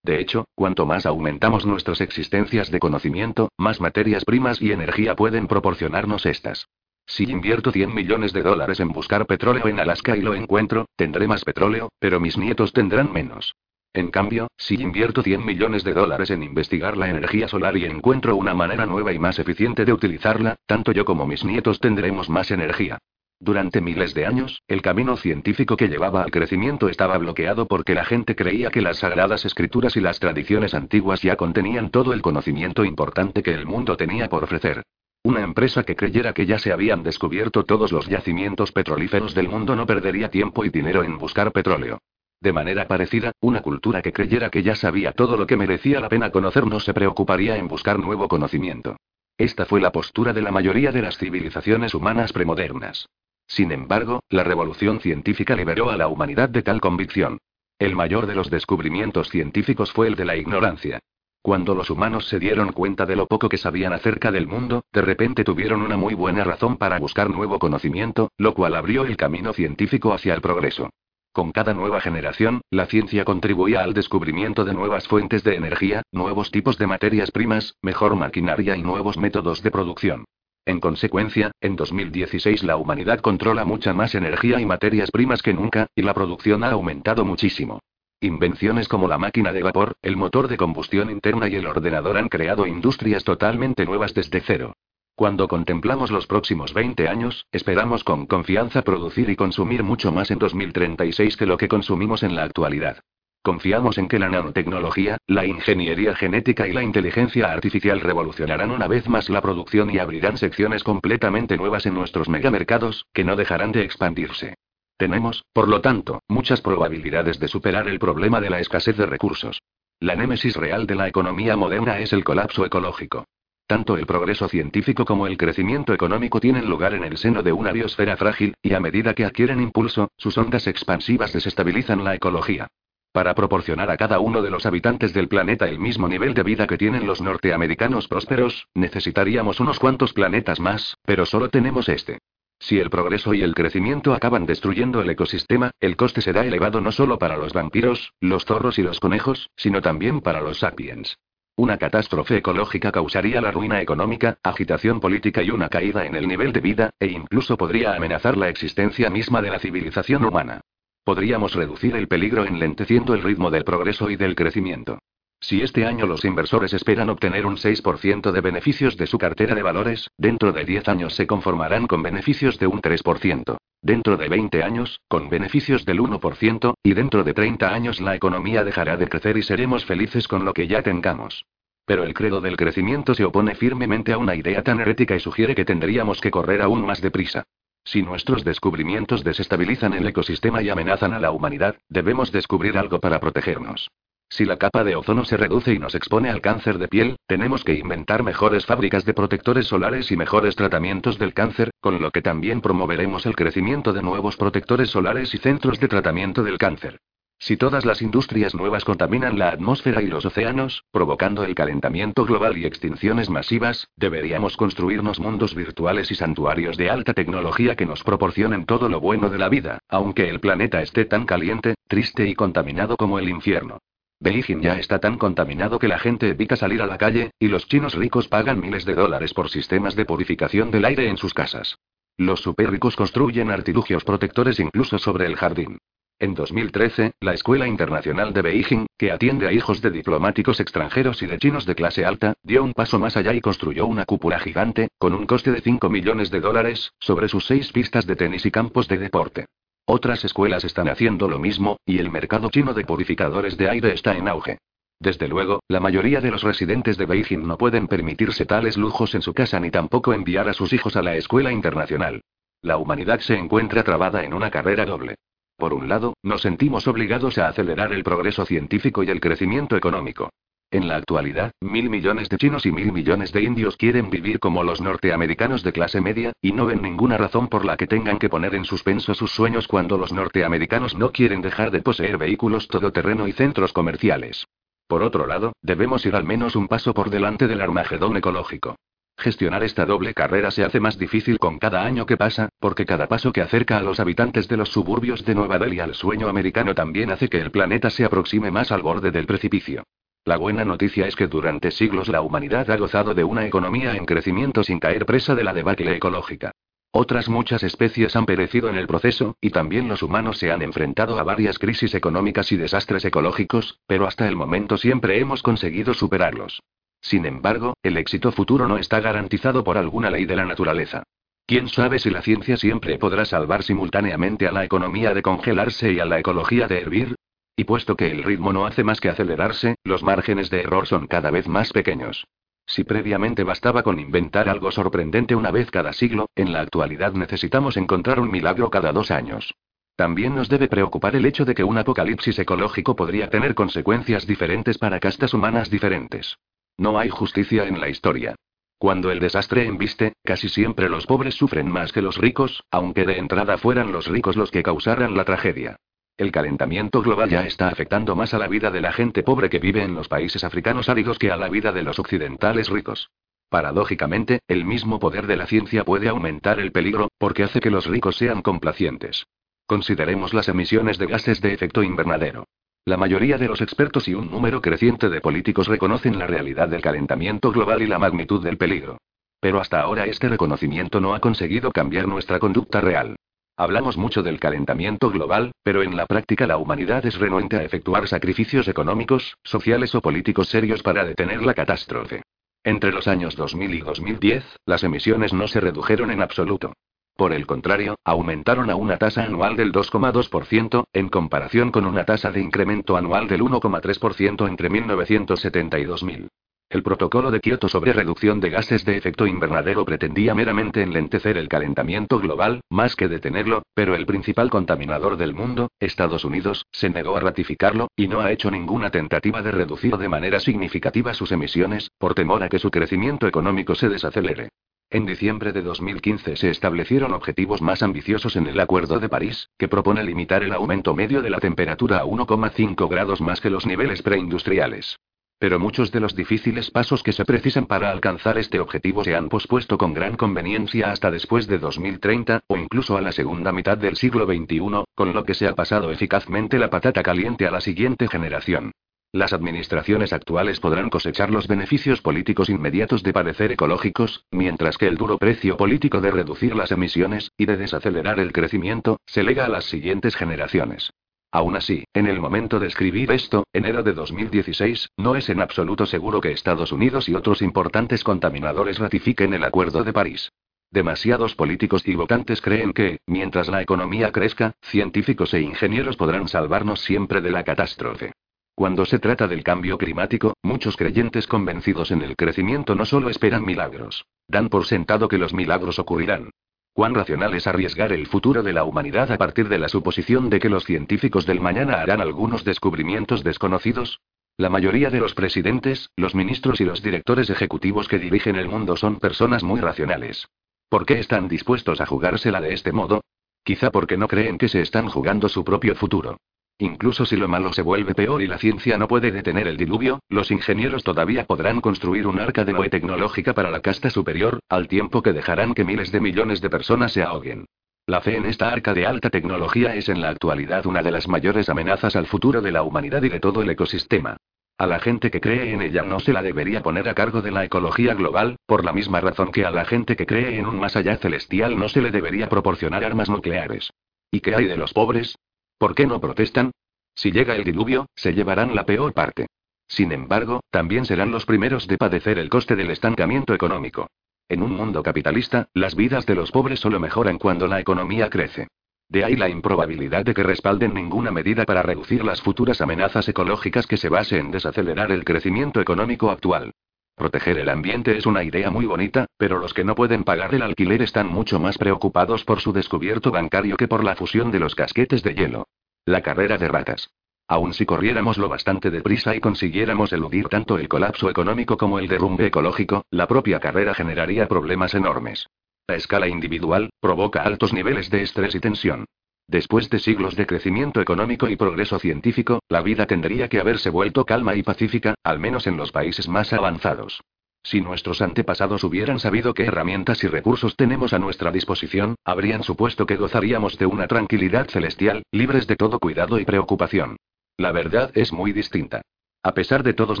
De 0.06 0.20
hecho, 0.20 0.44
cuanto 0.54 0.86
más 0.86 1.04
aumentamos 1.04 1.66
nuestras 1.66 2.00
existencias 2.00 2.70
de 2.70 2.78
conocimiento, 2.78 3.48
más 3.58 3.80
materias 3.80 4.24
primas 4.24 4.62
y 4.62 4.70
energía 4.70 5.16
pueden 5.16 5.48
proporcionarnos 5.48 6.26
estas. 6.26 6.68
Si 7.06 7.24
invierto 7.24 7.72
100 7.72 7.92
millones 7.92 8.32
de 8.32 8.44
dólares 8.44 8.78
en 8.78 8.90
buscar 8.90 9.26
petróleo 9.26 9.66
en 9.66 9.80
Alaska 9.80 10.16
y 10.16 10.20
lo 10.20 10.34
encuentro, 10.34 10.86
tendré 10.94 11.26
más 11.26 11.44
petróleo, 11.44 11.88
pero 11.98 12.20
mis 12.20 12.38
nietos 12.38 12.72
tendrán 12.72 13.12
menos. 13.12 13.56
En 13.94 14.12
cambio, 14.12 14.46
si 14.56 14.76
invierto 14.76 15.24
100 15.24 15.44
millones 15.44 15.82
de 15.82 15.94
dólares 15.94 16.30
en 16.30 16.44
investigar 16.44 16.96
la 16.96 17.10
energía 17.10 17.48
solar 17.48 17.76
y 17.76 17.84
encuentro 17.84 18.36
una 18.36 18.54
manera 18.54 18.86
nueva 18.86 19.12
y 19.12 19.18
más 19.18 19.40
eficiente 19.40 19.84
de 19.84 19.92
utilizarla, 19.92 20.54
tanto 20.66 20.92
yo 20.92 21.04
como 21.04 21.26
mis 21.26 21.44
nietos 21.44 21.80
tendremos 21.80 22.30
más 22.30 22.52
energía. 22.52 22.98
Durante 23.38 23.82
miles 23.82 24.14
de 24.14 24.24
años, 24.24 24.62
el 24.66 24.80
camino 24.80 25.16
científico 25.16 25.76
que 25.76 25.88
llevaba 25.88 26.22
al 26.22 26.30
crecimiento 26.30 26.88
estaba 26.88 27.18
bloqueado 27.18 27.66
porque 27.66 27.94
la 27.94 28.04
gente 28.04 28.34
creía 28.34 28.70
que 28.70 28.80
las 28.80 28.98
sagradas 28.98 29.44
escrituras 29.44 29.94
y 29.96 30.00
las 30.00 30.18
tradiciones 30.18 30.72
antiguas 30.72 31.20
ya 31.20 31.36
contenían 31.36 31.90
todo 31.90 32.14
el 32.14 32.22
conocimiento 32.22 32.84
importante 32.84 33.42
que 33.42 33.52
el 33.52 33.66
mundo 33.66 33.96
tenía 33.96 34.30
por 34.30 34.44
ofrecer. 34.44 34.82
Una 35.22 35.42
empresa 35.42 35.82
que 35.82 35.96
creyera 35.96 36.32
que 36.32 36.46
ya 36.46 36.58
se 36.58 36.72
habían 36.72 37.02
descubierto 37.02 37.64
todos 37.64 37.92
los 37.92 38.06
yacimientos 38.06 38.72
petrolíferos 38.72 39.34
del 39.34 39.48
mundo 39.48 39.76
no 39.76 39.84
perdería 39.84 40.30
tiempo 40.30 40.64
y 40.64 40.70
dinero 40.70 41.04
en 41.04 41.18
buscar 41.18 41.52
petróleo. 41.52 41.98
De 42.40 42.52
manera 42.52 42.88
parecida, 42.88 43.32
una 43.40 43.60
cultura 43.60 44.02
que 44.02 44.12
creyera 44.12 44.50
que 44.50 44.62
ya 44.62 44.76
sabía 44.76 45.12
todo 45.12 45.36
lo 45.36 45.46
que 45.46 45.56
merecía 45.56 46.00
la 46.00 46.08
pena 46.08 46.30
conocer 46.30 46.66
no 46.66 46.80
se 46.80 46.94
preocuparía 46.94 47.56
en 47.56 47.68
buscar 47.68 47.98
nuevo 47.98 48.28
conocimiento. 48.28 48.96
Esta 49.38 49.66
fue 49.66 49.80
la 49.80 49.92
postura 49.92 50.32
de 50.32 50.42
la 50.42 50.50
mayoría 50.50 50.92
de 50.92 51.02
las 51.02 51.18
civilizaciones 51.18 51.94
humanas 51.94 52.32
premodernas. 52.32 53.08
Sin 53.46 53.70
embargo, 53.70 54.22
la 54.30 54.44
revolución 54.44 55.00
científica 55.00 55.54
liberó 55.54 55.90
a 55.90 55.96
la 55.96 56.08
humanidad 56.08 56.48
de 56.48 56.62
tal 56.62 56.80
convicción. 56.80 57.38
El 57.78 57.94
mayor 57.94 58.26
de 58.26 58.34
los 58.34 58.50
descubrimientos 58.50 59.28
científicos 59.28 59.92
fue 59.92 60.08
el 60.08 60.16
de 60.16 60.24
la 60.24 60.36
ignorancia. 60.36 61.00
Cuando 61.42 61.74
los 61.74 61.90
humanos 61.90 62.26
se 62.26 62.40
dieron 62.40 62.72
cuenta 62.72 63.06
de 63.06 63.14
lo 63.14 63.26
poco 63.26 63.48
que 63.48 63.58
sabían 63.58 63.92
acerca 63.92 64.32
del 64.32 64.48
mundo, 64.48 64.82
de 64.92 65.02
repente 65.02 65.44
tuvieron 65.44 65.82
una 65.82 65.96
muy 65.96 66.14
buena 66.14 66.42
razón 66.42 66.76
para 66.76 66.98
buscar 66.98 67.30
nuevo 67.30 67.58
conocimiento, 67.58 68.32
lo 68.38 68.54
cual 68.54 68.74
abrió 68.74 69.04
el 69.04 69.16
camino 69.16 69.52
científico 69.52 70.12
hacia 70.12 70.34
el 70.34 70.40
progreso. 70.40 70.90
Con 71.36 71.52
cada 71.52 71.74
nueva 71.74 72.00
generación, 72.00 72.62
la 72.70 72.86
ciencia 72.86 73.26
contribuía 73.26 73.82
al 73.82 73.92
descubrimiento 73.92 74.64
de 74.64 74.72
nuevas 74.72 75.06
fuentes 75.06 75.44
de 75.44 75.54
energía, 75.54 76.00
nuevos 76.10 76.50
tipos 76.50 76.78
de 76.78 76.86
materias 76.86 77.30
primas, 77.30 77.76
mejor 77.82 78.16
maquinaria 78.16 78.74
y 78.74 78.82
nuevos 78.82 79.18
métodos 79.18 79.62
de 79.62 79.70
producción. 79.70 80.24
En 80.64 80.80
consecuencia, 80.80 81.52
en 81.60 81.76
2016 81.76 82.62
la 82.62 82.78
humanidad 82.78 83.20
controla 83.20 83.66
mucha 83.66 83.92
más 83.92 84.14
energía 84.14 84.62
y 84.62 84.64
materias 84.64 85.10
primas 85.10 85.42
que 85.42 85.52
nunca, 85.52 85.88
y 85.94 86.00
la 86.00 86.14
producción 86.14 86.64
ha 86.64 86.70
aumentado 86.70 87.26
muchísimo. 87.26 87.80
Invenciones 88.18 88.88
como 88.88 89.06
la 89.06 89.18
máquina 89.18 89.52
de 89.52 89.62
vapor, 89.62 89.92
el 90.00 90.16
motor 90.16 90.48
de 90.48 90.56
combustión 90.56 91.10
interna 91.10 91.48
y 91.48 91.56
el 91.56 91.66
ordenador 91.66 92.16
han 92.16 92.30
creado 92.30 92.66
industrias 92.66 93.24
totalmente 93.24 93.84
nuevas 93.84 94.14
desde 94.14 94.40
cero. 94.40 94.72
Cuando 95.16 95.48
contemplamos 95.48 96.10
los 96.10 96.26
próximos 96.26 96.74
20 96.74 97.08
años, 97.08 97.46
esperamos 97.50 98.04
con 98.04 98.26
confianza 98.26 98.82
producir 98.82 99.30
y 99.30 99.36
consumir 99.36 99.82
mucho 99.82 100.12
más 100.12 100.30
en 100.30 100.38
2036 100.38 101.38
que 101.38 101.46
lo 101.46 101.56
que 101.56 101.68
consumimos 101.68 102.22
en 102.22 102.34
la 102.34 102.42
actualidad. 102.42 102.98
Confiamos 103.42 103.96
en 103.96 104.08
que 104.08 104.18
la 104.18 104.28
nanotecnología, 104.28 105.16
la 105.26 105.46
ingeniería 105.46 106.14
genética 106.14 106.68
y 106.68 106.74
la 106.74 106.82
inteligencia 106.82 107.50
artificial 107.50 108.00
revolucionarán 108.00 108.70
una 108.70 108.88
vez 108.88 109.08
más 109.08 109.30
la 109.30 109.40
producción 109.40 109.88
y 109.88 109.98
abrirán 109.98 110.36
secciones 110.36 110.84
completamente 110.84 111.56
nuevas 111.56 111.86
en 111.86 111.94
nuestros 111.94 112.28
megamercados, 112.28 113.06
que 113.14 113.24
no 113.24 113.36
dejarán 113.36 113.72
de 113.72 113.84
expandirse. 113.84 114.56
Tenemos, 114.98 115.46
por 115.54 115.68
lo 115.68 115.80
tanto, 115.80 116.20
muchas 116.28 116.60
probabilidades 116.60 117.40
de 117.40 117.48
superar 117.48 117.88
el 117.88 117.98
problema 117.98 118.42
de 118.42 118.50
la 118.50 118.60
escasez 118.60 118.98
de 118.98 119.06
recursos. 119.06 119.62
La 119.98 120.14
némesis 120.14 120.56
real 120.56 120.86
de 120.86 120.94
la 120.94 121.08
economía 121.08 121.56
moderna 121.56 122.00
es 122.00 122.12
el 122.12 122.22
colapso 122.22 122.66
ecológico. 122.66 123.24
Tanto 123.66 123.96
el 123.96 124.06
progreso 124.06 124.48
científico 124.48 125.04
como 125.04 125.26
el 125.26 125.36
crecimiento 125.36 125.92
económico 125.92 126.38
tienen 126.38 126.68
lugar 126.68 126.94
en 126.94 127.02
el 127.02 127.16
seno 127.16 127.42
de 127.42 127.52
una 127.52 127.72
biosfera 127.72 128.16
frágil, 128.16 128.54
y 128.62 128.74
a 128.74 128.80
medida 128.80 129.12
que 129.12 129.24
adquieren 129.24 129.60
impulso, 129.60 130.08
sus 130.16 130.38
ondas 130.38 130.68
expansivas 130.68 131.32
desestabilizan 131.32 132.04
la 132.04 132.14
ecología. 132.14 132.68
Para 133.10 133.34
proporcionar 133.34 133.90
a 133.90 133.96
cada 133.96 134.20
uno 134.20 134.40
de 134.40 134.50
los 134.50 134.66
habitantes 134.66 135.12
del 135.14 135.26
planeta 135.26 135.68
el 135.68 135.80
mismo 135.80 136.06
nivel 136.06 136.32
de 136.34 136.44
vida 136.44 136.68
que 136.68 136.78
tienen 136.78 137.06
los 137.06 137.20
norteamericanos 137.20 138.06
prósperos, 138.06 138.68
necesitaríamos 138.74 139.58
unos 139.58 139.80
cuantos 139.80 140.12
planetas 140.12 140.60
más, 140.60 140.96
pero 141.04 141.26
solo 141.26 141.48
tenemos 141.48 141.88
este. 141.88 142.18
Si 142.60 142.78
el 142.78 142.88
progreso 142.88 143.34
y 143.34 143.42
el 143.42 143.54
crecimiento 143.54 144.14
acaban 144.14 144.46
destruyendo 144.46 145.00
el 145.00 145.10
ecosistema, 145.10 145.72
el 145.80 145.96
coste 145.96 146.20
será 146.20 146.44
elevado 146.44 146.80
no 146.80 146.92
solo 146.92 147.18
para 147.18 147.36
los 147.36 147.52
vampiros, 147.52 148.12
los 148.20 148.44
zorros 148.44 148.78
y 148.78 148.82
los 148.82 149.00
conejos, 149.00 149.50
sino 149.56 149.82
también 149.82 150.20
para 150.20 150.40
los 150.40 150.60
sapiens. 150.60 151.16
Una 151.58 151.78
catástrofe 151.78 152.36
ecológica 152.36 152.92
causaría 152.92 153.40
la 153.40 153.50
ruina 153.50 153.80
económica, 153.80 154.38
agitación 154.42 155.00
política 155.00 155.42
y 155.42 155.50
una 155.50 155.70
caída 155.70 156.04
en 156.04 156.14
el 156.14 156.28
nivel 156.28 156.52
de 156.52 156.60
vida, 156.60 156.90
e 157.00 157.06
incluso 157.06 157.56
podría 157.56 157.94
amenazar 157.94 158.36
la 158.36 158.50
existencia 158.50 159.08
misma 159.08 159.40
de 159.40 159.50
la 159.50 159.58
civilización 159.58 160.26
humana. 160.26 160.60
Podríamos 161.02 161.54
reducir 161.54 161.96
el 161.96 162.08
peligro 162.08 162.44
enlenteciendo 162.44 163.14
el 163.14 163.22
ritmo 163.22 163.50
del 163.50 163.64
progreso 163.64 164.10
y 164.10 164.16
del 164.16 164.34
crecimiento. 164.34 164.98
Si 165.40 165.62
este 165.62 165.86
año 165.86 166.06
los 166.06 166.24
inversores 166.24 166.72
esperan 166.72 167.10
obtener 167.10 167.46
un 167.46 167.56
6% 167.56 168.32
de 168.32 168.40
beneficios 168.40 168.96
de 168.96 169.06
su 169.06 169.18
cartera 169.18 169.54
de 169.54 169.62
valores, 169.62 170.10
dentro 170.16 170.52
de 170.52 170.64
10 170.64 170.88
años 170.88 171.14
se 171.14 171.26
conformarán 171.26 171.86
con 171.86 172.02
beneficios 172.02 172.58
de 172.58 172.66
un 172.66 172.80
3%. 172.80 173.56
Dentro 173.82 174.16
de 174.16 174.28
20 174.28 174.62
años, 174.62 175.00
con 175.06 175.28
beneficios 175.28 175.84
del 175.84 176.00
1%, 176.00 176.74
y 176.82 176.94
dentro 176.94 177.22
de 177.22 177.34
30 177.34 177.72
años 177.72 178.00
la 178.00 178.16
economía 178.16 178.64
dejará 178.64 178.96
de 178.96 179.08
crecer 179.08 179.36
y 179.36 179.42
seremos 179.42 179.84
felices 179.84 180.26
con 180.26 180.44
lo 180.44 180.54
que 180.54 180.66
ya 180.66 180.82
tengamos. 180.82 181.44
Pero 181.84 182.02
el 182.02 182.14
credo 182.14 182.40
del 182.40 182.56
crecimiento 182.56 183.14
se 183.14 183.24
opone 183.24 183.54
firmemente 183.54 184.12
a 184.12 184.18
una 184.18 184.34
idea 184.34 184.64
tan 184.64 184.80
herética 184.80 185.14
y 185.14 185.20
sugiere 185.20 185.54
que 185.54 185.64
tendríamos 185.64 186.20
que 186.20 186.32
correr 186.32 186.62
aún 186.62 186.84
más 186.84 187.00
deprisa. 187.00 187.44
Si 187.86 188.02
nuestros 188.02 188.42
descubrimientos 188.42 189.22
desestabilizan 189.22 189.94
el 189.94 190.08
ecosistema 190.08 190.60
y 190.60 190.70
amenazan 190.70 191.14
a 191.14 191.20
la 191.20 191.30
humanidad, 191.30 191.76
debemos 191.88 192.32
descubrir 192.32 192.76
algo 192.76 192.98
para 192.98 193.20
protegernos. 193.20 193.88
Si 194.28 194.44
la 194.44 194.56
capa 194.56 194.82
de 194.82 194.96
ozono 194.96 195.24
se 195.24 195.36
reduce 195.36 195.72
y 195.72 195.78
nos 195.78 195.94
expone 195.94 196.28
al 196.28 196.40
cáncer 196.40 196.78
de 196.78 196.88
piel, 196.88 197.16
tenemos 197.28 197.62
que 197.62 197.74
inventar 197.74 198.24
mejores 198.24 198.66
fábricas 198.66 199.04
de 199.04 199.14
protectores 199.14 199.68
solares 199.68 200.10
y 200.10 200.16
mejores 200.16 200.56
tratamientos 200.56 201.16
del 201.16 201.32
cáncer, 201.32 201.70
con 201.80 202.02
lo 202.02 202.10
que 202.10 202.22
también 202.22 202.60
promoveremos 202.60 203.24
el 203.24 203.36
crecimiento 203.36 203.92
de 203.92 204.02
nuevos 204.02 204.36
protectores 204.36 204.90
solares 204.90 205.32
y 205.32 205.38
centros 205.38 205.78
de 205.78 205.86
tratamiento 205.86 206.42
del 206.42 206.58
cáncer. 206.58 206.98
Si 207.38 207.56
todas 207.56 207.84
las 207.84 208.00
industrias 208.00 208.54
nuevas 208.54 208.84
contaminan 208.84 209.38
la 209.38 209.50
atmósfera 209.50 210.02
y 210.02 210.06
los 210.06 210.24
océanos, 210.24 210.84
provocando 210.90 211.44
el 211.44 211.54
calentamiento 211.54 212.24
global 212.24 212.56
y 212.56 212.64
extinciones 212.64 213.28
masivas, 213.28 213.88
deberíamos 213.96 214.56
construirnos 214.56 215.20
mundos 215.20 215.54
virtuales 215.54 216.10
y 216.10 216.14
santuarios 216.14 216.76
de 216.76 216.90
alta 216.90 217.12
tecnología 217.12 217.76
que 217.76 217.86
nos 217.86 218.02
proporcionen 218.02 218.64
todo 218.64 218.88
lo 218.88 219.00
bueno 219.00 219.28
de 219.28 219.38
la 219.38 219.48
vida, 219.48 219.78
aunque 219.88 220.28
el 220.30 220.40
planeta 220.40 220.80
esté 220.80 221.04
tan 221.04 221.26
caliente, 221.26 221.74
triste 221.88 222.26
y 222.26 222.34
contaminado 222.34 222.96
como 222.96 223.18
el 223.18 223.28
infierno. 223.28 223.78
Beijing 224.18 224.62
ya 224.62 224.78
está 224.78 224.98
tan 224.98 225.18
contaminado 225.18 225.78
que 225.78 225.88
la 225.88 225.98
gente 225.98 226.30
evita 226.30 226.56
salir 226.56 226.80
a 226.80 226.86
la 226.86 226.96
calle, 226.96 227.32
y 227.38 227.48
los 227.48 227.68
chinos 227.68 227.94
ricos 227.94 228.28
pagan 228.28 228.60
miles 228.60 228.86
de 228.86 228.94
dólares 228.94 229.34
por 229.34 229.50
sistemas 229.50 229.94
de 229.94 230.06
purificación 230.06 230.70
del 230.70 230.86
aire 230.86 231.10
en 231.10 231.18
sus 231.18 231.34
casas. 231.34 231.76
Los 232.16 232.40
superricos 232.40 232.96
construyen 232.96 233.50
artilugios 233.50 234.04
protectores 234.04 234.58
incluso 234.58 234.98
sobre 234.98 235.26
el 235.26 235.36
jardín. 235.36 235.78
En 236.18 236.32
2013, 236.32 237.12
la 237.20 237.34
Escuela 237.34 237.68
Internacional 237.68 238.32
de 238.32 238.40
Beijing, 238.40 238.86
que 238.96 239.12
atiende 239.12 239.48
a 239.48 239.52
hijos 239.52 239.82
de 239.82 239.90
diplomáticos 239.90 240.60
extranjeros 240.60 241.20
y 241.20 241.26
de 241.26 241.36
chinos 241.36 241.66
de 241.66 241.74
clase 241.74 242.06
alta, 242.06 242.32
dio 242.42 242.64
un 242.64 242.72
paso 242.72 242.98
más 242.98 243.18
allá 243.18 243.34
y 243.34 243.42
construyó 243.42 243.86
una 243.86 244.06
cúpula 244.06 244.38
gigante, 244.38 244.88
con 244.96 245.12
un 245.12 245.26
coste 245.26 245.52
de 245.52 245.60
5 245.60 245.90
millones 245.90 246.30
de 246.30 246.40
dólares, 246.40 246.94
sobre 247.00 247.28
sus 247.28 247.44
seis 247.44 247.70
pistas 247.70 248.06
de 248.06 248.16
tenis 248.16 248.46
y 248.46 248.50
campos 248.50 248.88
de 248.88 248.96
deporte. 248.96 249.44
Otras 249.84 250.24
escuelas 250.24 250.64
están 250.64 250.88
haciendo 250.88 251.28
lo 251.28 251.38
mismo, 251.38 251.80
y 251.84 251.98
el 251.98 252.10
mercado 252.10 252.48
chino 252.48 252.72
de 252.72 252.86
purificadores 252.86 253.58
de 253.58 253.68
aire 253.68 253.92
está 253.92 254.16
en 254.16 254.26
auge. 254.26 254.56
Desde 254.98 255.28
luego, 255.28 255.60
la 255.68 255.80
mayoría 255.80 256.22
de 256.22 256.30
los 256.30 256.42
residentes 256.42 256.96
de 256.96 257.04
Beijing 257.04 257.46
no 257.46 257.58
pueden 257.58 257.88
permitirse 257.88 258.46
tales 258.46 258.78
lujos 258.78 259.14
en 259.14 259.20
su 259.20 259.34
casa 259.34 259.60
ni 259.60 259.70
tampoco 259.70 260.14
enviar 260.14 260.48
a 260.48 260.54
sus 260.54 260.72
hijos 260.72 260.96
a 260.96 261.02
la 261.02 261.14
escuela 261.16 261.52
internacional. 261.52 262.22
La 262.62 262.78
humanidad 262.78 263.20
se 263.20 263.36
encuentra 263.36 263.84
trabada 263.84 264.24
en 264.24 264.32
una 264.32 264.50
carrera 264.50 264.86
doble. 264.86 265.16
Por 265.56 265.72
un 265.72 265.88
lado, 265.88 266.14
nos 266.22 266.42
sentimos 266.42 266.86
obligados 266.86 267.38
a 267.38 267.48
acelerar 267.48 267.92
el 267.92 268.04
progreso 268.04 268.44
científico 268.44 269.02
y 269.02 269.08
el 269.08 269.20
crecimiento 269.20 269.76
económico. 269.76 270.30
En 270.70 270.88
la 270.88 270.96
actualidad, 270.96 271.52
mil 271.60 271.88
millones 271.88 272.28
de 272.28 272.36
chinos 272.36 272.66
y 272.66 272.72
mil 272.72 272.92
millones 272.92 273.32
de 273.32 273.42
indios 273.42 273.76
quieren 273.76 274.10
vivir 274.10 274.38
como 274.38 274.64
los 274.64 274.80
norteamericanos 274.80 275.62
de 275.62 275.72
clase 275.72 276.00
media, 276.00 276.32
y 276.42 276.52
no 276.52 276.66
ven 276.66 276.82
ninguna 276.82 277.16
razón 277.16 277.48
por 277.48 277.64
la 277.64 277.76
que 277.76 277.86
tengan 277.86 278.18
que 278.18 278.28
poner 278.28 278.54
en 278.54 278.64
suspenso 278.64 279.14
sus 279.14 279.30
sueños 279.30 279.68
cuando 279.68 279.96
los 279.96 280.12
norteamericanos 280.12 280.96
no 280.96 281.12
quieren 281.12 281.40
dejar 281.40 281.70
de 281.70 281.82
poseer 281.82 282.18
vehículos 282.18 282.68
todoterreno 282.68 283.28
y 283.28 283.32
centros 283.32 283.72
comerciales. 283.72 284.44
Por 284.88 285.02
otro 285.02 285.26
lado, 285.26 285.52
debemos 285.62 286.04
ir 286.04 286.16
al 286.16 286.24
menos 286.24 286.54
un 286.54 286.68
paso 286.68 286.92
por 286.92 287.10
delante 287.10 287.46
del 287.46 287.60
armagedón 287.60 288.16
ecológico. 288.16 288.76
Gestionar 289.18 289.64
esta 289.64 289.86
doble 289.86 290.12
carrera 290.12 290.50
se 290.50 290.62
hace 290.62 290.78
más 290.78 290.98
difícil 290.98 291.38
con 291.38 291.58
cada 291.58 291.84
año 291.84 292.04
que 292.04 292.16
pasa, 292.16 292.50
porque 292.60 292.84
cada 292.84 293.08
paso 293.08 293.32
que 293.32 293.40
acerca 293.40 293.78
a 293.78 293.82
los 293.82 293.98
habitantes 293.98 294.46
de 294.46 294.58
los 294.58 294.68
suburbios 294.68 295.24
de 295.24 295.34
Nueva 295.34 295.58
Delhi 295.58 295.80
al 295.80 295.94
sueño 295.94 296.28
americano 296.28 296.74
también 296.74 297.10
hace 297.10 297.28
que 297.28 297.40
el 297.40 297.50
planeta 297.50 297.88
se 297.88 298.04
aproxime 298.04 298.50
más 298.50 298.70
al 298.70 298.82
borde 298.82 299.10
del 299.10 299.26
precipicio. 299.26 299.84
La 300.24 300.36
buena 300.36 300.64
noticia 300.64 301.06
es 301.06 301.16
que 301.16 301.28
durante 301.28 301.70
siglos 301.70 302.08
la 302.08 302.20
humanidad 302.20 302.70
ha 302.70 302.76
gozado 302.76 303.14
de 303.14 303.24
una 303.24 303.46
economía 303.46 303.94
en 303.96 304.04
crecimiento 304.04 304.62
sin 304.62 304.80
caer 304.80 305.06
presa 305.06 305.34
de 305.34 305.44
la 305.44 305.54
debacle 305.54 305.96
ecológica. 305.96 306.52
Otras 306.90 307.28
muchas 307.28 307.62
especies 307.62 308.16
han 308.16 308.26
perecido 308.26 308.68
en 308.68 308.76
el 308.76 308.86
proceso, 308.86 309.36
y 309.40 309.50
también 309.50 309.88
los 309.88 310.02
humanos 310.02 310.38
se 310.38 310.50
han 310.50 310.62
enfrentado 310.62 311.18
a 311.18 311.22
varias 311.22 311.58
crisis 311.58 311.94
económicas 311.94 312.52
y 312.52 312.56
desastres 312.56 313.04
ecológicos, 313.04 313.80
pero 313.86 314.06
hasta 314.06 314.28
el 314.28 314.36
momento 314.36 314.76
siempre 314.76 315.18
hemos 315.20 315.42
conseguido 315.42 315.94
superarlos. 315.94 316.62
Sin 317.06 317.24
embargo, 317.24 317.76
el 317.84 317.98
éxito 317.98 318.32
futuro 318.32 318.66
no 318.66 318.78
está 318.78 318.98
garantizado 318.98 319.62
por 319.62 319.78
alguna 319.78 320.10
ley 320.10 320.26
de 320.26 320.34
la 320.34 320.44
naturaleza. 320.44 321.04
¿Quién 321.46 321.68
sabe 321.68 322.00
si 322.00 322.10
la 322.10 322.20
ciencia 322.20 322.56
siempre 322.56 322.98
podrá 322.98 323.24
salvar 323.24 323.62
simultáneamente 323.62 324.48
a 324.48 324.50
la 324.50 324.64
economía 324.64 325.14
de 325.14 325.22
congelarse 325.22 325.92
y 325.92 326.00
a 326.00 326.04
la 326.04 326.18
ecología 326.18 326.66
de 326.66 326.80
hervir? 326.80 327.14
Y 327.54 327.62
puesto 327.62 327.96
que 327.96 328.10
el 328.10 328.24
ritmo 328.24 328.52
no 328.52 328.66
hace 328.66 328.82
más 328.82 329.00
que 329.00 329.08
acelerarse, 329.08 329.76
los 329.84 330.02
márgenes 330.02 330.50
de 330.50 330.62
error 330.62 330.88
son 330.88 331.06
cada 331.06 331.30
vez 331.30 331.46
más 331.46 331.72
pequeños. 331.72 332.26
Si 332.66 332.82
previamente 332.82 333.44
bastaba 333.44 333.84
con 333.84 334.00
inventar 334.00 334.48
algo 334.48 334.72
sorprendente 334.72 335.36
una 335.36 335.52
vez 335.52 335.70
cada 335.70 335.92
siglo, 335.92 336.28
en 336.34 336.52
la 336.52 336.60
actualidad 336.60 337.12
necesitamos 337.12 337.76
encontrar 337.76 338.18
un 338.18 338.32
milagro 338.32 338.68
cada 338.68 338.90
dos 338.90 339.12
años. 339.12 339.54
También 339.96 340.34
nos 340.34 340.50
debe 340.50 340.68
preocupar 340.68 341.16
el 341.16 341.24
hecho 341.24 341.46
de 341.46 341.54
que 341.54 341.64
un 341.64 341.78
apocalipsis 341.78 342.38
ecológico 342.38 342.94
podría 342.94 343.30
tener 343.30 343.54
consecuencias 343.54 344.26
diferentes 344.26 344.76
para 344.76 345.00
castas 345.00 345.32
humanas 345.32 345.70
diferentes. 345.70 346.36
No 346.76 346.98
hay 346.98 347.08
justicia 347.08 347.66
en 347.66 347.80
la 347.80 347.88
historia. 347.88 348.34
Cuando 348.78 349.10
el 349.10 349.20
desastre 349.20 349.64
embiste, 349.64 350.12
casi 350.22 350.50
siempre 350.50 350.90
los 350.90 351.06
pobres 351.06 351.34
sufren 351.34 351.72
más 351.72 351.92
que 351.92 352.02
los 352.02 352.18
ricos, 352.18 352.62
aunque 352.70 353.06
de 353.06 353.16
entrada 353.16 353.56
fueran 353.56 353.90
los 353.90 354.06
ricos 354.06 354.36
los 354.36 354.50
que 354.50 354.62
causaran 354.62 355.16
la 355.16 355.24
tragedia. 355.24 355.76
El 356.18 356.30
calentamiento 356.30 357.00
global 357.00 357.30
ya 357.30 357.46
está 357.46 357.68
afectando 357.68 358.14
más 358.14 358.34
a 358.34 358.38
la 358.38 358.48
vida 358.48 358.70
de 358.70 358.82
la 358.82 358.92
gente 358.92 359.22
pobre 359.22 359.48
que 359.48 359.58
vive 359.58 359.82
en 359.82 359.94
los 359.94 360.08
países 360.08 360.44
africanos 360.44 360.90
áridos 360.90 361.18
que 361.18 361.30
a 361.30 361.38
la 361.38 361.48
vida 361.48 361.72
de 361.72 361.82
los 361.82 361.98
occidentales 361.98 362.68
ricos. 362.68 363.08
Paradójicamente, 363.48 364.40
el 364.46 364.66
mismo 364.66 364.98
poder 364.98 365.26
de 365.26 365.36
la 365.36 365.46
ciencia 365.46 365.84
puede 365.84 366.08
aumentar 366.08 366.60
el 366.60 366.72
peligro, 366.72 367.08
porque 367.16 367.44
hace 367.44 367.60
que 367.60 367.70
los 367.70 367.86
ricos 367.86 368.16
sean 368.16 368.42
complacientes. 368.42 369.26
Consideremos 369.66 370.32
las 370.32 370.48
emisiones 370.48 370.96
de 370.96 371.06
gases 371.06 371.40
de 371.40 371.52
efecto 371.52 371.82
invernadero. 371.82 372.46
La 372.84 372.96
mayoría 372.96 373.36
de 373.36 373.48
los 373.48 373.60
expertos 373.60 374.06
y 374.06 374.14
un 374.14 374.30
número 374.30 374.62
creciente 374.62 375.08
de 375.08 375.20
políticos 375.20 375.66
reconocen 375.66 376.20
la 376.20 376.28
realidad 376.28 376.68
del 376.68 376.82
calentamiento 376.82 377.50
global 377.50 377.82
y 377.82 377.88
la 377.88 377.98
magnitud 377.98 378.44
del 378.44 378.58
peligro. 378.58 378.98
Pero 379.40 379.60
hasta 379.60 379.80
ahora 379.80 380.06
este 380.06 380.28
reconocimiento 380.28 381.00
no 381.00 381.16
ha 381.16 381.20
conseguido 381.20 381.72
cambiar 381.72 382.06
nuestra 382.06 382.38
conducta 382.38 382.80
real. 382.80 383.16
Hablamos 383.56 383.96
mucho 383.96 384.22
del 384.22 384.38
calentamiento 384.38 385.10
global, 385.10 385.50
pero 385.64 385.82
en 385.82 385.96
la 385.96 386.06
práctica 386.06 386.46
la 386.46 386.58
humanidad 386.58 387.04
es 387.04 387.18
renuente 387.18 387.56
a 387.56 387.64
efectuar 387.64 388.06
sacrificios 388.06 388.68
económicos, 388.68 389.36
sociales 389.42 389.96
o 389.96 390.00
políticos 390.00 390.48
serios 390.48 390.84
para 390.84 391.04
detener 391.04 391.42
la 391.42 391.54
catástrofe. 391.54 392.22
Entre 392.62 392.92
los 392.92 393.08
años 393.08 393.34
2000 393.34 393.74
y 393.74 393.80
2010, 393.80 394.44
las 394.64 394.84
emisiones 394.84 395.32
no 395.32 395.48
se 395.48 395.58
redujeron 395.58 396.12
en 396.12 396.22
absoluto. 396.22 396.72
Por 397.16 397.32
el 397.32 397.46
contrario, 397.46 397.96
aumentaron 398.04 398.68
a 398.68 398.76
una 398.76 398.98
tasa 398.98 399.24
anual 399.24 399.56
del 399.56 399.72
2,2%, 399.72 400.84
en 400.92 401.08
comparación 401.08 401.70
con 401.72 401.86
una 401.86 402.04
tasa 402.04 402.30
de 402.30 402.42
incremento 402.42 402.94
anual 402.94 403.26
del 403.26 403.40
1,3% 403.40 404.46
entre 404.46 404.68
1970 404.68 405.78
y 405.78 405.84
2000. 405.84 406.28
El 406.68 406.82
protocolo 406.82 407.30
de 407.30 407.40
Kioto 407.40 407.68
sobre 407.68 407.94
reducción 407.94 408.40
de 408.40 408.50
gases 408.50 408.84
de 408.84 408.98
efecto 408.98 409.26
invernadero 409.26 409.84
pretendía 409.86 410.34
meramente 410.34 410.82
enlentecer 410.82 411.38
el 411.38 411.48
calentamiento 411.48 412.18
global, 412.18 412.60
más 412.68 412.96
que 412.96 413.08
detenerlo, 413.08 413.62
pero 413.72 413.94
el 413.94 414.04
principal 414.04 414.50
contaminador 414.50 415.16
del 415.16 415.32
mundo, 415.32 415.70
Estados 415.80 416.24
Unidos, 416.24 416.66
se 416.70 416.90
negó 416.90 417.16
a 417.16 417.20
ratificarlo, 417.20 417.88
y 417.96 418.08
no 418.08 418.20
ha 418.20 418.32
hecho 418.32 418.50
ninguna 418.50 418.90
tentativa 418.90 419.40
de 419.40 419.52
reducir 419.52 419.96
de 419.96 420.08
manera 420.08 420.40
significativa 420.40 421.14
sus 421.14 421.32
emisiones, 421.32 421.88
por 421.98 422.14
temor 422.14 422.42
a 422.42 422.48
que 422.50 422.58
su 422.58 422.70
crecimiento 422.70 423.26
económico 423.26 423.74
se 423.74 423.88
desacelere. 423.88 424.50
En 424.96 425.04
diciembre 425.04 425.52
de 425.52 425.60
2015 425.60 426.36
se 426.36 426.48
establecieron 426.48 427.12
objetivos 427.12 427.60
más 427.60 427.82
ambiciosos 427.82 428.34
en 428.34 428.46
el 428.46 428.58
Acuerdo 428.58 428.98
de 428.98 429.10
París, 429.10 429.50
que 429.58 429.68
propone 429.68 430.02
limitar 430.02 430.42
el 430.42 430.54
aumento 430.54 430.94
medio 430.94 431.20
de 431.20 431.28
la 431.28 431.38
temperatura 431.38 431.98
a 431.98 432.06
1,5 432.06 432.88
grados 432.88 433.20
más 433.20 433.42
que 433.42 433.50
los 433.50 433.66
niveles 433.66 434.00
preindustriales. 434.00 434.98
Pero 435.38 435.58
muchos 435.58 435.92
de 435.92 436.00
los 436.00 436.16
difíciles 436.16 436.70
pasos 436.70 437.02
que 437.02 437.12
se 437.12 437.26
precisan 437.26 437.66
para 437.66 437.90
alcanzar 437.90 438.38
este 438.38 438.58
objetivo 438.58 439.04
se 439.04 439.14
han 439.14 439.28
pospuesto 439.28 439.76
con 439.76 439.92
gran 439.92 440.16
conveniencia 440.16 440.90
hasta 440.90 441.10
después 441.10 441.46
de 441.46 441.58
2030, 441.58 442.40
o 442.46 442.56
incluso 442.56 442.96
a 442.96 443.02
la 443.02 443.12
segunda 443.12 443.52
mitad 443.52 443.76
del 443.76 443.96
siglo 443.96 444.24
XXI, 444.24 444.84
con 444.94 445.12
lo 445.12 445.24
que 445.24 445.34
se 445.34 445.46
ha 445.46 445.54
pasado 445.54 445.92
eficazmente 445.92 446.58
la 446.58 446.70
patata 446.70 447.02
caliente 447.02 447.46
a 447.46 447.50
la 447.50 447.60
siguiente 447.60 448.08
generación. 448.08 448.72
Las 449.12 449.32
administraciones 449.32 450.12
actuales 450.12 450.60
podrán 450.60 450.90
cosechar 450.90 451.30
los 451.30 451.48
beneficios 451.48 452.02
políticos 452.02 452.50
inmediatos 452.50 453.02
de 453.02 453.12
parecer 453.12 453.52
ecológicos, 453.52 454.24
mientras 454.30 454.76
que 454.76 454.88
el 454.88 454.96
duro 454.96 455.16
precio 455.16 455.56
político 455.56 456.00
de 456.00 456.10
reducir 456.10 456.54
las 456.54 456.72
emisiones, 456.72 457.30
y 457.38 457.46
de 457.46 457.56
desacelerar 457.56 458.20
el 458.20 458.32
crecimiento, 458.32 458.98
se 459.06 459.22
lega 459.22 459.46
a 459.46 459.48
las 459.48 459.64
siguientes 459.64 460.16
generaciones. 460.16 460.90
Aún 461.32 461.56
así, 461.56 461.84
en 461.92 462.06
el 462.06 462.20
momento 462.20 462.58
de 462.58 462.66
escribir 462.66 463.10
esto, 463.10 463.44
enero 463.52 463.82
de 463.82 463.92
2016, 463.92 464.90
no 464.96 465.16
es 465.16 465.28
en 465.28 465.40
absoluto 465.40 465.86
seguro 465.86 466.20
que 466.20 466.32
Estados 466.32 466.72
Unidos 466.72 467.08
y 467.08 467.14
otros 467.14 467.42
importantes 467.42 468.04
contaminadores 468.04 468.78
ratifiquen 468.78 469.34
el 469.34 469.44
Acuerdo 469.44 469.84
de 469.84 469.92
París. 469.92 470.30
Demasiados 470.70 471.34
políticos 471.34 471.86
y 471.86 471.94
votantes 471.94 472.40
creen 472.40 472.72
que, 472.72 473.00
mientras 473.06 473.48
la 473.48 473.62
economía 473.62 474.12
crezca, 474.12 474.54
científicos 474.62 475.32
e 475.34 475.40
ingenieros 475.40 475.96
podrán 475.96 476.28
salvarnos 476.28 476.80
siempre 476.80 477.20
de 477.20 477.30
la 477.30 477.44
catástrofe. 477.44 478.12
Cuando 478.56 478.86
se 478.86 478.98
trata 478.98 479.28
del 479.28 479.44
cambio 479.44 479.76
climático, 479.76 480.32
muchos 480.42 480.78
creyentes 480.78 481.26
convencidos 481.26 481.90
en 481.90 482.00
el 482.00 482.16
crecimiento 482.16 482.74
no 482.74 482.86
solo 482.86 483.10
esperan 483.10 483.44
milagros. 483.44 484.06
Dan 484.28 484.48
por 484.48 484.64
sentado 484.64 485.08
que 485.08 485.18
los 485.18 485.34
milagros 485.34 485.78
ocurrirán. 485.78 486.30
¿Cuán 486.72 486.94
racional 486.94 487.34
es 487.34 487.46
arriesgar 487.46 487.92
el 487.92 488.06
futuro 488.06 488.42
de 488.42 488.54
la 488.54 488.64
humanidad 488.64 489.12
a 489.12 489.18
partir 489.18 489.50
de 489.50 489.58
la 489.58 489.68
suposición 489.68 490.30
de 490.30 490.40
que 490.40 490.48
los 490.48 490.64
científicos 490.64 491.26
del 491.26 491.38
mañana 491.38 491.82
harán 491.82 492.00
algunos 492.00 492.44
descubrimientos 492.44 493.22
desconocidos? 493.22 494.00
La 494.38 494.48
mayoría 494.48 494.88
de 494.88 495.00
los 495.00 495.12
presidentes, 495.12 495.90
los 495.94 496.14
ministros 496.14 496.58
y 496.62 496.64
los 496.64 496.82
directores 496.82 497.28
ejecutivos 497.28 497.88
que 497.88 497.98
dirigen 497.98 498.36
el 498.36 498.48
mundo 498.48 498.78
son 498.78 498.98
personas 498.98 499.42
muy 499.42 499.60
racionales. 499.60 500.28
¿Por 500.70 500.86
qué 500.86 500.98
están 500.98 501.28
dispuestos 501.28 501.82
a 501.82 501.86
jugársela 501.86 502.40
de 502.40 502.54
este 502.54 502.72
modo? 502.72 503.02
Quizá 503.44 503.70
porque 503.70 503.98
no 503.98 504.08
creen 504.08 504.38
que 504.38 504.48
se 504.48 504.62
están 504.62 504.88
jugando 504.88 505.28
su 505.28 505.44
propio 505.44 505.74
futuro. 505.74 506.16
Incluso 506.58 507.04
si 507.04 507.16
lo 507.16 507.28
malo 507.28 507.52
se 507.52 507.60
vuelve 507.60 507.94
peor 507.94 508.22
y 508.22 508.26
la 508.26 508.38
ciencia 508.38 508.78
no 508.78 508.88
puede 508.88 509.12
detener 509.12 509.46
el 509.46 509.58
diluvio, 509.58 510.00
los 510.08 510.30
ingenieros 510.30 510.84
todavía 510.84 511.26
podrán 511.26 511.60
construir 511.60 512.06
un 512.06 512.18
arca 512.18 512.46
de 512.46 512.54
Noé 512.54 512.70
tecnológica 512.70 513.34
para 513.34 513.50
la 513.50 513.60
casta 513.60 513.90
superior, 513.90 514.40
al 514.48 514.66
tiempo 514.66 515.02
que 515.02 515.12
dejarán 515.12 515.52
que 515.52 515.64
miles 515.64 515.92
de 515.92 516.00
millones 516.00 516.40
de 516.40 516.48
personas 516.48 516.92
se 516.92 517.02
ahoguen. 517.02 517.44
La 517.86 518.00
fe 518.00 518.16
en 518.16 518.24
esta 518.24 518.48
arca 518.48 518.72
de 518.72 518.86
alta 518.86 519.10
tecnología 519.10 519.74
es 519.74 519.90
en 519.90 520.00
la 520.00 520.08
actualidad 520.08 520.64
una 520.64 520.82
de 520.82 520.90
las 520.90 521.08
mayores 521.08 521.50
amenazas 521.50 521.94
al 521.94 522.06
futuro 522.06 522.40
de 522.40 522.52
la 522.52 522.62
humanidad 522.62 523.02
y 523.02 523.10
de 523.10 523.20
todo 523.20 523.42
el 523.42 523.50
ecosistema. 523.50 524.16
A 524.58 524.66
la 524.66 524.80
gente 524.80 525.10
que 525.10 525.20
cree 525.20 525.52
en 525.52 525.60
ella 525.60 525.82
no 525.82 526.00
se 526.00 526.14
la 526.14 526.22
debería 526.22 526.62
poner 526.62 526.88
a 526.88 526.94
cargo 526.94 527.20
de 527.20 527.30
la 527.30 527.44
ecología 527.44 527.92
global, 527.92 528.36
por 528.46 528.64
la 528.64 528.72
misma 528.72 529.00
razón 529.00 529.30
que 529.30 529.44
a 529.44 529.50
la 529.50 529.66
gente 529.66 529.94
que 529.94 530.06
cree 530.06 530.38
en 530.38 530.46
un 530.46 530.58
más 530.58 530.74
allá 530.74 530.96
celestial 530.96 531.58
no 531.58 531.68
se 531.68 531.82
le 531.82 531.90
debería 531.90 532.30
proporcionar 532.30 532.82
armas 532.82 533.10
nucleares. 533.10 533.70
¿Y 534.10 534.20
qué 534.20 534.34
hay 534.34 534.46
de 534.46 534.56
los 534.56 534.72
pobres? 534.72 535.16
¿Por 535.58 535.74
qué 535.74 535.86
no 535.86 536.00
protestan? 536.00 536.50
Si 536.94 537.12
llega 537.12 537.34
el 537.34 537.44
diluvio, 537.44 537.86
se 537.94 538.12
llevarán 538.12 538.54
la 538.54 538.66
peor 538.66 538.92
parte. 538.92 539.26
Sin 539.68 539.92
embargo, 539.92 540.40
también 540.50 540.84
serán 540.84 541.10
los 541.10 541.26
primeros 541.26 541.66
de 541.66 541.78
padecer 541.78 542.18
el 542.18 542.28
coste 542.28 542.56
del 542.56 542.70
estancamiento 542.70 543.34
económico. 543.34 543.88
En 544.28 544.42
un 544.42 544.52
mundo 544.52 544.82
capitalista, 544.82 545.48
las 545.54 545.74
vidas 545.74 546.04
de 546.06 546.14
los 546.14 546.30
pobres 546.30 546.60
solo 546.60 546.80
mejoran 546.80 547.18
cuando 547.18 547.46
la 547.46 547.60
economía 547.60 548.10
crece. 548.10 548.48
De 548.88 549.04
ahí 549.04 549.16
la 549.16 549.28
improbabilidad 549.28 550.04
de 550.04 550.14
que 550.14 550.22
respalden 550.22 550.74
ninguna 550.74 551.10
medida 551.10 551.44
para 551.44 551.62
reducir 551.62 552.04
las 552.04 552.20
futuras 552.20 552.60
amenazas 552.60 553.08
ecológicas 553.08 553.66
que 553.66 553.76
se 553.76 553.88
base 553.88 554.18
en 554.18 554.30
desacelerar 554.30 554.92
el 554.92 555.04
crecimiento 555.04 555.60
económico 555.60 556.10
actual. 556.10 556.52
Proteger 556.96 557.38
el 557.38 557.50
ambiente 557.50 557.98
es 557.98 558.06
una 558.06 558.24
idea 558.24 558.50
muy 558.50 558.64
bonita, 558.64 559.04
pero 559.18 559.38
los 559.38 559.52
que 559.52 559.64
no 559.64 559.74
pueden 559.74 560.02
pagar 560.02 560.34
el 560.34 560.40
alquiler 560.40 560.80
están 560.80 561.08
mucho 561.08 561.38
más 561.38 561.58
preocupados 561.58 562.24
por 562.24 562.40
su 562.40 562.54
descubierto 562.54 563.10
bancario 563.10 563.58
que 563.58 563.68
por 563.68 563.84
la 563.84 563.96
fusión 563.96 564.30
de 564.30 564.40
los 564.40 564.54
casquetes 564.54 565.02
de 565.02 565.14
hielo. 565.14 565.46
La 565.84 566.00
carrera 566.00 566.38
de 566.38 566.48
ratas. 566.48 566.90
Aun 567.28 567.52
si 567.52 567.66
corriéramos 567.66 568.16
lo 568.16 568.30
bastante 568.30 568.70
deprisa 568.70 569.14
y 569.14 569.20
consiguiéramos 569.20 569.92
eludir 569.92 570.28
tanto 570.28 570.58
el 570.58 570.68
colapso 570.68 571.10
económico 571.10 571.58
como 571.58 571.78
el 571.78 571.86
derrumbe 571.86 572.26
ecológico, 572.26 572.86
la 572.90 573.06
propia 573.06 573.40
carrera 573.40 573.74
generaría 573.74 574.26
problemas 574.26 574.74
enormes. 574.74 575.28
La 575.66 575.76
escala 575.76 576.08
individual 576.08 576.70
provoca 576.80 577.22
altos 577.22 577.52
niveles 577.52 577.90
de 577.90 578.04
estrés 578.04 578.34
y 578.34 578.40
tensión. 578.40 578.86
Después 579.28 579.68
de 579.70 579.80
siglos 579.80 580.14
de 580.14 580.26
crecimiento 580.26 580.80
económico 580.80 581.28
y 581.28 581.36
progreso 581.36 581.80
científico, 581.80 582.40
la 582.48 582.62
vida 582.62 582.86
tendría 582.86 583.28
que 583.28 583.40
haberse 583.40 583.70
vuelto 583.70 584.04
calma 584.04 584.36
y 584.36 584.42
pacífica, 584.42 584.94
al 585.02 585.18
menos 585.18 585.46
en 585.48 585.56
los 585.56 585.72
países 585.72 586.08
más 586.08 586.32
avanzados. 586.32 587.00
Si 587.42 587.60
nuestros 587.60 588.02
antepasados 588.02 588.62
hubieran 588.64 588.98
sabido 588.98 589.34
qué 589.34 589.44
herramientas 589.44 590.02
y 590.04 590.08
recursos 590.08 590.56
tenemos 590.56 590.92
a 590.92 590.98
nuestra 590.98 591.30
disposición, 591.30 591.96
habrían 592.04 592.42
supuesto 592.42 592.86
que 592.86 592.96
gozaríamos 592.96 593.58
de 593.58 593.66
una 593.66 593.88
tranquilidad 593.88 594.48
celestial, 594.48 595.02
libres 595.10 595.46
de 595.46 595.56
todo 595.56 595.78
cuidado 595.78 596.18
y 596.18 596.24
preocupación. 596.24 596.96
La 597.36 597.52
verdad 597.52 597.90
es 597.94 598.12
muy 598.12 598.32
distinta. 598.32 598.82
A 599.22 599.34
pesar 599.34 599.64
de 599.64 599.74
todos 599.74 600.00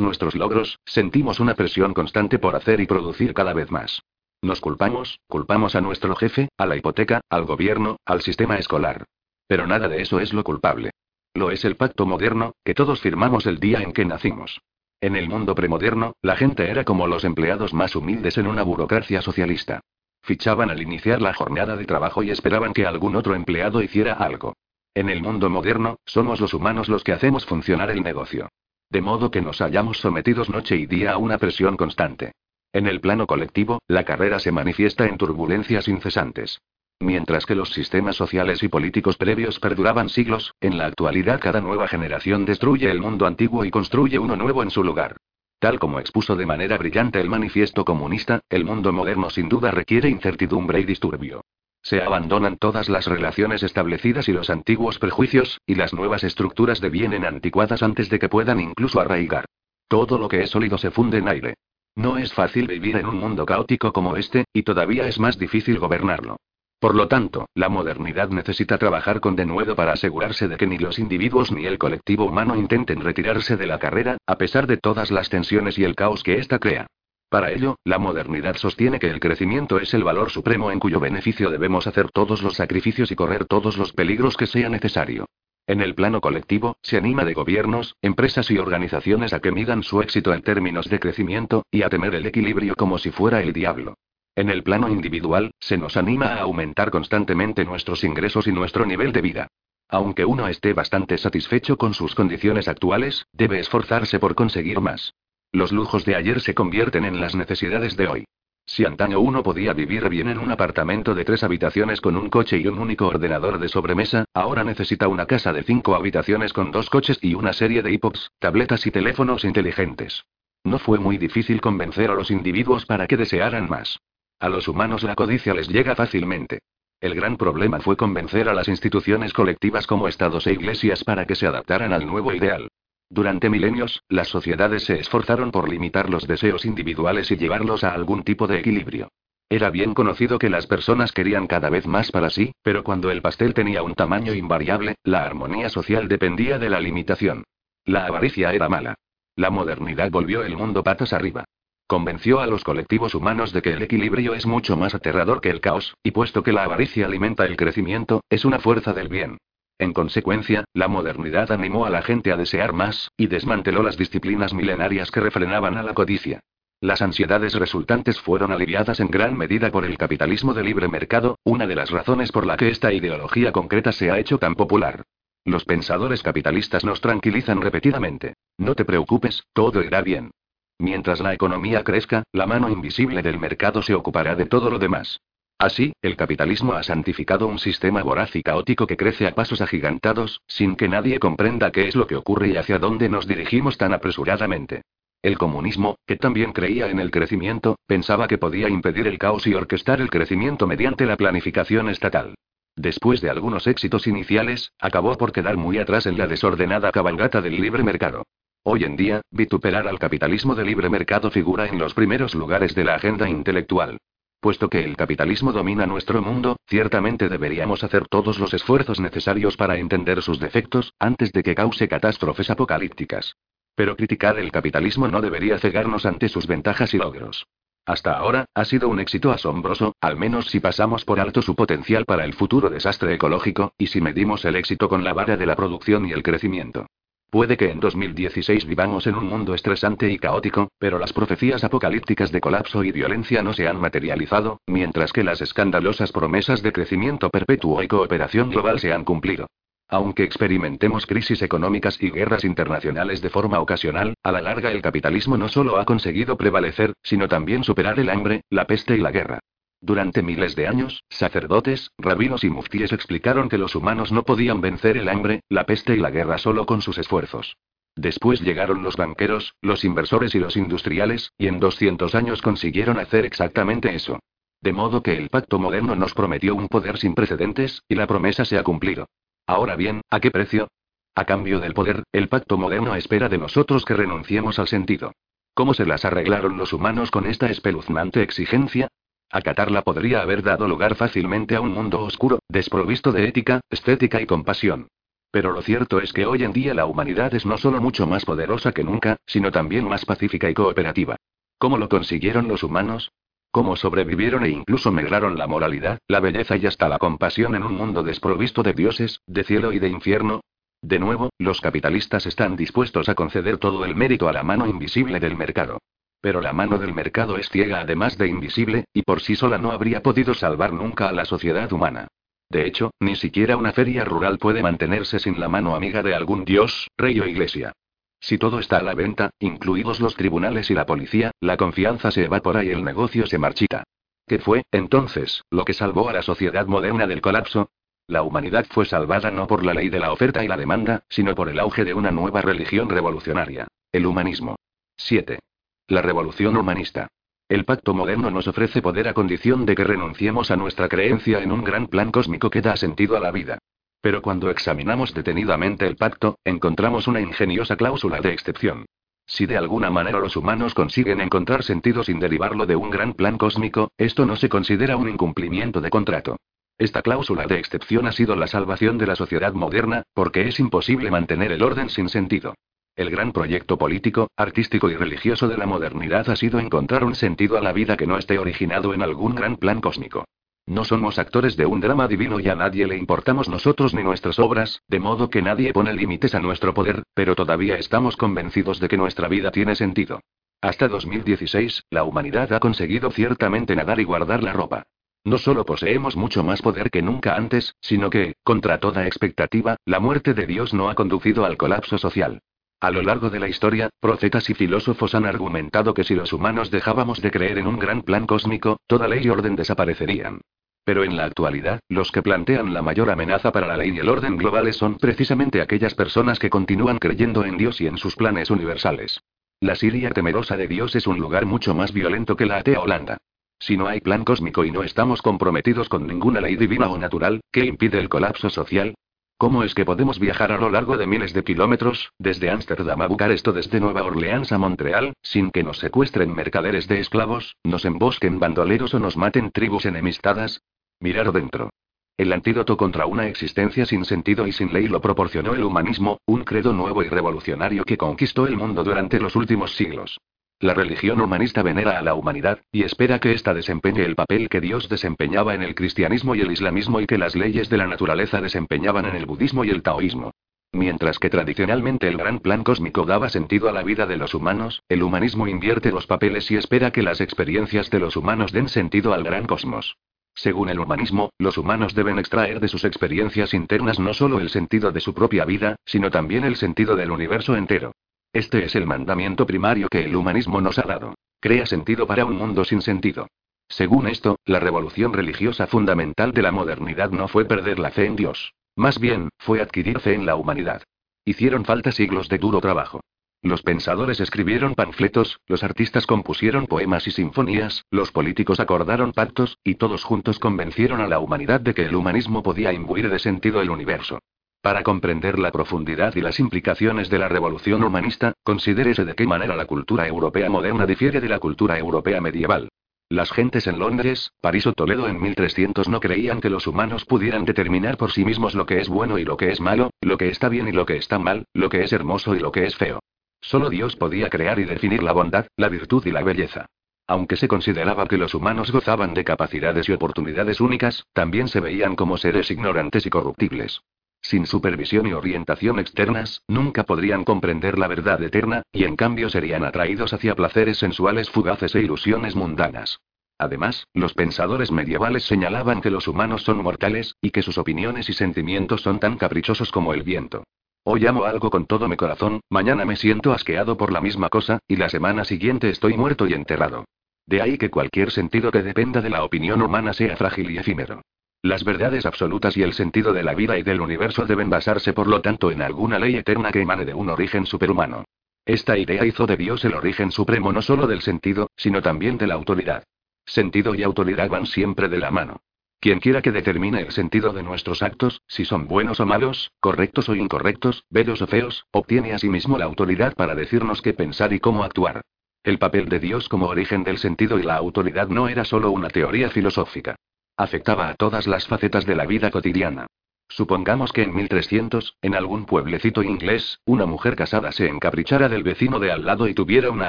nuestros 0.00 0.36
logros, 0.36 0.78
sentimos 0.86 1.40
una 1.40 1.54
presión 1.54 1.94
constante 1.94 2.38
por 2.38 2.54
hacer 2.54 2.80
y 2.80 2.86
producir 2.86 3.34
cada 3.34 3.52
vez 3.52 3.70
más. 3.72 4.02
Nos 4.42 4.60
culpamos, 4.60 5.18
culpamos 5.26 5.74
a 5.74 5.80
nuestro 5.80 6.14
jefe, 6.14 6.48
a 6.56 6.66
la 6.66 6.76
hipoteca, 6.76 7.20
al 7.28 7.44
gobierno, 7.44 7.96
al 8.04 8.22
sistema 8.22 8.56
escolar. 8.56 9.04
Pero 9.46 9.66
nada 9.66 9.88
de 9.88 10.02
eso 10.02 10.20
es 10.20 10.32
lo 10.32 10.44
culpable. 10.44 10.90
Lo 11.34 11.50
es 11.50 11.64
el 11.64 11.76
pacto 11.76 12.06
moderno, 12.06 12.54
que 12.64 12.74
todos 12.74 13.00
firmamos 13.00 13.46
el 13.46 13.58
día 13.58 13.80
en 13.80 13.92
que 13.92 14.04
nacimos. 14.04 14.60
En 15.00 15.16
el 15.16 15.28
mundo 15.28 15.54
premoderno, 15.54 16.14
la 16.22 16.36
gente 16.36 16.70
era 16.70 16.84
como 16.84 17.06
los 17.06 17.24
empleados 17.24 17.74
más 17.74 17.94
humildes 17.94 18.38
en 18.38 18.46
una 18.46 18.62
burocracia 18.62 19.20
socialista. 19.20 19.80
Fichaban 20.22 20.70
al 20.70 20.80
iniciar 20.80 21.20
la 21.20 21.34
jornada 21.34 21.76
de 21.76 21.84
trabajo 21.84 22.22
y 22.22 22.30
esperaban 22.30 22.72
que 22.72 22.86
algún 22.86 23.14
otro 23.14 23.34
empleado 23.34 23.82
hiciera 23.82 24.14
algo. 24.14 24.54
En 24.94 25.10
el 25.10 25.22
mundo 25.22 25.50
moderno, 25.50 25.96
somos 26.06 26.40
los 26.40 26.54
humanos 26.54 26.88
los 26.88 27.04
que 27.04 27.12
hacemos 27.12 27.44
funcionar 27.44 27.90
el 27.90 28.02
negocio. 28.02 28.48
De 28.88 29.02
modo 29.02 29.30
que 29.30 29.42
nos 29.42 29.58
hallamos 29.58 29.98
sometidos 29.98 30.48
noche 30.48 30.76
y 30.76 30.86
día 30.86 31.12
a 31.12 31.18
una 31.18 31.38
presión 31.38 31.76
constante. 31.76 32.32
En 32.72 32.86
el 32.86 33.00
plano 33.00 33.26
colectivo, 33.26 33.80
la 33.88 34.04
carrera 34.04 34.38
se 34.38 34.52
manifiesta 34.52 35.06
en 35.06 35.18
turbulencias 35.18 35.88
incesantes. 35.88 36.60
Mientras 36.98 37.44
que 37.44 37.54
los 37.54 37.72
sistemas 37.72 38.16
sociales 38.16 38.62
y 38.62 38.68
políticos 38.68 39.16
previos 39.16 39.60
perduraban 39.60 40.08
siglos, 40.08 40.54
en 40.60 40.78
la 40.78 40.86
actualidad 40.86 41.40
cada 41.40 41.60
nueva 41.60 41.88
generación 41.88 42.44
destruye 42.44 42.90
el 42.90 43.00
mundo 43.00 43.26
antiguo 43.26 43.64
y 43.64 43.70
construye 43.70 44.18
uno 44.18 44.34
nuevo 44.36 44.62
en 44.62 44.70
su 44.70 44.82
lugar. 44.82 45.16
Tal 45.58 45.78
como 45.78 46.00
expuso 46.00 46.36
de 46.36 46.46
manera 46.46 46.76
brillante 46.78 47.20
el 47.20 47.28
manifiesto 47.28 47.84
comunista, 47.84 48.40
el 48.48 48.64
mundo 48.64 48.92
moderno 48.92 49.30
sin 49.30 49.48
duda 49.48 49.70
requiere 49.70 50.08
incertidumbre 50.08 50.80
y 50.80 50.84
disturbio. 50.84 51.42
Se 51.82 52.02
abandonan 52.02 52.56
todas 52.56 52.88
las 52.88 53.06
relaciones 53.06 53.62
establecidas 53.62 54.28
y 54.28 54.32
los 54.32 54.50
antiguos 54.50 54.98
prejuicios, 54.98 55.60
y 55.66 55.76
las 55.76 55.94
nuevas 55.94 56.24
estructuras 56.24 56.80
devienen 56.80 57.24
anticuadas 57.24 57.82
antes 57.82 58.08
de 58.08 58.18
que 58.18 58.28
puedan 58.28 58.58
incluso 58.58 59.00
arraigar. 59.00 59.44
Todo 59.86 60.18
lo 60.18 60.28
que 60.28 60.42
es 60.42 60.50
sólido 60.50 60.78
se 60.78 60.90
funde 60.90 61.18
en 61.18 61.28
aire. 61.28 61.54
No 61.94 62.18
es 62.18 62.32
fácil 62.32 62.66
vivir 62.66 62.96
en 62.96 63.06
un 63.06 63.18
mundo 63.18 63.46
caótico 63.46 63.92
como 63.92 64.16
este, 64.16 64.46
y 64.52 64.62
todavía 64.62 65.06
es 65.06 65.20
más 65.20 65.38
difícil 65.38 65.78
gobernarlo. 65.78 66.38
Por 66.78 66.94
lo 66.94 67.08
tanto, 67.08 67.48
la 67.54 67.70
modernidad 67.70 68.28
necesita 68.28 68.76
trabajar 68.76 69.20
con 69.20 69.34
denuedo 69.34 69.74
para 69.74 69.92
asegurarse 69.92 70.46
de 70.46 70.56
que 70.58 70.66
ni 70.66 70.76
los 70.76 70.98
individuos 70.98 71.50
ni 71.50 71.64
el 71.64 71.78
colectivo 71.78 72.26
humano 72.26 72.54
intenten 72.54 73.00
retirarse 73.00 73.56
de 73.56 73.66
la 73.66 73.78
carrera, 73.78 74.18
a 74.26 74.36
pesar 74.36 74.66
de 74.66 74.76
todas 74.76 75.10
las 75.10 75.30
tensiones 75.30 75.78
y 75.78 75.84
el 75.84 75.94
caos 75.94 76.22
que 76.22 76.38
ésta 76.38 76.58
crea. 76.58 76.86
Para 77.30 77.50
ello, 77.50 77.78
la 77.82 77.98
modernidad 77.98 78.56
sostiene 78.56 78.98
que 78.98 79.10
el 79.10 79.20
crecimiento 79.20 79.80
es 79.80 79.94
el 79.94 80.04
valor 80.04 80.30
supremo 80.30 80.70
en 80.70 80.78
cuyo 80.78 81.00
beneficio 81.00 81.50
debemos 81.50 81.86
hacer 81.86 82.10
todos 82.12 82.42
los 82.42 82.54
sacrificios 82.54 83.10
y 83.10 83.16
correr 83.16 83.46
todos 83.46 83.78
los 83.78 83.92
peligros 83.92 84.36
que 84.36 84.46
sea 84.46 84.68
necesario. 84.68 85.26
En 85.66 85.80
el 85.80 85.96
plano 85.96 86.20
colectivo, 86.20 86.76
se 86.82 86.98
anima 86.98 87.24
de 87.24 87.34
gobiernos, 87.34 87.96
empresas 88.00 88.50
y 88.52 88.58
organizaciones 88.58 89.32
a 89.32 89.40
que 89.40 89.50
midan 89.50 89.82
su 89.82 90.00
éxito 90.02 90.32
en 90.32 90.42
términos 90.42 90.88
de 90.88 91.00
crecimiento, 91.00 91.64
y 91.72 91.82
a 91.82 91.88
temer 91.88 92.14
el 92.14 92.26
equilibrio 92.26 92.76
como 92.76 92.98
si 92.98 93.10
fuera 93.10 93.42
el 93.42 93.52
diablo. 93.52 93.96
En 94.36 94.50
el 94.50 94.62
plano 94.62 94.90
individual, 94.90 95.50
se 95.58 95.78
nos 95.78 95.96
anima 95.96 96.26
a 96.26 96.42
aumentar 96.42 96.90
constantemente 96.90 97.64
nuestros 97.64 98.04
ingresos 98.04 98.46
y 98.46 98.52
nuestro 98.52 98.84
nivel 98.84 99.10
de 99.10 99.22
vida. 99.22 99.48
Aunque 99.88 100.26
uno 100.26 100.46
esté 100.46 100.74
bastante 100.74 101.16
satisfecho 101.16 101.78
con 101.78 101.94
sus 101.94 102.14
condiciones 102.14 102.68
actuales, 102.68 103.24
debe 103.32 103.58
esforzarse 103.58 104.18
por 104.18 104.34
conseguir 104.34 104.82
más. 104.82 105.14
Los 105.52 105.72
lujos 105.72 106.04
de 106.04 106.16
ayer 106.16 106.42
se 106.42 106.54
convierten 106.54 107.06
en 107.06 107.18
las 107.18 107.34
necesidades 107.34 107.96
de 107.96 108.08
hoy. 108.08 108.24
Si 108.66 108.84
antaño 108.84 109.20
uno 109.20 109.42
podía 109.42 109.72
vivir 109.72 110.06
bien 110.10 110.28
en 110.28 110.36
un 110.36 110.50
apartamento 110.50 111.14
de 111.14 111.24
tres 111.24 111.42
habitaciones 111.42 112.02
con 112.02 112.14
un 112.14 112.28
coche 112.28 112.58
y 112.58 112.66
un 112.66 112.78
único 112.78 113.06
ordenador 113.06 113.58
de 113.58 113.68
sobremesa, 113.68 114.26
ahora 114.34 114.64
necesita 114.64 115.08
una 115.08 115.24
casa 115.24 115.54
de 115.54 115.62
cinco 115.62 115.94
habitaciones 115.94 116.52
con 116.52 116.72
dos 116.72 116.90
coches 116.90 117.18
y 117.22 117.34
una 117.34 117.54
serie 117.54 117.80
de 117.80 117.92
iPods, 117.92 118.32
tabletas 118.38 118.86
y 118.86 118.90
teléfonos 118.90 119.44
inteligentes. 119.44 120.26
No 120.62 120.78
fue 120.78 120.98
muy 120.98 121.16
difícil 121.16 121.62
convencer 121.62 122.10
a 122.10 122.14
los 122.14 122.30
individuos 122.30 122.84
para 122.84 123.06
que 123.06 123.16
desearan 123.16 123.70
más. 123.70 123.98
A 124.38 124.48
los 124.48 124.68
humanos 124.68 125.02
la 125.02 125.14
codicia 125.14 125.54
les 125.54 125.68
llega 125.68 125.94
fácilmente. 125.94 126.60
El 127.00 127.14
gran 127.14 127.36
problema 127.36 127.80
fue 127.80 127.96
convencer 127.96 128.48
a 128.48 128.54
las 128.54 128.68
instituciones 128.68 129.32
colectivas 129.32 129.86
como 129.86 130.08
estados 130.08 130.46
e 130.46 130.52
iglesias 130.52 131.04
para 131.04 131.26
que 131.26 131.34
se 131.34 131.46
adaptaran 131.46 131.92
al 131.92 132.06
nuevo 132.06 132.32
ideal. 132.34 132.68
Durante 133.08 133.48
milenios, 133.48 134.02
las 134.08 134.28
sociedades 134.28 134.84
se 134.84 134.98
esforzaron 134.98 135.50
por 135.50 135.68
limitar 135.68 136.10
los 136.10 136.26
deseos 136.26 136.64
individuales 136.64 137.30
y 137.30 137.36
llevarlos 137.36 137.84
a 137.84 137.92
algún 137.92 138.24
tipo 138.24 138.46
de 138.46 138.58
equilibrio. 138.58 139.08
Era 139.48 139.70
bien 139.70 139.94
conocido 139.94 140.38
que 140.38 140.50
las 140.50 140.66
personas 140.66 141.12
querían 141.12 141.46
cada 141.46 141.70
vez 141.70 141.86
más 141.86 142.10
para 142.10 142.30
sí, 142.30 142.52
pero 142.62 142.82
cuando 142.82 143.10
el 143.10 143.22
pastel 143.22 143.54
tenía 143.54 143.82
un 143.82 143.94
tamaño 143.94 144.34
invariable, 144.34 144.96
la 145.04 145.24
armonía 145.24 145.68
social 145.68 146.08
dependía 146.08 146.58
de 146.58 146.68
la 146.68 146.80
limitación. 146.80 147.44
La 147.84 148.06
avaricia 148.06 148.52
era 148.52 148.68
mala. 148.68 148.96
La 149.36 149.50
modernidad 149.50 150.10
volvió 150.10 150.42
el 150.42 150.56
mundo 150.56 150.82
patas 150.82 151.12
arriba. 151.12 151.44
Convenció 151.86 152.40
a 152.40 152.48
los 152.48 152.64
colectivos 152.64 153.14
humanos 153.14 153.52
de 153.52 153.62
que 153.62 153.72
el 153.72 153.82
equilibrio 153.82 154.34
es 154.34 154.44
mucho 154.44 154.76
más 154.76 154.96
aterrador 154.96 155.40
que 155.40 155.50
el 155.50 155.60
caos, 155.60 155.94
y 156.02 156.10
puesto 156.10 156.42
que 156.42 156.52
la 156.52 156.64
avaricia 156.64 157.06
alimenta 157.06 157.44
el 157.44 157.56
crecimiento, 157.56 158.24
es 158.28 158.44
una 158.44 158.58
fuerza 158.58 158.92
del 158.92 159.08
bien. 159.08 159.38
En 159.78 159.92
consecuencia, 159.92 160.64
la 160.74 160.88
modernidad 160.88 161.52
animó 161.52 161.86
a 161.86 161.90
la 161.90 162.02
gente 162.02 162.32
a 162.32 162.36
desear 162.36 162.72
más, 162.72 163.12
y 163.16 163.28
desmanteló 163.28 163.84
las 163.84 163.96
disciplinas 163.96 164.52
milenarias 164.52 165.12
que 165.12 165.20
refrenaban 165.20 165.76
a 165.76 165.84
la 165.84 165.94
codicia. 165.94 166.40
Las 166.80 167.02
ansiedades 167.02 167.54
resultantes 167.54 168.20
fueron 168.20 168.50
aliviadas 168.50 168.98
en 168.98 169.08
gran 169.08 169.36
medida 169.36 169.70
por 169.70 169.84
el 169.84 169.96
capitalismo 169.96 170.54
de 170.54 170.64
libre 170.64 170.88
mercado, 170.88 171.38
una 171.44 171.68
de 171.68 171.76
las 171.76 171.90
razones 171.90 172.32
por 172.32 172.46
la 172.46 172.56
que 172.56 172.68
esta 172.68 172.92
ideología 172.92 173.52
concreta 173.52 173.92
se 173.92 174.10
ha 174.10 174.18
hecho 174.18 174.38
tan 174.38 174.56
popular. 174.56 175.04
Los 175.44 175.64
pensadores 175.64 176.24
capitalistas 176.24 176.84
nos 176.84 177.00
tranquilizan 177.00 177.60
repetidamente. 177.60 178.34
No 178.58 178.74
te 178.74 178.84
preocupes, 178.84 179.44
todo 179.52 179.84
irá 179.84 180.02
bien. 180.02 180.32
Mientras 180.78 181.20
la 181.20 181.32
economía 181.32 181.82
crezca, 181.84 182.22
la 182.32 182.46
mano 182.46 182.68
invisible 182.68 183.22
del 183.22 183.38
mercado 183.38 183.82
se 183.82 183.94
ocupará 183.94 184.34
de 184.34 184.46
todo 184.46 184.70
lo 184.70 184.78
demás. 184.78 185.20
Así, 185.58 185.94
el 186.02 186.16
capitalismo 186.16 186.74
ha 186.74 186.82
santificado 186.82 187.46
un 187.46 187.58
sistema 187.58 188.02
voraz 188.02 188.36
y 188.36 188.42
caótico 188.42 188.86
que 188.86 188.98
crece 188.98 189.26
a 189.26 189.34
pasos 189.34 189.62
agigantados, 189.62 190.42
sin 190.46 190.76
que 190.76 190.88
nadie 190.88 191.18
comprenda 191.18 191.72
qué 191.72 191.88
es 191.88 191.96
lo 191.96 192.06
que 192.06 192.16
ocurre 192.16 192.48
y 192.48 192.56
hacia 192.58 192.78
dónde 192.78 193.08
nos 193.08 193.26
dirigimos 193.26 193.78
tan 193.78 193.94
apresuradamente. 193.94 194.82
El 195.22 195.38
comunismo, 195.38 195.96
que 196.06 196.16
también 196.16 196.52
creía 196.52 196.88
en 196.90 197.00
el 197.00 197.10
crecimiento, 197.10 197.78
pensaba 197.86 198.28
que 198.28 198.36
podía 198.36 198.68
impedir 198.68 199.06
el 199.06 199.18
caos 199.18 199.46
y 199.46 199.54
orquestar 199.54 200.02
el 200.02 200.10
crecimiento 200.10 200.66
mediante 200.66 201.06
la 201.06 201.16
planificación 201.16 201.88
estatal. 201.88 202.34
Después 202.76 203.22
de 203.22 203.30
algunos 203.30 203.66
éxitos 203.66 204.06
iniciales, 204.06 204.72
acabó 204.78 205.16
por 205.16 205.32
quedar 205.32 205.56
muy 205.56 205.78
atrás 205.78 206.04
en 206.04 206.18
la 206.18 206.26
desordenada 206.26 206.92
cabalgata 206.92 207.40
del 207.40 207.58
libre 207.58 207.82
mercado. 207.82 208.24
Hoy 208.68 208.82
en 208.82 208.96
día, 208.96 209.20
vituperar 209.30 209.86
al 209.86 210.00
capitalismo 210.00 210.56
de 210.56 210.64
libre 210.64 210.90
mercado 210.90 211.30
figura 211.30 211.68
en 211.68 211.78
los 211.78 211.94
primeros 211.94 212.34
lugares 212.34 212.74
de 212.74 212.82
la 212.82 212.96
agenda 212.96 213.30
intelectual. 213.30 213.98
Puesto 214.40 214.68
que 214.68 214.82
el 214.82 214.96
capitalismo 214.96 215.52
domina 215.52 215.86
nuestro 215.86 216.20
mundo, 216.20 216.56
ciertamente 216.66 217.28
deberíamos 217.28 217.84
hacer 217.84 218.08
todos 218.08 218.40
los 218.40 218.52
esfuerzos 218.54 218.98
necesarios 218.98 219.56
para 219.56 219.78
entender 219.78 220.20
sus 220.20 220.40
defectos, 220.40 220.92
antes 220.98 221.30
de 221.30 221.44
que 221.44 221.54
cause 221.54 221.86
catástrofes 221.86 222.50
apocalípticas. 222.50 223.36
Pero 223.76 223.94
criticar 223.94 224.36
el 224.36 224.50
capitalismo 224.50 225.06
no 225.06 225.20
debería 225.20 225.60
cegarnos 225.60 226.04
ante 226.04 226.28
sus 226.28 226.48
ventajas 226.48 226.92
y 226.92 226.98
logros. 226.98 227.46
Hasta 227.84 228.18
ahora, 228.18 228.46
ha 228.52 228.64
sido 228.64 228.88
un 228.88 228.98
éxito 228.98 229.30
asombroso, 229.30 229.94
al 230.00 230.16
menos 230.16 230.46
si 230.50 230.58
pasamos 230.58 231.04
por 231.04 231.20
alto 231.20 231.40
su 231.40 231.54
potencial 231.54 232.04
para 232.04 232.24
el 232.24 232.34
futuro 232.34 232.68
desastre 232.68 233.14
ecológico, 233.14 233.74
y 233.78 233.86
si 233.86 234.00
medimos 234.00 234.44
el 234.44 234.56
éxito 234.56 234.88
con 234.88 235.04
la 235.04 235.12
vara 235.12 235.36
de 235.36 235.46
la 235.46 235.54
producción 235.54 236.04
y 236.04 236.10
el 236.10 236.24
crecimiento. 236.24 236.88
Puede 237.30 237.56
que 237.56 237.70
en 237.70 237.80
2016 237.80 238.66
vivamos 238.66 239.06
en 239.06 239.16
un 239.16 239.26
mundo 239.26 239.54
estresante 239.54 240.10
y 240.10 240.18
caótico, 240.18 240.68
pero 240.78 240.98
las 240.98 241.12
profecías 241.12 241.64
apocalípticas 241.64 242.30
de 242.30 242.40
colapso 242.40 242.84
y 242.84 242.92
violencia 242.92 243.42
no 243.42 243.52
se 243.52 243.66
han 243.66 243.80
materializado, 243.80 244.60
mientras 244.66 245.12
que 245.12 245.24
las 245.24 245.40
escandalosas 245.40 246.12
promesas 246.12 246.62
de 246.62 246.72
crecimiento 246.72 247.28
perpetuo 247.28 247.82
y 247.82 247.88
cooperación 247.88 248.50
global 248.50 248.78
se 248.78 248.92
han 248.92 249.04
cumplido. 249.04 249.48
Aunque 249.88 250.24
experimentemos 250.24 251.06
crisis 251.06 251.42
económicas 251.42 252.00
y 252.00 252.10
guerras 252.10 252.44
internacionales 252.44 253.22
de 253.22 253.30
forma 253.30 253.60
ocasional, 253.60 254.14
a 254.22 254.32
la 254.32 254.40
larga 254.40 254.72
el 254.72 254.82
capitalismo 254.82 255.36
no 255.36 255.48
solo 255.48 255.78
ha 255.78 255.84
conseguido 255.84 256.36
prevalecer, 256.36 256.92
sino 257.02 257.28
también 257.28 257.62
superar 257.62 257.98
el 258.00 258.10
hambre, 258.10 258.42
la 258.50 258.66
peste 258.66 258.96
y 258.96 259.00
la 259.00 259.12
guerra. 259.12 259.40
Durante 259.80 260.22
miles 260.22 260.56
de 260.56 260.66
años, 260.66 261.04
sacerdotes, 261.10 261.92
rabinos 261.98 262.44
y 262.44 262.50
muftíes 262.50 262.92
explicaron 262.92 263.48
que 263.48 263.58
los 263.58 263.74
humanos 263.74 264.10
no 264.10 264.22
podían 264.24 264.60
vencer 264.60 264.96
el 264.96 265.08
hambre, 265.08 265.42
la 265.48 265.64
peste 265.66 265.94
y 265.94 265.98
la 265.98 266.10
guerra 266.10 266.38
solo 266.38 266.66
con 266.66 266.82
sus 266.82 266.98
esfuerzos. 266.98 267.56
Después 267.94 268.40
llegaron 268.40 268.82
los 268.82 268.96
banqueros, 268.96 269.54
los 269.62 269.84
inversores 269.84 270.34
y 270.34 270.38
los 270.38 270.56
industriales, 270.56 271.32
y 271.38 271.46
en 271.46 271.60
200 271.60 272.14
años 272.14 272.42
consiguieron 272.42 272.98
hacer 272.98 273.24
exactamente 273.24 273.94
eso. 273.94 274.18
De 274.60 274.72
modo 274.72 275.02
que 275.02 275.16
el 275.16 275.28
pacto 275.28 275.58
moderno 275.58 275.94
nos 275.94 276.14
prometió 276.14 276.54
un 276.54 276.68
poder 276.68 276.98
sin 276.98 277.14
precedentes, 277.14 277.82
y 277.88 277.94
la 277.94 278.06
promesa 278.06 278.44
se 278.44 278.58
ha 278.58 278.62
cumplido. 278.62 279.06
Ahora 279.46 279.76
bien, 279.76 280.00
¿a 280.10 280.20
qué 280.20 280.30
precio? 280.30 280.68
A 281.14 281.24
cambio 281.24 281.60
del 281.60 281.72
poder, 281.72 282.02
el 282.12 282.28
pacto 282.28 282.58
moderno 282.58 282.94
espera 282.94 283.28
de 283.28 283.38
nosotros 283.38 283.84
que 283.84 283.94
renunciemos 283.94 284.58
al 284.58 284.68
sentido. 284.68 285.12
¿Cómo 285.54 285.72
se 285.72 285.86
las 285.86 286.04
arreglaron 286.04 286.58
los 286.58 286.74
humanos 286.74 287.10
con 287.10 287.26
esta 287.26 287.48
espeluznante 287.48 288.22
exigencia? 288.22 288.88
Acatarla 289.30 289.82
podría 289.82 290.22
haber 290.22 290.42
dado 290.42 290.68
lugar 290.68 290.94
fácilmente 290.94 291.56
a 291.56 291.60
un 291.60 291.72
mundo 291.72 292.00
oscuro, 292.00 292.38
desprovisto 292.48 293.12
de 293.12 293.28
ética, 293.28 293.60
estética 293.70 294.20
y 294.20 294.26
compasión. 294.26 294.88
Pero 295.30 295.52
lo 295.52 295.62
cierto 295.62 296.00
es 296.00 296.12
que 296.12 296.26
hoy 296.26 296.44
en 296.44 296.52
día 296.52 296.72
la 296.74 296.86
humanidad 296.86 297.34
es 297.34 297.44
no 297.44 297.58
solo 297.58 297.80
mucho 297.80 298.06
más 298.06 298.24
poderosa 298.24 298.72
que 298.72 298.84
nunca, 298.84 299.16
sino 299.26 299.50
también 299.50 299.88
más 299.88 300.04
pacífica 300.04 300.48
y 300.48 300.54
cooperativa. 300.54 301.16
¿Cómo 301.58 301.76
lo 301.76 301.88
consiguieron 301.88 302.48
los 302.48 302.62
humanos? 302.62 303.10
¿Cómo 303.50 303.76
sobrevivieron 303.76 304.44
e 304.44 304.50
incluso 304.50 304.92
mejoraron 304.92 305.38
la 305.38 305.46
moralidad, 305.46 305.98
la 306.08 306.20
belleza 306.20 306.56
y 306.56 306.66
hasta 306.66 306.88
la 306.88 306.98
compasión 306.98 307.54
en 307.54 307.64
un 307.64 307.74
mundo 307.74 308.02
desprovisto 308.02 308.62
de 308.62 308.74
dioses, 308.74 309.20
de 309.26 309.44
cielo 309.44 309.72
y 309.72 309.78
de 309.78 309.88
infierno? 309.88 310.40
De 310.82 310.98
nuevo, 310.98 311.30
los 311.38 311.60
capitalistas 311.60 312.26
están 312.26 312.54
dispuestos 312.54 313.08
a 313.08 313.14
conceder 313.14 313.58
todo 313.58 313.84
el 313.84 313.96
mérito 313.96 314.28
a 314.28 314.32
la 314.32 314.42
mano 314.42 314.66
invisible 314.66 315.20
del 315.20 315.36
mercado. 315.36 315.78
Pero 316.20 316.40
la 316.40 316.52
mano 316.52 316.78
del 316.78 316.94
mercado 316.94 317.36
es 317.36 317.48
ciega 317.48 317.80
además 317.80 318.18
de 318.18 318.28
invisible, 318.28 318.84
y 318.92 319.02
por 319.02 319.20
sí 319.20 319.36
sola 319.36 319.58
no 319.58 319.70
habría 319.70 320.02
podido 320.02 320.34
salvar 320.34 320.72
nunca 320.72 321.08
a 321.08 321.12
la 321.12 321.24
sociedad 321.24 321.72
humana. 321.72 322.08
De 322.48 322.66
hecho, 322.66 322.92
ni 323.00 323.16
siquiera 323.16 323.56
una 323.56 323.72
feria 323.72 324.04
rural 324.04 324.38
puede 324.38 324.62
mantenerse 324.62 325.18
sin 325.18 325.40
la 325.40 325.48
mano 325.48 325.74
amiga 325.74 326.02
de 326.02 326.14
algún 326.14 326.44
dios, 326.44 326.88
rey 326.96 327.18
o 327.20 327.26
iglesia. 327.26 327.72
Si 328.20 328.38
todo 328.38 328.58
está 328.58 328.78
a 328.78 328.82
la 328.82 328.94
venta, 328.94 329.30
incluidos 329.38 330.00
los 330.00 330.16
tribunales 330.16 330.70
y 330.70 330.74
la 330.74 330.86
policía, 330.86 331.32
la 331.40 331.56
confianza 331.56 332.10
se 332.10 332.24
evapora 332.24 332.64
y 332.64 332.70
el 332.70 332.84
negocio 332.84 333.26
se 333.26 333.38
marchita. 333.38 333.84
¿Qué 334.26 334.38
fue, 334.38 334.64
entonces, 334.72 335.42
lo 335.50 335.64
que 335.64 335.74
salvó 335.74 336.08
a 336.08 336.12
la 336.12 336.22
sociedad 336.22 336.66
moderna 336.66 337.06
del 337.06 337.20
colapso? 337.20 337.70
La 338.08 338.22
humanidad 338.22 338.66
fue 338.70 338.84
salvada 338.84 339.30
no 339.30 339.46
por 339.46 339.64
la 339.64 339.74
ley 339.74 339.88
de 339.88 340.00
la 340.00 340.12
oferta 340.12 340.44
y 340.44 340.48
la 340.48 340.56
demanda, 340.56 341.02
sino 341.08 341.34
por 341.34 341.48
el 341.48 341.58
auge 341.58 341.84
de 341.84 341.94
una 341.94 342.10
nueva 342.10 342.40
religión 342.40 342.88
revolucionaria, 342.88 343.66
el 343.92 344.06
humanismo. 344.06 344.56
7. 344.96 345.40
La 345.88 346.02
revolución 346.02 346.56
humanista. 346.56 347.06
El 347.48 347.64
pacto 347.64 347.94
moderno 347.94 348.28
nos 348.28 348.48
ofrece 348.48 348.82
poder 348.82 349.06
a 349.06 349.14
condición 349.14 349.64
de 349.64 349.76
que 349.76 349.84
renunciemos 349.84 350.50
a 350.50 350.56
nuestra 350.56 350.88
creencia 350.88 351.38
en 351.40 351.52
un 351.52 351.62
gran 351.62 351.86
plan 351.86 352.10
cósmico 352.10 352.50
que 352.50 352.60
da 352.60 352.76
sentido 352.76 353.16
a 353.16 353.20
la 353.20 353.30
vida. 353.30 353.58
Pero 354.00 354.20
cuando 354.20 354.50
examinamos 354.50 355.14
detenidamente 355.14 355.86
el 355.86 355.94
pacto, 355.94 356.40
encontramos 356.44 357.06
una 357.06 357.20
ingeniosa 357.20 357.76
cláusula 357.76 358.20
de 358.20 358.32
excepción. 358.32 358.86
Si 359.26 359.46
de 359.46 359.58
alguna 359.58 359.88
manera 359.88 360.18
los 360.18 360.36
humanos 360.36 360.74
consiguen 360.74 361.20
encontrar 361.20 361.62
sentido 361.62 362.02
sin 362.02 362.18
derivarlo 362.18 362.66
de 362.66 362.74
un 362.74 362.90
gran 362.90 363.14
plan 363.14 363.38
cósmico, 363.38 363.92
esto 363.96 364.26
no 364.26 364.34
se 364.34 364.48
considera 364.48 364.96
un 364.96 365.08
incumplimiento 365.08 365.80
de 365.80 365.90
contrato. 365.90 366.36
Esta 366.78 367.00
cláusula 367.00 367.46
de 367.46 367.60
excepción 367.60 368.08
ha 368.08 368.12
sido 368.12 368.34
la 368.34 368.48
salvación 368.48 368.98
de 368.98 369.06
la 369.06 369.14
sociedad 369.14 369.52
moderna, 369.52 370.02
porque 370.14 370.48
es 370.48 370.58
imposible 370.58 371.12
mantener 371.12 371.52
el 371.52 371.62
orden 371.62 371.90
sin 371.90 372.08
sentido. 372.08 372.54
El 372.96 373.10
gran 373.10 373.32
proyecto 373.32 373.76
político, 373.76 374.30
artístico 374.38 374.88
y 374.88 374.96
religioso 374.96 375.48
de 375.48 375.58
la 375.58 375.66
modernidad 375.66 376.30
ha 376.30 376.36
sido 376.36 376.58
encontrar 376.58 377.04
un 377.04 377.14
sentido 377.14 377.58
a 377.58 377.60
la 377.60 377.74
vida 377.74 377.94
que 377.98 378.06
no 378.06 378.16
esté 378.16 378.38
originado 378.38 378.94
en 378.94 379.02
algún 379.02 379.34
gran 379.34 379.58
plan 379.58 379.82
cósmico. 379.82 380.24
No 380.64 380.82
somos 380.82 381.18
actores 381.18 381.58
de 381.58 381.66
un 381.66 381.80
drama 381.80 382.08
divino 382.08 382.40
y 382.40 382.48
a 382.48 382.54
nadie 382.54 382.86
le 382.86 382.96
importamos 382.96 383.50
nosotros 383.50 383.92
ni 383.92 384.02
nuestras 384.02 384.38
obras, 384.38 384.80
de 384.88 384.98
modo 384.98 385.28
que 385.28 385.42
nadie 385.42 385.74
pone 385.74 385.92
límites 385.92 386.34
a 386.34 386.40
nuestro 386.40 386.72
poder, 386.72 387.02
pero 387.12 387.34
todavía 387.34 387.76
estamos 387.76 388.16
convencidos 388.16 388.80
de 388.80 388.88
que 388.88 388.96
nuestra 388.96 389.28
vida 389.28 389.50
tiene 389.50 389.74
sentido. 389.74 390.20
Hasta 390.62 390.88
2016, 390.88 391.84
la 391.90 392.02
humanidad 392.02 392.50
ha 392.54 392.60
conseguido 392.60 393.10
ciertamente 393.10 393.76
nadar 393.76 394.00
y 394.00 394.04
guardar 394.04 394.42
la 394.42 394.54
ropa. 394.54 394.84
No 395.22 395.36
solo 395.36 395.66
poseemos 395.66 396.16
mucho 396.16 396.42
más 396.42 396.62
poder 396.62 396.90
que 396.90 397.02
nunca 397.02 397.36
antes, 397.36 397.76
sino 397.82 398.08
que, 398.08 398.36
contra 398.42 398.80
toda 398.80 399.06
expectativa, 399.06 399.76
la 399.84 400.00
muerte 400.00 400.32
de 400.32 400.46
Dios 400.46 400.72
no 400.72 400.88
ha 400.88 400.94
conducido 400.94 401.44
al 401.44 401.58
colapso 401.58 401.98
social. 401.98 402.40
A 402.80 402.90
lo 402.90 403.00
largo 403.02 403.30
de 403.30 403.40
la 403.40 403.48
historia, 403.48 403.88
profetas 404.00 404.50
y 404.50 404.54
filósofos 404.54 405.14
han 405.14 405.24
argumentado 405.24 405.94
que 405.94 406.04
si 406.04 406.14
los 406.14 406.32
humanos 406.34 406.70
dejábamos 406.70 407.22
de 407.22 407.30
creer 407.30 407.58
en 407.58 407.66
un 407.66 407.78
gran 407.78 408.02
plan 408.02 408.26
cósmico, 408.26 408.78
toda 408.86 409.08
ley 409.08 409.24
y 409.24 409.30
orden 409.30 409.56
desaparecerían. 409.56 410.42
Pero 410.84 411.02
en 411.02 411.16
la 411.16 411.24
actualidad, 411.24 411.80
los 411.88 412.12
que 412.12 412.22
plantean 412.22 412.74
la 412.74 412.82
mayor 412.82 413.10
amenaza 413.10 413.50
para 413.50 413.66
la 413.66 413.76
ley 413.76 413.92
y 413.96 413.98
el 413.98 414.08
orden 414.08 414.36
globales 414.36 414.76
son 414.76 414.98
precisamente 414.98 415.60
aquellas 415.60 415.94
personas 415.94 416.38
que 416.38 416.50
continúan 416.50 416.98
creyendo 416.98 417.44
en 417.44 417.56
Dios 417.56 417.80
y 417.80 417.86
en 417.86 417.96
sus 417.96 418.14
planes 418.14 418.50
universales. 418.50 419.20
La 419.58 419.74
Siria 419.74 420.10
temerosa 420.10 420.56
de 420.56 420.68
Dios 420.68 420.94
es 420.94 421.06
un 421.06 421.18
lugar 421.18 421.46
mucho 421.46 421.74
más 421.74 421.92
violento 421.92 422.36
que 422.36 422.46
la 422.46 422.58
atea 422.58 422.80
Holanda. 422.80 423.16
Si 423.58 423.78
no 423.78 423.86
hay 423.88 424.00
plan 424.00 424.22
cósmico 424.22 424.66
y 424.66 424.70
no 424.70 424.82
estamos 424.82 425.22
comprometidos 425.22 425.88
con 425.88 426.06
ninguna 426.06 426.42
ley 426.42 426.56
divina 426.56 426.88
o 426.88 426.98
natural, 426.98 427.40
¿qué 427.50 427.64
impide 427.64 427.98
el 427.98 428.10
colapso 428.10 428.50
social? 428.50 428.94
¿Cómo 429.38 429.64
es 429.64 429.74
que 429.74 429.84
podemos 429.84 430.18
viajar 430.18 430.50
a 430.50 430.56
lo 430.56 430.70
largo 430.70 430.96
de 430.96 431.06
miles 431.06 431.34
de 431.34 431.44
kilómetros, 431.44 432.10
desde 432.18 432.48
Ámsterdam 432.48 433.02
a 433.02 433.06
Bucarest 433.06 433.46
o 433.48 433.52
desde 433.52 433.80
Nueva 433.80 434.02
Orleans 434.02 434.50
a 434.50 434.56
Montreal, 434.56 435.12
sin 435.20 435.50
que 435.50 435.62
nos 435.62 435.78
secuestren 435.78 436.34
mercaderes 436.34 436.88
de 436.88 437.00
esclavos, 437.00 437.54
nos 437.62 437.84
embosquen 437.84 438.38
bandoleros 438.38 438.94
o 438.94 438.98
nos 438.98 439.18
maten 439.18 439.50
tribus 439.50 439.84
enemistadas? 439.84 440.62
Mirar 441.00 441.32
dentro. 441.32 441.68
El 442.16 442.32
antídoto 442.32 442.78
contra 442.78 443.04
una 443.04 443.26
existencia 443.26 443.84
sin 443.84 444.06
sentido 444.06 444.46
y 444.46 444.52
sin 444.52 444.72
ley 444.72 444.88
lo 444.88 445.02
proporcionó 445.02 445.52
el 445.52 445.64
humanismo, 445.64 446.18
un 446.24 446.42
credo 446.44 446.72
nuevo 446.72 447.02
y 447.02 447.10
revolucionario 447.10 447.84
que 447.84 447.98
conquistó 447.98 448.46
el 448.46 448.56
mundo 448.56 448.84
durante 448.84 449.20
los 449.20 449.36
últimos 449.36 449.76
siglos. 449.76 450.18
La 450.58 450.72
religión 450.72 451.20
humanista 451.20 451.62
venera 451.62 451.98
a 451.98 452.02
la 452.02 452.14
humanidad, 452.14 452.60
y 452.72 452.82
espera 452.82 453.18
que 453.18 453.32
ésta 453.32 453.52
desempeñe 453.52 454.02
el 454.04 454.16
papel 454.16 454.48
que 454.48 454.62
Dios 454.62 454.88
desempeñaba 454.88 455.54
en 455.54 455.62
el 455.62 455.74
cristianismo 455.74 456.34
y 456.34 456.40
el 456.40 456.50
islamismo 456.50 456.98
y 456.98 457.06
que 457.06 457.18
las 457.18 457.36
leyes 457.36 457.68
de 457.68 457.76
la 457.76 457.86
naturaleza 457.86 458.40
desempeñaban 458.40 459.04
en 459.04 459.16
el 459.16 459.26
budismo 459.26 459.66
y 459.66 459.70
el 459.70 459.82
taoísmo. 459.82 460.32
Mientras 460.72 461.18
que 461.18 461.28
tradicionalmente 461.28 462.08
el 462.08 462.16
gran 462.16 462.38
plan 462.38 462.64
cósmico 462.64 463.04
daba 463.04 463.28
sentido 463.28 463.68
a 463.68 463.72
la 463.72 463.82
vida 463.82 464.06
de 464.06 464.16
los 464.16 464.32
humanos, 464.32 464.82
el 464.88 465.02
humanismo 465.02 465.46
invierte 465.46 465.92
los 465.92 466.06
papeles 466.06 466.50
y 466.50 466.56
espera 466.56 466.90
que 466.90 467.02
las 467.02 467.20
experiencias 467.20 467.90
de 467.90 467.98
los 467.98 468.16
humanos 468.16 468.50
den 468.50 468.70
sentido 468.70 469.12
al 469.12 469.24
gran 469.24 469.44
cosmos. 469.44 469.98
Según 470.34 470.70
el 470.70 470.80
humanismo, 470.80 471.30
los 471.38 471.58
humanos 471.58 471.94
deben 471.94 472.18
extraer 472.18 472.60
de 472.60 472.68
sus 472.68 472.84
experiencias 472.84 473.52
internas 473.52 473.98
no 473.98 474.14
solo 474.14 474.40
el 474.40 474.48
sentido 474.48 474.90
de 474.90 475.00
su 475.00 475.12
propia 475.12 475.44
vida, 475.44 475.76
sino 475.84 476.10
también 476.10 476.44
el 476.44 476.56
sentido 476.56 476.96
del 476.96 477.10
universo 477.10 477.56
entero. 477.56 477.92
Este 478.36 478.66
es 478.66 478.74
el 478.74 478.84
mandamiento 478.84 479.46
primario 479.46 479.88
que 479.88 480.04
el 480.04 480.14
humanismo 480.14 480.60
nos 480.60 480.78
ha 480.78 480.82
dado. 480.82 481.14
Crea 481.40 481.64
sentido 481.64 482.06
para 482.06 482.26
un 482.26 482.36
mundo 482.36 482.66
sin 482.66 482.82
sentido. 482.82 483.28
Según 483.66 484.08
esto, 484.08 484.36
la 484.44 484.60
revolución 484.60 485.14
religiosa 485.14 485.66
fundamental 485.66 486.32
de 486.32 486.42
la 486.42 486.52
modernidad 486.52 487.10
no 487.12 487.28
fue 487.28 487.46
perder 487.46 487.78
la 487.78 487.92
fe 487.92 488.04
en 488.04 488.14
Dios. 488.14 488.52
Más 488.76 489.00
bien, 489.00 489.30
fue 489.38 489.62
adquirir 489.62 490.00
fe 490.00 490.12
en 490.12 490.26
la 490.26 490.36
humanidad. 490.36 490.82
Hicieron 491.24 491.64
falta 491.64 491.92
siglos 491.92 492.28
de 492.28 492.36
duro 492.36 492.60
trabajo. 492.60 493.00
Los 493.40 493.62
pensadores 493.62 494.20
escribieron 494.20 494.74
panfletos, 494.74 495.40
los 495.46 495.64
artistas 495.64 496.06
compusieron 496.06 496.66
poemas 496.66 497.06
y 497.06 497.12
sinfonías, 497.12 497.86
los 497.90 498.12
políticos 498.12 498.60
acordaron 498.60 499.12
pactos, 499.12 499.56
y 499.64 499.76
todos 499.76 500.04
juntos 500.04 500.38
convencieron 500.38 501.00
a 501.00 501.08
la 501.08 501.20
humanidad 501.20 501.62
de 501.62 501.72
que 501.72 501.86
el 501.86 501.96
humanismo 501.96 502.42
podía 502.42 502.74
imbuir 502.74 503.08
de 503.08 503.18
sentido 503.18 503.62
el 503.62 503.70
universo. 503.70 504.18
Para 504.66 504.82
comprender 504.82 505.38
la 505.38 505.52
profundidad 505.52 506.16
y 506.16 506.20
las 506.20 506.40
implicaciones 506.40 507.08
de 507.08 507.20
la 507.20 507.28
revolución 507.28 507.84
humanista, 507.84 508.32
considérese 508.42 509.04
de 509.04 509.14
qué 509.14 509.24
manera 509.24 509.54
la 509.54 509.66
cultura 509.66 510.08
europea 510.08 510.50
moderna 510.50 510.86
difiere 510.86 511.20
de 511.20 511.28
la 511.28 511.38
cultura 511.38 511.78
europea 511.78 512.20
medieval. 512.20 512.68
Las 513.08 513.30
gentes 513.30 513.68
en 513.68 513.78
Londres, 513.78 514.32
París 514.40 514.66
o 514.66 514.72
Toledo 514.72 515.06
en 515.06 515.22
1300 515.22 515.88
no 515.88 516.00
creían 516.00 516.40
que 516.40 516.50
los 516.50 516.66
humanos 516.66 517.04
pudieran 517.04 517.44
determinar 517.44 517.96
por 517.96 518.10
sí 518.10 518.24
mismos 518.24 518.56
lo 518.56 518.66
que 518.66 518.80
es 518.80 518.88
bueno 518.88 519.20
y 519.20 519.24
lo 519.24 519.36
que 519.36 519.52
es 519.52 519.60
malo, 519.60 519.90
lo 520.00 520.18
que 520.18 520.30
está 520.30 520.48
bien 520.48 520.66
y 520.66 520.72
lo 520.72 520.84
que 520.84 520.96
está 520.96 521.20
mal, 521.20 521.44
lo 521.54 521.68
que 521.68 521.84
es 521.84 521.92
hermoso 521.92 522.34
y 522.34 522.40
lo 522.40 522.50
que 522.50 522.66
es 522.66 522.74
feo. 522.74 522.98
Solo 523.40 523.70
Dios 523.70 523.94
podía 523.94 524.30
crear 524.30 524.58
y 524.58 524.64
definir 524.64 525.00
la 525.00 525.12
bondad, 525.12 525.46
la 525.56 525.68
virtud 525.68 526.04
y 526.06 526.10
la 526.10 526.24
belleza. 526.24 526.66
Aunque 527.06 527.36
se 527.36 527.46
consideraba 527.46 528.08
que 528.08 528.18
los 528.18 528.34
humanos 528.34 528.72
gozaban 528.72 529.14
de 529.14 529.22
capacidades 529.22 529.88
y 529.88 529.92
oportunidades 529.92 530.60
únicas, 530.60 531.06
también 531.12 531.46
se 531.46 531.60
veían 531.60 531.94
como 531.94 532.16
seres 532.16 532.50
ignorantes 532.50 533.06
y 533.06 533.10
corruptibles. 533.10 533.80
Sin 534.28 534.44
supervisión 534.44 535.06
y 535.06 535.12
orientación 535.12 535.78
externas, 535.78 536.42
nunca 536.48 536.82
podrían 536.82 537.22
comprender 537.22 537.78
la 537.78 537.86
verdad 537.86 538.20
eterna, 538.24 538.62
y 538.72 538.82
en 538.82 538.96
cambio 538.96 539.30
serían 539.30 539.64
atraídos 539.64 540.12
hacia 540.12 540.34
placeres 540.34 540.78
sensuales 540.78 541.30
fugaces 541.30 541.76
e 541.76 541.82
ilusiones 541.82 542.34
mundanas. 542.34 542.98
Además, 543.38 543.86
los 543.94 544.14
pensadores 544.14 544.72
medievales 544.72 545.22
señalaban 545.22 545.80
que 545.80 545.92
los 545.92 546.08
humanos 546.08 546.42
son 546.42 546.60
mortales, 546.60 547.14
y 547.20 547.30
que 547.30 547.40
sus 547.40 547.56
opiniones 547.56 548.08
y 548.08 548.14
sentimientos 548.14 548.82
son 548.82 548.98
tan 548.98 549.16
caprichosos 549.16 549.70
como 549.70 549.94
el 549.94 550.02
viento. 550.02 550.42
Hoy 550.82 551.06
amo 551.06 551.22
algo 551.22 551.48
con 551.48 551.66
todo 551.66 551.86
mi 551.86 551.94
corazón, 551.94 552.40
mañana 552.50 552.84
me 552.84 552.96
siento 552.96 553.32
asqueado 553.32 553.76
por 553.76 553.92
la 553.92 554.00
misma 554.00 554.28
cosa, 554.28 554.58
y 554.66 554.74
la 554.74 554.88
semana 554.88 555.24
siguiente 555.24 555.68
estoy 555.68 555.96
muerto 555.96 556.26
y 556.26 556.32
enterrado. 556.32 556.84
De 557.26 557.42
ahí 557.42 557.58
que 557.58 557.70
cualquier 557.70 558.10
sentido 558.10 558.50
que 558.50 558.64
dependa 558.64 559.00
de 559.00 559.10
la 559.10 559.22
opinión 559.22 559.62
humana 559.62 559.92
sea 559.92 560.16
frágil 560.16 560.50
y 560.50 560.58
efímero. 560.58 561.02
Las 561.42 561.64
verdades 561.64 562.06
absolutas 562.06 562.56
y 562.56 562.62
el 562.62 562.72
sentido 562.72 563.12
de 563.12 563.22
la 563.22 563.34
vida 563.34 563.58
y 563.58 563.62
del 563.62 563.80
universo 563.80 564.26
deben 564.26 564.50
basarse 564.50 564.92
por 564.92 565.06
lo 565.06 565.20
tanto 565.20 565.50
en 565.50 565.62
alguna 565.62 565.98
ley 565.98 566.16
eterna 566.16 566.50
que 566.50 566.62
emane 566.62 566.84
de 566.84 566.94
un 566.94 567.08
origen 567.08 567.46
superhumano. 567.46 568.04
Esta 568.44 568.78
idea 568.78 569.04
hizo 569.04 569.26
de 569.26 569.36
Dios 569.36 569.64
el 569.64 569.74
origen 569.74 570.12
supremo 570.12 570.52
no 570.52 570.62
solo 570.62 570.86
del 570.86 571.02
sentido, 571.02 571.50
sino 571.56 571.82
también 571.82 572.16
de 572.16 572.26
la 572.26 572.34
autoridad. 572.34 572.84
Sentido 573.24 573.74
y 573.74 573.82
autoridad 573.82 574.28
van 574.28 574.46
siempre 574.46 574.88
de 574.88 574.98
la 574.98 575.10
mano. 575.10 575.40
Quien 575.80 576.00
quiera 576.00 576.22
que 576.22 576.32
determine 576.32 576.80
el 576.80 576.92
sentido 576.92 577.32
de 577.32 577.42
nuestros 577.42 577.82
actos, 577.82 578.22
si 578.26 578.44
son 578.44 578.66
buenos 578.66 579.00
o 579.00 579.06
malos, 579.06 579.52
correctos 579.60 580.08
o 580.08 580.14
incorrectos, 580.14 580.84
bellos 580.90 581.22
o 581.22 581.26
feos, 581.26 581.66
obtiene 581.70 582.12
asimismo 582.12 582.56
la 582.56 582.64
autoridad 582.64 583.14
para 583.14 583.34
decirnos 583.34 583.82
qué 583.82 583.92
pensar 583.92 584.32
y 584.32 584.40
cómo 584.40 584.64
actuar. 584.64 585.02
El 585.42 585.58
papel 585.58 585.88
de 585.88 586.00
Dios 586.00 586.28
como 586.28 586.46
origen 586.46 586.82
del 586.82 586.98
sentido 586.98 587.38
y 587.38 587.42
la 587.42 587.56
autoridad 587.56 588.08
no 588.08 588.28
era 588.28 588.44
solo 588.44 588.70
una 588.70 588.88
teoría 588.88 589.30
filosófica. 589.30 589.96
Afectaba 590.36 590.88
a 590.88 590.94
todas 590.94 591.26
las 591.26 591.46
facetas 591.46 591.86
de 591.86 591.96
la 591.96 592.04
vida 592.04 592.30
cotidiana. 592.30 592.86
Supongamos 593.28 593.92
que 593.92 594.02
en 594.02 594.14
1300, 594.14 594.96
en 595.02 595.14
algún 595.14 595.46
pueblecito 595.46 596.02
inglés, 596.02 596.60
una 596.64 596.86
mujer 596.86 597.16
casada 597.16 597.52
se 597.52 597.68
encaprichara 597.68 598.28
del 598.28 598.42
vecino 598.42 598.78
de 598.78 598.92
al 598.92 599.04
lado 599.04 599.28
y 599.28 599.34
tuviera 599.34 599.70
una 599.70 599.88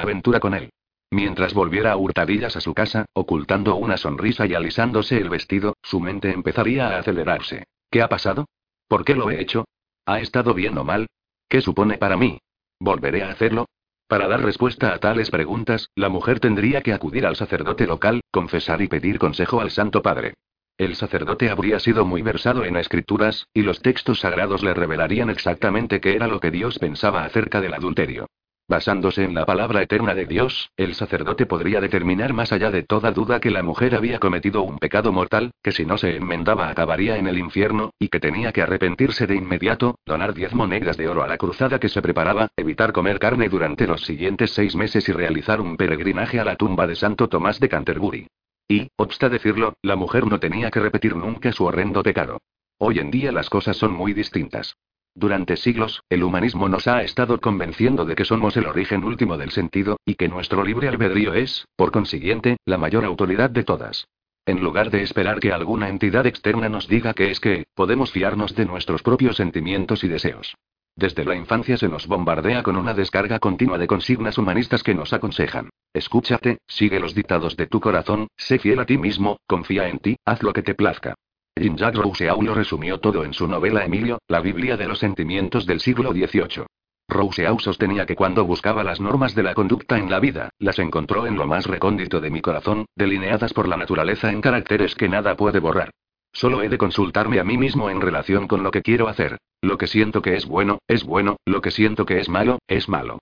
aventura 0.00 0.40
con 0.40 0.54
él. 0.54 0.70
Mientras 1.10 1.54
volviera 1.54 1.92
a 1.92 1.96
hurtadillas 1.96 2.56
a 2.56 2.60
su 2.60 2.74
casa, 2.74 3.06
ocultando 3.14 3.76
una 3.76 3.96
sonrisa 3.96 4.46
y 4.46 4.54
alisándose 4.54 5.18
el 5.18 5.30
vestido, 5.30 5.76
su 5.82 6.00
mente 6.00 6.30
empezaría 6.30 6.88
a 6.88 6.98
acelerarse. 6.98 7.64
¿Qué 7.90 8.02
ha 8.02 8.08
pasado? 8.08 8.46
¿Por 8.88 9.04
qué 9.04 9.14
lo 9.14 9.30
he 9.30 9.40
hecho? 9.40 9.66
¿Ha 10.06 10.20
estado 10.20 10.54
bien 10.54 10.76
o 10.76 10.84
mal? 10.84 11.06
¿Qué 11.48 11.60
supone 11.60 11.96
para 11.98 12.16
mí? 12.16 12.38
¿Volveré 12.78 13.22
a 13.22 13.30
hacerlo? 13.30 13.66
Para 14.08 14.26
dar 14.26 14.42
respuesta 14.42 14.94
a 14.94 14.98
tales 14.98 15.30
preguntas, 15.30 15.90
la 15.94 16.08
mujer 16.08 16.40
tendría 16.40 16.80
que 16.80 16.94
acudir 16.94 17.26
al 17.26 17.36
sacerdote 17.36 17.86
local, 17.86 18.22
confesar 18.30 18.80
y 18.80 18.88
pedir 18.88 19.18
consejo 19.18 19.60
al 19.60 19.70
Santo 19.70 20.00
Padre. 20.00 20.32
El 20.78 20.96
sacerdote 20.96 21.50
habría 21.50 21.78
sido 21.78 22.06
muy 22.06 22.22
versado 22.22 22.64
en 22.64 22.76
escrituras, 22.76 23.48
y 23.52 23.62
los 23.62 23.82
textos 23.82 24.20
sagrados 24.20 24.62
le 24.62 24.72
revelarían 24.72 25.28
exactamente 25.28 26.00
qué 26.00 26.14
era 26.14 26.26
lo 26.26 26.40
que 26.40 26.50
Dios 26.50 26.78
pensaba 26.78 27.24
acerca 27.24 27.60
del 27.60 27.74
adulterio. 27.74 28.28
Basándose 28.68 29.24
en 29.24 29.32
la 29.32 29.46
palabra 29.46 29.80
eterna 29.80 30.14
de 30.14 30.26
Dios, 30.26 30.70
el 30.76 30.94
sacerdote 30.94 31.46
podría 31.46 31.80
determinar 31.80 32.34
más 32.34 32.52
allá 32.52 32.70
de 32.70 32.82
toda 32.82 33.12
duda 33.12 33.40
que 33.40 33.50
la 33.50 33.62
mujer 33.62 33.94
había 33.94 34.18
cometido 34.18 34.60
un 34.60 34.78
pecado 34.78 35.10
mortal, 35.10 35.52
que 35.62 35.72
si 35.72 35.86
no 35.86 35.96
se 35.96 36.14
enmendaba 36.16 36.68
acabaría 36.68 37.16
en 37.16 37.28
el 37.28 37.38
infierno, 37.38 37.94
y 37.98 38.08
que 38.08 38.20
tenía 38.20 38.52
que 38.52 38.60
arrepentirse 38.60 39.26
de 39.26 39.36
inmediato, 39.36 39.98
donar 40.04 40.34
diez 40.34 40.52
monedas 40.52 40.98
de 40.98 41.08
oro 41.08 41.22
a 41.22 41.28
la 41.28 41.38
cruzada 41.38 41.80
que 41.80 41.88
se 41.88 42.02
preparaba, 42.02 42.48
evitar 42.58 42.92
comer 42.92 43.18
carne 43.18 43.48
durante 43.48 43.86
los 43.86 44.02
siguientes 44.02 44.50
seis 44.50 44.76
meses 44.76 45.08
y 45.08 45.12
realizar 45.12 45.62
un 45.62 45.78
peregrinaje 45.78 46.38
a 46.38 46.44
la 46.44 46.56
tumba 46.56 46.86
de 46.86 46.94
Santo 46.94 47.26
Tomás 47.30 47.60
de 47.60 47.70
Canterbury. 47.70 48.26
Y, 48.68 48.90
obsta 48.96 49.30
decirlo, 49.30 49.78
la 49.80 49.96
mujer 49.96 50.26
no 50.26 50.40
tenía 50.40 50.70
que 50.70 50.80
repetir 50.80 51.16
nunca 51.16 51.52
su 51.52 51.64
horrendo 51.64 52.02
pecado. 52.02 52.42
Hoy 52.76 52.98
en 52.98 53.10
día 53.10 53.32
las 53.32 53.48
cosas 53.48 53.78
son 53.78 53.94
muy 53.94 54.12
distintas. 54.12 54.76
Durante 55.18 55.56
siglos, 55.56 56.04
el 56.10 56.22
humanismo 56.22 56.68
nos 56.68 56.86
ha 56.86 57.02
estado 57.02 57.40
convenciendo 57.40 58.04
de 58.04 58.14
que 58.14 58.24
somos 58.24 58.56
el 58.56 58.66
origen 58.66 59.02
último 59.02 59.36
del 59.36 59.50
sentido, 59.50 59.96
y 60.04 60.14
que 60.14 60.28
nuestro 60.28 60.62
libre 60.62 60.86
albedrío 60.86 61.34
es, 61.34 61.66
por 61.74 61.90
consiguiente, 61.90 62.58
la 62.64 62.78
mayor 62.78 63.04
autoridad 63.04 63.50
de 63.50 63.64
todas. 63.64 64.06
En 64.46 64.60
lugar 64.60 64.92
de 64.92 65.02
esperar 65.02 65.40
que 65.40 65.50
alguna 65.50 65.88
entidad 65.88 66.24
externa 66.24 66.68
nos 66.68 66.86
diga 66.86 67.14
que 67.14 67.32
es 67.32 67.40
que, 67.40 67.66
podemos 67.74 68.12
fiarnos 68.12 68.54
de 68.54 68.64
nuestros 68.64 69.02
propios 69.02 69.38
sentimientos 69.38 70.04
y 70.04 70.08
deseos. 70.08 70.54
Desde 70.94 71.24
la 71.24 71.34
infancia 71.34 71.76
se 71.76 71.88
nos 71.88 72.06
bombardea 72.06 72.62
con 72.62 72.76
una 72.76 72.94
descarga 72.94 73.40
continua 73.40 73.76
de 73.76 73.88
consignas 73.88 74.38
humanistas 74.38 74.84
que 74.84 74.94
nos 74.94 75.12
aconsejan. 75.12 75.68
Escúchate, 75.92 76.58
sigue 76.68 77.00
los 77.00 77.16
dictados 77.16 77.56
de 77.56 77.66
tu 77.66 77.80
corazón, 77.80 78.28
sé 78.36 78.60
fiel 78.60 78.78
a 78.78 78.86
ti 78.86 78.96
mismo, 78.98 79.38
confía 79.48 79.88
en 79.88 79.98
ti, 79.98 80.16
haz 80.24 80.44
lo 80.44 80.52
que 80.52 80.62
te 80.62 80.76
plazca. 80.76 81.16
Jean-Jacques 81.58 82.00
Rousseau 82.00 82.42
lo 82.42 82.54
resumió 82.54 82.98
todo 82.98 83.24
en 83.24 83.34
su 83.34 83.46
novela 83.46 83.84
Emilio, 83.84 84.18
la 84.28 84.40
Biblia 84.40 84.76
de 84.76 84.86
los 84.86 84.98
sentimientos 84.98 85.66
del 85.66 85.80
siglo 85.80 86.12
XVIII. 86.12 86.66
Rousseau 87.08 87.58
sostenía 87.58 88.04
que 88.04 88.16
cuando 88.16 88.44
buscaba 88.44 88.84
las 88.84 89.00
normas 89.00 89.34
de 89.34 89.42
la 89.42 89.54
conducta 89.54 89.98
en 89.98 90.10
la 90.10 90.20
vida, 90.20 90.50
las 90.58 90.78
encontró 90.78 91.26
en 91.26 91.36
lo 91.36 91.46
más 91.46 91.66
recóndito 91.66 92.20
de 92.20 92.30
mi 92.30 92.40
corazón, 92.40 92.84
delineadas 92.94 93.54
por 93.54 93.66
la 93.66 93.76
naturaleza 93.76 94.30
en 94.30 94.42
caracteres 94.42 94.94
que 94.94 95.08
nada 95.08 95.34
puede 95.34 95.58
borrar. 95.58 95.90
Solo 96.32 96.62
he 96.62 96.68
de 96.68 96.78
consultarme 96.78 97.40
a 97.40 97.44
mí 97.44 97.56
mismo 97.56 97.88
en 97.88 98.00
relación 98.00 98.46
con 98.46 98.62
lo 98.62 98.70
que 98.70 98.82
quiero 98.82 99.08
hacer. 99.08 99.38
Lo 99.62 99.78
que 99.78 99.86
siento 99.86 100.22
que 100.22 100.36
es 100.36 100.46
bueno, 100.46 100.78
es 100.86 101.04
bueno, 101.04 101.38
lo 101.46 101.60
que 101.62 101.70
siento 101.70 102.06
que 102.06 102.20
es 102.20 102.28
malo, 102.28 102.58
es 102.68 102.88
malo. 102.88 103.18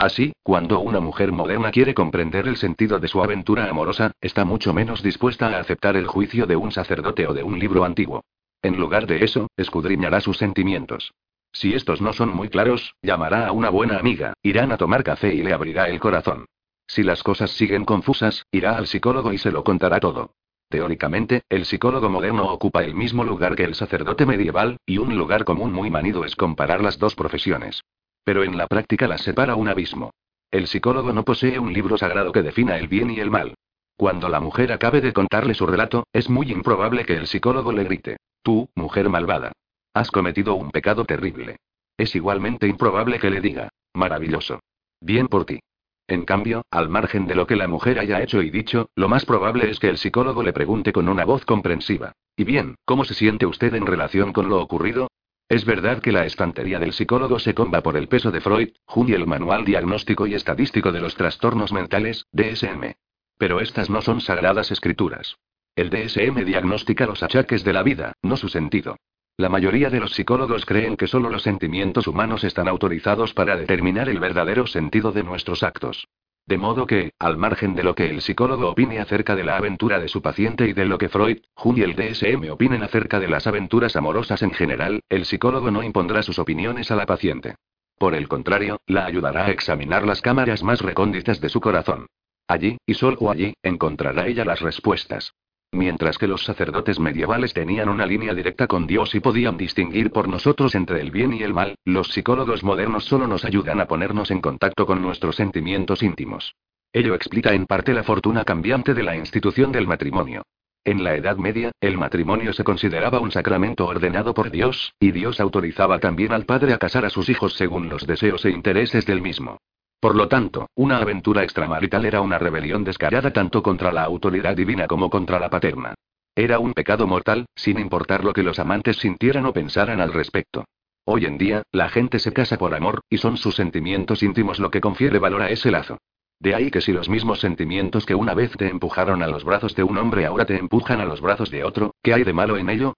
Así, 0.00 0.32
cuando 0.42 0.80
una 0.80 0.98
mujer 0.98 1.30
moderna 1.30 1.70
quiere 1.70 1.92
comprender 1.92 2.48
el 2.48 2.56
sentido 2.56 2.98
de 2.98 3.06
su 3.06 3.22
aventura 3.22 3.68
amorosa, 3.68 4.12
está 4.22 4.46
mucho 4.46 4.72
menos 4.72 5.02
dispuesta 5.02 5.48
a 5.48 5.60
aceptar 5.60 5.94
el 5.94 6.06
juicio 6.06 6.46
de 6.46 6.56
un 6.56 6.72
sacerdote 6.72 7.26
o 7.26 7.34
de 7.34 7.42
un 7.42 7.58
libro 7.58 7.84
antiguo. 7.84 8.24
En 8.62 8.78
lugar 8.80 9.06
de 9.06 9.22
eso, 9.22 9.48
escudriñará 9.58 10.22
sus 10.22 10.38
sentimientos. 10.38 11.12
Si 11.52 11.74
estos 11.74 12.00
no 12.00 12.14
son 12.14 12.34
muy 12.34 12.48
claros, 12.48 12.94
llamará 13.02 13.46
a 13.46 13.52
una 13.52 13.68
buena 13.68 13.98
amiga, 13.98 14.32
irán 14.42 14.72
a 14.72 14.78
tomar 14.78 15.04
café 15.04 15.34
y 15.34 15.42
le 15.42 15.52
abrirá 15.52 15.90
el 15.90 16.00
corazón. 16.00 16.46
Si 16.86 17.02
las 17.02 17.22
cosas 17.22 17.50
siguen 17.50 17.84
confusas, 17.84 18.46
irá 18.50 18.78
al 18.78 18.86
psicólogo 18.86 19.34
y 19.34 19.38
se 19.38 19.52
lo 19.52 19.64
contará 19.64 20.00
todo. 20.00 20.32
Teóricamente, 20.70 21.42
el 21.50 21.66
psicólogo 21.66 22.08
moderno 22.08 22.50
ocupa 22.50 22.84
el 22.84 22.94
mismo 22.94 23.22
lugar 23.22 23.54
que 23.54 23.64
el 23.64 23.74
sacerdote 23.74 24.24
medieval, 24.24 24.78
y 24.86 24.96
un 24.96 25.18
lugar 25.18 25.44
común 25.44 25.74
muy 25.74 25.90
manido 25.90 26.24
es 26.24 26.36
comparar 26.36 26.80
las 26.80 26.98
dos 26.98 27.14
profesiones. 27.14 27.82
Pero 28.24 28.44
en 28.44 28.56
la 28.56 28.66
práctica 28.66 29.08
las 29.08 29.22
separa 29.22 29.54
un 29.54 29.68
abismo. 29.68 30.10
El 30.50 30.66
psicólogo 30.66 31.12
no 31.12 31.24
posee 31.24 31.58
un 31.58 31.72
libro 31.72 31.96
sagrado 31.96 32.32
que 32.32 32.42
defina 32.42 32.76
el 32.76 32.88
bien 32.88 33.10
y 33.10 33.20
el 33.20 33.30
mal. 33.30 33.54
Cuando 33.96 34.28
la 34.28 34.40
mujer 34.40 34.72
acabe 34.72 35.00
de 35.00 35.12
contarle 35.12 35.54
su 35.54 35.66
relato, 35.66 36.06
es 36.12 36.28
muy 36.28 36.50
improbable 36.50 37.04
que 37.04 37.16
el 37.16 37.26
psicólogo 37.26 37.70
le 37.72 37.84
grite, 37.84 38.16
tú, 38.42 38.68
mujer 38.74 39.08
malvada. 39.08 39.52
Has 39.92 40.10
cometido 40.10 40.54
un 40.54 40.70
pecado 40.70 41.04
terrible. 41.04 41.56
Es 41.96 42.14
igualmente 42.14 42.66
improbable 42.66 43.18
que 43.18 43.30
le 43.30 43.40
diga, 43.40 43.68
maravilloso. 43.92 44.60
Bien 45.00 45.28
por 45.28 45.44
ti. 45.44 45.60
En 46.08 46.24
cambio, 46.24 46.62
al 46.70 46.88
margen 46.88 47.26
de 47.26 47.34
lo 47.36 47.46
que 47.46 47.54
la 47.56 47.68
mujer 47.68 47.98
haya 47.98 48.20
hecho 48.20 48.42
y 48.42 48.50
dicho, 48.50 48.88
lo 48.96 49.08
más 49.08 49.24
probable 49.24 49.70
es 49.70 49.78
que 49.78 49.88
el 49.88 49.98
psicólogo 49.98 50.42
le 50.42 50.52
pregunte 50.52 50.92
con 50.92 51.08
una 51.08 51.24
voz 51.24 51.44
comprensiva. 51.44 52.12
¿Y 52.36 52.44
bien, 52.44 52.74
cómo 52.84 53.04
se 53.04 53.14
siente 53.14 53.46
usted 53.46 53.74
en 53.74 53.86
relación 53.86 54.32
con 54.32 54.48
lo 54.48 54.60
ocurrido? 54.60 55.08
Es 55.50 55.64
verdad 55.64 56.00
que 56.00 56.12
la 56.12 56.24
estantería 56.26 56.78
del 56.78 56.92
psicólogo 56.92 57.40
se 57.40 57.54
comba 57.54 57.82
por 57.82 57.96
el 57.96 58.06
peso 58.06 58.30
de 58.30 58.40
Freud, 58.40 58.68
Jung 58.84 59.08
y 59.08 59.14
el 59.14 59.26
Manual 59.26 59.64
Diagnóstico 59.64 60.28
y 60.28 60.34
Estadístico 60.34 60.92
de 60.92 61.00
los 61.00 61.16
Trastornos 61.16 61.72
Mentales, 61.72 62.26
DSM. 62.30 62.92
Pero 63.36 63.60
estas 63.60 63.90
no 63.90 64.00
son 64.00 64.20
sagradas 64.20 64.70
escrituras. 64.70 65.38
El 65.74 65.90
DSM 65.90 66.44
diagnostica 66.44 67.04
los 67.04 67.24
achaques 67.24 67.64
de 67.64 67.72
la 67.72 67.82
vida, 67.82 68.12
no 68.22 68.36
su 68.36 68.48
sentido. 68.48 68.96
La 69.40 69.48
mayoría 69.48 69.88
de 69.88 70.00
los 70.00 70.12
psicólogos 70.12 70.66
creen 70.66 70.98
que 70.98 71.06
solo 71.06 71.30
los 71.30 71.44
sentimientos 71.44 72.06
humanos 72.06 72.44
están 72.44 72.68
autorizados 72.68 73.32
para 73.32 73.56
determinar 73.56 74.10
el 74.10 74.20
verdadero 74.20 74.66
sentido 74.66 75.12
de 75.12 75.22
nuestros 75.22 75.62
actos. 75.62 76.08
De 76.44 76.58
modo 76.58 76.86
que, 76.86 77.14
al 77.18 77.38
margen 77.38 77.74
de 77.74 77.82
lo 77.82 77.94
que 77.94 78.10
el 78.10 78.20
psicólogo 78.20 78.68
opine 78.68 78.98
acerca 78.98 79.34
de 79.34 79.44
la 79.44 79.56
aventura 79.56 79.98
de 79.98 80.08
su 80.08 80.20
paciente 80.20 80.68
y 80.68 80.74
de 80.74 80.84
lo 80.84 80.98
que 80.98 81.08
Freud, 81.08 81.38
Jung 81.54 81.78
y 81.78 81.82
el 81.84 81.96
DSM 81.96 82.50
opinen 82.50 82.82
acerca 82.82 83.18
de 83.18 83.28
las 83.28 83.46
aventuras 83.46 83.96
amorosas 83.96 84.42
en 84.42 84.50
general, 84.50 85.00
el 85.08 85.24
psicólogo 85.24 85.70
no 85.70 85.82
impondrá 85.82 86.22
sus 86.22 86.38
opiniones 86.38 86.90
a 86.90 86.96
la 86.96 87.06
paciente. 87.06 87.54
Por 87.96 88.14
el 88.14 88.28
contrario, 88.28 88.82
la 88.86 89.06
ayudará 89.06 89.46
a 89.46 89.50
examinar 89.52 90.06
las 90.06 90.20
cámaras 90.20 90.62
más 90.62 90.82
recónditas 90.82 91.40
de 91.40 91.48
su 91.48 91.62
corazón. 91.62 92.08
Allí, 92.46 92.76
y 92.84 92.92
solo 92.92 93.30
allí, 93.30 93.54
encontrará 93.62 94.26
ella 94.26 94.44
las 94.44 94.60
respuestas. 94.60 95.32
Mientras 95.72 96.18
que 96.18 96.26
los 96.26 96.42
sacerdotes 96.42 96.98
medievales 96.98 97.54
tenían 97.54 97.88
una 97.88 98.04
línea 98.04 98.34
directa 98.34 98.66
con 98.66 98.86
Dios 98.88 99.14
y 99.14 99.20
podían 99.20 99.56
distinguir 99.56 100.10
por 100.10 100.28
nosotros 100.28 100.74
entre 100.74 101.00
el 101.00 101.12
bien 101.12 101.32
y 101.32 101.42
el 101.42 101.54
mal, 101.54 101.76
los 101.84 102.08
psicólogos 102.08 102.64
modernos 102.64 103.04
solo 103.04 103.28
nos 103.28 103.44
ayudan 103.44 103.80
a 103.80 103.86
ponernos 103.86 104.32
en 104.32 104.40
contacto 104.40 104.84
con 104.84 105.00
nuestros 105.00 105.36
sentimientos 105.36 106.02
íntimos. 106.02 106.56
Ello 106.92 107.14
explica 107.14 107.54
en 107.54 107.66
parte 107.66 107.94
la 107.94 108.02
fortuna 108.02 108.44
cambiante 108.44 108.94
de 108.94 109.04
la 109.04 109.16
institución 109.16 109.70
del 109.70 109.86
matrimonio. 109.86 110.42
En 110.84 111.04
la 111.04 111.14
Edad 111.14 111.36
Media, 111.36 111.70
el 111.80 111.98
matrimonio 111.98 112.52
se 112.52 112.64
consideraba 112.64 113.20
un 113.20 113.30
sacramento 113.30 113.86
ordenado 113.86 114.34
por 114.34 114.50
Dios, 114.50 114.94
y 114.98 115.12
Dios 115.12 115.38
autorizaba 115.38 116.00
también 116.00 116.32
al 116.32 116.46
padre 116.46 116.72
a 116.72 116.78
casar 116.78 117.04
a 117.04 117.10
sus 117.10 117.28
hijos 117.28 117.54
según 117.54 117.88
los 117.88 118.06
deseos 118.06 118.44
e 118.44 118.50
intereses 118.50 119.06
del 119.06 119.22
mismo. 119.22 119.58
Por 120.00 120.16
lo 120.16 120.28
tanto, 120.28 120.70
una 120.74 120.96
aventura 120.96 121.42
extramarital 121.42 122.06
era 122.06 122.22
una 122.22 122.38
rebelión 122.38 122.84
descarada 122.84 123.32
tanto 123.32 123.62
contra 123.62 123.92
la 123.92 124.02
autoridad 124.02 124.56
divina 124.56 124.86
como 124.86 125.10
contra 125.10 125.38
la 125.38 125.50
paterna. 125.50 125.94
Era 126.34 126.58
un 126.58 126.72
pecado 126.72 127.06
mortal, 127.06 127.46
sin 127.54 127.78
importar 127.78 128.24
lo 128.24 128.32
que 128.32 128.42
los 128.42 128.58
amantes 128.58 128.96
sintieran 128.96 129.44
o 129.44 129.52
pensaran 129.52 130.00
al 130.00 130.14
respecto. 130.14 130.64
Hoy 131.04 131.26
en 131.26 131.36
día, 131.36 131.62
la 131.70 131.90
gente 131.90 132.18
se 132.18 132.32
casa 132.32 132.56
por 132.56 132.74
amor, 132.74 133.00
y 133.10 133.18
son 133.18 133.36
sus 133.36 133.56
sentimientos 133.56 134.22
íntimos 134.22 134.58
lo 134.58 134.70
que 134.70 134.80
confiere 134.80 135.18
valor 135.18 135.42
a 135.42 135.50
ese 135.50 135.70
lazo. 135.70 135.98
De 136.38 136.54
ahí 136.54 136.70
que 136.70 136.80
si 136.80 136.92
los 136.92 137.10
mismos 137.10 137.40
sentimientos 137.40 138.06
que 138.06 138.14
una 138.14 138.32
vez 138.32 138.52
te 138.56 138.68
empujaron 138.68 139.22
a 139.22 139.26
los 139.26 139.44
brazos 139.44 139.74
de 139.74 139.82
un 139.82 139.98
hombre 139.98 140.24
ahora 140.24 140.46
te 140.46 140.56
empujan 140.56 141.00
a 141.00 141.04
los 141.04 141.20
brazos 141.20 141.50
de 141.50 141.62
otro, 141.62 141.94
¿qué 142.02 142.14
hay 142.14 142.24
de 142.24 142.32
malo 142.32 142.56
en 142.56 142.70
ello? 142.70 142.94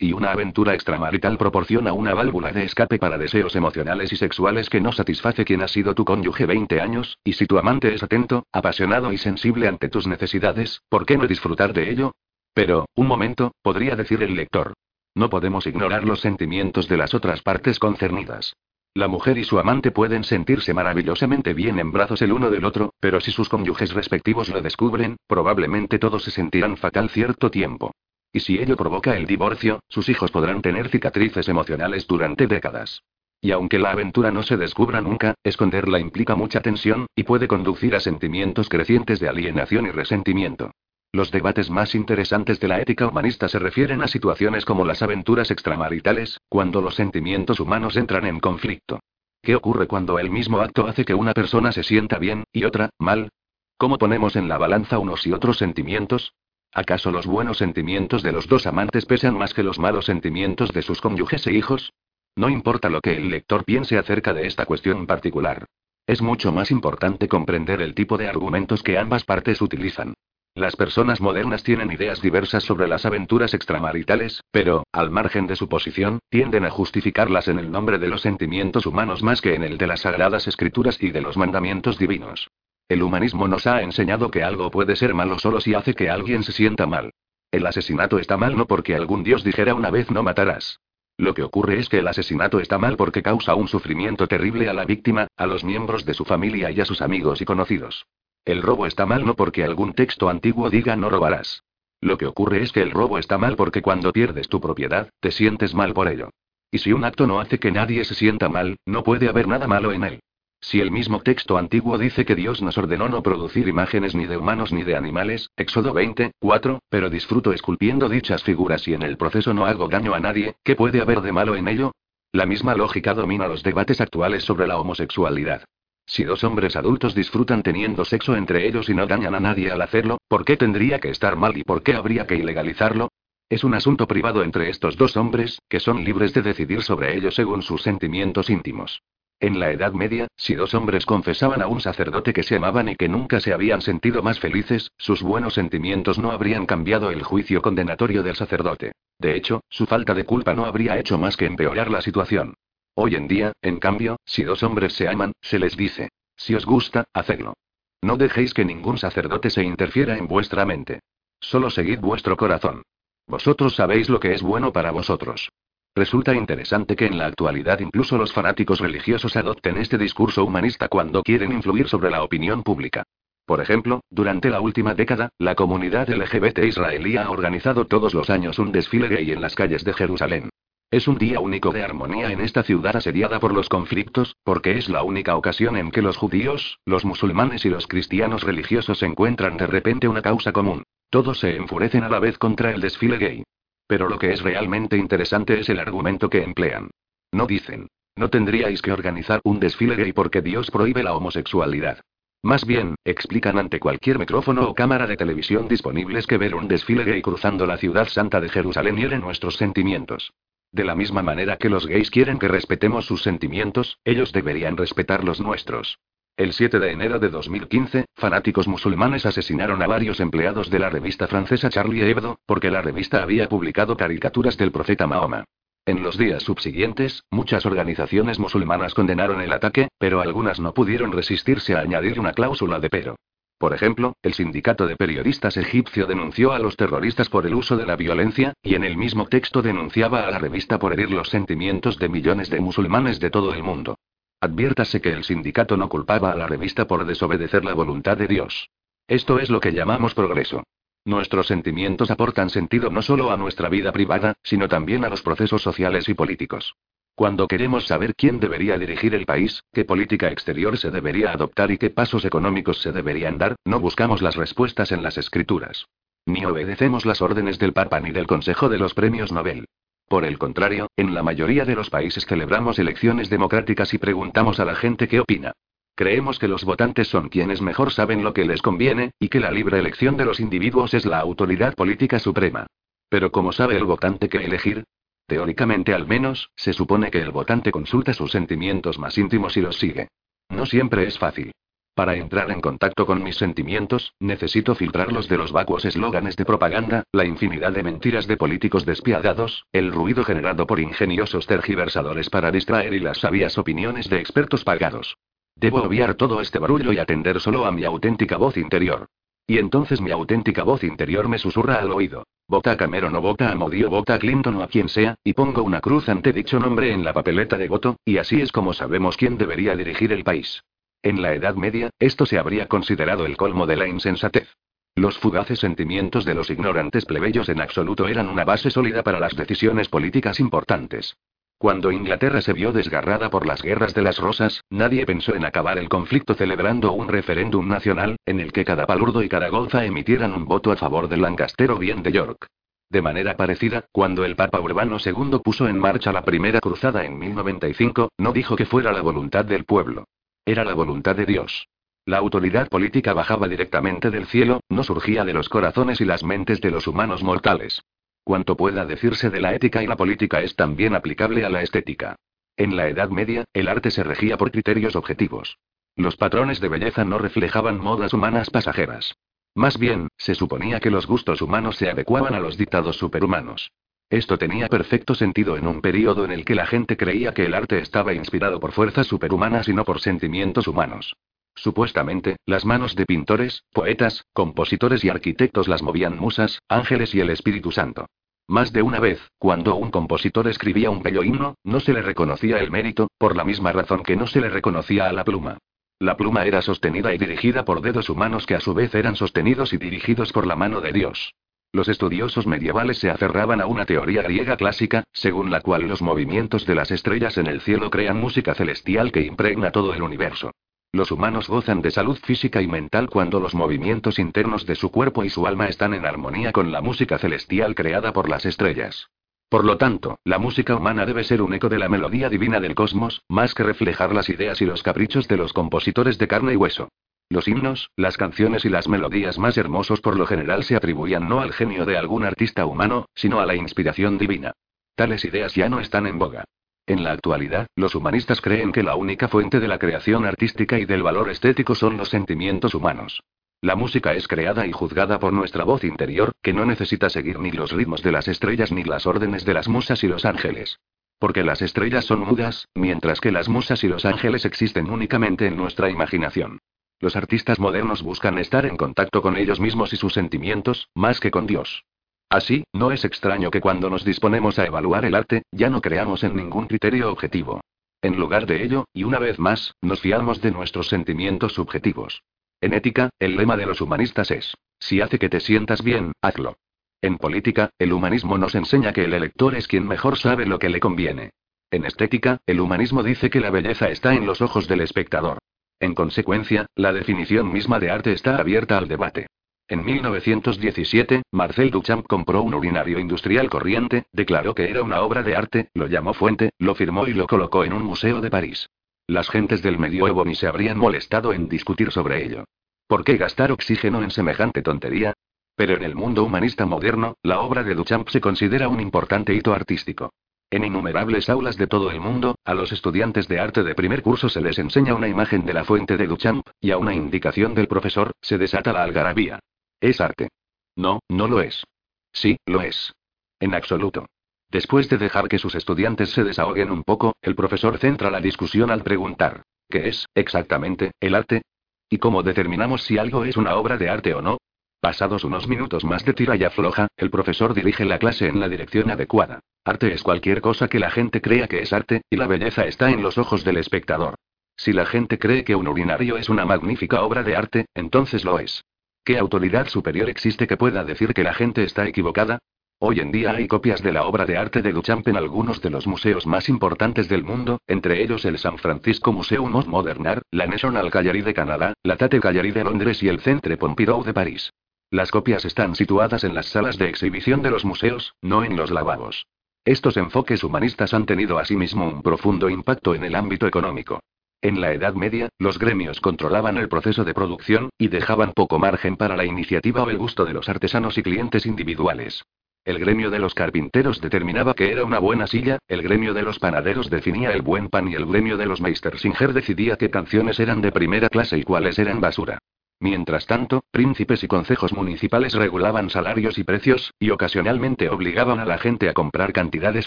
Y 0.00 0.12
una 0.12 0.32
aventura 0.32 0.74
extramarital 0.74 1.38
proporciona 1.38 1.92
una 1.92 2.14
válvula 2.14 2.52
de 2.52 2.64
escape 2.64 2.98
para 2.98 3.18
deseos 3.18 3.56
emocionales 3.56 4.12
y 4.12 4.16
sexuales 4.16 4.68
que 4.68 4.80
no 4.80 4.92
satisface 4.92 5.44
quien 5.44 5.62
ha 5.62 5.68
sido 5.68 5.94
tu 5.94 6.04
cónyuge 6.04 6.46
20 6.46 6.80
años, 6.80 7.18
y 7.24 7.34
si 7.34 7.46
tu 7.46 7.58
amante 7.58 7.94
es 7.94 8.02
atento, 8.02 8.46
apasionado 8.52 9.12
y 9.12 9.18
sensible 9.18 9.68
ante 9.68 9.88
tus 9.88 10.06
necesidades, 10.06 10.82
¿por 10.88 11.06
qué 11.06 11.16
no 11.16 11.26
disfrutar 11.26 11.72
de 11.72 11.90
ello? 11.90 12.12
Pero, 12.54 12.86
un 12.94 13.06
momento, 13.06 13.52
podría 13.62 13.96
decir 13.96 14.22
el 14.22 14.34
lector. 14.34 14.74
No 15.14 15.30
podemos 15.30 15.66
ignorar 15.66 16.04
los 16.04 16.20
sentimientos 16.20 16.88
de 16.88 16.96
las 16.96 17.14
otras 17.14 17.42
partes 17.42 17.78
concernidas. 17.78 18.54
La 18.94 19.08
mujer 19.08 19.38
y 19.38 19.44
su 19.44 19.58
amante 19.58 19.90
pueden 19.90 20.22
sentirse 20.22 20.74
maravillosamente 20.74 21.54
bien 21.54 21.78
en 21.78 21.92
brazos 21.92 22.20
el 22.20 22.32
uno 22.32 22.50
del 22.50 22.66
otro, 22.66 22.92
pero 23.00 23.20
si 23.20 23.30
sus 23.30 23.48
cónyuges 23.48 23.94
respectivos 23.94 24.50
lo 24.50 24.60
descubren, 24.60 25.16
probablemente 25.26 25.98
todos 25.98 26.24
se 26.24 26.30
sentirán 26.30 26.76
fatal 26.76 27.08
cierto 27.08 27.50
tiempo. 27.50 27.92
Y 28.32 28.40
si 28.40 28.58
ello 28.58 28.76
provoca 28.76 29.16
el 29.16 29.26
divorcio, 29.26 29.80
sus 29.88 30.08
hijos 30.08 30.30
podrán 30.30 30.62
tener 30.62 30.88
cicatrices 30.88 31.48
emocionales 31.48 32.06
durante 32.06 32.46
décadas. 32.46 33.02
Y 33.40 33.50
aunque 33.50 33.78
la 33.78 33.90
aventura 33.90 34.30
no 34.30 34.42
se 34.42 34.56
descubra 34.56 35.00
nunca, 35.00 35.34
esconderla 35.42 35.98
implica 35.98 36.34
mucha 36.34 36.60
tensión, 36.60 37.06
y 37.14 37.24
puede 37.24 37.48
conducir 37.48 37.94
a 37.94 38.00
sentimientos 38.00 38.68
crecientes 38.68 39.20
de 39.20 39.28
alienación 39.28 39.86
y 39.86 39.90
resentimiento. 39.90 40.70
Los 41.12 41.30
debates 41.30 41.68
más 41.68 41.94
interesantes 41.94 42.58
de 42.58 42.68
la 42.68 42.80
ética 42.80 43.06
humanista 43.06 43.48
se 43.48 43.58
refieren 43.58 44.00
a 44.00 44.08
situaciones 44.08 44.64
como 44.64 44.86
las 44.86 45.02
aventuras 45.02 45.50
extramaritales, 45.50 46.40
cuando 46.48 46.80
los 46.80 46.94
sentimientos 46.94 47.60
humanos 47.60 47.96
entran 47.96 48.24
en 48.24 48.40
conflicto. 48.40 49.00
¿Qué 49.42 49.54
ocurre 49.56 49.88
cuando 49.88 50.18
el 50.18 50.30
mismo 50.30 50.60
acto 50.60 50.86
hace 50.86 51.04
que 51.04 51.14
una 51.14 51.34
persona 51.34 51.72
se 51.72 51.82
sienta 51.82 52.18
bien, 52.18 52.44
y 52.52 52.64
otra, 52.64 52.90
mal? 52.98 53.28
¿Cómo 53.76 53.98
ponemos 53.98 54.36
en 54.36 54.48
la 54.48 54.56
balanza 54.56 55.00
unos 55.00 55.26
y 55.26 55.32
otros 55.32 55.58
sentimientos? 55.58 56.32
¿Acaso 56.74 57.10
los 57.10 57.26
buenos 57.26 57.58
sentimientos 57.58 58.22
de 58.22 58.32
los 58.32 58.48
dos 58.48 58.66
amantes 58.66 59.04
pesan 59.04 59.36
más 59.36 59.52
que 59.52 59.62
los 59.62 59.78
malos 59.78 60.06
sentimientos 60.06 60.72
de 60.72 60.80
sus 60.80 61.02
cónyuges 61.02 61.46
e 61.46 61.52
hijos? 61.52 61.92
No 62.34 62.48
importa 62.48 62.88
lo 62.88 63.02
que 63.02 63.14
el 63.14 63.28
lector 63.28 63.64
piense 63.64 63.98
acerca 63.98 64.32
de 64.32 64.46
esta 64.46 64.64
cuestión 64.64 65.06
particular. 65.06 65.66
Es 66.06 66.22
mucho 66.22 66.50
más 66.50 66.70
importante 66.70 67.28
comprender 67.28 67.82
el 67.82 67.94
tipo 67.94 68.16
de 68.16 68.26
argumentos 68.26 68.82
que 68.82 68.96
ambas 68.96 69.24
partes 69.24 69.60
utilizan. 69.60 70.14
Las 70.54 70.74
personas 70.74 71.20
modernas 71.20 71.62
tienen 71.62 71.92
ideas 71.92 72.22
diversas 72.22 72.64
sobre 72.64 72.88
las 72.88 73.04
aventuras 73.04 73.52
extramaritales, 73.52 74.42
pero, 74.50 74.84
al 74.92 75.10
margen 75.10 75.46
de 75.46 75.56
su 75.56 75.68
posición, 75.68 76.20
tienden 76.30 76.64
a 76.64 76.70
justificarlas 76.70 77.48
en 77.48 77.58
el 77.58 77.70
nombre 77.70 77.98
de 77.98 78.08
los 78.08 78.22
sentimientos 78.22 78.86
humanos 78.86 79.22
más 79.22 79.42
que 79.42 79.54
en 79.54 79.62
el 79.62 79.76
de 79.76 79.86
las 79.86 80.00
sagradas 80.00 80.48
escrituras 80.48 81.02
y 81.02 81.10
de 81.10 81.20
los 81.20 81.36
mandamientos 81.36 81.98
divinos. 81.98 82.48
El 82.88 83.02
humanismo 83.02 83.48
nos 83.48 83.66
ha 83.66 83.82
enseñado 83.82 84.30
que 84.30 84.42
algo 84.42 84.70
puede 84.70 84.96
ser 84.96 85.14
malo 85.14 85.38
solo 85.38 85.60
si 85.60 85.74
hace 85.74 85.94
que 85.94 86.10
alguien 86.10 86.42
se 86.42 86.52
sienta 86.52 86.86
mal. 86.86 87.12
El 87.50 87.66
asesinato 87.66 88.18
está 88.18 88.36
mal 88.36 88.56
no 88.56 88.66
porque 88.66 88.94
algún 88.94 89.22
dios 89.22 89.44
dijera 89.44 89.74
una 89.74 89.90
vez 89.90 90.10
no 90.10 90.22
matarás. 90.22 90.80
Lo 91.18 91.34
que 91.34 91.42
ocurre 91.42 91.78
es 91.78 91.88
que 91.88 91.98
el 91.98 92.08
asesinato 92.08 92.60
está 92.60 92.78
mal 92.78 92.96
porque 92.96 93.22
causa 93.22 93.54
un 93.54 93.68
sufrimiento 93.68 94.26
terrible 94.26 94.68
a 94.68 94.72
la 94.72 94.84
víctima, 94.84 95.28
a 95.36 95.46
los 95.46 95.62
miembros 95.62 96.04
de 96.04 96.14
su 96.14 96.24
familia 96.24 96.70
y 96.70 96.80
a 96.80 96.84
sus 96.84 97.02
amigos 97.02 97.40
y 97.40 97.44
conocidos. 97.44 98.06
El 98.44 98.62
robo 98.62 98.86
está 98.86 99.06
mal 99.06 99.24
no 99.24 99.34
porque 99.34 99.62
algún 99.62 99.92
texto 99.92 100.28
antiguo 100.28 100.68
diga 100.70 100.96
no 100.96 101.10
robarás. 101.10 101.62
Lo 102.00 102.18
que 102.18 102.26
ocurre 102.26 102.62
es 102.62 102.72
que 102.72 102.82
el 102.82 102.90
robo 102.90 103.18
está 103.18 103.38
mal 103.38 103.54
porque 103.54 103.82
cuando 103.82 104.12
pierdes 104.12 104.48
tu 104.48 104.60
propiedad, 104.60 105.10
te 105.20 105.30
sientes 105.30 105.74
mal 105.74 105.94
por 105.94 106.08
ello. 106.08 106.30
Y 106.70 106.78
si 106.78 106.92
un 106.92 107.04
acto 107.04 107.26
no 107.26 107.38
hace 107.38 107.60
que 107.60 107.70
nadie 107.70 108.04
se 108.04 108.14
sienta 108.14 108.48
mal, 108.48 108.78
no 108.86 109.04
puede 109.04 109.28
haber 109.28 109.46
nada 109.46 109.68
malo 109.68 109.92
en 109.92 110.02
él. 110.04 110.20
Si 110.64 110.80
el 110.80 110.92
mismo 110.92 111.20
texto 111.20 111.58
antiguo 111.58 111.98
dice 111.98 112.24
que 112.24 112.36
Dios 112.36 112.62
nos 112.62 112.78
ordenó 112.78 113.08
no 113.08 113.20
producir 113.20 113.66
imágenes 113.66 114.14
ni 114.14 114.26
de 114.26 114.36
humanos 114.36 114.72
ni 114.72 114.84
de 114.84 114.94
animales, 114.94 115.50
Éxodo 115.56 115.92
20, 115.92 116.30
4, 116.38 116.78
pero 116.88 117.10
disfruto 117.10 117.52
esculpiendo 117.52 118.08
dichas 118.08 118.44
figuras 118.44 118.86
y 118.86 118.94
en 118.94 119.02
el 119.02 119.16
proceso 119.16 119.52
no 119.52 119.66
hago 119.66 119.88
daño 119.88 120.14
a 120.14 120.20
nadie, 120.20 120.54
¿qué 120.62 120.76
puede 120.76 121.00
haber 121.00 121.20
de 121.20 121.32
malo 121.32 121.56
en 121.56 121.66
ello? 121.66 121.90
La 122.30 122.46
misma 122.46 122.76
lógica 122.76 123.12
domina 123.12 123.48
los 123.48 123.64
debates 123.64 124.00
actuales 124.00 124.44
sobre 124.44 124.68
la 124.68 124.78
homosexualidad. 124.78 125.64
Si 126.06 126.22
dos 126.22 126.44
hombres 126.44 126.76
adultos 126.76 127.16
disfrutan 127.16 127.64
teniendo 127.64 128.04
sexo 128.04 128.36
entre 128.36 128.64
ellos 128.66 128.88
y 128.88 128.94
no 128.94 129.06
dañan 129.08 129.34
a 129.34 129.40
nadie 129.40 129.72
al 129.72 129.82
hacerlo, 129.82 130.18
¿por 130.28 130.44
qué 130.44 130.56
tendría 130.56 131.00
que 131.00 131.10
estar 131.10 131.34
mal 131.34 131.56
y 131.58 131.64
por 131.64 131.82
qué 131.82 131.94
habría 131.94 132.28
que 132.28 132.36
ilegalizarlo? 132.36 133.08
Es 133.50 133.64
un 133.64 133.74
asunto 133.74 134.06
privado 134.06 134.44
entre 134.44 134.70
estos 134.70 134.96
dos 134.96 135.16
hombres, 135.16 135.60
que 135.68 135.80
son 135.80 136.04
libres 136.04 136.32
de 136.34 136.42
decidir 136.42 136.82
sobre 136.82 137.16
ello 137.16 137.32
según 137.32 137.62
sus 137.62 137.82
sentimientos 137.82 138.48
íntimos. 138.48 139.02
En 139.42 139.58
la 139.58 139.72
Edad 139.72 139.92
Media, 139.92 140.28
si 140.36 140.54
dos 140.54 140.72
hombres 140.72 141.04
confesaban 141.04 141.62
a 141.62 141.66
un 141.66 141.80
sacerdote 141.80 142.32
que 142.32 142.44
se 142.44 142.54
amaban 142.54 142.88
y 142.88 142.94
que 142.94 143.08
nunca 143.08 143.40
se 143.40 143.52
habían 143.52 143.82
sentido 143.82 144.22
más 144.22 144.38
felices, 144.38 144.92
sus 144.98 145.20
buenos 145.20 145.54
sentimientos 145.54 146.16
no 146.20 146.30
habrían 146.30 146.64
cambiado 146.64 147.10
el 147.10 147.24
juicio 147.24 147.60
condenatorio 147.60 148.22
del 148.22 148.36
sacerdote. 148.36 148.92
De 149.18 149.34
hecho, 149.34 149.64
su 149.68 149.86
falta 149.86 150.14
de 150.14 150.24
culpa 150.24 150.54
no 150.54 150.64
habría 150.64 150.96
hecho 150.96 151.18
más 151.18 151.36
que 151.36 151.46
empeorar 151.46 151.90
la 151.90 152.02
situación. 152.02 152.54
Hoy 152.94 153.16
en 153.16 153.26
día, 153.26 153.52
en 153.62 153.80
cambio, 153.80 154.14
si 154.24 154.44
dos 154.44 154.62
hombres 154.62 154.92
se 154.92 155.08
aman, 155.08 155.32
se 155.40 155.58
les 155.58 155.76
dice, 155.76 156.10
si 156.36 156.54
os 156.54 156.64
gusta, 156.64 157.06
hacedlo. 157.12 157.54
No 158.00 158.16
dejéis 158.16 158.54
que 158.54 158.64
ningún 158.64 158.96
sacerdote 158.96 159.50
se 159.50 159.64
interfiera 159.64 160.16
en 160.18 160.28
vuestra 160.28 160.64
mente. 160.64 161.00
Solo 161.40 161.68
seguid 161.68 161.98
vuestro 161.98 162.36
corazón. 162.36 162.82
Vosotros 163.26 163.74
sabéis 163.74 164.08
lo 164.08 164.20
que 164.20 164.34
es 164.34 164.42
bueno 164.42 164.72
para 164.72 164.92
vosotros. 164.92 165.50
Resulta 165.94 166.34
interesante 166.34 166.96
que 166.96 167.04
en 167.04 167.18
la 167.18 167.26
actualidad 167.26 167.80
incluso 167.80 168.16
los 168.16 168.32
fanáticos 168.32 168.80
religiosos 168.80 169.36
adopten 169.36 169.76
este 169.76 169.98
discurso 169.98 170.42
humanista 170.42 170.88
cuando 170.88 171.22
quieren 171.22 171.52
influir 171.52 171.86
sobre 171.86 172.10
la 172.10 172.22
opinión 172.22 172.62
pública. 172.62 173.02
Por 173.44 173.60
ejemplo, 173.60 174.00
durante 174.08 174.48
la 174.48 174.62
última 174.62 174.94
década, 174.94 175.28
la 175.38 175.54
comunidad 175.54 176.08
LGBT 176.08 176.60
israelí 176.60 177.18
ha 177.18 177.28
organizado 177.28 177.86
todos 177.86 178.14
los 178.14 178.30
años 178.30 178.58
un 178.58 178.72
desfile 178.72 179.08
gay 179.08 179.32
en 179.32 179.42
las 179.42 179.54
calles 179.54 179.84
de 179.84 179.92
Jerusalén. 179.92 180.48
Es 180.90 181.08
un 181.08 181.18
día 181.18 181.40
único 181.40 181.72
de 181.72 181.82
armonía 181.82 182.32
en 182.32 182.40
esta 182.40 182.62
ciudad 182.62 182.96
asediada 182.96 183.38
por 183.38 183.52
los 183.52 183.68
conflictos, 183.68 184.36
porque 184.44 184.78
es 184.78 184.88
la 184.88 185.02
única 185.02 185.36
ocasión 185.36 185.76
en 185.76 185.90
que 185.90 186.00
los 186.00 186.16
judíos, 186.16 186.78
los 186.86 187.04
musulmanes 187.04 187.66
y 187.66 187.68
los 187.68 187.86
cristianos 187.86 188.44
religiosos 188.44 189.02
encuentran 189.02 189.58
de 189.58 189.66
repente 189.66 190.08
una 190.08 190.22
causa 190.22 190.52
común. 190.52 190.84
Todos 191.10 191.40
se 191.40 191.56
enfurecen 191.56 192.04
a 192.04 192.08
la 192.08 192.18
vez 192.18 192.38
contra 192.38 192.70
el 192.70 192.80
desfile 192.80 193.18
gay. 193.18 193.44
Pero 193.92 194.08
lo 194.08 194.18
que 194.18 194.32
es 194.32 194.40
realmente 194.40 194.96
interesante 194.96 195.60
es 195.60 195.68
el 195.68 195.78
argumento 195.78 196.30
que 196.30 196.42
emplean. 196.42 196.88
No 197.30 197.46
dicen, 197.46 197.88
no 198.16 198.30
tendríais 198.30 198.80
que 198.80 198.90
organizar 198.90 199.42
un 199.44 199.60
desfile 199.60 199.96
gay 199.96 200.14
porque 200.14 200.40
Dios 200.40 200.70
prohíbe 200.70 201.02
la 201.02 201.14
homosexualidad. 201.14 202.00
Más 202.42 202.64
bien, 202.64 202.94
explican 203.04 203.58
ante 203.58 203.80
cualquier 203.80 204.18
micrófono 204.18 204.66
o 204.66 204.74
cámara 204.74 205.06
de 205.06 205.18
televisión 205.18 205.68
disponibles 205.68 206.26
que 206.26 206.38
ver 206.38 206.54
un 206.54 206.68
desfile 206.68 207.04
gay 207.04 207.20
cruzando 207.20 207.66
la 207.66 207.76
ciudad 207.76 208.08
santa 208.08 208.40
de 208.40 208.48
Jerusalén 208.48 208.96
hiere 208.96 209.18
nuestros 209.18 209.56
sentimientos. 209.56 210.32
De 210.72 210.84
la 210.84 210.94
misma 210.94 211.22
manera 211.22 211.58
que 211.58 211.68
los 211.68 211.86
gays 211.86 212.10
quieren 212.10 212.38
que 212.38 212.48
respetemos 212.48 213.04
sus 213.04 213.22
sentimientos, 213.22 213.98
ellos 214.04 214.32
deberían 214.32 214.78
respetar 214.78 215.22
los 215.22 215.38
nuestros. 215.38 215.98
El 216.34 216.54
7 216.54 216.78
de 216.78 216.92
enero 216.92 217.18
de 217.18 217.28
2015, 217.28 218.06
fanáticos 218.14 218.66
musulmanes 218.66 219.26
asesinaron 219.26 219.82
a 219.82 219.86
varios 219.86 220.18
empleados 220.18 220.70
de 220.70 220.78
la 220.78 220.88
revista 220.88 221.26
francesa 221.26 221.68
Charlie 221.68 222.08
Hebdo, 222.08 222.38
porque 222.46 222.70
la 222.70 222.80
revista 222.80 223.22
había 223.22 223.50
publicado 223.50 223.98
caricaturas 223.98 224.56
del 224.56 224.72
profeta 224.72 225.06
Mahoma. 225.06 225.44
En 225.84 226.02
los 226.02 226.16
días 226.16 226.42
subsiguientes, 226.42 227.22
muchas 227.30 227.66
organizaciones 227.66 228.38
musulmanas 228.38 228.94
condenaron 228.94 229.42
el 229.42 229.52
ataque, 229.52 229.88
pero 229.98 230.22
algunas 230.22 230.58
no 230.58 230.72
pudieron 230.72 231.12
resistirse 231.12 231.74
a 231.74 231.80
añadir 231.80 232.18
una 232.18 232.32
cláusula 232.32 232.80
de 232.80 232.88
pero. 232.88 233.16
Por 233.62 233.74
ejemplo, 233.74 234.16
el 234.22 234.34
sindicato 234.34 234.88
de 234.88 234.96
periodistas 234.96 235.56
egipcio 235.56 236.08
denunció 236.08 236.52
a 236.52 236.58
los 236.58 236.76
terroristas 236.76 237.28
por 237.28 237.46
el 237.46 237.54
uso 237.54 237.76
de 237.76 237.86
la 237.86 237.94
violencia, 237.94 238.54
y 238.60 238.74
en 238.74 238.82
el 238.82 238.96
mismo 238.96 239.28
texto 239.28 239.62
denunciaba 239.62 240.26
a 240.26 240.32
la 240.32 240.40
revista 240.40 240.80
por 240.80 240.92
herir 240.92 241.12
los 241.12 241.28
sentimientos 241.28 241.96
de 241.96 242.08
millones 242.08 242.50
de 242.50 242.58
musulmanes 242.58 243.20
de 243.20 243.30
todo 243.30 243.54
el 243.54 243.62
mundo. 243.62 244.00
Adviértase 244.40 245.00
que 245.00 245.12
el 245.12 245.22
sindicato 245.22 245.76
no 245.76 245.88
culpaba 245.88 246.32
a 246.32 246.34
la 246.34 246.48
revista 246.48 246.88
por 246.88 247.04
desobedecer 247.06 247.64
la 247.64 247.72
voluntad 247.72 248.16
de 248.16 248.26
Dios. 248.26 248.68
Esto 249.06 249.38
es 249.38 249.48
lo 249.48 249.60
que 249.60 249.70
llamamos 249.70 250.12
progreso. 250.12 250.64
Nuestros 251.04 251.46
sentimientos 251.46 252.10
aportan 252.10 252.50
sentido 252.50 252.90
no 252.90 253.00
solo 253.00 253.30
a 253.30 253.36
nuestra 253.36 253.68
vida 253.68 253.92
privada, 253.92 254.34
sino 254.42 254.68
también 254.68 255.04
a 255.04 255.08
los 255.08 255.22
procesos 255.22 255.62
sociales 255.62 256.08
y 256.08 256.14
políticos. 256.14 256.74
Cuando 257.14 257.46
queremos 257.46 257.86
saber 257.86 258.14
quién 258.14 258.40
debería 258.40 258.78
dirigir 258.78 259.14
el 259.14 259.26
país, 259.26 259.62
qué 259.72 259.84
política 259.84 260.28
exterior 260.28 260.78
se 260.78 260.90
debería 260.90 261.32
adoptar 261.32 261.70
y 261.70 261.78
qué 261.78 261.90
pasos 261.90 262.24
económicos 262.24 262.80
se 262.80 262.90
deberían 262.90 263.36
dar, 263.36 263.56
no 263.64 263.80
buscamos 263.80 264.22
las 264.22 264.36
respuestas 264.36 264.92
en 264.92 265.02
las 265.02 265.18
escrituras. 265.18 265.86
Ni 266.24 266.44
obedecemos 266.44 267.04
las 267.04 267.20
órdenes 267.20 267.58
del 267.58 267.74
Papa 267.74 268.00
ni 268.00 268.12
del 268.12 268.26
Consejo 268.26 268.68
de 268.68 268.78
los 268.78 268.94
Premios 268.94 269.30
Nobel. 269.30 269.66
Por 270.08 270.24
el 270.24 270.38
contrario, 270.38 270.88
en 270.96 271.14
la 271.14 271.22
mayoría 271.22 271.64
de 271.64 271.74
los 271.74 271.90
países 271.90 272.26
celebramos 272.26 272.78
elecciones 272.78 273.28
democráticas 273.28 273.92
y 273.92 273.98
preguntamos 273.98 274.60
a 274.60 274.64
la 274.64 274.74
gente 274.74 275.08
qué 275.08 275.20
opina. 275.20 275.52
Creemos 275.94 276.38
que 276.38 276.48
los 276.48 276.64
votantes 276.64 277.08
son 277.08 277.28
quienes 277.28 277.60
mejor 277.60 277.92
saben 277.92 278.24
lo 278.24 278.32
que 278.32 278.44
les 278.44 278.62
conviene, 278.62 279.10
y 279.18 279.28
que 279.28 279.40
la 279.40 279.50
libre 279.50 279.78
elección 279.78 280.16
de 280.16 280.24
los 280.24 280.40
individuos 280.40 280.94
es 280.94 281.04
la 281.04 281.18
autoridad 281.18 281.74
política 281.74 282.18
suprema. 282.18 282.66
Pero 283.10 283.30
¿cómo 283.30 283.52
sabe 283.52 283.76
el 283.76 283.84
votante 283.84 284.28
qué 284.30 284.38
elegir? 284.38 284.84
Teóricamente 285.26 285.94
al 285.94 286.06
menos, 286.06 286.50
se 286.56 286.72
supone 286.72 287.10
que 287.10 287.20
el 287.20 287.30
votante 287.30 287.72
consulta 287.72 288.12
sus 288.12 288.32
sentimientos 288.32 288.98
más 288.98 289.16
íntimos 289.18 289.56
y 289.56 289.60
los 289.60 289.78
sigue. 289.78 290.08
No 290.48 290.66
siempre 290.66 291.06
es 291.06 291.18
fácil. 291.18 291.52
Para 291.94 292.16
entrar 292.16 292.50
en 292.50 292.62
contacto 292.62 293.04
con 293.04 293.22
mis 293.22 293.36
sentimientos, 293.36 294.14
necesito 294.18 294.74
filtrarlos 294.74 295.28
de 295.28 295.36
los 295.36 295.52
vacuos 295.52 295.84
eslóganes 295.84 296.36
de 296.36 296.46
propaganda, 296.46 297.04
la 297.12 297.26
infinidad 297.26 297.72
de 297.72 297.82
mentiras 297.82 298.26
de 298.26 298.38
políticos 298.38 298.86
despiadados, 298.86 299.66
el 299.72 299.92
ruido 299.92 300.24
generado 300.24 300.66
por 300.66 300.80
ingeniosos 300.80 301.46
tergiversadores 301.46 302.30
para 302.30 302.50
distraer 302.50 302.94
y 302.94 303.00
las 303.00 303.18
sabias 303.18 303.58
opiniones 303.58 304.08
de 304.08 304.20
expertos 304.20 304.64
pagados. 304.64 305.18
Debo 305.54 305.82
obviar 305.82 306.14
todo 306.14 306.40
este 306.40 306.58
barullo 306.58 306.94
y 306.94 306.98
atender 306.98 307.40
solo 307.40 307.66
a 307.66 307.72
mi 307.72 307.84
auténtica 307.84 308.38
voz 308.38 308.56
interior. 308.56 309.08
Y 309.46 309.58
entonces 309.58 310.00
mi 310.00 310.10
auténtica 310.10 310.62
voz 310.62 310.84
interior 310.84 311.28
me 311.28 311.38
susurra 311.38 311.76
al 311.76 311.90
oído. 311.90 312.24
Vota 312.48 312.72
a 312.72 312.76
Cameron 312.76 313.14
o 313.16 313.20
vota 313.20 313.50
a 313.50 313.54
Modi 313.54 313.82
o 313.84 313.90
vota 313.90 314.14
a 314.14 314.18
Clinton 314.18 314.56
o 314.56 314.62
a 314.62 314.68
quien 314.68 314.88
sea, 314.88 315.14
y 315.24 315.32
pongo 315.32 315.62
una 315.62 315.80
cruz 315.80 316.08
ante 316.08 316.32
dicho 316.32 316.58
nombre 316.58 316.92
en 316.92 317.04
la 317.04 317.12
papeleta 317.12 317.56
de 317.56 317.68
voto, 317.68 317.96
y 318.04 318.18
así 318.18 318.40
es 318.40 318.52
como 318.52 318.72
sabemos 318.72 319.16
quién 319.16 319.38
debería 319.38 319.74
dirigir 319.76 320.12
el 320.12 320.24
país. 320.24 320.62
En 321.02 321.20
la 321.20 321.34
Edad 321.34 321.54
Media, 321.54 321.90
esto 321.98 322.26
se 322.26 322.38
habría 322.38 322.68
considerado 322.68 323.26
el 323.26 323.36
colmo 323.36 323.66
de 323.66 323.76
la 323.76 323.88
insensatez. 323.88 324.54
Los 324.94 325.18
fugaces 325.18 325.58
sentimientos 325.58 326.24
de 326.24 326.34
los 326.34 326.50
ignorantes 326.50 327.06
plebeyos 327.06 327.48
en 327.48 327.60
absoluto 327.60 328.06
eran 328.08 328.28
una 328.28 328.44
base 328.44 328.70
sólida 328.70 329.02
para 329.02 329.18
las 329.18 329.34
decisiones 329.34 329.88
políticas 329.88 330.38
importantes. 330.38 331.16
Cuando 331.62 331.92
Inglaterra 331.92 332.40
se 332.40 332.54
vio 332.54 332.72
desgarrada 332.72 333.30
por 333.30 333.46
las 333.46 333.62
guerras 333.62 333.94
de 333.94 334.02
las 334.02 334.18
rosas, 334.18 334.64
nadie 334.68 335.06
pensó 335.06 335.36
en 335.36 335.44
acabar 335.44 335.78
el 335.78 335.88
conflicto 335.88 336.34
celebrando 336.34 336.90
un 336.90 337.06
referéndum 337.06 337.68
nacional, 337.68 338.16
en 338.26 338.40
el 338.40 338.52
que 338.52 338.64
cada 338.64 338.84
palurdo 338.84 339.22
y 339.22 339.28
cada 339.28 339.48
emitieran 339.84 340.32
un 340.32 340.44
voto 340.44 340.72
a 340.72 340.76
favor 340.76 341.06
de 341.06 341.18
Lancaster 341.18 341.70
o 341.70 341.78
bien 341.78 342.02
de 342.02 342.10
York. 342.10 342.48
De 342.90 343.00
manera 343.00 343.36
parecida, 343.36 343.84
cuando 343.92 344.24
el 344.24 344.34
Papa 344.34 344.58
Urbano 344.58 344.96
II 344.98 345.38
puso 345.38 345.68
en 345.68 345.78
marcha 345.78 346.10
la 346.10 346.24
primera 346.24 346.58
cruzada 346.58 347.04
en 347.04 347.16
1095, 347.16 348.08
no 348.18 348.32
dijo 348.32 348.56
que 348.56 348.66
fuera 348.66 348.90
la 348.90 349.00
voluntad 349.00 349.44
del 349.44 349.64
pueblo. 349.64 350.08
Era 350.44 350.64
la 350.64 350.74
voluntad 350.74 351.14
de 351.14 351.26
Dios. 351.26 351.68
La 352.04 352.16
autoridad 352.16 352.68
política 352.70 353.12
bajaba 353.12 353.46
directamente 353.46 354.10
del 354.10 354.26
cielo, 354.26 354.62
no 354.68 354.82
surgía 354.82 355.24
de 355.24 355.32
los 355.32 355.48
corazones 355.48 356.00
y 356.00 356.06
las 356.06 356.24
mentes 356.24 356.60
de 356.60 356.72
los 356.72 356.88
humanos 356.88 357.22
mortales. 357.22 357.82
Cuanto 358.24 358.56
pueda 358.56 358.84
decirse 358.84 359.30
de 359.30 359.40
la 359.40 359.54
ética 359.54 359.82
y 359.82 359.86
la 359.86 359.96
política 359.96 360.40
es 360.40 360.54
también 360.54 360.94
aplicable 360.94 361.44
a 361.44 361.50
la 361.50 361.62
estética. 361.62 362.16
En 362.56 362.76
la 362.76 362.88
Edad 362.88 363.08
Media, 363.08 363.44
el 363.52 363.68
arte 363.68 363.90
se 363.90 364.04
regía 364.04 364.36
por 364.36 364.50
criterios 364.50 364.94
objetivos. 364.94 365.58
Los 365.96 366.16
patrones 366.16 366.60
de 366.60 366.68
belleza 366.68 367.04
no 367.04 367.18
reflejaban 367.18 367.78
modas 367.78 368.12
humanas 368.12 368.50
pasajeras. 368.50 369.16
Más 369.54 369.78
bien, 369.78 370.08
se 370.16 370.34
suponía 370.34 370.80
que 370.80 370.90
los 370.90 371.06
gustos 371.06 371.42
humanos 371.42 371.76
se 371.76 371.90
adecuaban 371.90 372.34
a 372.34 372.40
los 372.40 372.56
dictados 372.56 372.96
superhumanos. 372.96 373.72
Esto 374.08 374.38
tenía 374.38 374.68
perfecto 374.68 375.14
sentido 375.14 375.56
en 375.56 375.66
un 375.66 375.80
periodo 375.80 376.24
en 376.24 376.32
el 376.32 376.44
que 376.44 376.54
la 376.54 376.66
gente 376.66 376.96
creía 376.96 377.34
que 377.34 377.46
el 377.46 377.54
arte 377.54 377.78
estaba 377.78 378.12
inspirado 378.12 378.60
por 378.60 378.72
fuerzas 378.72 379.06
superhumanas 379.06 379.68
y 379.68 379.74
no 379.74 379.84
por 379.84 380.00
sentimientos 380.00 380.68
humanos. 380.68 381.16
Supuestamente, 381.54 382.36
las 382.46 382.64
manos 382.64 382.96
de 382.96 383.06
pintores, 383.06 383.64
poetas, 383.72 384.24
compositores 384.32 385.04
y 385.04 385.08
arquitectos 385.08 385.68
las 385.68 385.82
movían 385.82 386.18
musas, 386.18 386.60
ángeles 386.68 387.14
y 387.14 387.20
el 387.20 387.30
Espíritu 387.30 387.70
Santo. 387.70 388.06
Más 388.48 388.72
de 388.72 388.82
una 388.82 389.00
vez, 389.00 389.20
cuando 389.38 389.76
un 389.76 389.90
compositor 389.90 390.48
escribía 390.48 390.90
un 390.90 391.02
bello 391.02 391.22
himno, 391.22 391.54
no 391.64 391.80
se 391.80 391.92
le 391.92 392.02
reconocía 392.02 392.58
el 392.58 392.70
mérito, 392.70 393.08
por 393.18 393.36
la 393.36 393.44
misma 393.44 393.72
razón 393.72 394.02
que 394.02 394.16
no 394.16 394.26
se 394.26 394.40
le 394.40 394.50
reconocía 394.50 395.08
a 395.08 395.12
la 395.12 395.24
pluma. 395.24 395.58
La 395.98 396.16
pluma 396.16 396.44
era 396.44 396.62
sostenida 396.62 397.14
y 397.14 397.18
dirigida 397.18 397.64
por 397.64 397.80
dedos 397.80 398.10
humanos 398.10 398.44
que 398.44 398.56
a 398.56 398.60
su 398.60 398.74
vez 398.74 398.94
eran 398.94 399.14
sostenidos 399.14 399.72
y 399.72 399.76
dirigidos 399.76 400.32
por 400.32 400.46
la 400.46 400.56
mano 400.56 400.80
de 400.80 400.92
Dios. 400.92 401.32
Los 401.72 401.88
estudiosos 401.88 402.46
medievales 402.46 402.98
se 402.98 403.08
aferraban 403.08 403.60
a 403.60 403.66
una 403.66 403.86
teoría 403.86 404.22
griega 404.22 404.56
clásica, 404.56 405.04
según 405.12 405.50
la 405.50 405.60
cual 405.60 405.88
los 405.88 406.02
movimientos 406.02 406.66
de 406.66 406.74
las 406.74 406.90
estrellas 406.90 407.38
en 407.38 407.46
el 407.46 407.60
cielo 407.60 407.88
crean 407.88 408.20
música 408.20 408.54
celestial 408.54 409.12
que 409.12 409.22
impregna 409.22 409.70
todo 409.70 409.94
el 409.94 410.02
universo. 410.02 410.50
Los 410.94 411.10
humanos 411.10 411.48
gozan 411.48 411.80
de 411.80 411.90
salud 411.90 412.18
física 412.22 412.60
y 412.60 412.66
mental 412.66 413.08
cuando 413.08 413.40
los 413.40 413.54
movimientos 413.54 414.18
internos 414.18 414.66
de 414.66 414.74
su 414.74 414.90
cuerpo 414.90 415.24
y 415.24 415.30
su 415.30 415.46
alma 415.46 415.66
están 415.68 415.94
en 415.94 416.04
armonía 416.04 416.52
con 416.52 416.70
la 416.70 416.82
música 416.82 417.16
celestial 417.16 417.74
creada 417.74 418.12
por 418.12 418.28
las 418.28 418.44
estrellas. 418.44 419.08
Por 419.48 419.64
lo 419.64 419.78
tanto, 419.78 420.18
la 420.22 420.38
música 420.38 420.76
humana 420.76 421.06
debe 421.06 421.24
ser 421.24 421.40
un 421.40 421.54
eco 421.54 421.70
de 421.70 421.78
la 421.78 421.88
melodía 421.88 422.28
divina 422.28 422.60
del 422.60 422.74
cosmos, 422.74 423.22
más 423.26 423.54
que 423.54 423.62
reflejar 423.62 424.14
las 424.14 424.28
ideas 424.28 424.60
y 424.60 424.66
los 424.66 424.82
caprichos 424.82 425.28
de 425.28 425.38
los 425.38 425.54
compositores 425.54 426.18
de 426.18 426.28
carne 426.28 426.52
y 426.52 426.56
hueso. 426.56 426.90
Los 427.30 427.48
himnos, 427.48 427.88
las 427.96 428.18
canciones 428.18 428.66
y 428.66 428.68
las 428.68 428.86
melodías 428.86 429.38
más 429.38 429.56
hermosos 429.56 430.02
por 430.02 430.18
lo 430.18 430.26
general 430.26 430.62
se 430.62 430.76
atribuían 430.76 431.26
no 431.26 431.40
al 431.40 431.54
genio 431.54 431.86
de 431.86 431.96
algún 431.96 432.24
artista 432.24 432.66
humano, 432.66 433.06
sino 433.14 433.40
a 433.40 433.46
la 433.46 433.54
inspiración 433.54 434.18
divina. 434.18 434.52
Tales 434.94 435.24
ideas 435.24 435.54
ya 435.54 435.70
no 435.70 435.80
están 435.80 436.06
en 436.06 436.18
boga. 436.18 436.44
En 436.86 437.04
la 437.04 437.12
actualidad, 437.12 437.68
los 437.76 437.94
humanistas 437.94 438.40
creen 438.40 438.72
que 438.72 438.82
la 438.82 438.96
única 438.96 439.28
fuente 439.28 439.60
de 439.60 439.68
la 439.68 439.78
creación 439.78 440.24
artística 440.24 440.78
y 440.78 440.84
del 440.84 441.02
valor 441.02 441.30
estético 441.30 441.74
son 441.74 441.96
los 441.96 442.08
sentimientos 442.08 442.74
humanos. 442.74 443.22
La 443.60 443.76
música 443.76 444.12
es 444.14 444.26
creada 444.26 444.66
y 444.66 444.72
juzgada 444.72 445.20
por 445.20 445.32
nuestra 445.32 445.62
voz 445.62 445.84
interior, 445.84 446.32
que 446.42 446.52
no 446.52 446.66
necesita 446.66 447.08
seguir 447.08 447.38
ni 447.38 447.52
los 447.52 447.70
ritmos 447.70 448.02
de 448.02 448.10
las 448.10 448.26
estrellas 448.26 448.72
ni 448.72 448.82
las 448.82 449.06
órdenes 449.06 449.44
de 449.44 449.54
las 449.54 449.68
musas 449.68 450.02
y 450.02 450.08
los 450.08 450.24
ángeles. 450.24 450.80
Porque 451.20 451.44
las 451.44 451.62
estrellas 451.62 452.04
son 452.04 452.20
mudas, 452.20 452.66
mientras 452.74 453.20
que 453.20 453.30
las 453.30 453.48
musas 453.48 453.84
y 453.84 453.88
los 453.88 454.04
ángeles 454.04 454.44
existen 454.44 454.90
únicamente 454.90 455.46
en 455.46 455.56
nuestra 455.56 455.88
imaginación. 455.88 456.58
Los 456.98 457.14
artistas 457.14 457.60
modernos 457.60 458.02
buscan 458.02 458.38
estar 458.38 458.66
en 458.66 458.76
contacto 458.76 459.22
con 459.22 459.36
ellos 459.36 459.60
mismos 459.60 459.92
y 459.92 459.96
sus 459.96 460.14
sentimientos, 460.14 460.88
más 460.96 461.20
que 461.20 461.30
con 461.30 461.46
Dios. 461.46 461.84
Así, 462.32 462.64
no 462.72 462.92
es 462.92 463.04
extraño 463.04 463.50
que 463.50 463.60
cuando 463.60 463.90
nos 463.90 464.06
disponemos 464.06 464.58
a 464.58 464.64
evaluar 464.64 465.04
el 465.04 465.14
arte, 465.14 465.42
ya 465.52 465.68
no 465.68 465.82
creamos 465.82 466.24
en 466.24 466.34
ningún 466.34 466.66
criterio 466.66 467.12
objetivo. 467.12 467.60
En 468.00 468.18
lugar 468.18 468.46
de 468.46 468.64
ello, 468.64 468.86
y 468.94 469.04
una 469.04 469.18
vez 469.18 469.38
más, 469.38 469.74
nos 469.82 470.00
fiamos 470.00 470.40
de 470.40 470.50
nuestros 470.50 470.88
sentimientos 470.88 471.52
subjetivos. 471.52 472.22
En 472.62 472.72
ética, 472.72 473.10
el 473.18 473.36
lema 473.36 473.58
de 473.58 473.66
los 473.66 473.82
humanistas 473.82 474.30
es, 474.30 474.54
si 474.78 475.02
hace 475.02 475.18
que 475.18 475.28
te 475.28 475.40
sientas 475.40 475.84
bien, 475.84 476.12
hazlo. 476.22 476.56
En 477.02 477.18
política, 477.18 477.68
el 477.78 477.92
humanismo 477.92 478.38
nos 478.38 478.54
enseña 478.54 478.94
que 478.94 479.04
el 479.04 479.12
elector 479.12 479.54
es 479.54 479.68
quien 479.68 479.86
mejor 479.86 480.16
sabe 480.16 480.46
lo 480.46 480.58
que 480.58 480.70
le 480.70 480.80
conviene. 480.80 481.32
En 481.70 481.84
estética, 481.84 482.38
el 482.46 482.60
humanismo 482.60 483.02
dice 483.02 483.28
que 483.28 483.40
la 483.40 483.50
belleza 483.50 483.90
está 483.90 484.14
en 484.14 484.24
los 484.24 484.40
ojos 484.40 484.66
del 484.68 484.80
espectador. 484.80 485.36
En 485.80 485.94
consecuencia, 485.94 486.64
la 486.76 486.94
definición 486.94 487.52
misma 487.52 487.78
de 487.78 487.90
arte 487.90 488.12
está 488.12 488.36
abierta 488.36 488.78
al 488.78 488.88
debate. 488.88 489.26
En 489.72 489.86
1917, 489.86 491.22
Marcel 491.32 491.70
Duchamp 491.70 492.06
compró 492.06 492.42
un 492.42 492.52
urinario 492.52 492.98
industrial 492.98 493.48
corriente, 493.48 494.04
declaró 494.12 494.54
que 494.54 494.68
era 494.68 494.82
una 494.82 495.00
obra 495.00 495.22
de 495.22 495.34
arte, 495.34 495.70
lo 495.72 495.86
llamó 495.86 496.12
fuente, 496.12 496.50
lo 496.58 496.74
firmó 496.74 497.06
y 497.06 497.14
lo 497.14 497.26
colocó 497.26 497.64
en 497.64 497.72
un 497.72 497.82
museo 497.82 498.20
de 498.20 498.28
París. 498.28 498.68
Las 499.06 499.30
gentes 499.30 499.62
del 499.62 499.78
medioevo 499.78 500.26
ni 500.26 500.34
se 500.34 500.46
habrían 500.46 500.76
molestado 500.76 501.32
en 501.32 501.48
discutir 501.48 501.90
sobre 501.90 502.22
ello. 502.22 502.44
¿Por 502.86 503.02
qué 503.02 503.16
gastar 503.16 503.50
oxígeno 503.50 504.02
en 504.02 504.10
semejante 504.10 504.60
tontería? 504.60 505.14
Pero 505.56 505.74
en 505.74 505.84
el 505.84 505.94
mundo 505.94 506.22
humanista 506.22 506.66
moderno, 506.66 507.14
la 507.22 507.40
obra 507.40 507.62
de 507.62 507.74
Duchamp 507.74 508.10
se 508.10 508.20
considera 508.20 508.68
un 508.68 508.78
importante 508.78 509.32
hito 509.32 509.54
artístico. 509.54 510.12
En 510.50 510.66
innumerables 510.66 511.30
aulas 511.30 511.56
de 511.56 511.66
todo 511.66 511.90
el 511.90 511.98
mundo, 511.98 512.34
a 512.44 512.52
los 512.52 512.72
estudiantes 512.72 513.26
de 513.26 513.40
arte 513.40 513.62
de 513.62 513.74
primer 513.74 514.02
curso 514.02 514.28
se 514.28 514.42
les 514.42 514.58
enseña 514.58 514.94
una 514.94 515.08
imagen 515.08 515.46
de 515.46 515.54
la 515.54 515.64
fuente 515.64 515.96
de 515.96 516.08
Duchamp, 516.08 516.46
y 516.60 516.72
a 516.72 516.76
una 516.76 516.92
indicación 516.92 517.54
del 517.54 517.68
profesor, 517.68 518.12
se 518.20 518.36
desata 518.36 518.74
la 518.74 518.82
algarabía. 518.82 519.40
¿Es 519.82 520.00
arte? 520.00 520.28
No, 520.76 521.00
no 521.08 521.26
lo 521.26 521.40
es. 521.40 521.64
Sí, 522.12 522.36
lo 522.46 522.62
es. 522.62 522.92
En 523.40 523.52
absoluto. 523.52 524.06
Después 524.48 524.88
de 524.88 524.96
dejar 524.96 525.28
que 525.28 525.40
sus 525.40 525.56
estudiantes 525.56 526.10
se 526.10 526.22
desahoguen 526.22 526.70
un 526.70 526.84
poco, 526.84 527.16
el 527.20 527.34
profesor 527.34 527.78
centra 527.78 528.08
la 528.08 528.20
discusión 528.20 528.70
al 528.70 528.84
preguntar, 528.84 529.42
¿qué 529.68 529.88
es, 529.88 530.06
exactamente, 530.14 530.92
el 531.00 531.16
arte? 531.16 531.42
¿Y 531.90 531.98
cómo 531.98 532.22
determinamos 532.22 532.84
si 532.84 532.96
algo 532.96 533.24
es 533.24 533.36
una 533.36 533.56
obra 533.56 533.76
de 533.76 533.88
arte 533.88 534.14
o 534.14 534.22
no? 534.22 534.38
Pasados 534.80 535.24
unos 535.24 535.48
minutos 535.48 535.84
más 535.84 536.04
de 536.04 536.14
tira 536.14 536.36
y 536.36 536.44
afloja, 536.44 536.86
el 536.96 537.10
profesor 537.10 537.52
dirige 537.52 537.84
la 537.84 537.98
clase 537.98 538.28
en 538.28 538.38
la 538.38 538.48
dirección 538.48 538.88
adecuada. 538.88 539.40
Arte 539.64 539.92
es 539.92 540.04
cualquier 540.04 540.40
cosa 540.40 540.68
que 540.68 540.78
la 540.78 540.92
gente 540.92 541.20
crea 541.20 541.48
que 541.48 541.60
es 541.60 541.72
arte, 541.72 542.02
y 542.08 542.14
la 542.14 542.28
belleza 542.28 542.66
está 542.66 542.90
en 542.90 543.02
los 543.02 543.18
ojos 543.18 543.42
del 543.42 543.56
espectador. 543.56 544.14
Si 544.56 544.72
la 544.72 544.86
gente 544.86 545.18
cree 545.18 545.42
que 545.42 545.56
un 545.56 545.66
urinario 545.66 546.18
es 546.18 546.28
una 546.28 546.44
magnífica 546.44 547.02
obra 547.02 547.24
de 547.24 547.34
arte, 547.34 547.66
entonces 547.74 548.24
lo 548.24 548.38
es. 548.38 548.62
¿Qué 549.04 549.18
autoridad 549.18 549.66
superior 549.66 550.08
existe 550.08 550.46
que 550.46 550.56
pueda 550.56 550.84
decir 550.84 551.12
que 551.12 551.24
la 551.24 551.34
gente 551.34 551.64
está 551.64 551.88
equivocada? 551.88 552.38
Hoy 552.78 553.00
en 553.00 553.10
día 553.10 553.32
hay 553.32 553.48
copias 553.48 553.82
de 553.82 553.92
la 553.92 554.04
obra 554.04 554.26
de 554.26 554.36
arte 554.36 554.62
de 554.62 554.72
Duchamp 554.72 555.08
en 555.08 555.16
algunos 555.16 555.60
de 555.60 555.70
los 555.70 555.88
museos 555.88 556.24
más 556.24 556.48
importantes 556.48 557.08
del 557.08 557.24
mundo, 557.24 557.60
entre 557.66 558.00
ellos 558.00 558.24
el 558.24 558.38
San 558.38 558.58
Francisco 558.58 559.12
Museum 559.12 559.52
of 559.56 559.66
Modern 559.66 560.06
Art, 560.06 560.22
la 560.30 560.46
National 560.46 560.88
Gallery 560.88 561.22
de 561.22 561.34
Canadá, 561.34 561.74
la 561.82 561.96
Tate 561.96 562.20
Gallery 562.20 562.52
de 562.52 562.62
Londres 562.62 563.02
y 563.02 563.08
el 563.08 563.18
Centre 563.20 563.56
Pompidou 563.56 564.04
de 564.04 564.14
París. 564.14 564.52
Las 564.88 565.10
copias 565.10 565.44
están 565.44 565.74
situadas 565.74 566.22
en 566.22 566.34
las 566.34 566.46
salas 566.46 566.78
de 566.78 566.88
exhibición 566.88 567.42
de 567.42 567.50
los 567.50 567.64
museos, 567.64 568.14
no 568.22 568.44
en 568.44 568.56
los 568.56 568.70
lavabos. 568.70 569.26
Estos 569.64 569.96
enfoques 569.96 570.44
humanistas 570.44 570.94
han 570.94 571.06
tenido 571.06 571.38
asimismo 571.38 571.88
un 571.88 572.02
profundo 572.02 572.48
impacto 572.48 572.94
en 572.94 573.02
el 573.02 573.16
ámbito 573.16 573.48
económico. 573.48 574.00
En 574.42 574.60
la 574.60 574.72
Edad 574.72 574.94
Media, 574.94 575.28
los 575.38 575.56
gremios 575.56 576.00
controlaban 576.00 576.56
el 576.56 576.68
proceso 576.68 577.04
de 577.04 577.14
producción, 577.14 577.70
y 577.78 577.86
dejaban 577.86 578.32
poco 578.32 578.58
margen 578.58 578.96
para 578.96 579.16
la 579.16 579.24
iniciativa 579.24 579.84
o 579.84 579.88
el 579.88 579.98
gusto 579.98 580.24
de 580.24 580.32
los 580.32 580.48
artesanos 580.48 580.98
y 580.98 581.04
clientes 581.04 581.46
individuales. 581.46 582.24
El 582.64 582.80
gremio 582.80 583.08
de 583.10 583.20
los 583.20 583.34
carpinteros 583.34 584.00
determinaba 584.00 584.54
que 584.54 584.72
era 584.72 584.84
una 584.84 584.98
buena 584.98 585.28
silla, 585.28 585.58
el 585.68 585.82
gremio 585.82 586.12
de 586.12 586.22
los 586.22 586.40
panaderos 586.40 586.90
definía 586.90 587.30
el 587.30 587.42
buen 587.42 587.68
pan 587.68 587.86
y 587.86 587.94
el 587.94 588.04
gremio 588.04 588.36
de 588.36 588.46
los 588.46 588.60
meistersinger 588.60 589.32
decidía 589.32 589.76
qué 589.76 589.90
canciones 589.90 590.40
eran 590.40 590.60
de 590.60 590.72
primera 590.72 591.08
clase 591.08 591.38
y 591.38 591.44
cuáles 591.44 591.78
eran 591.78 592.00
basura. 592.00 592.38
Mientras 592.80 593.26
tanto, 593.26 593.62
príncipes 593.70 594.24
y 594.24 594.26
concejos 594.26 594.72
municipales 594.72 595.34
regulaban 595.34 595.88
salarios 595.88 596.36
y 596.36 596.42
precios, 596.42 596.92
y 596.98 597.10
ocasionalmente 597.10 597.88
obligaban 597.90 598.40
a 598.40 598.44
la 598.44 598.58
gente 598.58 598.88
a 598.88 598.92
comprar 598.92 599.32
cantidades 599.32 599.86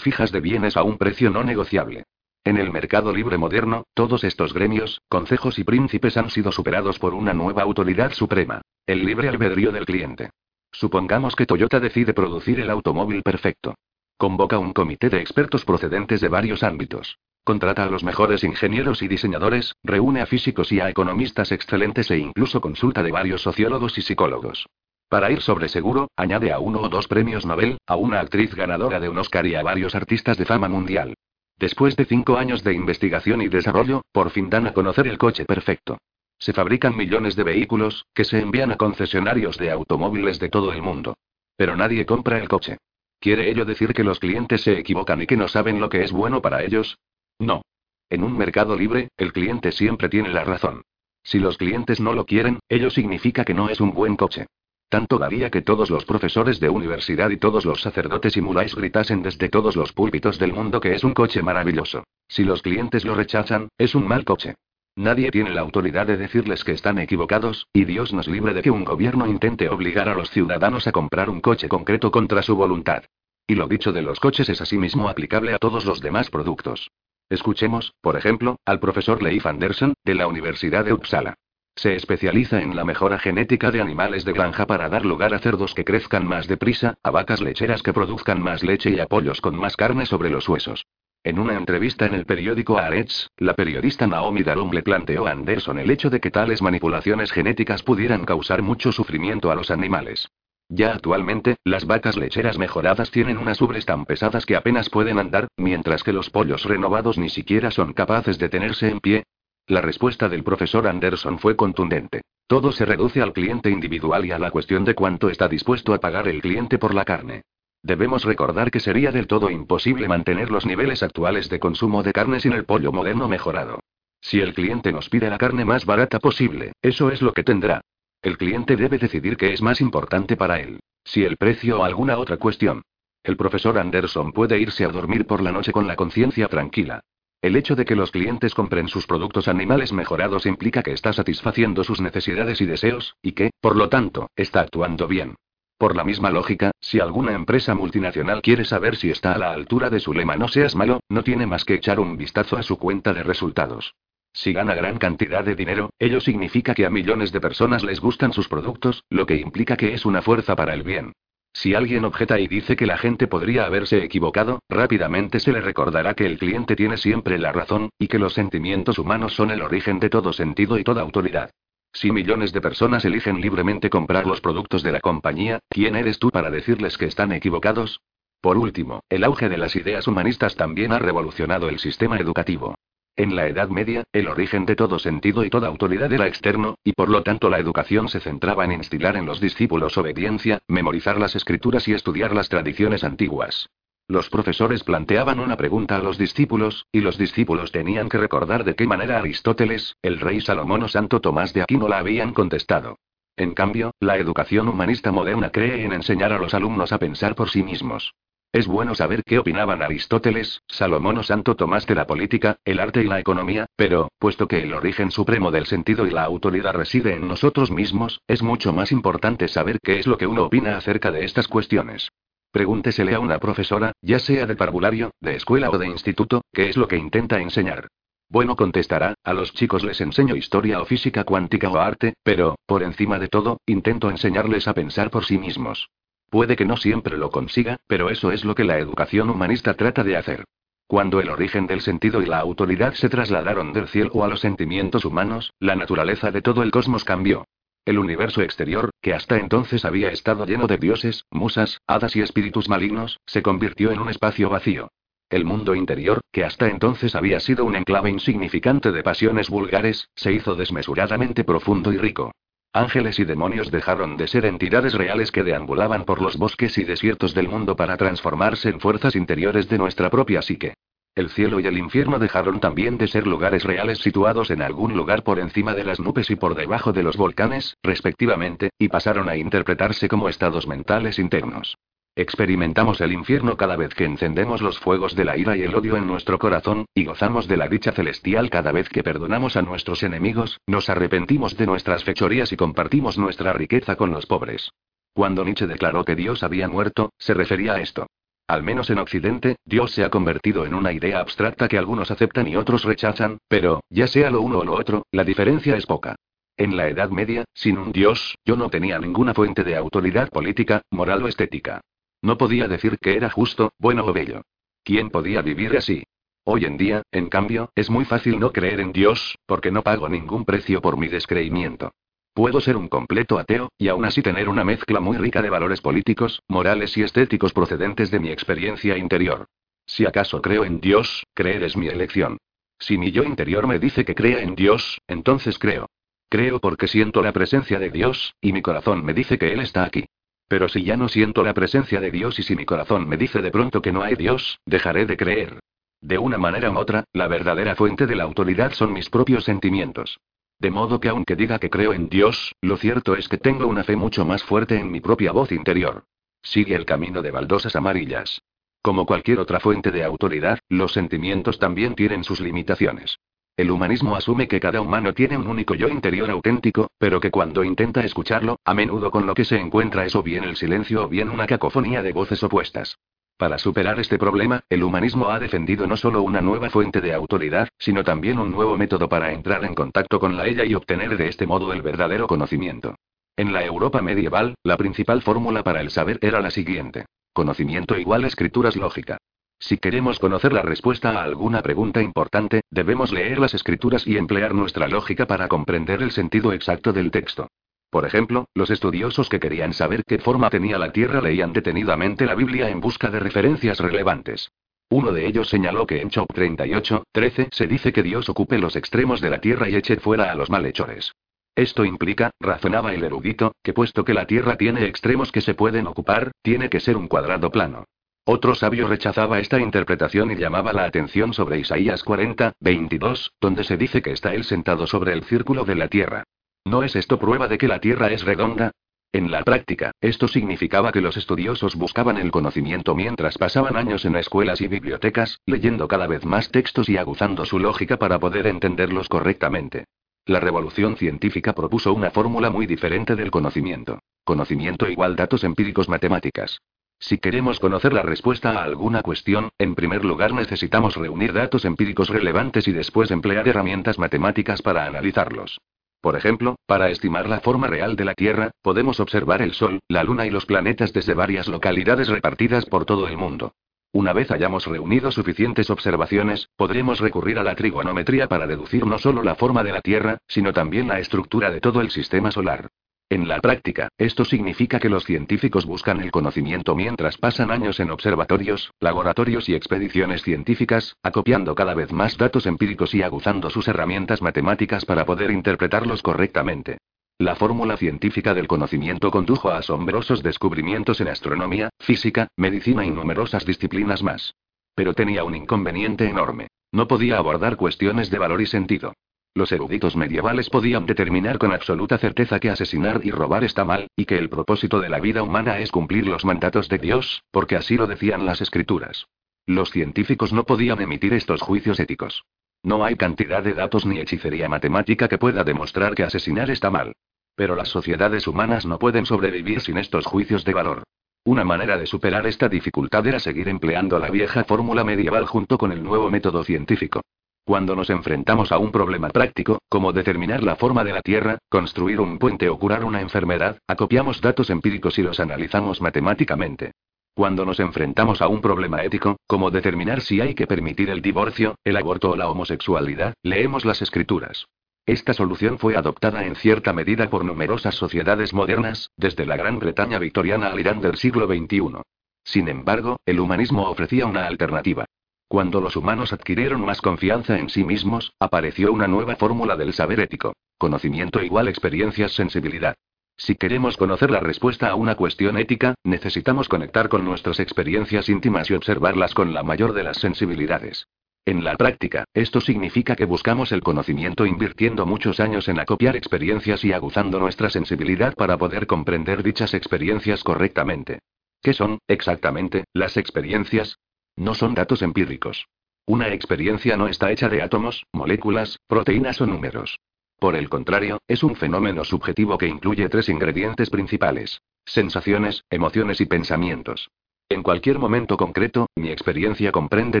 fijas 0.00 0.32
de 0.32 0.40
bienes 0.40 0.78
a 0.78 0.82
un 0.82 0.96
precio 0.96 1.28
no 1.28 1.44
negociable. 1.44 2.04
En 2.46 2.58
el 2.58 2.70
mercado 2.70 3.12
libre 3.12 3.38
moderno, 3.38 3.82
todos 3.92 4.22
estos 4.22 4.54
gremios, 4.54 5.02
concejos 5.08 5.58
y 5.58 5.64
príncipes 5.64 6.16
han 6.16 6.30
sido 6.30 6.52
superados 6.52 6.96
por 7.00 7.12
una 7.12 7.34
nueva 7.34 7.64
autoridad 7.64 8.12
suprema, 8.12 8.62
el 8.86 9.04
libre 9.04 9.28
albedrío 9.28 9.72
del 9.72 9.84
cliente. 9.84 10.30
Supongamos 10.70 11.34
que 11.34 11.44
Toyota 11.44 11.80
decide 11.80 12.14
producir 12.14 12.60
el 12.60 12.70
automóvil 12.70 13.24
perfecto. 13.24 13.74
Convoca 14.16 14.60
un 14.60 14.72
comité 14.72 15.10
de 15.10 15.20
expertos 15.20 15.64
procedentes 15.64 16.20
de 16.20 16.28
varios 16.28 16.62
ámbitos. 16.62 17.18
Contrata 17.42 17.82
a 17.82 17.90
los 17.90 18.04
mejores 18.04 18.44
ingenieros 18.44 19.02
y 19.02 19.08
diseñadores, 19.08 19.74
reúne 19.82 20.20
a 20.20 20.26
físicos 20.26 20.70
y 20.70 20.78
a 20.78 20.88
economistas 20.88 21.50
excelentes 21.50 22.12
e 22.12 22.18
incluso 22.18 22.60
consulta 22.60 23.02
de 23.02 23.10
varios 23.10 23.42
sociólogos 23.42 23.98
y 23.98 24.02
psicólogos. 24.02 24.66
Para 25.08 25.32
ir 25.32 25.42
sobre 25.42 25.68
seguro, 25.68 26.10
añade 26.14 26.52
a 26.52 26.60
uno 26.60 26.82
o 26.82 26.88
dos 26.88 27.08
premios 27.08 27.44
Nobel, 27.44 27.78
a 27.88 27.96
una 27.96 28.20
actriz 28.20 28.54
ganadora 28.54 29.00
de 29.00 29.08
un 29.08 29.18
Oscar 29.18 29.48
y 29.48 29.56
a 29.56 29.64
varios 29.64 29.96
artistas 29.96 30.38
de 30.38 30.44
fama 30.44 30.68
mundial. 30.68 31.16
Después 31.58 31.96
de 31.96 32.04
cinco 32.04 32.36
años 32.36 32.62
de 32.62 32.74
investigación 32.74 33.40
y 33.40 33.48
desarrollo, 33.48 34.02
por 34.12 34.30
fin 34.30 34.50
dan 34.50 34.66
a 34.66 34.74
conocer 34.74 35.06
el 35.06 35.16
coche 35.16 35.44
perfecto. 35.46 35.98
Se 36.38 36.52
fabrican 36.52 36.96
millones 36.96 37.34
de 37.34 37.44
vehículos, 37.44 38.04
que 38.12 38.24
se 38.24 38.40
envían 38.40 38.72
a 38.72 38.76
concesionarios 38.76 39.56
de 39.56 39.70
automóviles 39.70 40.38
de 40.38 40.50
todo 40.50 40.72
el 40.72 40.82
mundo. 40.82 41.16
Pero 41.56 41.74
nadie 41.74 42.04
compra 42.04 42.38
el 42.38 42.48
coche. 42.48 42.76
¿Quiere 43.18 43.50
ello 43.50 43.64
decir 43.64 43.94
que 43.94 44.04
los 44.04 44.20
clientes 44.20 44.60
se 44.60 44.78
equivocan 44.78 45.22
y 45.22 45.26
que 45.26 45.38
no 45.38 45.48
saben 45.48 45.80
lo 45.80 45.88
que 45.88 46.04
es 46.04 46.12
bueno 46.12 46.42
para 46.42 46.62
ellos? 46.62 46.98
No. 47.38 47.62
En 48.10 48.22
un 48.22 48.36
mercado 48.36 48.76
libre, 48.76 49.08
el 49.16 49.32
cliente 49.32 49.72
siempre 49.72 50.10
tiene 50.10 50.28
la 50.28 50.44
razón. 50.44 50.82
Si 51.22 51.38
los 51.38 51.56
clientes 51.56 52.00
no 52.00 52.12
lo 52.12 52.26
quieren, 52.26 52.60
ello 52.68 52.90
significa 52.90 53.44
que 53.44 53.54
no 53.54 53.70
es 53.70 53.80
un 53.80 53.94
buen 53.94 54.16
coche. 54.16 54.46
Tanto 54.88 55.18
daría 55.18 55.50
que 55.50 55.62
todos 55.62 55.90
los 55.90 56.04
profesores 56.04 56.60
de 56.60 56.68
universidad 56.68 57.30
y 57.30 57.38
todos 57.38 57.64
los 57.64 57.80
sacerdotes 57.80 58.36
y 58.36 58.40
muláis 58.40 58.74
gritasen 58.74 59.22
desde 59.22 59.48
todos 59.48 59.74
los 59.74 59.92
púlpitos 59.92 60.38
del 60.38 60.52
mundo 60.52 60.80
que 60.80 60.94
es 60.94 61.02
un 61.02 61.12
coche 61.12 61.42
maravilloso. 61.42 62.04
Si 62.28 62.44
los 62.44 62.62
clientes 62.62 63.04
lo 63.04 63.14
rechazan, 63.14 63.68
es 63.78 63.94
un 63.94 64.06
mal 64.06 64.24
coche. 64.24 64.54
Nadie 64.94 65.30
tiene 65.30 65.50
la 65.50 65.60
autoridad 65.60 66.06
de 66.06 66.16
decirles 66.16 66.64
que 66.64 66.72
están 66.72 66.98
equivocados, 66.98 67.66
y 67.72 67.84
Dios 67.84 68.14
nos 68.14 68.28
libre 68.28 68.54
de 68.54 68.62
que 68.62 68.70
un 68.70 68.84
gobierno 68.84 69.26
intente 69.26 69.68
obligar 69.68 70.08
a 70.08 70.14
los 70.14 70.30
ciudadanos 70.30 70.86
a 70.86 70.92
comprar 70.92 71.28
un 71.28 71.40
coche 71.40 71.68
concreto 71.68 72.10
contra 72.10 72.42
su 72.42 72.56
voluntad. 72.56 73.04
Y 73.46 73.56
lo 73.56 73.68
dicho 73.68 73.92
de 73.92 74.02
los 74.02 74.20
coches 74.20 74.48
es 74.48 74.60
asimismo 74.60 75.08
aplicable 75.08 75.52
a 75.52 75.58
todos 75.58 75.84
los 75.84 76.00
demás 76.00 76.30
productos. 76.30 76.90
Escuchemos, 77.28 77.92
por 78.00 78.16
ejemplo, 78.16 78.56
al 78.64 78.80
profesor 78.80 79.22
Leif 79.22 79.46
Anderson, 79.46 79.94
de 80.04 80.14
la 80.14 80.28
Universidad 80.28 80.84
de 80.84 80.92
Uppsala. 80.92 81.34
Se 81.76 81.94
especializa 81.94 82.62
en 82.62 82.74
la 82.74 82.86
mejora 82.86 83.18
genética 83.18 83.70
de 83.70 83.82
animales 83.82 84.24
de 84.24 84.32
granja 84.32 84.66
para 84.66 84.88
dar 84.88 85.04
lugar 85.04 85.34
a 85.34 85.38
cerdos 85.38 85.74
que 85.74 85.84
crezcan 85.84 86.26
más 86.26 86.48
deprisa, 86.48 86.96
a 87.02 87.10
vacas 87.10 87.42
lecheras 87.42 87.82
que 87.82 87.92
produzcan 87.92 88.42
más 88.42 88.62
leche 88.62 88.90
y 88.90 88.98
a 88.98 89.06
pollos 89.06 89.42
con 89.42 89.56
más 89.56 89.76
carne 89.76 90.06
sobre 90.06 90.30
los 90.30 90.48
huesos. 90.48 90.86
En 91.22 91.38
una 91.38 91.54
entrevista 91.54 92.06
en 92.06 92.14
el 92.14 92.24
periódico 92.24 92.78
Haaretz, 92.78 93.28
la 93.36 93.52
periodista 93.52 94.06
Naomi 94.06 94.42
Darum 94.42 94.72
le 94.72 94.82
planteó 94.82 95.26
a 95.26 95.32
Anderson 95.32 95.78
el 95.78 95.90
hecho 95.90 96.08
de 96.08 96.18
que 96.18 96.30
tales 96.30 96.62
manipulaciones 96.62 97.30
genéticas 97.30 97.82
pudieran 97.82 98.24
causar 98.24 98.62
mucho 98.62 98.90
sufrimiento 98.90 99.50
a 99.50 99.54
los 99.54 99.70
animales. 99.70 100.30
Ya 100.70 100.92
actualmente, 100.94 101.56
las 101.62 101.84
vacas 101.84 102.16
lecheras 102.16 102.58
mejoradas 102.58 103.10
tienen 103.10 103.36
unas 103.36 103.60
ubres 103.60 103.84
tan 103.84 104.06
pesadas 104.06 104.46
que 104.46 104.56
apenas 104.56 104.88
pueden 104.88 105.18
andar, 105.18 105.48
mientras 105.58 106.02
que 106.02 106.14
los 106.14 106.30
pollos 106.30 106.64
renovados 106.64 107.18
ni 107.18 107.28
siquiera 107.28 107.70
son 107.70 107.92
capaces 107.92 108.38
de 108.38 108.48
tenerse 108.48 108.88
en 108.88 109.00
pie. 109.00 109.24
La 109.68 109.80
respuesta 109.80 110.28
del 110.28 110.44
profesor 110.44 110.86
Anderson 110.86 111.40
fue 111.40 111.56
contundente. 111.56 112.20
Todo 112.46 112.70
se 112.70 112.84
reduce 112.84 113.20
al 113.20 113.32
cliente 113.32 113.68
individual 113.68 114.24
y 114.24 114.30
a 114.30 114.38
la 114.38 114.52
cuestión 114.52 114.84
de 114.84 114.94
cuánto 114.94 115.28
está 115.28 115.48
dispuesto 115.48 115.92
a 115.92 115.98
pagar 115.98 116.28
el 116.28 116.40
cliente 116.40 116.78
por 116.78 116.94
la 116.94 117.04
carne. 117.04 117.42
Debemos 117.82 118.24
recordar 118.24 118.70
que 118.70 118.78
sería 118.78 119.10
del 119.10 119.26
todo 119.26 119.50
imposible 119.50 120.06
mantener 120.06 120.52
los 120.52 120.66
niveles 120.66 121.02
actuales 121.02 121.48
de 121.48 121.58
consumo 121.58 122.04
de 122.04 122.12
carne 122.12 122.38
sin 122.38 122.52
el 122.52 122.64
pollo 122.64 122.92
moderno 122.92 123.28
mejorado. 123.28 123.80
Si 124.20 124.40
el 124.40 124.54
cliente 124.54 124.92
nos 124.92 125.08
pide 125.08 125.28
la 125.28 125.38
carne 125.38 125.64
más 125.64 125.84
barata 125.84 126.20
posible, 126.20 126.72
eso 126.80 127.10
es 127.10 127.20
lo 127.20 127.32
que 127.32 127.42
tendrá. 127.42 127.80
El 128.22 128.38
cliente 128.38 128.76
debe 128.76 128.98
decidir 128.98 129.36
qué 129.36 129.52
es 129.52 129.62
más 129.62 129.80
importante 129.80 130.36
para 130.36 130.60
él. 130.60 130.78
Si 131.02 131.24
el 131.24 131.36
precio 131.36 131.80
o 131.80 131.84
alguna 131.84 132.18
otra 132.18 132.36
cuestión. 132.36 132.82
El 133.24 133.36
profesor 133.36 133.78
Anderson 133.78 134.32
puede 134.32 134.60
irse 134.60 134.84
a 134.84 134.88
dormir 134.88 135.26
por 135.26 135.42
la 135.42 135.50
noche 135.50 135.72
con 135.72 135.88
la 135.88 135.96
conciencia 135.96 136.46
tranquila. 136.46 137.02
El 137.42 137.56
hecho 137.56 137.76
de 137.76 137.84
que 137.84 137.96
los 137.96 138.10
clientes 138.10 138.54
compren 138.54 138.88
sus 138.88 139.06
productos 139.06 139.48
animales 139.48 139.92
mejorados 139.92 140.46
implica 140.46 140.82
que 140.82 140.92
está 140.92 141.12
satisfaciendo 141.12 141.84
sus 141.84 142.00
necesidades 142.00 142.60
y 142.60 142.66
deseos, 142.66 143.16
y 143.22 143.32
que, 143.32 143.50
por 143.60 143.76
lo 143.76 143.88
tanto, 143.88 144.30
está 144.36 144.60
actuando 144.60 145.06
bien. 145.06 145.36
Por 145.78 145.94
la 145.94 146.04
misma 146.04 146.30
lógica, 146.30 146.70
si 146.80 147.00
alguna 147.00 147.32
empresa 147.32 147.74
multinacional 147.74 148.40
quiere 148.40 148.64
saber 148.64 148.96
si 148.96 149.10
está 149.10 149.34
a 149.34 149.38
la 149.38 149.52
altura 149.52 149.90
de 149.90 150.00
su 150.00 150.14
lema 150.14 150.36
no 150.36 150.48
seas 150.48 150.74
malo, 150.74 151.00
no 151.10 151.22
tiene 151.22 151.46
más 151.46 151.66
que 151.66 151.74
echar 151.74 152.00
un 152.00 152.16
vistazo 152.16 152.56
a 152.56 152.62
su 152.62 152.78
cuenta 152.78 153.12
de 153.12 153.22
resultados. 153.22 153.94
Si 154.32 154.54
gana 154.54 154.74
gran 154.74 154.96
cantidad 154.98 155.44
de 155.44 155.54
dinero, 155.54 155.90
ello 155.98 156.20
significa 156.20 156.74
que 156.74 156.86
a 156.86 156.90
millones 156.90 157.30
de 157.32 157.40
personas 157.40 157.84
les 157.84 158.00
gustan 158.00 158.32
sus 158.32 158.48
productos, 158.48 159.04
lo 159.10 159.26
que 159.26 159.36
implica 159.36 159.76
que 159.76 159.92
es 159.92 160.06
una 160.06 160.22
fuerza 160.22 160.56
para 160.56 160.72
el 160.72 160.82
bien. 160.82 161.12
Si 161.56 161.74
alguien 161.74 162.04
objeta 162.04 162.38
y 162.38 162.48
dice 162.48 162.76
que 162.76 162.84
la 162.84 162.98
gente 162.98 163.28
podría 163.28 163.64
haberse 163.64 164.04
equivocado, 164.04 164.60
rápidamente 164.68 165.40
se 165.40 165.52
le 165.52 165.62
recordará 165.62 166.12
que 166.12 166.26
el 166.26 166.38
cliente 166.38 166.76
tiene 166.76 166.98
siempre 166.98 167.38
la 167.38 167.50
razón, 167.50 167.88
y 167.98 168.08
que 168.08 168.18
los 168.18 168.34
sentimientos 168.34 168.98
humanos 168.98 169.32
son 169.32 169.50
el 169.50 169.62
origen 169.62 169.98
de 169.98 170.10
todo 170.10 170.34
sentido 170.34 170.78
y 170.78 170.84
toda 170.84 171.00
autoridad. 171.00 171.48
Si 171.94 172.12
millones 172.12 172.52
de 172.52 172.60
personas 172.60 173.06
eligen 173.06 173.40
libremente 173.40 173.88
comprar 173.88 174.26
los 174.26 174.42
productos 174.42 174.82
de 174.82 174.92
la 174.92 175.00
compañía, 175.00 175.60
¿quién 175.70 175.96
eres 175.96 176.18
tú 176.18 176.28
para 176.28 176.50
decirles 176.50 176.98
que 176.98 177.06
están 177.06 177.32
equivocados? 177.32 178.02
Por 178.42 178.58
último, 178.58 179.00
el 179.08 179.24
auge 179.24 179.48
de 179.48 179.56
las 179.56 179.76
ideas 179.76 180.06
humanistas 180.06 180.56
también 180.56 180.92
ha 180.92 180.98
revolucionado 180.98 181.70
el 181.70 181.78
sistema 181.78 182.18
educativo. 182.18 182.74
En 183.18 183.34
la 183.34 183.46
Edad 183.46 183.70
Media, 183.70 184.04
el 184.12 184.28
origen 184.28 184.66
de 184.66 184.76
todo 184.76 184.98
sentido 184.98 185.42
y 185.42 185.48
toda 185.48 185.68
autoridad 185.68 186.12
era 186.12 186.26
externo, 186.26 186.76
y 186.84 186.92
por 186.92 187.08
lo 187.08 187.22
tanto 187.22 187.48
la 187.48 187.58
educación 187.58 188.10
se 188.10 188.20
centraba 188.20 188.66
en 188.66 188.72
instilar 188.72 189.16
en 189.16 189.24
los 189.24 189.40
discípulos 189.40 189.96
obediencia, 189.96 190.58
memorizar 190.68 191.18
las 191.18 191.34
escrituras 191.34 191.88
y 191.88 191.94
estudiar 191.94 192.34
las 192.34 192.50
tradiciones 192.50 193.04
antiguas. 193.04 193.70
Los 194.06 194.28
profesores 194.28 194.84
planteaban 194.84 195.40
una 195.40 195.56
pregunta 195.56 195.96
a 195.96 196.00
los 196.00 196.18
discípulos, 196.18 196.84
y 196.92 197.00
los 197.00 197.16
discípulos 197.16 197.72
tenían 197.72 198.10
que 198.10 198.18
recordar 198.18 198.64
de 198.64 198.74
qué 198.74 198.86
manera 198.86 199.18
Aristóteles, 199.18 199.96
el 200.02 200.20
rey 200.20 200.42
Salomón 200.42 200.82
o 200.82 200.88
Santo 200.88 201.22
Tomás 201.22 201.54
de 201.54 201.62
Aquino 201.62 201.88
la 201.88 201.98
habían 201.98 202.34
contestado. 202.34 202.98
En 203.34 203.54
cambio, 203.54 203.92
la 203.98 204.18
educación 204.18 204.68
humanista 204.68 205.10
moderna 205.10 205.50
cree 205.50 205.84
en 205.86 205.94
enseñar 205.94 206.34
a 206.34 206.38
los 206.38 206.52
alumnos 206.52 206.92
a 206.92 206.98
pensar 206.98 207.34
por 207.34 207.48
sí 207.48 207.62
mismos. 207.62 208.14
Es 208.56 208.66
bueno 208.66 208.94
saber 208.94 209.22
qué 209.22 209.38
opinaban 209.38 209.82
Aristóteles, 209.82 210.62
Salomón 210.66 211.18
o 211.18 211.22
Santo 211.22 211.56
Tomás 211.56 211.86
de 211.86 211.94
la 211.94 212.06
política, 212.06 212.56
el 212.64 212.80
arte 212.80 213.02
y 213.02 213.06
la 213.06 213.20
economía, 213.20 213.66
pero, 213.76 214.08
puesto 214.18 214.48
que 214.48 214.62
el 214.62 214.72
origen 214.72 215.10
supremo 215.10 215.50
del 215.50 215.66
sentido 215.66 216.06
y 216.06 216.10
la 216.10 216.24
autoridad 216.24 216.72
reside 216.72 217.12
en 217.12 217.28
nosotros 217.28 217.70
mismos, 217.70 218.22
es 218.26 218.42
mucho 218.42 218.72
más 218.72 218.92
importante 218.92 219.48
saber 219.48 219.78
qué 219.82 219.98
es 219.98 220.06
lo 220.06 220.16
que 220.16 220.26
uno 220.26 220.44
opina 220.44 220.78
acerca 220.78 221.12
de 221.12 221.26
estas 221.26 221.48
cuestiones. 221.48 222.08
Pregúntesele 222.50 223.14
a 223.14 223.20
una 223.20 223.38
profesora, 223.40 223.92
ya 224.00 224.18
sea 224.18 224.46
de 224.46 224.56
parvulario, 224.56 225.10
de 225.20 225.36
escuela 225.36 225.68
o 225.68 225.76
de 225.76 225.88
instituto, 225.88 226.40
qué 226.50 226.70
es 226.70 226.78
lo 226.78 226.88
que 226.88 226.96
intenta 226.96 227.38
enseñar. 227.42 227.88
Bueno, 228.30 228.56
contestará, 228.56 229.16
a 229.22 229.34
los 229.34 229.52
chicos 229.52 229.84
les 229.84 230.00
enseño 230.00 230.34
historia 230.34 230.80
o 230.80 230.86
física 230.86 231.24
cuántica 231.24 231.68
o 231.68 231.76
arte, 231.76 232.14
pero, 232.22 232.56
por 232.64 232.82
encima 232.82 233.18
de 233.18 233.28
todo, 233.28 233.60
intento 233.66 234.08
enseñarles 234.08 234.66
a 234.66 234.72
pensar 234.72 235.10
por 235.10 235.26
sí 235.26 235.36
mismos. 235.36 235.90
Puede 236.30 236.56
que 236.56 236.64
no 236.64 236.76
siempre 236.76 237.16
lo 237.16 237.30
consiga, 237.30 237.78
pero 237.86 238.10
eso 238.10 238.32
es 238.32 238.44
lo 238.44 238.54
que 238.54 238.64
la 238.64 238.78
educación 238.78 239.30
humanista 239.30 239.74
trata 239.74 240.02
de 240.02 240.16
hacer. 240.16 240.44
Cuando 240.86 241.20
el 241.20 241.30
origen 241.30 241.66
del 241.66 241.80
sentido 241.80 242.22
y 242.22 242.26
la 242.26 242.38
autoridad 242.38 242.94
se 242.94 243.08
trasladaron 243.08 243.72
del 243.72 243.88
cielo 243.88 244.22
a 244.24 244.28
los 244.28 244.40
sentimientos 244.40 245.04
humanos, 245.04 245.52
la 245.58 245.74
naturaleza 245.74 246.30
de 246.30 246.42
todo 246.42 246.62
el 246.62 246.70
cosmos 246.70 247.04
cambió. 247.04 247.44
El 247.84 247.98
universo 247.98 248.42
exterior, 248.42 248.90
que 249.00 249.14
hasta 249.14 249.36
entonces 249.36 249.84
había 249.84 250.10
estado 250.10 250.44
lleno 250.44 250.66
de 250.66 250.76
dioses, 250.76 251.24
musas, 251.30 251.80
hadas 251.86 252.16
y 252.16 252.20
espíritus 252.20 252.68
malignos, 252.68 253.20
se 253.26 253.42
convirtió 253.42 253.92
en 253.92 254.00
un 254.00 254.08
espacio 254.08 254.48
vacío. 254.48 254.90
El 255.28 255.44
mundo 255.44 255.74
interior, 255.74 256.20
que 256.30 256.44
hasta 256.44 256.68
entonces 256.68 257.16
había 257.16 257.40
sido 257.40 257.64
un 257.64 257.74
enclave 257.74 258.10
insignificante 258.10 258.92
de 258.92 259.02
pasiones 259.02 259.50
vulgares, 259.50 260.08
se 260.14 260.32
hizo 260.32 260.54
desmesuradamente 260.54 261.42
profundo 261.42 261.92
y 261.92 261.98
rico. 261.98 262.32
Ángeles 262.76 263.18
y 263.18 263.24
demonios 263.24 263.70
dejaron 263.70 264.18
de 264.18 264.28
ser 264.28 264.44
entidades 264.44 264.92
reales 264.92 265.32
que 265.32 265.42
deambulaban 265.42 266.04
por 266.04 266.20
los 266.20 266.36
bosques 266.36 266.76
y 266.76 266.84
desiertos 266.84 267.32
del 267.32 267.48
mundo 267.48 267.74
para 267.74 267.96
transformarse 267.96 268.68
en 268.68 268.80
fuerzas 268.80 269.16
interiores 269.16 269.70
de 269.70 269.78
nuestra 269.78 270.10
propia 270.10 270.42
psique. 270.42 270.74
El 271.14 271.30
cielo 271.30 271.58
y 271.58 271.66
el 271.66 271.78
infierno 271.78 272.18
dejaron 272.18 272.60
también 272.60 272.98
de 272.98 273.08
ser 273.08 273.26
lugares 273.26 273.64
reales 273.64 274.00
situados 274.00 274.50
en 274.50 274.60
algún 274.60 274.94
lugar 274.94 275.22
por 275.22 275.38
encima 275.38 275.72
de 275.72 275.84
las 275.84 276.00
nubes 276.00 276.28
y 276.28 276.36
por 276.36 276.54
debajo 276.54 276.92
de 276.92 277.02
los 277.02 277.16
volcanes, 277.16 277.78
respectivamente, 277.82 278.68
y 278.78 278.88
pasaron 278.88 279.30
a 279.30 279.36
interpretarse 279.38 280.06
como 280.06 280.28
estados 280.28 280.66
mentales 280.66 281.18
internos. 281.18 281.78
Experimentamos 282.18 283.02
el 283.02 283.12
infierno 283.12 283.58
cada 283.58 283.76
vez 283.76 283.94
que 283.94 284.06
encendemos 284.06 284.62
los 284.62 284.78
fuegos 284.78 285.14
de 285.14 285.26
la 285.26 285.36
ira 285.36 285.54
y 285.54 285.62
el 285.64 285.74
odio 285.74 285.98
en 285.98 286.06
nuestro 286.06 286.38
corazón, 286.38 286.86
y 286.94 287.04
gozamos 287.04 287.46
de 287.46 287.58
la 287.58 287.68
dicha 287.68 287.92
celestial 287.92 288.48
cada 288.48 288.72
vez 288.72 288.88
que 288.88 289.02
perdonamos 289.02 289.54
a 289.54 289.60
nuestros 289.60 290.02
enemigos, 290.02 290.58
nos 290.66 290.88
arrepentimos 290.88 291.58
de 291.58 291.66
nuestras 291.66 292.04
fechorías 292.04 292.50
y 292.52 292.56
compartimos 292.56 293.18
nuestra 293.18 293.52
riqueza 293.52 293.96
con 293.96 294.12
los 294.12 294.24
pobres. 294.24 294.70
Cuando 295.12 295.44
Nietzsche 295.44 295.66
declaró 295.66 296.06
que 296.06 296.14
Dios 296.14 296.42
había 296.42 296.68
muerto, 296.68 297.12
se 297.18 297.34
refería 297.34 297.74
a 297.74 297.80
esto. 297.82 298.06
Al 298.46 298.62
menos 298.62 298.88
en 298.88 298.98
Occidente, 298.98 299.56
Dios 299.66 299.90
se 299.90 300.02
ha 300.02 300.08
convertido 300.08 300.64
en 300.64 300.72
una 300.72 300.94
idea 300.94 301.20
abstracta 301.20 301.68
que 301.68 301.76
algunos 301.76 302.10
aceptan 302.10 302.48
y 302.48 302.56
otros 302.56 302.84
rechazan, 302.84 303.36
pero, 303.46 303.82
ya 303.90 304.06
sea 304.06 304.30
lo 304.30 304.40
uno 304.40 304.60
o 304.60 304.64
lo 304.64 304.72
otro, 304.72 305.04
la 305.12 305.24
diferencia 305.24 305.76
es 305.76 305.84
poca. 305.84 306.16
En 306.56 306.78
la 306.78 306.88
Edad 306.88 307.10
Media, 307.10 307.44
sin 307.52 307.76
un 307.76 307.92
Dios, 307.92 308.36
yo 308.46 308.56
no 308.56 308.70
tenía 308.70 308.98
ninguna 308.98 309.34
fuente 309.34 309.64
de 309.64 309.76
autoridad 309.76 310.30
política, 310.30 310.80
moral 310.90 311.22
o 311.22 311.28
estética. 311.28 311.82
No 312.26 312.36
podía 312.36 312.66
decir 312.66 312.98
que 312.98 313.16
era 313.16 313.30
justo, 313.30 313.72
bueno 313.78 314.04
o 314.04 314.12
bello. 314.12 314.42
¿Quién 314.82 315.10
podía 315.10 315.42
vivir 315.42 315.76
así? 315.76 316.02
Hoy 316.42 316.64
en 316.64 316.76
día, 316.76 317.04
en 317.12 317.28
cambio, 317.28 317.70
es 317.76 317.88
muy 317.88 318.04
fácil 318.04 318.40
no 318.40 318.50
creer 318.50 318.80
en 318.80 318.92
Dios, 318.92 319.38
porque 319.46 319.70
no 319.70 319.84
pago 319.84 320.08
ningún 320.08 320.44
precio 320.44 320.82
por 320.82 320.96
mi 320.96 321.06
descreimiento. 321.06 321.92
Puedo 322.34 322.60
ser 322.60 322.76
un 322.76 322.88
completo 322.88 323.38
ateo, 323.38 323.68
y 323.78 323.86
aún 323.86 324.04
así 324.04 324.22
tener 324.22 324.48
una 324.48 324.64
mezcla 324.64 324.98
muy 324.98 325.16
rica 325.18 325.40
de 325.40 325.50
valores 325.50 325.80
políticos, 325.80 326.42
morales 326.48 326.96
y 326.96 327.04
estéticos 327.04 327.52
procedentes 327.52 328.10
de 328.10 328.18
mi 328.18 328.32
experiencia 328.32 328.98
interior. 328.98 329.46
Si 329.86 330.04
acaso 330.04 330.42
creo 330.42 330.64
en 330.64 330.80
Dios, 330.80 331.22
creer 331.32 331.62
es 331.62 331.76
mi 331.76 331.86
elección. 331.86 332.38
Si 332.80 332.98
mi 332.98 333.12
yo 333.12 333.22
interior 333.22 333.68
me 333.68 333.78
dice 333.78 334.04
que 334.04 334.16
crea 334.16 334.40
en 334.40 334.56
Dios, 334.56 334.98
entonces 335.06 335.60
creo. 335.60 335.86
Creo 336.28 336.58
porque 336.58 336.88
siento 336.88 337.22
la 337.22 337.32
presencia 337.32 337.78
de 337.78 337.90
Dios, 337.90 338.34
y 338.40 338.52
mi 338.52 338.62
corazón 338.62 339.04
me 339.04 339.14
dice 339.14 339.38
que 339.38 339.52
Él 339.52 339.60
está 339.60 339.84
aquí. 339.84 340.06
Pero 340.48 340.68
si 340.68 340.84
ya 340.84 340.96
no 340.96 341.08
siento 341.08 341.42
la 341.42 341.54
presencia 341.54 342.00
de 342.00 342.10
Dios 342.10 342.38
y 342.38 342.42
si 342.42 342.54
mi 342.54 342.64
corazón 342.64 343.08
me 343.08 343.16
dice 343.16 343.42
de 343.42 343.50
pronto 343.50 343.82
que 343.82 343.92
no 343.92 344.02
hay 344.02 344.14
Dios, 344.14 344.60
dejaré 344.64 345.06
de 345.06 345.16
creer. 345.16 345.60
De 346.00 346.18
una 346.18 346.38
manera 346.38 346.70
u 346.70 346.78
otra, 346.78 347.04
la 347.12 347.26
verdadera 347.26 347.74
fuente 347.74 348.06
de 348.06 348.14
la 348.14 348.24
autoridad 348.24 348.72
son 348.72 348.92
mis 348.92 349.10
propios 349.10 349.44
sentimientos. 349.44 350.18
De 350.58 350.70
modo 350.70 351.00
que 351.00 351.08
aunque 351.08 351.36
diga 351.36 351.58
que 351.58 351.70
creo 351.70 351.92
en 351.92 352.08
Dios, 352.08 352.54
lo 352.62 352.76
cierto 352.76 353.16
es 353.16 353.28
que 353.28 353.38
tengo 353.38 353.66
una 353.66 353.84
fe 353.84 353.96
mucho 353.96 354.24
más 354.24 354.42
fuerte 354.44 354.78
en 354.78 354.90
mi 354.90 355.00
propia 355.00 355.32
voz 355.32 355.52
interior. 355.52 356.04
Sigue 356.42 356.74
el 356.74 356.86
camino 356.86 357.22
de 357.22 357.30
baldosas 357.30 357.74
amarillas. 357.76 358.40
Como 358.80 359.04
cualquier 359.04 359.40
otra 359.40 359.58
fuente 359.58 359.90
de 359.90 360.04
autoridad, 360.04 360.60
los 360.68 360.92
sentimientos 360.92 361.58
también 361.58 361.94
tienen 361.96 362.22
sus 362.22 362.40
limitaciones. 362.40 363.18
El 363.56 363.70
humanismo 363.70 364.14
asume 364.16 364.48
que 364.48 364.60
cada 364.60 364.82
humano 364.82 365.14
tiene 365.14 365.38
un 365.38 365.46
único 365.46 365.74
yo 365.74 365.88
interior 365.88 366.30
auténtico, 366.30 366.90
pero 366.98 367.20
que 367.20 367.30
cuando 367.30 367.64
intenta 367.64 368.02
escucharlo, 368.02 368.60
a 368.66 368.74
menudo 368.74 369.10
con 369.10 369.24
lo 369.24 369.32
que 369.32 369.46
se 369.46 369.58
encuentra 369.58 370.04
es 370.04 370.14
o 370.14 370.22
bien 370.22 370.44
el 370.44 370.56
silencio 370.56 371.04
o 371.04 371.08
bien 371.08 371.30
una 371.30 371.46
cacofonía 371.46 372.02
de 372.02 372.12
voces 372.12 372.42
opuestas. 372.42 372.98
Para 373.38 373.56
superar 373.56 373.98
este 373.98 374.18
problema, 374.18 374.60
el 374.68 374.82
humanismo 374.82 375.30
ha 375.30 375.38
defendido 375.38 375.86
no 375.86 375.96
solo 375.96 376.20
una 376.20 376.42
nueva 376.42 376.68
fuente 376.68 377.00
de 377.00 377.14
autoridad, 377.14 377.68
sino 377.78 378.04
también 378.04 378.38
un 378.38 378.50
nuevo 378.50 378.76
método 378.76 379.08
para 379.08 379.32
entrar 379.32 379.64
en 379.64 379.74
contacto 379.74 380.20
con 380.20 380.36
la 380.36 380.46
ella 380.46 380.66
y 380.66 380.74
obtener 380.74 381.16
de 381.16 381.28
este 381.28 381.46
modo 381.46 381.72
el 381.72 381.80
verdadero 381.80 382.26
conocimiento. 382.26 382.96
En 383.36 383.54
la 383.54 383.64
Europa 383.64 384.02
medieval, 384.02 384.54
la 384.64 384.76
principal 384.76 385.22
fórmula 385.22 385.62
para 385.62 385.80
el 385.80 385.90
saber 385.90 386.18
era 386.20 386.42
la 386.42 386.50
siguiente. 386.50 387.06
Conocimiento 387.32 387.98
igual 387.98 388.24
escrituras 388.24 388.76
lógica. 388.76 389.16
Si 389.58 389.78
queremos 389.78 390.18
conocer 390.18 390.52
la 390.52 390.62
respuesta 390.62 391.18
a 391.18 391.22
alguna 391.22 391.62
pregunta 391.62 392.02
importante, 392.02 392.60
debemos 392.70 393.12
leer 393.12 393.38
las 393.38 393.54
escrituras 393.54 394.06
y 394.06 394.16
emplear 394.16 394.54
nuestra 394.54 394.86
lógica 394.86 395.26
para 395.26 395.48
comprender 395.48 396.02
el 396.02 396.10
sentido 396.10 396.52
exacto 396.52 396.92
del 396.92 397.10
texto. 397.10 397.48
Por 397.90 398.04
ejemplo, 398.04 398.46
los 398.54 398.70
estudiosos 398.70 399.28
que 399.28 399.40
querían 399.40 399.72
saber 399.72 400.02
qué 400.06 400.18
forma 400.18 400.50
tenía 400.50 400.78
la 400.78 400.92
Tierra 400.92 401.20
leían 401.20 401.52
detenidamente 401.52 402.26
la 402.26 402.34
Biblia 402.34 402.68
en 402.68 402.80
busca 402.80 403.10
de 403.10 403.20
referencias 403.20 403.78
relevantes. 403.80 404.50
Uno 404.90 405.12
de 405.12 405.26
ellos 405.26 405.48
señaló 405.48 405.86
que 405.86 406.00
en 406.00 406.10
Chop 406.10 406.32
38, 406.32 407.04
13 407.10 407.48
se 407.50 407.66
dice 407.66 407.92
que 407.92 408.02
Dios 408.02 408.28
ocupe 408.28 408.58
los 408.58 408.76
extremos 408.76 409.20
de 409.20 409.30
la 409.30 409.40
Tierra 409.40 409.68
y 409.68 409.76
eche 409.76 409.96
fuera 409.96 410.30
a 410.30 410.34
los 410.34 410.50
malhechores. 410.50 411.12
Esto 411.56 411.84
implica, 411.84 412.30
razonaba 412.38 412.92
el 412.92 413.02
erudito, 413.02 413.54
que 413.62 413.72
puesto 413.72 414.04
que 414.04 414.14
la 414.14 414.26
Tierra 414.26 414.56
tiene 414.56 414.84
extremos 414.84 415.32
que 415.32 415.40
se 415.40 415.54
pueden 415.54 415.86
ocupar, 415.86 416.32
tiene 416.42 416.68
que 416.68 416.80
ser 416.80 416.96
un 416.96 417.08
cuadrado 417.08 417.50
plano. 417.50 417.84
Otro 418.28 418.56
sabio 418.56 418.88
rechazaba 418.88 419.38
esta 419.38 419.60
interpretación 419.60 420.32
y 420.32 420.34
llamaba 420.34 420.72
la 420.72 420.82
atención 420.82 421.32
sobre 421.32 421.60
Isaías 421.60 422.02
40, 422.02 422.54
22, 422.58 423.32
donde 423.40 423.62
se 423.62 423.76
dice 423.76 424.02
que 424.02 424.10
está 424.10 424.34
él 424.34 424.42
sentado 424.42 424.88
sobre 424.88 425.12
el 425.12 425.22
círculo 425.22 425.64
de 425.64 425.76
la 425.76 425.86
Tierra. 425.86 426.24
¿No 426.64 426.82
es 426.82 426.96
esto 426.96 427.20
prueba 427.20 427.46
de 427.46 427.56
que 427.56 427.68
la 427.68 427.78
Tierra 427.78 428.08
es 428.08 428.24
redonda? 428.24 428.72
En 429.12 429.30
la 429.30 429.44
práctica, 429.44 429.92
esto 430.00 430.26
significaba 430.26 430.90
que 430.90 431.00
los 431.00 431.16
estudiosos 431.16 431.76
buscaban 431.76 432.18
el 432.18 432.32
conocimiento 432.32 432.96
mientras 432.96 433.38
pasaban 433.38 433.76
años 433.76 434.04
en 434.04 434.16
escuelas 434.16 434.60
y 434.60 434.66
bibliotecas, 434.66 435.38
leyendo 435.46 435.86
cada 435.86 436.08
vez 436.08 436.24
más 436.24 436.50
textos 436.50 436.88
y 436.88 436.96
aguzando 436.96 437.44
su 437.44 437.60
lógica 437.60 437.96
para 437.96 438.18
poder 438.18 438.48
entenderlos 438.48 439.08
correctamente. 439.08 439.84
La 440.24 440.40
revolución 440.40 440.96
científica 440.96 441.52
propuso 441.52 441.94
una 441.94 442.10
fórmula 442.10 442.50
muy 442.50 442.66
diferente 442.66 443.14
del 443.14 443.30
conocimiento. 443.30 444.00
Conocimiento 444.24 444.88
igual 444.88 445.14
datos 445.14 445.44
empíricos 445.44 445.88
matemáticas. 445.88 446.58
Si 446.98 447.18
queremos 447.18 447.60
conocer 447.60 447.92
la 447.92 448.02
respuesta 448.02 448.52
a 448.52 448.64
alguna 448.64 449.02
cuestión, 449.02 449.50
en 449.58 449.74
primer 449.74 450.04
lugar 450.04 450.32
necesitamos 450.32 450.96
reunir 450.96 451.32
datos 451.32 451.64
empíricos 451.64 452.08
relevantes 452.08 452.66
y 452.68 452.72
después 452.72 453.10
emplear 453.10 453.46
herramientas 453.46 453.98
matemáticas 453.98 454.62
para 454.62 454.86
analizarlos. 454.86 455.60
Por 456.00 456.16
ejemplo, 456.16 456.56
para 456.66 456.88
estimar 456.88 457.28
la 457.28 457.40
forma 457.40 457.66
real 457.66 457.96
de 457.96 458.04
la 458.04 458.14
Tierra, 458.14 458.50
podemos 458.62 459.00
observar 459.00 459.42
el 459.42 459.52
Sol, 459.52 459.80
la 459.88 460.04
Luna 460.04 460.26
y 460.26 460.30
los 460.30 460.46
planetas 460.46 460.92
desde 460.92 461.14
varias 461.14 461.48
localidades 461.48 462.08
repartidas 462.08 462.64
por 462.66 462.84
todo 462.84 463.08
el 463.08 463.16
mundo. 463.16 463.52
Una 463.92 464.12
vez 464.12 464.30
hayamos 464.30 464.66
reunido 464.66 465.10
suficientes 465.10 465.70
observaciones, 465.70 466.48
podremos 466.56 467.00
recurrir 467.00 467.38
a 467.38 467.42
la 467.42 467.54
trigonometría 467.54 468.28
para 468.28 468.46
deducir 468.46 468.86
no 468.86 468.98
solo 468.98 469.22
la 469.22 469.34
forma 469.34 469.64
de 469.64 469.72
la 469.72 469.80
Tierra, 469.80 470.18
sino 470.28 470.52
también 470.52 470.88
la 470.88 470.98
estructura 470.98 471.50
de 471.50 471.60
todo 471.60 471.80
el 471.80 471.90
sistema 471.90 472.30
solar. 472.30 472.68
En 473.08 473.28
la 473.28 473.40
práctica, 473.40 473.88
esto 473.98 474.24
significa 474.24 474.80
que 474.80 474.88
los 474.88 475.04
científicos 475.04 475.64
buscan 475.64 476.00
el 476.00 476.10
conocimiento 476.10 476.74
mientras 476.74 477.16
pasan 477.16 477.52
años 477.52 477.78
en 477.78 477.92
observatorios, 477.92 478.72
laboratorios 478.80 479.48
y 479.48 479.54
expediciones 479.54 480.22
científicas, 480.22 480.96
acopiando 481.04 481.54
cada 481.54 481.74
vez 481.74 481.92
más 481.92 482.18
datos 482.18 482.46
empíricos 482.46 482.94
y 482.94 483.02
aguzando 483.02 483.48
sus 483.48 483.68
herramientas 483.68 484.22
matemáticas 484.22 484.84
para 484.84 485.04
poder 485.06 485.30
interpretarlos 485.30 486.02
correctamente. 486.02 486.78
La 487.18 487.36
fórmula 487.36 487.76
científica 487.76 488.34
del 488.34 488.48
conocimiento 488.48 489.12
condujo 489.12 489.50
a 489.50 489.58
asombrosos 489.58 490.24
descubrimientos 490.24 491.00
en 491.00 491.06
astronomía, 491.06 491.70
física, 491.78 492.26
medicina 492.36 492.84
y 492.84 492.90
numerosas 492.90 493.46
disciplinas 493.46 494.02
más. 494.02 494.34
Pero 494.74 494.94
tenía 494.94 495.22
un 495.22 495.36
inconveniente 495.36 496.08
enorme. 496.08 496.48
No 496.72 496.88
podía 496.88 497.18
abordar 497.18 497.56
cuestiones 497.56 498.10
de 498.10 498.18
valor 498.18 498.42
y 498.42 498.46
sentido. 498.46 498.94
Los 499.36 499.52
eruditos 499.52 499.96
medievales 499.96 500.48
podían 500.48 500.86
determinar 500.86 501.36
con 501.36 501.52
absoluta 501.52 501.98
certeza 501.98 502.40
que 502.40 502.48
asesinar 502.48 503.02
y 503.04 503.10
robar 503.10 503.44
está 503.44 503.66
mal, 503.66 503.86
y 503.94 504.06
que 504.06 504.16
el 504.16 504.30
propósito 504.30 504.80
de 504.80 504.88
la 504.88 504.98
vida 504.98 505.22
humana 505.22 505.58
es 505.58 505.70
cumplir 505.70 506.06
los 506.06 506.24
mandatos 506.24 506.70
de 506.70 506.78
Dios, 506.78 507.22
porque 507.32 507.54
así 507.54 507.76
lo 507.76 507.86
decían 507.86 508.24
las 508.24 508.40
escrituras. 508.40 509.08
Los 509.44 509.70
científicos 509.72 510.32
no 510.32 510.44
podían 510.44 510.80
emitir 510.80 511.12
estos 511.12 511.42
juicios 511.42 511.78
éticos. 511.80 512.24
No 512.62 512.82
hay 512.82 512.96
cantidad 512.96 513.42
de 513.42 513.52
datos 513.52 513.84
ni 513.84 513.98
hechicería 513.98 514.48
matemática 514.48 515.06
que 515.06 515.18
pueda 515.18 515.44
demostrar 515.44 515.94
que 515.94 516.04
asesinar 516.04 516.50
está 516.50 516.70
mal. 516.70 516.94
Pero 517.34 517.56
las 517.56 517.68
sociedades 517.68 518.26
humanas 518.26 518.64
no 518.64 518.78
pueden 518.78 519.04
sobrevivir 519.04 519.60
sin 519.60 519.76
estos 519.76 520.06
juicios 520.06 520.46
de 520.46 520.54
valor. 520.54 520.82
Una 521.26 521.44
manera 521.44 521.76
de 521.76 521.84
superar 521.84 522.26
esta 522.26 522.48
dificultad 522.48 523.06
era 523.06 523.20
seguir 523.20 523.50
empleando 523.50 523.98
la 523.98 524.08
vieja 524.08 524.44
fórmula 524.44 524.82
medieval 524.82 525.26
junto 525.26 525.58
con 525.58 525.72
el 525.72 525.82
nuevo 525.82 526.10
método 526.10 526.42
científico. 526.42 527.02
Cuando 527.46 527.76
nos 527.76 527.90
enfrentamos 527.90 528.50
a 528.50 528.58
un 528.58 528.72
problema 528.72 529.08
práctico, 529.10 529.60
como 529.68 529.92
determinar 529.92 530.42
la 530.42 530.56
forma 530.56 530.82
de 530.82 530.92
la 530.92 531.00
Tierra, 531.00 531.38
construir 531.48 532.00
un 532.00 532.18
puente 532.18 532.48
o 532.48 532.58
curar 532.58 532.84
una 532.84 533.00
enfermedad, 533.00 533.58
acopiamos 533.68 534.20
datos 534.20 534.50
empíricos 534.50 534.98
y 534.98 535.02
los 535.02 535.20
analizamos 535.20 535.80
matemáticamente. 535.80 536.72
Cuando 537.14 537.44
nos 537.44 537.60
enfrentamos 537.60 538.20
a 538.20 538.26
un 538.26 538.40
problema 538.40 538.82
ético, 538.82 539.18
como 539.28 539.52
determinar 539.52 540.00
si 540.00 540.20
hay 540.20 540.34
que 540.34 540.48
permitir 540.48 540.90
el 540.90 541.00
divorcio, 541.00 541.54
el 541.62 541.76
aborto 541.76 542.10
o 542.10 542.16
la 542.16 542.28
homosexualidad, 542.28 543.14
leemos 543.22 543.64
las 543.64 543.80
escrituras. 543.80 544.46
Esta 544.84 545.14
solución 545.14 545.60
fue 545.60 545.76
adoptada 545.76 546.26
en 546.26 546.34
cierta 546.34 546.72
medida 546.72 547.08
por 547.10 547.24
numerosas 547.24 547.76
sociedades 547.76 548.34
modernas, 548.34 548.90
desde 548.96 549.24
la 549.24 549.36
Gran 549.36 549.60
Bretaña 549.60 550.00
victoriana 550.00 550.48
al 550.48 550.58
Irán 550.58 550.80
del 550.80 550.96
siglo 550.96 551.28
XXI. 551.28 551.80
Sin 552.24 552.48
embargo, 552.48 552.98
el 553.06 553.20
humanismo 553.20 553.70
ofrecía 553.70 554.04
una 554.06 554.26
alternativa. 554.26 554.84
Cuando 555.28 555.60
los 555.60 555.74
humanos 555.74 556.12
adquirieron 556.12 556.64
más 556.64 556.80
confianza 556.80 557.38
en 557.38 557.48
sí 557.48 557.64
mismos, 557.64 558.14
apareció 558.20 558.72
una 558.72 558.86
nueva 558.86 559.16
fórmula 559.16 559.56
del 559.56 559.72
saber 559.72 560.00
ético. 560.00 560.34
Conocimiento 560.56 561.20
igual 561.20 561.48
experiencias 561.48 562.12
sensibilidad. 562.12 562.76
Si 563.16 563.34
queremos 563.34 563.76
conocer 563.76 564.10
la 564.10 564.20
respuesta 564.20 564.68
a 564.68 564.74
una 564.74 564.94
cuestión 564.94 565.36
ética, 565.36 565.74
necesitamos 565.82 566.48
conectar 566.48 566.88
con 566.88 567.04
nuestras 567.04 567.40
experiencias 567.40 568.08
íntimas 568.08 568.50
y 568.50 568.54
observarlas 568.54 569.14
con 569.14 569.34
la 569.34 569.42
mayor 569.42 569.72
de 569.72 569.82
las 569.82 569.96
sensibilidades. 569.96 570.86
En 571.24 571.42
la 571.42 571.56
práctica, 571.56 572.04
esto 572.14 572.40
significa 572.40 572.94
que 572.94 573.04
buscamos 573.04 573.50
el 573.50 573.62
conocimiento 573.62 574.26
invirtiendo 574.26 574.86
muchos 574.86 575.18
años 575.18 575.48
en 575.48 575.58
acopiar 575.58 575.96
experiencias 575.96 576.64
y 576.64 576.72
aguzando 576.72 577.18
nuestra 577.18 577.50
sensibilidad 577.50 578.14
para 578.14 578.36
poder 578.36 578.68
comprender 578.68 579.24
dichas 579.24 579.54
experiencias 579.54 580.22
correctamente. 580.22 581.00
¿Qué 581.42 581.52
son, 581.52 581.78
exactamente, 581.88 582.64
las 582.72 582.96
experiencias? 582.96 583.78
No 584.16 584.34
son 584.34 584.54
datos 584.54 584.82
empíricos. 584.82 585.46
Una 585.86 586.08
experiencia 586.12 586.76
no 586.76 586.88
está 586.88 587.12
hecha 587.12 587.28
de 587.28 587.42
átomos, 587.42 587.84
moléculas, 587.92 588.58
proteínas 588.66 589.20
o 589.20 589.26
números. 589.26 589.78
Por 590.18 590.34
el 590.34 590.48
contrario, 590.48 590.98
es 591.06 591.22
un 591.22 591.36
fenómeno 591.36 591.84
subjetivo 591.84 592.38
que 592.38 592.48
incluye 592.48 592.88
tres 592.88 593.08
ingredientes 593.08 593.70
principales. 593.70 594.40
Sensaciones, 594.64 595.44
emociones 595.50 596.00
y 596.00 596.06
pensamientos. 596.06 596.88
En 597.28 597.42
cualquier 597.42 597.78
momento 597.78 598.16
concreto, 598.16 598.68
mi 598.76 598.90
experiencia 598.90 599.52
comprende 599.52 600.00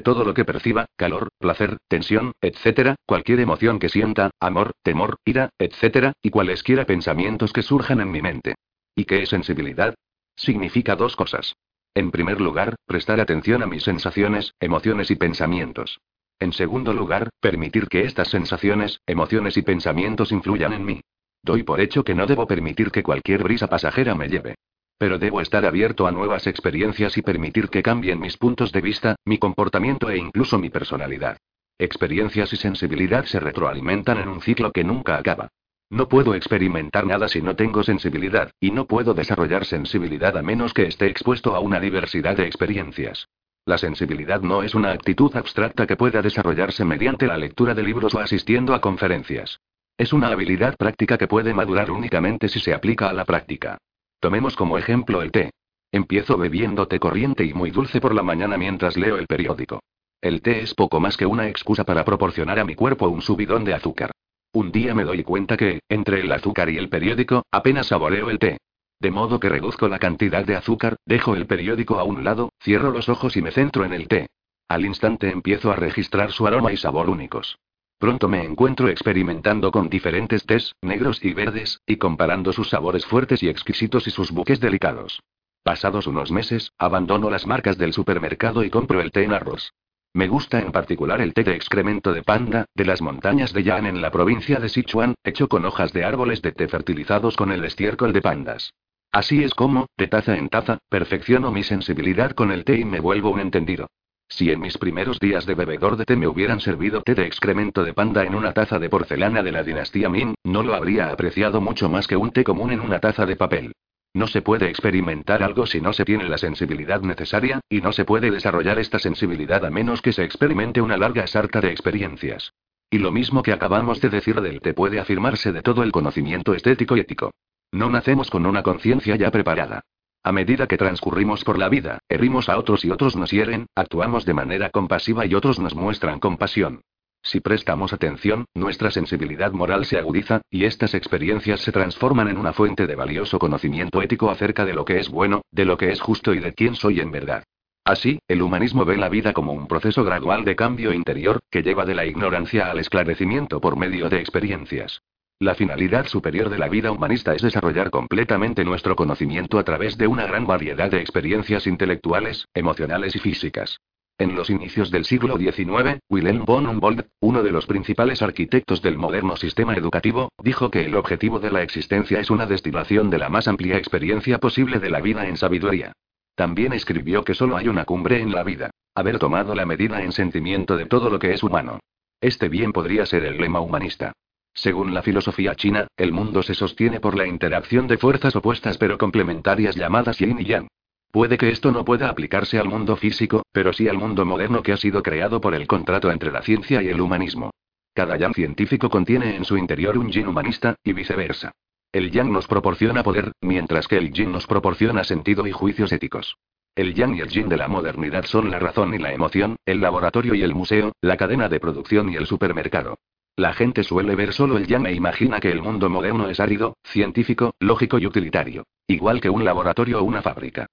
todo 0.00 0.24
lo 0.24 0.32
que 0.32 0.44
perciba, 0.44 0.86
calor, 0.96 1.28
placer, 1.38 1.76
tensión, 1.88 2.32
etc., 2.40 2.94
cualquier 3.04 3.40
emoción 3.40 3.78
que 3.78 3.88
sienta, 3.88 4.30
amor, 4.40 4.72
temor, 4.82 5.16
ira, 5.24 5.50
etc., 5.58 6.12
y 6.22 6.30
cualesquiera 6.30 6.86
pensamientos 6.86 7.52
que 7.52 7.62
surjan 7.62 8.00
en 8.00 8.10
mi 8.10 8.22
mente. 8.22 8.54
¿Y 8.94 9.04
qué 9.04 9.22
es 9.22 9.28
sensibilidad? 9.28 9.94
Significa 10.36 10.96
dos 10.96 11.16
cosas. 11.16 11.54
En 11.96 12.10
primer 12.10 12.42
lugar, 12.42 12.74
prestar 12.84 13.20
atención 13.20 13.62
a 13.62 13.66
mis 13.66 13.82
sensaciones, 13.82 14.52
emociones 14.60 15.10
y 15.10 15.16
pensamientos. 15.16 15.98
En 16.38 16.52
segundo 16.52 16.92
lugar, 16.92 17.30
permitir 17.40 17.88
que 17.88 18.02
estas 18.02 18.28
sensaciones, 18.28 19.00
emociones 19.06 19.56
y 19.56 19.62
pensamientos 19.62 20.30
influyan 20.30 20.74
en 20.74 20.84
mí. 20.84 21.00
Doy 21.42 21.62
por 21.62 21.80
hecho 21.80 22.04
que 22.04 22.14
no 22.14 22.26
debo 22.26 22.46
permitir 22.46 22.90
que 22.90 23.02
cualquier 23.02 23.42
brisa 23.44 23.68
pasajera 23.68 24.14
me 24.14 24.28
lleve. 24.28 24.56
Pero 24.98 25.18
debo 25.18 25.40
estar 25.40 25.64
abierto 25.64 26.06
a 26.06 26.12
nuevas 26.12 26.46
experiencias 26.46 27.16
y 27.16 27.22
permitir 27.22 27.70
que 27.70 27.82
cambien 27.82 28.20
mis 28.20 28.36
puntos 28.36 28.72
de 28.72 28.82
vista, 28.82 29.16
mi 29.24 29.38
comportamiento 29.38 30.10
e 30.10 30.18
incluso 30.18 30.58
mi 30.58 30.68
personalidad. 30.68 31.38
Experiencias 31.78 32.52
y 32.52 32.56
sensibilidad 32.58 33.24
se 33.24 33.40
retroalimentan 33.40 34.18
en 34.18 34.28
un 34.28 34.42
ciclo 34.42 34.70
que 34.70 34.84
nunca 34.84 35.16
acaba. 35.16 35.48
No 35.88 36.08
puedo 36.08 36.34
experimentar 36.34 37.06
nada 37.06 37.28
si 37.28 37.40
no 37.40 37.54
tengo 37.54 37.84
sensibilidad, 37.84 38.50
y 38.58 38.72
no 38.72 38.86
puedo 38.86 39.14
desarrollar 39.14 39.64
sensibilidad 39.64 40.36
a 40.36 40.42
menos 40.42 40.74
que 40.74 40.86
esté 40.86 41.06
expuesto 41.06 41.54
a 41.54 41.60
una 41.60 41.78
diversidad 41.78 42.36
de 42.36 42.46
experiencias. 42.46 43.28
La 43.64 43.78
sensibilidad 43.78 44.40
no 44.40 44.64
es 44.64 44.74
una 44.74 44.90
actitud 44.90 45.34
abstracta 45.36 45.86
que 45.86 45.96
pueda 45.96 46.22
desarrollarse 46.22 46.84
mediante 46.84 47.26
la 47.26 47.36
lectura 47.36 47.74
de 47.74 47.84
libros 47.84 48.14
o 48.14 48.18
asistiendo 48.18 48.74
a 48.74 48.80
conferencias. 48.80 49.60
Es 49.96 50.12
una 50.12 50.28
habilidad 50.28 50.76
práctica 50.76 51.18
que 51.18 51.28
puede 51.28 51.54
madurar 51.54 51.90
únicamente 51.90 52.48
si 52.48 52.58
se 52.58 52.74
aplica 52.74 53.08
a 53.08 53.12
la 53.12 53.24
práctica. 53.24 53.78
Tomemos 54.20 54.56
como 54.56 54.78
ejemplo 54.78 55.22
el 55.22 55.30
té. 55.30 55.50
Empiezo 55.92 56.36
bebiendo 56.36 56.88
té 56.88 56.98
corriente 56.98 57.44
y 57.44 57.54
muy 57.54 57.70
dulce 57.70 58.00
por 58.00 58.14
la 58.14 58.22
mañana 58.22 58.58
mientras 58.58 58.96
leo 58.96 59.18
el 59.18 59.26
periódico. 59.26 59.80
El 60.20 60.42
té 60.42 60.60
es 60.60 60.74
poco 60.74 60.98
más 60.98 61.16
que 61.16 61.26
una 61.26 61.48
excusa 61.48 61.84
para 61.84 62.04
proporcionar 62.04 62.58
a 62.58 62.64
mi 62.64 62.74
cuerpo 62.74 63.08
un 63.08 63.22
subidón 63.22 63.64
de 63.64 63.74
azúcar. 63.74 64.10
Un 64.56 64.72
día 64.72 64.94
me 64.94 65.04
doy 65.04 65.22
cuenta 65.22 65.54
que, 65.58 65.80
entre 65.86 66.20
el 66.20 66.32
azúcar 66.32 66.70
y 66.70 66.78
el 66.78 66.88
periódico, 66.88 67.44
apenas 67.50 67.88
saboreo 67.88 68.30
el 68.30 68.38
té. 68.38 68.56
De 68.98 69.10
modo 69.10 69.38
que 69.38 69.50
reduzco 69.50 69.86
la 69.86 69.98
cantidad 69.98 70.46
de 70.46 70.56
azúcar, 70.56 70.96
dejo 71.04 71.36
el 71.36 71.46
periódico 71.46 71.98
a 71.98 72.04
un 72.04 72.24
lado, 72.24 72.48
cierro 72.62 72.90
los 72.90 73.10
ojos 73.10 73.36
y 73.36 73.42
me 73.42 73.50
centro 73.50 73.84
en 73.84 73.92
el 73.92 74.08
té. 74.08 74.28
Al 74.66 74.86
instante 74.86 75.30
empiezo 75.30 75.70
a 75.70 75.76
registrar 75.76 76.32
su 76.32 76.46
aroma 76.46 76.72
y 76.72 76.78
sabor 76.78 77.10
únicos. 77.10 77.58
Pronto 77.98 78.30
me 78.30 78.44
encuentro 78.44 78.88
experimentando 78.88 79.70
con 79.70 79.90
diferentes 79.90 80.46
tés, 80.46 80.74
negros 80.80 81.22
y 81.22 81.34
verdes, 81.34 81.82
y 81.86 81.96
comparando 81.96 82.54
sus 82.54 82.70
sabores 82.70 83.04
fuertes 83.04 83.42
y 83.42 83.50
exquisitos 83.50 84.06
y 84.06 84.10
sus 84.10 84.30
buques 84.30 84.58
delicados. 84.58 85.20
Pasados 85.64 86.06
unos 86.06 86.32
meses, 86.32 86.72
abandono 86.78 87.28
las 87.28 87.46
marcas 87.46 87.76
del 87.76 87.92
supermercado 87.92 88.64
y 88.64 88.70
compro 88.70 89.02
el 89.02 89.12
té 89.12 89.22
en 89.24 89.34
arroz. 89.34 89.74
Me 90.16 90.28
gusta 90.28 90.60
en 90.60 90.72
particular 90.72 91.20
el 91.20 91.34
té 91.34 91.44
de 91.44 91.54
excremento 91.54 92.14
de 92.14 92.22
panda, 92.22 92.64
de 92.74 92.86
las 92.86 93.02
montañas 93.02 93.52
de 93.52 93.62
Yan 93.62 93.84
en 93.84 94.00
la 94.00 94.10
provincia 94.10 94.58
de 94.58 94.70
Sichuan, 94.70 95.14
hecho 95.22 95.46
con 95.46 95.66
hojas 95.66 95.92
de 95.92 96.04
árboles 96.04 96.40
de 96.40 96.52
té 96.52 96.68
fertilizados 96.68 97.36
con 97.36 97.52
el 97.52 97.62
estiércol 97.64 98.14
de 98.14 98.22
pandas. 98.22 98.72
Así 99.12 99.44
es 99.44 99.52
como, 99.52 99.86
de 99.98 100.08
taza 100.08 100.36
en 100.36 100.48
taza, 100.48 100.78
perfecciono 100.88 101.52
mi 101.52 101.62
sensibilidad 101.62 102.30
con 102.30 102.50
el 102.50 102.64
té 102.64 102.78
y 102.78 102.86
me 102.86 103.00
vuelvo 103.00 103.30
un 103.30 103.40
entendido. 103.40 103.88
Si 104.28 104.50
en 104.50 104.60
mis 104.60 104.78
primeros 104.78 105.20
días 105.20 105.46
de 105.46 105.54
bebedor 105.54 105.96
de 105.96 106.04
té 106.04 106.16
me 106.16 106.26
hubieran 106.26 106.60
servido 106.60 107.02
té 107.02 107.14
de 107.14 107.26
excremento 107.26 107.84
de 107.84 107.92
panda 107.92 108.24
en 108.24 108.34
una 108.34 108.52
taza 108.52 108.78
de 108.78 108.88
porcelana 108.88 109.42
de 109.42 109.52
la 109.52 109.62
dinastía 109.62 110.08
Ming, 110.08 110.34
no 110.44 110.62
lo 110.62 110.74
habría 110.74 111.10
apreciado 111.10 111.60
mucho 111.60 111.88
más 111.88 112.06
que 112.06 112.16
un 112.16 112.30
té 112.30 112.42
común 112.42 112.72
en 112.72 112.80
una 112.80 113.00
taza 113.00 113.26
de 113.26 113.36
papel. 113.36 113.72
No 114.14 114.26
se 114.26 114.42
puede 114.42 114.68
experimentar 114.68 115.42
algo 115.42 115.66
si 115.66 115.80
no 115.80 115.92
se 115.92 116.04
tiene 116.04 116.28
la 116.28 116.38
sensibilidad 116.38 117.02
necesaria, 117.02 117.60
y 117.68 117.80
no 117.80 117.92
se 117.92 118.04
puede 118.04 118.30
desarrollar 118.30 118.78
esta 118.78 118.98
sensibilidad 118.98 119.64
a 119.64 119.70
menos 119.70 120.00
que 120.00 120.12
se 120.12 120.24
experimente 120.24 120.80
una 120.80 120.96
larga 120.96 121.26
sarta 121.26 121.60
de 121.60 121.70
experiencias. 121.70 122.52
Y 122.88 122.98
lo 122.98 123.10
mismo 123.10 123.42
que 123.42 123.52
acabamos 123.52 124.00
de 124.00 124.08
decir 124.08 124.40
del 124.40 124.60
té 124.60 124.72
puede 124.72 125.00
afirmarse 125.00 125.52
de 125.52 125.62
todo 125.62 125.82
el 125.82 125.92
conocimiento 125.92 126.54
estético 126.54 126.96
y 126.96 127.00
ético. 127.00 127.32
No 127.72 127.90
nacemos 127.90 128.30
con 128.30 128.46
una 128.46 128.62
conciencia 128.62 129.16
ya 129.16 129.30
preparada. 129.30 129.82
A 130.22 130.32
medida 130.32 130.66
que 130.66 130.78
transcurrimos 130.78 131.44
por 131.44 131.58
la 131.58 131.68
vida, 131.68 131.98
herimos 132.08 132.48
a 132.48 132.58
otros 132.58 132.84
y 132.84 132.90
otros 132.90 133.16
nos 133.16 133.30
hieren, 133.30 133.66
actuamos 133.74 134.24
de 134.24 134.34
manera 134.34 134.70
compasiva 134.70 135.26
y 135.26 135.34
otros 135.34 135.58
nos 135.58 135.74
muestran 135.74 136.20
compasión. 136.20 136.80
Si 137.26 137.40
prestamos 137.40 137.92
atención, 137.92 138.44
nuestra 138.54 138.92
sensibilidad 138.92 139.50
moral 139.50 139.84
se 139.84 139.98
agudiza, 139.98 140.42
y 140.48 140.64
estas 140.64 140.94
experiencias 140.94 141.60
se 141.60 141.72
transforman 141.72 142.28
en 142.28 142.38
una 142.38 142.52
fuente 142.52 142.86
de 142.86 142.94
valioso 142.94 143.40
conocimiento 143.40 144.00
ético 144.00 144.30
acerca 144.30 144.64
de 144.64 144.74
lo 144.74 144.84
que 144.84 145.00
es 145.00 145.08
bueno, 145.08 145.42
de 145.50 145.64
lo 145.64 145.76
que 145.76 145.90
es 145.90 146.00
justo 146.00 146.34
y 146.34 146.38
de 146.38 146.54
quién 146.54 146.76
soy 146.76 147.00
en 147.00 147.10
verdad. 147.10 147.42
Así, 147.84 148.20
el 148.28 148.42
humanismo 148.42 148.84
ve 148.84 148.96
la 148.96 149.08
vida 149.08 149.32
como 149.32 149.52
un 149.54 149.66
proceso 149.66 150.04
gradual 150.04 150.44
de 150.44 150.54
cambio 150.54 150.92
interior, 150.92 151.40
que 151.50 151.64
lleva 151.64 151.84
de 151.84 151.96
la 151.96 152.06
ignorancia 152.06 152.70
al 152.70 152.78
esclarecimiento 152.78 153.60
por 153.60 153.76
medio 153.76 154.08
de 154.08 154.20
experiencias. 154.20 155.00
La 155.40 155.56
finalidad 155.56 156.06
superior 156.06 156.48
de 156.48 156.58
la 156.58 156.68
vida 156.68 156.92
humanista 156.92 157.34
es 157.34 157.42
desarrollar 157.42 157.90
completamente 157.90 158.64
nuestro 158.64 158.94
conocimiento 158.94 159.58
a 159.58 159.64
través 159.64 159.98
de 159.98 160.06
una 160.06 160.26
gran 160.26 160.46
variedad 160.46 160.92
de 160.92 161.00
experiencias 161.00 161.66
intelectuales, 161.66 162.46
emocionales 162.54 163.16
y 163.16 163.18
físicas. 163.18 163.80
En 164.18 164.34
los 164.34 164.48
inicios 164.48 164.90
del 164.90 165.04
siglo 165.04 165.36
XIX, 165.36 166.00
Wilhelm 166.08 166.46
von 166.46 166.66
Humboldt, 166.66 167.06
uno 167.20 167.42
de 167.42 167.52
los 167.52 167.66
principales 167.66 168.22
arquitectos 168.22 168.80
del 168.80 168.96
moderno 168.96 169.36
sistema 169.36 169.74
educativo, 169.74 170.30
dijo 170.42 170.70
que 170.70 170.86
el 170.86 170.96
objetivo 170.96 171.38
de 171.38 171.50
la 171.50 171.62
existencia 171.62 172.18
es 172.18 172.30
una 172.30 172.46
destilación 172.46 173.10
de 173.10 173.18
la 173.18 173.28
más 173.28 173.46
amplia 173.46 173.76
experiencia 173.76 174.38
posible 174.38 174.78
de 174.78 174.88
la 174.88 175.02
vida 175.02 175.28
en 175.28 175.36
sabiduría. 175.36 175.92
También 176.34 176.72
escribió 176.72 177.24
que 177.24 177.34
solo 177.34 177.58
hay 177.58 177.68
una 177.68 177.84
cumbre 177.84 178.22
en 178.22 178.32
la 178.32 178.42
vida, 178.42 178.70
haber 178.94 179.18
tomado 179.18 179.54
la 179.54 179.66
medida 179.66 180.02
en 180.02 180.12
sentimiento 180.12 180.78
de 180.78 180.86
todo 180.86 181.10
lo 181.10 181.18
que 181.18 181.34
es 181.34 181.42
humano. 181.42 181.80
Este 182.18 182.48
bien 182.48 182.72
podría 182.72 183.04
ser 183.04 183.22
el 183.24 183.36
lema 183.36 183.60
humanista. 183.60 184.12
Según 184.54 184.94
la 184.94 185.02
filosofía 185.02 185.54
china, 185.54 185.88
el 185.98 186.12
mundo 186.12 186.42
se 186.42 186.54
sostiene 186.54 187.00
por 187.00 187.18
la 187.18 187.26
interacción 187.26 187.86
de 187.86 187.98
fuerzas 187.98 188.34
opuestas 188.34 188.78
pero 188.78 188.96
complementarias 188.96 189.76
llamadas 189.76 190.16
yin 190.18 190.40
y 190.40 190.44
yang. 190.44 190.68
Puede 191.10 191.38
que 191.38 191.50
esto 191.50 191.72
no 191.72 191.84
pueda 191.84 192.08
aplicarse 192.10 192.58
al 192.58 192.68
mundo 192.68 192.96
físico, 192.96 193.42
pero 193.52 193.72
sí 193.72 193.88
al 193.88 193.96
mundo 193.96 194.24
moderno 194.24 194.62
que 194.62 194.72
ha 194.72 194.76
sido 194.76 195.02
creado 195.02 195.40
por 195.40 195.54
el 195.54 195.66
contrato 195.66 196.10
entre 196.10 196.30
la 196.30 196.42
ciencia 196.42 196.82
y 196.82 196.88
el 196.88 197.00
humanismo. 197.00 197.50
Cada 197.94 198.18
yang 198.18 198.34
científico 198.34 198.90
contiene 198.90 199.36
en 199.36 199.46
su 199.46 199.56
interior 199.56 199.96
un 199.96 200.10
yin 200.10 200.28
humanista, 200.28 200.76
y 200.84 200.92
viceversa. 200.92 201.52
El 201.92 202.10
yang 202.10 202.30
nos 202.30 202.46
proporciona 202.46 203.02
poder, 203.02 203.32
mientras 203.40 203.88
que 203.88 203.96
el 203.96 204.12
yin 204.12 204.32
nos 204.32 204.46
proporciona 204.46 205.02
sentido 205.04 205.46
y 205.46 205.52
juicios 205.52 205.92
éticos. 205.92 206.36
El 206.74 206.92
yang 206.92 207.16
y 207.16 207.20
el 207.20 207.30
yin 207.30 207.48
de 207.48 207.56
la 207.56 207.68
modernidad 207.68 208.26
son 208.26 208.50
la 208.50 208.58
razón 208.58 208.92
y 208.92 208.98
la 208.98 209.14
emoción, 209.14 209.56
el 209.64 209.80
laboratorio 209.80 210.34
y 210.34 210.42
el 210.42 210.54
museo, 210.54 210.92
la 211.00 211.16
cadena 211.16 211.48
de 211.48 211.58
producción 211.58 212.10
y 212.10 212.16
el 212.16 212.26
supermercado. 212.26 212.98
La 213.34 213.54
gente 213.54 213.82
suele 213.82 214.14
ver 214.14 214.34
solo 214.34 214.58
el 214.58 214.66
yang 214.66 214.86
e 214.86 214.92
imagina 214.92 215.40
que 215.40 215.50
el 215.50 215.62
mundo 215.62 215.88
moderno 215.88 216.28
es 216.28 216.38
árido, 216.38 216.76
científico, 216.84 217.54
lógico 217.60 217.98
y 217.98 218.06
utilitario. 218.06 218.64
Igual 218.86 219.22
que 219.22 219.30
un 219.30 219.44
laboratorio 219.44 220.00
o 220.00 220.04
una 220.04 220.20
fábrica. 220.20 220.66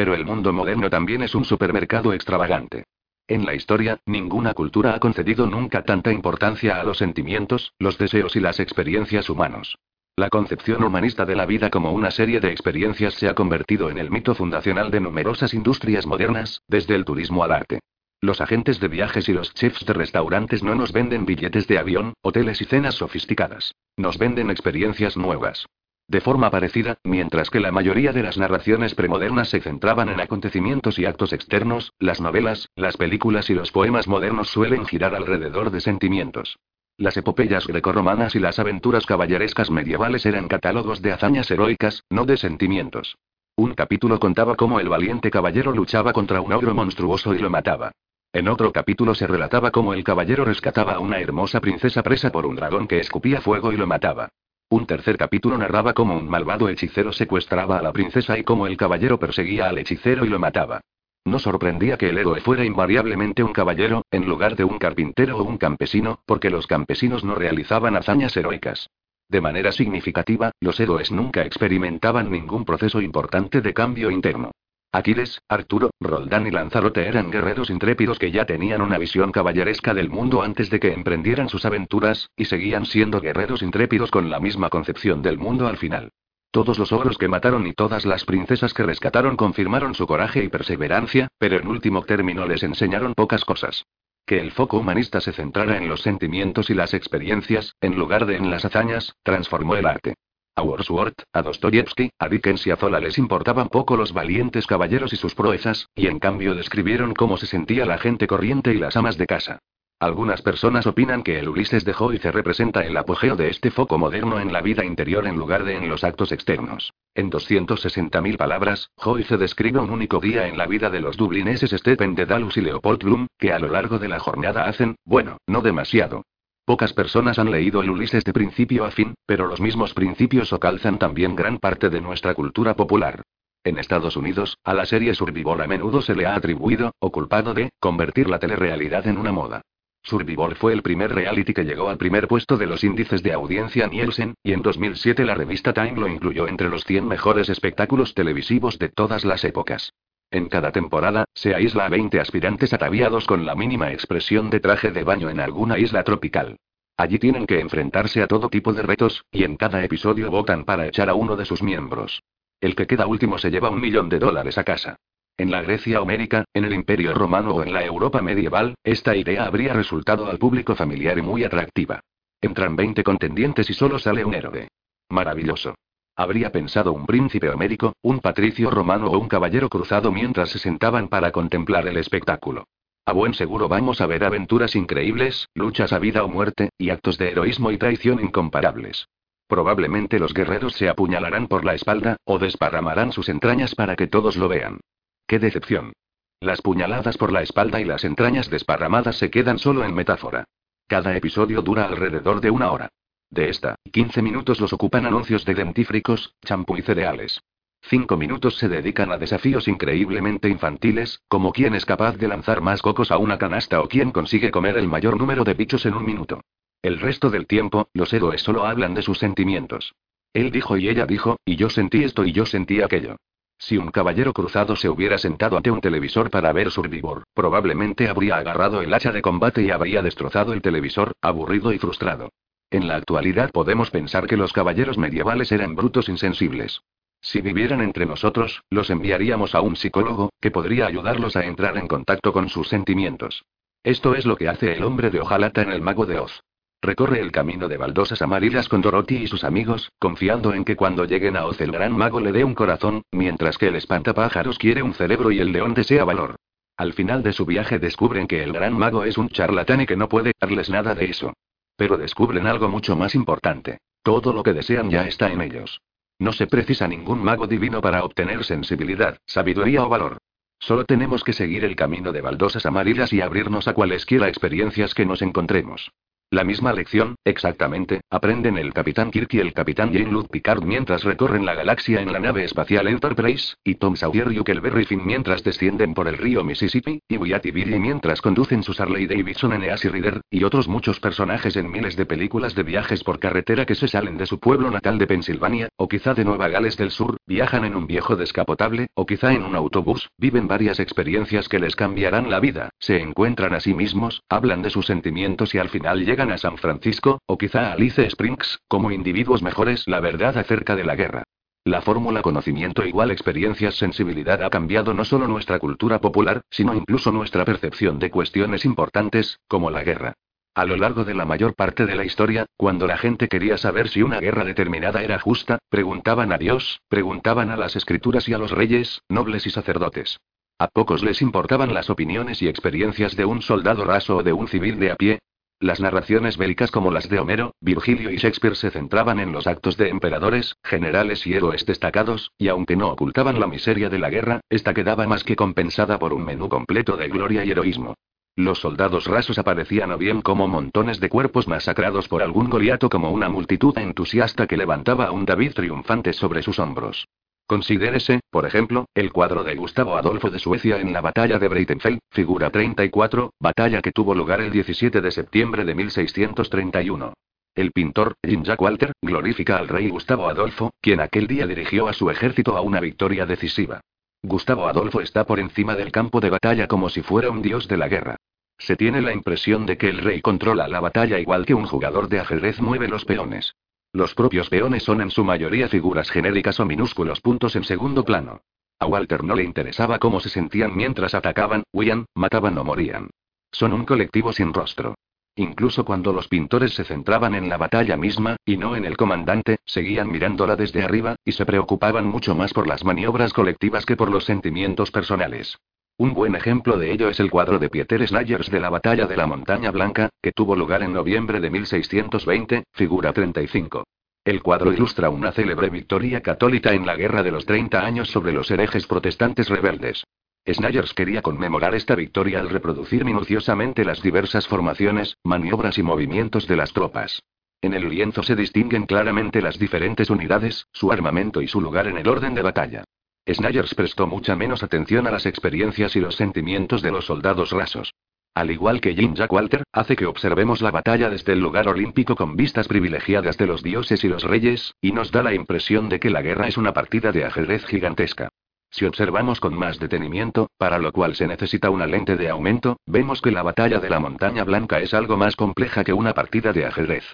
Pero 0.00 0.14
el 0.14 0.24
mundo 0.24 0.50
moderno 0.54 0.88
también 0.88 1.20
es 1.20 1.34
un 1.34 1.44
supermercado 1.44 2.14
extravagante. 2.14 2.84
En 3.28 3.44
la 3.44 3.54
historia, 3.54 4.00
ninguna 4.06 4.54
cultura 4.54 4.94
ha 4.94 4.98
concedido 4.98 5.46
nunca 5.46 5.82
tanta 5.82 6.10
importancia 6.10 6.80
a 6.80 6.84
los 6.84 6.96
sentimientos, 6.96 7.74
los 7.78 7.98
deseos 7.98 8.34
y 8.34 8.40
las 8.40 8.60
experiencias 8.60 9.28
humanos. 9.28 9.76
La 10.16 10.30
concepción 10.30 10.84
humanista 10.84 11.26
de 11.26 11.36
la 11.36 11.44
vida 11.44 11.68
como 11.68 11.92
una 11.92 12.10
serie 12.10 12.40
de 12.40 12.50
experiencias 12.50 13.12
se 13.12 13.28
ha 13.28 13.34
convertido 13.34 13.90
en 13.90 13.98
el 13.98 14.10
mito 14.10 14.34
fundacional 14.34 14.90
de 14.90 15.00
numerosas 15.00 15.52
industrias 15.52 16.06
modernas, 16.06 16.62
desde 16.66 16.94
el 16.94 17.04
turismo 17.04 17.44
al 17.44 17.52
arte. 17.52 17.80
Los 18.22 18.40
agentes 18.40 18.80
de 18.80 18.88
viajes 18.88 19.28
y 19.28 19.34
los 19.34 19.52
chefs 19.52 19.84
de 19.84 19.92
restaurantes 19.92 20.62
no 20.62 20.74
nos 20.74 20.92
venden 20.92 21.26
billetes 21.26 21.68
de 21.68 21.78
avión, 21.78 22.14
hoteles 22.22 22.62
y 22.62 22.64
cenas 22.64 22.94
sofisticadas. 22.94 23.74
Nos 23.98 24.16
venden 24.16 24.48
experiencias 24.48 25.18
nuevas. 25.18 25.66
De 26.10 26.20
forma 26.20 26.50
parecida, 26.50 26.98
mientras 27.04 27.50
que 27.50 27.60
la 27.60 27.70
mayoría 27.70 28.12
de 28.12 28.24
las 28.24 28.36
narraciones 28.36 28.96
premodernas 28.96 29.48
se 29.48 29.60
centraban 29.60 30.08
en 30.08 30.20
acontecimientos 30.20 30.98
y 30.98 31.04
actos 31.04 31.32
externos, 31.32 31.92
las 32.00 32.20
novelas, 32.20 32.68
las 32.74 32.96
películas 32.96 33.48
y 33.48 33.54
los 33.54 33.70
poemas 33.70 34.08
modernos 34.08 34.48
suelen 34.48 34.86
girar 34.86 35.14
alrededor 35.14 35.70
de 35.70 35.80
sentimientos. 35.80 36.58
Las 36.96 37.16
epopeyas 37.16 37.64
grecorromanas 37.68 38.34
y 38.34 38.40
las 38.40 38.58
aventuras 38.58 39.06
caballerescas 39.06 39.70
medievales 39.70 40.26
eran 40.26 40.48
catálogos 40.48 41.00
de 41.00 41.12
hazañas 41.12 41.48
heroicas, 41.48 42.02
no 42.10 42.24
de 42.24 42.38
sentimientos. 42.38 43.16
Un 43.54 43.74
capítulo 43.74 44.18
contaba 44.18 44.56
cómo 44.56 44.80
el 44.80 44.88
valiente 44.88 45.30
caballero 45.30 45.70
luchaba 45.70 46.12
contra 46.12 46.40
un 46.40 46.52
ogro 46.52 46.74
monstruoso 46.74 47.34
y 47.34 47.38
lo 47.38 47.50
mataba. 47.50 47.92
En 48.32 48.48
otro 48.48 48.72
capítulo 48.72 49.14
se 49.14 49.28
relataba 49.28 49.70
cómo 49.70 49.94
el 49.94 50.02
caballero 50.02 50.44
rescataba 50.44 50.94
a 50.94 50.98
una 50.98 51.20
hermosa 51.20 51.60
princesa 51.60 52.02
presa 52.02 52.32
por 52.32 52.46
un 52.46 52.56
dragón 52.56 52.88
que 52.88 52.98
escupía 52.98 53.40
fuego 53.40 53.72
y 53.72 53.76
lo 53.76 53.86
mataba. 53.86 54.28
Un 54.72 54.86
tercer 54.86 55.18
capítulo 55.18 55.58
narraba 55.58 55.94
cómo 55.94 56.16
un 56.16 56.28
malvado 56.28 56.68
hechicero 56.68 57.12
secuestraba 57.12 57.78
a 57.78 57.82
la 57.82 57.92
princesa 57.92 58.38
y 58.38 58.44
cómo 58.44 58.68
el 58.68 58.76
caballero 58.76 59.18
perseguía 59.18 59.66
al 59.66 59.78
hechicero 59.78 60.24
y 60.24 60.28
lo 60.28 60.38
mataba. 60.38 60.80
No 61.24 61.40
sorprendía 61.40 61.98
que 61.98 62.10
el 62.10 62.18
héroe 62.18 62.40
fuera 62.40 62.64
invariablemente 62.64 63.42
un 63.42 63.52
caballero, 63.52 64.04
en 64.12 64.28
lugar 64.28 64.54
de 64.54 64.62
un 64.62 64.78
carpintero 64.78 65.38
o 65.38 65.42
un 65.42 65.58
campesino, 65.58 66.20
porque 66.24 66.50
los 66.50 66.68
campesinos 66.68 67.24
no 67.24 67.34
realizaban 67.34 67.96
hazañas 67.96 68.36
heroicas. 68.36 68.88
De 69.28 69.40
manera 69.40 69.72
significativa, 69.72 70.52
los 70.60 70.78
héroes 70.78 71.10
nunca 71.10 71.44
experimentaban 71.44 72.30
ningún 72.30 72.64
proceso 72.64 73.00
importante 73.00 73.62
de 73.62 73.74
cambio 73.74 74.08
interno. 74.12 74.52
Aquiles, 74.92 75.40
Arturo, 75.48 75.90
Roldán 76.00 76.48
y 76.48 76.50
Lanzarote 76.50 77.06
eran 77.06 77.30
guerreros 77.30 77.70
intrépidos 77.70 78.18
que 78.18 78.32
ya 78.32 78.44
tenían 78.44 78.82
una 78.82 78.98
visión 78.98 79.30
caballeresca 79.30 79.94
del 79.94 80.10
mundo 80.10 80.42
antes 80.42 80.68
de 80.68 80.80
que 80.80 80.92
emprendieran 80.92 81.48
sus 81.48 81.64
aventuras, 81.64 82.30
y 82.36 82.46
seguían 82.46 82.86
siendo 82.86 83.20
guerreros 83.20 83.62
intrépidos 83.62 84.10
con 84.10 84.30
la 84.30 84.40
misma 84.40 84.68
concepción 84.68 85.22
del 85.22 85.38
mundo 85.38 85.68
al 85.68 85.76
final. 85.76 86.10
Todos 86.50 86.80
los 86.80 86.90
ogros 86.90 87.18
que 87.18 87.28
mataron 87.28 87.68
y 87.68 87.72
todas 87.72 88.04
las 88.04 88.24
princesas 88.24 88.74
que 88.74 88.82
rescataron 88.82 89.36
confirmaron 89.36 89.94
su 89.94 90.08
coraje 90.08 90.42
y 90.42 90.48
perseverancia, 90.48 91.28
pero 91.38 91.58
en 91.58 91.68
último 91.68 92.02
término 92.02 92.44
les 92.44 92.64
enseñaron 92.64 93.14
pocas 93.14 93.44
cosas. 93.44 93.86
Que 94.26 94.40
el 94.40 94.50
foco 94.50 94.78
humanista 94.78 95.20
se 95.20 95.32
centrara 95.32 95.76
en 95.76 95.88
los 95.88 96.02
sentimientos 96.02 96.68
y 96.68 96.74
las 96.74 96.94
experiencias, 96.94 97.76
en 97.80 97.96
lugar 97.96 98.26
de 98.26 98.36
en 98.36 98.50
las 98.50 98.64
hazañas, 98.64 99.14
transformó 99.22 99.76
el 99.76 99.86
arte. 99.86 100.16
A 100.60 100.62
Wordsworth, 100.62 101.22
a 101.32 101.40
Dostoyevsky, 101.40 102.10
a 102.18 102.28
Dickens 102.28 102.66
y 102.66 102.70
a 102.70 102.76
Zola 102.76 103.00
les 103.00 103.16
importaban 103.16 103.70
poco 103.70 103.96
los 103.96 104.12
valientes 104.12 104.66
caballeros 104.66 105.10
y 105.14 105.16
sus 105.16 105.34
proezas, 105.34 105.88
y 105.94 106.06
en 106.06 106.18
cambio 106.18 106.54
describieron 106.54 107.14
cómo 107.14 107.38
se 107.38 107.46
sentía 107.46 107.86
la 107.86 107.96
gente 107.96 108.26
corriente 108.26 108.74
y 108.74 108.76
las 108.76 108.94
amas 108.94 109.16
de 109.16 109.26
casa. 109.26 109.60
Algunas 110.00 110.42
personas 110.42 110.86
opinan 110.86 111.22
que 111.22 111.38
el 111.38 111.48
Ulises 111.48 111.86
de 111.86 111.94
Joyce 111.94 112.30
representa 112.30 112.84
el 112.84 112.94
apogeo 112.98 113.36
de 113.36 113.48
este 113.48 113.70
foco 113.70 113.96
moderno 113.96 114.38
en 114.38 114.52
la 114.52 114.60
vida 114.60 114.84
interior 114.84 115.26
en 115.26 115.36
lugar 115.36 115.64
de 115.64 115.76
en 115.76 115.88
los 115.88 116.04
actos 116.04 116.30
externos. 116.30 116.92
En 117.14 117.30
260.000 117.30 118.36
palabras, 118.36 118.90
Joyce 118.98 119.38
describe 119.38 119.80
un 119.80 119.88
único 119.88 120.20
día 120.20 120.46
en 120.46 120.58
la 120.58 120.66
vida 120.66 120.90
de 120.90 121.00
los 121.00 121.16
dublineses 121.16 121.70
Stephen 121.70 122.14
Dedalus 122.14 122.58
y 122.58 122.60
Leopold 122.60 123.02
Bloom, 123.02 123.28
que 123.38 123.54
a 123.54 123.58
lo 123.58 123.68
largo 123.68 123.98
de 123.98 124.08
la 124.08 124.18
jornada 124.18 124.64
hacen, 124.64 124.96
bueno, 125.06 125.38
no 125.46 125.62
demasiado, 125.62 126.22
Pocas 126.64 126.92
personas 126.92 127.38
han 127.38 127.50
leído 127.50 127.82
el 127.82 127.90
Ulises 127.90 128.24
de 128.24 128.32
principio 128.32 128.84
a 128.84 128.90
fin, 128.90 129.14
pero 129.26 129.46
los 129.46 129.60
mismos 129.60 129.94
principios 129.94 130.52
ocalzan 130.52 130.98
también 130.98 131.34
gran 131.34 131.58
parte 131.58 131.90
de 131.90 132.00
nuestra 132.00 132.34
cultura 132.34 132.74
popular. 132.76 133.22
En 133.64 133.78
Estados 133.78 134.16
Unidos, 134.16 134.56
a 134.64 134.72
la 134.72 134.86
serie 134.86 135.14
Survivor 135.14 135.60
a 135.60 135.66
menudo 135.66 136.00
se 136.00 136.14
le 136.14 136.26
ha 136.26 136.34
atribuido, 136.34 136.94
o 136.98 137.10
culpado 137.12 137.52
de, 137.52 137.70
convertir 137.78 138.28
la 138.28 138.38
telerrealidad 138.38 139.06
en 139.06 139.18
una 139.18 139.32
moda. 139.32 139.62
Survivor 140.02 140.54
fue 140.54 140.72
el 140.72 140.82
primer 140.82 141.14
reality 141.14 141.52
que 141.52 141.64
llegó 141.64 141.90
al 141.90 141.98
primer 141.98 142.26
puesto 142.26 142.56
de 142.56 142.66
los 142.66 142.84
índices 142.84 143.22
de 143.22 143.34
audiencia 143.34 143.86
Nielsen, 143.86 144.34
y 144.42 144.52
en 144.52 144.62
2007 144.62 145.24
la 145.26 145.34
revista 145.34 145.74
Time 145.74 145.96
lo 145.96 146.08
incluyó 146.08 146.48
entre 146.48 146.70
los 146.70 146.84
100 146.84 147.06
mejores 147.06 147.50
espectáculos 147.50 148.14
televisivos 148.14 148.78
de 148.78 148.88
todas 148.88 149.26
las 149.26 149.44
épocas. 149.44 149.92
En 150.30 150.48
cada 150.48 150.70
temporada, 150.70 151.24
se 151.34 151.54
aísla 151.54 151.86
a 151.86 151.88
20 151.88 152.20
aspirantes 152.20 152.72
ataviados 152.72 153.26
con 153.26 153.44
la 153.44 153.56
mínima 153.56 153.92
expresión 153.92 154.48
de 154.48 154.60
traje 154.60 154.92
de 154.92 155.02
baño 155.02 155.28
en 155.28 155.40
alguna 155.40 155.78
isla 155.78 156.04
tropical. 156.04 156.56
Allí 156.96 157.18
tienen 157.18 157.46
que 157.46 157.58
enfrentarse 157.58 158.22
a 158.22 158.28
todo 158.28 158.48
tipo 158.48 158.72
de 158.72 158.82
retos, 158.82 159.24
y 159.32 159.42
en 159.44 159.56
cada 159.56 159.82
episodio 159.82 160.30
votan 160.30 160.64
para 160.64 160.86
echar 160.86 161.08
a 161.08 161.14
uno 161.14 161.34
de 161.34 161.46
sus 161.46 161.62
miembros. 161.62 162.22
El 162.60 162.76
que 162.76 162.86
queda 162.86 163.06
último 163.06 163.38
se 163.38 163.50
lleva 163.50 163.70
un 163.70 163.80
millón 163.80 164.08
de 164.08 164.18
dólares 164.18 164.58
a 164.58 164.64
casa. 164.64 164.96
En 165.36 165.50
la 165.50 165.62
Grecia 165.62 166.02
homérica, 166.02 166.44
en 166.52 166.64
el 166.66 166.74
Imperio 166.74 167.14
romano 167.14 167.54
o 167.54 167.62
en 167.62 167.72
la 167.72 167.82
Europa 167.82 168.20
medieval, 168.20 168.74
esta 168.84 169.16
idea 169.16 169.46
habría 169.46 169.72
resultado 169.72 170.26
al 170.26 170.38
público 170.38 170.76
familiar 170.76 171.18
y 171.18 171.22
muy 171.22 171.42
atractiva. 171.42 172.00
Entran 172.40 172.76
20 172.76 173.02
contendientes 173.02 173.68
y 173.70 173.72
solo 173.72 173.98
sale 173.98 174.24
un 174.24 174.34
héroe. 174.34 174.68
Maravilloso. 175.08 175.74
Habría 176.16 176.52
pensado 176.52 176.92
un 176.92 177.06
príncipe 177.06 177.48
homérico, 177.48 177.94
un 178.02 178.20
patricio 178.20 178.70
romano 178.70 179.06
o 179.06 179.18
un 179.18 179.28
caballero 179.28 179.68
cruzado 179.68 180.12
mientras 180.12 180.50
se 180.50 180.58
sentaban 180.58 181.08
para 181.08 181.32
contemplar 181.32 181.86
el 181.88 181.96
espectáculo. 181.96 182.66
A 183.06 183.12
buen 183.12 183.34
seguro 183.34 183.68
vamos 183.68 184.00
a 184.00 184.06
ver 184.06 184.24
aventuras 184.24 184.76
increíbles, 184.76 185.48
luchas 185.54 185.92
a 185.92 185.98
vida 185.98 186.22
o 186.24 186.28
muerte, 186.28 186.70
y 186.78 186.90
actos 186.90 187.18
de 187.18 187.30
heroísmo 187.30 187.70
y 187.70 187.78
traición 187.78 188.20
incomparables. 188.20 189.08
Probablemente 189.48 190.20
los 190.20 190.32
guerreros 190.32 190.74
se 190.74 190.88
apuñalarán 190.88 191.48
por 191.48 191.64
la 191.64 191.74
espalda, 191.74 192.16
o 192.24 192.38
desparramarán 192.38 193.12
sus 193.12 193.28
entrañas 193.28 193.74
para 193.74 193.96
que 193.96 194.06
todos 194.06 194.36
lo 194.36 194.48
vean. 194.48 194.78
¡Qué 195.26 195.38
decepción! 195.38 195.92
Las 196.40 196.62
puñaladas 196.62 197.16
por 197.16 197.32
la 197.32 197.42
espalda 197.42 197.80
y 197.80 197.84
las 197.84 198.04
entrañas 198.04 198.48
desparramadas 198.48 199.16
se 199.16 199.30
quedan 199.30 199.58
solo 199.58 199.84
en 199.84 199.94
metáfora. 199.94 200.44
Cada 200.86 201.16
episodio 201.16 201.62
dura 201.62 201.86
alrededor 201.86 202.40
de 202.40 202.50
una 202.50 202.70
hora. 202.70 202.88
De 203.30 203.48
esta, 203.48 203.76
15 203.92 204.22
minutos 204.22 204.60
los 204.60 204.72
ocupan 204.72 205.06
anuncios 205.06 205.44
de 205.44 205.54
dentífricos, 205.54 206.34
champú 206.44 206.76
y 206.76 206.82
cereales. 206.82 207.40
Cinco 207.82 208.16
minutos 208.16 208.56
se 208.58 208.68
dedican 208.68 209.12
a 209.12 209.18
desafíos 209.18 209.68
increíblemente 209.68 210.48
infantiles, 210.48 211.22
como 211.28 211.52
quién 211.52 211.74
es 211.74 211.86
capaz 211.86 212.16
de 212.16 212.28
lanzar 212.28 212.60
más 212.60 212.82
cocos 212.82 213.10
a 213.10 213.18
una 213.18 213.38
canasta 213.38 213.80
o 213.80 213.88
quién 213.88 214.10
consigue 214.10 214.50
comer 214.50 214.76
el 214.76 214.88
mayor 214.88 215.16
número 215.16 215.44
de 215.44 215.54
bichos 215.54 215.86
en 215.86 215.94
un 215.94 216.04
minuto. 216.04 216.40
El 216.82 216.98
resto 216.98 217.30
del 217.30 217.46
tiempo, 217.46 217.88
los 217.94 218.12
héroes 218.12 218.42
solo 218.42 218.66
hablan 218.66 218.94
de 218.94 219.02
sus 219.02 219.18
sentimientos. 219.18 219.94
Él 220.32 220.50
dijo 220.50 220.76
y 220.76 220.88
ella 220.88 221.06
dijo, 221.06 221.38
y 221.44 221.56
yo 221.56 221.70
sentí 221.70 222.02
esto 222.02 222.24
y 222.24 222.32
yo 222.32 222.46
sentí 222.46 222.82
aquello. 222.82 223.16
Si 223.58 223.76
un 223.76 223.90
caballero 223.90 224.32
cruzado 224.32 224.74
se 224.74 224.88
hubiera 224.88 225.18
sentado 225.18 225.56
ante 225.56 225.70
un 225.70 225.80
televisor 225.80 226.30
para 226.30 226.52
ver 226.52 226.70
Survivor, 226.70 227.24
probablemente 227.34 228.08
habría 228.08 228.36
agarrado 228.36 228.80
el 228.80 228.92
hacha 228.92 229.12
de 229.12 229.22
combate 229.22 229.62
y 229.62 229.70
habría 229.70 230.02
destrozado 230.02 230.52
el 230.52 230.62
televisor, 230.62 231.12
aburrido 231.20 231.72
y 231.72 231.78
frustrado. 231.78 232.30
En 232.70 232.86
la 232.86 232.94
actualidad 232.94 233.50
podemos 233.50 233.90
pensar 233.90 234.28
que 234.28 234.36
los 234.36 234.52
caballeros 234.52 234.96
medievales 234.96 235.50
eran 235.50 235.74
brutos 235.74 236.08
insensibles. 236.08 236.82
Si 237.20 237.40
vivieran 237.40 237.80
entre 237.80 238.06
nosotros, 238.06 238.62
los 238.70 238.90
enviaríamos 238.90 239.56
a 239.56 239.60
un 239.60 239.74
psicólogo, 239.74 240.30
que 240.40 240.52
podría 240.52 240.86
ayudarlos 240.86 241.34
a 241.34 241.44
entrar 241.44 241.76
en 241.76 241.88
contacto 241.88 242.32
con 242.32 242.48
sus 242.48 242.68
sentimientos. 242.68 243.44
Esto 243.82 244.14
es 244.14 244.24
lo 244.24 244.36
que 244.36 244.48
hace 244.48 244.72
el 244.74 244.84
hombre 244.84 245.10
de 245.10 245.20
hojalata 245.20 245.62
en 245.62 245.72
el 245.72 245.82
mago 245.82 246.06
de 246.06 246.20
Oz. 246.20 246.42
Recorre 246.80 247.20
el 247.20 247.32
camino 247.32 247.66
de 247.66 247.76
baldosas 247.76 248.22
amarillas 248.22 248.68
con 248.68 248.82
Dorothy 248.82 249.16
y 249.16 249.26
sus 249.26 249.42
amigos, 249.42 249.90
confiando 249.98 250.54
en 250.54 250.64
que 250.64 250.76
cuando 250.76 251.04
lleguen 251.04 251.36
a 251.36 251.46
Oz 251.46 251.60
el 251.60 251.72
gran 251.72 251.92
mago 251.92 252.20
le 252.20 252.30
dé 252.30 252.44
un 252.44 252.54
corazón, 252.54 253.02
mientras 253.10 253.58
que 253.58 253.66
el 253.68 253.76
espantapájaros 253.76 254.58
quiere 254.58 254.82
un 254.82 254.94
cerebro 254.94 255.32
y 255.32 255.40
el 255.40 255.50
león 255.50 255.74
desea 255.74 256.04
valor. 256.04 256.36
Al 256.76 256.92
final 256.92 257.22
de 257.24 257.32
su 257.32 257.44
viaje 257.44 257.80
descubren 257.80 258.28
que 258.28 258.44
el 258.44 258.52
gran 258.52 258.78
mago 258.78 259.04
es 259.04 259.18
un 259.18 259.28
charlatán 259.28 259.80
y 259.82 259.86
que 259.86 259.96
no 259.96 260.08
puede 260.08 260.32
darles 260.40 260.70
nada 260.70 260.94
de 260.94 261.06
eso. 261.06 261.34
Pero 261.80 261.96
descubren 261.96 262.46
algo 262.46 262.68
mucho 262.68 262.94
más 262.94 263.14
importante. 263.14 263.78
Todo 264.02 264.34
lo 264.34 264.42
que 264.42 264.52
desean 264.52 264.90
ya 264.90 265.06
está 265.06 265.32
en 265.32 265.40
ellos. 265.40 265.80
No 266.18 266.30
se 266.32 266.46
precisa 266.46 266.86
ningún 266.86 267.24
mago 267.24 267.46
divino 267.46 267.80
para 267.80 268.04
obtener 268.04 268.44
sensibilidad, 268.44 269.16
sabiduría 269.24 269.82
o 269.82 269.88
valor. 269.88 270.18
Solo 270.58 270.84
tenemos 270.84 271.24
que 271.24 271.32
seguir 271.32 271.64
el 271.64 271.76
camino 271.76 272.12
de 272.12 272.20
baldosas 272.20 272.66
amarillas 272.66 273.14
y 273.14 273.22
abrirnos 273.22 273.66
a 273.66 273.72
cualesquiera 273.72 274.28
experiencias 274.28 274.92
que 274.92 275.06
nos 275.06 275.22
encontremos. 275.22 275.90
La 276.32 276.44
misma 276.44 276.72
lección, 276.72 277.16
exactamente, 277.24 278.02
aprenden 278.08 278.56
el 278.56 278.72
capitán 278.72 279.10
Kirk 279.10 279.34
y 279.34 279.40
el 279.40 279.52
capitán 279.52 279.90
Jean-Luc 279.90 280.30
Picard 280.30 280.62
mientras 280.62 281.02
recorren 281.02 281.44
la 281.44 281.56
galaxia 281.56 282.00
en 282.00 282.12
la 282.12 282.20
nave 282.20 282.44
espacial 282.44 282.86
Enterprise, 282.86 283.56
y 283.64 283.74
Tom 283.74 283.96
Sawyer 283.96 284.30
y 284.30 284.38
Huckleberry 284.38 284.84
Finn 284.84 285.04
mientras 285.04 285.42
descienden 285.42 285.92
por 285.92 286.06
el 286.06 286.16
río 286.16 286.44
Mississippi, 286.44 287.02
y 287.08 287.16
Wyatt 287.16 287.46
y 287.46 287.52
mientras 287.52 288.22
conducen 288.22 288.62
su 288.62 288.80
Harley 288.80 289.08
Davidson 289.08 289.54
en 289.54 289.64
Easy 289.64 289.88
Rider, 289.88 290.20
y 290.30 290.44
otros 290.44 290.68
muchos 290.68 291.00
personajes 291.00 291.56
en 291.56 291.68
miles 291.68 291.96
de 291.96 292.06
películas 292.06 292.54
de 292.54 292.62
viajes 292.62 293.02
por 293.02 293.18
carretera 293.18 293.66
que 293.66 293.74
se 293.74 293.88
salen 293.88 294.16
de 294.16 294.26
su 294.26 294.38
pueblo 294.38 294.70
natal 294.70 294.98
de 294.98 295.08
Pensilvania, 295.08 295.68
o 295.78 295.88
quizá 295.88 296.14
de 296.14 296.24
Nueva 296.24 296.46
Gales 296.46 296.76
del 296.76 296.92
Sur, 296.92 297.16
viajan 297.26 297.64
en 297.64 297.74
un 297.74 297.88
viejo 297.88 298.14
descapotable, 298.14 298.86
o 298.94 299.04
quizá 299.04 299.32
en 299.32 299.42
un 299.42 299.56
autobús, 299.56 300.08
viven 300.16 300.46
varias 300.46 300.78
experiencias 300.78 301.48
que 301.48 301.58
les 301.58 301.74
cambiarán 301.74 302.30
la 302.30 302.38
vida, 302.38 302.70
se 302.78 303.00
encuentran 303.00 303.52
a 303.52 303.58
sí 303.58 303.74
mismos, 303.74 304.22
hablan 304.28 304.62
de 304.62 304.70
sus 304.70 304.86
sentimientos 304.86 305.56
y 305.56 305.58
al 305.58 305.70
final 305.70 306.06
llegan 306.06 306.19
a 306.28 306.36
San 306.36 306.58
Francisco, 306.58 307.20
o 307.26 307.38
quizá 307.38 307.68
a 307.68 307.72
Alice 307.72 308.04
Springs, 308.04 308.58
como 308.68 308.90
individuos 308.90 309.42
mejores 309.42 309.84
la 309.86 310.00
verdad 310.00 310.36
acerca 310.36 310.76
de 310.76 310.84
la 310.84 310.96
guerra. 310.96 311.24
La 311.64 311.82
fórmula 311.82 312.22
conocimiento 312.22 312.84
igual 312.84 313.10
experiencias 313.10 313.76
sensibilidad 313.76 314.42
ha 314.42 314.50
cambiado 314.50 314.92
no 314.92 315.04
solo 315.04 315.28
nuestra 315.28 315.58
cultura 315.58 316.00
popular, 316.00 316.42
sino 316.50 316.74
incluso 316.74 317.12
nuestra 317.12 317.44
percepción 317.44 317.98
de 317.98 318.10
cuestiones 318.10 318.64
importantes, 318.64 319.40
como 319.48 319.70
la 319.70 319.82
guerra. 319.82 320.14
A 320.54 320.64
lo 320.64 320.76
largo 320.76 321.04
de 321.04 321.14
la 321.14 321.24
mayor 321.24 321.54
parte 321.54 321.86
de 321.86 321.94
la 321.94 322.04
historia, 322.04 322.46
cuando 322.56 322.86
la 322.86 322.98
gente 322.98 323.28
quería 323.28 323.56
saber 323.56 323.88
si 323.88 324.02
una 324.02 324.20
guerra 324.20 324.44
determinada 324.44 325.02
era 325.02 325.18
justa, 325.18 325.58
preguntaban 325.68 326.32
a 326.32 326.38
Dios, 326.38 326.80
preguntaban 326.88 327.50
a 327.50 327.56
las 327.56 327.76
escrituras 327.76 328.28
y 328.28 328.34
a 328.34 328.38
los 328.38 328.50
reyes, 328.50 329.00
nobles 329.08 329.46
y 329.46 329.50
sacerdotes. 329.50 330.18
A 330.58 330.68
pocos 330.68 331.02
les 331.02 331.22
importaban 331.22 331.72
las 331.72 331.88
opiniones 331.88 332.42
y 332.42 332.48
experiencias 332.48 333.16
de 333.16 333.24
un 333.24 333.42
soldado 333.42 333.84
raso 333.84 334.16
o 334.16 334.22
de 334.22 334.32
un 334.32 334.48
civil 334.48 334.78
de 334.78 334.90
a 334.90 334.96
pie, 334.96 335.20
las 335.60 335.78
narraciones 335.78 336.38
bélicas 336.38 336.70
como 336.70 336.90
las 336.90 337.08
de 337.10 337.18
Homero, 337.18 337.54
Virgilio 337.60 338.10
y 338.10 338.16
Shakespeare 338.16 338.56
se 338.56 338.70
centraban 338.70 339.20
en 339.20 339.30
los 339.30 339.46
actos 339.46 339.76
de 339.76 339.90
emperadores, 339.90 340.56
generales 340.64 341.26
y 341.26 341.34
héroes 341.34 341.66
destacados, 341.66 342.32
y 342.38 342.48
aunque 342.48 342.76
no 342.76 342.88
ocultaban 342.88 343.38
la 343.38 343.46
miseria 343.46 343.90
de 343.90 343.98
la 343.98 344.08
guerra, 344.08 344.40
esta 344.48 344.72
quedaba 344.72 345.06
más 345.06 345.22
que 345.22 345.36
compensada 345.36 345.98
por 345.98 346.14
un 346.14 346.24
menú 346.24 346.48
completo 346.48 346.96
de 346.96 347.08
gloria 347.08 347.44
y 347.44 347.50
heroísmo. 347.50 347.94
Los 348.36 348.60
soldados 348.60 349.04
rasos 349.06 349.38
aparecían 349.38 349.92
o 349.92 349.98
bien 349.98 350.22
como 350.22 350.48
montones 350.48 350.98
de 350.98 351.10
cuerpos 351.10 351.46
masacrados 351.46 352.08
por 352.08 352.22
algún 352.22 352.48
goliato 352.48 352.88
como 352.88 353.10
una 353.10 353.28
multitud 353.28 353.76
entusiasta 353.76 354.46
que 354.46 354.56
levantaba 354.56 355.06
a 355.06 355.10
un 355.12 355.26
David 355.26 355.52
triunfante 355.52 356.14
sobre 356.14 356.42
sus 356.42 356.58
hombros. 356.58 357.06
Considérese, 357.50 358.20
por 358.30 358.46
ejemplo, 358.46 358.86
el 358.94 359.10
cuadro 359.12 359.42
de 359.42 359.56
Gustavo 359.56 359.96
Adolfo 359.96 360.30
de 360.30 360.38
Suecia 360.38 360.80
en 360.80 360.92
la 360.92 361.00
batalla 361.00 361.40
de 361.40 361.48
Breitenfeld, 361.48 361.98
figura 362.08 362.48
34, 362.50 363.32
batalla 363.40 363.82
que 363.82 363.90
tuvo 363.90 364.14
lugar 364.14 364.40
el 364.40 364.52
17 364.52 365.00
de 365.00 365.10
septiembre 365.10 365.64
de 365.64 365.74
1631. 365.74 367.12
El 367.56 367.72
pintor, 367.72 368.14
Jean-Jacques 368.22 368.62
Walter, 368.62 368.92
glorifica 369.02 369.56
al 369.56 369.66
rey 369.66 369.88
Gustavo 369.88 370.28
Adolfo, 370.28 370.70
quien 370.80 371.00
aquel 371.00 371.26
día 371.26 371.44
dirigió 371.48 371.88
a 371.88 371.92
su 371.92 372.08
ejército 372.08 372.56
a 372.56 372.60
una 372.60 372.78
victoria 372.78 373.26
decisiva. 373.26 373.80
Gustavo 374.22 374.68
Adolfo 374.68 375.00
está 375.00 375.26
por 375.26 375.40
encima 375.40 375.74
del 375.74 375.90
campo 375.90 376.20
de 376.20 376.30
batalla 376.30 376.68
como 376.68 376.88
si 376.88 377.02
fuera 377.02 377.30
un 377.30 377.42
dios 377.42 377.66
de 377.66 377.78
la 377.78 377.88
guerra. 377.88 378.14
Se 378.58 378.76
tiene 378.76 379.02
la 379.02 379.12
impresión 379.12 379.66
de 379.66 379.76
que 379.76 379.88
el 379.88 379.98
rey 379.98 380.20
controla 380.20 380.68
la 380.68 380.78
batalla 380.78 381.18
igual 381.18 381.46
que 381.46 381.54
un 381.54 381.66
jugador 381.66 382.08
de 382.08 382.20
ajedrez 382.20 382.60
mueve 382.60 382.86
los 382.86 383.04
peones. 383.04 383.54
Los 383.92 384.14
propios 384.14 384.48
peones 384.48 384.84
son 384.84 385.00
en 385.00 385.10
su 385.10 385.24
mayoría 385.24 385.68
figuras 385.68 386.10
genéricas 386.10 386.60
o 386.60 386.64
minúsculos 386.64 387.20
puntos 387.20 387.56
en 387.56 387.64
segundo 387.64 388.04
plano. 388.04 388.42
A 388.78 388.86
Walter 388.86 389.24
no 389.24 389.34
le 389.34 389.42
interesaba 389.42 389.98
cómo 389.98 390.20
se 390.20 390.28
sentían 390.28 390.76
mientras 390.76 391.14
atacaban, 391.14 391.64
huían, 391.72 392.06
mataban 392.14 392.56
o 392.56 392.64
morían. 392.64 393.10
Son 393.50 393.72
un 393.72 393.84
colectivo 393.84 394.32
sin 394.32 394.54
rostro. 394.54 394.94
Incluso 395.34 395.84
cuando 395.84 396.12
los 396.12 396.28
pintores 396.28 396.74
se 396.74 396.84
centraban 396.84 397.34
en 397.34 397.48
la 397.48 397.56
batalla 397.56 397.96
misma, 397.96 398.36
y 398.44 398.56
no 398.56 398.76
en 398.76 398.84
el 398.84 398.96
comandante, 398.96 399.58
seguían 399.64 400.10
mirándola 400.10 400.54
desde 400.54 400.82
arriba, 400.82 401.16
y 401.24 401.32
se 401.32 401.44
preocupaban 401.44 402.06
mucho 402.06 402.34
más 402.34 402.52
por 402.52 402.66
las 402.66 402.84
maniobras 402.84 403.32
colectivas 403.32 403.84
que 403.86 403.96
por 403.96 404.10
los 404.10 404.24
sentimientos 404.24 404.90
personales. 404.90 405.58
Un 406.00 406.14
buen 406.14 406.34
ejemplo 406.34 406.78
de 406.78 406.92
ello 406.92 407.10
es 407.10 407.20
el 407.20 407.30
cuadro 407.30 407.58
de 407.58 407.68
Pieter 407.68 408.08
Snayers 408.08 408.50
de 408.50 408.58
la 408.58 408.70
Batalla 408.70 409.04
de 409.04 409.18
la 409.18 409.26
Montaña 409.26 409.70
Blanca, 409.70 410.08
que 410.22 410.32
tuvo 410.32 410.56
lugar 410.56 410.82
en 410.82 410.94
noviembre 410.94 411.40
de 411.40 411.50
1620, 411.50 412.64
figura 412.72 413.12
35. 413.12 413.84
El 414.24 414.42
cuadro 414.42 414.72
ilustra 414.72 415.10
una 415.10 415.30
célebre 415.30 415.68
victoria 415.68 416.22
católica 416.22 416.72
en 416.72 416.86
la 416.86 416.96
Guerra 416.96 417.22
de 417.22 417.30
los 417.30 417.44
30 417.44 417.84
años 417.84 418.08
sobre 418.08 418.32
los 418.32 418.50
herejes 418.50 418.86
protestantes 418.86 419.50
rebeldes. 419.50 420.04
Snayers 420.50 420.94
quería 420.94 421.20
conmemorar 421.20 421.74
esta 421.74 421.94
victoria 421.96 422.40
al 422.40 422.48
reproducir 422.48 423.04
minuciosamente 423.04 423.84
las 423.84 424.00
diversas 424.00 424.48
formaciones, 424.48 425.18
maniobras 425.22 425.76
y 425.76 425.82
movimientos 425.82 426.46
de 426.46 426.56
las 426.56 426.72
tropas. 426.72 427.20
En 427.60 427.74
el 427.74 427.90
lienzo 427.90 428.22
se 428.22 428.36
distinguen 428.36 428.86
claramente 428.86 429.42
las 429.42 429.58
diferentes 429.58 430.08
unidades, 430.08 430.66
su 430.72 430.92
armamento 430.92 431.42
y 431.42 431.46
su 431.46 431.60
lugar 431.60 431.88
en 431.88 431.98
el 431.98 432.08
orden 432.08 432.34
de 432.34 432.40
batalla. 432.40 432.84
Snayers 433.28 433.74
prestó 433.74 434.06
mucha 434.06 434.34
menos 434.34 434.62
atención 434.62 435.06
a 435.06 435.10
las 435.10 435.26
experiencias 435.26 435.94
y 435.96 436.00
los 436.00 436.16
sentimientos 436.16 436.82
de 436.82 436.90
los 436.90 437.06
soldados 437.06 437.52
rasos. 437.52 437.92
Al 438.34 438.50
igual 438.50 438.80
que 438.80 438.94
Jim 438.94 439.14
Jack 439.14 439.32
Walter, 439.32 439.64
hace 439.72 439.96
que 439.96 440.06
observemos 440.06 440.62
la 440.62 440.70
batalla 440.70 441.10
desde 441.10 441.32
el 441.32 441.40
lugar 441.40 441.68
olímpico 441.68 442.14
con 442.14 442.36
vistas 442.36 442.68
privilegiadas 442.68 443.36
de 443.36 443.46
los 443.46 443.62
dioses 443.62 444.04
y 444.04 444.08
los 444.08 444.22
reyes, 444.22 444.74
y 444.80 444.92
nos 444.92 445.10
da 445.10 445.22
la 445.22 445.34
impresión 445.34 445.88
de 445.88 445.98
que 445.98 446.10
la 446.10 446.22
guerra 446.22 446.46
es 446.46 446.56
una 446.56 446.72
partida 446.72 447.12
de 447.12 447.24
ajedrez 447.24 447.66
gigantesca. 447.66 448.28
Si 448.70 448.84
observamos 448.84 449.40
con 449.40 449.54
más 449.54 449.80
detenimiento, 449.80 450.48
para 450.56 450.78
lo 450.78 450.92
cual 450.92 451.16
se 451.16 451.26
necesita 451.26 451.70
una 451.70 451.86
lente 451.86 452.16
de 452.16 452.28
aumento, 452.28 452.78
vemos 452.86 453.20
que 453.20 453.32
la 453.32 453.42
batalla 453.42 453.80
de 453.80 453.90
la 453.90 453.98
montaña 453.98 454.44
blanca 454.44 454.78
es 454.78 454.94
algo 454.94 455.16
más 455.16 455.34
compleja 455.34 455.82
que 455.82 455.92
una 455.92 456.14
partida 456.14 456.52
de 456.52 456.66
ajedrez. 456.66 457.04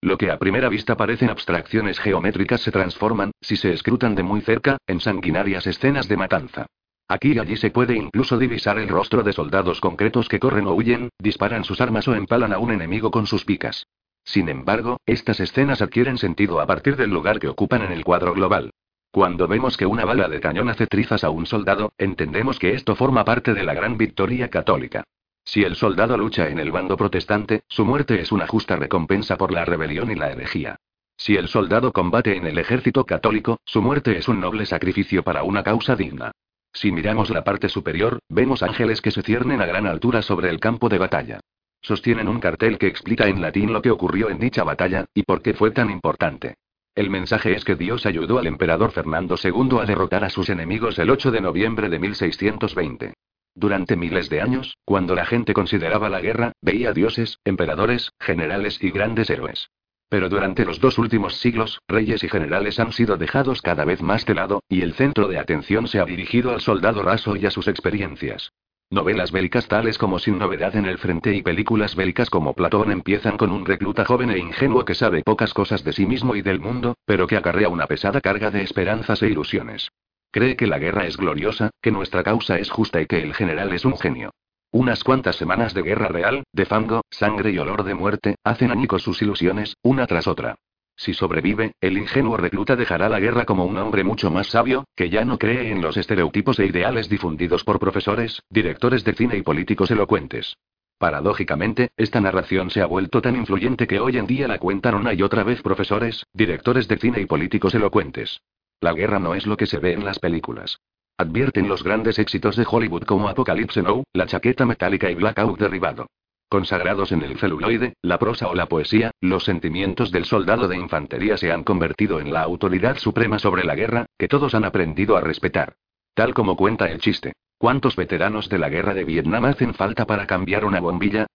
Lo 0.00 0.18
que 0.18 0.30
a 0.30 0.38
primera 0.38 0.68
vista 0.68 0.96
parecen 0.96 1.30
abstracciones 1.30 1.98
geométricas 1.98 2.60
se 2.60 2.70
transforman, 2.70 3.32
si 3.40 3.56
se 3.56 3.72
escrutan 3.72 4.14
de 4.14 4.22
muy 4.22 4.40
cerca, 4.40 4.78
en 4.86 5.00
sanguinarias 5.00 5.66
escenas 5.66 6.08
de 6.08 6.16
matanza. 6.16 6.66
Aquí 7.08 7.32
y 7.32 7.38
allí 7.38 7.56
se 7.56 7.70
puede 7.70 7.96
incluso 7.96 8.36
divisar 8.36 8.78
el 8.78 8.88
rostro 8.88 9.22
de 9.22 9.32
soldados 9.32 9.80
concretos 9.80 10.28
que 10.28 10.40
corren 10.40 10.66
o 10.66 10.74
huyen, 10.74 11.10
disparan 11.18 11.64
sus 11.64 11.80
armas 11.80 12.08
o 12.08 12.14
empalan 12.14 12.52
a 12.52 12.58
un 12.58 12.72
enemigo 12.72 13.10
con 13.10 13.26
sus 13.26 13.44
picas. 13.44 13.86
Sin 14.24 14.48
embargo, 14.48 14.98
estas 15.06 15.38
escenas 15.38 15.80
adquieren 15.80 16.18
sentido 16.18 16.60
a 16.60 16.66
partir 16.66 16.96
del 16.96 17.10
lugar 17.10 17.38
que 17.38 17.48
ocupan 17.48 17.82
en 17.82 17.92
el 17.92 18.04
cuadro 18.04 18.34
global. 18.34 18.70
Cuando 19.12 19.46
vemos 19.46 19.76
que 19.76 19.86
una 19.86 20.04
bala 20.04 20.28
de 20.28 20.40
cañón 20.40 20.68
hace 20.68 20.88
trizas 20.88 21.22
a 21.22 21.30
un 21.30 21.46
soldado, 21.46 21.92
entendemos 21.96 22.58
que 22.58 22.74
esto 22.74 22.96
forma 22.96 23.24
parte 23.24 23.54
de 23.54 23.62
la 23.62 23.72
gran 23.72 23.96
victoria 23.96 24.50
católica. 24.50 25.04
Si 25.46 25.62
el 25.62 25.76
soldado 25.76 26.18
lucha 26.18 26.48
en 26.48 26.58
el 26.58 26.72
bando 26.72 26.96
protestante, 26.96 27.62
su 27.68 27.84
muerte 27.84 28.20
es 28.20 28.32
una 28.32 28.48
justa 28.48 28.74
recompensa 28.74 29.36
por 29.36 29.52
la 29.52 29.64
rebelión 29.64 30.10
y 30.10 30.16
la 30.16 30.32
herejía. 30.32 30.76
Si 31.16 31.36
el 31.36 31.46
soldado 31.46 31.92
combate 31.92 32.36
en 32.36 32.46
el 32.46 32.58
ejército 32.58 33.04
católico, 33.04 33.60
su 33.64 33.80
muerte 33.80 34.18
es 34.18 34.26
un 34.26 34.40
noble 34.40 34.66
sacrificio 34.66 35.22
para 35.22 35.44
una 35.44 35.62
causa 35.62 35.94
digna. 35.94 36.32
Si 36.72 36.90
miramos 36.90 37.30
la 37.30 37.44
parte 37.44 37.68
superior, 37.68 38.18
vemos 38.28 38.64
ángeles 38.64 39.00
que 39.00 39.12
se 39.12 39.22
ciernen 39.22 39.62
a 39.62 39.66
gran 39.66 39.86
altura 39.86 40.20
sobre 40.20 40.50
el 40.50 40.58
campo 40.58 40.88
de 40.88 40.98
batalla. 40.98 41.40
Sostienen 41.80 42.26
un 42.26 42.40
cartel 42.40 42.76
que 42.76 42.88
explica 42.88 43.28
en 43.28 43.40
latín 43.40 43.72
lo 43.72 43.80
que 43.80 43.92
ocurrió 43.92 44.28
en 44.28 44.40
dicha 44.40 44.64
batalla, 44.64 45.06
y 45.14 45.22
por 45.22 45.42
qué 45.42 45.54
fue 45.54 45.70
tan 45.70 45.90
importante. 45.90 46.56
El 46.96 47.08
mensaje 47.08 47.54
es 47.54 47.64
que 47.64 47.76
Dios 47.76 48.04
ayudó 48.04 48.38
al 48.38 48.48
emperador 48.48 48.90
Fernando 48.90 49.36
II 49.42 49.78
a 49.80 49.86
derrotar 49.86 50.24
a 50.24 50.30
sus 50.30 50.50
enemigos 50.50 50.98
el 50.98 51.08
8 51.08 51.30
de 51.30 51.40
noviembre 51.40 51.88
de 51.88 52.00
1620. 52.00 53.14
Durante 53.58 53.96
miles 53.96 54.28
de 54.28 54.42
años, 54.42 54.76
cuando 54.84 55.14
la 55.14 55.24
gente 55.24 55.54
consideraba 55.54 56.10
la 56.10 56.20
guerra, 56.20 56.52
veía 56.60 56.92
dioses, 56.92 57.38
emperadores, 57.42 58.12
generales 58.20 58.78
y 58.82 58.90
grandes 58.90 59.30
héroes. 59.30 59.70
Pero 60.10 60.28
durante 60.28 60.66
los 60.66 60.78
dos 60.78 60.98
últimos 60.98 61.36
siglos, 61.36 61.80
reyes 61.88 62.22
y 62.22 62.28
generales 62.28 62.78
han 62.78 62.92
sido 62.92 63.16
dejados 63.16 63.62
cada 63.62 63.86
vez 63.86 64.02
más 64.02 64.26
de 64.26 64.34
lado, 64.34 64.62
y 64.68 64.82
el 64.82 64.92
centro 64.92 65.26
de 65.26 65.38
atención 65.38 65.88
se 65.88 66.00
ha 66.00 66.04
dirigido 66.04 66.50
al 66.52 66.60
soldado 66.60 67.02
raso 67.02 67.34
y 67.34 67.46
a 67.46 67.50
sus 67.50 67.66
experiencias. 67.66 68.52
Novelas 68.90 69.32
bélicas 69.32 69.66
tales 69.68 69.96
como 69.96 70.18
Sin 70.18 70.38
novedad 70.38 70.76
en 70.76 70.84
el 70.84 70.98
frente 70.98 71.34
y 71.34 71.42
películas 71.42 71.96
bélicas 71.96 72.28
como 72.28 72.52
Platón 72.52 72.92
empiezan 72.92 73.38
con 73.38 73.50
un 73.50 73.64
recluta 73.64 74.04
joven 74.04 74.30
e 74.30 74.38
ingenuo 74.38 74.84
que 74.84 74.94
sabe 74.94 75.22
pocas 75.22 75.54
cosas 75.54 75.82
de 75.82 75.94
sí 75.94 76.04
mismo 76.04 76.36
y 76.36 76.42
del 76.42 76.60
mundo, 76.60 76.94
pero 77.06 77.26
que 77.26 77.38
acarrea 77.38 77.70
una 77.70 77.86
pesada 77.86 78.20
carga 78.20 78.50
de 78.50 78.62
esperanzas 78.62 79.22
e 79.22 79.28
ilusiones. 79.28 79.88
Cree 80.30 80.56
que 80.56 80.66
la 80.66 80.78
guerra 80.78 81.06
es 81.06 81.16
gloriosa, 81.16 81.70
que 81.80 81.90
nuestra 81.90 82.22
causa 82.22 82.58
es 82.58 82.70
justa 82.70 83.00
y 83.00 83.06
que 83.06 83.22
el 83.22 83.34
general 83.34 83.72
es 83.72 83.84
un 83.84 83.96
genio. 83.96 84.32
Unas 84.70 85.04
cuantas 85.04 85.36
semanas 85.36 85.74
de 85.74 85.82
guerra 85.82 86.08
real, 86.08 86.44
de 86.52 86.66
fango, 86.66 87.02
sangre 87.10 87.50
y 87.50 87.58
olor 87.58 87.84
de 87.84 87.94
muerte, 87.94 88.36
hacen 88.44 88.70
añicos 88.70 89.02
sus 89.02 89.22
ilusiones, 89.22 89.76
una 89.82 90.06
tras 90.06 90.26
otra. 90.26 90.56
Si 90.96 91.12
sobrevive, 91.12 91.72
el 91.80 91.98
ingenuo 91.98 92.36
recluta 92.36 92.74
dejará 92.74 93.08
la 93.08 93.20
guerra 93.20 93.44
como 93.44 93.64
un 93.64 93.76
hombre 93.76 94.02
mucho 94.02 94.30
más 94.30 94.48
sabio, 94.48 94.84
que 94.96 95.10
ya 95.10 95.24
no 95.24 95.38
cree 95.38 95.70
en 95.70 95.82
los 95.82 95.96
estereotipos 95.96 96.58
e 96.58 96.66
ideales 96.66 97.08
difundidos 97.08 97.64
por 97.64 97.78
profesores, 97.78 98.42
directores 98.48 99.04
de 99.04 99.12
cine 99.12 99.36
y 99.36 99.42
políticos 99.42 99.90
elocuentes. 99.90 100.56
Paradójicamente, 100.98 101.90
esta 101.98 102.22
narración 102.22 102.70
se 102.70 102.80
ha 102.80 102.86
vuelto 102.86 103.20
tan 103.20 103.36
influyente 103.36 103.86
que 103.86 104.00
hoy 104.00 104.16
en 104.16 104.26
día 104.26 104.48
la 104.48 104.58
cuentan 104.58 104.94
una 104.94 105.12
y 105.12 105.20
otra 105.20 105.44
vez 105.44 105.60
profesores, 105.60 106.24
directores 106.32 106.88
de 106.88 106.96
cine 106.96 107.20
y 107.20 107.26
políticos 107.26 107.74
elocuentes. 107.74 108.40
La 108.80 108.92
guerra 108.92 109.18
no 109.18 109.34
es 109.34 109.46
lo 109.46 109.56
que 109.56 109.66
se 109.66 109.78
ve 109.78 109.92
en 109.92 110.04
las 110.04 110.18
películas. 110.18 110.78
Advierten 111.18 111.66
los 111.66 111.82
grandes 111.82 112.18
éxitos 112.18 112.56
de 112.56 112.66
Hollywood 112.68 113.04
como 113.04 113.28
Apocalypse 113.28 113.82
Now, 113.82 114.04
La 114.12 114.26
chaqueta 114.26 114.66
metálica 114.66 115.10
y 115.10 115.14
Blackout 115.14 115.58
derribado. 115.58 116.06
Consagrados 116.48 117.10
en 117.10 117.22
el 117.22 117.38
celuloide, 117.38 117.94
la 118.02 118.18
prosa 118.18 118.48
o 118.48 118.54
la 118.54 118.66
poesía, 118.66 119.10
los 119.20 119.44
sentimientos 119.44 120.12
del 120.12 120.26
soldado 120.26 120.68
de 120.68 120.76
infantería 120.76 121.36
se 121.36 121.50
han 121.50 121.64
convertido 121.64 122.20
en 122.20 122.32
la 122.32 122.42
autoridad 122.42 122.98
suprema 122.98 123.38
sobre 123.38 123.64
la 123.64 123.74
guerra, 123.74 124.06
que 124.18 124.28
todos 124.28 124.54
han 124.54 124.64
aprendido 124.64 125.16
a 125.16 125.22
respetar. 125.22 125.74
Tal 126.14 126.34
como 126.34 126.56
cuenta 126.56 126.88
el 126.90 127.00
chiste. 127.00 127.32
¿Cuántos 127.58 127.96
veteranos 127.96 128.48
de 128.48 128.58
la 128.58 128.68
guerra 128.68 128.92
de 128.92 129.04
Vietnam 129.04 129.46
hacen 129.46 129.74
falta 129.74 130.06
para 130.06 130.26
cambiar 130.26 130.66
una 130.66 130.80
bombilla? 130.80 131.26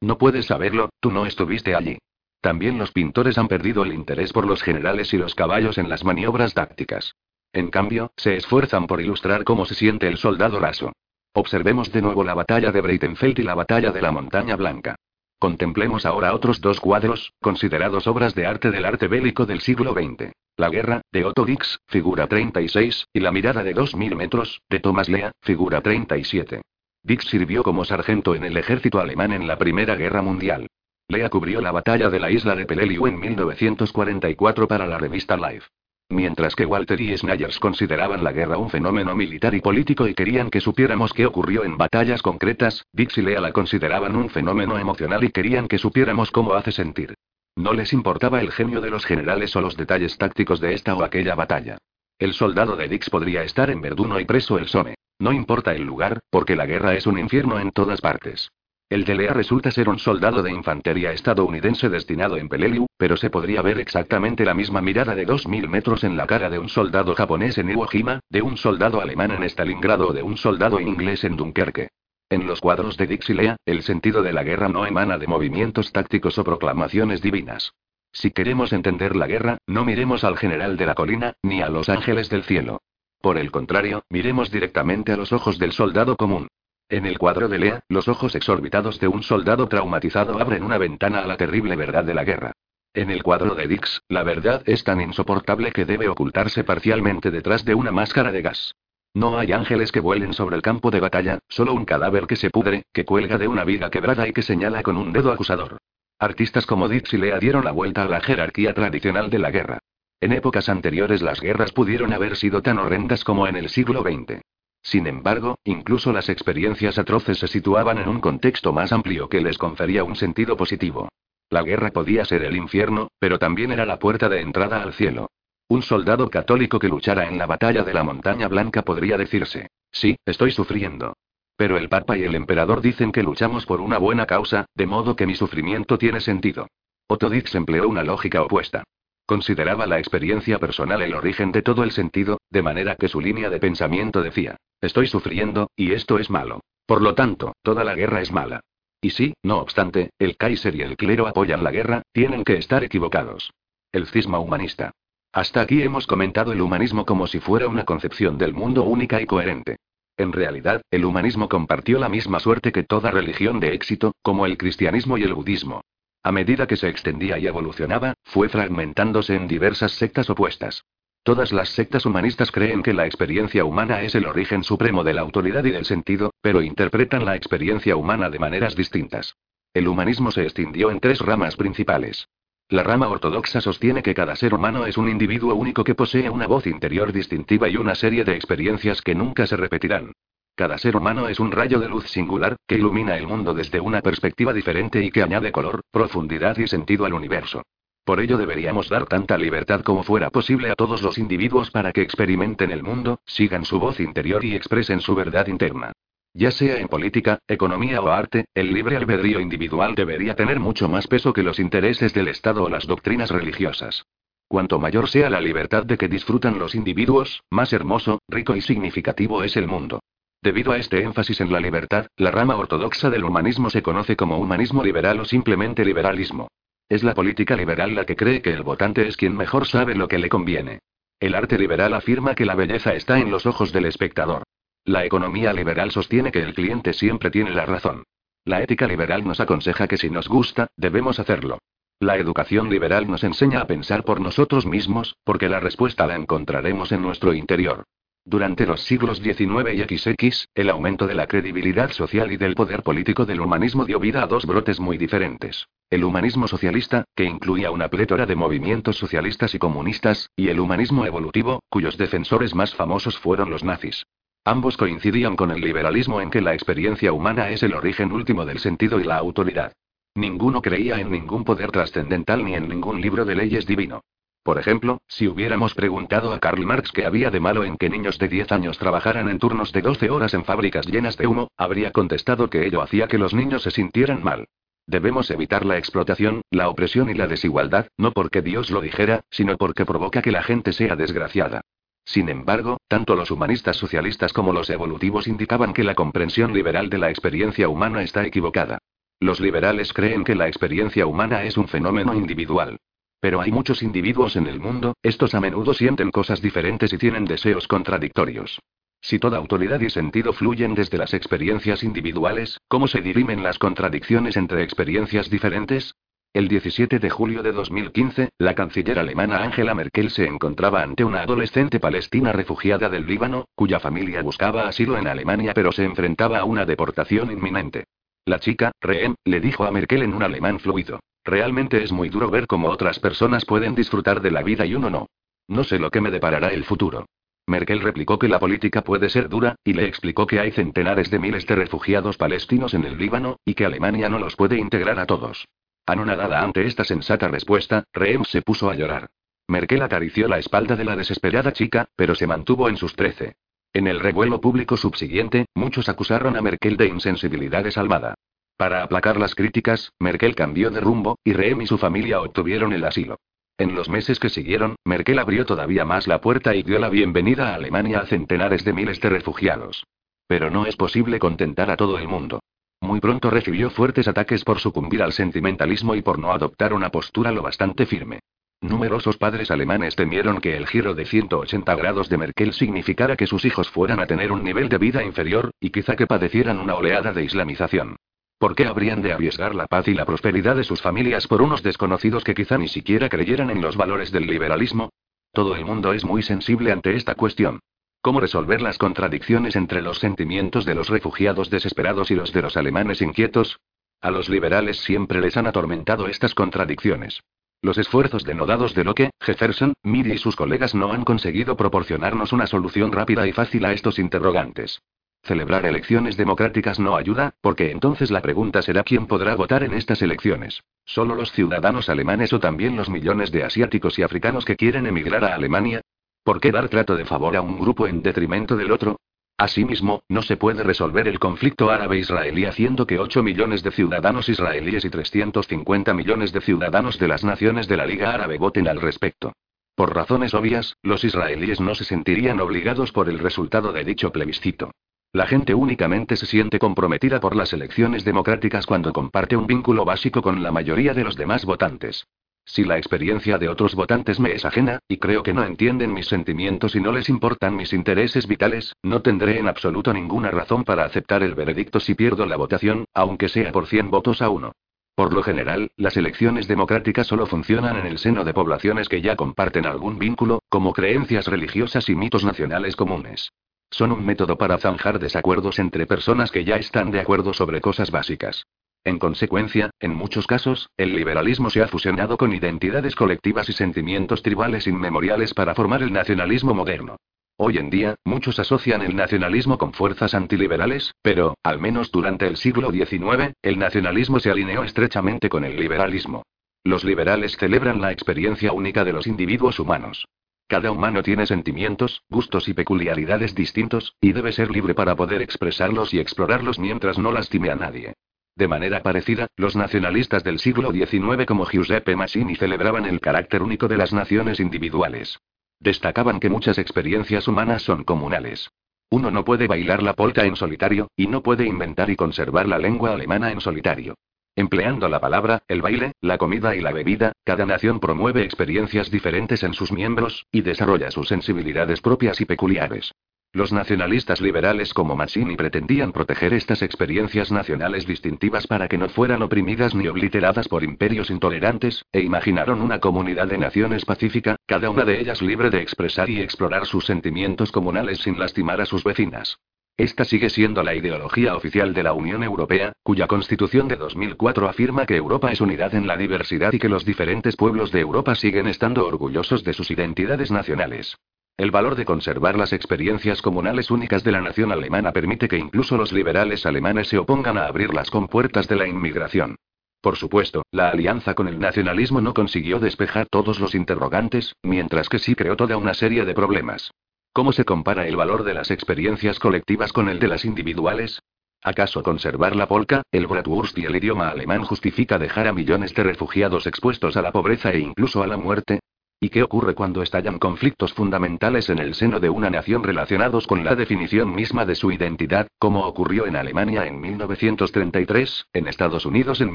No 0.00 0.18
puedes 0.18 0.46
saberlo, 0.46 0.90
tú 1.00 1.10
no 1.10 1.26
estuviste 1.26 1.74
allí. 1.74 1.98
También 2.40 2.78
los 2.78 2.92
pintores 2.92 3.36
han 3.36 3.48
perdido 3.48 3.82
el 3.84 3.92
interés 3.92 4.32
por 4.32 4.46
los 4.46 4.62
generales 4.62 5.12
y 5.12 5.18
los 5.18 5.34
caballos 5.34 5.76
en 5.78 5.88
las 5.88 6.04
maniobras 6.04 6.54
tácticas. 6.54 7.14
En 7.52 7.70
cambio, 7.70 8.12
se 8.16 8.36
esfuerzan 8.36 8.86
por 8.86 9.00
ilustrar 9.00 9.44
cómo 9.44 9.66
se 9.66 9.74
siente 9.74 10.08
el 10.08 10.16
soldado 10.16 10.58
raso. 10.58 10.92
Observemos 11.32 11.92
de 11.92 12.02
nuevo 12.02 12.24
la 12.24 12.34
batalla 12.34 12.72
de 12.72 12.80
Breitenfeld 12.80 13.38
y 13.38 13.42
la 13.42 13.54
batalla 13.54 13.92
de 13.92 14.02
la 14.02 14.10
Montaña 14.10 14.56
Blanca. 14.56 14.96
Contemplemos 15.38 16.06
ahora 16.06 16.34
otros 16.34 16.60
dos 16.60 16.80
cuadros, 16.80 17.32
considerados 17.40 18.06
obras 18.06 18.34
de 18.34 18.46
arte 18.46 18.70
del 18.70 18.84
arte 18.84 19.08
bélico 19.08 19.46
del 19.46 19.60
siglo 19.60 19.92
XX. 19.92 20.32
La 20.56 20.68
guerra, 20.68 21.00
de 21.12 21.24
Otto 21.24 21.44
Dix, 21.44 21.78
figura 21.86 22.26
36, 22.26 23.06
y 23.12 23.20
La 23.20 23.32
mirada 23.32 23.62
de 23.62 23.72
2000 23.72 24.16
metros, 24.16 24.60
de 24.68 24.80
Thomas 24.80 25.08
Lea, 25.08 25.32
figura 25.40 25.80
37. 25.80 26.60
Dix 27.02 27.24
sirvió 27.24 27.62
como 27.62 27.84
sargento 27.84 28.34
en 28.34 28.44
el 28.44 28.56
ejército 28.56 29.00
alemán 29.00 29.32
en 29.32 29.46
la 29.46 29.56
Primera 29.56 29.96
Guerra 29.96 30.20
Mundial. 30.20 30.66
Lea 31.10 31.28
cubrió 31.28 31.60
la 31.60 31.72
batalla 31.72 32.08
de 32.08 32.20
la 32.20 32.30
isla 32.30 32.54
de 32.54 32.66
Peleliu 32.66 33.08
en 33.08 33.18
1944 33.18 34.68
para 34.68 34.86
la 34.86 34.96
revista 34.96 35.36
Life. 35.36 35.66
Mientras 36.08 36.54
que 36.54 36.64
Walter 36.64 37.00
y 37.00 37.16
Snyders 37.16 37.58
consideraban 37.58 38.22
la 38.22 38.30
guerra 38.30 38.58
un 38.58 38.70
fenómeno 38.70 39.16
militar 39.16 39.52
y 39.56 39.60
político 39.60 40.06
y 40.06 40.14
querían 40.14 40.50
que 40.50 40.60
supiéramos 40.60 41.12
qué 41.12 41.26
ocurrió 41.26 41.64
en 41.64 41.76
batallas 41.76 42.22
concretas, 42.22 42.86
Dix 42.92 43.18
y 43.18 43.22
Lea 43.22 43.40
la 43.40 43.50
consideraban 43.50 44.14
un 44.14 44.30
fenómeno 44.30 44.78
emocional 44.78 45.24
y 45.24 45.30
querían 45.30 45.66
que 45.66 45.78
supiéramos 45.78 46.30
cómo 46.30 46.54
hace 46.54 46.70
sentir. 46.70 47.14
No 47.56 47.72
les 47.72 47.92
importaba 47.92 48.40
el 48.40 48.52
genio 48.52 48.80
de 48.80 48.90
los 48.90 49.04
generales 49.04 49.56
o 49.56 49.60
los 49.60 49.76
detalles 49.76 50.16
tácticos 50.16 50.60
de 50.60 50.74
esta 50.74 50.94
o 50.94 51.02
aquella 51.02 51.34
batalla. 51.34 51.78
El 52.20 52.34
soldado 52.34 52.76
de 52.76 52.86
Dix 52.86 53.10
podría 53.10 53.42
estar 53.42 53.68
en 53.70 53.80
Verduno 53.80 54.20
y 54.20 54.26
preso 54.26 54.58
el 54.58 54.68
Somme. 54.68 54.94
No 55.18 55.32
importa 55.32 55.74
el 55.74 55.82
lugar, 55.82 56.20
porque 56.30 56.54
la 56.54 56.66
guerra 56.66 56.94
es 56.94 57.08
un 57.08 57.18
infierno 57.18 57.58
en 57.58 57.72
todas 57.72 58.00
partes. 58.00 58.50
El 58.90 59.04
de 59.04 59.14
Lea 59.14 59.32
resulta 59.32 59.70
ser 59.70 59.88
un 59.88 60.00
soldado 60.00 60.42
de 60.42 60.50
infantería 60.50 61.12
estadounidense 61.12 61.88
destinado 61.88 62.36
en 62.36 62.48
Peleliu, 62.48 62.86
pero 62.96 63.16
se 63.16 63.30
podría 63.30 63.62
ver 63.62 63.78
exactamente 63.78 64.44
la 64.44 64.52
misma 64.52 64.80
mirada 64.80 65.14
de 65.14 65.24
2.000 65.24 65.68
metros 65.68 66.02
en 66.02 66.16
la 66.16 66.26
cara 66.26 66.50
de 66.50 66.58
un 66.58 66.68
soldado 66.68 67.14
japonés 67.14 67.56
en 67.58 67.70
Iwo 67.70 67.86
Jima, 67.86 68.18
de 68.28 68.42
un 68.42 68.56
soldado 68.56 69.00
alemán 69.00 69.30
en 69.30 69.44
Stalingrado 69.44 70.08
o 70.08 70.12
de 70.12 70.24
un 70.24 70.36
soldado 70.36 70.80
inglés 70.80 71.22
en 71.22 71.36
Dunkerque. 71.36 71.90
En 72.30 72.48
los 72.48 72.60
cuadros 72.60 72.96
de 72.96 73.06
Dix 73.06 73.30
y 73.30 73.34
Lea, 73.34 73.56
el 73.64 73.84
sentido 73.84 74.24
de 74.24 74.32
la 74.32 74.42
guerra 74.42 74.68
no 74.68 74.84
emana 74.84 75.18
de 75.18 75.28
movimientos 75.28 75.92
tácticos 75.92 76.36
o 76.38 76.42
proclamaciones 76.42 77.22
divinas. 77.22 77.72
Si 78.10 78.32
queremos 78.32 78.72
entender 78.72 79.14
la 79.14 79.28
guerra, 79.28 79.58
no 79.68 79.84
miremos 79.84 80.24
al 80.24 80.36
general 80.36 80.76
de 80.76 80.86
la 80.86 80.96
colina, 80.96 81.34
ni 81.42 81.62
a 81.62 81.68
los 81.68 81.88
ángeles 81.88 82.28
del 82.28 82.42
cielo. 82.42 82.82
Por 83.20 83.38
el 83.38 83.52
contrario, 83.52 84.02
miremos 84.08 84.50
directamente 84.50 85.12
a 85.12 85.16
los 85.16 85.30
ojos 85.30 85.60
del 85.60 85.70
soldado 85.70 86.16
común. 86.16 86.48
En 86.90 87.06
el 87.06 87.18
cuadro 87.18 87.46
de 87.46 87.60
Lea, 87.60 87.84
los 87.88 88.08
ojos 88.08 88.34
exorbitados 88.34 88.98
de 88.98 89.06
un 89.06 89.22
soldado 89.22 89.68
traumatizado 89.68 90.40
abren 90.40 90.64
una 90.64 90.76
ventana 90.76 91.20
a 91.20 91.26
la 91.26 91.36
terrible 91.36 91.76
verdad 91.76 92.02
de 92.02 92.14
la 92.14 92.24
guerra. 92.24 92.50
En 92.92 93.10
el 93.10 93.22
cuadro 93.22 93.54
de 93.54 93.68
Dix, 93.68 94.02
la 94.08 94.24
verdad 94.24 94.64
es 94.66 94.82
tan 94.82 95.00
insoportable 95.00 95.70
que 95.70 95.84
debe 95.84 96.08
ocultarse 96.08 96.64
parcialmente 96.64 97.30
detrás 97.30 97.64
de 97.64 97.76
una 97.76 97.92
máscara 97.92 98.32
de 98.32 98.42
gas. 98.42 98.74
No 99.14 99.38
hay 99.38 99.52
ángeles 99.52 99.92
que 99.92 100.00
vuelen 100.00 100.32
sobre 100.32 100.56
el 100.56 100.62
campo 100.62 100.90
de 100.90 100.98
batalla, 100.98 101.38
solo 101.48 101.74
un 101.74 101.84
cadáver 101.84 102.26
que 102.26 102.34
se 102.34 102.50
pudre, 102.50 102.82
que 102.92 103.04
cuelga 103.04 103.38
de 103.38 103.46
una 103.46 103.62
viga 103.62 103.88
quebrada 103.88 104.26
y 104.26 104.32
que 104.32 104.42
señala 104.42 104.82
con 104.82 104.96
un 104.96 105.12
dedo 105.12 105.30
acusador. 105.30 105.78
Artistas 106.18 106.66
como 106.66 106.88
Dix 106.88 107.14
y 107.14 107.18
Lea 107.18 107.38
dieron 107.38 107.64
la 107.64 107.70
vuelta 107.70 108.02
a 108.02 108.08
la 108.08 108.20
jerarquía 108.20 108.74
tradicional 108.74 109.30
de 109.30 109.38
la 109.38 109.52
guerra. 109.52 109.78
En 110.20 110.32
épocas 110.32 110.68
anteriores 110.68 111.22
las 111.22 111.40
guerras 111.40 111.70
pudieron 111.70 112.12
haber 112.12 112.34
sido 112.34 112.62
tan 112.62 112.78
horrendas 112.78 113.22
como 113.22 113.46
en 113.46 113.54
el 113.54 113.68
siglo 113.68 114.02
XX. 114.02 114.40
Sin 114.82 115.06
embargo, 115.06 115.58
incluso 115.64 116.12
las 116.12 116.28
experiencias 116.28 116.98
atroces 116.98 117.38
se 117.38 117.48
situaban 117.48 117.98
en 117.98 118.08
un 118.08 118.20
contexto 118.20 118.72
más 118.72 118.92
amplio 118.92 119.28
que 119.28 119.40
les 119.40 119.58
confería 119.58 120.04
un 120.04 120.16
sentido 120.16 120.56
positivo. 120.56 121.08
La 121.50 121.62
guerra 121.62 121.90
podía 121.90 122.24
ser 122.24 122.44
el 122.44 122.56
infierno, 122.56 123.08
pero 123.18 123.38
también 123.38 123.72
era 123.72 123.84
la 123.84 123.98
puerta 123.98 124.28
de 124.28 124.40
entrada 124.40 124.82
al 124.82 124.92
cielo. 124.92 125.30
Un 125.68 125.82
soldado 125.82 126.30
católico 126.30 126.78
que 126.78 126.88
luchara 126.88 127.28
en 127.28 127.38
la 127.38 127.46
batalla 127.46 127.82
de 127.84 127.94
la 127.94 128.02
Montaña 128.02 128.48
Blanca 128.48 128.82
podría 128.82 129.16
decirse, 129.16 129.68
sí, 129.90 130.16
estoy 130.24 130.52
sufriendo. 130.52 131.14
Pero 131.56 131.76
el 131.76 131.88
Papa 131.88 132.16
y 132.16 132.24
el 132.24 132.34
Emperador 132.34 132.80
dicen 132.80 133.12
que 133.12 133.22
luchamos 133.22 133.66
por 133.66 133.80
una 133.80 133.98
buena 133.98 134.26
causa, 134.26 134.66
de 134.74 134.86
modo 134.86 135.14
que 135.14 135.26
mi 135.26 135.34
sufrimiento 135.34 135.98
tiene 135.98 136.20
sentido. 136.20 136.68
Otto 137.06 137.30
empleó 137.32 137.88
una 137.88 138.04
lógica 138.04 138.42
opuesta. 138.42 138.84
Consideraba 139.30 139.86
la 139.86 140.00
experiencia 140.00 140.58
personal 140.58 141.02
el 141.02 141.14
origen 141.14 141.52
de 141.52 141.62
todo 141.62 141.84
el 141.84 141.92
sentido, 141.92 142.40
de 142.50 142.62
manera 142.62 142.96
que 142.96 143.06
su 143.06 143.20
línea 143.20 143.48
de 143.48 143.60
pensamiento 143.60 144.24
decía, 144.24 144.56
estoy 144.80 145.06
sufriendo, 145.06 145.70
y 145.76 145.92
esto 145.92 146.18
es 146.18 146.30
malo. 146.30 146.58
Por 146.84 147.00
lo 147.00 147.14
tanto, 147.14 147.52
toda 147.62 147.84
la 147.84 147.94
guerra 147.94 148.22
es 148.22 148.32
mala. 148.32 148.58
Y 149.00 149.10
si, 149.10 149.34
no 149.44 149.58
obstante, 149.58 150.10
el 150.18 150.36
Kaiser 150.36 150.74
y 150.74 150.82
el 150.82 150.96
clero 150.96 151.28
apoyan 151.28 151.62
la 151.62 151.70
guerra, 151.70 152.02
tienen 152.10 152.42
que 152.42 152.56
estar 152.56 152.82
equivocados. 152.82 153.52
El 153.92 154.08
cisma 154.08 154.40
humanista. 154.40 154.90
Hasta 155.30 155.60
aquí 155.60 155.80
hemos 155.80 156.08
comentado 156.08 156.50
el 156.50 156.60
humanismo 156.60 157.06
como 157.06 157.28
si 157.28 157.38
fuera 157.38 157.68
una 157.68 157.84
concepción 157.84 158.36
del 158.36 158.52
mundo 158.52 158.82
única 158.82 159.22
y 159.22 159.26
coherente. 159.26 159.76
En 160.16 160.32
realidad, 160.32 160.82
el 160.90 161.04
humanismo 161.04 161.48
compartió 161.48 162.00
la 162.00 162.08
misma 162.08 162.40
suerte 162.40 162.72
que 162.72 162.82
toda 162.82 163.12
religión 163.12 163.60
de 163.60 163.74
éxito, 163.74 164.12
como 164.22 164.44
el 164.44 164.58
cristianismo 164.58 165.18
y 165.18 165.22
el 165.22 165.34
budismo. 165.34 165.82
A 166.22 166.32
medida 166.32 166.66
que 166.66 166.76
se 166.76 166.88
extendía 166.88 167.38
y 167.38 167.46
evolucionaba, 167.46 168.14
fue 168.24 168.48
fragmentándose 168.48 169.34
en 169.34 169.48
diversas 169.48 169.92
sectas 169.92 170.28
opuestas. 170.28 170.84
Todas 171.22 171.52
las 171.52 171.70
sectas 171.70 172.06
humanistas 172.06 172.50
creen 172.50 172.82
que 172.82 172.92
la 172.92 173.06
experiencia 173.06 173.64
humana 173.64 174.02
es 174.02 174.14
el 174.14 174.26
origen 174.26 174.62
supremo 174.62 175.04
de 175.04 175.14
la 175.14 175.22
autoridad 175.22 175.64
y 175.64 175.70
del 175.70 175.84
sentido, 175.84 176.32
pero 176.40 176.62
interpretan 176.62 177.24
la 177.24 177.36
experiencia 177.36 177.96
humana 177.96 178.30
de 178.30 178.38
maneras 178.38 178.76
distintas. 178.76 179.36
El 179.72 179.88
humanismo 179.88 180.30
se 180.30 180.42
extendió 180.42 180.90
en 180.90 181.00
tres 181.00 181.20
ramas 181.20 181.56
principales. 181.56 182.28
La 182.68 182.82
rama 182.82 183.08
ortodoxa 183.08 183.60
sostiene 183.60 184.02
que 184.02 184.14
cada 184.14 184.36
ser 184.36 184.54
humano 184.54 184.86
es 184.86 184.96
un 184.96 185.08
individuo 185.08 185.54
único 185.54 185.84
que 185.84 185.94
posee 185.94 186.30
una 186.30 186.46
voz 186.46 186.66
interior 186.66 187.12
distintiva 187.12 187.68
y 187.68 187.76
una 187.76 187.94
serie 187.94 188.24
de 188.24 188.34
experiencias 188.34 189.02
que 189.02 189.14
nunca 189.14 189.46
se 189.46 189.56
repetirán. 189.56 190.12
Cada 190.54 190.78
ser 190.78 190.96
humano 190.96 191.28
es 191.28 191.40
un 191.40 191.52
rayo 191.52 191.80
de 191.80 191.88
luz 191.88 192.08
singular, 192.10 192.56
que 192.66 192.76
ilumina 192.76 193.16
el 193.16 193.26
mundo 193.26 193.54
desde 193.54 193.80
una 193.80 194.02
perspectiva 194.02 194.52
diferente 194.52 195.02
y 195.02 195.10
que 195.10 195.22
añade 195.22 195.52
color, 195.52 195.80
profundidad 195.90 196.58
y 196.58 196.66
sentido 196.66 197.04
al 197.06 197.14
universo. 197.14 197.62
Por 198.04 198.20
ello 198.20 198.36
deberíamos 198.36 198.88
dar 198.88 199.06
tanta 199.06 199.38
libertad 199.38 199.82
como 199.82 200.02
fuera 200.02 200.30
posible 200.30 200.70
a 200.70 200.74
todos 200.74 201.02
los 201.02 201.18
individuos 201.18 201.70
para 201.70 201.92
que 201.92 202.02
experimenten 202.02 202.70
el 202.70 202.82
mundo, 202.82 203.20
sigan 203.24 203.64
su 203.64 203.78
voz 203.78 204.00
interior 204.00 204.44
y 204.44 204.54
expresen 204.54 205.00
su 205.00 205.14
verdad 205.14 205.46
interna. 205.46 205.92
Ya 206.32 206.50
sea 206.50 206.78
en 206.78 206.88
política, 206.88 207.40
economía 207.48 208.00
o 208.00 208.08
arte, 208.08 208.46
el 208.54 208.72
libre 208.72 208.96
albedrío 208.96 209.40
individual 209.40 209.94
debería 209.94 210.36
tener 210.36 210.60
mucho 210.60 210.88
más 210.88 211.06
peso 211.08 211.32
que 211.32 211.42
los 211.42 211.58
intereses 211.58 212.14
del 212.14 212.28
Estado 212.28 212.62
o 212.64 212.68
las 212.68 212.86
doctrinas 212.86 213.30
religiosas. 213.30 214.04
Cuanto 214.46 214.78
mayor 214.78 215.08
sea 215.08 215.30
la 215.30 215.40
libertad 215.40 215.84
de 215.84 215.96
que 215.96 216.08
disfrutan 216.08 216.58
los 216.58 216.74
individuos, 216.74 217.42
más 217.50 217.72
hermoso, 217.72 218.20
rico 218.28 218.56
y 218.56 218.60
significativo 218.60 219.42
es 219.44 219.56
el 219.56 219.66
mundo. 219.66 220.00
Debido 220.42 220.72
a 220.72 220.78
este 220.78 221.02
énfasis 221.02 221.42
en 221.42 221.52
la 221.52 221.60
libertad, 221.60 222.06
la 222.16 222.30
rama 222.30 222.56
ortodoxa 222.56 223.10
del 223.10 223.24
humanismo 223.24 223.68
se 223.68 223.82
conoce 223.82 224.16
como 224.16 224.38
humanismo 224.38 224.82
liberal 224.82 225.20
o 225.20 225.26
simplemente 225.26 225.84
liberalismo. 225.84 226.48
Es 226.88 227.04
la 227.04 227.12
política 227.12 227.56
liberal 227.56 227.94
la 227.94 228.06
que 228.06 228.16
cree 228.16 228.40
que 228.40 228.54
el 228.54 228.62
votante 228.62 229.06
es 229.06 229.18
quien 229.18 229.36
mejor 229.36 229.66
sabe 229.66 229.94
lo 229.94 230.08
que 230.08 230.18
le 230.18 230.30
conviene. 230.30 230.78
El 231.20 231.34
arte 231.34 231.58
liberal 231.58 231.92
afirma 231.92 232.34
que 232.34 232.46
la 232.46 232.54
belleza 232.54 232.94
está 232.94 233.18
en 233.18 233.30
los 233.30 233.44
ojos 233.44 233.70
del 233.72 233.84
espectador. 233.84 234.44
La 234.86 235.04
economía 235.04 235.52
liberal 235.52 235.90
sostiene 235.90 236.32
que 236.32 236.42
el 236.42 236.54
cliente 236.54 236.94
siempre 236.94 237.30
tiene 237.30 237.50
la 237.50 237.66
razón. 237.66 238.04
La 238.46 238.62
ética 238.62 238.86
liberal 238.86 239.26
nos 239.26 239.40
aconseja 239.40 239.86
que 239.86 239.98
si 239.98 240.08
nos 240.08 240.26
gusta, 240.26 240.68
debemos 240.76 241.20
hacerlo. 241.20 241.58
La 241.98 242.16
educación 242.16 242.70
liberal 242.70 243.10
nos 243.10 243.24
enseña 243.24 243.60
a 243.60 243.66
pensar 243.66 244.04
por 244.04 244.22
nosotros 244.22 244.64
mismos, 244.64 245.16
porque 245.22 245.50
la 245.50 245.60
respuesta 245.60 246.06
la 246.06 246.16
encontraremos 246.16 246.92
en 246.92 247.02
nuestro 247.02 247.34
interior. 247.34 247.84
Durante 248.24 248.66
los 248.66 248.82
siglos 248.82 249.18
XIX 249.18 249.72
y 249.72 249.98
XX, 249.98 250.46
el 250.54 250.68
aumento 250.68 251.06
de 251.06 251.14
la 251.14 251.26
credibilidad 251.26 251.90
social 251.90 252.30
y 252.30 252.36
del 252.36 252.54
poder 252.54 252.82
político 252.82 253.24
del 253.24 253.40
humanismo 253.40 253.86
dio 253.86 253.98
vida 253.98 254.22
a 254.22 254.26
dos 254.26 254.44
brotes 254.44 254.78
muy 254.78 254.98
diferentes. 254.98 255.66
El 255.88 256.04
humanismo 256.04 256.46
socialista, 256.46 257.04
que 257.16 257.24
incluía 257.24 257.70
una 257.70 257.88
plétora 257.88 258.26
de 258.26 258.36
movimientos 258.36 258.98
socialistas 258.98 259.54
y 259.54 259.58
comunistas, 259.58 260.28
y 260.36 260.48
el 260.48 260.60
humanismo 260.60 261.06
evolutivo, 261.06 261.60
cuyos 261.70 261.96
defensores 261.96 262.54
más 262.54 262.74
famosos 262.74 263.18
fueron 263.18 263.50
los 263.50 263.64
nazis. 263.64 264.04
Ambos 264.44 264.76
coincidían 264.76 265.34
con 265.34 265.50
el 265.50 265.60
liberalismo 265.60 266.20
en 266.20 266.30
que 266.30 266.42
la 266.42 266.54
experiencia 266.54 267.12
humana 267.12 267.48
es 267.50 267.62
el 267.62 267.74
origen 267.74 268.12
último 268.12 268.44
del 268.44 268.58
sentido 268.58 269.00
y 269.00 269.04
la 269.04 269.16
autoridad. 269.16 269.72
Ninguno 270.14 270.60
creía 270.60 271.00
en 271.00 271.10
ningún 271.10 271.44
poder 271.44 271.70
trascendental 271.70 272.44
ni 272.44 272.54
en 272.54 272.68
ningún 272.68 273.00
libro 273.00 273.24
de 273.24 273.34
leyes 273.34 273.66
divino. 273.66 274.02
Por 274.42 274.58
ejemplo, 274.58 275.02
si 275.06 275.28
hubiéramos 275.28 275.74
preguntado 275.74 276.32
a 276.32 276.38
Karl 276.38 276.64
Marx 276.64 276.92
qué 276.92 277.04
había 277.04 277.30
de 277.30 277.40
malo 277.40 277.62
en 277.64 277.76
que 277.76 277.90
niños 277.90 278.18
de 278.18 278.28
10 278.28 278.52
años 278.52 278.78
trabajaran 278.78 279.28
en 279.28 279.38
turnos 279.38 279.70
de 279.72 279.82
12 279.82 280.08
horas 280.08 280.32
en 280.32 280.44
fábricas 280.44 280.86
llenas 280.86 281.18
de 281.18 281.26
humo, 281.26 281.50
habría 281.58 281.92
contestado 281.92 282.48
que 282.48 282.66
ello 282.66 282.80
hacía 282.80 283.06
que 283.06 283.18
los 283.18 283.34
niños 283.34 283.62
se 283.62 283.70
sintieran 283.70 284.24
mal. 284.24 284.48
Debemos 284.86 285.30
evitar 285.30 285.66
la 285.66 285.76
explotación, 285.76 286.42
la 286.50 286.68
opresión 286.68 287.10
y 287.10 287.14
la 287.14 287.28
desigualdad, 287.28 287.88
no 287.98 288.12
porque 288.12 288.40
Dios 288.40 288.70
lo 288.70 288.80
dijera, 288.80 289.20
sino 289.30 289.56
porque 289.56 289.84
provoca 289.84 290.22
que 290.22 290.32
la 290.32 290.42
gente 290.42 290.72
sea 290.72 290.96
desgraciada. 290.96 291.60
Sin 292.04 292.28
embargo, 292.28 292.78
tanto 292.88 293.14
los 293.14 293.30
humanistas 293.30 293.76
socialistas 293.76 294.32
como 294.32 294.52
los 294.52 294.70
evolutivos 294.70 295.28
indicaban 295.28 295.74
que 295.74 295.84
la 295.84 295.94
comprensión 295.94 296.54
liberal 296.54 296.88
de 296.88 296.98
la 296.98 297.10
experiencia 297.10 297.68
humana 297.68 298.02
está 298.02 298.24
equivocada. 298.26 298.78
Los 299.20 299.38
liberales 299.38 299.92
creen 299.92 300.24
que 300.24 300.34
la 300.34 300.48
experiencia 300.48 301.06
humana 301.06 301.44
es 301.44 301.58
un 301.58 301.68
fenómeno 301.68 302.14
individual. 302.14 302.78
Pero 303.20 303.40
hay 303.40 303.52
muchos 303.52 303.82
individuos 303.82 304.36
en 304.36 304.46
el 304.46 304.60
mundo, 304.60 304.94
estos 305.02 305.34
a 305.34 305.40
menudo 305.40 305.74
sienten 305.74 306.10
cosas 306.10 306.40
diferentes 306.40 306.92
y 306.92 306.98
tienen 306.98 307.26
deseos 307.26 307.68
contradictorios. 307.68 308.58
Si 309.02 309.18
toda 309.18 309.38
autoridad 309.38 309.80
y 309.80 309.90
sentido 309.90 310.32
fluyen 310.32 310.74
desde 310.74 310.98
las 310.98 311.14
experiencias 311.14 311.82
individuales, 311.82 312.58
¿cómo 312.68 312.86
se 312.86 313.00
dirimen 313.00 313.42
las 313.42 313.58
contradicciones 313.58 314.36
entre 314.36 314.62
experiencias 314.62 315.30
diferentes? 315.30 315.94
El 316.32 316.46
17 316.48 317.00
de 317.00 317.10
julio 317.10 317.42
de 317.42 317.50
2015, 317.50 318.28
la 318.38 318.54
canciller 318.54 318.98
alemana 318.98 319.42
Angela 319.42 319.74
Merkel 319.74 320.10
se 320.10 320.26
encontraba 320.26 320.82
ante 320.82 321.04
una 321.04 321.22
adolescente 321.22 321.80
palestina 321.80 322.30
refugiada 322.30 322.88
del 322.88 323.06
Líbano, 323.06 323.46
cuya 323.56 323.80
familia 323.80 324.22
buscaba 324.22 324.68
asilo 324.68 324.96
en 324.96 325.08
Alemania 325.08 325.52
pero 325.54 325.72
se 325.72 325.84
enfrentaba 325.84 326.38
a 326.38 326.44
una 326.44 326.64
deportación 326.66 327.32
inminente. 327.32 327.84
La 328.26 328.38
chica, 328.38 328.70
Rehn, 328.80 329.16
le 329.24 329.40
dijo 329.40 329.64
a 329.64 329.72
Merkel 329.72 330.02
en 330.02 330.14
un 330.14 330.22
alemán 330.22 330.60
fluido. 330.60 331.00
Realmente 331.24 331.82
es 331.82 331.92
muy 331.92 332.08
duro 332.08 332.30
ver 332.30 332.46
cómo 332.46 332.68
otras 332.68 332.98
personas 332.98 333.44
pueden 333.44 333.74
disfrutar 333.74 334.20
de 334.20 334.30
la 334.30 334.42
vida 334.42 334.64
y 334.66 334.74
uno 334.74 334.90
no. 334.90 335.06
No 335.48 335.64
sé 335.64 335.78
lo 335.78 335.90
que 335.90 336.00
me 336.00 336.10
deparará 336.10 336.48
el 336.48 336.64
futuro. 336.64 337.06
Merkel 337.46 337.80
replicó 337.80 338.18
que 338.18 338.28
la 338.28 338.38
política 338.38 338.82
puede 338.82 339.10
ser 339.10 339.28
dura, 339.28 339.56
y 339.64 339.72
le 339.72 339.86
explicó 339.86 340.26
que 340.26 340.38
hay 340.38 340.52
centenares 340.52 341.10
de 341.10 341.18
miles 341.18 341.46
de 341.46 341.56
refugiados 341.56 342.16
palestinos 342.16 342.74
en 342.74 342.84
el 342.84 342.96
Líbano, 342.96 343.38
y 343.44 343.54
que 343.54 343.64
Alemania 343.64 344.08
no 344.08 344.18
los 344.18 344.36
puede 344.36 344.56
integrar 344.56 345.00
a 345.00 345.06
todos. 345.06 345.48
Anonadada 345.84 346.42
ante 346.42 346.66
esta 346.66 346.84
sensata 346.84 347.26
respuesta, 347.28 347.84
Rehm 347.92 348.24
se 348.24 348.42
puso 348.42 348.70
a 348.70 348.76
llorar. 348.76 349.10
Merkel 349.48 349.82
acarició 349.82 350.28
la 350.28 350.38
espalda 350.38 350.76
de 350.76 350.84
la 350.84 350.94
desesperada 350.94 351.52
chica, 351.52 351.88
pero 351.96 352.14
se 352.14 352.28
mantuvo 352.28 352.68
en 352.68 352.76
sus 352.76 352.94
trece. 352.94 353.34
En 353.72 353.88
el 353.88 353.98
revuelo 353.98 354.40
público 354.40 354.76
subsiguiente, 354.76 355.46
muchos 355.54 355.88
acusaron 355.88 356.36
a 356.36 356.42
Merkel 356.42 356.76
de 356.76 356.86
insensibilidad 356.86 357.64
desalmada. 357.64 358.14
Para 358.60 358.82
aplacar 358.82 359.16
las 359.16 359.34
críticas, 359.34 359.90
Merkel 359.98 360.34
cambió 360.34 360.70
de 360.70 360.80
rumbo, 360.80 361.16
y 361.24 361.32
Rehm 361.32 361.62
y 361.62 361.66
su 361.66 361.78
familia 361.78 362.20
obtuvieron 362.20 362.74
el 362.74 362.84
asilo. 362.84 363.16
En 363.56 363.74
los 363.74 363.88
meses 363.88 364.20
que 364.20 364.28
siguieron, 364.28 364.76
Merkel 364.84 365.18
abrió 365.18 365.46
todavía 365.46 365.86
más 365.86 366.06
la 366.06 366.20
puerta 366.20 366.54
y 366.54 366.62
dio 366.62 366.78
la 366.78 366.90
bienvenida 366.90 367.48
a 367.48 367.54
Alemania 367.54 368.00
a 368.00 368.06
centenares 368.06 368.62
de 368.62 368.74
miles 368.74 369.00
de 369.00 369.08
refugiados. 369.08 369.86
Pero 370.26 370.50
no 370.50 370.66
es 370.66 370.76
posible 370.76 371.18
contentar 371.18 371.70
a 371.70 371.76
todo 371.78 371.96
el 371.96 372.06
mundo. 372.06 372.40
Muy 372.82 373.00
pronto 373.00 373.30
recibió 373.30 373.70
fuertes 373.70 374.06
ataques 374.08 374.44
por 374.44 374.58
sucumbir 374.58 375.02
al 375.02 375.14
sentimentalismo 375.14 375.94
y 375.94 376.02
por 376.02 376.18
no 376.18 376.30
adoptar 376.30 376.74
una 376.74 376.90
postura 376.90 377.32
lo 377.32 377.40
bastante 377.40 377.86
firme. 377.86 378.20
Numerosos 378.60 379.16
padres 379.16 379.50
alemanes 379.50 379.96
temieron 379.96 380.38
que 380.38 380.58
el 380.58 380.66
giro 380.66 380.92
de 380.92 381.06
180 381.06 381.74
grados 381.76 382.10
de 382.10 382.18
Merkel 382.18 382.52
significara 382.52 383.16
que 383.16 383.26
sus 383.26 383.42
hijos 383.46 383.70
fueran 383.70 384.00
a 384.00 384.06
tener 384.06 384.30
un 384.30 384.44
nivel 384.44 384.68
de 384.68 384.76
vida 384.76 385.02
inferior, 385.02 385.50
y 385.60 385.70
quizá 385.70 385.96
que 385.96 386.06
padecieran 386.06 386.58
una 386.58 386.74
oleada 386.74 387.14
de 387.14 387.24
islamización. 387.24 387.96
¿Por 388.40 388.54
qué 388.54 388.64
habrían 388.64 389.02
de 389.02 389.12
arriesgar 389.12 389.54
la 389.54 389.66
paz 389.66 389.86
y 389.86 389.92
la 389.92 390.06
prosperidad 390.06 390.56
de 390.56 390.64
sus 390.64 390.80
familias 390.80 391.26
por 391.26 391.42
unos 391.42 391.62
desconocidos 391.62 392.24
que 392.24 392.32
quizá 392.32 392.56
ni 392.56 392.68
siquiera 392.68 393.10
creyeran 393.10 393.50
en 393.50 393.60
los 393.60 393.76
valores 393.76 394.12
del 394.12 394.26
liberalismo? 394.26 394.88
Todo 395.30 395.54
el 395.56 395.66
mundo 395.66 395.92
es 395.92 396.06
muy 396.06 396.22
sensible 396.22 396.72
ante 396.72 396.96
esta 396.96 397.14
cuestión. 397.16 397.60
¿Cómo 398.00 398.18
resolver 398.18 398.62
las 398.62 398.78
contradicciones 398.78 399.56
entre 399.56 399.82
los 399.82 399.98
sentimientos 399.98 400.64
de 400.64 400.74
los 400.74 400.88
refugiados 400.88 401.50
desesperados 401.50 402.10
y 402.10 402.14
los 402.14 402.32
de 402.32 402.40
los 402.40 402.56
alemanes 402.56 403.02
inquietos? 403.02 403.60
A 404.00 404.10
los 404.10 404.30
liberales 404.30 404.78
siempre 404.78 405.20
les 405.20 405.36
han 405.36 405.46
atormentado 405.46 406.08
estas 406.08 406.34
contradicciones. 406.34 407.20
Los 407.60 407.76
esfuerzos 407.76 408.24
denodados 408.24 408.74
de 408.74 408.84
Locke, 408.84 409.10
Jefferson, 409.20 409.74
Miri 409.82 410.12
y 410.12 410.18
sus 410.18 410.34
colegas 410.34 410.74
no 410.74 410.92
han 410.92 411.04
conseguido 411.04 411.58
proporcionarnos 411.58 412.32
una 412.32 412.46
solución 412.46 412.90
rápida 412.90 413.26
y 413.26 413.32
fácil 413.32 413.66
a 413.66 413.74
estos 413.74 413.98
interrogantes. 413.98 414.80
Celebrar 415.22 415.66
elecciones 415.66 416.16
democráticas 416.16 416.78
no 416.80 416.96
ayuda, 416.96 417.34
porque 417.40 417.70
entonces 417.70 418.10
la 418.10 418.22
pregunta 418.22 418.62
será 418.62 418.82
quién 418.82 419.06
podrá 419.06 419.34
votar 419.34 419.62
en 419.62 419.74
estas 419.74 420.02
elecciones. 420.02 420.62
¿Solo 420.84 421.14
los 421.14 421.30
ciudadanos 421.32 421.88
alemanes 421.88 422.32
o 422.32 422.40
también 422.40 422.76
los 422.76 422.88
millones 422.88 423.30
de 423.30 423.44
asiáticos 423.44 423.98
y 423.98 424.02
africanos 424.02 424.44
que 424.44 424.56
quieren 424.56 424.86
emigrar 424.86 425.24
a 425.24 425.34
Alemania? 425.34 425.82
¿Por 426.24 426.40
qué 426.40 426.50
dar 426.50 426.68
trato 426.68 426.96
de 426.96 427.04
favor 427.04 427.36
a 427.36 427.42
un 427.42 427.58
grupo 427.58 427.86
en 427.86 428.02
detrimento 428.02 428.56
del 428.56 428.72
otro? 428.72 428.98
Asimismo, 429.36 430.02
no 430.08 430.20
se 430.20 430.36
puede 430.36 430.62
resolver 430.62 431.08
el 431.08 431.18
conflicto 431.18 431.70
árabe-israelí 431.70 432.44
haciendo 432.44 432.86
que 432.86 432.98
8 432.98 433.22
millones 433.22 433.62
de 433.62 433.70
ciudadanos 433.70 434.28
israelíes 434.28 434.84
y 434.84 434.90
350 434.90 435.94
millones 435.94 436.32
de 436.32 436.42
ciudadanos 436.42 436.98
de 436.98 437.08
las 437.08 437.24
naciones 437.24 437.66
de 437.66 437.76
la 437.78 437.86
Liga 437.86 438.12
Árabe 438.12 438.36
voten 438.36 438.68
al 438.68 438.80
respecto. 438.80 439.32
Por 439.74 439.94
razones 439.94 440.34
obvias, 440.34 440.76
los 440.82 441.04
israelíes 441.04 441.58
no 441.58 441.74
se 441.74 441.84
sentirían 441.84 442.38
obligados 442.40 442.92
por 442.92 443.08
el 443.08 443.18
resultado 443.18 443.72
de 443.72 443.82
dicho 443.82 444.12
plebiscito. 444.12 444.72
La 445.12 445.26
gente 445.26 445.54
únicamente 445.54 446.14
se 446.14 446.24
siente 446.24 446.60
comprometida 446.60 447.18
por 447.18 447.34
las 447.34 447.52
elecciones 447.52 448.04
democráticas 448.04 448.64
cuando 448.64 448.92
comparte 448.92 449.36
un 449.36 449.48
vínculo 449.48 449.84
básico 449.84 450.22
con 450.22 450.40
la 450.44 450.52
mayoría 450.52 450.94
de 450.94 451.02
los 451.02 451.16
demás 451.16 451.44
votantes. 451.44 452.06
Si 452.44 452.62
la 452.62 452.78
experiencia 452.78 453.36
de 453.36 453.48
otros 453.48 453.74
votantes 453.74 454.20
me 454.20 454.32
es 454.32 454.44
ajena, 454.44 454.78
y 454.86 454.98
creo 454.98 455.24
que 455.24 455.34
no 455.34 455.42
entienden 455.42 455.92
mis 455.92 456.06
sentimientos 456.06 456.76
y 456.76 456.80
no 456.80 456.92
les 456.92 457.08
importan 457.08 457.56
mis 457.56 457.72
intereses 457.72 458.28
vitales, 458.28 458.76
no 458.84 459.02
tendré 459.02 459.40
en 459.40 459.48
absoluto 459.48 459.92
ninguna 459.92 460.30
razón 460.30 460.62
para 460.62 460.84
aceptar 460.84 461.24
el 461.24 461.34
veredicto 461.34 461.80
si 461.80 461.96
pierdo 461.96 462.24
la 462.24 462.36
votación, 462.36 462.84
aunque 462.94 463.28
sea 463.28 463.50
por 463.50 463.66
100 463.66 463.90
votos 463.90 464.22
a 464.22 464.28
uno. 464.30 464.52
Por 464.94 465.12
lo 465.12 465.24
general, 465.24 465.72
las 465.76 465.96
elecciones 465.96 466.46
democráticas 466.46 467.08
solo 467.08 467.26
funcionan 467.26 467.78
en 467.78 467.86
el 467.86 467.98
seno 467.98 468.22
de 468.24 468.32
poblaciones 468.32 468.88
que 468.88 469.02
ya 469.02 469.16
comparten 469.16 469.66
algún 469.66 469.98
vínculo, 469.98 470.40
como 470.48 470.72
creencias 470.72 471.26
religiosas 471.26 471.88
y 471.88 471.96
mitos 471.96 472.24
nacionales 472.24 472.76
comunes. 472.76 473.32
Son 473.70 473.92
un 473.92 474.04
método 474.04 474.36
para 474.36 474.58
zanjar 474.58 474.98
desacuerdos 474.98 475.58
entre 475.58 475.86
personas 475.86 476.30
que 476.30 476.44
ya 476.44 476.56
están 476.56 476.90
de 476.90 477.00
acuerdo 477.00 477.32
sobre 477.32 477.60
cosas 477.60 477.90
básicas. 477.90 478.44
En 478.82 478.98
consecuencia, 478.98 479.70
en 479.78 479.94
muchos 479.94 480.26
casos, 480.26 480.70
el 480.76 480.96
liberalismo 480.96 481.50
se 481.50 481.62
ha 481.62 481.68
fusionado 481.68 482.16
con 482.16 482.32
identidades 482.32 482.96
colectivas 482.96 483.48
y 483.48 483.52
sentimientos 483.52 484.22
tribales 484.22 484.66
inmemoriales 484.66 485.34
para 485.34 485.54
formar 485.54 485.82
el 485.82 485.92
nacionalismo 485.92 486.54
moderno. 486.54 486.96
Hoy 487.36 487.58
en 487.58 487.70
día, 487.70 487.94
muchos 488.04 488.38
asocian 488.38 488.82
el 488.82 488.96
nacionalismo 488.96 489.56
con 489.56 489.72
fuerzas 489.72 490.14
antiliberales, 490.14 490.94
pero, 491.00 491.36
al 491.42 491.58
menos 491.58 491.90
durante 491.90 492.26
el 492.26 492.36
siglo 492.36 492.70
XIX, 492.70 493.32
el 493.42 493.58
nacionalismo 493.58 494.18
se 494.18 494.30
alineó 494.30 494.64
estrechamente 494.64 495.28
con 495.28 495.44
el 495.44 495.56
liberalismo. 495.56 496.22
Los 496.64 496.84
liberales 496.84 497.36
celebran 497.38 497.80
la 497.80 497.92
experiencia 497.92 498.52
única 498.52 498.84
de 498.84 498.92
los 498.92 499.06
individuos 499.06 499.58
humanos. 499.58 500.06
Cada 500.50 500.72
humano 500.72 501.04
tiene 501.04 501.26
sentimientos, 501.26 502.02
gustos 502.10 502.48
y 502.48 502.54
peculiaridades 502.54 503.36
distintos, 503.36 503.94
y 504.00 504.10
debe 504.10 504.32
ser 504.32 504.50
libre 504.50 504.74
para 504.74 504.96
poder 504.96 505.22
expresarlos 505.22 505.94
y 505.94 506.00
explorarlos 506.00 506.58
mientras 506.58 506.98
no 506.98 507.12
lastime 507.12 507.50
a 507.50 507.54
nadie. 507.54 507.94
De 508.34 508.48
manera 508.48 508.82
parecida, 508.82 509.28
los 509.36 509.54
nacionalistas 509.54 510.24
del 510.24 510.40
siglo 510.40 510.72
XIX 510.72 511.24
como 511.24 511.46
Giuseppe 511.46 511.94
Mazzini 511.94 512.34
celebraban 512.34 512.84
el 512.84 512.98
carácter 512.98 513.44
único 513.44 513.68
de 513.68 513.76
las 513.76 513.92
naciones 513.92 514.40
individuales. 514.40 515.20
Destacaban 515.60 516.18
que 516.18 516.30
muchas 516.30 516.58
experiencias 516.58 517.28
humanas 517.28 517.62
son 517.62 517.84
comunales. 517.84 518.50
Uno 518.90 519.12
no 519.12 519.24
puede 519.24 519.46
bailar 519.46 519.84
la 519.84 519.94
polka 519.94 520.24
en 520.24 520.34
solitario, 520.34 520.88
y 520.96 521.06
no 521.06 521.22
puede 521.22 521.46
inventar 521.46 521.90
y 521.90 521.94
conservar 521.94 522.48
la 522.48 522.58
lengua 522.58 522.90
alemana 522.90 523.30
en 523.30 523.40
solitario. 523.40 523.94
Empleando 524.36 524.88
la 524.88 525.00
palabra, 525.00 525.42
el 525.48 525.60
baile, 525.60 525.92
la 526.00 526.16
comida 526.16 526.54
y 526.56 526.60
la 526.60 526.72
bebida, 526.72 527.12
cada 527.24 527.46
nación 527.46 527.80
promueve 527.80 528.22
experiencias 528.22 528.90
diferentes 528.90 529.42
en 529.42 529.54
sus 529.54 529.72
miembros, 529.72 530.26
y 530.32 530.42
desarrolla 530.42 530.90
sus 530.90 531.08
sensibilidades 531.08 531.80
propias 531.80 532.20
y 532.20 532.24
peculiares. 532.24 532.92
Los 533.32 533.52
nacionalistas 533.52 534.20
liberales 534.20 534.74
como 534.74 534.96
Mazzini 534.96 535.36
pretendían 535.36 535.92
proteger 535.92 536.34
estas 536.34 536.62
experiencias 536.62 537.30
nacionales 537.30 537.86
distintivas 537.86 538.48
para 538.48 538.66
que 538.66 538.76
no 538.76 538.88
fueran 538.88 539.22
oprimidas 539.22 539.72
ni 539.72 539.86
obliteradas 539.86 540.48
por 540.48 540.64
imperios 540.64 541.10
intolerantes, 541.10 541.84
e 541.92 542.00
imaginaron 542.00 542.60
una 542.60 542.80
comunidad 542.80 543.28
de 543.28 543.38
naciones 543.38 543.84
pacífica, 543.84 544.34
cada 544.46 544.68
una 544.68 544.84
de 544.84 545.00
ellas 545.00 545.22
libre 545.22 545.50
de 545.50 545.60
expresar 545.60 546.10
y 546.10 546.20
explorar 546.20 546.66
sus 546.66 546.86
sentimientos 546.86 547.52
comunales 547.52 547.98
sin 547.98 548.18
lastimar 548.18 548.60
a 548.60 548.66
sus 548.66 548.82
vecinas. 548.82 549.38
Esta 549.76 550.04
sigue 550.04 550.28
siendo 550.28 550.62
la 550.62 550.74
ideología 550.74 551.34
oficial 551.34 551.72
de 551.72 551.82
la 551.82 551.92
Unión 551.92 552.22
Europea, 552.22 552.72
cuya 552.82 553.06
constitución 553.06 553.66
de 553.68 553.76
2004 553.76 554.48
afirma 554.48 554.86
que 554.86 554.96
Europa 554.96 555.32
es 555.32 555.40
unidad 555.40 555.74
en 555.74 555.86
la 555.86 555.96
diversidad 555.96 556.52
y 556.52 556.58
que 556.58 556.68
los 556.68 556.84
diferentes 556.84 557.36
pueblos 557.36 557.72
de 557.72 557.80
Europa 557.80 558.14
siguen 558.14 558.46
estando 558.46 558.86
orgullosos 558.86 559.42
de 559.42 559.54
sus 559.54 559.70
identidades 559.70 560.30
nacionales. 560.30 560.96
El 561.36 561.50
valor 561.50 561.74
de 561.74 561.86
conservar 561.86 562.36
las 562.36 562.52
experiencias 562.52 563.22
comunales 563.22 563.70
únicas 563.70 564.04
de 564.04 564.12
la 564.12 564.20
nación 564.20 564.52
alemana 564.52 564.92
permite 564.92 565.26
que 565.26 565.38
incluso 565.38 565.78
los 565.78 565.90
liberales 565.90 566.44
alemanes 566.44 566.88
se 566.88 566.98
opongan 566.98 567.38
a 567.38 567.46
abrir 567.46 567.72
las 567.72 567.90
compuertas 567.90 568.46
de 568.46 568.56
la 568.56 568.68
inmigración. 568.68 569.36
Por 569.80 569.96
supuesto, 569.96 570.42
la 570.50 570.68
alianza 570.68 571.14
con 571.14 571.26
el 571.26 571.38
nacionalismo 571.38 572.02
no 572.02 572.12
consiguió 572.12 572.58
despejar 572.58 573.06
todos 573.06 573.40
los 573.40 573.54
interrogantes, 573.54 574.34
mientras 574.42 574.90
que 574.90 574.98
sí 574.98 575.14
creó 575.14 575.36
toda 575.36 575.56
una 575.56 575.72
serie 575.72 576.04
de 576.04 576.12
problemas. 576.12 576.72
¿Cómo 577.12 577.32
se 577.32 577.44
compara 577.44 577.88
el 577.88 577.96
valor 577.96 578.22
de 578.22 578.34
las 578.34 578.52
experiencias 578.52 579.18
colectivas 579.18 579.72
con 579.72 579.88
el 579.88 579.98
de 579.98 580.06
las 580.06 580.24
individuales? 580.24 581.02
¿Acaso 581.42 581.82
conservar 581.82 582.36
la 582.36 582.46
polka, 582.46 582.82
el 582.92 583.08
bratwurst 583.08 583.58
y 583.58 583.64
el 583.64 583.74
idioma 583.74 584.10
alemán 584.10 584.44
justifica 584.44 584.96
dejar 584.96 585.26
a 585.26 585.32
millones 585.32 585.74
de 585.74 585.82
refugiados 585.82 586.46
expuestos 586.46 586.96
a 586.96 587.02
la 587.02 587.10
pobreza 587.10 587.50
e 587.50 587.58
incluso 587.58 588.04
a 588.04 588.06
la 588.06 588.16
muerte? 588.16 588.60
¿Y 589.00 589.08
qué 589.08 589.24
ocurre 589.24 589.56
cuando 589.56 589.82
estallan 589.82 590.20
conflictos 590.20 590.72
fundamentales 590.72 591.50
en 591.50 591.58
el 591.58 591.74
seno 591.74 591.98
de 591.98 592.10
una 592.10 592.30
nación 592.30 592.62
relacionados 592.62 593.26
con 593.26 593.42
la 593.42 593.56
definición 593.56 594.14
misma 594.14 594.44
de 594.44 594.54
su 594.54 594.70
identidad, 594.70 595.26
como 595.40 595.66
ocurrió 595.66 596.06
en 596.06 596.14
Alemania 596.14 596.64
en 596.66 596.80
1933, 596.80 598.26
en 598.34 598.46
Estados 598.46 598.86
Unidos 598.86 599.20
en 599.20 599.34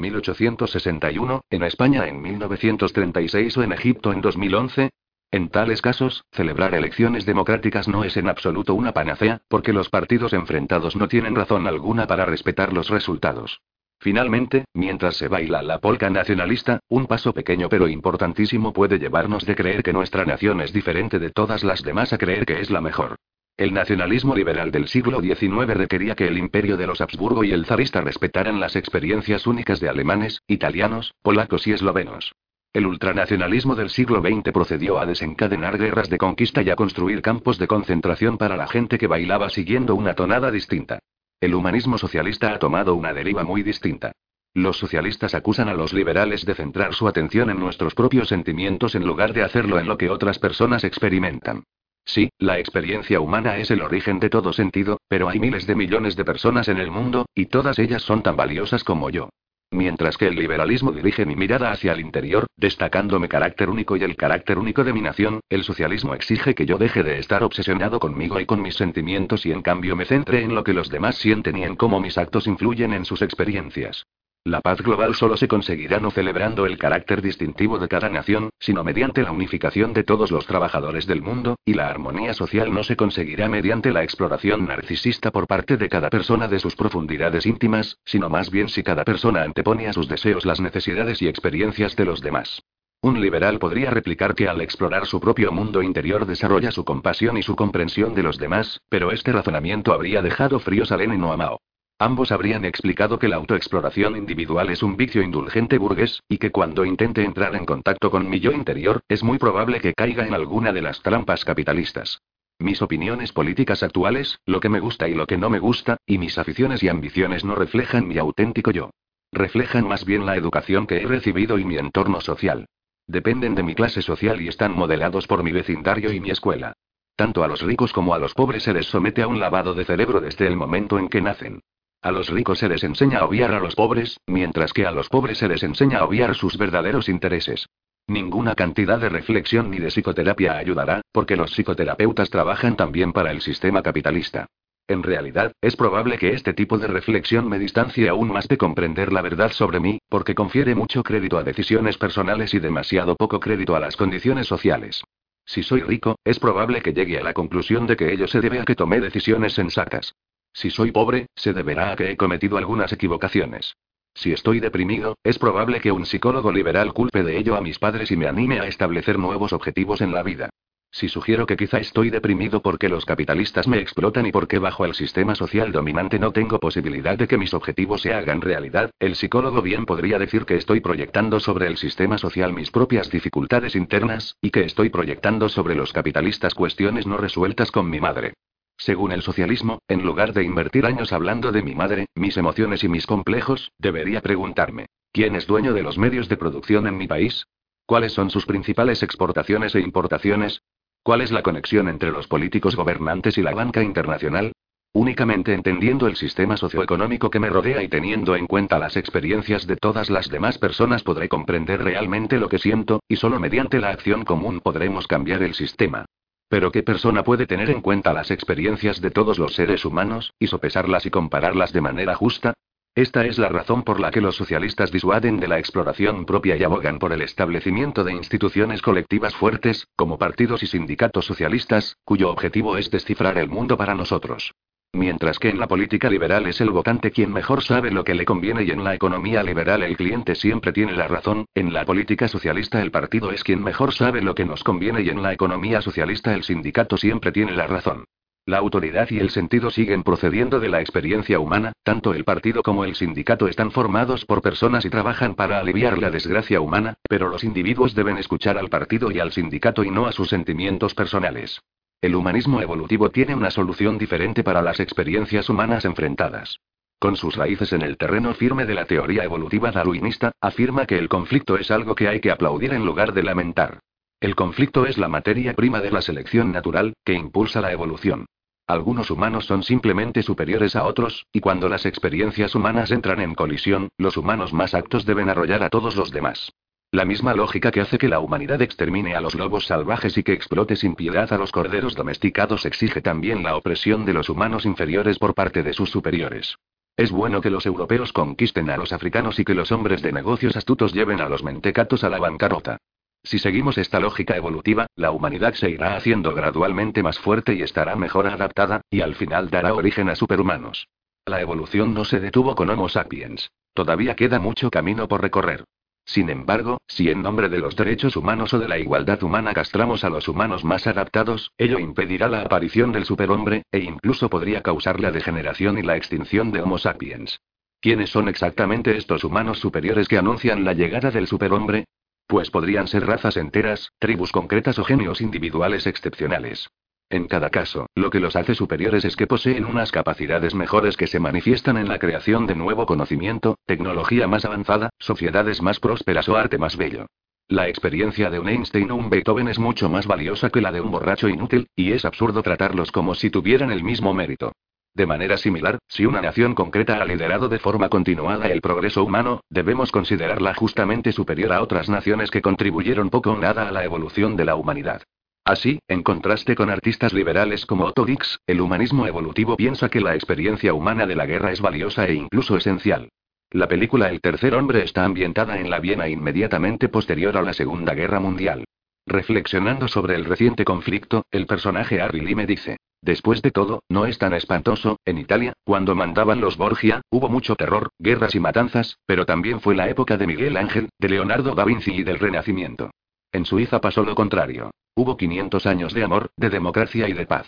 1861, 0.00 1.42
en 1.50 1.62
España 1.64 2.06
en 2.06 2.22
1936 2.22 3.54
o 3.58 3.62
en 3.64 3.72
Egipto 3.72 4.14
en 4.14 4.22
2011? 4.22 4.90
En 5.36 5.50
tales 5.50 5.82
casos, 5.82 6.24
celebrar 6.32 6.74
elecciones 6.74 7.26
democráticas 7.26 7.88
no 7.88 8.04
es 8.04 8.16
en 8.16 8.26
absoluto 8.26 8.72
una 8.72 8.92
panacea, 8.92 9.42
porque 9.48 9.74
los 9.74 9.90
partidos 9.90 10.32
enfrentados 10.32 10.96
no 10.96 11.08
tienen 11.08 11.34
razón 11.34 11.66
alguna 11.66 12.06
para 12.06 12.24
respetar 12.24 12.72
los 12.72 12.88
resultados. 12.88 13.60
Finalmente, 14.00 14.64
mientras 14.72 15.14
se 15.18 15.28
baila 15.28 15.60
la 15.60 15.78
polca 15.78 16.08
nacionalista, 16.08 16.80
un 16.88 17.06
paso 17.06 17.34
pequeño 17.34 17.68
pero 17.68 17.86
importantísimo 17.86 18.72
puede 18.72 18.98
llevarnos 18.98 19.44
de 19.44 19.54
creer 19.54 19.82
que 19.82 19.92
nuestra 19.92 20.24
nación 20.24 20.62
es 20.62 20.72
diferente 20.72 21.18
de 21.18 21.28
todas 21.28 21.64
las 21.64 21.82
demás 21.82 22.14
a 22.14 22.16
creer 22.16 22.46
que 22.46 22.62
es 22.62 22.70
la 22.70 22.80
mejor. 22.80 23.16
El 23.58 23.74
nacionalismo 23.74 24.34
liberal 24.34 24.70
del 24.70 24.88
siglo 24.88 25.20
XIX 25.20 25.66
requería 25.66 26.14
que 26.14 26.28
el 26.28 26.38
imperio 26.38 26.78
de 26.78 26.86
los 26.86 27.02
Habsburgo 27.02 27.44
y 27.44 27.52
el 27.52 27.66
zarista 27.66 28.00
respetaran 28.00 28.58
las 28.58 28.74
experiencias 28.74 29.46
únicas 29.46 29.80
de 29.80 29.90
alemanes, 29.90 30.40
italianos, 30.46 31.12
polacos 31.20 31.66
y 31.66 31.72
eslovenos. 31.72 32.32
El 32.76 32.84
ultranacionalismo 32.84 33.74
del 33.74 33.88
siglo 33.88 34.20
XX 34.20 34.52
procedió 34.52 34.98
a 34.98 35.06
desencadenar 35.06 35.78
guerras 35.78 36.10
de 36.10 36.18
conquista 36.18 36.60
y 36.60 36.68
a 36.68 36.76
construir 36.76 37.22
campos 37.22 37.58
de 37.58 37.66
concentración 37.66 38.36
para 38.36 38.54
la 38.54 38.66
gente 38.66 38.98
que 38.98 39.06
bailaba 39.06 39.48
siguiendo 39.48 39.94
una 39.94 40.12
tonada 40.12 40.50
distinta. 40.50 40.98
El 41.40 41.54
humanismo 41.54 41.96
socialista 41.96 42.52
ha 42.52 42.58
tomado 42.58 42.94
una 42.94 43.14
deriva 43.14 43.44
muy 43.44 43.62
distinta. 43.62 44.12
Los 44.52 44.76
socialistas 44.76 45.34
acusan 45.34 45.70
a 45.70 45.72
los 45.72 45.94
liberales 45.94 46.44
de 46.44 46.54
centrar 46.54 46.92
su 46.92 47.08
atención 47.08 47.48
en 47.48 47.60
nuestros 47.60 47.94
propios 47.94 48.28
sentimientos 48.28 48.94
en 48.94 49.06
lugar 49.06 49.32
de 49.32 49.42
hacerlo 49.42 49.78
en 49.78 49.86
lo 49.86 49.96
que 49.96 50.10
otras 50.10 50.38
personas 50.38 50.84
experimentan. 50.84 51.64
Sí, 52.04 52.28
la 52.36 52.58
experiencia 52.58 53.20
humana 53.20 53.56
es 53.56 53.70
el 53.70 53.80
origen 53.80 54.20
de 54.20 54.28
todo 54.28 54.52
sentido, 54.52 55.00
pero 55.08 55.30
hay 55.30 55.40
miles 55.40 55.66
de 55.66 55.76
millones 55.76 56.14
de 56.14 56.26
personas 56.26 56.68
en 56.68 56.76
el 56.76 56.90
mundo, 56.90 57.24
y 57.34 57.46
todas 57.46 57.78
ellas 57.78 58.02
son 58.02 58.22
tan 58.22 58.36
valiosas 58.36 58.84
como 58.84 59.08
yo. 59.08 59.30
Mientras 59.72 60.16
que 60.16 60.28
el 60.28 60.36
liberalismo 60.36 60.92
dirige 60.92 61.26
mi 61.26 61.34
mirada 61.34 61.72
hacia 61.72 61.92
el 61.92 62.00
interior, 62.00 62.46
destacando 62.56 63.18
mi 63.18 63.28
carácter 63.28 63.68
único 63.68 63.96
y 63.96 64.04
el 64.04 64.16
carácter 64.16 64.58
único 64.58 64.84
de 64.84 64.92
mi 64.92 65.00
nación, 65.00 65.40
el 65.50 65.64
socialismo 65.64 66.14
exige 66.14 66.54
que 66.54 66.66
yo 66.66 66.78
deje 66.78 67.02
de 67.02 67.18
estar 67.18 67.42
obsesionado 67.42 67.98
conmigo 67.98 68.38
y 68.38 68.46
con 68.46 68.62
mis 68.62 68.76
sentimientos 68.76 69.44
y 69.44 69.52
en 69.52 69.62
cambio 69.62 69.96
me 69.96 70.04
centre 70.04 70.42
en 70.42 70.54
lo 70.54 70.62
que 70.62 70.72
los 70.72 70.88
demás 70.88 71.16
sienten 71.16 71.56
y 71.56 71.64
en 71.64 71.74
cómo 71.76 72.00
mis 72.00 72.16
actos 72.16 72.46
influyen 72.46 72.92
en 72.92 73.04
sus 73.04 73.22
experiencias. 73.22 74.06
La 74.46 74.60
paz 74.60 74.80
global 74.80 75.16
solo 75.16 75.36
se 75.36 75.48
conseguirá 75.48 75.98
no 75.98 76.12
celebrando 76.12 76.66
el 76.66 76.78
carácter 76.78 77.20
distintivo 77.20 77.80
de 77.80 77.88
cada 77.88 78.08
nación, 78.08 78.50
sino 78.60 78.84
mediante 78.84 79.24
la 79.24 79.32
unificación 79.32 79.92
de 79.92 80.04
todos 80.04 80.30
los 80.30 80.46
trabajadores 80.46 81.04
del 81.08 81.20
mundo, 81.20 81.56
y 81.64 81.74
la 81.74 81.88
armonía 81.88 82.32
social 82.32 82.72
no 82.72 82.84
se 82.84 82.94
conseguirá 82.94 83.48
mediante 83.48 83.90
la 83.90 84.04
exploración 84.04 84.66
narcisista 84.66 85.32
por 85.32 85.48
parte 85.48 85.76
de 85.76 85.88
cada 85.88 86.10
persona 86.10 86.46
de 86.46 86.60
sus 86.60 86.76
profundidades 86.76 87.44
íntimas, 87.44 87.98
sino 88.04 88.28
más 88.28 88.52
bien 88.52 88.68
si 88.68 88.84
cada 88.84 89.02
persona 89.02 89.42
antepone 89.42 89.88
a 89.88 89.92
sus 89.92 90.06
deseos 90.06 90.46
las 90.46 90.60
necesidades 90.60 91.20
y 91.22 91.26
experiencias 91.26 91.96
de 91.96 92.04
los 92.04 92.20
demás. 92.20 92.62
Un 93.02 93.20
liberal 93.20 93.58
podría 93.58 93.90
replicar 93.90 94.36
que 94.36 94.46
al 94.46 94.60
explorar 94.60 95.06
su 95.06 95.18
propio 95.18 95.50
mundo 95.50 95.82
interior 95.82 96.24
desarrolla 96.24 96.70
su 96.70 96.84
compasión 96.84 97.36
y 97.36 97.42
su 97.42 97.56
comprensión 97.56 98.14
de 98.14 98.22
los 98.22 98.38
demás, 98.38 98.80
pero 98.90 99.10
este 99.10 99.32
razonamiento 99.32 99.92
habría 99.92 100.22
dejado 100.22 100.60
fríos 100.60 100.92
a 100.92 100.98
Lenin 100.98 101.24
o 101.24 101.32
a 101.32 101.36
Mao. 101.36 101.58
Ambos 101.98 102.30
habrían 102.30 102.66
explicado 102.66 103.18
que 103.18 103.26
la 103.26 103.36
autoexploración 103.36 104.18
individual 104.18 104.68
es 104.68 104.82
un 104.82 104.98
vicio 104.98 105.22
indulgente 105.22 105.78
burgués, 105.78 106.22
y 106.28 106.36
que 106.36 106.50
cuando 106.50 106.84
intente 106.84 107.24
entrar 107.24 107.56
en 107.56 107.64
contacto 107.64 108.10
con 108.10 108.28
mi 108.28 108.38
yo 108.38 108.52
interior, 108.52 109.00
es 109.08 109.22
muy 109.22 109.38
probable 109.38 109.80
que 109.80 109.94
caiga 109.94 110.26
en 110.26 110.34
alguna 110.34 110.74
de 110.74 110.82
las 110.82 111.00
trampas 111.00 111.46
capitalistas. 111.46 112.20
Mis 112.58 112.82
opiniones 112.82 113.32
políticas 113.32 113.82
actuales, 113.82 114.40
lo 114.44 114.60
que 114.60 114.68
me 114.68 114.78
gusta 114.78 115.08
y 115.08 115.14
lo 115.14 115.26
que 115.26 115.38
no 115.38 115.48
me 115.48 115.58
gusta, 115.58 115.96
y 116.04 116.18
mis 116.18 116.36
aficiones 116.36 116.82
y 116.82 116.88
ambiciones 116.90 117.46
no 117.46 117.54
reflejan 117.54 118.06
mi 118.06 118.18
auténtico 118.18 118.72
yo. 118.72 118.90
Reflejan 119.32 119.88
más 119.88 120.04
bien 120.04 120.26
la 120.26 120.36
educación 120.36 120.86
que 120.86 120.98
he 120.98 121.06
recibido 121.06 121.58
y 121.58 121.64
mi 121.64 121.78
entorno 121.78 122.20
social. 122.20 122.66
Dependen 123.06 123.54
de 123.54 123.62
mi 123.62 123.74
clase 123.74 124.02
social 124.02 124.42
y 124.42 124.48
están 124.48 124.76
modelados 124.76 125.26
por 125.26 125.42
mi 125.42 125.52
vecindario 125.52 126.12
y 126.12 126.20
mi 126.20 126.28
escuela. 126.28 126.74
Tanto 127.14 127.42
a 127.42 127.48
los 127.48 127.62
ricos 127.62 127.94
como 127.94 128.12
a 128.12 128.18
los 128.18 128.34
pobres 128.34 128.64
se 128.64 128.74
les 128.74 128.84
somete 128.84 129.22
a 129.22 129.28
un 129.28 129.40
lavado 129.40 129.72
de 129.72 129.86
cerebro 129.86 130.20
desde 130.20 130.46
el 130.46 130.56
momento 130.56 130.98
en 130.98 131.08
que 131.08 131.22
nacen. 131.22 131.62
A 132.02 132.12
los 132.12 132.28
ricos 132.28 132.58
se 132.58 132.68
les 132.68 132.84
enseña 132.84 133.20
a 133.20 133.24
obviar 133.24 133.52
a 133.52 133.60
los 133.60 133.74
pobres, 133.74 134.20
mientras 134.26 134.72
que 134.72 134.86
a 134.86 134.92
los 134.92 135.08
pobres 135.08 135.38
se 135.38 135.48
les 135.48 135.62
enseña 135.62 135.98
a 135.98 136.04
obviar 136.04 136.34
sus 136.34 136.56
verdaderos 136.56 137.08
intereses. 137.08 137.66
Ninguna 138.08 138.54
cantidad 138.54 139.00
de 139.00 139.08
reflexión 139.08 139.70
ni 139.70 139.78
de 139.78 139.88
psicoterapia 139.88 140.56
ayudará, 140.56 141.00
porque 141.10 141.34
los 141.34 141.50
psicoterapeutas 141.50 142.30
trabajan 142.30 142.76
también 142.76 143.12
para 143.12 143.32
el 143.32 143.40
sistema 143.40 143.82
capitalista. 143.82 144.46
En 144.88 145.02
realidad, 145.02 145.50
es 145.60 145.74
probable 145.74 146.16
que 146.16 146.32
este 146.32 146.54
tipo 146.54 146.78
de 146.78 146.86
reflexión 146.86 147.48
me 147.48 147.58
distancie 147.58 148.08
aún 148.08 148.28
más 148.28 148.46
de 148.46 148.56
comprender 148.56 149.12
la 149.12 149.22
verdad 149.22 149.50
sobre 149.50 149.80
mí, 149.80 149.98
porque 150.08 150.36
confiere 150.36 150.76
mucho 150.76 151.02
crédito 151.02 151.38
a 151.38 151.42
decisiones 151.42 151.98
personales 151.98 152.54
y 152.54 152.60
demasiado 152.60 153.16
poco 153.16 153.40
crédito 153.40 153.74
a 153.74 153.80
las 153.80 153.96
condiciones 153.96 154.46
sociales. 154.46 155.02
Si 155.44 155.64
soy 155.64 155.80
rico, 155.80 156.16
es 156.24 156.38
probable 156.38 156.82
que 156.82 156.92
llegue 156.92 157.18
a 157.18 157.24
la 157.24 157.32
conclusión 157.32 157.88
de 157.88 157.96
que 157.96 158.12
ello 158.12 158.28
se 158.28 158.40
debe 158.40 158.60
a 158.60 158.64
que 158.64 158.76
tomé 158.76 159.00
decisiones 159.00 159.54
sensatas. 159.54 160.14
Si 160.56 160.70
soy 160.70 160.90
pobre, 160.90 161.26
se 161.34 161.52
deberá 161.52 161.92
a 161.92 161.96
que 161.96 162.10
he 162.10 162.16
cometido 162.16 162.56
algunas 162.56 162.90
equivocaciones. 162.90 163.76
Si 164.14 164.32
estoy 164.32 164.58
deprimido, 164.58 165.18
es 165.22 165.38
probable 165.38 165.82
que 165.82 165.92
un 165.92 166.06
psicólogo 166.06 166.50
liberal 166.50 166.94
culpe 166.94 167.22
de 167.22 167.36
ello 167.36 167.56
a 167.56 167.60
mis 167.60 167.78
padres 167.78 168.10
y 168.10 168.16
me 168.16 168.26
anime 168.26 168.60
a 168.60 168.66
establecer 168.66 169.18
nuevos 169.18 169.52
objetivos 169.52 170.00
en 170.00 170.14
la 170.14 170.22
vida. 170.22 170.48
Si 170.90 171.10
sugiero 171.10 171.44
que 171.44 171.58
quizá 171.58 171.76
estoy 171.78 172.08
deprimido 172.08 172.62
porque 172.62 172.88
los 172.88 173.04
capitalistas 173.04 173.68
me 173.68 173.80
explotan 173.80 174.24
y 174.24 174.32
porque 174.32 174.58
bajo 174.58 174.86
el 174.86 174.94
sistema 174.94 175.34
social 175.34 175.72
dominante 175.72 176.18
no 176.18 176.32
tengo 176.32 176.58
posibilidad 176.58 177.18
de 177.18 177.28
que 177.28 177.36
mis 177.36 177.52
objetivos 177.52 178.00
se 178.00 178.14
hagan 178.14 178.40
realidad, 178.40 178.90
el 178.98 179.14
psicólogo 179.14 179.60
bien 179.60 179.84
podría 179.84 180.18
decir 180.18 180.46
que 180.46 180.56
estoy 180.56 180.80
proyectando 180.80 181.38
sobre 181.38 181.66
el 181.66 181.76
sistema 181.76 182.16
social 182.16 182.54
mis 182.54 182.70
propias 182.70 183.10
dificultades 183.10 183.76
internas, 183.76 184.36
y 184.40 184.48
que 184.48 184.64
estoy 184.64 184.88
proyectando 184.88 185.50
sobre 185.50 185.74
los 185.74 185.92
capitalistas 185.92 186.54
cuestiones 186.54 187.06
no 187.06 187.18
resueltas 187.18 187.70
con 187.70 187.90
mi 187.90 188.00
madre. 188.00 188.32
Según 188.78 189.12
el 189.12 189.22
socialismo, 189.22 189.80
en 189.88 190.04
lugar 190.04 190.32
de 190.32 190.44
invertir 190.44 190.84
años 190.86 191.12
hablando 191.12 191.50
de 191.50 191.62
mi 191.62 191.74
madre, 191.74 192.06
mis 192.14 192.36
emociones 192.36 192.84
y 192.84 192.88
mis 192.88 193.06
complejos, 193.06 193.72
debería 193.78 194.20
preguntarme, 194.20 194.86
¿quién 195.12 195.34
es 195.34 195.46
dueño 195.46 195.72
de 195.72 195.82
los 195.82 195.96
medios 195.98 196.28
de 196.28 196.36
producción 196.36 196.86
en 196.86 196.96
mi 196.96 197.06
país? 197.06 197.46
¿Cuáles 197.86 198.12
son 198.12 198.30
sus 198.30 198.46
principales 198.46 199.02
exportaciones 199.02 199.74
e 199.74 199.80
importaciones? 199.80 200.62
¿Cuál 201.02 201.20
es 201.20 201.30
la 201.30 201.42
conexión 201.42 201.88
entre 201.88 202.10
los 202.10 202.26
políticos 202.26 202.76
gobernantes 202.76 203.38
y 203.38 203.42
la 203.42 203.54
banca 203.54 203.82
internacional? 203.82 204.52
Únicamente 204.92 205.52
entendiendo 205.52 206.06
el 206.06 206.16
sistema 206.16 206.56
socioeconómico 206.56 207.30
que 207.30 207.38
me 207.38 207.50
rodea 207.50 207.82
y 207.82 207.88
teniendo 207.88 208.34
en 208.34 208.46
cuenta 208.46 208.78
las 208.78 208.96
experiencias 208.96 209.66
de 209.66 209.76
todas 209.76 210.10
las 210.10 210.28
demás 210.30 210.58
personas 210.58 211.02
podré 211.02 211.28
comprender 211.28 211.82
realmente 211.82 212.38
lo 212.38 212.48
que 212.48 212.58
siento, 212.58 213.00
y 213.06 213.16
solo 213.16 213.38
mediante 213.38 213.78
la 213.78 213.90
acción 213.90 214.24
común 214.24 214.60
podremos 214.60 215.06
cambiar 215.06 215.42
el 215.42 215.54
sistema. 215.54 216.06
Pero 216.48 216.70
¿qué 216.70 216.82
persona 216.82 217.24
puede 217.24 217.46
tener 217.46 217.70
en 217.70 217.80
cuenta 217.80 218.12
las 218.12 218.30
experiencias 218.30 219.00
de 219.00 219.10
todos 219.10 219.38
los 219.38 219.54
seres 219.54 219.84
humanos, 219.84 220.32
y 220.38 220.46
sopesarlas 220.46 221.04
y 221.06 221.10
compararlas 221.10 221.72
de 221.72 221.80
manera 221.80 222.14
justa? 222.14 222.54
Esta 222.94 223.26
es 223.26 223.38
la 223.38 223.50
razón 223.50 223.82
por 223.82 224.00
la 224.00 224.10
que 224.10 224.22
los 224.22 224.36
socialistas 224.36 224.90
disuaden 224.90 225.38
de 225.38 225.48
la 225.48 225.58
exploración 225.58 226.24
propia 226.24 226.56
y 226.56 226.64
abogan 226.64 226.98
por 226.98 227.12
el 227.12 227.20
establecimiento 227.20 228.04
de 228.04 228.12
instituciones 228.12 228.80
colectivas 228.80 229.34
fuertes, 229.34 229.86
como 229.96 230.18
partidos 230.18 230.62
y 230.62 230.66
sindicatos 230.66 231.26
socialistas, 231.26 231.98
cuyo 232.04 232.30
objetivo 232.30 232.78
es 232.78 232.90
descifrar 232.90 233.36
el 233.36 233.48
mundo 233.48 233.76
para 233.76 233.94
nosotros. 233.94 234.54
Mientras 234.96 235.38
que 235.38 235.50
en 235.50 235.58
la 235.58 235.68
política 235.68 236.08
liberal 236.08 236.46
es 236.46 236.58
el 236.62 236.70
votante 236.70 237.10
quien 237.10 237.30
mejor 237.30 237.62
sabe 237.62 237.90
lo 237.90 238.02
que 238.02 238.14
le 238.14 238.24
conviene 238.24 238.62
y 238.62 238.70
en 238.70 238.82
la 238.82 238.94
economía 238.94 239.42
liberal 239.42 239.82
el 239.82 239.94
cliente 239.94 240.34
siempre 240.34 240.72
tiene 240.72 240.92
la 240.92 241.06
razón, 241.06 241.44
en 241.54 241.74
la 241.74 241.84
política 241.84 242.28
socialista 242.28 242.80
el 242.80 242.90
partido 242.90 243.30
es 243.30 243.44
quien 243.44 243.62
mejor 243.62 243.92
sabe 243.92 244.22
lo 244.22 244.34
que 244.34 244.46
nos 244.46 244.64
conviene 244.64 245.02
y 245.02 245.10
en 245.10 245.22
la 245.22 245.34
economía 245.34 245.82
socialista 245.82 246.32
el 246.32 246.44
sindicato 246.44 246.96
siempre 246.96 247.30
tiene 247.30 247.52
la 247.52 247.66
razón. 247.66 248.06
La 248.46 248.56
autoridad 248.56 249.10
y 249.10 249.18
el 249.18 249.28
sentido 249.28 249.70
siguen 249.70 250.02
procediendo 250.02 250.60
de 250.60 250.70
la 250.70 250.80
experiencia 250.80 251.40
humana, 251.40 251.72
tanto 251.82 252.14
el 252.14 252.24
partido 252.24 252.62
como 252.62 252.86
el 252.86 252.94
sindicato 252.94 253.48
están 253.48 253.72
formados 253.72 254.24
por 254.24 254.40
personas 254.40 254.86
y 254.86 254.88
trabajan 254.88 255.34
para 255.34 255.58
aliviar 255.58 255.98
la 255.98 256.10
desgracia 256.10 256.58
humana, 256.62 256.94
pero 257.06 257.28
los 257.28 257.44
individuos 257.44 257.94
deben 257.94 258.16
escuchar 258.16 258.56
al 258.56 258.70
partido 258.70 259.10
y 259.10 259.18
al 259.18 259.32
sindicato 259.32 259.84
y 259.84 259.90
no 259.90 260.06
a 260.06 260.12
sus 260.12 260.30
sentimientos 260.30 260.94
personales. 260.94 261.60
El 262.00 262.14
humanismo 262.14 262.60
evolutivo 262.60 263.10
tiene 263.10 263.34
una 263.34 263.50
solución 263.50 263.98
diferente 263.98 264.44
para 264.44 264.62
las 264.62 264.80
experiencias 264.80 265.48
humanas 265.48 265.84
enfrentadas. 265.84 266.60
Con 266.98 267.16
sus 267.16 267.36
raíces 267.36 267.72
en 267.72 267.82
el 267.82 267.96
terreno 267.96 268.32
firme 268.34 268.64
de 268.64 268.74
la 268.74 268.84
teoría 268.84 269.24
evolutiva 269.24 269.70
darwinista, 269.70 270.32
afirma 270.40 270.86
que 270.86 270.98
el 270.98 271.08
conflicto 271.08 271.56
es 271.56 271.70
algo 271.70 271.94
que 271.94 272.08
hay 272.08 272.20
que 272.20 272.30
aplaudir 272.30 272.72
en 272.72 272.84
lugar 272.84 273.12
de 273.12 273.22
lamentar. 273.22 273.80
El 274.20 274.34
conflicto 274.34 274.86
es 274.86 274.96
la 274.96 275.08
materia 275.08 275.54
prima 275.54 275.80
de 275.80 275.90
la 275.90 276.00
selección 276.00 276.52
natural, 276.52 276.94
que 277.04 277.12
impulsa 277.12 277.60
la 277.60 277.72
evolución. 277.72 278.26
Algunos 278.66 279.10
humanos 279.10 279.44
son 279.44 279.62
simplemente 279.62 280.22
superiores 280.22 280.74
a 280.74 280.84
otros, 280.84 281.26
y 281.32 281.40
cuando 281.40 281.68
las 281.68 281.86
experiencias 281.86 282.54
humanas 282.54 282.90
entran 282.90 283.20
en 283.20 283.34
colisión, 283.34 283.88
los 283.98 284.16
humanos 284.16 284.52
más 284.52 284.74
actos 284.74 285.04
deben 285.04 285.28
arrollar 285.28 285.62
a 285.62 285.68
todos 285.68 285.96
los 285.96 286.10
demás. 286.10 286.50
La 286.92 287.04
misma 287.04 287.34
lógica 287.34 287.70
que 287.72 287.80
hace 287.80 287.98
que 287.98 288.08
la 288.08 288.20
humanidad 288.20 288.62
extermine 288.62 289.16
a 289.16 289.20
los 289.20 289.34
lobos 289.34 289.66
salvajes 289.66 290.16
y 290.16 290.22
que 290.22 290.32
explote 290.32 290.76
sin 290.76 290.94
piedad 290.94 291.32
a 291.32 291.36
los 291.36 291.52
corderos 291.52 291.94
domesticados 291.94 292.64
exige 292.64 293.02
también 293.02 293.42
la 293.42 293.56
opresión 293.56 294.04
de 294.04 294.12
los 294.12 294.28
humanos 294.28 294.64
inferiores 294.64 295.18
por 295.18 295.34
parte 295.34 295.62
de 295.62 295.72
sus 295.72 295.90
superiores. 295.90 296.56
Es 296.96 297.10
bueno 297.10 297.42
que 297.42 297.50
los 297.50 297.66
europeos 297.66 298.12
conquisten 298.12 298.70
a 298.70 298.76
los 298.76 298.92
africanos 298.92 299.38
y 299.38 299.44
que 299.44 299.54
los 299.54 299.72
hombres 299.72 300.00
de 300.00 300.12
negocios 300.12 300.56
astutos 300.56 300.94
lleven 300.94 301.20
a 301.20 301.28
los 301.28 301.42
mentecatos 301.42 302.04
a 302.04 302.08
la 302.08 302.18
bancarrota. 302.18 302.78
Si 303.22 303.38
seguimos 303.38 303.76
esta 303.76 303.98
lógica 304.00 304.36
evolutiva, 304.36 304.86
la 304.94 305.10
humanidad 305.10 305.54
se 305.54 305.68
irá 305.68 305.96
haciendo 305.96 306.32
gradualmente 306.32 307.02
más 307.02 307.18
fuerte 307.18 307.54
y 307.54 307.62
estará 307.62 307.96
mejor 307.96 308.28
adaptada, 308.28 308.80
y 308.88 309.00
al 309.00 309.16
final 309.16 309.50
dará 309.50 309.74
origen 309.74 310.08
a 310.08 310.14
superhumanos. 310.14 310.86
La 311.26 311.40
evolución 311.40 311.92
no 311.92 312.04
se 312.04 312.20
detuvo 312.20 312.54
con 312.54 312.70
Homo 312.70 312.88
sapiens. 312.88 313.50
Todavía 313.74 314.14
queda 314.14 314.38
mucho 314.38 314.70
camino 314.70 315.08
por 315.08 315.20
recorrer. 315.20 315.64
Sin 316.06 316.30
embargo, 316.30 316.78
si 316.86 317.10
en 317.10 317.20
nombre 317.20 317.48
de 317.48 317.58
los 317.58 317.74
derechos 317.74 318.16
humanos 318.16 318.54
o 318.54 318.60
de 318.60 318.68
la 318.68 318.78
igualdad 318.78 319.20
humana 319.24 319.52
castramos 319.52 320.04
a 320.04 320.08
los 320.08 320.28
humanos 320.28 320.64
más 320.64 320.86
adaptados, 320.86 321.50
ello 321.58 321.80
impedirá 321.80 322.28
la 322.28 322.42
aparición 322.42 322.92
del 322.92 323.04
superhombre, 323.04 323.64
e 323.72 323.80
incluso 323.80 324.30
podría 324.30 324.62
causar 324.62 325.00
la 325.00 325.10
degeneración 325.10 325.78
y 325.78 325.82
la 325.82 325.96
extinción 325.96 326.52
de 326.52 326.62
Homo 326.62 326.78
sapiens. 326.78 327.40
¿Quiénes 327.80 328.10
son 328.10 328.28
exactamente 328.28 328.96
estos 328.96 329.24
humanos 329.24 329.58
superiores 329.58 330.06
que 330.06 330.16
anuncian 330.16 330.64
la 330.64 330.74
llegada 330.74 331.10
del 331.10 331.26
superhombre? 331.26 331.86
Pues 332.28 332.50
podrían 332.50 332.86
ser 332.86 333.04
razas 333.04 333.36
enteras, 333.36 333.90
tribus 333.98 334.30
concretas 334.30 334.78
o 334.78 334.84
genios 334.84 335.20
individuales 335.20 335.88
excepcionales. 335.88 336.68
En 337.08 337.28
cada 337.28 337.50
caso, 337.50 337.86
lo 337.94 338.10
que 338.10 338.18
los 338.18 338.34
hace 338.34 338.56
superiores 338.56 339.04
es 339.04 339.14
que 339.14 339.28
poseen 339.28 339.64
unas 339.64 339.92
capacidades 339.92 340.56
mejores 340.56 340.96
que 340.96 341.06
se 341.06 341.20
manifiestan 341.20 341.76
en 341.76 341.88
la 341.88 342.00
creación 342.00 342.48
de 342.48 342.56
nuevo 342.56 342.84
conocimiento, 342.84 343.58
tecnología 343.64 344.26
más 344.26 344.44
avanzada, 344.44 344.90
sociedades 344.98 345.62
más 345.62 345.78
prósperas 345.78 346.28
o 346.28 346.36
arte 346.36 346.58
más 346.58 346.76
bello. 346.76 347.06
La 347.46 347.68
experiencia 347.68 348.28
de 348.28 348.40
un 348.40 348.48
Einstein 348.48 348.90
o 348.90 348.96
un 348.96 349.08
Beethoven 349.08 349.46
es 349.46 349.60
mucho 349.60 349.88
más 349.88 350.08
valiosa 350.08 350.50
que 350.50 350.60
la 350.60 350.72
de 350.72 350.80
un 350.80 350.90
borracho 350.90 351.28
inútil, 351.28 351.68
y 351.76 351.92
es 351.92 352.04
absurdo 352.04 352.42
tratarlos 352.42 352.90
como 352.90 353.14
si 353.14 353.30
tuvieran 353.30 353.70
el 353.70 353.84
mismo 353.84 354.12
mérito. 354.12 354.50
De 354.92 355.06
manera 355.06 355.36
similar, 355.36 355.78
si 355.86 356.06
una 356.06 356.20
nación 356.20 356.56
concreta 356.56 357.00
ha 357.00 357.04
liderado 357.04 357.48
de 357.48 357.60
forma 357.60 357.88
continuada 357.88 358.48
el 358.48 358.60
progreso 358.60 359.04
humano, 359.04 359.42
debemos 359.48 359.92
considerarla 359.92 360.54
justamente 360.54 361.12
superior 361.12 361.52
a 361.52 361.62
otras 361.62 361.88
naciones 361.88 362.32
que 362.32 362.42
contribuyeron 362.42 363.10
poco 363.10 363.30
o 363.30 363.38
nada 363.38 363.68
a 363.68 363.70
la 363.70 363.84
evolución 363.84 364.34
de 364.34 364.44
la 364.46 364.56
humanidad. 364.56 365.02
Así, 365.46 365.78
en 365.86 366.02
contraste 366.02 366.56
con 366.56 366.70
artistas 366.70 367.12
liberales 367.12 367.66
como 367.66 367.84
Otto 367.84 368.04
Dix, 368.04 368.40
el 368.48 368.60
humanismo 368.60 369.06
evolutivo 369.06 369.56
piensa 369.56 369.88
que 369.88 370.00
la 370.00 370.16
experiencia 370.16 370.74
humana 370.74 371.06
de 371.06 371.14
la 371.14 371.24
guerra 371.24 371.52
es 371.52 371.60
valiosa 371.60 372.04
e 372.08 372.14
incluso 372.14 372.56
esencial. 372.56 373.10
La 373.52 373.68
película 373.68 374.10
El 374.10 374.20
tercer 374.20 374.56
hombre 374.56 374.82
está 374.82 375.04
ambientada 375.04 375.60
en 375.60 375.70
la 375.70 375.78
Viena 375.78 376.08
inmediatamente 376.08 376.88
posterior 376.88 377.36
a 377.36 377.42
la 377.42 377.52
Segunda 377.52 377.94
Guerra 377.94 378.18
Mundial. 378.18 378.64
Reflexionando 379.06 379.86
sobre 379.86 380.16
el 380.16 380.24
reciente 380.24 380.64
conflicto, 380.64 381.24
el 381.30 381.46
personaje 381.46 382.00
Harry 382.00 382.22
Lee 382.22 382.34
me 382.34 382.46
dice, 382.46 382.78
después 383.00 383.40
de 383.40 383.52
todo, 383.52 383.84
no 383.88 384.06
es 384.06 384.18
tan 384.18 384.34
espantoso, 384.34 384.98
en 385.04 385.18
Italia, 385.18 385.52
cuando 385.62 385.94
mandaban 385.94 386.40
los 386.40 386.56
Borgia, 386.56 387.02
hubo 387.08 387.28
mucho 387.28 387.54
terror, 387.54 387.90
guerras 388.00 388.34
y 388.34 388.40
matanzas, 388.40 388.98
pero 389.06 389.24
también 389.24 389.60
fue 389.60 389.76
la 389.76 389.88
época 389.88 390.16
de 390.16 390.26
Miguel 390.26 390.56
Ángel, 390.56 390.88
de 390.98 391.08
Leonardo 391.08 391.54
da 391.54 391.64
Vinci 391.64 391.92
y 391.92 392.02
del 392.02 392.18
Renacimiento. 392.18 392.90
En 393.30 393.44
Suiza 393.44 393.80
pasó 393.80 394.02
lo 394.02 394.16
contrario. 394.16 394.72
Hubo 394.98 395.18
500 395.18 395.66
años 395.66 395.92
de 395.92 396.04
amor, 396.04 396.30
de 396.38 396.48
democracia 396.48 397.06
y 397.06 397.12
de 397.12 397.26
paz. 397.26 397.46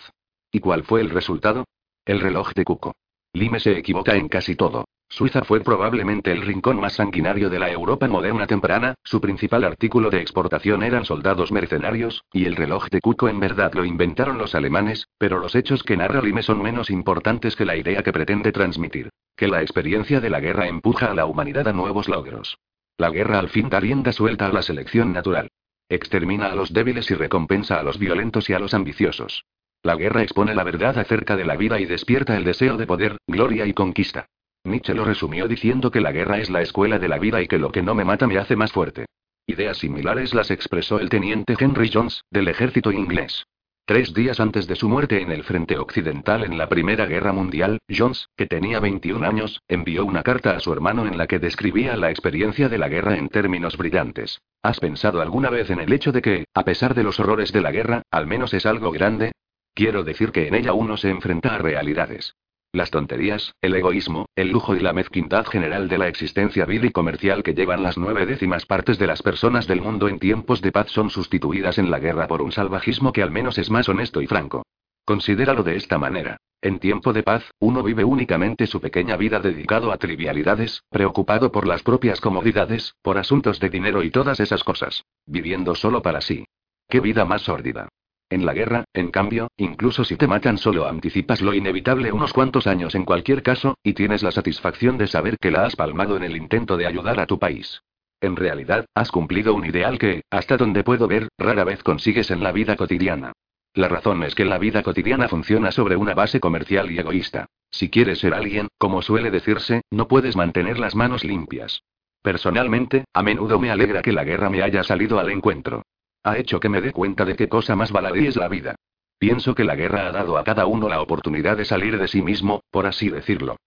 ¿Y 0.51 0.59
cuál 0.59 0.83
fue 0.83 1.01
el 1.01 1.09
resultado? 1.09 1.65
El 2.05 2.19
reloj 2.19 2.53
de 2.53 2.63
Cuco. 2.63 2.93
Lime 3.33 3.59
se 3.59 3.75
equivoca 3.75 4.15
en 4.15 4.27
casi 4.27 4.55
todo. 4.55 4.85
Suiza 5.09 5.41
fue 5.41 5.61
probablemente 5.61 6.31
el 6.31 6.43
rincón 6.43 6.79
más 6.79 6.93
sanguinario 6.93 7.49
de 7.49 7.57
la 7.57 7.71
Europa 7.71 8.07
moderna 8.07 8.45
temprana, 8.45 8.93
su 9.03 9.19
principal 9.19 9.63
artículo 9.63 10.11
de 10.11 10.21
exportación 10.21 10.83
eran 10.83 11.05
soldados 11.05 11.51
mercenarios, 11.51 12.23
y 12.31 12.45
el 12.45 12.55
reloj 12.55 12.87
de 12.91 13.01
Cuco 13.01 13.27
en 13.27 13.39
verdad 13.39 13.73
lo 13.73 13.83
inventaron 13.83 14.37
los 14.37 14.53
alemanes, 14.53 15.07
pero 15.17 15.39
los 15.39 15.55
hechos 15.55 15.81
que 15.81 15.97
narra 15.97 16.21
Lime 16.21 16.43
son 16.43 16.61
menos 16.61 16.91
importantes 16.91 17.55
que 17.55 17.65
la 17.65 17.75
idea 17.75 18.03
que 18.03 18.13
pretende 18.13 18.51
transmitir. 18.51 19.09
Que 19.35 19.47
la 19.47 19.63
experiencia 19.63 20.21
de 20.21 20.29
la 20.29 20.39
guerra 20.39 20.67
empuja 20.67 21.07
a 21.07 21.15
la 21.15 21.25
humanidad 21.25 21.67
a 21.67 21.73
nuevos 21.73 22.09
logros. 22.09 22.59
La 22.97 23.09
guerra 23.09 23.39
al 23.39 23.49
fin 23.49 23.69
da 23.69 23.79
rienda 23.79 24.11
suelta 24.11 24.45
a 24.45 24.53
la 24.53 24.61
selección 24.61 25.13
natural. 25.13 25.49
Extermina 25.89 26.51
a 26.51 26.55
los 26.55 26.71
débiles 26.71 27.09
y 27.09 27.15
recompensa 27.15 27.79
a 27.79 27.83
los 27.83 27.97
violentos 27.97 28.47
y 28.49 28.53
a 28.53 28.59
los 28.59 28.75
ambiciosos. 28.75 29.45
La 29.81 29.95
guerra 29.95 30.21
expone 30.21 30.53
la 30.53 30.63
verdad 30.63 30.99
acerca 30.99 31.35
de 31.35 31.45
la 31.45 31.55
vida 31.55 31.79
y 31.79 31.85
despierta 31.85 32.37
el 32.37 32.43
deseo 32.43 32.77
de 32.77 32.85
poder, 32.85 33.17
gloria 33.27 33.65
y 33.65 33.73
conquista. 33.73 34.27
Nietzsche 34.63 34.93
lo 34.93 35.03
resumió 35.03 35.47
diciendo 35.47 35.89
que 35.89 36.01
la 36.01 36.11
guerra 36.11 36.37
es 36.37 36.49
la 36.49 36.61
escuela 36.61 36.99
de 36.99 37.07
la 37.07 37.17
vida 37.17 37.41
y 37.41 37.47
que 37.47 37.57
lo 37.57 37.71
que 37.71 37.81
no 37.81 37.95
me 37.95 38.05
mata 38.05 38.27
me 38.27 38.37
hace 38.37 38.55
más 38.55 38.71
fuerte. 38.71 39.05
Ideas 39.47 39.77
similares 39.77 40.35
las 40.35 40.51
expresó 40.51 40.99
el 40.99 41.09
teniente 41.09 41.55
Henry 41.57 41.89
Jones, 41.91 42.23
del 42.29 42.49
ejército 42.49 42.91
inglés. 42.91 43.47
Tres 43.89 44.13
días 44.13 44.39
antes 44.39 44.67
de 44.67 44.75
su 44.75 44.87
muerte 44.87 45.19
en 45.19 45.31
el 45.31 45.43
frente 45.43 45.79
occidental 45.79 46.43
en 46.43 46.59
la 46.59 46.69
Primera 46.69 47.07
Guerra 47.07 47.33
Mundial, 47.33 47.79
Jones, 47.89 48.29
que 48.37 48.45
tenía 48.45 48.79
21 48.79 49.25
años, 49.25 49.63
envió 49.67 50.05
una 50.05 50.21
carta 50.21 50.51
a 50.51 50.59
su 50.59 50.71
hermano 50.71 51.07
en 51.07 51.17
la 51.17 51.25
que 51.25 51.39
describía 51.39 51.97
la 51.97 52.11
experiencia 52.11 52.69
de 52.69 52.77
la 52.77 52.87
guerra 52.87 53.17
en 53.17 53.29
términos 53.29 53.77
brillantes. 53.77 54.43
¿Has 54.61 54.79
pensado 54.79 55.21
alguna 55.21 55.49
vez 55.49 55.71
en 55.71 55.79
el 55.79 55.91
hecho 55.91 56.11
de 56.11 56.21
que, 56.21 56.45
a 56.53 56.63
pesar 56.65 56.93
de 56.93 57.01
los 57.01 57.19
horrores 57.19 57.51
de 57.51 57.61
la 57.61 57.71
guerra, 57.71 58.03
al 58.11 58.27
menos 58.27 58.53
es 58.53 58.67
algo 58.67 58.91
grande? 58.91 59.31
Quiero 59.73 60.03
decir 60.03 60.31
que 60.31 60.47
en 60.47 60.53
ella 60.53 60.73
uno 60.73 60.95
se 60.95 61.09
enfrenta 61.09 61.55
a 61.55 61.57
realidades. 61.57 62.35
Las 62.71 62.91
tonterías, 62.91 63.55
el 63.61 63.73
egoísmo, 63.73 64.27
el 64.35 64.49
lujo 64.49 64.75
y 64.75 64.79
la 64.79 64.93
mezquindad 64.93 65.47
general 65.47 65.87
de 65.87 65.97
la 65.97 66.07
existencia 66.07 66.65
vil 66.65 66.85
y 66.85 66.91
comercial 66.91 67.41
que 67.41 67.55
llevan 67.55 67.81
las 67.81 67.97
nueve 67.97 68.27
décimas 68.27 68.67
partes 68.67 68.99
de 68.99 69.07
las 69.07 69.23
personas 69.23 69.65
del 69.65 69.81
mundo 69.81 70.07
en 70.07 70.19
tiempos 70.19 70.61
de 70.61 70.71
paz 70.71 70.91
son 70.91 71.09
sustituidas 71.09 71.79
en 71.79 71.89
la 71.89 71.97
guerra 71.97 72.27
por 72.27 72.43
un 72.43 72.51
salvajismo 72.51 73.11
que 73.11 73.23
al 73.23 73.31
menos 73.31 73.57
es 73.57 73.71
más 73.71 73.89
honesto 73.89 74.21
y 74.21 74.27
franco. 74.27 74.61
Considéralo 75.03 75.63
de 75.63 75.77
esta 75.77 75.97
manera. 75.97 76.37
En 76.61 76.77
tiempo 76.77 77.11
de 77.11 77.23
paz, 77.23 77.49
uno 77.57 77.81
vive 77.81 78.03
únicamente 78.03 78.67
su 78.67 78.79
pequeña 78.79 79.17
vida 79.17 79.39
dedicado 79.39 79.91
a 79.91 79.97
trivialidades, 79.97 80.83
preocupado 80.91 81.51
por 81.51 81.65
las 81.65 81.81
propias 81.81 82.21
comodidades, 82.21 82.93
por 83.01 83.17
asuntos 83.17 83.59
de 83.59 83.71
dinero 83.71 84.03
y 84.03 84.11
todas 84.11 84.39
esas 84.39 84.63
cosas. 84.63 85.05
Viviendo 85.25 85.73
solo 85.73 86.03
para 86.03 86.21
sí. 86.21 86.45
¡Qué 86.87 86.99
vida 86.99 87.25
más 87.25 87.41
sórdida! 87.41 87.89
En 88.29 88.45
la 88.45 88.53
guerra, 88.53 88.85
en 88.93 89.09
cambio, 89.09 89.49
incluso 89.57 90.03
si 90.03 90.15
te 90.15 90.27
matan 90.27 90.59
solo 90.59 90.87
anticipas 90.87 91.41
lo 91.41 91.55
inevitable 91.55 92.11
unos 92.11 92.31
cuantos 92.31 92.67
años 92.67 92.93
en 92.93 93.03
cualquier 93.03 93.41
caso, 93.41 93.75
y 93.81 93.93
tienes 93.93 94.21
la 94.21 94.31
satisfacción 94.31 94.99
de 94.99 95.07
saber 95.07 95.37
que 95.39 95.49
la 95.49 95.65
has 95.65 95.75
palmado 95.75 96.15
en 96.15 96.23
el 96.23 96.37
intento 96.37 96.77
de 96.77 96.85
ayudar 96.85 97.19
a 97.19 97.25
tu 97.25 97.39
país. 97.39 97.81
En 98.21 98.35
realidad, 98.35 98.85
has 98.93 99.11
cumplido 99.11 99.55
un 99.55 99.65
ideal 99.65 99.97
que, 99.97 100.21
hasta 100.29 100.57
donde 100.57 100.83
puedo 100.83 101.07
ver, 101.07 101.29
rara 101.39 101.63
vez 101.63 101.81
consigues 101.81 102.29
en 102.29 102.43
la 102.43 102.51
vida 102.51 102.75
cotidiana. 102.75 103.31
La 103.73 103.87
razón 103.87 104.23
es 104.23 104.35
que 104.35 104.45
la 104.45 104.57
vida 104.57 104.83
cotidiana 104.83 105.27
funciona 105.27 105.71
sobre 105.71 105.95
una 105.95 106.13
base 106.13 106.39
comercial 106.39 106.91
y 106.91 106.99
egoísta. 106.99 107.47
Si 107.71 107.89
quieres 107.89 108.19
ser 108.19 108.33
alguien, 108.33 108.67
como 108.77 109.01
suele 109.01 109.31
decirse, 109.31 109.81
no 109.89 110.07
puedes 110.07 110.35
mantener 110.35 110.77
las 110.77 110.95
manos 110.95 111.23
limpias. 111.23 111.81
Personalmente, 112.21 113.05
a 113.13 113.23
menudo 113.23 113.59
me 113.59 113.71
alegra 113.71 114.01
que 114.01 114.11
la 114.11 114.23
guerra 114.23 114.49
me 114.49 114.61
haya 114.61 114.83
salido 114.83 115.19
al 115.19 115.29
encuentro. 115.29 115.83
Ha 116.23 116.37
hecho 116.37 116.59
que 116.59 116.69
me 116.69 116.81
dé 116.81 116.91
cuenta 116.91 117.25
de 117.25 117.35
qué 117.35 117.47
cosa 117.47 117.75
más 117.75 117.91
baladí 117.91 118.27
es 118.27 118.35
la 118.35 118.47
vida. 118.47 118.75
Pienso 119.17 119.55
que 119.55 119.63
la 119.63 119.75
guerra 119.75 120.07
ha 120.07 120.11
dado 120.11 120.37
a 120.37 120.43
cada 120.43 120.65
uno 120.65 120.89
la 120.89 121.01
oportunidad 121.01 121.57
de 121.57 121.65
salir 121.65 121.97
de 121.97 122.07
sí 122.07 122.21
mismo, 122.21 122.61
por 122.71 122.85
así 122.85 123.09
decirlo. 123.09 123.57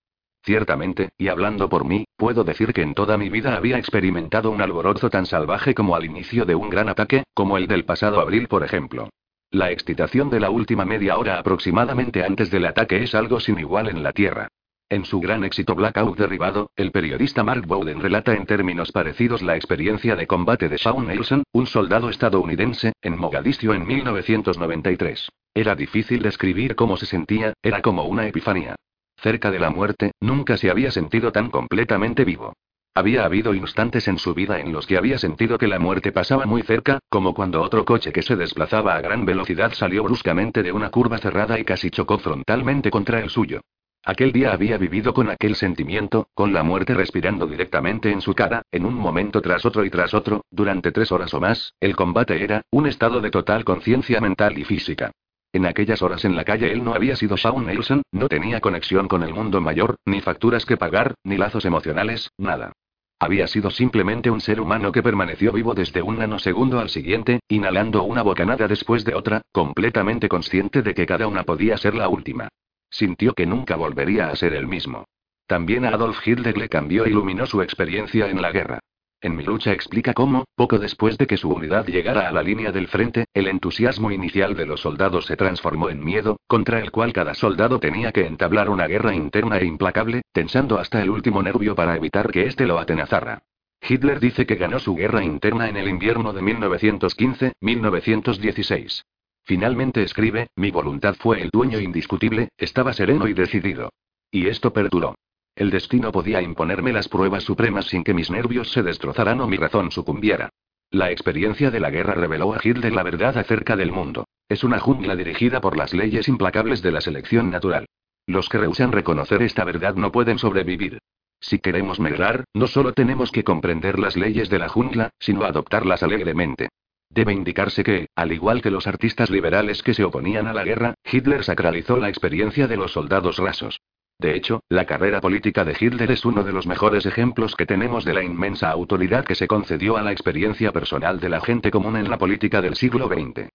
Ciertamente, 0.45 1.11
y 1.17 1.29
hablando 1.29 1.69
por 1.69 1.85
mí, 1.85 2.05
puedo 2.17 2.43
decir 2.43 2.73
que 2.73 2.83
en 2.83 2.95
toda 2.95 3.17
mi 3.17 3.29
vida 3.29 3.57
había 3.57 3.79
experimentado 3.79 4.51
un 4.51 4.61
alborozo 4.61 5.09
tan 5.09 5.27
salvaje 5.27 5.75
como 5.75 5.95
al 5.95 6.05
inicio 6.05 6.45
de 6.45 6.55
un 6.55 6.69
gran 6.69 6.89
ataque, 6.89 7.25
como 7.33 7.59
el 7.59 7.69
del 7.69 7.85
pasado 7.85 8.21
abril, 8.21 8.49
por 8.49 8.65
ejemplo. 8.65 9.09
La 9.51 9.71
excitación 9.71 10.31
de 10.31 10.41
la 10.41 10.51
última 10.51 10.85
media 10.85 11.19
hora 11.19 11.39
aproximadamente 11.39 12.25
antes 12.25 12.51
del 12.51 12.67
ataque 12.67 13.03
es 13.03 13.15
algo 13.15 13.39
sin 13.39 13.59
igual 13.59 13.89
en 13.89 14.03
la 14.03 14.13
Tierra. 14.13 14.49
En 14.93 15.07
su 15.07 15.21
gran 15.21 15.43
éxito 15.43 15.75
Blackout 15.75 16.19
derribado, 16.19 16.71
el 16.77 16.93
periodista 16.93 17.43
Mark 17.43 17.67
Bowden 17.67 18.03
relata 18.03 18.35
en 18.35 18.45
términos 18.45 18.93
parecidos 18.93 19.41
la 19.41 19.57
experiencia 19.57 20.17
de 20.17 20.27
combate 20.27 20.69
de 20.69 20.77
Shawn 20.77 21.07
Nelson, 21.07 21.45
un 21.51 21.67
soldado 21.67 22.11
estadounidense, 22.11 22.93
en 23.01 23.19
Mogadiscio 23.19 23.73
en 23.73 23.87
1993. 23.87 25.31
Era 25.55 25.75
difícil 25.75 26.21
describir 26.21 26.77
cómo 26.77 26.99
se 26.99 27.07
sentía, 27.07 27.55
era 27.63 27.81
como 27.81 28.05
una 28.05 28.27
epifanía. 28.27 28.77
Cerca 29.17 29.51
de 29.51 29.61
la 29.61 29.71
muerte, 29.71 30.13
nunca 30.21 30.59
se 30.59 30.71
había 30.71 30.91
sentido 30.91 31.33
tan 31.33 31.49
completamente 31.49 32.27
vivo. 32.27 32.53
Había 32.95 33.25
habido 33.25 33.55
instantes 33.55 34.09
en 34.09 34.19
su 34.19 34.35
vida 34.35 34.61
en 34.61 34.75
los 34.75 34.87
que 34.87 34.99
había 34.99 35.17
sentido 35.17 35.57
que 35.57 35.69
la 35.69 35.79
muerte 35.79 36.13
pasaba 36.13 36.45
muy 36.45 36.61
cerca, 36.61 36.99
como 37.09 37.33
cuando 37.33 37.63
otro 37.63 37.87
coche 37.87 38.13
que 38.13 38.21
se 38.21 38.37
desplazaba 38.37 38.97
a 38.97 39.01
gran 39.01 39.25
velocidad 39.25 39.73
salió 39.73 40.05
bruscamente 40.05 40.63
de 40.63 40.71
una 40.71 40.91
curva 40.91 41.17
cerrada 41.17 41.59
y 41.59 41.65
casi 41.65 41.89
chocó 41.89 42.19
frontalmente 42.19 42.91
contra 42.91 43.21
el 43.21 43.31
suyo. 43.31 43.63
Aquel 44.05 44.33
día 44.33 44.53
había 44.53 44.79
vivido 44.79 45.15
con 45.15 45.31
aquel 45.31 45.55
sentimiento, 45.55 46.27
con 46.35 46.53
la 46.53 46.65
muerte 46.65 46.93
respirando 46.93 47.47
directamente 47.47 48.11
en 48.11 48.21
su 48.21 48.35
cara, 48.35 48.63
en 48.73 48.85
un 48.85 48.95
momento 48.95 49.41
tras 49.41 49.65
otro 49.65 49.85
y 49.85 49.91
tras 49.91 50.13
otro, 50.13 50.45
durante 50.51 50.91
tres 50.91 51.13
horas 51.13 51.33
o 51.35 51.41
más, 51.41 51.75
el 51.79 51.95
combate 51.95 52.43
era, 52.43 52.63
un 52.73 52.89
estado 52.89 53.21
de 53.21 53.31
total 53.31 53.65
conciencia 53.65 54.21
mental 54.21 54.59
y 54.59 54.65
física. 54.65 55.13
En 55.53 55.67
aquellas 55.67 56.03
horas 56.03 56.25
en 56.25 56.35
la 56.35 56.43
calle 56.43 56.73
él 56.73 56.83
no 56.83 56.95
había 56.95 57.15
sido 57.15 57.37
Shawn 57.37 57.65
Nelson, 57.65 58.03
no 58.11 58.27
tenía 58.27 58.61
conexión 58.61 59.07
con 59.07 59.23
el 59.23 59.35
mundo 59.35 59.61
mayor, 59.61 59.95
ni 60.05 60.21
facturas 60.21 60.67
que 60.67 60.77
pagar, 60.77 61.15
ni 61.23 61.37
lazos 61.37 61.65
emocionales, 61.65 62.33
nada. 62.39 62.73
Había 63.21 63.47
sido 63.47 63.71
simplemente 63.71 64.33
un 64.33 64.41
ser 64.41 64.61
humano 64.61 64.91
que 64.91 65.05
permaneció 65.05 65.53
vivo 65.53 65.75
desde 65.75 66.03
un 66.03 66.19
nanosegundo 66.19 66.81
al 66.81 66.89
siguiente, 66.89 67.39
inhalando 67.47 68.03
una 68.03 68.23
bocanada 68.23 68.67
después 68.67 69.05
de 69.05 69.15
otra, 69.15 69.43
completamente 69.53 70.29
consciente 70.29 70.83
de 70.83 70.93
que 70.93 71.07
cada 71.07 71.29
una 71.29 71.45
podía 71.45 71.77
ser 71.77 71.95
la 71.95 72.09
última. 72.09 72.49
Sintió 72.93 73.33
que 73.33 73.47
nunca 73.47 73.75
volvería 73.75 74.29
a 74.29 74.37
ser 74.37 74.53
el 74.53 74.69
mismo. 74.69 75.07
También 75.47 75.87
a 75.87 75.89
Adolf 75.89 76.27
Hitler 76.27 76.59
le 76.59 76.69
cambió 76.69 77.07
e 77.07 77.11
iluminó 77.11 77.47
su 77.47 77.63
experiencia 77.63 78.29
en 78.29 78.43
la 78.43 78.53
guerra. 78.53 78.81
En 79.23 79.35
mi 79.35 79.45
lucha 79.45 79.73
explica 79.73 80.13
cómo, 80.13 80.45
poco 80.57 80.79
después 80.79 81.17
de 81.17 81.27
que 81.27 81.39
su 81.39 81.49
unidad 81.49 81.87
llegara 81.87 82.29
a 82.29 82.33
la 82.33 82.43
línea 82.43 82.71
del 82.71 82.89
frente, 82.89 83.25
el 83.33 83.49
entusiasmo 83.49 84.11
inicial 84.11 84.55
de 84.55 84.67
los 84.67 84.81
soldados 84.81 85.25
se 85.27 85.37
transformó 85.37 85.89
en 85.89 86.05
miedo, 86.05 86.37
contra 86.47 86.81
el 86.81 86.91
cual 86.91 87.15
cada 87.15 87.33
soldado 87.33 87.81
tenía 87.81 88.13
que 88.13 88.27
entablar 88.27 88.69
una 88.69 88.87
guerra 88.87 89.15
interna 89.15 89.57
e 89.59 89.65
implacable, 89.65 90.21
tensando 90.33 90.79
hasta 90.79 91.01
el 91.01 91.09
último 91.09 91.43
nervio 91.43 91.75
para 91.75 91.97
evitar 91.97 92.31
que 92.31 92.47
éste 92.47 92.67
lo 92.67 92.79
atenazara. 92.79 93.45
Hitler 93.81 94.21
dice 94.21 94.45
que 94.45 94.57
ganó 94.57 94.79
su 94.79 94.95
guerra 94.95 95.25
interna 95.25 95.67
en 95.69 95.79
el 95.79 95.89
invierno 95.89 96.35
de 96.35 96.43
1915-1916. 96.43 99.05
Finalmente 99.45 100.03
escribe, 100.03 100.49
mi 100.57 100.71
voluntad 100.71 101.15
fue 101.19 101.43
el 101.43 101.51
dueño 101.51 101.81
indiscutible, 101.81 102.49
estaba 102.57 102.93
sereno 102.93 103.27
y 103.29 103.35
decidido. 103.35 103.91
Y 104.31 104.47
esto 104.47 104.73
perduró. 104.73 105.17
El 105.55 105.71
destino 105.71 106.13
podía 106.13 106.41
imponerme 106.41 106.93
las 106.93 107.09
pruebas 107.09 107.45
supremas 107.45 107.87
sin 107.87 108.05
que 108.05 108.15
mis 108.15 108.31
nervios 108.31 108.73
se 108.73 108.83
destrozaran 108.83 109.41
o 109.41 109.47
mi 109.47 109.57
razón 109.57 109.91
sucumbiera. 109.91 110.49
La 110.91 111.11
experiencia 111.11 111.71
de 111.71 111.81
la 111.81 111.91
guerra 111.91 112.15
reveló 112.15 112.55
a 112.55 112.61
Hitler 112.63 112.93
la 112.93 113.03
verdad 113.03 113.37
acerca 113.37 113.77
del 113.77 113.93
mundo. 113.93 114.27
Es 114.49 114.65
una 114.65 114.79
jungla 114.79 115.17
dirigida 115.17 115.61
por 115.61 115.77
las 115.77 115.93
leyes 115.93 116.29
implacables 116.29 116.83
de 116.83 116.93
la 116.93 117.01
selección 117.01 117.51
natural. 117.51 117.87
Los 118.27 118.49
que 118.49 118.59
rehusan 118.59 118.93
reconocer 118.93 119.43
esta 119.43 119.65
verdad 119.65 119.95
no 119.95 120.13
pueden 120.13 120.39
sobrevivir. 120.39 120.99
Si 121.41 121.59
queremos 121.59 121.99
mejorar, 121.99 122.45
no 122.55 122.69
solo 122.69 122.93
tenemos 122.93 123.33
que 123.33 123.43
comprender 123.43 123.99
las 123.99 124.17
leyes 124.17 124.49
de 124.49 124.59
la 124.59 124.69
jungla, 124.69 125.11
sino 125.19 125.45
adoptarlas 125.45 126.03
alegremente. 126.03 126.69
Debe 127.15 127.35
indicarse 127.35 127.85
que, 127.85 128.09
al 128.17 128.33
igual 128.33 128.63
que 128.63 128.71
los 128.71 128.87
artistas 128.87 129.29
liberales 129.29 129.83
que 129.83 129.93
se 129.93 130.03
oponían 130.03 130.47
a 130.47 130.55
la 130.55 130.65
guerra, 130.65 130.95
Hitler 131.05 131.45
sacralizó 131.45 131.99
la 131.99 132.09
experiencia 132.09 132.67
de 132.67 132.79
los 132.79 132.93
soldados 132.93 133.37
rasos. 133.37 133.83
De 134.19 134.35
hecho, 134.35 134.63
la 134.71 134.87
carrera 134.87 135.21
política 135.21 135.63
de 135.65 135.77
Hitler 135.79 136.11
es 136.11 136.25
uno 136.25 136.43
de 136.43 136.53
los 136.53 136.67
mejores 136.67 137.05
ejemplos 137.05 137.55
que 137.55 137.67
tenemos 137.67 138.07
de 138.07 138.15
la 138.15 138.23
inmensa 138.23 138.71
autoridad 138.71 139.27
que 139.27 139.35
se 139.35 139.47
concedió 139.47 139.99
a 139.99 140.03
la 140.03 140.13
experiencia 140.13 140.73
personal 140.73 141.21
de 141.21 141.29
la 141.29 141.43
gente 141.43 141.71
común 141.71 141.97
en 141.97 142.09
la 142.09 142.17
política 142.17 142.63
del 142.63 142.77
siglo 142.77 143.09
XX. 143.09 143.51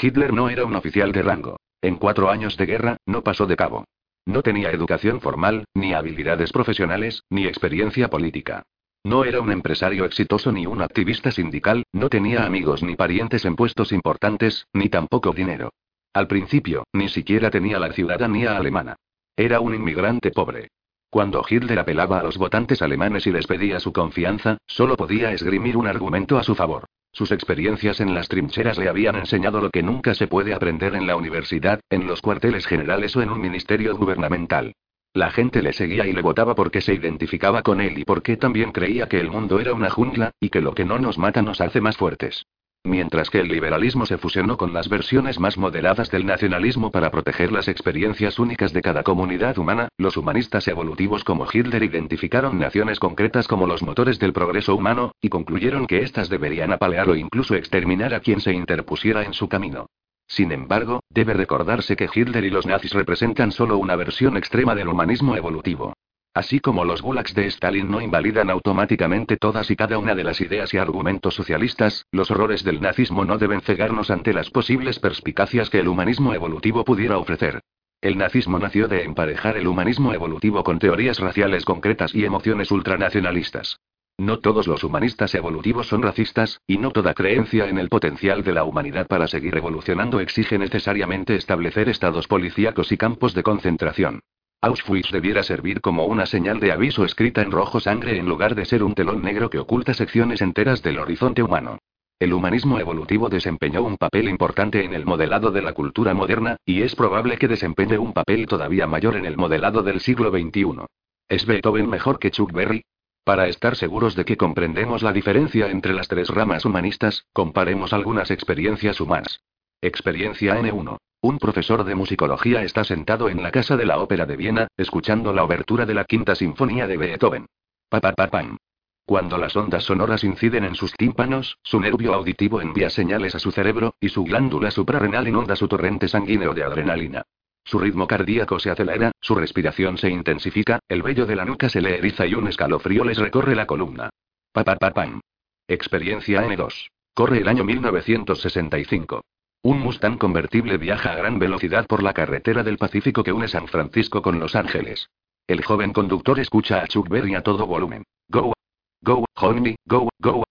Hitler 0.00 0.32
no 0.32 0.48
era 0.48 0.64
un 0.64 0.76
oficial 0.76 1.10
de 1.10 1.22
rango. 1.22 1.56
En 1.82 1.96
cuatro 1.96 2.30
años 2.30 2.56
de 2.56 2.66
guerra, 2.66 2.96
no 3.06 3.24
pasó 3.24 3.46
de 3.46 3.56
cabo. 3.56 3.86
No 4.24 4.42
tenía 4.42 4.70
educación 4.70 5.20
formal, 5.20 5.64
ni 5.74 5.94
habilidades 5.94 6.52
profesionales, 6.52 7.24
ni 7.28 7.46
experiencia 7.46 8.08
política. 8.08 8.62
No 9.04 9.24
era 9.24 9.40
un 9.40 9.50
empresario 9.50 10.04
exitoso 10.04 10.52
ni 10.52 10.66
un 10.66 10.82
activista 10.82 11.30
sindical, 11.30 11.84
no 11.92 12.10
tenía 12.10 12.44
amigos 12.44 12.82
ni 12.82 12.96
parientes 12.96 13.46
en 13.46 13.56
puestos 13.56 13.92
importantes, 13.92 14.66
ni 14.74 14.90
tampoco 14.90 15.32
dinero. 15.32 15.70
Al 16.12 16.26
principio, 16.26 16.84
ni 16.92 17.08
siquiera 17.08 17.50
tenía 17.50 17.78
la 17.78 17.92
ciudadanía 17.92 18.56
alemana. 18.56 18.96
Era 19.36 19.60
un 19.60 19.74
inmigrante 19.74 20.30
pobre. 20.30 20.68
Cuando 21.08 21.42
Hitler 21.48 21.78
apelaba 21.78 22.20
a 22.20 22.22
los 22.22 22.36
votantes 22.36 22.82
alemanes 22.82 23.26
y 23.26 23.32
les 23.32 23.46
pedía 23.46 23.80
su 23.80 23.92
confianza, 23.92 24.58
solo 24.66 24.96
podía 24.96 25.32
esgrimir 25.32 25.76
un 25.76 25.86
argumento 25.86 26.38
a 26.38 26.42
su 26.42 26.54
favor. 26.54 26.84
Sus 27.12 27.32
experiencias 27.32 28.00
en 28.00 28.14
las 28.14 28.28
trincheras 28.28 28.78
le 28.78 28.88
habían 28.88 29.16
enseñado 29.16 29.60
lo 29.60 29.70
que 29.70 29.82
nunca 29.82 30.14
se 30.14 30.28
puede 30.28 30.52
aprender 30.52 30.94
en 30.94 31.06
la 31.06 31.16
universidad, 31.16 31.80
en 31.88 32.06
los 32.06 32.20
cuarteles 32.20 32.66
generales 32.66 33.16
o 33.16 33.22
en 33.22 33.30
un 33.30 33.40
ministerio 33.40 33.96
gubernamental. 33.96 34.74
La 35.12 35.32
gente 35.32 35.60
le 35.60 35.72
seguía 35.72 36.06
y 36.06 36.12
le 36.12 36.22
votaba 36.22 36.54
porque 36.54 36.80
se 36.80 36.94
identificaba 36.94 37.62
con 37.62 37.80
él 37.80 37.98
y 37.98 38.04
porque 38.04 38.36
también 38.36 38.70
creía 38.70 39.08
que 39.08 39.18
el 39.18 39.28
mundo 39.28 39.58
era 39.58 39.74
una 39.74 39.90
jungla, 39.90 40.30
y 40.38 40.50
que 40.50 40.60
lo 40.60 40.72
que 40.72 40.84
no 40.84 41.00
nos 41.00 41.18
mata 41.18 41.42
nos 41.42 41.60
hace 41.60 41.80
más 41.80 41.96
fuertes. 41.96 42.46
Mientras 42.84 43.28
que 43.28 43.40
el 43.40 43.48
liberalismo 43.48 44.06
se 44.06 44.18
fusionó 44.18 44.56
con 44.56 44.72
las 44.72 44.88
versiones 44.88 45.40
más 45.40 45.58
moderadas 45.58 46.10
del 46.10 46.24
nacionalismo 46.24 46.92
para 46.92 47.10
proteger 47.10 47.50
las 47.50 47.66
experiencias 47.66 48.38
únicas 48.38 48.72
de 48.72 48.82
cada 48.82 49.02
comunidad 49.02 49.58
humana, 49.58 49.88
los 49.98 50.16
humanistas 50.16 50.68
evolutivos 50.68 51.24
como 51.24 51.46
Hitler 51.52 51.82
identificaron 51.82 52.60
naciones 52.60 53.00
concretas 53.00 53.48
como 53.48 53.66
los 53.66 53.82
motores 53.82 54.20
del 54.20 54.32
progreso 54.32 54.76
humano, 54.76 55.12
y 55.20 55.28
concluyeron 55.28 55.88
que 55.88 56.02
éstas 56.02 56.28
deberían 56.28 56.72
apalear 56.72 57.10
o 57.10 57.16
incluso 57.16 57.56
exterminar 57.56 58.14
a 58.14 58.20
quien 58.20 58.40
se 58.40 58.52
interpusiera 58.52 59.24
en 59.24 59.34
su 59.34 59.48
camino. 59.48 59.86
Sin 60.30 60.52
embargo, 60.52 61.02
debe 61.10 61.34
recordarse 61.34 61.96
que 61.96 62.08
Hitler 62.12 62.44
y 62.44 62.50
los 62.50 62.64
nazis 62.64 62.92
representan 62.92 63.50
solo 63.50 63.78
una 63.78 63.96
versión 63.96 64.36
extrema 64.36 64.76
del 64.76 64.86
humanismo 64.86 65.34
evolutivo. 65.34 65.92
Así 66.32 66.60
como 66.60 66.84
los 66.84 67.02
gulags 67.02 67.34
de 67.34 67.48
Stalin 67.48 67.90
no 67.90 68.00
invalidan 68.00 68.48
automáticamente 68.48 69.36
todas 69.36 69.68
y 69.72 69.76
cada 69.76 69.98
una 69.98 70.14
de 70.14 70.22
las 70.22 70.40
ideas 70.40 70.72
y 70.72 70.78
argumentos 70.78 71.34
socialistas, 71.34 72.06
los 72.12 72.30
horrores 72.30 72.62
del 72.62 72.80
nazismo 72.80 73.24
no 73.24 73.38
deben 73.38 73.60
cegarnos 73.60 74.12
ante 74.12 74.32
las 74.32 74.50
posibles 74.50 75.00
perspicacias 75.00 75.68
que 75.68 75.80
el 75.80 75.88
humanismo 75.88 76.32
evolutivo 76.32 76.84
pudiera 76.84 77.18
ofrecer. 77.18 77.60
El 78.00 78.16
nazismo 78.16 78.60
nació 78.60 78.86
de 78.86 79.02
emparejar 79.02 79.56
el 79.56 79.66
humanismo 79.66 80.14
evolutivo 80.14 80.62
con 80.62 80.78
teorías 80.78 81.18
raciales 81.18 81.64
concretas 81.64 82.14
y 82.14 82.24
emociones 82.24 82.70
ultranacionalistas. 82.70 83.80
No 84.20 84.38
todos 84.38 84.66
los 84.66 84.84
humanistas 84.84 85.34
evolutivos 85.34 85.88
son 85.88 86.02
racistas, 86.02 86.60
y 86.66 86.76
no 86.76 86.90
toda 86.90 87.14
creencia 87.14 87.70
en 87.70 87.78
el 87.78 87.88
potencial 87.88 88.44
de 88.44 88.52
la 88.52 88.64
humanidad 88.64 89.06
para 89.06 89.26
seguir 89.26 89.56
evolucionando 89.56 90.20
exige 90.20 90.58
necesariamente 90.58 91.36
establecer 91.36 91.88
estados 91.88 92.28
policíacos 92.28 92.92
y 92.92 92.98
campos 92.98 93.32
de 93.32 93.42
concentración. 93.42 94.20
Auschwitz 94.60 95.10
debiera 95.10 95.42
servir 95.42 95.80
como 95.80 96.04
una 96.04 96.26
señal 96.26 96.60
de 96.60 96.70
aviso 96.70 97.06
escrita 97.06 97.40
en 97.40 97.50
rojo 97.50 97.80
sangre 97.80 98.18
en 98.18 98.26
lugar 98.26 98.54
de 98.54 98.66
ser 98.66 98.82
un 98.82 98.92
telón 98.94 99.22
negro 99.22 99.48
que 99.48 99.58
oculta 99.58 99.94
secciones 99.94 100.42
enteras 100.42 100.82
del 100.82 100.98
horizonte 100.98 101.42
humano. 101.42 101.78
El 102.18 102.34
humanismo 102.34 102.78
evolutivo 102.78 103.30
desempeñó 103.30 103.82
un 103.82 103.96
papel 103.96 104.28
importante 104.28 104.84
en 104.84 104.92
el 104.92 105.06
modelado 105.06 105.50
de 105.50 105.62
la 105.62 105.72
cultura 105.72 106.12
moderna, 106.12 106.58
y 106.66 106.82
es 106.82 106.94
probable 106.94 107.38
que 107.38 107.48
desempeñe 107.48 107.96
un 107.96 108.12
papel 108.12 108.44
todavía 108.44 108.86
mayor 108.86 109.16
en 109.16 109.24
el 109.24 109.38
modelado 109.38 109.82
del 109.82 109.98
siglo 110.00 110.30
XXI. 110.30 110.84
¿Es 111.26 111.46
Beethoven 111.46 111.88
mejor 111.88 112.18
que 112.18 112.30
Chuck 112.30 112.52
Berry? 112.52 112.82
Para 113.24 113.48
estar 113.48 113.76
seguros 113.76 114.16
de 114.16 114.24
que 114.24 114.36
comprendemos 114.36 115.02
la 115.02 115.12
diferencia 115.12 115.70
entre 115.70 115.92
las 115.92 116.08
tres 116.08 116.28
ramas 116.28 116.64
humanistas, 116.64 117.26
comparemos 117.32 117.92
algunas 117.92 118.30
experiencias 118.30 119.00
humanas. 119.00 119.40
Experiencia 119.82 120.58
N1. 120.58 120.98
Un 121.22 121.38
profesor 121.38 121.84
de 121.84 121.94
musicología 121.94 122.62
está 122.62 122.82
sentado 122.82 123.28
en 123.28 123.42
la 123.42 123.50
casa 123.50 123.76
de 123.76 123.84
la 123.84 123.98
ópera 123.98 124.24
de 124.24 124.36
Viena, 124.36 124.68
escuchando 124.76 125.34
la 125.34 125.44
obertura 125.44 125.84
de 125.84 125.94
la 125.94 126.04
quinta 126.04 126.34
sinfonía 126.34 126.86
de 126.86 126.96
Beethoven. 126.96 127.46
Papapapam. 127.90 128.56
Cuando 129.04 129.36
las 129.36 129.54
ondas 129.56 129.84
sonoras 129.84 130.24
inciden 130.24 130.64
en 130.64 130.74
sus 130.74 130.92
tímpanos, 130.92 131.58
su 131.62 131.80
nervio 131.80 132.14
auditivo 132.14 132.60
envía 132.60 132.88
señales 132.88 133.34
a 133.34 133.38
su 133.38 133.50
cerebro, 133.50 133.94
y 134.00 134.08
su 134.08 134.24
glándula 134.24 134.70
suprarrenal 134.70 135.28
inunda 135.28 135.56
su 135.56 135.68
torrente 135.68 136.08
sanguíneo 136.08 136.54
de 136.54 136.62
adrenalina. 136.62 137.24
Su 137.70 137.78
ritmo 137.78 138.08
cardíaco 138.08 138.58
se 138.58 138.68
acelera, 138.68 139.12
su 139.20 139.36
respiración 139.36 139.96
se 139.96 140.10
intensifica, 140.10 140.80
el 140.88 141.04
vello 141.04 141.24
de 141.24 141.36
la 141.36 141.44
nuca 141.44 141.68
se 141.68 141.80
le 141.80 141.98
eriza 141.98 142.26
y 142.26 142.34
un 142.34 142.48
escalofrío 142.48 143.04
les 143.04 143.16
recorre 143.16 143.54
la 143.54 143.64
columna. 143.64 144.10
Papapapam. 144.52 145.20
Experiencia 145.68 146.42
N2. 146.42 146.88
Corre 147.14 147.38
el 147.38 147.46
año 147.46 147.62
1965. 147.62 149.22
Un 149.62 149.78
Mustang 149.78 150.18
convertible 150.18 150.78
viaja 150.78 151.12
a 151.12 151.14
gran 151.14 151.38
velocidad 151.38 151.86
por 151.86 152.02
la 152.02 152.12
carretera 152.12 152.64
del 152.64 152.76
Pacífico 152.76 153.22
que 153.22 153.32
une 153.32 153.46
San 153.46 153.68
Francisco 153.68 154.20
con 154.20 154.40
Los 154.40 154.56
Ángeles. 154.56 155.08
El 155.46 155.62
joven 155.62 155.92
conductor 155.92 156.40
escucha 156.40 156.82
a 156.82 156.88
Chuck 156.88 157.08
Berry 157.08 157.36
a 157.36 157.42
todo 157.44 157.68
volumen. 157.68 158.02
Go, 158.28 158.52
go, 159.00 159.24
honey, 159.36 159.76
go, 159.86 160.08
go. 160.18 160.42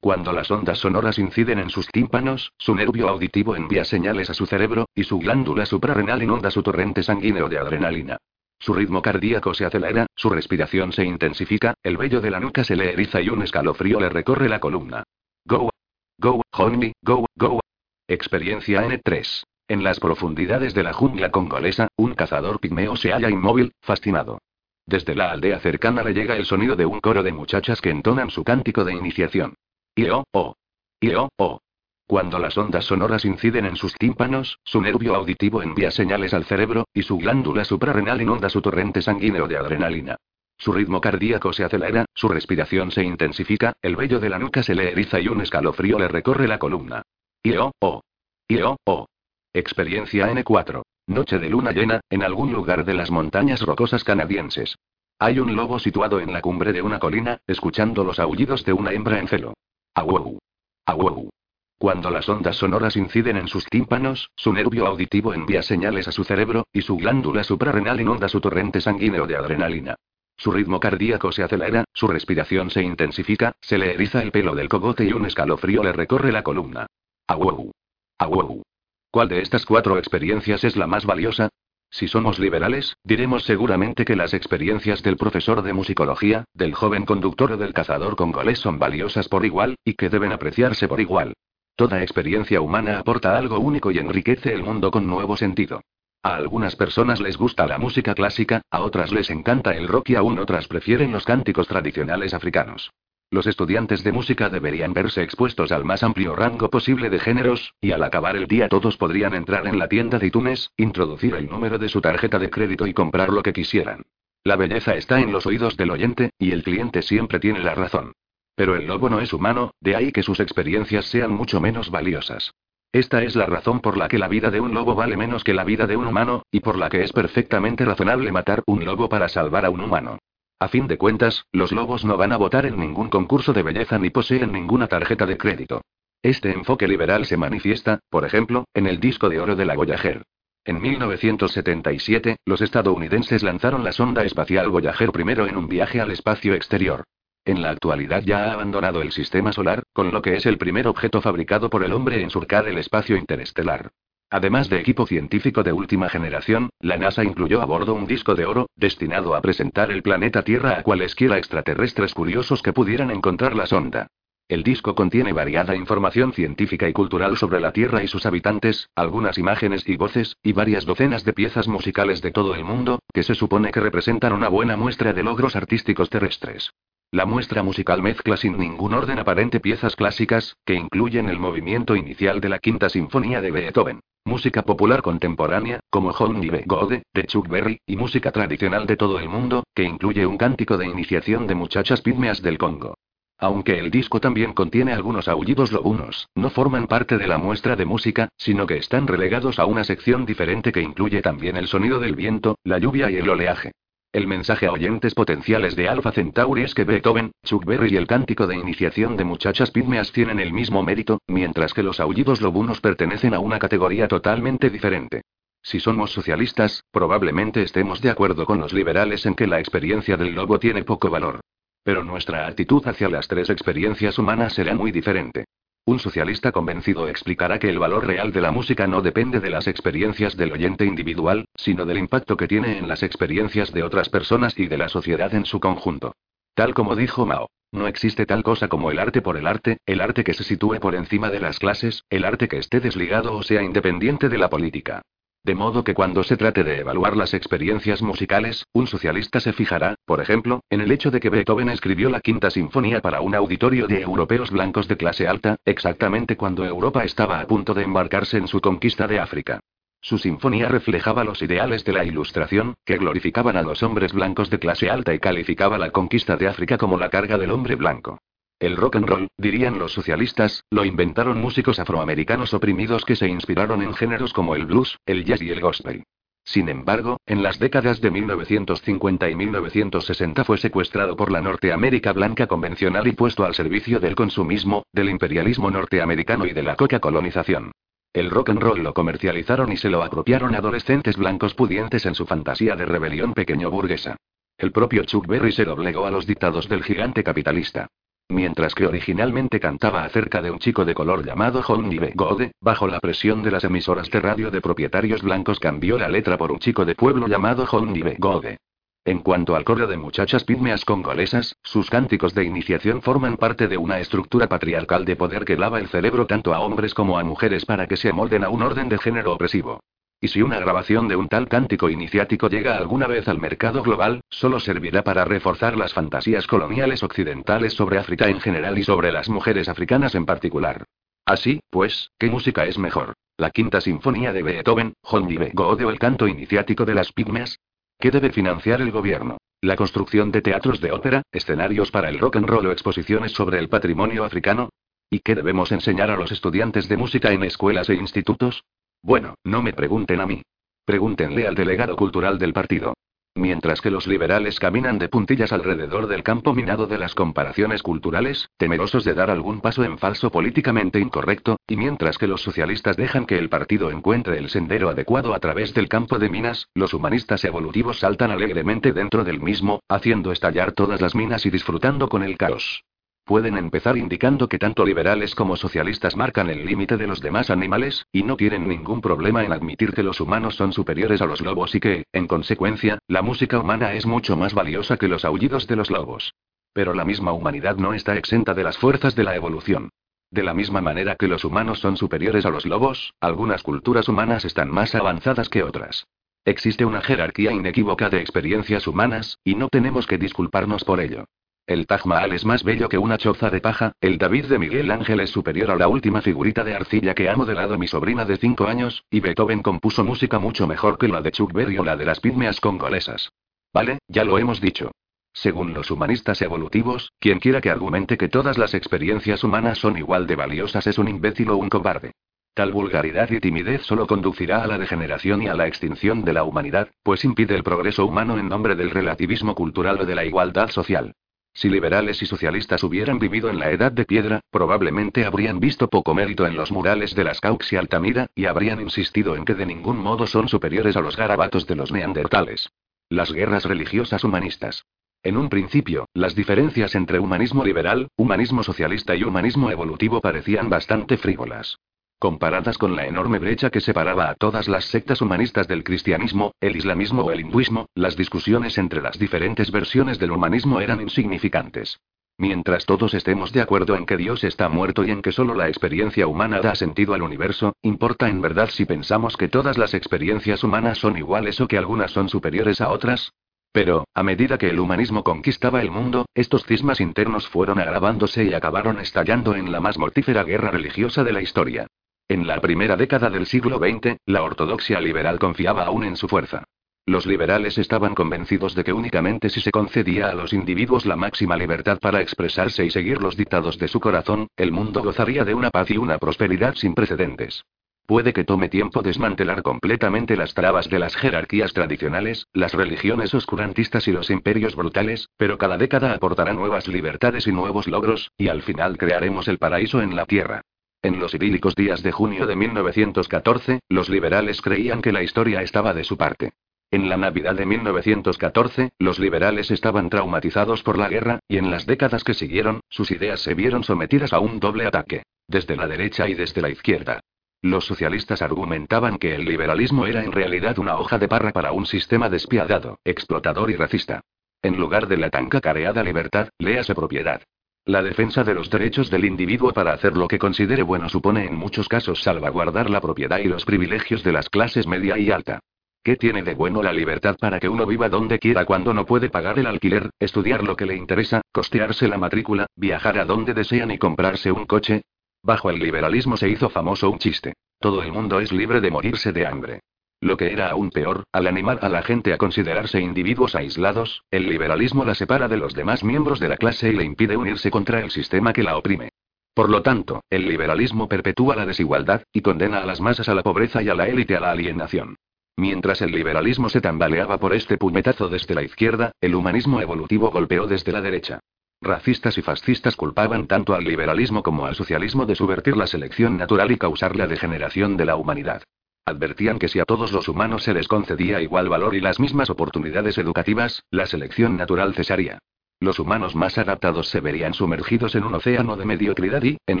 Cuando 0.00 0.32
las 0.32 0.48
ondas 0.50 0.78
sonoras 0.78 1.18
inciden 1.18 1.58
en 1.58 1.70
sus 1.70 1.88
tímpanos, 1.88 2.52
su 2.56 2.74
nervio 2.74 3.08
auditivo 3.08 3.56
envía 3.56 3.84
señales 3.84 4.30
a 4.30 4.34
su 4.34 4.46
cerebro, 4.46 4.88
y 4.94 5.02
su 5.02 5.18
glándula 5.18 5.66
suprarrenal 5.66 6.22
inunda 6.22 6.52
su 6.52 6.62
torrente 6.62 7.02
sanguíneo 7.02 7.48
de 7.48 7.58
adrenalina. 7.58 8.16
Su 8.60 8.74
ritmo 8.74 9.02
cardíaco 9.02 9.54
se 9.54 9.64
acelera, 9.64 10.06
su 10.14 10.30
respiración 10.30 10.92
se 10.92 11.04
intensifica, 11.04 11.74
el 11.82 11.96
vello 11.96 12.20
de 12.20 12.30
la 12.30 12.38
nuca 12.38 12.62
se 12.62 12.76
le 12.76 12.92
eriza 12.92 13.20
y 13.20 13.28
un 13.28 13.42
escalofrío 13.42 13.98
le 13.98 14.08
recorre 14.08 14.48
la 14.48 14.60
columna. 14.60 15.02
Go, 15.44 15.70
go, 16.18 16.42
honey, 16.52 16.92
go, 17.02 17.26
go. 17.34 17.60
Experiencia 18.06 18.86
N3. 18.86 19.44
En 19.66 19.82
las 19.82 19.98
profundidades 19.98 20.74
de 20.74 20.82
la 20.84 20.92
jungla 20.92 21.30
congolesa, 21.30 21.88
un 21.96 22.14
cazador 22.14 22.60
pigmeo 22.60 22.96
se 22.96 23.12
halla 23.12 23.30
inmóvil, 23.30 23.72
fascinado. 23.80 24.38
Desde 24.86 25.14
la 25.14 25.32
aldea 25.32 25.58
cercana 25.58 26.02
le 26.02 26.14
llega 26.14 26.36
el 26.36 26.46
sonido 26.46 26.74
de 26.74 26.86
un 26.86 27.00
coro 27.00 27.22
de 27.22 27.32
muchachas 27.32 27.80
que 27.80 27.90
entonan 27.90 28.30
su 28.30 28.44
cántico 28.44 28.84
de 28.84 28.94
iniciación. 28.94 29.54
Io, 29.98 30.22
oh. 30.30 30.54
Io, 31.00 31.28
oh. 31.38 31.60
Cuando 32.06 32.38
las 32.38 32.56
ondas 32.56 32.84
sonoras 32.84 33.24
inciden 33.24 33.66
en 33.66 33.74
sus 33.74 33.94
tímpanos, 33.94 34.60
su 34.62 34.80
nervio 34.80 35.16
auditivo 35.16 35.60
envía 35.60 35.90
señales 35.90 36.32
al 36.34 36.44
cerebro, 36.44 36.86
y 36.94 37.02
su 37.02 37.18
glándula 37.18 37.64
suprarrenal 37.64 38.22
inunda 38.22 38.48
su 38.48 38.62
torrente 38.62 39.02
sanguíneo 39.02 39.48
de 39.48 39.56
adrenalina. 39.56 40.16
Su 40.56 40.72
ritmo 40.72 41.00
cardíaco 41.00 41.52
se 41.52 41.64
acelera, 41.64 42.04
su 42.14 42.28
respiración 42.28 42.92
se 42.92 43.02
intensifica, 43.02 43.72
el 43.82 43.96
vello 43.96 44.20
de 44.20 44.28
la 44.28 44.38
nuca 44.38 44.62
se 44.62 44.76
le 44.76 44.92
eriza 44.92 45.18
y 45.18 45.26
un 45.26 45.40
escalofrío 45.40 45.98
le 45.98 46.06
recorre 46.06 46.46
la 46.46 46.60
columna. 46.60 47.02
IO, 47.42 47.72
O. 47.80 48.02
IO, 48.46 48.76
O. 48.84 49.08
Experiencia 49.52 50.30
N4. 50.30 50.82
Noche 51.08 51.40
de 51.40 51.50
luna 51.50 51.72
llena, 51.72 52.02
en 52.08 52.22
algún 52.22 52.52
lugar 52.52 52.84
de 52.84 52.94
las 52.94 53.10
montañas 53.10 53.62
rocosas 53.62 54.04
canadienses. 54.04 54.76
Hay 55.18 55.40
un 55.40 55.56
lobo 55.56 55.80
situado 55.80 56.20
en 56.20 56.32
la 56.32 56.40
cumbre 56.40 56.72
de 56.72 56.82
una 56.82 57.00
colina, 57.00 57.40
escuchando 57.48 58.04
los 58.04 58.20
aullidos 58.20 58.64
de 58.64 58.72
una 58.72 58.92
hembra 58.92 59.18
en 59.18 59.26
celo. 59.26 59.54
Aguau. 59.98 60.38
Aguau. 60.86 61.28
Cuando 61.76 62.08
las 62.10 62.28
ondas 62.28 62.54
sonoras 62.54 62.96
inciden 62.96 63.36
en 63.36 63.48
sus 63.48 63.64
tímpanos, 63.64 64.30
su 64.36 64.52
nervio 64.52 64.86
auditivo 64.86 65.34
envía 65.34 65.60
señales 65.60 66.06
a 66.06 66.12
su 66.12 66.22
cerebro, 66.22 66.68
y 66.72 66.82
su 66.82 66.96
glándula 66.96 67.42
suprarrenal 67.42 68.00
inunda 68.00 68.28
su 68.28 68.40
torrente 68.40 68.80
sanguíneo 68.80 69.26
de 69.26 69.34
adrenalina. 69.34 69.96
Su 70.36 70.52
ritmo 70.52 70.78
cardíaco 70.78 71.32
se 71.32 71.42
acelera, 71.42 71.82
su 71.92 72.06
respiración 72.06 72.70
se 72.70 72.80
intensifica, 72.80 73.56
se 73.60 73.76
le 73.76 73.92
eriza 73.92 74.22
el 74.22 74.30
pelo 74.30 74.54
del 74.54 74.68
cogote 74.68 75.04
y 75.04 75.12
un 75.12 75.26
escalofrío 75.26 75.82
le 75.82 75.92
recorre 75.92 76.30
la 76.30 76.44
columna. 76.44 76.86
Aguau. 77.26 77.72
Aguau. 78.18 78.62
¿Cuál 79.10 79.28
de 79.28 79.40
estas 79.40 79.66
cuatro 79.66 79.98
experiencias 79.98 80.62
es 80.62 80.76
la 80.76 80.86
más 80.86 81.06
valiosa? 81.06 81.48
Si 81.90 82.06
somos 82.06 82.38
liberales, 82.38 82.96
diremos 83.02 83.44
seguramente 83.44 84.04
que 84.04 84.16
las 84.16 84.34
experiencias 84.34 85.02
del 85.02 85.16
profesor 85.16 85.62
de 85.62 85.72
musicología, 85.72 86.44
del 86.52 86.74
joven 86.74 87.04
conductor 87.04 87.52
o 87.52 87.56
del 87.56 87.72
cazador 87.72 88.14
congolés 88.16 88.58
son 88.58 88.78
valiosas 88.78 89.28
por 89.28 89.44
igual, 89.44 89.76
y 89.84 89.94
que 89.94 90.08
deben 90.08 90.32
apreciarse 90.32 90.86
por 90.86 91.00
igual. 91.00 91.34
Toda 91.76 92.02
experiencia 92.02 92.60
humana 92.60 92.98
aporta 92.98 93.38
algo 93.38 93.58
único 93.58 93.90
y 93.90 93.98
enriquece 93.98 94.52
el 94.52 94.62
mundo 94.62 94.90
con 94.90 95.06
nuevo 95.06 95.36
sentido. 95.36 95.80
A 96.22 96.34
algunas 96.34 96.74
personas 96.74 97.20
les 97.20 97.36
gusta 97.36 97.66
la 97.66 97.78
música 97.78 98.14
clásica, 98.14 98.62
a 98.70 98.80
otras 98.80 99.12
les 99.12 99.30
encanta 99.30 99.74
el 99.76 99.86
rock 99.86 100.10
y 100.10 100.16
aún 100.16 100.38
otras 100.38 100.66
prefieren 100.66 101.12
los 101.12 101.24
cánticos 101.24 101.68
tradicionales 101.68 102.34
africanos. 102.34 102.90
Los 103.30 103.46
estudiantes 103.46 104.02
de 104.04 104.12
música 104.12 104.48
deberían 104.48 104.94
verse 104.94 105.22
expuestos 105.22 105.70
al 105.70 105.84
más 105.84 106.02
amplio 106.02 106.34
rango 106.34 106.70
posible 106.70 107.10
de 107.10 107.18
géneros, 107.18 107.74
y 107.78 107.92
al 107.92 108.02
acabar 108.02 108.36
el 108.36 108.46
día 108.46 108.70
todos 108.70 108.96
podrían 108.96 109.34
entrar 109.34 109.66
en 109.66 109.78
la 109.78 109.86
tienda 109.86 110.18
de 110.18 110.28
iTunes, 110.28 110.72
introducir 110.78 111.34
el 111.34 111.46
número 111.46 111.78
de 111.78 111.90
su 111.90 112.00
tarjeta 112.00 112.38
de 112.38 112.48
crédito 112.48 112.86
y 112.86 112.94
comprar 112.94 113.28
lo 113.28 113.42
que 113.42 113.52
quisieran. 113.52 114.06
La 114.44 114.56
belleza 114.56 114.94
está 114.94 115.20
en 115.20 115.30
los 115.30 115.44
oídos 115.44 115.76
del 115.76 115.90
oyente, 115.90 116.30
y 116.38 116.52
el 116.52 116.62
cliente 116.62 117.02
siempre 117.02 117.38
tiene 117.38 117.58
la 117.58 117.74
razón. 117.74 118.12
Pero 118.54 118.76
el 118.76 118.86
lobo 118.86 119.10
no 119.10 119.20
es 119.20 119.34
humano, 119.34 119.72
de 119.80 119.94
ahí 119.94 120.10
que 120.10 120.22
sus 120.22 120.40
experiencias 120.40 121.04
sean 121.04 121.30
mucho 121.30 121.60
menos 121.60 121.90
valiosas. 121.90 122.54
Esta 122.92 123.22
es 123.22 123.36
la 123.36 123.44
razón 123.44 123.80
por 123.80 123.98
la 123.98 124.08
que 124.08 124.18
la 124.18 124.28
vida 124.28 124.50
de 124.50 124.60
un 124.60 124.72
lobo 124.72 124.94
vale 124.94 125.18
menos 125.18 125.44
que 125.44 125.52
la 125.52 125.64
vida 125.64 125.86
de 125.86 125.98
un 125.98 126.06
humano, 126.06 126.44
y 126.50 126.60
por 126.60 126.78
la 126.78 126.88
que 126.88 127.02
es 127.02 127.12
perfectamente 127.12 127.84
razonable 127.84 128.32
matar 128.32 128.62
un 128.66 128.86
lobo 128.86 129.10
para 129.10 129.28
salvar 129.28 129.66
a 129.66 129.70
un 129.70 129.82
humano. 129.82 130.18
A 130.60 130.66
fin 130.66 130.88
de 130.88 130.98
cuentas, 130.98 131.44
los 131.52 131.70
lobos 131.70 132.04
no 132.04 132.16
van 132.16 132.32
a 132.32 132.36
votar 132.36 132.66
en 132.66 132.80
ningún 132.80 133.10
concurso 133.10 133.52
de 133.52 133.62
belleza 133.62 133.96
ni 133.98 134.10
poseen 134.10 134.50
ninguna 134.50 134.88
tarjeta 134.88 135.24
de 135.24 135.38
crédito. 135.38 135.82
Este 136.20 136.50
enfoque 136.50 136.88
liberal 136.88 137.26
se 137.26 137.36
manifiesta, 137.36 138.00
por 138.10 138.24
ejemplo, 138.24 138.64
en 138.74 138.88
el 138.88 138.98
disco 138.98 139.28
de 139.28 139.38
oro 139.38 139.54
de 139.54 139.64
la 139.64 139.76
Voyager. 139.76 140.24
En 140.64 140.80
1977, 140.80 142.38
los 142.44 142.60
estadounidenses 142.60 143.44
lanzaron 143.44 143.84
la 143.84 143.92
sonda 143.92 144.24
espacial 144.24 144.68
Voyager 144.68 145.12
primero 145.12 145.46
en 145.46 145.56
un 145.56 145.68
viaje 145.68 146.00
al 146.00 146.10
espacio 146.10 146.54
exterior. 146.54 147.04
En 147.44 147.62
la 147.62 147.70
actualidad 147.70 148.24
ya 148.24 148.46
ha 148.46 148.52
abandonado 148.52 149.00
el 149.00 149.12
sistema 149.12 149.52
solar, 149.52 149.84
con 149.92 150.10
lo 150.10 150.22
que 150.22 150.34
es 150.34 150.44
el 150.44 150.58
primer 150.58 150.88
objeto 150.88 151.20
fabricado 151.20 151.70
por 151.70 151.84
el 151.84 151.92
hombre 151.92 152.20
en 152.20 152.30
surcar 152.30 152.66
el 152.66 152.78
espacio 152.78 153.16
interestelar. 153.16 153.92
Además 154.30 154.68
de 154.68 154.78
equipo 154.78 155.06
científico 155.06 155.62
de 155.62 155.72
última 155.72 156.10
generación, 156.10 156.68
la 156.80 156.98
NASA 156.98 157.24
incluyó 157.24 157.62
a 157.62 157.64
bordo 157.64 157.94
un 157.94 158.06
disco 158.06 158.34
de 158.34 158.44
oro, 158.44 158.68
destinado 158.76 159.34
a 159.34 159.40
presentar 159.40 159.90
el 159.90 160.02
planeta 160.02 160.42
Tierra 160.42 160.78
a 160.78 160.82
cualesquiera 160.82 161.38
extraterrestres 161.38 162.12
curiosos 162.12 162.60
que 162.60 162.74
pudieran 162.74 163.10
encontrar 163.10 163.56
la 163.56 163.66
sonda. 163.66 164.08
El 164.46 164.62
disco 164.62 164.94
contiene 164.94 165.32
variada 165.32 165.74
información 165.76 166.34
científica 166.34 166.88
y 166.88 166.92
cultural 166.92 167.38
sobre 167.38 167.60
la 167.60 167.72
Tierra 167.72 168.02
y 168.02 168.08
sus 168.08 168.26
habitantes, 168.26 168.90
algunas 168.94 169.38
imágenes 169.38 169.88
y 169.88 169.96
voces, 169.96 170.36
y 170.42 170.52
varias 170.52 170.84
docenas 170.84 171.24
de 171.24 171.32
piezas 171.32 171.66
musicales 171.66 172.20
de 172.20 172.30
todo 172.30 172.54
el 172.54 172.64
mundo, 172.64 173.00
que 173.14 173.22
se 173.22 173.34
supone 173.34 173.70
que 173.70 173.80
representan 173.80 174.34
una 174.34 174.48
buena 174.48 174.76
muestra 174.76 175.14
de 175.14 175.22
logros 175.22 175.56
artísticos 175.56 176.10
terrestres. 176.10 176.70
La 177.10 177.24
muestra 177.24 177.62
musical 177.62 178.02
mezcla 178.02 178.36
sin 178.36 178.58
ningún 178.58 178.92
orden 178.92 179.18
aparente 179.18 179.60
piezas 179.60 179.96
clásicas, 179.96 180.56
que 180.66 180.74
incluyen 180.74 181.30
el 181.30 181.38
movimiento 181.38 181.96
inicial 181.96 182.42
de 182.42 182.50
la 182.50 182.58
Quinta 182.58 182.90
Sinfonía 182.90 183.40
de 183.40 183.50
Beethoven, 183.50 184.00
música 184.28 184.62
popular 184.62 185.02
contemporánea, 185.02 185.80
como 185.90 186.12
Be 186.12 186.62
Gode, 186.66 187.02
de 187.12 187.24
Chuck 187.24 187.48
Berry, 187.48 187.80
y 187.86 187.96
música 187.96 188.30
tradicional 188.30 188.86
de 188.86 188.96
todo 188.96 189.18
el 189.18 189.28
mundo, 189.28 189.64
que 189.74 189.82
incluye 189.82 190.26
un 190.26 190.36
cántico 190.36 190.76
de 190.76 190.86
iniciación 190.86 191.46
de 191.46 191.56
muchachas 191.56 192.02
pigmeas 192.02 192.42
del 192.42 192.58
Congo. 192.58 192.94
Aunque 193.38 193.78
el 193.78 193.90
disco 193.90 194.20
también 194.20 194.52
contiene 194.52 194.92
algunos 194.92 195.28
aullidos 195.28 195.72
lobunos, 195.72 196.28
no 196.34 196.50
forman 196.50 196.86
parte 196.88 197.18
de 197.18 197.26
la 197.26 197.38
muestra 197.38 197.74
de 197.74 197.84
música, 197.84 198.28
sino 198.36 198.66
que 198.66 198.76
están 198.76 199.06
relegados 199.06 199.58
a 199.58 199.64
una 199.64 199.84
sección 199.84 200.26
diferente 200.26 200.72
que 200.72 200.82
incluye 200.82 201.22
también 201.22 201.56
el 201.56 201.66
sonido 201.66 201.98
del 201.98 202.14
viento, 202.14 202.58
la 202.64 202.78
lluvia 202.78 203.10
y 203.10 203.16
el 203.16 203.28
oleaje. 203.28 203.72
El 204.18 204.26
mensaje 204.26 204.66
a 204.66 204.72
oyentes 204.72 205.14
potenciales 205.14 205.76
de 205.76 205.88
Alpha 205.88 206.10
Centauri 206.10 206.64
es 206.64 206.74
que 206.74 206.82
Beethoven, 206.82 207.30
Chuck 207.44 207.64
Berry 207.64 207.92
y 207.92 207.96
el 207.96 208.08
cántico 208.08 208.48
de 208.48 208.56
iniciación 208.56 209.16
de 209.16 209.22
muchachas 209.22 209.70
pigmeas 209.70 210.10
tienen 210.10 210.40
el 210.40 210.52
mismo 210.52 210.82
mérito, 210.82 211.20
mientras 211.28 211.72
que 211.72 211.84
los 211.84 212.00
aullidos 212.00 212.40
lobunos 212.40 212.80
pertenecen 212.80 213.32
a 213.32 213.38
una 213.38 213.60
categoría 213.60 214.08
totalmente 214.08 214.70
diferente. 214.70 215.22
Si 215.62 215.78
somos 215.78 216.10
socialistas, 216.10 216.82
probablemente 216.90 217.62
estemos 217.62 218.00
de 218.00 218.10
acuerdo 218.10 218.44
con 218.44 218.58
los 218.58 218.72
liberales 218.72 219.24
en 219.24 219.36
que 219.36 219.46
la 219.46 219.60
experiencia 219.60 220.16
del 220.16 220.34
lobo 220.34 220.58
tiene 220.58 220.82
poco 220.82 221.10
valor. 221.10 221.38
Pero 221.84 222.02
nuestra 222.02 222.48
actitud 222.48 222.84
hacia 222.88 223.08
las 223.08 223.28
tres 223.28 223.50
experiencias 223.50 224.18
humanas 224.18 224.52
será 224.52 224.74
muy 224.74 224.90
diferente. 224.90 225.44
Un 225.84 225.98
socialista 225.98 226.52
convencido 226.52 227.08
explicará 227.08 227.58
que 227.58 227.70
el 227.70 227.78
valor 227.78 228.06
real 228.06 228.32
de 228.32 228.40
la 228.40 228.50
música 228.50 228.86
no 228.86 229.00
depende 229.00 229.40
de 229.40 229.50
las 229.50 229.66
experiencias 229.66 230.36
del 230.36 230.52
oyente 230.52 230.84
individual, 230.84 231.46
sino 231.54 231.86
del 231.86 231.98
impacto 231.98 232.36
que 232.36 232.46
tiene 232.46 232.78
en 232.78 232.88
las 232.88 233.02
experiencias 233.02 233.72
de 233.72 233.82
otras 233.82 234.08
personas 234.08 234.58
y 234.58 234.66
de 234.66 234.78
la 234.78 234.88
sociedad 234.88 235.32
en 235.34 235.46
su 235.46 235.60
conjunto. 235.60 236.14
Tal 236.54 236.74
como 236.74 236.96
dijo 236.96 237.24
Mao, 237.24 237.48
no 237.72 237.86
existe 237.86 238.26
tal 238.26 238.42
cosa 238.42 238.68
como 238.68 238.90
el 238.90 238.98
arte 238.98 239.22
por 239.22 239.36
el 239.36 239.46
arte, 239.46 239.78
el 239.86 240.00
arte 240.00 240.24
que 240.24 240.34
se 240.34 240.44
sitúe 240.44 240.78
por 240.80 240.94
encima 240.94 241.30
de 241.30 241.40
las 241.40 241.58
clases, 241.58 242.04
el 242.10 242.24
arte 242.24 242.48
que 242.48 242.58
esté 242.58 242.80
desligado 242.80 243.34
o 243.34 243.42
sea 243.42 243.62
independiente 243.62 244.28
de 244.28 244.38
la 244.38 244.48
política. 244.48 245.02
De 245.44 245.54
modo 245.54 245.84
que 245.84 245.94
cuando 245.94 246.24
se 246.24 246.36
trate 246.36 246.64
de 246.64 246.80
evaluar 246.80 247.16
las 247.16 247.32
experiencias 247.32 248.02
musicales, 248.02 248.66
un 248.72 248.86
socialista 248.86 249.40
se 249.40 249.52
fijará, 249.52 249.94
por 250.04 250.20
ejemplo, 250.20 250.60
en 250.68 250.80
el 250.80 250.90
hecho 250.90 251.10
de 251.10 251.20
que 251.20 251.30
Beethoven 251.30 251.68
escribió 251.70 252.10
la 252.10 252.20
Quinta 252.20 252.50
Sinfonía 252.50 253.00
para 253.00 253.20
un 253.20 253.34
auditorio 253.34 253.86
de 253.86 254.02
europeos 254.02 254.50
blancos 254.50 254.88
de 254.88 254.96
clase 254.96 255.26
alta, 255.26 255.56
exactamente 255.64 256.36
cuando 256.36 256.64
Europa 256.64 257.04
estaba 257.04 257.40
a 257.40 257.46
punto 257.46 257.74
de 257.74 257.84
embarcarse 257.84 258.36
en 258.36 258.48
su 258.48 258.60
conquista 258.60 259.06
de 259.06 259.20
África. 259.20 259.60
Su 260.00 260.18
sinfonía 260.18 260.68
reflejaba 260.68 261.24
los 261.24 261.42
ideales 261.42 261.84
de 261.84 261.92
la 261.92 262.04
Ilustración, 262.04 262.74
que 262.84 262.98
glorificaban 262.98 263.56
a 263.56 263.62
los 263.62 263.82
hombres 263.82 264.12
blancos 264.12 264.48
de 264.50 264.58
clase 264.58 264.90
alta 264.90 265.12
y 265.12 265.18
calificaba 265.18 265.78
la 265.78 265.90
conquista 265.90 266.36
de 266.36 266.48
África 266.48 266.78
como 266.78 266.98
la 266.98 267.10
carga 267.10 267.36
del 267.36 267.50
hombre 267.50 267.74
blanco. 267.74 268.20
El 268.60 268.76
rock 268.76 268.96
and 268.96 269.06
roll, 269.06 269.28
dirían 269.36 269.78
los 269.78 269.92
socialistas, 269.92 270.64
lo 270.70 270.84
inventaron 270.84 271.40
músicos 271.40 271.78
afroamericanos 271.78 272.52
oprimidos 272.52 273.04
que 273.04 273.14
se 273.14 273.28
inspiraron 273.28 273.82
en 273.82 273.94
géneros 273.94 274.32
como 274.32 274.56
el 274.56 274.66
blues, 274.66 274.98
el 275.06 275.24
jazz 275.24 275.40
y 275.42 275.50
el 275.50 275.60
gospel. 275.60 276.02
Sin 276.42 276.68
embargo, 276.68 277.18
en 277.26 277.44
las 277.44 277.60
décadas 277.60 278.00
de 278.00 278.10
1950 278.10 279.30
y 279.30 279.34
1960 279.36 280.44
fue 280.44 280.58
secuestrado 280.58 281.14
por 281.14 281.30
la 281.30 281.40
Norteamérica 281.40 282.12
blanca 282.12 282.48
convencional 282.48 283.06
y 283.06 283.12
puesto 283.12 283.44
al 283.44 283.54
servicio 283.54 284.00
del 284.00 284.16
consumismo, 284.16 284.82
del 284.92 285.10
imperialismo 285.10 285.70
norteamericano 285.70 286.44
y 286.44 286.52
de 286.52 286.62
la 286.64 286.74
coca 286.74 286.98
colonización. 286.98 287.70
El 288.12 288.28
rock 288.28 288.48
and 288.48 288.60
roll 288.60 288.82
lo 288.82 288.92
comercializaron 288.92 289.70
y 289.70 289.76
se 289.76 289.90
lo 289.90 290.02
apropiaron 290.02 290.56
adolescentes 290.56 291.16
blancos 291.16 291.54
pudientes 291.54 292.06
en 292.06 292.16
su 292.16 292.26
fantasía 292.26 292.74
de 292.74 292.86
rebelión 292.86 293.34
pequeño 293.34 293.70
burguesa. 293.70 294.16
El 294.56 294.72
propio 294.72 295.04
Chuck 295.04 295.28
Berry 295.28 295.52
se 295.52 295.64
doblegó 295.64 296.06
a 296.06 296.10
los 296.10 296.26
dictados 296.26 296.68
del 296.68 296.82
gigante 296.82 297.22
capitalista. 297.22 297.86
Mientras 298.30 298.74
que 298.74 298.86
originalmente 298.86 299.58
cantaba 299.58 300.04
acerca 300.04 300.42
de 300.42 300.50
un 300.50 300.58
chico 300.58 300.84
de 300.84 300.94
color 300.94 301.24
llamado 301.24 301.62
Honey 301.66 302.12
Gode, 302.14 302.52
bajo 302.60 302.86
la 302.86 303.00
presión 303.00 303.42
de 303.42 303.50
las 303.50 303.64
emisoras 303.64 304.10
de 304.10 304.20
radio 304.20 304.50
de 304.50 304.60
propietarios 304.60 305.22
blancos 305.22 305.58
cambió 305.58 305.98
la 305.98 306.10
letra 306.10 306.36
por 306.36 306.52
un 306.52 306.58
chico 306.58 306.84
de 306.84 306.94
pueblo 306.94 307.26
llamado 307.26 307.64
Honey 307.64 308.16
Gode. 308.18 308.58
En 309.06 309.20
cuanto 309.20 309.56
al 309.56 309.64
coro 309.64 309.86
de 309.86 309.96
muchachas 309.96 310.44
pigmeas 310.44 310.84
congolesas, 310.84 311.56
sus 311.62 311.88
cánticos 311.88 312.34
de 312.34 312.44
iniciación 312.44 313.00
forman 313.00 313.38
parte 313.38 313.66
de 313.66 313.78
una 313.78 313.98
estructura 313.98 314.46
patriarcal 314.46 315.06
de 315.06 315.16
poder 315.16 315.46
que 315.46 315.56
lava 315.56 315.80
el 315.80 315.88
cerebro 315.88 316.26
tanto 316.26 316.52
a 316.52 316.60
hombres 316.60 316.92
como 316.92 317.18
a 317.18 317.24
mujeres 317.24 317.64
para 317.64 317.86
que 317.86 317.96
se 317.96 318.10
amolden 318.10 318.44
a 318.44 318.50
un 318.50 318.62
orden 318.62 318.90
de 318.90 318.98
género 318.98 319.32
opresivo. 319.32 319.80
Y 320.20 320.28
si 320.28 320.42
una 320.42 320.58
grabación 320.58 321.06
de 321.06 321.14
un 321.14 321.28
tal 321.28 321.48
cántico 321.48 321.88
iniciático 321.88 322.48
llega 322.48 322.76
alguna 322.76 323.06
vez 323.06 323.28
al 323.28 323.38
mercado 323.38 323.82
global, 323.84 324.20
solo 324.28 324.58
servirá 324.58 325.04
para 325.04 325.24
reforzar 325.24 325.76
las 325.76 325.94
fantasías 325.94 326.48
coloniales 326.48 327.04
occidentales 327.04 327.74
sobre 327.74 327.98
África 327.98 328.28
en 328.28 328.40
general 328.40 328.76
y 328.78 328.82
sobre 328.82 329.12
las 329.12 329.28
mujeres 329.28 329.68
africanas 329.68 330.16
en 330.16 330.26
particular. 330.26 330.84
Así, 331.24 331.60
pues, 331.70 332.10
¿qué 332.18 332.30
música 332.30 332.64
es 332.64 332.78
mejor? 332.78 333.14
¿La 333.36 333.50
quinta 333.50 333.80
sinfonía 333.80 334.32
de 334.32 334.42
Beethoven, 334.42 334.94
John 335.02 335.28
Gode 335.52 335.84
o 335.84 335.90
el 335.90 335.98
canto 336.00 336.26
iniciático 336.26 336.84
de 336.84 336.94
las 336.94 337.12
pigmeas? 337.12 337.60
¿Qué 338.00 338.10
debe 338.10 338.32
financiar 338.32 338.80
el 338.80 338.90
gobierno? 338.90 339.38
¿La 339.60 339.76
construcción 339.76 340.32
de 340.32 340.42
teatros 340.42 340.80
de 340.80 340.90
ópera, 340.90 341.22
escenarios 341.30 341.92
para 341.92 342.08
el 342.08 342.18
rock 342.18 342.36
and 342.36 342.48
roll 342.48 342.66
o 342.66 342.72
exposiciones 342.72 343.32
sobre 343.32 343.58
el 343.60 343.68
patrimonio 343.68 344.24
africano? 344.24 344.70
¿Y 345.10 345.20
qué 345.20 345.36
debemos 345.36 345.70
enseñar 345.70 346.10
a 346.10 346.16
los 346.16 346.32
estudiantes 346.32 346.88
de 346.88 346.96
música 346.96 347.30
en 347.30 347.44
escuelas 347.44 347.88
e 347.88 347.94
institutos? 347.94 348.64
Bueno, 349.02 349.34
no 349.44 349.62
me 349.62 349.72
pregunten 349.72 350.20
a 350.20 350.26
mí. 350.26 350.42
Pregúntenle 350.84 351.46
al 351.46 351.54
delegado 351.54 351.96
cultural 351.96 352.38
del 352.38 352.52
partido. 352.52 352.94
Mientras 353.34 353.80
que 353.80 353.92
los 353.92 354.08
liberales 354.08 354.58
caminan 354.58 354.98
de 354.98 355.08
puntillas 355.08 355.52
alrededor 355.52 356.08
del 356.08 356.24
campo 356.24 356.54
minado 356.54 356.88
de 356.88 356.98
las 356.98 357.14
comparaciones 357.14 357.84
culturales, 357.84 358.48
temerosos 358.56 359.04
de 359.04 359.14
dar 359.14 359.30
algún 359.30 359.60
paso 359.60 359.84
en 359.84 359.96
falso 359.96 360.30
políticamente 360.30 360.98
incorrecto, 360.98 361.56
y 361.68 361.76
mientras 361.76 362.18
que 362.18 362.26
los 362.26 362.42
socialistas 362.42 362.96
dejan 362.96 363.26
que 363.26 363.38
el 363.38 363.48
partido 363.48 363.92
encuentre 363.92 364.38
el 364.38 364.48
sendero 364.48 364.88
adecuado 364.88 365.34
a 365.34 365.38
través 365.38 365.72
del 365.72 365.88
campo 365.88 366.18
de 366.18 366.30
minas, 366.30 366.66
los 366.74 366.94
humanistas 366.94 367.44
evolutivos 367.44 368.00
saltan 368.00 368.32
alegremente 368.32 368.92
dentro 368.92 369.22
del 369.22 369.40
mismo, 369.40 369.80
haciendo 369.88 370.32
estallar 370.32 370.72
todas 370.72 371.00
las 371.00 371.14
minas 371.14 371.46
y 371.46 371.50
disfrutando 371.50 372.08
con 372.08 372.24
el 372.24 372.36
caos. 372.36 372.82
Pueden 373.28 373.58
empezar 373.58 373.98
indicando 373.98 374.48
que 374.48 374.58
tanto 374.58 374.86
liberales 374.86 375.34
como 375.34 375.54
socialistas 375.54 376.16
marcan 376.16 376.48
el 376.48 376.64
límite 376.64 376.96
de 376.96 377.06
los 377.06 377.20
demás 377.20 377.50
animales, 377.50 378.06
y 378.10 378.22
no 378.22 378.38
tienen 378.38 378.66
ningún 378.66 379.02
problema 379.02 379.44
en 379.44 379.52
admitir 379.52 379.92
que 379.92 380.02
los 380.02 380.22
humanos 380.22 380.54
son 380.54 380.72
superiores 380.72 381.20
a 381.20 381.26
los 381.26 381.42
lobos 381.42 381.74
y 381.74 381.80
que, 381.80 382.06
en 382.14 382.26
consecuencia, 382.26 382.98
la 383.06 383.20
música 383.20 383.58
humana 383.58 383.92
es 383.92 384.06
mucho 384.06 384.34
más 384.38 384.54
valiosa 384.54 384.96
que 384.96 385.08
los 385.08 385.26
aullidos 385.26 385.66
de 385.66 385.76
los 385.76 385.90
lobos. 385.90 386.32
Pero 386.72 386.94
la 386.94 387.04
misma 387.04 387.32
humanidad 387.32 387.76
no 387.76 387.92
está 387.92 388.16
exenta 388.16 388.54
de 388.54 388.64
las 388.64 388.78
fuerzas 388.78 389.14
de 389.14 389.24
la 389.24 389.36
evolución. 389.36 389.90
De 390.30 390.42
la 390.42 390.54
misma 390.54 390.80
manera 390.80 391.14
que 391.14 391.28
los 391.28 391.44
humanos 391.44 391.80
son 391.80 391.98
superiores 391.98 392.46
a 392.46 392.50
los 392.50 392.64
lobos, 392.64 393.12
algunas 393.20 393.62
culturas 393.62 394.08
humanas 394.08 394.46
están 394.46 394.70
más 394.70 394.94
avanzadas 394.94 395.50
que 395.50 395.62
otras. 395.62 396.06
Existe 396.46 396.86
una 396.86 397.02
jerarquía 397.02 397.52
inequívoca 397.52 398.08
de 398.08 398.22
experiencias 398.22 398.86
humanas, 398.86 399.36
y 399.44 399.54
no 399.54 399.68
tenemos 399.68 400.06
que 400.06 400.16
disculparnos 400.16 400.82
por 400.82 401.00
ello. 401.00 401.26
El 401.68 401.86
Taj 401.86 402.06
Mahal 402.06 402.32
es 402.32 402.46
más 402.46 402.64
bello 402.64 402.88
que 402.88 402.96
una 402.96 403.18
choza 403.18 403.50
de 403.50 403.60
paja, 403.60 403.92
el 404.00 404.16
David 404.16 404.46
de 404.46 404.58
Miguel 404.58 404.90
Ángel 404.90 405.20
es 405.20 405.28
superior 405.28 405.70
a 405.70 405.76
la 405.76 405.86
última 405.86 406.22
figurita 406.22 406.64
de 406.64 406.74
arcilla 406.74 407.14
que 407.14 407.28
ha 407.28 407.36
modelado 407.36 407.76
mi 407.76 407.86
sobrina 407.86 408.24
de 408.24 408.38
5 408.38 408.66
años, 408.66 409.04
y 409.10 409.20
Beethoven 409.20 409.60
compuso 409.60 410.02
música 410.02 410.38
mucho 410.38 410.66
mejor 410.66 410.96
que 410.96 411.08
la 411.08 411.20
de 411.20 411.30
Chuck 411.30 411.52
Berry 411.52 411.76
o 411.76 411.84
la 411.84 411.94
de 411.94 412.06
las 412.06 412.20
pigmeas 412.20 412.58
congolesas. 412.62 413.32
Vale, 413.74 413.98
ya 414.08 414.24
lo 414.24 414.38
hemos 414.38 414.62
dicho. 414.62 414.92
Según 415.34 415.74
los 415.74 415.90
humanistas 415.90 416.40
evolutivos, 416.40 417.12
quien 417.18 417.38
quiera 417.38 417.60
que 417.60 417.68
argumente 417.68 418.16
que 418.16 418.30
todas 418.30 418.56
las 418.56 418.72
experiencias 418.72 419.44
humanas 419.44 419.76
son 419.76 419.98
igual 419.98 420.26
de 420.26 420.36
valiosas 420.36 420.86
es 420.86 420.96
un 420.96 421.08
imbécil 421.08 421.50
o 421.50 421.58
un 421.58 421.68
cobarde. 421.68 422.12
Tal 422.54 422.72
vulgaridad 422.72 423.30
y 423.30 423.40
timidez 423.40 423.82
solo 423.82 424.06
conducirá 424.06 424.62
a 424.62 424.66
la 424.66 424.78
degeneración 424.78 425.42
y 425.42 425.48
a 425.48 425.54
la 425.54 425.66
extinción 425.66 426.24
de 426.24 426.32
la 426.32 426.44
humanidad, 426.44 426.88
pues 427.02 427.26
impide 427.26 427.54
el 427.54 427.62
progreso 427.62 428.06
humano 428.06 428.38
en 428.38 428.48
nombre 428.48 428.74
del 428.74 428.88
relativismo 428.88 429.54
cultural 429.54 430.00
o 430.00 430.06
de 430.06 430.14
la 430.14 430.24
igualdad 430.24 430.70
social. 430.70 431.12
Si 431.52 431.68
liberales 431.68 432.22
y 432.22 432.26
socialistas 432.26 432.84
hubieran 432.84 433.18
vivido 433.18 433.50
en 433.50 433.58
la 433.58 433.70
edad 433.70 433.90
de 433.90 434.04
piedra, 434.04 434.40
probablemente 434.50 435.24
habrían 435.24 435.58
visto 435.58 435.88
poco 435.88 436.14
mérito 436.14 436.46
en 436.46 436.56
los 436.56 436.70
murales 436.70 437.14
de 437.14 437.24
las 437.24 437.40
Caux 437.40 437.72
y 437.72 437.76
Altamira, 437.76 438.28
y 438.34 438.46
habrían 438.46 438.80
insistido 438.80 439.34
en 439.34 439.44
que 439.44 439.54
de 439.54 439.66
ningún 439.66 439.98
modo 439.98 440.26
son 440.26 440.48
superiores 440.48 440.96
a 440.96 441.00
los 441.00 441.16
garabatos 441.16 441.66
de 441.66 441.76
los 441.76 441.90
neandertales. 441.90 442.70
Las 443.08 443.32
guerras 443.32 443.64
religiosas 443.64 444.22
humanistas. 444.22 444.84
En 445.22 445.36
un 445.36 445.48
principio, 445.48 446.06
las 446.14 446.36
diferencias 446.36 446.94
entre 446.94 447.18
humanismo 447.18 447.64
liberal, 447.64 448.08
humanismo 448.16 448.62
socialista 448.62 449.16
y 449.16 449.24
humanismo 449.24 449.70
evolutivo 449.70 450.20
parecían 450.20 450.70
bastante 450.70 451.16
frívolas. 451.16 451.78
Comparadas 452.20 452.78
con 452.78 452.96
la 452.96 453.06
enorme 453.06 453.38
brecha 453.38 453.70
que 453.70 453.80
separaba 453.80 454.28
a 454.28 454.34
todas 454.34 454.66
las 454.66 454.86
sectas 454.86 455.22
humanistas 455.22 455.68
del 455.68 455.84
cristianismo, 455.84 456.52
el 456.60 456.74
islamismo 456.74 457.22
o 457.22 457.30
el 457.30 457.38
hinduismo, 457.38 457.86
las 457.94 458.16
discusiones 458.16 458.76
entre 458.76 459.00
las 459.00 459.20
diferentes 459.20 459.70
versiones 459.70 460.18
del 460.18 460.32
humanismo 460.32 460.80
eran 460.80 461.00
insignificantes. 461.00 462.00
Mientras 462.36 462.86
todos 462.86 463.14
estemos 463.14 463.52
de 463.52 463.60
acuerdo 463.60 463.94
en 463.94 464.04
que 464.04 464.16
Dios 464.16 464.42
está 464.42 464.68
muerto 464.68 465.04
y 465.04 465.12
en 465.12 465.22
que 465.22 465.30
solo 465.30 465.54
la 465.54 465.68
experiencia 465.68 466.26
humana 466.26 466.60
da 466.60 466.74
sentido 466.74 467.14
al 467.14 467.22
universo, 467.22 467.76
importa 467.82 468.28
en 468.28 468.40
verdad 468.40 468.68
si 468.68 468.84
pensamos 468.84 469.36
que 469.36 469.46
todas 469.46 469.78
las 469.78 469.94
experiencias 469.94 470.64
humanas 470.64 470.98
son 470.98 471.16
iguales 471.18 471.60
o 471.60 471.68
que 471.68 471.78
algunas 471.78 472.10
son 472.10 472.28
superiores 472.28 472.80
a 472.80 472.88
otras? 472.88 473.30
Pero, 473.70 474.08
a 474.12 474.24
medida 474.24 474.58
que 474.58 474.70
el 474.70 474.80
humanismo 474.80 475.22
conquistaba 475.22 475.82
el 475.82 475.92
mundo, 475.92 476.26
estos 476.34 476.64
cismas 476.64 477.00
internos 477.00 477.46
fueron 477.46 477.78
agravándose 477.78 478.42
y 478.42 478.54
acabaron 478.54 478.98
estallando 478.98 479.54
en 479.54 479.70
la 479.70 479.78
más 479.78 479.98
mortífera 479.98 480.42
guerra 480.42 480.72
religiosa 480.72 481.22
de 481.22 481.32
la 481.32 481.42
historia. 481.42 481.86
En 482.30 482.46
la 482.46 482.60
primera 482.60 482.94
década 482.94 483.30
del 483.30 483.46
siglo 483.46 483.78
XX, 483.78 484.18
la 484.26 484.42
ortodoxia 484.42 485.00
liberal 485.00 485.38
confiaba 485.38 485.84
aún 485.84 486.04
en 486.04 486.14
su 486.14 486.28
fuerza. 486.28 486.64
Los 487.06 487.24
liberales 487.24 487.78
estaban 487.78 488.14
convencidos 488.14 488.74
de 488.74 488.84
que 488.84 488.92
únicamente 488.92 489.48
si 489.48 489.62
se 489.62 489.70
concedía 489.70 490.28
a 490.28 490.34
los 490.34 490.52
individuos 490.52 491.06
la 491.06 491.16
máxima 491.16 491.56
libertad 491.56 491.98
para 491.98 492.20
expresarse 492.20 492.84
y 492.84 492.90
seguir 492.90 493.22
los 493.22 493.34
dictados 493.34 493.78
de 493.78 493.88
su 493.88 493.98
corazón, 493.98 494.48
el 494.58 494.72
mundo 494.72 495.02
gozaría 495.02 495.46
de 495.46 495.54
una 495.54 495.70
paz 495.70 495.90
y 495.90 495.96
una 495.96 496.18
prosperidad 496.18 496.74
sin 496.74 496.92
precedentes. 496.92 497.64
Puede 498.04 498.34
que 498.34 498.44
tome 498.44 498.68
tiempo 498.68 499.00
desmantelar 499.00 499.62
completamente 499.62 500.36
las 500.36 500.52
trabas 500.52 500.90
de 500.90 500.98
las 500.98 501.16
jerarquías 501.16 501.72
tradicionales, 501.72 502.46
las 502.52 502.74
religiones 502.74 503.32
oscurantistas 503.32 504.06
y 504.06 504.12
los 504.12 504.28
imperios 504.28 504.76
brutales, 504.76 505.30
pero 505.38 505.56
cada 505.56 505.78
década 505.78 506.12
aportará 506.12 506.52
nuevas 506.52 506.88
libertades 506.88 507.46
y 507.46 507.52
nuevos 507.52 507.86
logros, 507.86 508.32
y 508.36 508.48
al 508.48 508.60
final 508.60 508.98
crearemos 508.98 509.48
el 509.48 509.56
paraíso 509.56 510.02
en 510.02 510.14
la 510.14 510.26
tierra. 510.26 510.60
En 511.00 511.20
los 511.20 511.32
idílicos 511.32 511.76
días 511.76 512.02
de 512.02 512.10
junio 512.10 512.44
de 512.46 512.56
1914, 512.56 513.80
los 513.88 514.08
liberales 514.08 514.60
creían 514.60 515.00
que 515.00 515.12
la 515.12 515.22
historia 515.22 515.62
estaba 515.62 515.94
de 515.94 516.02
su 516.02 516.16
parte. 516.16 516.54
En 516.90 517.08
la 517.08 517.16
Navidad 517.16 517.54
de 517.54 517.66
1914, 517.66 518.90
los 518.98 519.20
liberales 519.20 519.70
estaban 519.70 520.10
traumatizados 520.10 520.82
por 520.82 520.98
la 520.98 521.08
guerra, 521.08 521.38
y 521.46 521.58
en 521.58 521.70
las 521.70 521.86
décadas 521.86 522.24
que 522.24 522.34
siguieron, 522.34 522.80
sus 522.88 523.12
ideas 523.12 523.40
se 523.40 523.54
vieron 523.54 523.84
sometidas 523.84 524.32
a 524.32 524.40
un 524.40 524.58
doble 524.58 524.86
ataque, 524.86 525.22
desde 525.46 525.76
la 525.76 525.86
derecha 525.86 526.28
y 526.28 526.34
desde 526.34 526.62
la 526.62 526.70
izquierda. 526.70 527.20
Los 527.62 527.84
socialistas 527.84 528.42
argumentaban 528.42 529.18
que 529.18 529.36
el 529.36 529.44
liberalismo 529.44 530.06
era 530.06 530.24
en 530.24 530.32
realidad 530.32 530.78
una 530.80 530.96
hoja 530.96 531.18
de 531.18 531.28
parra 531.28 531.52
para 531.52 531.70
un 531.70 531.86
sistema 531.86 532.28
despiadado, 532.28 532.98
explotador 533.04 533.70
y 533.70 533.76
racista. 533.76 534.22
En 534.62 534.78
lugar 534.78 535.06
de 535.06 535.16
la 535.16 535.30
tan 535.30 535.48
cacareada 535.48 536.02
libertad, 536.02 536.48
léase 536.58 536.94
propiedad. 536.94 537.42
La 537.88 538.02
defensa 538.02 538.44
de 538.44 538.52
los 538.52 538.68
derechos 538.68 539.08
del 539.08 539.24
individuo 539.24 539.72
para 539.72 539.94
hacer 539.94 540.14
lo 540.14 540.28
que 540.28 540.38
considere 540.38 540.82
bueno 540.82 541.08
supone 541.08 541.46
en 541.46 541.54
muchos 541.54 541.88
casos 541.88 542.22
salvaguardar 542.22 542.90
la 542.90 543.00
propiedad 543.00 543.38
y 543.38 543.44
los 543.44 543.64
privilegios 543.64 544.22
de 544.22 544.30
las 544.30 544.50
clases 544.50 544.86
media 544.86 545.16
y 545.16 545.30
alta. 545.30 545.60
¿Qué 546.04 546.16
tiene 546.16 546.42
de 546.42 546.54
bueno 546.54 546.82
la 546.82 546.92
libertad 546.92 547.38
para 547.40 547.58
que 547.58 547.70
uno 547.70 547.86
viva 547.86 548.10
donde 548.10 548.38
quiera 548.38 548.66
cuando 548.66 548.92
no 548.92 549.06
puede 549.06 549.30
pagar 549.30 549.58
el 549.58 549.66
alquiler, 549.66 550.10
estudiar 550.18 550.64
lo 550.64 550.76
que 550.76 550.84
le 550.84 550.96
interesa, 550.96 551.40
costearse 551.50 552.08
la 552.08 552.18
matrícula, 552.18 552.66
viajar 552.76 553.18
a 553.18 553.24
donde 553.24 553.54
desean 553.54 553.90
y 553.90 553.96
comprarse 553.96 554.52
un 554.52 554.66
coche? 554.66 555.00
Bajo 555.42 555.70
el 555.70 555.78
liberalismo 555.78 556.36
se 556.36 556.50
hizo 556.50 556.68
famoso 556.68 557.08
un 557.08 557.16
chiste. 557.16 557.54
Todo 557.80 558.02
el 558.02 558.12
mundo 558.12 558.38
es 558.40 558.52
libre 558.52 558.82
de 558.82 558.90
morirse 558.90 559.32
de 559.32 559.46
hambre. 559.46 559.80
Lo 560.20 560.36
que 560.36 560.52
era 560.52 560.70
aún 560.70 560.90
peor, 560.90 561.24
al 561.32 561.46
animar 561.46 561.78
a 561.82 561.88
la 561.88 562.02
gente 562.02 562.32
a 562.32 562.38
considerarse 562.38 563.00
individuos 563.00 563.54
aislados, 563.54 564.24
el 564.30 564.48
liberalismo 564.48 565.04
la 565.04 565.14
separa 565.14 565.46
de 565.46 565.56
los 565.56 565.74
demás 565.74 566.02
miembros 566.02 566.40
de 566.40 566.48
la 566.48 566.56
clase 566.56 566.88
y 566.88 566.92
le 566.92 567.04
impide 567.04 567.36
unirse 567.36 567.70
contra 567.70 568.00
el 568.00 568.10
sistema 568.10 568.52
que 568.52 568.64
la 568.64 568.76
oprime. 568.76 569.10
Por 569.54 569.70
lo 569.70 569.82
tanto, 569.82 570.22
el 570.30 570.48
liberalismo 570.48 571.08
perpetúa 571.08 571.56
la 571.56 571.66
desigualdad, 571.66 572.22
y 572.32 572.42
condena 572.42 572.78
a 572.78 572.86
las 572.86 573.00
masas 573.00 573.28
a 573.28 573.34
la 573.34 573.42
pobreza 573.42 573.82
y 573.82 573.88
a 573.88 573.94
la 573.94 574.08
élite 574.08 574.36
a 574.36 574.40
la 574.40 574.50
alienación. 574.50 575.16
Mientras 575.56 576.02
el 576.02 576.12
liberalismo 576.12 576.68
se 576.68 576.80
tambaleaba 576.80 577.38
por 577.38 577.54
este 577.54 577.78
puñetazo 577.78 578.28
desde 578.28 578.54
la 578.54 578.62
izquierda, 578.62 579.12
el 579.20 579.34
humanismo 579.34 579.80
evolutivo 579.80 580.30
golpeó 580.30 580.66
desde 580.66 580.92
la 580.92 581.00
derecha. 581.00 581.40
Racistas 581.80 582.38
y 582.38 582.42
fascistas 582.42 582.96
culpaban 582.96 583.46
tanto 583.46 583.74
al 583.74 583.84
liberalismo 583.84 584.42
como 584.42 584.66
al 584.66 584.74
socialismo 584.74 585.26
de 585.26 585.36
subvertir 585.36 585.76
la 585.76 585.86
selección 585.86 586.36
natural 586.36 586.70
y 586.72 586.76
causar 586.76 587.16
la 587.16 587.26
degeneración 587.26 587.96
de 587.96 588.04
la 588.04 588.16
humanidad. 588.16 588.62
Advertían 589.04 589.58
que 589.58 589.68
si 589.68 589.80
a 589.80 589.84
todos 589.84 590.12
los 590.12 590.28
humanos 590.28 590.64
se 590.64 590.74
les 590.74 590.88
concedía 590.88 591.40
igual 591.40 591.68
valor 591.68 591.94
y 591.94 592.00
las 592.00 592.20
mismas 592.20 592.50
oportunidades 592.50 593.18
educativas, 593.18 593.82
la 593.90 594.06
selección 594.06 594.56
natural 594.56 594.94
cesaría. 594.94 595.38
Los 595.80 595.98
humanos 595.98 596.34
más 596.34 596.58
adaptados 596.58 597.08
se 597.08 597.20
verían 597.20 597.54
sumergidos 597.54 598.14
en 598.16 598.24
un 598.24 598.34
océano 598.34 598.76
de 598.76 598.84
mediocridad 598.84 599.42
y, 599.42 599.58
en 599.66 599.80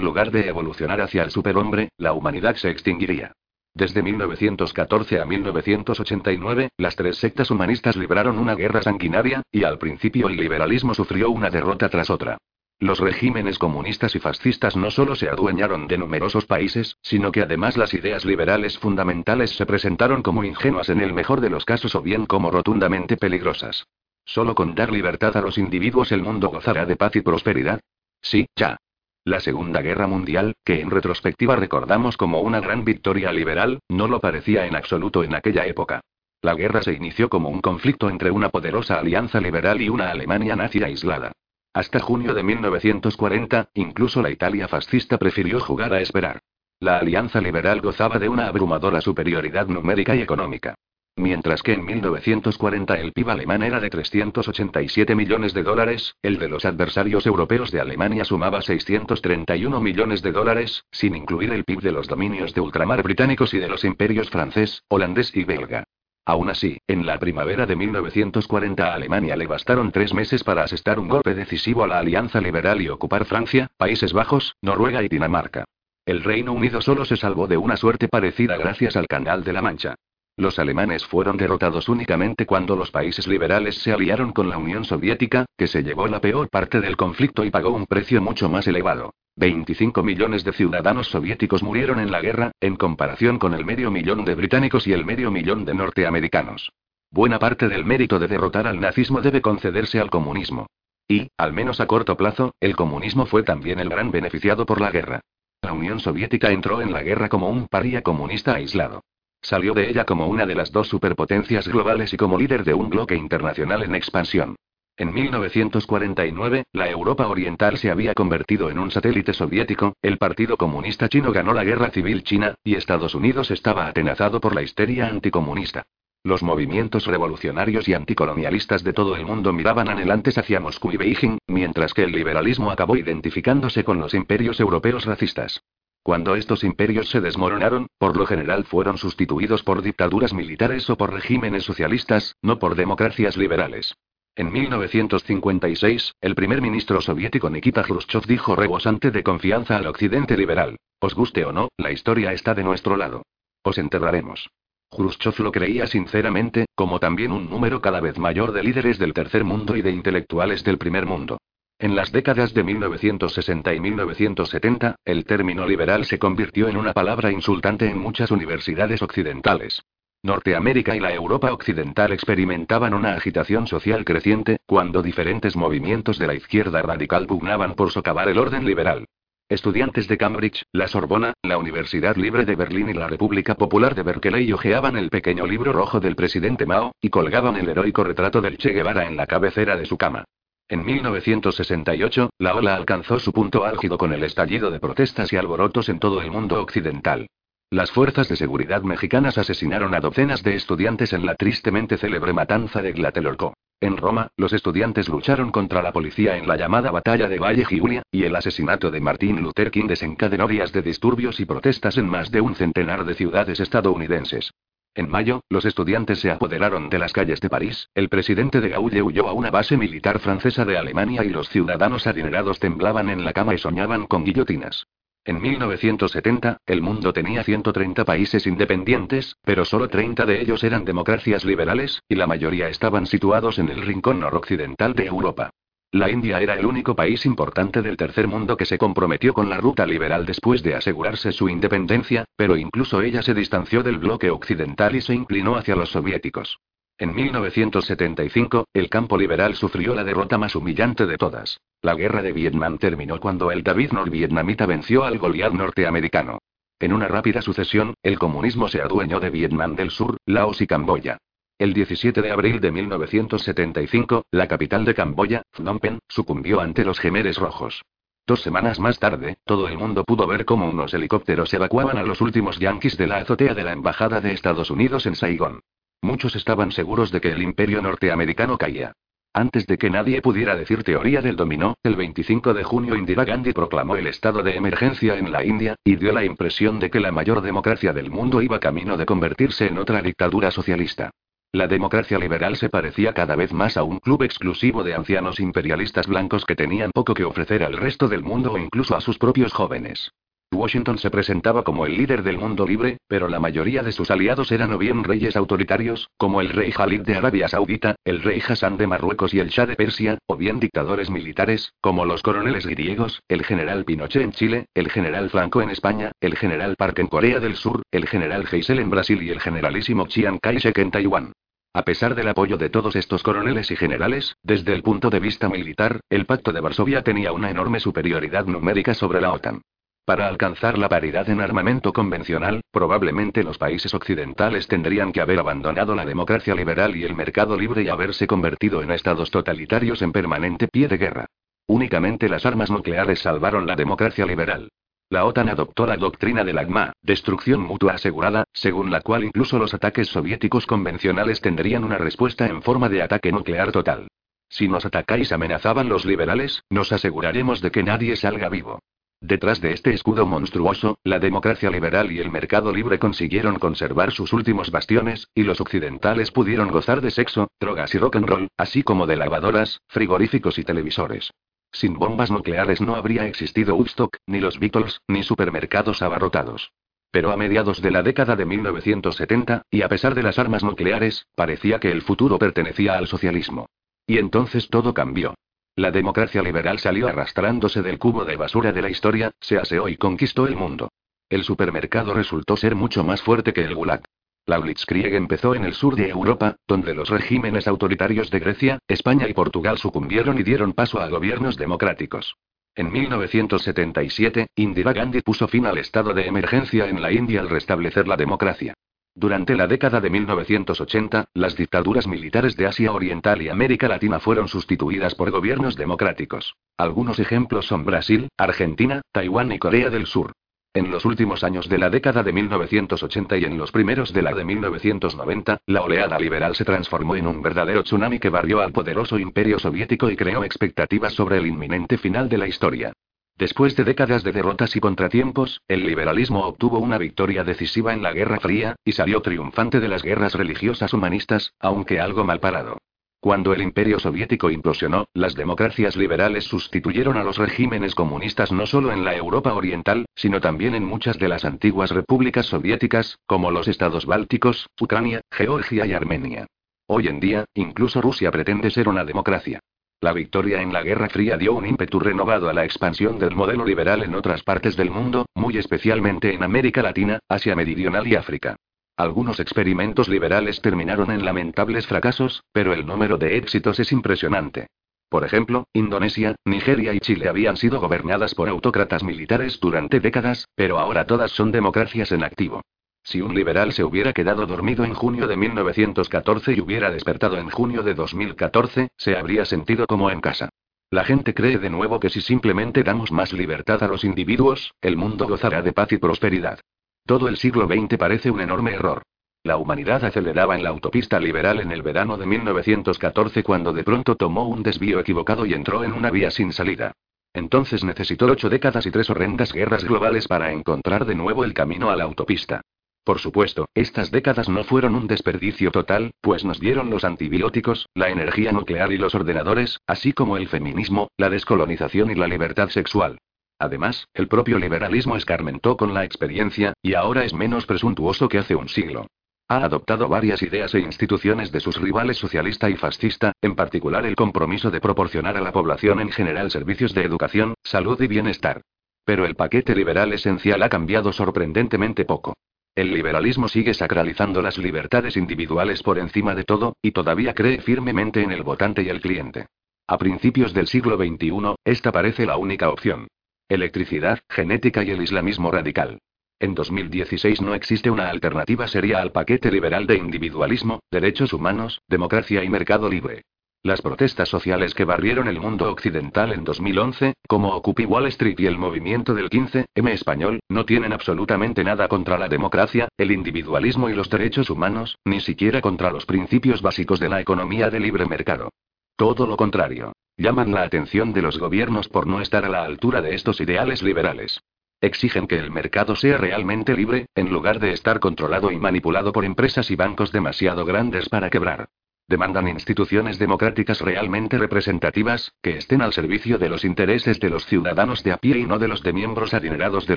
lugar 0.00 0.30
de 0.30 0.48
evolucionar 0.48 1.00
hacia 1.00 1.24
el 1.24 1.30
superhombre, 1.30 1.88
la 1.98 2.12
humanidad 2.12 2.54
se 2.54 2.70
extinguiría. 2.70 3.32
Desde 3.74 4.02
1914 4.02 5.20
a 5.20 5.24
1989, 5.24 6.70
las 6.78 6.96
tres 6.96 7.16
sectas 7.16 7.50
humanistas 7.50 7.96
libraron 7.96 8.38
una 8.38 8.54
guerra 8.54 8.82
sanguinaria, 8.82 9.42
y 9.52 9.64
al 9.64 9.78
principio 9.78 10.28
el 10.28 10.36
liberalismo 10.36 10.94
sufrió 10.94 11.30
una 11.30 11.50
derrota 11.50 11.88
tras 11.88 12.10
otra. 12.10 12.38
Los 12.80 13.00
regímenes 13.00 13.58
comunistas 13.58 14.14
y 14.14 14.20
fascistas 14.20 14.76
no 14.76 14.92
solo 14.92 15.16
se 15.16 15.28
adueñaron 15.28 15.88
de 15.88 15.98
numerosos 15.98 16.46
países, 16.46 16.96
sino 17.02 17.32
que 17.32 17.42
además 17.42 17.76
las 17.76 17.92
ideas 17.92 18.24
liberales 18.24 18.78
fundamentales 18.78 19.50
se 19.50 19.66
presentaron 19.66 20.22
como 20.22 20.44
ingenuas 20.44 20.88
en 20.88 21.00
el 21.00 21.12
mejor 21.12 21.40
de 21.40 21.50
los 21.50 21.64
casos 21.64 21.96
o 21.96 22.02
bien 22.02 22.26
como 22.26 22.52
rotundamente 22.52 23.16
peligrosas. 23.16 23.88
Solo 24.24 24.54
con 24.54 24.76
dar 24.76 24.92
libertad 24.92 25.36
a 25.36 25.40
los 25.40 25.58
individuos 25.58 26.12
el 26.12 26.22
mundo 26.22 26.50
gozará 26.50 26.86
de 26.86 26.94
paz 26.94 27.16
y 27.16 27.20
prosperidad. 27.20 27.80
Sí, 28.22 28.46
ya. 28.54 28.76
La 29.24 29.40
Segunda 29.40 29.82
Guerra 29.82 30.06
Mundial, 30.06 30.54
que 30.64 30.80
en 30.80 30.90
retrospectiva 30.90 31.56
recordamos 31.56 32.16
como 32.16 32.42
una 32.42 32.60
gran 32.60 32.84
victoria 32.84 33.32
liberal, 33.32 33.80
no 33.88 34.06
lo 34.06 34.20
parecía 34.20 34.66
en 34.66 34.76
absoluto 34.76 35.24
en 35.24 35.34
aquella 35.34 35.66
época. 35.66 36.00
La 36.42 36.54
guerra 36.54 36.82
se 36.82 36.92
inició 36.92 37.28
como 37.28 37.48
un 37.48 37.60
conflicto 37.60 38.08
entre 38.08 38.30
una 38.30 38.50
poderosa 38.50 39.00
alianza 39.00 39.40
liberal 39.40 39.82
y 39.82 39.88
una 39.88 40.12
Alemania 40.12 40.54
nazi 40.54 40.84
aislada. 40.84 41.32
Hasta 41.78 42.00
junio 42.00 42.34
de 42.34 42.42
1940, 42.42 43.70
incluso 43.74 44.20
la 44.20 44.30
Italia 44.30 44.66
fascista 44.66 45.16
prefirió 45.16 45.60
jugar 45.60 45.92
a 45.92 46.00
esperar. 46.00 46.40
La 46.80 46.98
alianza 46.98 47.40
liberal 47.40 47.80
gozaba 47.80 48.18
de 48.18 48.28
una 48.28 48.48
abrumadora 48.48 49.00
superioridad 49.00 49.68
numérica 49.68 50.16
y 50.16 50.20
económica. 50.20 50.74
Mientras 51.14 51.62
que 51.62 51.74
en 51.74 51.84
1940 51.84 52.94
el 52.94 53.12
PIB 53.12 53.30
alemán 53.30 53.62
era 53.62 53.78
de 53.78 53.90
387 53.90 55.14
millones 55.14 55.54
de 55.54 55.62
dólares, 55.62 56.16
el 56.20 56.40
de 56.40 56.48
los 56.48 56.64
adversarios 56.64 57.26
europeos 57.26 57.70
de 57.70 57.80
Alemania 57.80 58.24
sumaba 58.24 58.60
631 58.60 59.80
millones 59.80 60.20
de 60.20 60.32
dólares, 60.32 60.84
sin 60.90 61.14
incluir 61.14 61.52
el 61.52 61.62
PIB 61.62 61.80
de 61.82 61.92
los 61.92 62.08
dominios 62.08 62.54
de 62.54 62.60
ultramar 62.60 63.04
británicos 63.04 63.54
y 63.54 63.58
de 63.58 63.68
los 63.68 63.84
imperios 63.84 64.30
francés, 64.30 64.82
holandés 64.88 65.30
y 65.36 65.44
belga. 65.44 65.84
Aún 66.28 66.50
así, 66.50 66.76
en 66.86 67.06
la 67.06 67.18
primavera 67.18 67.64
de 67.64 67.74
1940 67.74 68.84
a 68.86 68.94
Alemania 68.94 69.34
le 69.34 69.46
bastaron 69.46 69.90
tres 69.90 70.12
meses 70.12 70.44
para 70.44 70.62
asestar 70.62 70.98
un 70.98 71.08
golpe 71.08 71.34
decisivo 71.34 71.84
a 71.84 71.86
la 71.86 72.00
Alianza 72.00 72.38
Liberal 72.38 72.82
y 72.82 72.90
ocupar 72.90 73.24
Francia, 73.24 73.68
Países 73.78 74.12
Bajos, 74.12 74.54
Noruega 74.60 75.02
y 75.02 75.08
Dinamarca. 75.08 75.64
El 76.04 76.22
Reino 76.22 76.52
Unido 76.52 76.82
solo 76.82 77.06
se 77.06 77.16
salvó 77.16 77.46
de 77.46 77.56
una 77.56 77.78
suerte 77.78 78.08
parecida 78.08 78.58
gracias 78.58 78.94
al 78.94 79.06
Canal 79.06 79.42
de 79.42 79.54
la 79.54 79.62
Mancha. 79.62 79.94
Los 80.38 80.60
alemanes 80.60 81.04
fueron 81.04 81.36
derrotados 81.36 81.88
únicamente 81.88 82.46
cuando 82.46 82.76
los 82.76 82.92
países 82.92 83.26
liberales 83.26 83.82
se 83.82 83.92
aliaron 83.92 84.30
con 84.30 84.48
la 84.48 84.56
Unión 84.56 84.84
Soviética, 84.84 85.46
que 85.56 85.66
se 85.66 85.82
llevó 85.82 86.06
la 86.06 86.20
peor 86.20 86.48
parte 86.48 86.80
del 86.80 86.96
conflicto 86.96 87.44
y 87.44 87.50
pagó 87.50 87.70
un 87.70 87.86
precio 87.86 88.22
mucho 88.22 88.48
más 88.48 88.68
elevado. 88.68 89.14
25 89.34 90.04
millones 90.04 90.44
de 90.44 90.52
ciudadanos 90.52 91.08
soviéticos 91.08 91.64
murieron 91.64 91.98
en 91.98 92.12
la 92.12 92.20
guerra, 92.20 92.52
en 92.60 92.76
comparación 92.76 93.40
con 93.40 93.52
el 93.52 93.64
medio 93.64 93.90
millón 93.90 94.24
de 94.24 94.36
británicos 94.36 94.86
y 94.86 94.92
el 94.92 95.04
medio 95.04 95.32
millón 95.32 95.64
de 95.64 95.74
norteamericanos. 95.74 96.70
Buena 97.10 97.40
parte 97.40 97.68
del 97.68 97.84
mérito 97.84 98.20
de 98.20 98.28
derrotar 98.28 98.68
al 98.68 98.78
nazismo 98.78 99.20
debe 99.20 99.42
concederse 99.42 99.98
al 99.98 100.08
comunismo. 100.08 100.68
Y, 101.08 101.32
al 101.36 101.52
menos 101.52 101.80
a 101.80 101.88
corto 101.88 102.16
plazo, 102.16 102.54
el 102.60 102.76
comunismo 102.76 103.26
fue 103.26 103.42
también 103.42 103.80
el 103.80 103.88
gran 103.88 104.12
beneficiado 104.12 104.66
por 104.66 104.80
la 104.80 104.92
guerra. 104.92 105.20
La 105.62 105.72
Unión 105.72 105.98
Soviética 105.98 106.52
entró 106.52 106.80
en 106.80 106.92
la 106.92 107.02
guerra 107.02 107.28
como 107.28 107.48
un 107.48 107.66
paria 107.66 108.02
comunista 108.02 108.54
aislado. 108.54 109.02
Salió 109.40 109.74
de 109.74 109.88
ella 109.88 110.04
como 110.04 110.26
una 110.26 110.46
de 110.46 110.54
las 110.54 110.72
dos 110.72 110.88
superpotencias 110.88 111.68
globales 111.68 112.12
y 112.12 112.16
como 112.16 112.38
líder 112.38 112.64
de 112.64 112.74
un 112.74 112.90
bloque 112.90 113.14
internacional 113.14 113.82
en 113.82 113.94
expansión. 113.94 114.56
En 114.96 115.14
1949, 115.14 116.64
la 116.72 116.90
Europa 116.90 117.28
Oriental 117.28 117.78
se 117.78 117.88
había 117.90 118.14
convertido 118.14 118.68
en 118.68 118.80
un 118.80 118.90
satélite 118.90 119.32
soviético, 119.32 119.94
el 120.02 120.18
Partido 120.18 120.56
Comunista 120.56 121.08
Chino 121.08 121.30
ganó 121.30 121.52
la 121.52 121.62
Guerra 121.62 121.90
Civil 121.90 122.24
China, 122.24 122.56
y 122.64 122.74
Estados 122.74 123.14
Unidos 123.14 123.52
estaba 123.52 123.86
atenazado 123.86 124.40
por 124.40 124.56
la 124.56 124.62
histeria 124.62 125.06
anticomunista. 125.06 125.84
Los 126.24 126.42
movimientos 126.42 127.06
revolucionarios 127.06 127.88
y 127.88 127.94
anticolonialistas 127.94 128.82
de 128.82 128.92
todo 128.92 129.14
el 129.14 129.24
mundo 129.24 129.52
miraban 129.52 129.88
anhelantes 129.88 130.36
hacia 130.36 130.58
Moscú 130.58 130.90
y 130.90 130.96
Beijing, 130.96 131.38
mientras 131.46 131.94
que 131.94 132.02
el 132.02 132.10
liberalismo 132.10 132.72
acabó 132.72 132.96
identificándose 132.96 133.84
con 133.84 134.00
los 134.00 134.14
imperios 134.14 134.58
europeos 134.58 135.04
racistas. 135.04 135.62
Cuando 136.02 136.36
estos 136.36 136.64
imperios 136.64 137.10
se 137.10 137.20
desmoronaron, 137.20 137.88
por 137.98 138.16
lo 138.16 138.26
general 138.26 138.64
fueron 138.64 138.98
sustituidos 138.98 139.62
por 139.62 139.82
dictaduras 139.82 140.32
militares 140.32 140.88
o 140.88 140.96
por 140.96 141.12
regímenes 141.12 141.64
socialistas, 141.64 142.36
no 142.42 142.58
por 142.58 142.76
democracias 142.76 143.36
liberales. 143.36 143.94
En 144.34 144.52
1956, 144.52 146.14
el 146.20 146.34
primer 146.34 146.62
ministro 146.62 147.00
soviético 147.00 147.50
Nikita 147.50 147.82
Khrushchev 147.82 148.24
dijo 148.24 148.54
rebosante 148.54 149.10
de 149.10 149.24
confianza 149.24 149.76
al 149.76 149.88
occidente 149.88 150.36
liberal: 150.36 150.76
Os 151.00 151.14
guste 151.14 151.44
o 151.44 151.52
no, 151.52 151.68
la 151.76 151.90
historia 151.90 152.32
está 152.32 152.54
de 152.54 152.62
nuestro 152.62 152.96
lado. 152.96 153.22
Os 153.62 153.78
enterraremos. 153.78 154.48
Khrushchev 154.90 155.40
lo 155.40 155.52
creía 155.52 155.86
sinceramente, 155.86 156.66
como 156.74 157.00
también 157.00 157.32
un 157.32 157.50
número 157.50 157.80
cada 157.82 158.00
vez 158.00 158.16
mayor 158.18 158.52
de 158.52 158.62
líderes 158.62 158.98
del 158.98 159.12
tercer 159.12 159.44
mundo 159.44 159.76
y 159.76 159.82
de 159.82 159.90
intelectuales 159.90 160.64
del 160.64 160.78
primer 160.78 161.04
mundo. 161.04 161.38
En 161.80 161.94
las 161.94 162.10
décadas 162.10 162.54
de 162.54 162.64
1960 162.64 163.72
y 163.72 163.78
1970, 163.78 164.96
el 165.04 165.24
término 165.24 165.64
liberal 165.64 166.04
se 166.06 166.18
convirtió 166.18 166.66
en 166.66 166.76
una 166.76 166.92
palabra 166.92 167.30
insultante 167.30 167.88
en 167.88 167.98
muchas 167.98 168.32
universidades 168.32 169.00
occidentales. 169.00 169.84
Norteamérica 170.24 170.96
y 170.96 171.00
la 171.00 171.14
Europa 171.14 171.52
occidental 171.52 172.10
experimentaban 172.10 172.94
una 172.94 173.14
agitación 173.14 173.68
social 173.68 174.04
creciente, 174.04 174.56
cuando 174.66 175.02
diferentes 175.02 175.54
movimientos 175.54 176.18
de 176.18 176.26
la 176.26 176.34
izquierda 176.34 176.82
radical 176.82 177.28
pugnaban 177.28 177.74
por 177.74 177.92
socavar 177.92 178.28
el 178.28 178.38
orden 178.38 178.64
liberal. 178.64 179.06
Estudiantes 179.48 180.08
de 180.08 180.18
Cambridge, 180.18 180.64
la 180.72 180.88
Sorbona, 180.88 181.34
la 181.42 181.58
Universidad 181.58 182.16
Libre 182.16 182.44
de 182.44 182.56
Berlín 182.56 182.88
y 182.88 182.94
la 182.94 183.06
República 183.06 183.54
Popular 183.54 183.94
de 183.94 184.02
Berkeley 184.02 184.52
hojeaban 184.52 184.96
el 184.96 185.10
pequeño 185.10 185.46
libro 185.46 185.72
rojo 185.72 186.00
del 186.00 186.16
presidente 186.16 186.66
Mao, 186.66 186.90
y 187.00 187.08
colgaban 187.08 187.54
el 187.54 187.68
heroico 187.68 188.02
retrato 188.02 188.40
del 188.40 188.58
Che 188.58 188.70
Guevara 188.70 189.06
en 189.06 189.16
la 189.16 189.28
cabecera 189.28 189.76
de 189.76 189.86
su 189.86 189.96
cama. 189.96 190.24
En 190.70 190.84
1968, 190.84 192.28
la 192.38 192.54
ola 192.54 192.76
alcanzó 192.76 193.18
su 193.18 193.32
punto 193.32 193.64
álgido 193.64 193.96
con 193.96 194.12
el 194.12 194.22
estallido 194.22 194.70
de 194.70 194.78
protestas 194.78 195.32
y 195.32 195.36
alborotos 195.36 195.88
en 195.88 195.98
todo 195.98 196.20
el 196.20 196.30
mundo 196.30 196.60
occidental. 196.60 197.26
Las 197.70 197.90
fuerzas 197.90 198.28
de 198.28 198.36
seguridad 198.36 198.82
mexicanas 198.82 199.38
asesinaron 199.38 199.94
a 199.94 200.00
docenas 200.00 200.42
de 200.42 200.56
estudiantes 200.56 201.14
en 201.14 201.24
la 201.24 201.36
tristemente 201.36 201.96
célebre 201.96 202.34
matanza 202.34 202.82
de 202.82 202.92
Tlatelolco. 202.92 203.54
En 203.80 203.96
Roma, 203.96 204.28
los 204.36 204.52
estudiantes 204.52 205.08
lucharon 205.08 205.52
contra 205.52 205.80
la 205.80 205.92
policía 205.92 206.36
en 206.36 206.46
la 206.46 206.56
llamada 206.56 206.90
Batalla 206.90 207.28
de 207.28 207.38
Valle 207.38 207.64
Giulia, 207.64 208.02
y 208.10 208.24
el 208.24 208.36
asesinato 208.36 208.90
de 208.90 209.00
Martin 209.00 209.40
Luther 209.40 209.70
King 209.70 209.86
desencadenó 209.86 210.46
días 210.48 210.72
de 210.72 210.82
disturbios 210.82 211.40
y 211.40 211.46
protestas 211.46 211.96
en 211.96 212.10
más 212.10 212.30
de 212.30 212.42
un 212.42 212.54
centenar 212.54 213.06
de 213.06 213.14
ciudades 213.14 213.58
estadounidenses. 213.60 214.50
En 214.94 215.08
mayo, 215.08 215.42
los 215.48 215.64
estudiantes 215.64 216.20
se 216.20 216.30
apoderaron 216.30 216.88
de 216.88 216.98
las 216.98 217.12
calles 217.12 217.40
de 217.40 217.48
París, 217.48 217.88
el 217.94 218.08
presidente 218.08 218.60
de 218.60 218.70
Gaulle 218.70 219.02
huyó 219.02 219.28
a 219.28 219.32
una 219.32 219.50
base 219.50 219.76
militar 219.76 220.18
francesa 220.18 220.64
de 220.64 220.76
Alemania 220.76 221.24
y 221.24 221.28
los 221.28 221.48
ciudadanos 221.48 222.06
adinerados 222.06 222.58
temblaban 222.58 223.08
en 223.08 223.24
la 223.24 223.32
cama 223.32 223.54
y 223.54 223.58
soñaban 223.58 224.06
con 224.06 224.24
guillotinas. 224.24 224.86
En 225.24 225.42
1970, 225.42 226.62
el 226.64 226.80
mundo 226.80 227.12
tenía 227.12 227.44
130 227.44 228.04
países 228.04 228.46
independientes, 228.46 229.36
pero 229.44 229.66
solo 229.66 229.88
30 229.88 230.24
de 230.24 230.40
ellos 230.40 230.64
eran 230.64 230.86
democracias 230.86 231.44
liberales, 231.44 232.02
y 232.08 232.14
la 232.14 232.26
mayoría 232.26 232.68
estaban 232.68 233.06
situados 233.06 233.58
en 233.58 233.68
el 233.68 233.82
rincón 233.82 234.20
noroccidental 234.20 234.94
de 234.94 235.06
Europa. 235.06 235.50
La 235.90 236.10
India 236.10 236.38
era 236.38 236.52
el 236.52 236.66
único 236.66 236.94
país 236.94 237.24
importante 237.24 237.80
del 237.80 237.96
tercer 237.96 238.28
mundo 238.28 238.58
que 238.58 238.66
se 238.66 238.76
comprometió 238.76 239.32
con 239.32 239.48
la 239.48 239.56
ruta 239.56 239.86
liberal 239.86 240.26
después 240.26 240.62
de 240.62 240.74
asegurarse 240.74 241.32
su 241.32 241.48
independencia, 241.48 242.26
pero 242.36 242.58
incluso 242.58 243.00
ella 243.00 243.22
se 243.22 243.32
distanció 243.32 243.82
del 243.82 243.96
bloque 243.96 244.28
occidental 244.28 244.94
y 244.96 245.00
se 245.00 245.14
inclinó 245.14 245.56
hacia 245.56 245.76
los 245.76 245.88
soviéticos. 245.88 246.58
En 246.98 247.14
1975, 247.14 248.66
el 248.74 248.90
campo 248.90 249.16
liberal 249.16 249.54
sufrió 249.54 249.94
la 249.94 250.04
derrota 250.04 250.36
más 250.36 250.54
humillante 250.56 251.06
de 251.06 251.16
todas. 251.16 251.58
La 251.80 251.94
guerra 251.94 252.20
de 252.20 252.32
Vietnam 252.32 252.76
terminó 252.76 253.18
cuando 253.18 253.50
el 253.50 253.62
David 253.62 253.92
norvietnamita 253.92 254.66
venció 254.66 255.04
al 255.04 255.16
Goliath 255.16 255.54
norteamericano. 255.54 256.38
En 256.80 256.92
una 256.92 257.08
rápida 257.08 257.40
sucesión, 257.40 257.94
el 258.02 258.18
comunismo 258.18 258.68
se 258.68 258.82
adueñó 258.82 259.20
de 259.20 259.30
Vietnam 259.30 259.74
del 259.74 259.90
Sur, 259.90 260.18
Laos 260.26 260.60
y 260.60 260.66
Camboya. 260.66 261.16
El 261.58 261.74
17 261.74 262.22
de 262.22 262.30
abril 262.30 262.60
de 262.60 262.70
1975, 262.70 264.26
la 264.30 264.46
capital 264.46 264.84
de 264.84 264.94
Camboya, 264.94 265.42
Phnom 265.56 265.80
Penh, 265.80 265.98
sucumbió 266.06 266.60
ante 266.60 266.84
los 266.84 267.00
gemeres 267.00 267.36
rojos. 267.36 267.82
Dos 268.28 268.42
semanas 268.42 268.78
más 268.78 269.00
tarde, 269.00 269.38
todo 269.44 269.66
el 269.66 269.76
mundo 269.76 270.04
pudo 270.04 270.28
ver 270.28 270.44
cómo 270.44 270.68
unos 270.68 270.94
helicópteros 270.94 271.52
evacuaban 271.52 271.98
a 271.98 272.04
los 272.04 272.20
últimos 272.20 272.60
yanquis 272.60 272.96
de 272.96 273.08
la 273.08 273.16
azotea 273.16 273.54
de 273.54 273.64
la 273.64 273.72
Embajada 273.72 274.20
de 274.20 274.34
Estados 274.34 274.70
Unidos 274.70 275.06
en 275.06 275.16
Saigón. 275.16 275.58
Muchos 276.00 276.36
estaban 276.36 276.70
seguros 276.70 277.10
de 277.10 277.20
que 277.20 277.32
el 277.32 277.42
imperio 277.42 277.82
norteamericano 277.82 278.56
caía. 278.56 278.92
Antes 279.32 279.66
de 279.66 279.78
que 279.78 279.90
nadie 279.90 280.22
pudiera 280.22 280.54
decir 280.54 280.84
teoría 280.84 281.22
del 281.22 281.34
dominó, 281.34 281.74
el 281.82 281.96
25 281.96 282.54
de 282.54 282.62
junio 282.62 282.94
Indira 282.94 283.24
Gandhi 283.24 283.52
proclamó 283.52 283.96
el 283.96 284.06
estado 284.06 284.44
de 284.44 284.54
emergencia 284.54 285.18
en 285.18 285.32
la 285.32 285.44
India, 285.44 285.74
y 285.82 285.96
dio 285.96 286.12
la 286.12 286.24
impresión 286.24 286.78
de 286.78 286.88
que 286.88 287.00
la 287.00 287.10
mayor 287.10 287.40
democracia 287.40 287.92
del 287.92 288.12
mundo 288.12 288.42
iba 288.42 288.60
camino 288.60 288.96
de 288.96 289.06
convertirse 289.06 289.66
en 289.66 289.78
otra 289.78 290.02
dictadura 290.02 290.52
socialista. 290.52 291.10
La 291.52 291.66
democracia 291.66 292.18
liberal 292.18 292.56
se 292.56 292.68
parecía 292.68 293.14
cada 293.14 293.34
vez 293.34 293.54
más 293.54 293.78
a 293.78 293.82
un 293.82 294.00
club 294.00 294.22
exclusivo 294.22 294.84
de 294.84 294.94
ancianos 294.94 295.40
imperialistas 295.40 296.06
blancos 296.06 296.44
que 296.44 296.54
tenían 296.54 296.90
poco 296.92 297.14
que 297.14 297.24
ofrecer 297.24 297.62
al 297.62 297.78
resto 297.78 298.06
del 298.06 298.22
mundo 298.22 298.52
o 298.52 298.58
incluso 298.58 298.94
a 298.94 299.00
sus 299.00 299.16
propios 299.16 299.54
jóvenes. 299.54 300.12
Washington 300.58 300.98
se 300.98 301.10
presentaba 301.10 301.62
como 301.62 301.86
el 301.86 301.96
líder 301.96 302.22
del 302.22 302.38
mundo 302.38 302.66
libre, 302.66 302.98
pero 303.06 303.28
la 303.28 303.38
mayoría 303.38 303.82
de 303.82 303.92
sus 303.92 304.10
aliados 304.10 304.50
eran 304.50 304.72
o 304.72 304.78
bien 304.78 305.04
reyes 305.04 305.36
autoritarios, 305.36 306.08
como 306.16 306.40
el 306.40 306.48
rey 306.48 306.72
Khalid 306.72 307.02
de 307.02 307.16
Arabia 307.16 307.48
Saudita, 307.48 307.96
el 308.04 308.22
rey 308.22 308.42
Hassan 308.46 308.76
de 308.76 308.86
Marruecos 308.86 309.34
y 309.34 309.40
el 309.40 309.50
Shah 309.50 309.66
de 309.66 309.76
Persia, 309.76 310.18
o 310.26 310.36
bien 310.36 310.58
dictadores 310.58 311.10
militares, 311.10 311.74
como 311.80 312.04
los 312.04 312.22
coroneles 312.22 312.66
griegos, 312.66 313.22
el 313.28 313.44
general 313.44 313.84
Pinochet 313.84 314.22
en 314.22 314.32
Chile, 314.32 314.66
el 314.74 314.90
general 314.90 315.30
Franco 315.30 315.62
en 315.62 315.70
España, 315.70 316.12
el 316.20 316.36
general 316.36 316.76
Park 316.76 316.98
en 316.98 317.06
Corea 317.06 317.40
del 317.40 317.54
Sur, 317.54 317.82
el 317.92 318.08
general 318.08 318.46
Geisel 318.46 318.80
en 318.80 318.90
Brasil 318.90 319.22
y 319.22 319.30
el 319.30 319.40
generalísimo 319.40 320.06
Chiang 320.06 320.38
Kai-shek 320.38 320.78
en 320.78 320.90
Taiwán. 320.90 321.32
A 321.74 321.82
pesar 321.82 322.14
del 322.14 322.28
apoyo 322.28 322.56
de 322.56 322.70
todos 322.70 322.96
estos 322.96 323.22
coroneles 323.22 323.70
y 323.70 323.76
generales, 323.76 324.34
desde 324.42 324.72
el 324.72 324.82
punto 324.82 325.10
de 325.10 325.20
vista 325.20 325.48
militar, 325.48 326.00
el 326.08 326.26
Pacto 326.26 326.52
de 326.52 326.60
Varsovia 326.60 327.02
tenía 327.02 327.32
una 327.32 327.50
enorme 327.50 327.78
superioridad 327.78 328.46
numérica 328.46 328.94
sobre 328.94 329.20
la 329.20 329.32
OTAN. 329.32 329.60
Para 330.04 330.26
alcanzar 330.26 330.78
la 330.78 330.88
paridad 330.88 331.28
en 331.28 331.40
armamento 331.40 331.92
convencional, 331.92 332.62
probablemente 332.70 333.42
los 333.42 333.58
países 333.58 333.92
occidentales 333.92 334.66
tendrían 334.66 335.12
que 335.12 335.20
haber 335.20 335.38
abandonado 335.38 335.94
la 335.94 336.06
democracia 336.06 336.54
liberal 336.54 336.96
y 336.96 337.04
el 337.04 337.14
mercado 337.14 337.58
libre 337.58 337.82
y 337.82 337.88
haberse 337.88 338.26
convertido 338.26 338.82
en 338.82 338.90
estados 338.90 339.30
totalitarios 339.30 340.00
en 340.02 340.12
permanente 340.12 340.68
pie 340.68 340.88
de 340.88 340.96
guerra. 340.96 341.26
Únicamente 341.66 342.28
las 342.28 342.46
armas 342.46 342.70
nucleares 342.70 343.20
salvaron 343.20 343.66
la 343.66 343.76
democracia 343.76 344.24
liberal. 344.24 344.70
La 345.10 345.24
OTAN 345.24 345.48
adoptó 345.48 345.86
la 345.86 345.96
doctrina 345.96 346.44
del 346.44 346.58
AGMA, 346.58 346.92
destrucción 347.02 347.60
mutua 347.60 347.94
asegurada, 347.94 348.44
según 348.52 348.90
la 348.90 349.00
cual 349.00 349.24
incluso 349.24 349.58
los 349.58 349.72
ataques 349.72 350.08
soviéticos 350.08 350.66
convencionales 350.66 351.40
tendrían 351.40 351.84
una 351.84 351.96
respuesta 351.96 352.46
en 352.46 352.62
forma 352.62 352.90
de 352.90 353.02
ataque 353.02 353.32
nuclear 353.32 353.72
total. 353.72 354.08
Si 354.50 354.68
nos 354.68 354.84
atacáis 354.84 355.32
amenazaban 355.32 355.88
los 355.88 356.04
liberales, 356.04 356.62
nos 356.70 356.92
aseguraremos 356.92 357.60
de 357.62 357.70
que 357.70 357.82
nadie 357.82 358.16
salga 358.16 358.48
vivo. 358.48 358.80
Detrás 359.20 359.60
de 359.60 359.72
este 359.72 359.92
escudo 359.92 360.26
monstruoso, 360.26 360.98
la 361.02 361.18
democracia 361.18 361.70
liberal 361.70 362.12
y 362.12 362.20
el 362.20 362.30
mercado 362.30 362.72
libre 362.72 363.00
consiguieron 363.00 363.58
conservar 363.58 364.12
sus 364.12 364.32
últimos 364.32 364.70
bastiones, 364.70 365.28
y 365.34 365.42
los 365.42 365.60
occidentales 365.60 366.30
pudieron 366.30 366.70
gozar 366.70 367.00
de 367.00 367.10
sexo, 367.10 367.48
drogas 367.58 367.92
y 367.94 367.98
rock 367.98 368.16
and 368.16 368.28
roll, 368.28 368.48
así 368.56 368.84
como 368.84 369.06
de 369.06 369.16
lavadoras, 369.16 369.80
frigoríficos 369.88 370.58
y 370.58 370.64
televisores. 370.64 371.32
Sin 371.72 371.98
bombas 371.98 372.30
nucleares 372.30 372.80
no 372.80 372.94
habría 372.94 373.26
existido 373.26 373.74
Woodstock, 373.74 374.16
ni 374.26 374.40
los 374.40 374.60
Beatles, 374.60 375.00
ni 375.08 375.24
supermercados 375.24 376.00
abarrotados. 376.00 376.70
Pero 377.10 377.32
a 377.32 377.36
mediados 377.36 377.82
de 377.82 377.90
la 377.90 378.02
década 378.04 378.36
de 378.36 378.44
1970, 378.44 379.62
y 379.70 379.82
a 379.82 379.88
pesar 379.88 380.14
de 380.14 380.22
las 380.22 380.38
armas 380.38 380.62
nucleares, 380.62 381.26
parecía 381.34 381.80
que 381.80 381.90
el 381.90 382.02
futuro 382.02 382.38
pertenecía 382.38 382.96
al 382.96 383.08
socialismo. 383.08 383.66
Y 384.06 384.18
entonces 384.18 384.68
todo 384.68 384.94
cambió. 384.94 385.34
La 385.78 385.92
democracia 385.92 386.42
liberal 386.42 386.80
salió 386.80 387.06
arrastrándose 387.06 387.82
del 387.82 388.00
cubo 388.00 388.24
de 388.24 388.34
basura 388.34 388.72
de 388.72 388.82
la 388.82 388.90
historia, 388.90 389.30
se 389.38 389.58
aseó 389.58 389.88
y 389.88 389.96
conquistó 389.96 390.48
el 390.48 390.56
mundo. 390.56 390.90
El 391.30 391.44
supermercado 391.44 392.14
resultó 392.14 392.56
ser 392.56 392.74
mucho 392.74 393.04
más 393.04 393.22
fuerte 393.22 393.52
que 393.52 393.62
el 393.62 393.76
Gulag. 393.76 394.02
La 394.44 394.58
Blitzkrieg 394.58 395.14
empezó 395.14 395.54
en 395.54 395.62
el 395.62 395.74
sur 395.74 395.94
de 395.94 396.08
Europa, 396.08 396.56
donde 396.66 396.94
los 396.94 397.10
regímenes 397.10 397.68
autoritarios 397.68 398.28
de 398.28 398.40
Grecia, 398.40 398.80
España 398.88 399.28
y 399.28 399.34
Portugal 399.34 399.78
sucumbieron 399.78 400.40
y 400.40 400.42
dieron 400.42 400.72
paso 400.72 400.98
a 400.98 401.08
gobiernos 401.08 401.56
democráticos. 401.56 402.34
En 402.74 402.90
1977, 402.90 404.48
Indira 404.56 404.92
Gandhi 404.92 405.20
puso 405.20 405.46
fin 405.46 405.64
al 405.64 405.78
estado 405.78 406.12
de 406.12 406.26
emergencia 406.26 406.88
en 406.88 407.00
la 407.00 407.12
India 407.12 407.40
al 407.40 407.50
restablecer 407.50 408.08
la 408.08 408.16
democracia. 408.16 408.74
Durante 409.18 409.56
la 409.56 409.66
década 409.66 410.00
de 410.00 410.10
1980, 410.10 411.30
las 411.34 411.56
dictaduras 411.56 412.06
militares 412.06 412.56
de 412.56 412.68
Asia 412.68 412.92
Oriental 412.92 413.42
y 413.42 413.48
América 413.48 413.88
Latina 413.88 414.20
fueron 414.20 414.46
sustituidas 414.46 415.16
por 415.16 415.32
gobiernos 415.32 415.74
democráticos. 415.74 416.54
Algunos 416.76 417.18
ejemplos 417.18 417.66
son 417.66 417.84
Brasil, 417.84 418.28
Argentina, 418.36 419.02
Taiwán 419.10 419.50
y 419.50 419.58
Corea 419.58 419.90
del 419.90 420.06
Sur. 420.06 420.34
En 420.72 420.92
los 420.92 421.04
últimos 421.04 421.42
años 421.42 421.68
de 421.68 421.78
la 421.78 421.90
década 421.90 422.22
de 422.22 422.32
1980 422.32 423.38
y 423.38 423.44
en 423.44 423.58
los 423.58 423.72
primeros 423.72 424.12
de 424.12 424.22
la 424.22 424.32
de 424.34 424.44
1990, 424.44 425.62
la 425.66 425.82
oleada 425.82 426.16
liberal 426.20 426.54
se 426.54 426.64
transformó 426.64 427.16
en 427.16 427.26
un 427.26 427.42
verdadero 427.42 427.82
tsunami 427.82 428.20
que 428.20 428.30
barrió 428.30 428.60
al 428.60 428.70
poderoso 428.70 429.18
imperio 429.18 429.58
soviético 429.58 430.08
y 430.10 430.16
creó 430.16 430.44
expectativas 430.44 431.12
sobre 431.12 431.38
el 431.38 431.48
inminente 431.48 431.98
final 431.98 432.28
de 432.28 432.38
la 432.38 432.46
historia. 432.46 432.92
Después 433.38 433.76
de 433.76 433.84
décadas 433.84 434.24
de 434.24 434.32
derrotas 434.32 434.74
y 434.74 434.80
contratiempos, 434.80 435.62
el 435.68 435.86
liberalismo 435.86 436.44
obtuvo 436.44 436.80
una 436.80 436.98
victoria 436.98 437.44
decisiva 437.44 437.92
en 437.92 438.02
la 438.02 438.12
Guerra 438.12 438.40
Fría, 438.40 438.74
y 438.84 438.92
salió 438.92 439.22
triunfante 439.22 439.78
de 439.78 439.86
las 439.86 440.02
guerras 440.02 440.34
religiosas 440.34 440.92
humanistas, 440.92 441.52
aunque 441.60 442.00
algo 442.00 442.24
mal 442.24 442.40
parado. 442.40 442.78
Cuando 443.20 443.52
el 443.52 443.62
imperio 443.62 444.00
soviético 444.00 444.50
implosionó, 444.50 445.06
las 445.14 445.36
democracias 445.36 445.96
liberales 445.96 446.44
sustituyeron 446.46 447.16
a 447.16 447.22
los 447.22 447.38
regímenes 447.38 447.94
comunistas 447.94 448.50
no 448.50 448.66
solo 448.66 448.90
en 448.90 449.04
la 449.04 449.14
Europa 449.14 449.54
oriental, 449.54 450.06
sino 450.16 450.40
también 450.40 450.74
en 450.74 450.84
muchas 450.84 451.16
de 451.16 451.28
las 451.28 451.44
antiguas 451.44 451.92
repúblicas 451.92 452.46
soviéticas, 452.46 453.20
como 453.26 453.52
los 453.52 453.68
estados 453.68 454.04
bálticos, 454.04 454.68
Ucrania, 454.80 455.20
Georgia 455.30 455.86
y 455.86 455.92
Armenia. 455.92 456.48
Hoy 456.88 457.06
en 457.06 457.20
día, 457.20 457.44
incluso 457.54 458.00
Rusia 458.00 458.32
pretende 458.32 458.70
ser 458.70 458.88
una 458.88 459.04
democracia. 459.04 459.60
La 460.00 460.12
victoria 460.12 460.62
en 460.62 460.72
la 460.72 460.84
Guerra 460.84 461.08
Fría 461.08 461.36
dio 461.36 461.54
un 461.54 461.66
ímpetu 461.66 461.98
renovado 461.98 462.48
a 462.48 462.52
la 462.52 462.64
expansión 462.64 463.18
del 463.18 463.34
modelo 463.34 463.64
liberal 463.64 464.04
en 464.04 464.14
otras 464.14 464.44
partes 464.44 464.76
del 464.76 464.92
mundo, 464.92 465.26
muy 465.34 465.58
especialmente 465.58 466.32
en 466.32 466.44
América 466.44 466.82
Latina, 466.82 467.18
Asia 467.28 467.56
Meridional 467.56 468.06
y 468.06 468.14
África. 468.14 468.54
Algunos 468.96 469.40
experimentos 469.40 470.08
liberales 470.08 470.62
terminaron 470.62 471.10
en 471.10 471.24
lamentables 471.24 471.88
fracasos, 471.88 472.44
pero 472.52 472.72
el 472.72 472.86
número 472.86 473.18
de 473.18 473.38
éxitos 473.38 473.80
es 473.80 473.90
impresionante. 473.90 474.68
Por 475.08 475.24
ejemplo, 475.24 475.66
Indonesia, 475.72 476.36
Nigeria 476.44 476.94
y 476.94 477.00
Chile 477.00 477.28
habían 477.28 477.56
sido 477.56 477.80
gobernadas 477.80 478.36
por 478.36 478.48
autócratas 478.48 479.02
militares 479.02 479.58
durante 479.58 479.98
décadas, 479.98 480.46
pero 480.54 480.78
ahora 480.78 481.06
todas 481.06 481.32
son 481.32 481.50
democracias 481.50 482.12
en 482.12 482.22
activo. 482.22 482.62
Si 483.10 483.22
un 483.22 483.34
liberal 483.34 483.72
se 483.72 483.84
hubiera 483.84 484.12
quedado 484.12 484.44
dormido 484.44 484.84
en 484.84 484.92
junio 484.92 485.26
de 485.26 485.34
1914 485.34 486.52
y 486.52 486.60
hubiera 486.60 486.90
despertado 486.90 487.38
en 487.38 487.48
junio 487.48 487.82
de 487.82 487.94
2014, 487.94 488.88
se 488.98 489.16
habría 489.16 489.46
sentido 489.46 489.86
como 489.86 490.10
en 490.10 490.20
casa. 490.20 490.50
La 490.90 491.04
gente 491.04 491.32
cree 491.32 491.56
de 491.56 491.70
nuevo 491.70 492.00
que 492.00 492.10
si 492.10 492.20
simplemente 492.20 492.82
damos 492.82 493.10
más 493.10 493.32
libertad 493.32 493.82
a 493.82 493.88
los 493.88 494.04
individuos, 494.04 494.74
el 494.82 494.98
mundo 494.98 495.26
gozará 495.26 495.62
de 495.62 495.72
paz 495.72 495.90
y 495.92 495.96
prosperidad. 495.96 496.60
Todo 497.06 497.28
el 497.28 497.38
siglo 497.38 497.66
XX 497.66 497.96
parece 497.96 498.30
un 498.30 498.42
enorme 498.42 498.74
error. 498.74 499.00
La 499.42 499.56
humanidad 499.56 500.04
aceleraba 500.04 500.54
en 500.54 500.62
la 500.62 500.68
autopista 500.68 501.18
liberal 501.18 501.60
en 501.60 501.72
el 501.72 501.80
verano 501.80 502.18
de 502.18 502.26
1914 502.26 503.42
cuando 503.42 503.72
de 503.72 503.84
pronto 503.84 504.16
tomó 504.16 504.46
un 504.46 504.62
desvío 504.62 505.00
equivocado 505.00 505.46
y 505.46 505.54
entró 505.54 505.82
en 505.82 505.94
una 505.94 506.10
vía 506.10 506.30
sin 506.30 506.52
salida. 506.52 506.92
Entonces 507.32 507.84
necesitó 507.84 508.26
ocho 508.26 508.50
décadas 508.50 508.84
y 508.84 508.90
tres 508.90 509.08
horrendas 509.08 509.54
guerras 509.54 509.84
globales 509.84 510.28
para 510.28 510.52
encontrar 510.52 511.06
de 511.06 511.14
nuevo 511.14 511.44
el 511.44 511.54
camino 511.54 511.88
a 511.88 511.96
la 511.96 512.04
autopista. 512.04 512.60
Por 513.08 513.20
supuesto, 513.20 513.70
estas 513.74 514.10
décadas 514.10 514.50
no 514.50 514.64
fueron 514.64 514.94
un 514.94 515.06
desperdicio 515.06 515.70
total, 515.70 516.10
pues 516.20 516.44
nos 516.44 516.60
dieron 516.60 516.90
los 516.90 517.04
antibióticos, 517.04 517.88
la 517.94 518.10
energía 518.10 518.52
nuclear 518.52 518.92
y 518.92 518.98
los 518.98 519.14
ordenadores, 519.14 519.80
así 519.86 520.12
como 520.12 520.36
el 520.36 520.46
feminismo, 520.46 521.08
la 521.16 521.30
descolonización 521.30 522.10
y 522.10 522.16
la 522.16 522.26
libertad 522.26 522.68
sexual. 522.68 523.16
Además, 523.58 524.08
el 524.12 524.28
propio 524.28 524.58
liberalismo 524.58 525.16
escarmentó 525.16 525.78
con 525.78 525.94
la 525.94 526.04
experiencia, 526.04 526.74
y 526.82 526.92
ahora 526.92 527.24
es 527.24 527.32
menos 527.32 527.64
presuntuoso 527.64 528.28
que 528.28 528.36
hace 528.36 528.54
un 528.54 528.68
siglo. 528.68 529.06
Ha 529.48 529.64
adoptado 529.64 530.06
varias 530.08 530.42
ideas 530.42 530.74
e 530.74 530.80
instituciones 530.80 531.50
de 531.50 531.60
sus 531.60 531.80
rivales 531.80 532.18
socialista 532.18 532.68
y 532.68 532.76
fascista, 532.76 533.32
en 533.40 533.56
particular 533.56 534.04
el 534.04 534.16
compromiso 534.16 534.70
de 534.70 534.82
proporcionar 534.82 535.34
a 535.38 535.40
la 535.40 535.52
población 535.52 536.00
en 536.00 536.10
general 536.10 536.50
servicios 536.50 536.92
de 536.92 537.04
educación, 537.04 537.54
salud 537.64 537.98
y 538.02 538.06
bienestar. 538.06 538.60
Pero 539.06 539.24
el 539.24 539.34
paquete 539.34 539.74
liberal 539.74 540.12
esencial 540.12 540.62
ha 540.62 540.68
cambiado 540.68 541.10
sorprendentemente 541.14 542.04
poco. 542.04 542.34
El 542.78 542.94
liberalismo 542.94 543.48
sigue 543.48 543.74
sacralizando 543.74 544.40
las 544.40 544.56
libertades 544.56 545.16
individuales 545.16 545.82
por 545.82 545.98
encima 545.98 546.36
de 546.36 546.44
todo, 546.44 546.76
y 546.80 546.92
todavía 546.92 547.34
cree 547.34 547.60
firmemente 547.60 548.22
en 548.22 548.30
el 548.30 548.44
votante 548.44 548.84
y 548.84 548.88
el 548.88 549.00
cliente. 549.00 549.46
A 549.88 549.98
principios 549.98 550.54
del 550.54 550.68
siglo 550.68 550.96
XXI, 550.96 551.56
esta 551.64 551.90
parece 551.90 552.24
la 552.24 552.36
única 552.36 552.70
opción. 552.70 553.08
Electricidad, 553.48 554.20
genética 554.30 554.84
y 554.84 554.92
el 554.92 555.02
islamismo 555.02 555.50
radical. 555.50 555.98
En 556.38 556.54
2016 556.54 557.42
no 557.42 557.52
existe 557.54 557.90
una 557.90 558.10
alternativa 558.10 558.68
seria 558.68 559.02
al 559.02 559.10
paquete 559.10 559.50
liberal 559.50 559.88
de 559.88 559.96
individualismo, 559.96 560.78
derechos 560.88 561.32
humanos, 561.32 561.80
democracia 561.88 562.44
y 562.44 562.48
mercado 562.48 562.88
libre. 562.88 563.22
Las 563.64 563.82
protestas 563.82 564.28
sociales 564.28 564.72
que 564.72 564.84
barrieron 564.84 565.26
el 565.26 565.40
mundo 565.40 565.70
occidental 565.70 566.32
en 566.32 566.44
2011, 566.44 567.14
como 567.26 567.56
Occupy 567.56 567.86
Wall 567.86 568.06
Street 568.06 568.38
y 568.38 568.46
el 568.46 568.56
movimiento 568.56 569.14
del 569.14 569.28
15M 569.28 569.90
español, 569.90 570.38
no 570.48 570.64
tienen 570.64 570.92
absolutamente 570.92 571.64
nada 571.64 571.88
contra 571.88 572.18
la 572.18 572.28
democracia, 572.28 572.88
el 572.96 573.10
individualismo 573.10 573.90
y 573.90 573.94
los 573.94 574.08
derechos 574.10 574.48
humanos, 574.48 574.96
ni 575.04 575.20
siquiera 575.20 575.60
contra 575.60 575.90
los 575.90 576.06
principios 576.06 576.62
básicos 576.62 577.00
de 577.00 577.08
la 577.08 577.20
economía 577.20 577.68
de 577.68 577.80
libre 577.80 578.06
mercado. 578.06 578.50
Todo 578.96 579.26
lo 579.26 579.36
contrario. 579.36 579.92
Llaman 580.16 580.52
la 580.52 580.62
atención 580.62 581.12
de 581.12 581.22
los 581.22 581.38
gobiernos 581.38 581.88
por 581.88 582.06
no 582.06 582.20
estar 582.20 582.44
a 582.44 582.48
la 582.48 582.62
altura 582.62 583.02
de 583.02 583.14
estos 583.14 583.40
ideales 583.40 583.82
liberales. 583.82 584.40
Exigen 584.80 585.26
que 585.26 585.38
el 585.38 585.50
mercado 585.50 585.96
sea 585.96 586.16
realmente 586.16 586.74
libre, 586.74 587.06
en 587.16 587.30
lugar 587.30 587.58
de 587.58 587.72
estar 587.72 587.98
controlado 587.98 588.52
y 588.52 588.56
manipulado 588.56 589.12
por 589.12 589.24
empresas 589.24 589.68
y 589.72 589.76
bancos 589.76 590.12
demasiado 590.12 590.64
grandes 590.64 591.08
para 591.08 591.28
quebrar. 591.28 591.68
Demandan 592.08 592.48
instituciones 592.48 593.18
democráticas 593.18 593.82
realmente 593.82 594.38
representativas, 594.38 595.34
que 595.42 595.58
estén 595.58 595.82
al 595.82 595.92
servicio 595.92 596.38
de 596.38 596.48
los 596.48 596.64
intereses 596.64 597.20
de 597.20 597.28
los 597.28 597.44
ciudadanos 597.44 598.02
de 598.02 598.12
a 598.12 598.16
pie 598.16 598.38
y 598.38 598.46
no 598.46 598.58
de 598.58 598.66
los 598.66 598.82
de 598.82 598.94
miembros 598.94 599.34
adinerados 599.34 599.86
de 599.86 599.96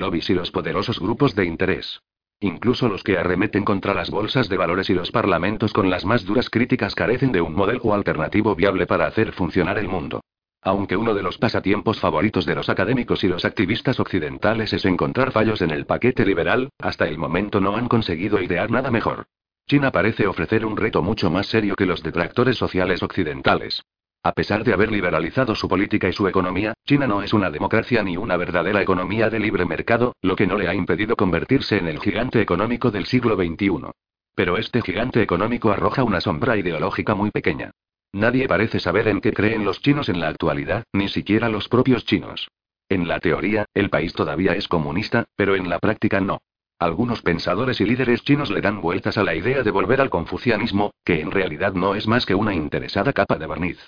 lobbies 0.00 0.28
y 0.28 0.34
los 0.34 0.50
poderosos 0.50 1.00
grupos 1.00 1.34
de 1.34 1.46
interés. 1.46 2.02
Incluso 2.38 2.86
los 2.88 3.02
que 3.02 3.16
arremeten 3.16 3.64
contra 3.64 3.94
las 3.94 4.10
bolsas 4.10 4.50
de 4.50 4.58
valores 4.58 4.90
y 4.90 4.94
los 4.94 5.10
parlamentos 5.10 5.72
con 5.72 5.88
las 5.88 6.04
más 6.04 6.26
duras 6.26 6.50
críticas 6.50 6.94
carecen 6.94 7.32
de 7.32 7.40
un 7.40 7.54
modelo 7.54 7.94
alternativo 7.94 8.54
viable 8.54 8.86
para 8.86 9.06
hacer 9.06 9.32
funcionar 9.32 9.78
el 9.78 9.88
mundo. 9.88 10.20
Aunque 10.60 10.98
uno 10.98 11.14
de 11.14 11.22
los 11.22 11.38
pasatiempos 11.38 11.98
favoritos 11.98 12.44
de 12.44 12.56
los 12.56 12.68
académicos 12.68 13.24
y 13.24 13.28
los 13.28 13.46
activistas 13.46 13.98
occidentales 13.98 14.74
es 14.74 14.84
encontrar 14.84 15.32
fallos 15.32 15.62
en 15.62 15.70
el 15.70 15.86
paquete 15.86 16.26
liberal, 16.26 16.68
hasta 16.78 17.08
el 17.08 17.16
momento 17.16 17.58
no 17.58 17.74
han 17.74 17.88
conseguido 17.88 18.42
idear 18.42 18.70
nada 18.70 18.90
mejor. 18.90 19.24
China 19.66 19.90
parece 19.90 20.26
ofrecer 20.26 20.66
un 20.66 20.76
reto 20.76 21.02
mucho 21.02 21.30
más 21.30 21.46
serio 21.46 21.74
que 21.74 21.86
los 21.86 22.02
detractores 22.02 22.56
sociales 22.56 23.02
occidentales. 23.02 23.82
A 24.24 24.32
pesar 24.32 24.62
de 24.62 24.72
haber 24.72 24.92
liberalizado 24.92 25.54
su 25.56 25.68
política 25.68 26.08
y 26.08 26.12
su 26.12 26.28
economía, 26.28 26.74
China 26.86 27.08
no 27.08 27.22
es 27.22 27.32
una 27.32 27.50
democracia 27.50 28.04
ni 28.04 28.16
una 28.16 28.36
verdadera 28.36 28.80
economía 28.80 29.28
de 29.30 29.40
libre 29.40 29.64
mercado, 29.64 30.14
lo 30.22 30.36
que 30.36 30.46
no 30.46 30.56
le 30.56 30.68
ha 30.68 30.74
impedido 30.74 31.16
convertirse 31.16 31.76
en 31.76 31.88
el 31.88 31.98
gigante 31.98 32.40
económico 32.40 32.92
del 32.92 33.06
siglo 33.06 33.34
XXI. 33.34 33.90
Pero 34.34 34.58
este 34.58 34.80
gigante 34.80 35.22
económico 35.22 35.72
arroja 35.72 36.04
una 36.04 36.20
sombra 36.20 36.56
ideológica 36.56 37.14
muy 37.14 37.30
pequeña. 37.30 37.72
Nadie 38.12 38.46
parece 38.46 38.78
saber 38.78 39.08
en 39.08 39.20
qué 39.20 39.32
creen 39.32 39.64
los 39.64 39.80
chinos 39.80 40.08
en 40.08 40.20
la 40.20 40.28
actualidad, 40.28 40.84
ni 40.92 41.08
siquiera 41.08 41.48
los 41.48 41.68
propios 41.68 42.04
chinos. 42.04 42.48
En 42.88 43.08
la 43.08 43.18
teoría, 43.18 43.66
el 43.74 43.90
país 43.90 44.12
todavía 44.12 44.52
es 44.52 44.68
comunista, 44.68 45.24
pero 45.34 45.56
en 45.56 45.68
la 45.68 45.78
práctica 45.78 46.20
no. 46.20 46.40
Algunos 46.82 47.22
pensadores 47.22 47.80
y 47.80 47.84
líderes 47.84 48.24
chinos 48.24 48.50
le 48.50 48.60
dan 48.60 48.80
vueltas 48.80 49.16
a 49.16 49.22
la 49.22 49.36
idea 49.36 49.62
de 49.62 49.70
volver 49.70 50.00
al 50.00 50.10
confucianismo, 50.10 50.90
que 51.04 51.20
en 51.20 51.30
realidad 51.30 51.74
no 51.74 51.94
es 51.94 52.08
más 52.08 52.26
que 52.26 52.34
una 52.34 52.54
interesada 52.54 53.12
capa 53.12 53.38
de 53.38 53.46
barniz. 53.46 53.78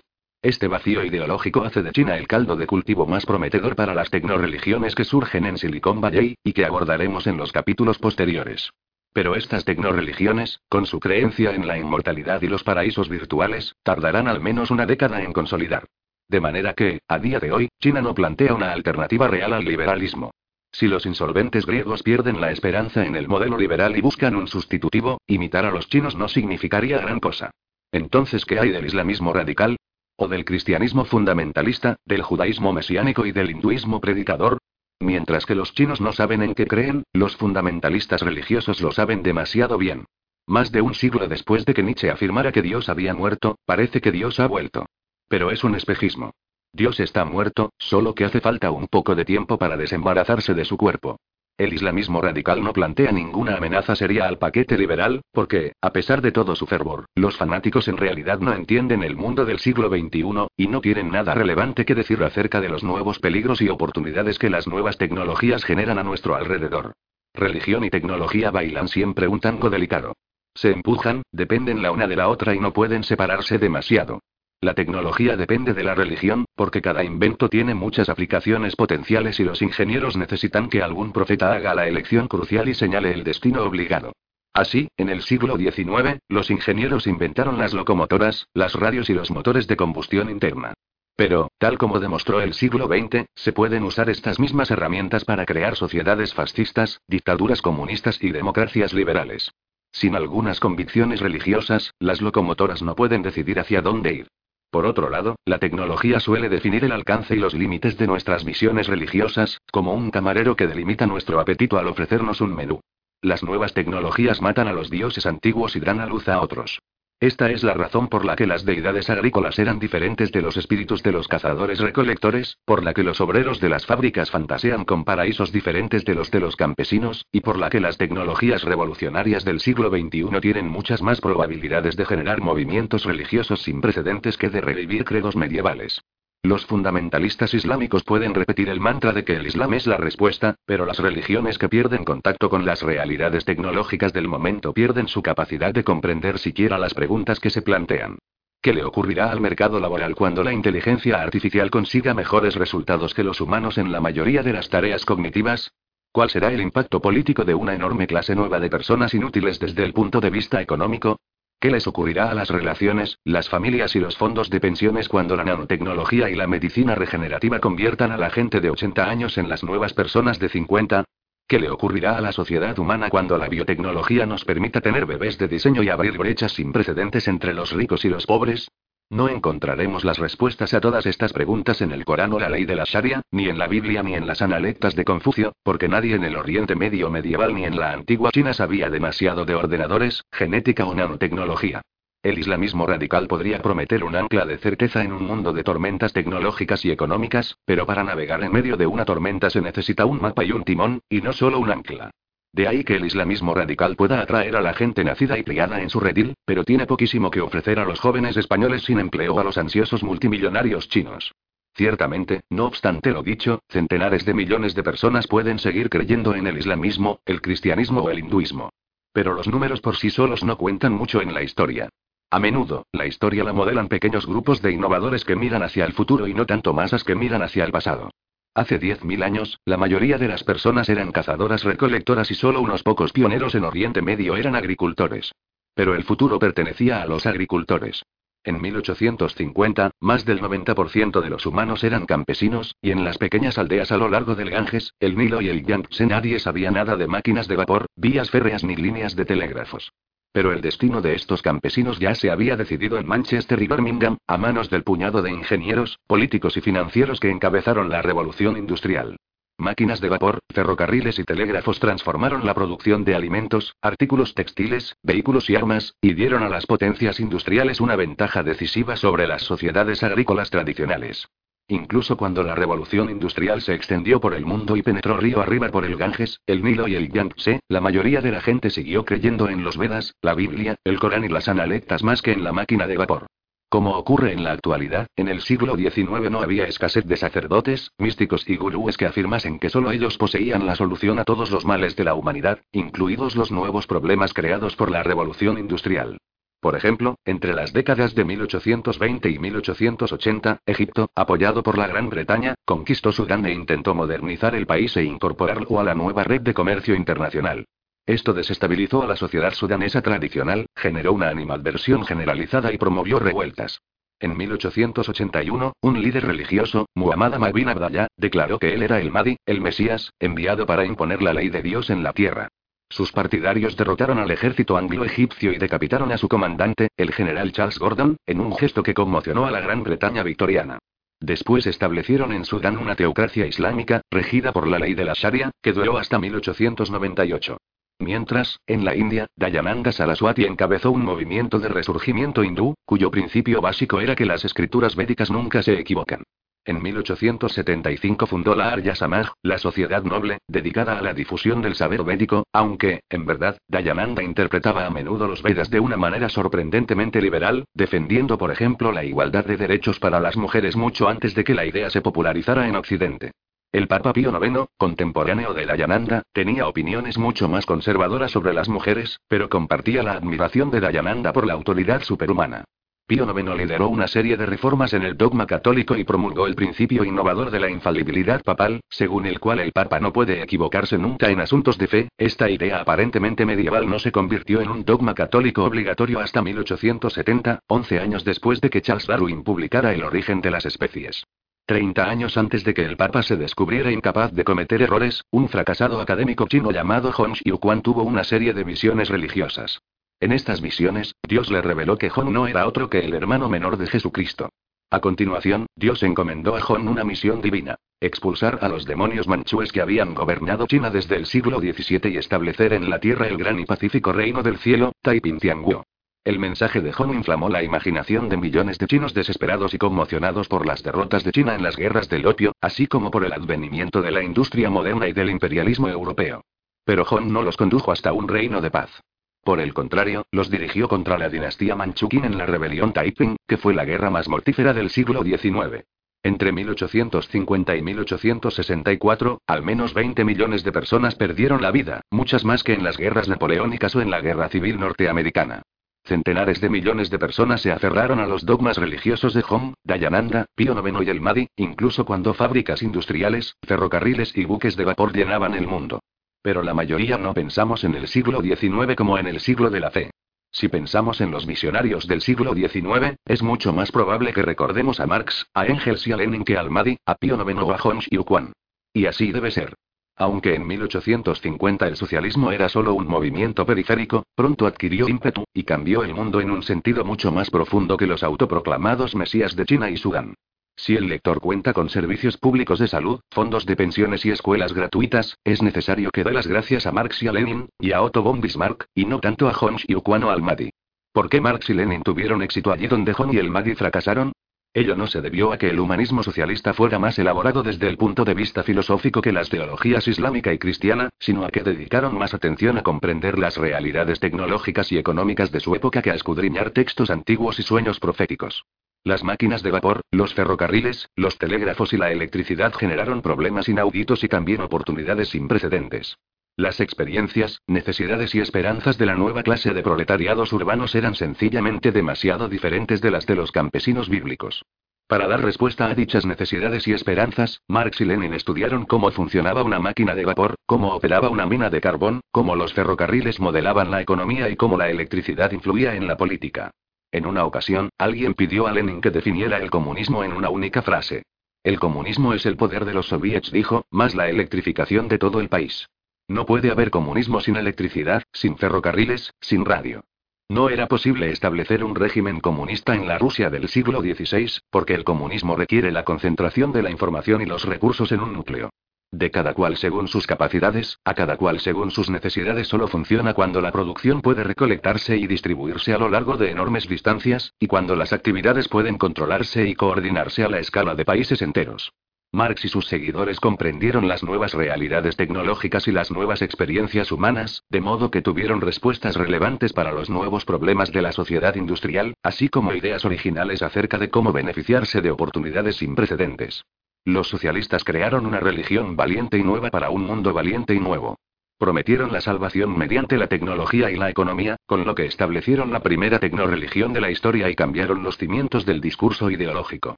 Este 0.42 0.68
vacío 0.68 1.04
ideológico 1.04 1.64
hace 1.64 1.82
de 1.82 1.90
China 1.90 2.16
el 2.16 2.28
caldo 2.28 2.54
de 2.54 2.68
cultivo 2.68 3.04
más 3.04 3.26
prometedor 3.26 3.74
para 3.74 3.96
las 3.96 4.10
tecnoreligiones 4.10 4.94
que 4.94 5.04
surgen 5.04 5.44
en 5.44 5.58
Silicon 5.58 6.00
Valley, 6.00 6.36
y 6.44 6.52
que 6.52 6.64
abordaremos 6.64 7.26
en 7.26 7.36
los 7.36 7.50
capítulos 7.50 7.98
posteriores. 7.98 8.70
Pero 9.12 9.34
estas 9.34 9.64
tecnoreligiones, 9.64 10.60
con 10.68 10.86
su 10.86 11.00
creencia 11.00 11.52
en 11.52 11.66
la 11.66 11.76
inmortalidad 11.76 12.42
y 12.42 12.46
los 12.46 12.62
paraísos 12.62 13.08
virtuales, 13.08 13.74
tardarán 13.82 14.28
al 14.28 14.40
menos 14.40 14.70
una 14.70 14.86
década 14.86 15.20
en 15.20 15.32
consolidar. 15.32 15.86
De 16.28 16.40
manera 16.40 16.74
que, 16.74 17.00
a 17.08 17.18
día 17.18 17.40
de 17.40 17.50
hoy, 17.50 17.68
China 17.80 18.02
no 18.02 18.14
plantea 18.14 18.54
una 18.54 18.70
alternativa 18.70 19.26
real 19.26 19.52
al 19.52 19.64
liberalismo. 19.64 20.30
Si 20.74 20.88
los 20.88 21.06
insolventes 21.06 21.66
griegos 21.66 22.02
pierden 22.02 22.40
la 22.40 22.50
esperanza 22.50 23.06
en 23.06 23.14
el 23.14 23.28
modelo 23.28 23.56
liberal 23.56 23.96
y 23.96 24.00
buscan 24.00 24.34
un 24.34 24.48
sustitutivo, 24.48 25.20
imitar 25.28 25.64
a 25.64 25.70
los 25.70 25.88
chinos 25.88 26.16
no 26.16 26.26
significaría 26.26 26.98
gran 26.98 27.20
cosa. 27.20 27.52
Entonces, 27.92 28.44
¿qué 28.44 28.58
hay 28.58 28.70
del 28.70 28.84
islamismo 28.84 29.32
radical? 29.32 29.76
¿O 30.16 30.26
del 30.26 30.44
cristianismo 30.44 31.04
fundamentalista, 31.04 31.94
del 32.04 32.22
judaísmo 32.22 32.72
mesiánico 32.72 33.24
y 33.24 33.30
del 33.30 33.52
hinduismo 33.52 34.00
predicador? 34.00 34.58
Mientras 34.98 35.46
que 35.46 35.54
los 35.54 35.72
chinos 35.74 36.00
no 36.00 36.12
saben 36.12 36.42
en 36.42 36.54
qué 36.56 36.66
creen, 36.66 37.04
los 37.12 37.36
fundamentalistas 37.36 38.22
religiosos 38.22 38.80
lo 38.80 38.90
saben 38.90 39.22
demasiado 39.22 39.78
bien. 39.78 40.06
Más 40.44 40.72
de 40.72 40.80
un 40.80 40.94
siglo 40.94 41.28
después 41.28 41.64
de 41.66 41.74
que 41.74 41.84
Nietzsche 41.84 42.10
afirmara 42.10 42.50
que 42.50 42.62
Dios 42.62 42.88
había 42.88 43.14
muerto, 43.14 43.58
parece 43.64 44.00
que 44.00 44.10
Dios 44.10 44.40
ha 44.40 44.48
vuelto. 44.48 44.86
Pero 45.28 45.52
es 45.52 45.62
un 45.62 45.76
espejismo. 45.76 46.32
Dios 46.74 46.98
está 46.98 47.24
muerto, 47.24 47.72
solo 47.78 48.16
que 48.16 48.24
hace 48.24 48.40
falta 48.40 48.72
un 48.72 48.88
poco 48.88 49.14
de 49.14 49.24
tiempo 49.24 49.58
para 49.58 49.76
desembarazarse 49.76 50.54
de 50.54 50.64
su 50.64 50.76
cuerpo. 50.76 51.20
El 51.56 51.72
islamismo 51.72 52.20
radical 52.20 52.64
no 52.64 52.72
plantea 52.72 53.12
ninguna 53.12 53.54
amenaza 53.58 53.94
seria 53.94 54.26
al 54.26 54.38
paquete 54.38 54.76
liberal, 54.76 55.22
porque, 55.30 55.74
a 55.80 55.90
pesar 55.90 56.20
de 56.20 56.32
todo 56.32 56.56
su 56.56 56.66
fervor, 56.66 57.04
los 57.14 57.36
fanáticos 57.36 57.86
en 57.86 57.96
realidad 57.96 58.40
no 58.40 58.52
entienden 58.52 59.04
el 59.04 59.14
mundo 59.14 59.44
del 59.44 59.60
siglo 59.60 59.88
XXI, 59.88 60.48
y 60.56 60.66
no 60.66 60.80
tienen 60.80 61.12
nada 61.12 61.32
relevante 61.32 61.84
que 61.84 61.94
decir 61.94 62.20
acerca 62.24 62.60
de 62.60 62.68
los 62.68 62.82
nuevos 62.82 63.20
peligros 63.20 63.62
y 63.62 63.68
oportunidades 63.68 64.40
que 64.40 64.50
las 64.50 64.66
nuevas 64.66 64.98
tecnologías 64.98 65.62
generan 65.62 66.00
a 66.00 66.02
nuestro 66.02 66.34
alrededor. 66.34 66.94
Religión 67.34 67.84
y 67.84 67.90
tecnología 67.90 68.50
bailan 68.50 68.88
siempre 68.88 69.28
un 69.28 69.38
tango 69.38 69.70
delicado. 69.70 70.14
Se 70.54 70.72
empujan, 70.72 71.22
dependen 71.30 71.82
la 71.82 71.92
una 71.92 72.08
de 72.08 72.16
la 72.16 72.28
otra 72.28 72.52
y 72.52 72.58
no 72.58 72.72
pueden 72.72 73.04
separarse 73.04 73.58
demasiado. 73.58 74.18
La 74.64 74.72
tecnología 74.72 75.36
depende 75.36 75.74
de 75.74 75.84
la 75.84 75.94
religión, 75.94 76.46
porque 76.54 76.80
cada 76.80 77.04
invento 77.04 77.50
tiene 77.50 77.74
muchas 77.74 78.08
aplicaciones 78.08 78.76
potenciales 78.76 79.38
y 79.38 79.44
los 79.44 79.60
ingenieros 79.60 80.16
necesitan 80.16 80.70
que 80.70 80.82
algún 80.82 81.12
profeta 81.12 81.52
haga 81.52 81.74
la 81.74 81.86
elección 81.86 82.28
crucial 82.28 82.66
y 82.70 82.72
señale 82.72 83.12
el 83.12 83.24
destino 83.24 83.62
obligado. 83.62 84.14
Así, 84.54 84.88
en 84.96 85.10
el 85.10 85.20
siglo 85.20 85.58
XIX, 85.58 86.18
los 86.30 86.50
ingenieros 86.50 87.06
inventaron 87.06 87.58
las 87.58 87.74
locomotoras, 87.74 88.48
las 88.54 88.72
radios 88.74 89.10
y 89.10 89.12
los 89.12 89.30
motores 89.30 89.66
de 89.66 89.76
combustión 89.76 90.30
interna. 90.30 90.72
Pero, 91.14 91.48
tal 91.58 91.76
como 91.76 92.00
demostró 92.00 92.40
el 92.40 92.54
siglo 92.54 92.86
XX, 92.86 93.26
se 93.34 93.52
pueden 93.52 93.82
usar 93.82 94.08
estas 94.08 94.40
mismas 94.40 94.70
herramientas 94.70 95.26
para 95.26 95.44
crear 95.44 95.76
sociedades 95.76 96.32
fascistas, 96.32 97.02
dictaduras 97.06 97.60
comunistas 97.60 98.18
y 98.24 98.32
democracias 98.32 98.94
liberales. 98.94 99.52
Sin 99.92 100.14
algunas 100.14 100.58
convicciones 100.58 101.20
religiosas, 101.20 101.92
las 101.98 102.22
locomotoras 102.22 102.80
no 102.80 102.96
pueden 102.96 103.20
decidir 103.20 103.60
hacia 103.60 103.82
dónde 103.82 104.14
ir. 104.14 104.28
Por 104.74 104.86
otro 104.86 105.08
lado, 105.08 105.36
la 105.44 105.60
tecnología 105.60 106.18
suele 106.18 106.48
definir 106.48 106.82
el 106.84 106.90
alcance 106.90 107.36
y 107.36 107.38
los 107.38 107.54
límites 107.54 107.96
de 107.96 108.08
nuestras 108.08 108.44
visiones 108.44 108.88
religiosas, 108.88 109.60
como 109.70 109.94
un 109.94 110.10
camarero 110.10 110.56
que 110.56 110.66
delimita 110.66 111.06
nuestro 111.06 111.38
apetito 111.38 111.78
al 111.78 111.86
ofrecernos 111.86 112.40
un 112.40 112.56
menú. 112.56 112.80
Las 113.22 113.44
nuevas 113.44 113.72
tecnologías 113.72 114.42
matan 114.42 114.66
a 114.66 114.72
los 114.72 114.90
dioses 114.90 115.26
antiguos 115.26 115.76
y 115.76 115.78
dan 115.78 116.00
a 116.00 116.06
luz 116.06 116.28
a 116.28 116.40
otros. 116.40 116.80
Esta 117.20 117.50
es 117.50 117.62
la 117.62 117.72
razón 117.72 118.08
por 118.08 118.26
la 118.26 118.36
que 118.36 118.46
las 118.46 118.66
deidades 118.66 119.08
agrícolas 119.08 119.58
eran 119.58 119.78
diferentes 119.78 120.30
de 120.30 120.42
los 120.42 120.58
espíritus 120.58 121.02
de 121.02 121.12
los 121.12 121.26
cazadores 121.26 121.78
recolectores, 121.78 122.58
por 122.66 122.84
la 122.84 122.92
que 122.92 123.02
los 123.02 123.20
obreros 123.20 123.60
de 123.60 123.70
las 123.70 123.86
fábricas 123.86 124.30
fantasean 124.30 124.84
con 124.84 125.04
paraísos 125.04 125.50
diferentes 125.50 126.04
de 126.04 126.14
los 126.14 126.30
de 126.30 126.40
los 126.40 126.54
campesinos, 126.54 127.24
y 127.32 127.40
por 127.40 127.58
la 127.58 127.70
que 127.70 127.80
las 127.80 127.96
tecnologías 127.96 128.62
revolucionarias 128.64 129.44
del 129.44 129.60
siglo 129.60 129.88
XXI 129.88 130.40
tienen 130.42 130.68
muchas 130.68 131.00
más 131.00 131.20
probabilidades 131.22 131.96
de 131.96 132.04
generar 132.04 132.42
movimientos 132.42 133.04
religiosos 133.04 133.62
sin 133.62 133.80
precedentes 133.80 134.36
que 134.36 134.50
de 134.50 134.60
revivir 134.60 135.04
credos 135.04 135.34
medievales. 135.34 136.02
Los 136.44 136.66
fundamentalistas 136.66 137.54
islámicos 137.54 138.04
pueden 138.04 138.34
repetir 138.34 138.68
el 138.68 138.78
mantra 138.78 139.14
de 139.14 139.24
que 139.24 139.34
el 139.34 139.46
Islam 139.46 139.72
es 139.72 139.86
la 139.86 139.96
respuesta, 139.96 140.56
pero 140.66 140.84
las 140.84 140.98
religiones 140.98 141.56
que 141.56 141.70
pierden 141.70 142.04
contacto 142.04 142.50
con 142.50 142.66
las 142.66 142.82
realidades 142.82 143.46
tecnológicas 143.46 144.12
del 144.12 144.28
momento 144.28 144.74
pierden 144.74 145.08
su 145.08 145.22
capacidad 145.22 145.72
de 145.72 145.84
comprender 145.84 146.38
siquiera 146.38 146.76
las 146.76 146.92
preguntas 146.92 147.40
que 147.40 147.48
se 147.48 147.62
plantean. 147.62 148.18
¿Qué 148.60 148.74
le 148.74 148.84
ocurrirá 148.84 149.30
al 149.30 149.40
mercado 149.40 149.80
laboral 149.80 150.14
cuando 150.14 150.44
la 150.44 150.52
inteligencia 150.52 151.22
artificial 151.22 151.70
consiga 151.70 152.12
mejores 152.12 152.56
resultados 152.56 153.14
que 153.14 153.24
los 153.24 153.40
humanos 153.40 153.78
en 153.78 153.90
la 153.90 154.02
mayoría 154.02 154.42
de 154.42 154.52
las 154.52 154.68
tareas 154.68 155.06
cognitivas? 155.06 155.72
¿Cuál 156.12 156.28
será 156.28 156.52
el 156.52 156.60
impacto 156.60 157.00
político 157.00 157.46
de 157.46 157.54
una 157.54 157.74
enorme 157.74 158.06
clase 158.06 158.34
nueva 158.34 158.60
de 158.60 158.68
personas 158.68 159.14
inútiles 159.14 159.58
desde 159.58 159.82
el 159.82 159.94
punto 159.94 160.20
de 160.20 160.28
vista 160.28 160.60
económico? 160.60 161.18
¿Qué 161.64 161.70
les 161.70 161.86
ocurrirá 161.86 162.30
a 162.30 162.34
las 162.34 162.50
relaciones, 162.50 163.20
las 163.24 163.48
familias 163.48 163.96
y 163.96 163.98
los 163.98 164.18
fondos 164.18 164.50
de 164.50 164.60
pensiones 164.60 165.08
cuando 165.08 165.34
la 165.34 165.44
nanotecnología 165.44 166.28
y 166.28 166.34
la 166.34 166.46
medicina 166.46 166.94
regenerativa 166.94 167.58
conviertan 167.58 168.12
a 168.12 168.18
la 168.18 168.28
gente 168.28 168.60
de 168.60 168.68
80 168.68 169.08
años 169.08 169.38
en 169.38 169.48
las 169.48 169.64
nuevas 169.64 169.94
personas 169.94 170.38
de 170.38 170.50
50? 170.50 171.04
¿Qué 171.48 171.58
le 171.58 171.70
ocurrirá 171.70 172.18
a 172.18 172.20
la 172.20 172.32
sociedad 172.32 172.78
humana 172.78 173.08
cuando 173.08 173.38
la 173.38 173.48
biotecnología 173.48 174.26
nos 174.26 174.44
permita 174.44 174.82
tener 174.82 175.06
bebés 175.06 175.38
de 175.38 175.48
diseño 175.48 175.82
y 175.82 175.88
abrir 175.88 176.18
brechas 176.18 176.52
sin 176.52 176.70
precedentes 176.70 177.28
entre 177.28 177.54
los 177.54 177.72
ricos 177.72 178.04
y 178.04 178.10
los 178.10 178.26
pobres? 178.26 178.68
No 179.10 179.28
encontraremos 179.28 180.04
las 180.04 180.18
respuestas 180.18 180.74
a 180.74 180.80
todas 180.80 181.06
estas 181.06 181.32
preguntas 181.32 181.80
en 181.82 181.92
el 181.92 182.04
Corán 182.04 182.32
o 182.32 182.40
la 182.40 182.48
ley 182.48 182.64
de 182.64 182.74
la 182.74 182.84
Sharia, 182.84 183.22
ni 183.30 183.48
en 183.48 183.58
la 183.58 183.66
Biblia 183.66 184.02
ni 184.02 184.14
en 184.14 184.26
las 184.26 184.42
analectas 184.42 184.96
de 184.96 185.04
Confucio, 185.04 185.52
porque 185.62 185.88
nadie 185.88 186.14
en 186.14 186.24
el 186.24 186.36
Oriente 186.36 186.74
Medio 186.74 187.10
medieval 187.10 187.54
ni 187.54 187.64
en 187.64 187.78
la 187.78 187.92
antigua 187.92 188.30
China 188.32 188.54
sabía 188.54 188.90
demasiado 188.90 189.44
de 189.44 189.54
ordenadores, 189.54 190.24
genética 190.32 190.86
o 190.86 190.94
nanotecnología. 190.94 191.82
El 192.22 192.38
islamismo 192.38 192.86
radical 192.86 193.26
podría 193.28 193.60
prometer 193.60 194.02
un 194.02 194.16
ancla 194.16 194.46
de 194.46 194.56
certeza 194.56 195.04
en 195.04 195.12
un 195.12 195.26
mundo 195.26 195.52
de 195.52 195.62
tormentas 195.62 196.14
tecnológicas 196.14 196.82
y 196.86 196.90
económicas, 196.90 197.58
pero 197.66 197.84
para 197.84 198.02
navegar 198.02 198.42
en 198.42 198.52
medio 198.52 198.78
de 198.78 198.86
una 198.86 199.04
tormenta 199.04 199.50
se 199.50 199.60
necesita 199.60 200.06
un 200.06 200.22
mapa 200.22 200.42
y 200.42 200.52
un 200.52 200.64
timón, 200.64 201.02
y 201.10 201.20
no 201.20 201.34
solo 201.34 201.58
un 201.58 201.70
ancla. 201.70 202.10
De 202.54 202.68
ahí 202.68 202.84
que 202.84 202.94
el 202.94 203.04
islamismo 203.04 203.52
radical 203.52 203.96
pueda 203.96 204.20
atraer 204.20 204.54
a 204.54 204.60
la 204.60 204.74
gente 204.74 205.02
nacida 205.02 205.36
y 205.36 205.42
criada 205.42 205.82
en 205.82 205.90
su 205.90 205.98
redil, 205.98 206.34
pero 206.44 206.62
tiene 206.62 206.86
poquísimo 206.86 207.28
que 207.28 207.40
ofrecer 207.40 207.80
a 207.80 207.84
los 207.84 207.98
jóvenes 207.98 208.36
españoles 208.36 208.84
sin 208.84 209.00
empleo 209.00 209.34
o 209.34 209.40
a 209.40 209.44
los 209.44 209.58
ansiosos 209.58 210.04
multimillonarios 210.04 210.88
chinos. 210.88 211.34
Ciertamente, 211.74 212.42
no 212.50 212.66
obstante 212.66 213.10
lo 213.10 213.24
dicho, 213.24 213.58
centenares 213.68 214.24
de 214.24 214.34
millones 214.34 214.76
de 214.76 214.84
personas 214.84 215.26
pueden 215.26 215.58
seguir 215.58 215.90
creyendo 215.90 216.36
en 216.36 216.46
el 216.46 216.56
islamismo, 216.56 217.18
el 217.26 217.42
cristianismo 217.42 218.02
o 218.02 218.10
el 218.10 218.20
hinduismo. 218.20 218.70
Pero 219.12 219.34
los 219.34 219.48
números 219.48 219.80
por 219.80 219.96
sí 219.96 220.10
solos 220.10 220.44
no 220.44 220.56
cuentan 220.56 220.92
mucho 220.92 221.20
en 221.20 221.34
la 221.34 221.42
historia. 221.42 221.88
A 222.30 222.38
menudo, 222.38 222.86
la 222.92 223.06
historia 223.06 223.42
la 223.42 223.52
modelan 223.52 223.88
pequeños 223.88 224.26
grupos 224.26 224.62
de 224.62 224.70
innovadores 224.70 225.24
que 225.24 225.34
miran 225.34 225.64
hacia 225.64 225.86
el 225.86 225.92
futuro 225.92 226.28
y 226.28 226.34
no 226.34 226.46
tanto 226.46 226.72
masas 226.72 227.02
que 227.02 227.16
miran 227.16 227.42
hacia 227.42 227.64
el 227.64 227.72
pasado. 227.72 228.10
Hace 228.54 228.78
10.000 228.78 229.24
años, 229.24 229.58
la 229.64 229.76
mayoría 229.76 230.16
de 230.16 230.28
las 230.28 230.44
personas 230.44 230.88
eran 230.88 231.10
cazadoras 231.10 231.64
recolectoras 231.64 232.30
y 232.30 232.36
solo 232.36 232.60
unos 232.60 232.84
pocos 232.84 233.12
pioneros 233.12 233.56
en 233.56 233.64
Oriente 233.64 234.00
Medio 234.00 234.36
eran 234.36 234.54
agricultores. 234.54 235.32
Pero 235.74 235.96
el 235.96 236.04
futuro 236.04 236.38
pertenecía 236.38 237.02
a 237.02 237.06
los 237.06 237.26
agricultores. 237.26 238.04
En 238.44 238.60
1850, 238.60 239.90
más 239.98 240.24
del 240.24 240.40
90% 240.40 241.20
de 241.20 241.30
los 241.30 241.46
humanos 241.46 241.82
eran 241.82 242.06
campesinos, 242.06 242.76
y 242.80 242.92
en 242.92 243.02
las 243.02 243.18
pequeñas 243.18 243.58
aldeas 243.58 243.90
a 243.90 243.96
lo 243.96 244.08
largo 244.08 244.36
del 244.36 244.50
Ganges, 244.50 244.94
el 245.00 245.16
Nilo 245.16 245.40
y 245.40 245.48
el 245.48 245.64
Yangtze 245.64 246.06
nadie 246.06 246.38
sabía 246.38 246.70
nada 246.70 246.96
de 246.96 247.08
máquinas 247.08 247.48
de 247.48 247.56
vapor, 247.56 247.86
vías 247.96 248.30
férreas 248.30 248.62
ni 248.62 248.76
líneas 248.76 249.16
de 249.16 249.24
telégrafos. 249.24 249.90
Pero 250.34 250.52
el 250.52 250.60
destino 250.60 251.00
de 251.00 251.14
estos 251.14 251.42
campesinos 251.42 252.00
ya 252.00 252.16
se 252.16 252.28
había 252.28 252.56
decidido 252.56 252.98
en 252.98 253.06
Manchester 253.06 253.62
y 253.62 253.68
Birmingham, 253.68 254.16
a 254.26 254.36
manos 254.36 254.68
del 254.68 254.82
puñado 254.82 255.22
de 255.22 255.30
ingenieros, 255.30 256.00
políticos 256.08 256.56
y 256.56 256.60
financieros 256.60 257.20
que 257.20 257.30
encabezaron 257.30 257.88
la 257.88 258.02
revolución 258.02 258.56
industrial. 258.56 259.16
Máquinas 259.58 260.00
de 260.00 260.08
vapor, 260.08 260.40
ferrocarriles 260.52 261.20
y 261.20 261.24
telégrafos 261.24 261.78
transformaron 261.78 262.44
la 262.44 262.54
producción 262.54 263.04
de 263.04 263.14
alimentos, 263.14 263.76
artículos 263.80 264.34
textiles, 264.34 264.96
vehículos 265.04 265.48
y 265.48 265.54
armas, 265.54 265.94
y 266.00 266.14
dieron 266.14 266.42
a 266.42 266.48
las 266.48 266.66
potencias 266.66 267.20
industriales 267.20 267.80
una 267.80 267.94
ventaja 267.94 268.42
decisiva 268.42 268.96
sobre 268.96 269.28
las 269.28 269.42
sociedades 269.42 270.02
agrícolas 270.02 270.50
tradicionales. 270.50 271.28
Incluso 271.68 272.16
cuando 272.16 272.42
la 272.42 272.56
revolución 272.56 273.08
industrial 273.10 273.62
se 273.62 273.74
extendió 273.74 274.20
por 274.20 274.34
el 274.34 274.44
mundo 274.44 274.76
y 274.76 274.82
penetró 274.82 275.16
río 275.16 275.40
arriba 275.40 275.68
por 275.68 275.84
el 275.84 275.96
Ganges, 275.96 276.40
el 276.46 276.62
Nilo 276.62 276.88
y 276.88 276.96
el 276.96 277.10
Yangtze, 277.10 277.60
la 277.68 277.80
mayoría 277.80 278.20
de 278.20 278.32
la 278.32 278.40
gente 278.40 278.70
siguió 278.70 279.04
creyendo 279.04 279.48
en 279.48 279.62
los 279.62 279.78
Vedas, 279.78 280.14
la 280.20 280.34
Biblia, 280.34 280.74
el 280.82 280.98
Corán 280.98 281.24
y 281.24 281.28
las 281.28 281.48
analectas 281.48 282.02
más 282.02 282.22
que 282.22 282.32
en 282.32 282.42
la 282.42 282.52
máquina 282.52 282.88
de 282.88 282.96
vapor. 282.96 283.28
Como 283.74 283.96
ocurre 283.96 284.32
en 284.32 284.44
la 284.44 284.52
actualidad, 284.52 285.08
en 285.16 285.26
el 285.26 285.40
siglo 285.40 285.74
XIX 285.74 286.30
no 286.30 286.42
había 286.42 286.64
escasez 286.68 287.04
de 287.06 287.16
sacerdotes, 287.16 287.90
místicos 287.98 288.48
y 288.48 288.56
gurúes 288.56 288.96
que 288.96 289.04
afirmasen 289.04 289.58
que 289.58 289.68
solo 289.68 289.90
ellos 289.90 290.16
poseían 290.16 290.64
la 290.64 290.76
solución 290.76 291.18
a 291.18 291.24
todos 291.24 291.50
los 291.50 291.64
males 291.64 291.96
de 291.96 292.04
la 292.04 292.14
humanidad, 292.14 292.60
incluidos 292.70 293.34
los 293.34 293.50
nuevos 293.50 293.88
problemas 293.88 294.32
creados 294.32 294.76
por 294.76 294.92
la 294.92 295.02
revolución 295.02 295.58
industrial. 295.58 296.18
Por 296.60 296.76
ejemplo, 296.76 297.16
entre 297.24 297.52
las 297.52 297.72
décadas 297.72 298.14
de 298.14 298.24
1820 298.24 299.28
y 299.28 299.38
1880, 299.40 300.60
Egipto, 300.66 301.10
apoyado 301.16 301.64
por 301.64 301.76
la 301.76 301.88
Gran 301.88 302.08
Bretaña, 302.10 302.54
conquistó 302.64 303.10
Sudán 303.10 303.44
e 303.44 303.52
intentó 303.52 303.92
modernizar 303.92 304.54
el 304.54 304.68
país 304.68 304.96
e 304.96 305.02
incorporarlo 305.02 305.80
a 305.80 305.82
la 305.82 305.96
nueva 305.96 306.22
red 306.22 306.42
de 306.42 306.54
comercio 306.54 306.94
internacional. 306.94 307.66
Esto 308.06 308.34
desestabilizó 308.34 309.02
a 309.02 309.06
la 309.06 309.16
sociedad 309.16 309.54
sudanesa 309.54 310.02
tradicional, 310.02 310.66
generó 310.76 311.12
una 311.12 311.30
animadversión 311.30 312.04
generalizada 312.04 312.72
y 312.72 312.78
promovió 312.78 313.18
revueltas. 313.18 313.80
En 314.20 314.36
1881, 314.36 315.72
un 315.80 316.02
líder 316.02 316.26
religioso, 316.26 316.86
Muhammad 316.94 317.38
Mabin 317.38 317.68
Abdallah, 317.68 318.08
declaró 318.16 318.58
que 318.58 318.74
él 318.74 318.82
era 318.82 319.00
el 319.00 319.10
Mahdi, 319.10 319.36
el 319.46 319.60
Mesías, 319.60 320.12
enviado 320.18 320.66
para 320.66 320.84
imponer 320.84 321.22
la 321.22 321.32
ley 321.32 321.48
de 321.48 321.62
Dios 321.62 321.90
en 321.90 322.02
la 322.02 322.12
tierra. 322.12 322.48
Sus 322.90 323.10
partidarios 323.10 323.76
derrotaron 323.76 324.18
al 324.18 324.30
ejército 324.30 324.76
anglo-egipcio 324.76 325.52
y 325.52 325.56
decapitaron 325.58 326.12
a 326.12 326.18
su 326.18 326.28
comandante, 326.28 326.88
el 326.96 327.12
general 327.12 327.52
Charles 327.52 327.78
Gordon, 327.78 328.18
en 328.26 328.40
un 328.40 328.54
gesto 328.54 328.82
que 328.82 328.94
conmocionó 328.94 329.46
a 329.46 329.50
la 329.50 329.60
Gran 329.60 329.82
Bretaña 329.82 330.22
victoriana. 330.22 330.78
Después 331.20 331.66
establecieron 331.66 332.32
en 332.32 332.44
Sudán 332.44 332.76
una 332.76 332.96
teocracia 332.96 333.46
islámica, 333.46 334.02
regida 334.10 334.52
por 334.52 334.68
la 334.68 334.78
ley 334.78 334.94
de 334.94 335.06
la 335.06 335.14
Sharia, 335.14 335.50
que 335.62 335.72
duró 335.72 335.96
hasta 335.96 336.18
1898. 336.18 337.56
Mientras, 337.98 338.58
en 338.66 338.84
la 338.84 338.96
India, 338.96 339.26
Dayananda 339.36 339.92
Saraswati 339.92 340.44
encabezó 340.44 340.90
un 340.90 341.04
movimiento 341.04 341.58
de 341.58 341.68
resurgimiento 341.68 342.42
hindú, 342.42 342.74
cuyo 342.84 343.10
principio 343.10 343.60
básico 343.60 344.00
era 344.00 344.16
que 344.16 344.26
las 344.26 344.44
escrituras 344.44 344.96
védicas 344.96 345.30
nunca 345.30 345.62
se 345.62 345.78
equivocan. 345.78 346.22
En 346.66 346.82
1875 346.82 348.26
fundó 348.26 348.54
la 348.54 348.70
Arya 348.70 348.94
Samaj, 348.94 349.32
la 349.42 349.58
sociedad 349.58 350.02
noble, 350.02 350.38
dedicada 350.48 350.98
a 350.98 351.02
la 351.02 351.12
difusión 351.12 351.60
del 351.60 351.74
saber 351.74 352.02
védico, 352.04 352.46
aunque, 352.54 353.00
en 353.10 353.26
verdad, 353.26 353.58
Dayananda 353.68 354.22
interpretaba 354.22 354.86
a 354.86 354.90
menudo 354.90 355.28
los 355.28 355.42
Vedas 355.42 355.68
de 355.68 355.80
una 355.80 355.98
manera 355.98 356.30
sorprendentemente 356.30 357.20
liberal, 357.20 357.66
defendiendo 357.74 358.38
por 358.38 358.50
ejemplo 358.50 358.92
la 358.92 359.04
igualdad 359.04 359.44
de 359.44 359.58
derechos 359.58 359.98
para 359.98 360.20
las 360.20 360.38
mujeres 360.38 360.74
mucho 360.74 361.06
antes 361.06 361.34
de 361.34 361.44
que 361.44 361.54
la 361.54 361.66
idea 361.66 361.90
se 361.90 362.00
popularizara 362.00 362.66
en 362.66 362.76
Occidente. 362.76 363.32
El 363.74 363.88
Papa 363.88 364.12
Pío 364.12 364.30
IX, 364.30 364.66
contemporáneo 364.76 365.52
de 365.52 365.66
Dayananda, 365.66 366.22
tenía 366.32 366.68
opiniones 366.68 367.18
mucho 367.18 367.48
más 367.48 367.66
conservadoras 367.66 368.30
sobre 368.30 368.54
las 368.54 368.68
mujeres, 368.68 369.18
pero 369.26 369.48
compartía 369.48 370.04
la 370.04 370.12
admiración 370.12 370.70
de 370.70 370.78
Dayananda 370.78 371.32
por 371.32 371.44
la 371.44 371.54
autoridad 371.54 372.00
superhumana. 372.02 372.66
Pío 373.06 373.26
IX 373.26 373.54
lideró 373.54 373.88
una 373.90 374.08
serie 374.08 374.38
de 374.38 374.46
reformas 374.46 374.94
en 374.94 375.02
el 375.02 375.14
dogma 375.14 375.46
católico 375.46 375.94
y 375.94 376.04
promulgó 376.04 376.46
el 376.46 376.54
principio 376.54 377.04
innovador 377.04 377.50
de 377.50 377.60
la 377.60 377.68
infalibilidad 377.68 378.42
papal, 378.42 378.80
según 378.88 379.26
el 379.26 379.40
cual 379.40 379.60
el 379.60 379.72
Papa 379.72 380.00
no 380.00 380.10
puede 380.10 380.42
equivocarse 380.42 380.96
nunca 380.96 381.28
en 381.28 381.38
asuntos 381.38 381.76
de 381.76 381.86
fe. 381.86 382.08
Esta 382.16 382.48
idea 382.48 382.80
aparentemente 382.80 383.44
medieval 383.44 383.90
no 383.90 383.98
se 383.98 384.10
convirtió 384.10 384.62
en 384.62 384.70
un 384.70 384.86
dogma 384.86 385.14
católico 385.14 385.64
obligatorio 385.64 386.18
hasta 386.18 386.40
1870, 386.40 387.60
11 387.66 388.00
años 388.00 388.24
después 388.24 388.62
de 388.62 388.70
que 388.70 388.80
Charles 388.80 389.06
Darwin 389.06 389.44
publicara 389.44 389.92
El 389.92 390.02
origen 390.02 390.40
de 390.40 390.50
las 390.50 390.64
especies. 390.64 391.26
Treinta 391.66 392.08
años 392.08 392.38
antes 392.38 392.64
de 392.64 392.72
que 392.72 392.86
el 392.86 392.96
Papa 392.96 393.22
se 393.22 393.36
descubriera 393.36 393.92
incapaz 393.92 394.32
de 394.32 394.44
cometer 394.44 394.80
errores, 394.80 395.24
un 395.30 395.50
fracasado 395.50 396.00
académico 396.00 396.46
chino 396.46 396.70
llamado 396.70 397.12
Hong 397.12 397.34
Xiuquan 397.34 397.82
tuvo 397.82 398.02
una 398.02 398.24
serie 398.24 398.54
de 398.54 398.64
visiones 398.64 399.10
religiosas. 399.10 399.82
En 400.20 400.32
estas 400.32 400.60
visiones, 400.60 401.14
Dios 401.28 401.50
le 401.50 401.60
reveló 401.62 401.98
que 401.98 402.10
Jon 402.10 402.32
no 402.32 402.46
era 402.46 402.66
otro 402.66 402.88
que 402.88 403.00
el 403.00 403.14
hermano 403.14 403.48
menor 403.48 403.76
de 403.76 403.86
Jesucristo. 403.86 404.48
A 404.90 405.00
continuación, 405.00 405.66
Dios 405.74 406.02
encomendó 406.02 406.56
a 406.56 406.60
Jon 406.60 406.86
una 406.86 407.04
misión 407.04 407.42
divina. 407.42 407.76
Expulsar 408.00 408.58
a 408.62 408.68
los 408.68 408.84
demonios 408.84 409.26
manchúes 409.26 409.72
que 409.72 409.80
habían 409.80 410.14
gobernado 410.14 410.66
China 410.66 410.90
desde 410.90 411.16
el 411.16 411.26
siglo 411.26 411.58
XVII 411.58 412.12
y 412.12 412.16
establecer 412.16 412.72
en 412.72 412.88
la 412.88 413.00
tierra 413.00 413.26
el 413.26 413.36
gran 413.36 413.58
y 413.58 413.64
pacífico 413.64 414.12
reino 414.12 414.42
del 414.42 414.58
cielo, 414.58 414.92
Taiping 415.02 415.38
Tianguo. 415.38 415.84
El 416.22 416.38
mensaje 416.38 416.80
de 416.80 416.92
Jon 416.92 417.12
inflamó 417.12 417.50
la 417.50 417.62
imaginación 417.62 418.28
de 418.28 418.36
millones 418.36 418.78
de 418.78 418.86
chinos 418.86 419.12
desesperados 419.12 419.74
y 419.74 419.78
conmocionados 419.78 420.48
por 420.48 420.64
las 420.64 420.82
derrotas 420.82 421.22
de 421.22 421.32
China 421.32 421.54
en 421.54 421.62
las 421.62 421.76
guerras 421.76 422.08
del 422.08 422.26
opio, 422.26 422.52
así 422.60 422.86
como 422.86 423.10
por 423.10 423.24
el 423.24 423.32
advenimiento 423.32 424.00
de 424.00 424.10
la 424.10 424.22
industria 424.22 424.70
moderna 424.70 425.06
y 425.08 425.12
del 425.12 425.28
imperialismo 425.28 425.88
europeo. 425.88 426.42
Pero 426.84 427.04
Jon 427.04 427.32
no 427.32 427.42
los 427.42 427.56
condujo 427.56 427.92
hasta 427.92 428.12
un 428.12 428.28
reino 428.28 428.60
de 428.60 428.70
paz. 428.70 429.02
Por 429.44 429.60
el 429.60 429.74
contrario, 429.74 430.26
los 430.32 430.50
dirigió 430.50 430.88
contra 430.88 431.18
la 431.18 431.28
dinastía 431.28 431.76
Manchukin 431.76 432.24
en 432.24 432.38
la 432.38 432.46
rebelión 432.46 432.94
Taiping, 432.94 433.36
que 433.46 433.58
fue 433.58 433.74
la 433.74 433.84
guerra 433.84 434.08
más 434.08 434.26
mortífera 434.26 434.72
del 434.72 434.88
siglo 434.88 435.22
XIX. 435.22 435.84
Entre 436.22 436.50
1850 436.50 437.76
y 437.76 437.82
1864, 437.82 439.42
al 439.46 439.62
menos 439.62 439.92
20 439.92 440.24
millones 440.24 440.64
de 440.64 440.72
personas 440.72 441.16
perdieron 441.16 441.60
la 441.60 441.70
vida, 441.70 442.00
muchas 442.10 442.46
más 442.46 442.64
que 442.64 442.72
en 442.72 442.82
las 442.82 442.96
guerras 442.96 443.28
napoleónicas 443.28 443.94
o 443.94 444.00
en 444.00 444.10
la 444.10 444.22
Guerra 444.22 444.48
Civil 444.48 444.80
Norteamericana. 444.80 445.60
Centenares 446.04 446.62
de 446.62 446.70
millones 446.70 447.10
de 447.10 447.18
personas 447.18 447.60
se 447.60 447.70
aferraron 447.70 448.20
a 448.20 448.26
los 448.26 448.46
dogmas 448.46 448.78
religiosos 448.78 449.34
de 449.34 449.44
Hom, 449.46 449.74
Dayananda, 449.84 450.46
Pío 450.54 450.72
IX 450.72 451.06
y 451.06 451.10
el 451.10 451.20
Mahdi, 451.20 451.48
incluso 451.56 452.06
cuando 452.06 452.32
fábricas 452.32 452.82
industriales, 452.82 453.56
ferrocarriles 453.62 454.34
y 454.36 454.46
buques 454.46 454.76
de 454.76 454.86
vapor 454.86 455.14
llenaban 455.14 455.52
el 455.52 455.66
mundo. 455.66 456.00
Pero 456.44 456.62
la 456.62 456.74
mayoría 456.74 457.16
no 457.16 457.32
pensamos 457.32 457.84
en 457.84 457.94
el 457.94 458.06
siglo 458.06 458.42
XIX 458.42 458.94
como 458.96 459.16
en 459.16 459.26
el 459.26 459.40
siglo 459.40 459.70
de 459.70 459.80
la 459.80 459.90
fe. 459.90 460.10
Si 460.50 460.68
pensamos 460.68 461.22
en 461.22 461.30
los 461.30 461.46
visionarios 461.46 462.06
del 462.06 462.20
siglo 462.20 462.52
XIX, 462.52 463.16
es 463.24 463.42
mucho 463.42 463.72
más 463.72 463.90
probable 463.90 464.34
que 464.34 464.42
recordemos 464.42 465.00
a 465.00 465.06
Marx, 465.06 465.46
a 465.54 465.64
Engels 465.64 466.06
y 466.06 466.12
a 466.12 466.18
Lenin 466.18 466.44
que 466.44 466.58
al 466.58 466.70
Mahdi, 466.70 466.98
a 467.06 467.14
Pío 467.14 467.36
IX 467.42 467.62
o 467.62 467.72
a 467.72 467.78
Hong 467.78 468.02
Xiuquan. 468.02 468.52
Y 468.92 469.06
así 469.06 469.32
debe 469.32 469.50
ser. 469.50 469.72
Aunque 470.16 470.54
en 470.54 470.66
1850 470.66 471.88
el 471.88 471.96
socialismo 471.96 472.52
era 472.52 472.68
solo 472.68 472.92
un 472.92 473.06
movimiento 473.06 473.64
periférico, 473.64 474.24
pronto 474.34 474.66
adquirió 474.66 475.08
ímpetu, 475.08 475.44
y 475.54 475.62
cambió 475.62 476.04
el 476.04 476.12
mundo 476.12 476.42
en 476.42 476.50
un 476.50 476.62
sentido 476.62 477.06
mucho 477.06 477.32
más 477.32 477.48
profundo 477.48 477.96
que 477.96 478.06
los 478.06 478.22
autoproclamados 478.22 479.14
mesías 479.14 479.56
de 479.56 479.64
China 479.64 479.88
y 479.88 479.96
Sudán. 479.96 480.34
Si 480.76 480.96
el 480.96 481.08
lector 481.08 481.40
cuenta 481.40 481.72
con 481.72 481.88
servicios 481.88 482.36
públicos 482.36 482.78
de 482.78 482.88
salud, 482.88 483.20
fondos 483.30 483.64
de 483.64 483.76
pensiones 483.76 484.24
y 484.26 484.30
escuelas 484.30 484.72
gratuitas, 484.72 485.38
es 485.44 485.62
necesario 485.62 486.10
que 486.10 486.24
dé 486.24 486.32
las 486.32 486.46
gracias 486.46 486.86
a 486.86 486.92
Marx 486.92 487.22
y 487.22 487.28
a 487.28 487.32
Lenin, 487.32 487.68
y 487.78 487.92
a 487.92 488.02
Otto 488.02 488.22
von 488.22 488.40
Bismarck, 488.40 488.86
y 488.94 489.04
no 489.04 489.20
tanto 489.20 489.48
a 489.48 489.54
Hong 489.54 489.78
Xiuquan 489.78 490.24
o 490.24 490.30
al 490.30 490.42
Mahdi. 490.42 490.70
¿Por 491.12 491.28
qué 491.28 491.40
Marx 491.40 491.70
y 491.70 491.74
Lenin 491.74 492.02
tuvieron 492.02 492.42
éxito 492.42 492.72
allí 492.72 492.88
donde 492.88 493.12
Hong 493.12 493.32
y 493.32 493.38
el 493.38 493.50
Mahdi 493.50 493.74
fracasaron? 493.74 494.32
Ello 494.74 494.96
no 494.96 495.06
se 495.06 495.20
debió 495.20 495.52
a 495.52 495.58
que 495.58 495.70
el 495.70 495.78
humanismo 495.78 496.24
socialista 496.24 496.74
fuera 496.74 496.98
más 496.98 497.16
elaborado 497.20 497.62
desde 497.62 497.86
el 497.86 497.96
punto 497.96 498.24
de 498.24 498.34
vista 498.34 498.64
filosófico 498.64 499.22
que 499.22 499.30
las 499.30 499.48
teologías 499.48 500.08
islámica 500.08 500.52
y 500.52 500.58
cristiana, 500.58 501.10
sino 501.20 501.44
a 501.44 501.50
que 501.50 501.62
dedicaron 501.62 502.18
más 502.18 502.34
atención 502.34 502.76
a 502.76 502.82
comprender 502.82 503.38
las 503.38 503.56
realidades 503.56 504.18
tecnológicas 504.18 504.90
y 504.90 504.98
económicas 504.98 505.52
de 505.52 505.60
su 505.60 505.76
época 505.76 506.02
que 506.02 506.10
a 506.10 506.14
escudriñar 506.14 506.72
textos 506.72 507.10
antiguos 507.10 507.60
y 507.60 507.62
sueños 507.62 508.00
proféticos. 508.00 508.64
Las 509.06 509.22
máquinas 509.22 509.62
de 509.62 509.70
vapor, 509.70 510.00
los 510.10 510.32
ferrocarriles, 510.32 511.10
los 511.14 511.36
telégrafos 511.36 511.92
y 511.92 511.98
la 511.98 512.10
electricidad 512.10 512.72
generaron 512.72 513.20
problemas 513.20 513.68
inauditos 513.68 514.24
y 514.24 514.28
también 514.28 514.62
oportunidades 514.62 515.28
sin 515.28 515.46
precedentes. 515.46 516.16
Las 516.56 516.80
experiencias, 516.80 517.60
necesidades 517.66 518.34
y 518.34 518.40
esperanzas 518.40 518.96
de 518.96 519.04
la 519.04 519.14
nueva 519.14 519.42
clase 519.42 519.74
de 519.74 519.82
proletariados 519.82 520.54
urbanos 520.54 520.94
eran 520.94 521.14
sencillamente 521.14 521.92
demasiado 521.92 522.48
diferentes 522.48 523.02
de 523.02 523.10
las 523.10 523.26
de 523.26 523.34
los 523.34 523.52
campesinos 523.52 524.08
bíblicos. 524.08 524.64
Para 525.06 525.28
dar 525.28 525.42
respuesta 525.42 525.84
a 525.84 525.94
dichas 525.94 526.24
necesidades 526.24 526.88
y 526.88 526.94
esperanzas, 526.94 527.60
Marx 527.68 528.00
y 528.00 528.06
Lenin 528.06 528.32
estudiaron 528.32 528.86
cómo 528.86 529.10
funcionaba 529.10 529.64
una 529.64 529.80
máquina 529.80 530.14
de 530.14 530.24
vapor, 530.24 530.54
cómo 530.64 530.94
operaba 530.94 531.28
una 531.28 531.44
mina 531.44 531.68
de 531.68 531.82
carbón, 531.82 532.22
cómo 532.30 532.56
los 532.56 532.72
ferrocarriles 532.72 533.38
modelaban 533.38 533.90
la 533.90 534.00
economía 534.00 534.48
y 534.48 534.56
cómo 534.56 534.78
la 534.78 534.88
electricidad 534.88 535.52
influía 535.52 535.94
en 535.94 536.06
la 536.06 536.16
política. 536.16 536.70
En 537.14 537.26
una 537.26 537.44
ocasión, 537.44 537.90
alguien 537.96 538.34
pidió 538.34 538.66
a 538.66 538.72
Lenin 538.72 539.00
que 539.00 539.12
definiera 539.12 539.58
el 539.58 539.70
comunismo 539.70 540.24
en 540.24 540.32
una 540.32 540.50
única 540.50 540.82
frase. 540.82 541.22
El 541.62 541.78
comunismo 541.78 542.34
es 542.34 542.44
el 542.44 542.56
poder 542.56 542.84
de 542.84 542.92
los 542.92 543.06
soviets, 543.06 543.52
dijo, 543.52 543.86
más 543.92 544.16
la 544.16 544.28
electrificación 544.28 545.06
de 545.06 545.18
todo 545.18 545.38
el 545.38 545.48
país. 545.48 545.88
No 546.26 546.44
puede 546.44 546.72
haber 546.72 546.90
comunismo 546.90 547.40
sin 547.40 547.54
electricidad, 547.54 548.24
sin 548.32 548.56
ferrocarriles, 548.56 549.32
sin 549.40 549.64
radio. 549.64 550.02
No 550.48 550.70
era 550.70 550.88
posible 550.88 551.30
establecer 551.30 551.84
un 551.84 551.94
régimen 551.94 552.40
comunista 552.40 552.96
en 552.96 553.06
la 553.06 553.16
Rusia 553.16 553.48
del 553.48 553.68
siglo 553.68 554.00
XVI, 554.00 554.50
porque 554.68 554.94
el 554.94 555.04
comunismo 555.04 555.54
requiere 555.54 555.92
la 555.92 556.04
concentración 556.04 556.72
de 556.72 556.82
la 556.82 556.90
información 556.90 557.42
y 557.42 557.46
los 557.46 557.64
recursos 557.64 558.10
en 558.10 558.22
un 558.22 558.32
núcleo. 558.32 558.70
De 559.16 559.30
cada 559.30 559.54
cual 559.54 559.76
según 559.76 560.08
sus 560.08 560.26
capacidades, 560.26 560.98
a 561.04 561.14
cada 561.14 561.36
cual 561.36 561.60
según 561.60 561.92
sus 561.92 562.10
necesidades 562.10 562.66
solo 562.66 562.88
funciona 562.88 563.32
cuando 563.32 563.60
la 563.60 563.70
producción 563.70 564.20
puede 564.20 564.42
recolectarse 564.42 565.16
y 565.16 565.28
distribuirse 565.28 565.94
a 565.94 565.98
lo 565.98 566.08
largo 566.08 566.36
de 566.36 566.50
enormes 566.50 566.88
distancias, 566.88 567.54
y 567.60 567.68
cuando 567.68 567.94
las 567.94 568.12
actividades 568.12 568.66
pueden 568.66 568.98
controlarse 568.98 569.68
y 569.68 569.76
coordinarse 569.76 570.42
a 570.42 570.48
la 570.48 570.58
escala 570.58 570.96
de 570.96 571.04
países 571.04 571.42
enteros. 571.42 571.92
Marx 572.34 572.64
y 572.64 572.68
sus 572.68 572.86
seguidores 572.86 573.38
comprendieron 573.38 574.08
las 574.08 574.24
nuevas 574.24 574.54
realidades 574.54 575.16
tecnológicas 575.16 575.86
y 575.86 575.92
las 575.92 576.10
nuevas 576.10 576.42
experiencias 576.42 577.12
humanas, 577.12 577.62
de 577.70 577.80
modo 577.80 578.10
que 578.10 578.22
tuvieron 578.22 578.60
respuestas 578.60 579.14
relevantes 579.14 579.72
para 579.72 579.92
los 579.92 580.10
nuevos 580.10 580.44
problemas 580.44 580.90
de 580.90 581.00
la 581.00 581.12
sociedad 581.12 581.54
industrial, 581.54 582.14
así 582.24 582.48
como 582.48 582.74
ideas 582.74 583.04
originales 583.04 583.62
acerca 583.62 583.98
de 583.98 584.10
cómo 584.10 584.32
beneficiarse 584.32 585.00
de 585.00 585.12
oportunidades 585.12 585.76
sin 585.76 585.94
precedentes. 585.94 586.64
Los 587.04 587.28
socialistas 587.28 587.84
crearon 587.84 588.26
una 588.26 588.40
religión 588.40 588.96
valiente 588.96 589.38
y 589.38 589.44
nueva 589.44 589.70
para 589.70 589.90
un 589.90 590.02
mundo 590.02 590.32
valiente 590.32 590.74
y 590.74 590.80
nuevo. 590.80 591.16
Prometieron 591.56 592.12
la 592.12 592.20
salvación 592.20 592.76
mediante 592.76 593.16
la 593.16 593.28
tecnología 593.28 593.92
y 593.92 593.96
la 593.96 594.10
economía, 594.10 594.56
con 594.66 594.84
lo 594.84 594.96
que 594.96 595.06
establecieron 595.06 595.72
la 595.72 595.84
primera 595.84 596.18
tecnoreligión 596.18 596.92
de 596.94 597.00
la 597.00 597.12
historia 597.12 597.48
y 597.48 597.54
cambiaron 597.54 598.02
los 598.02 598.18
cimientos 598.18 598.66
del 598.66 598.80
discurso 598.80 599.30
ideológico. 599.30 599.94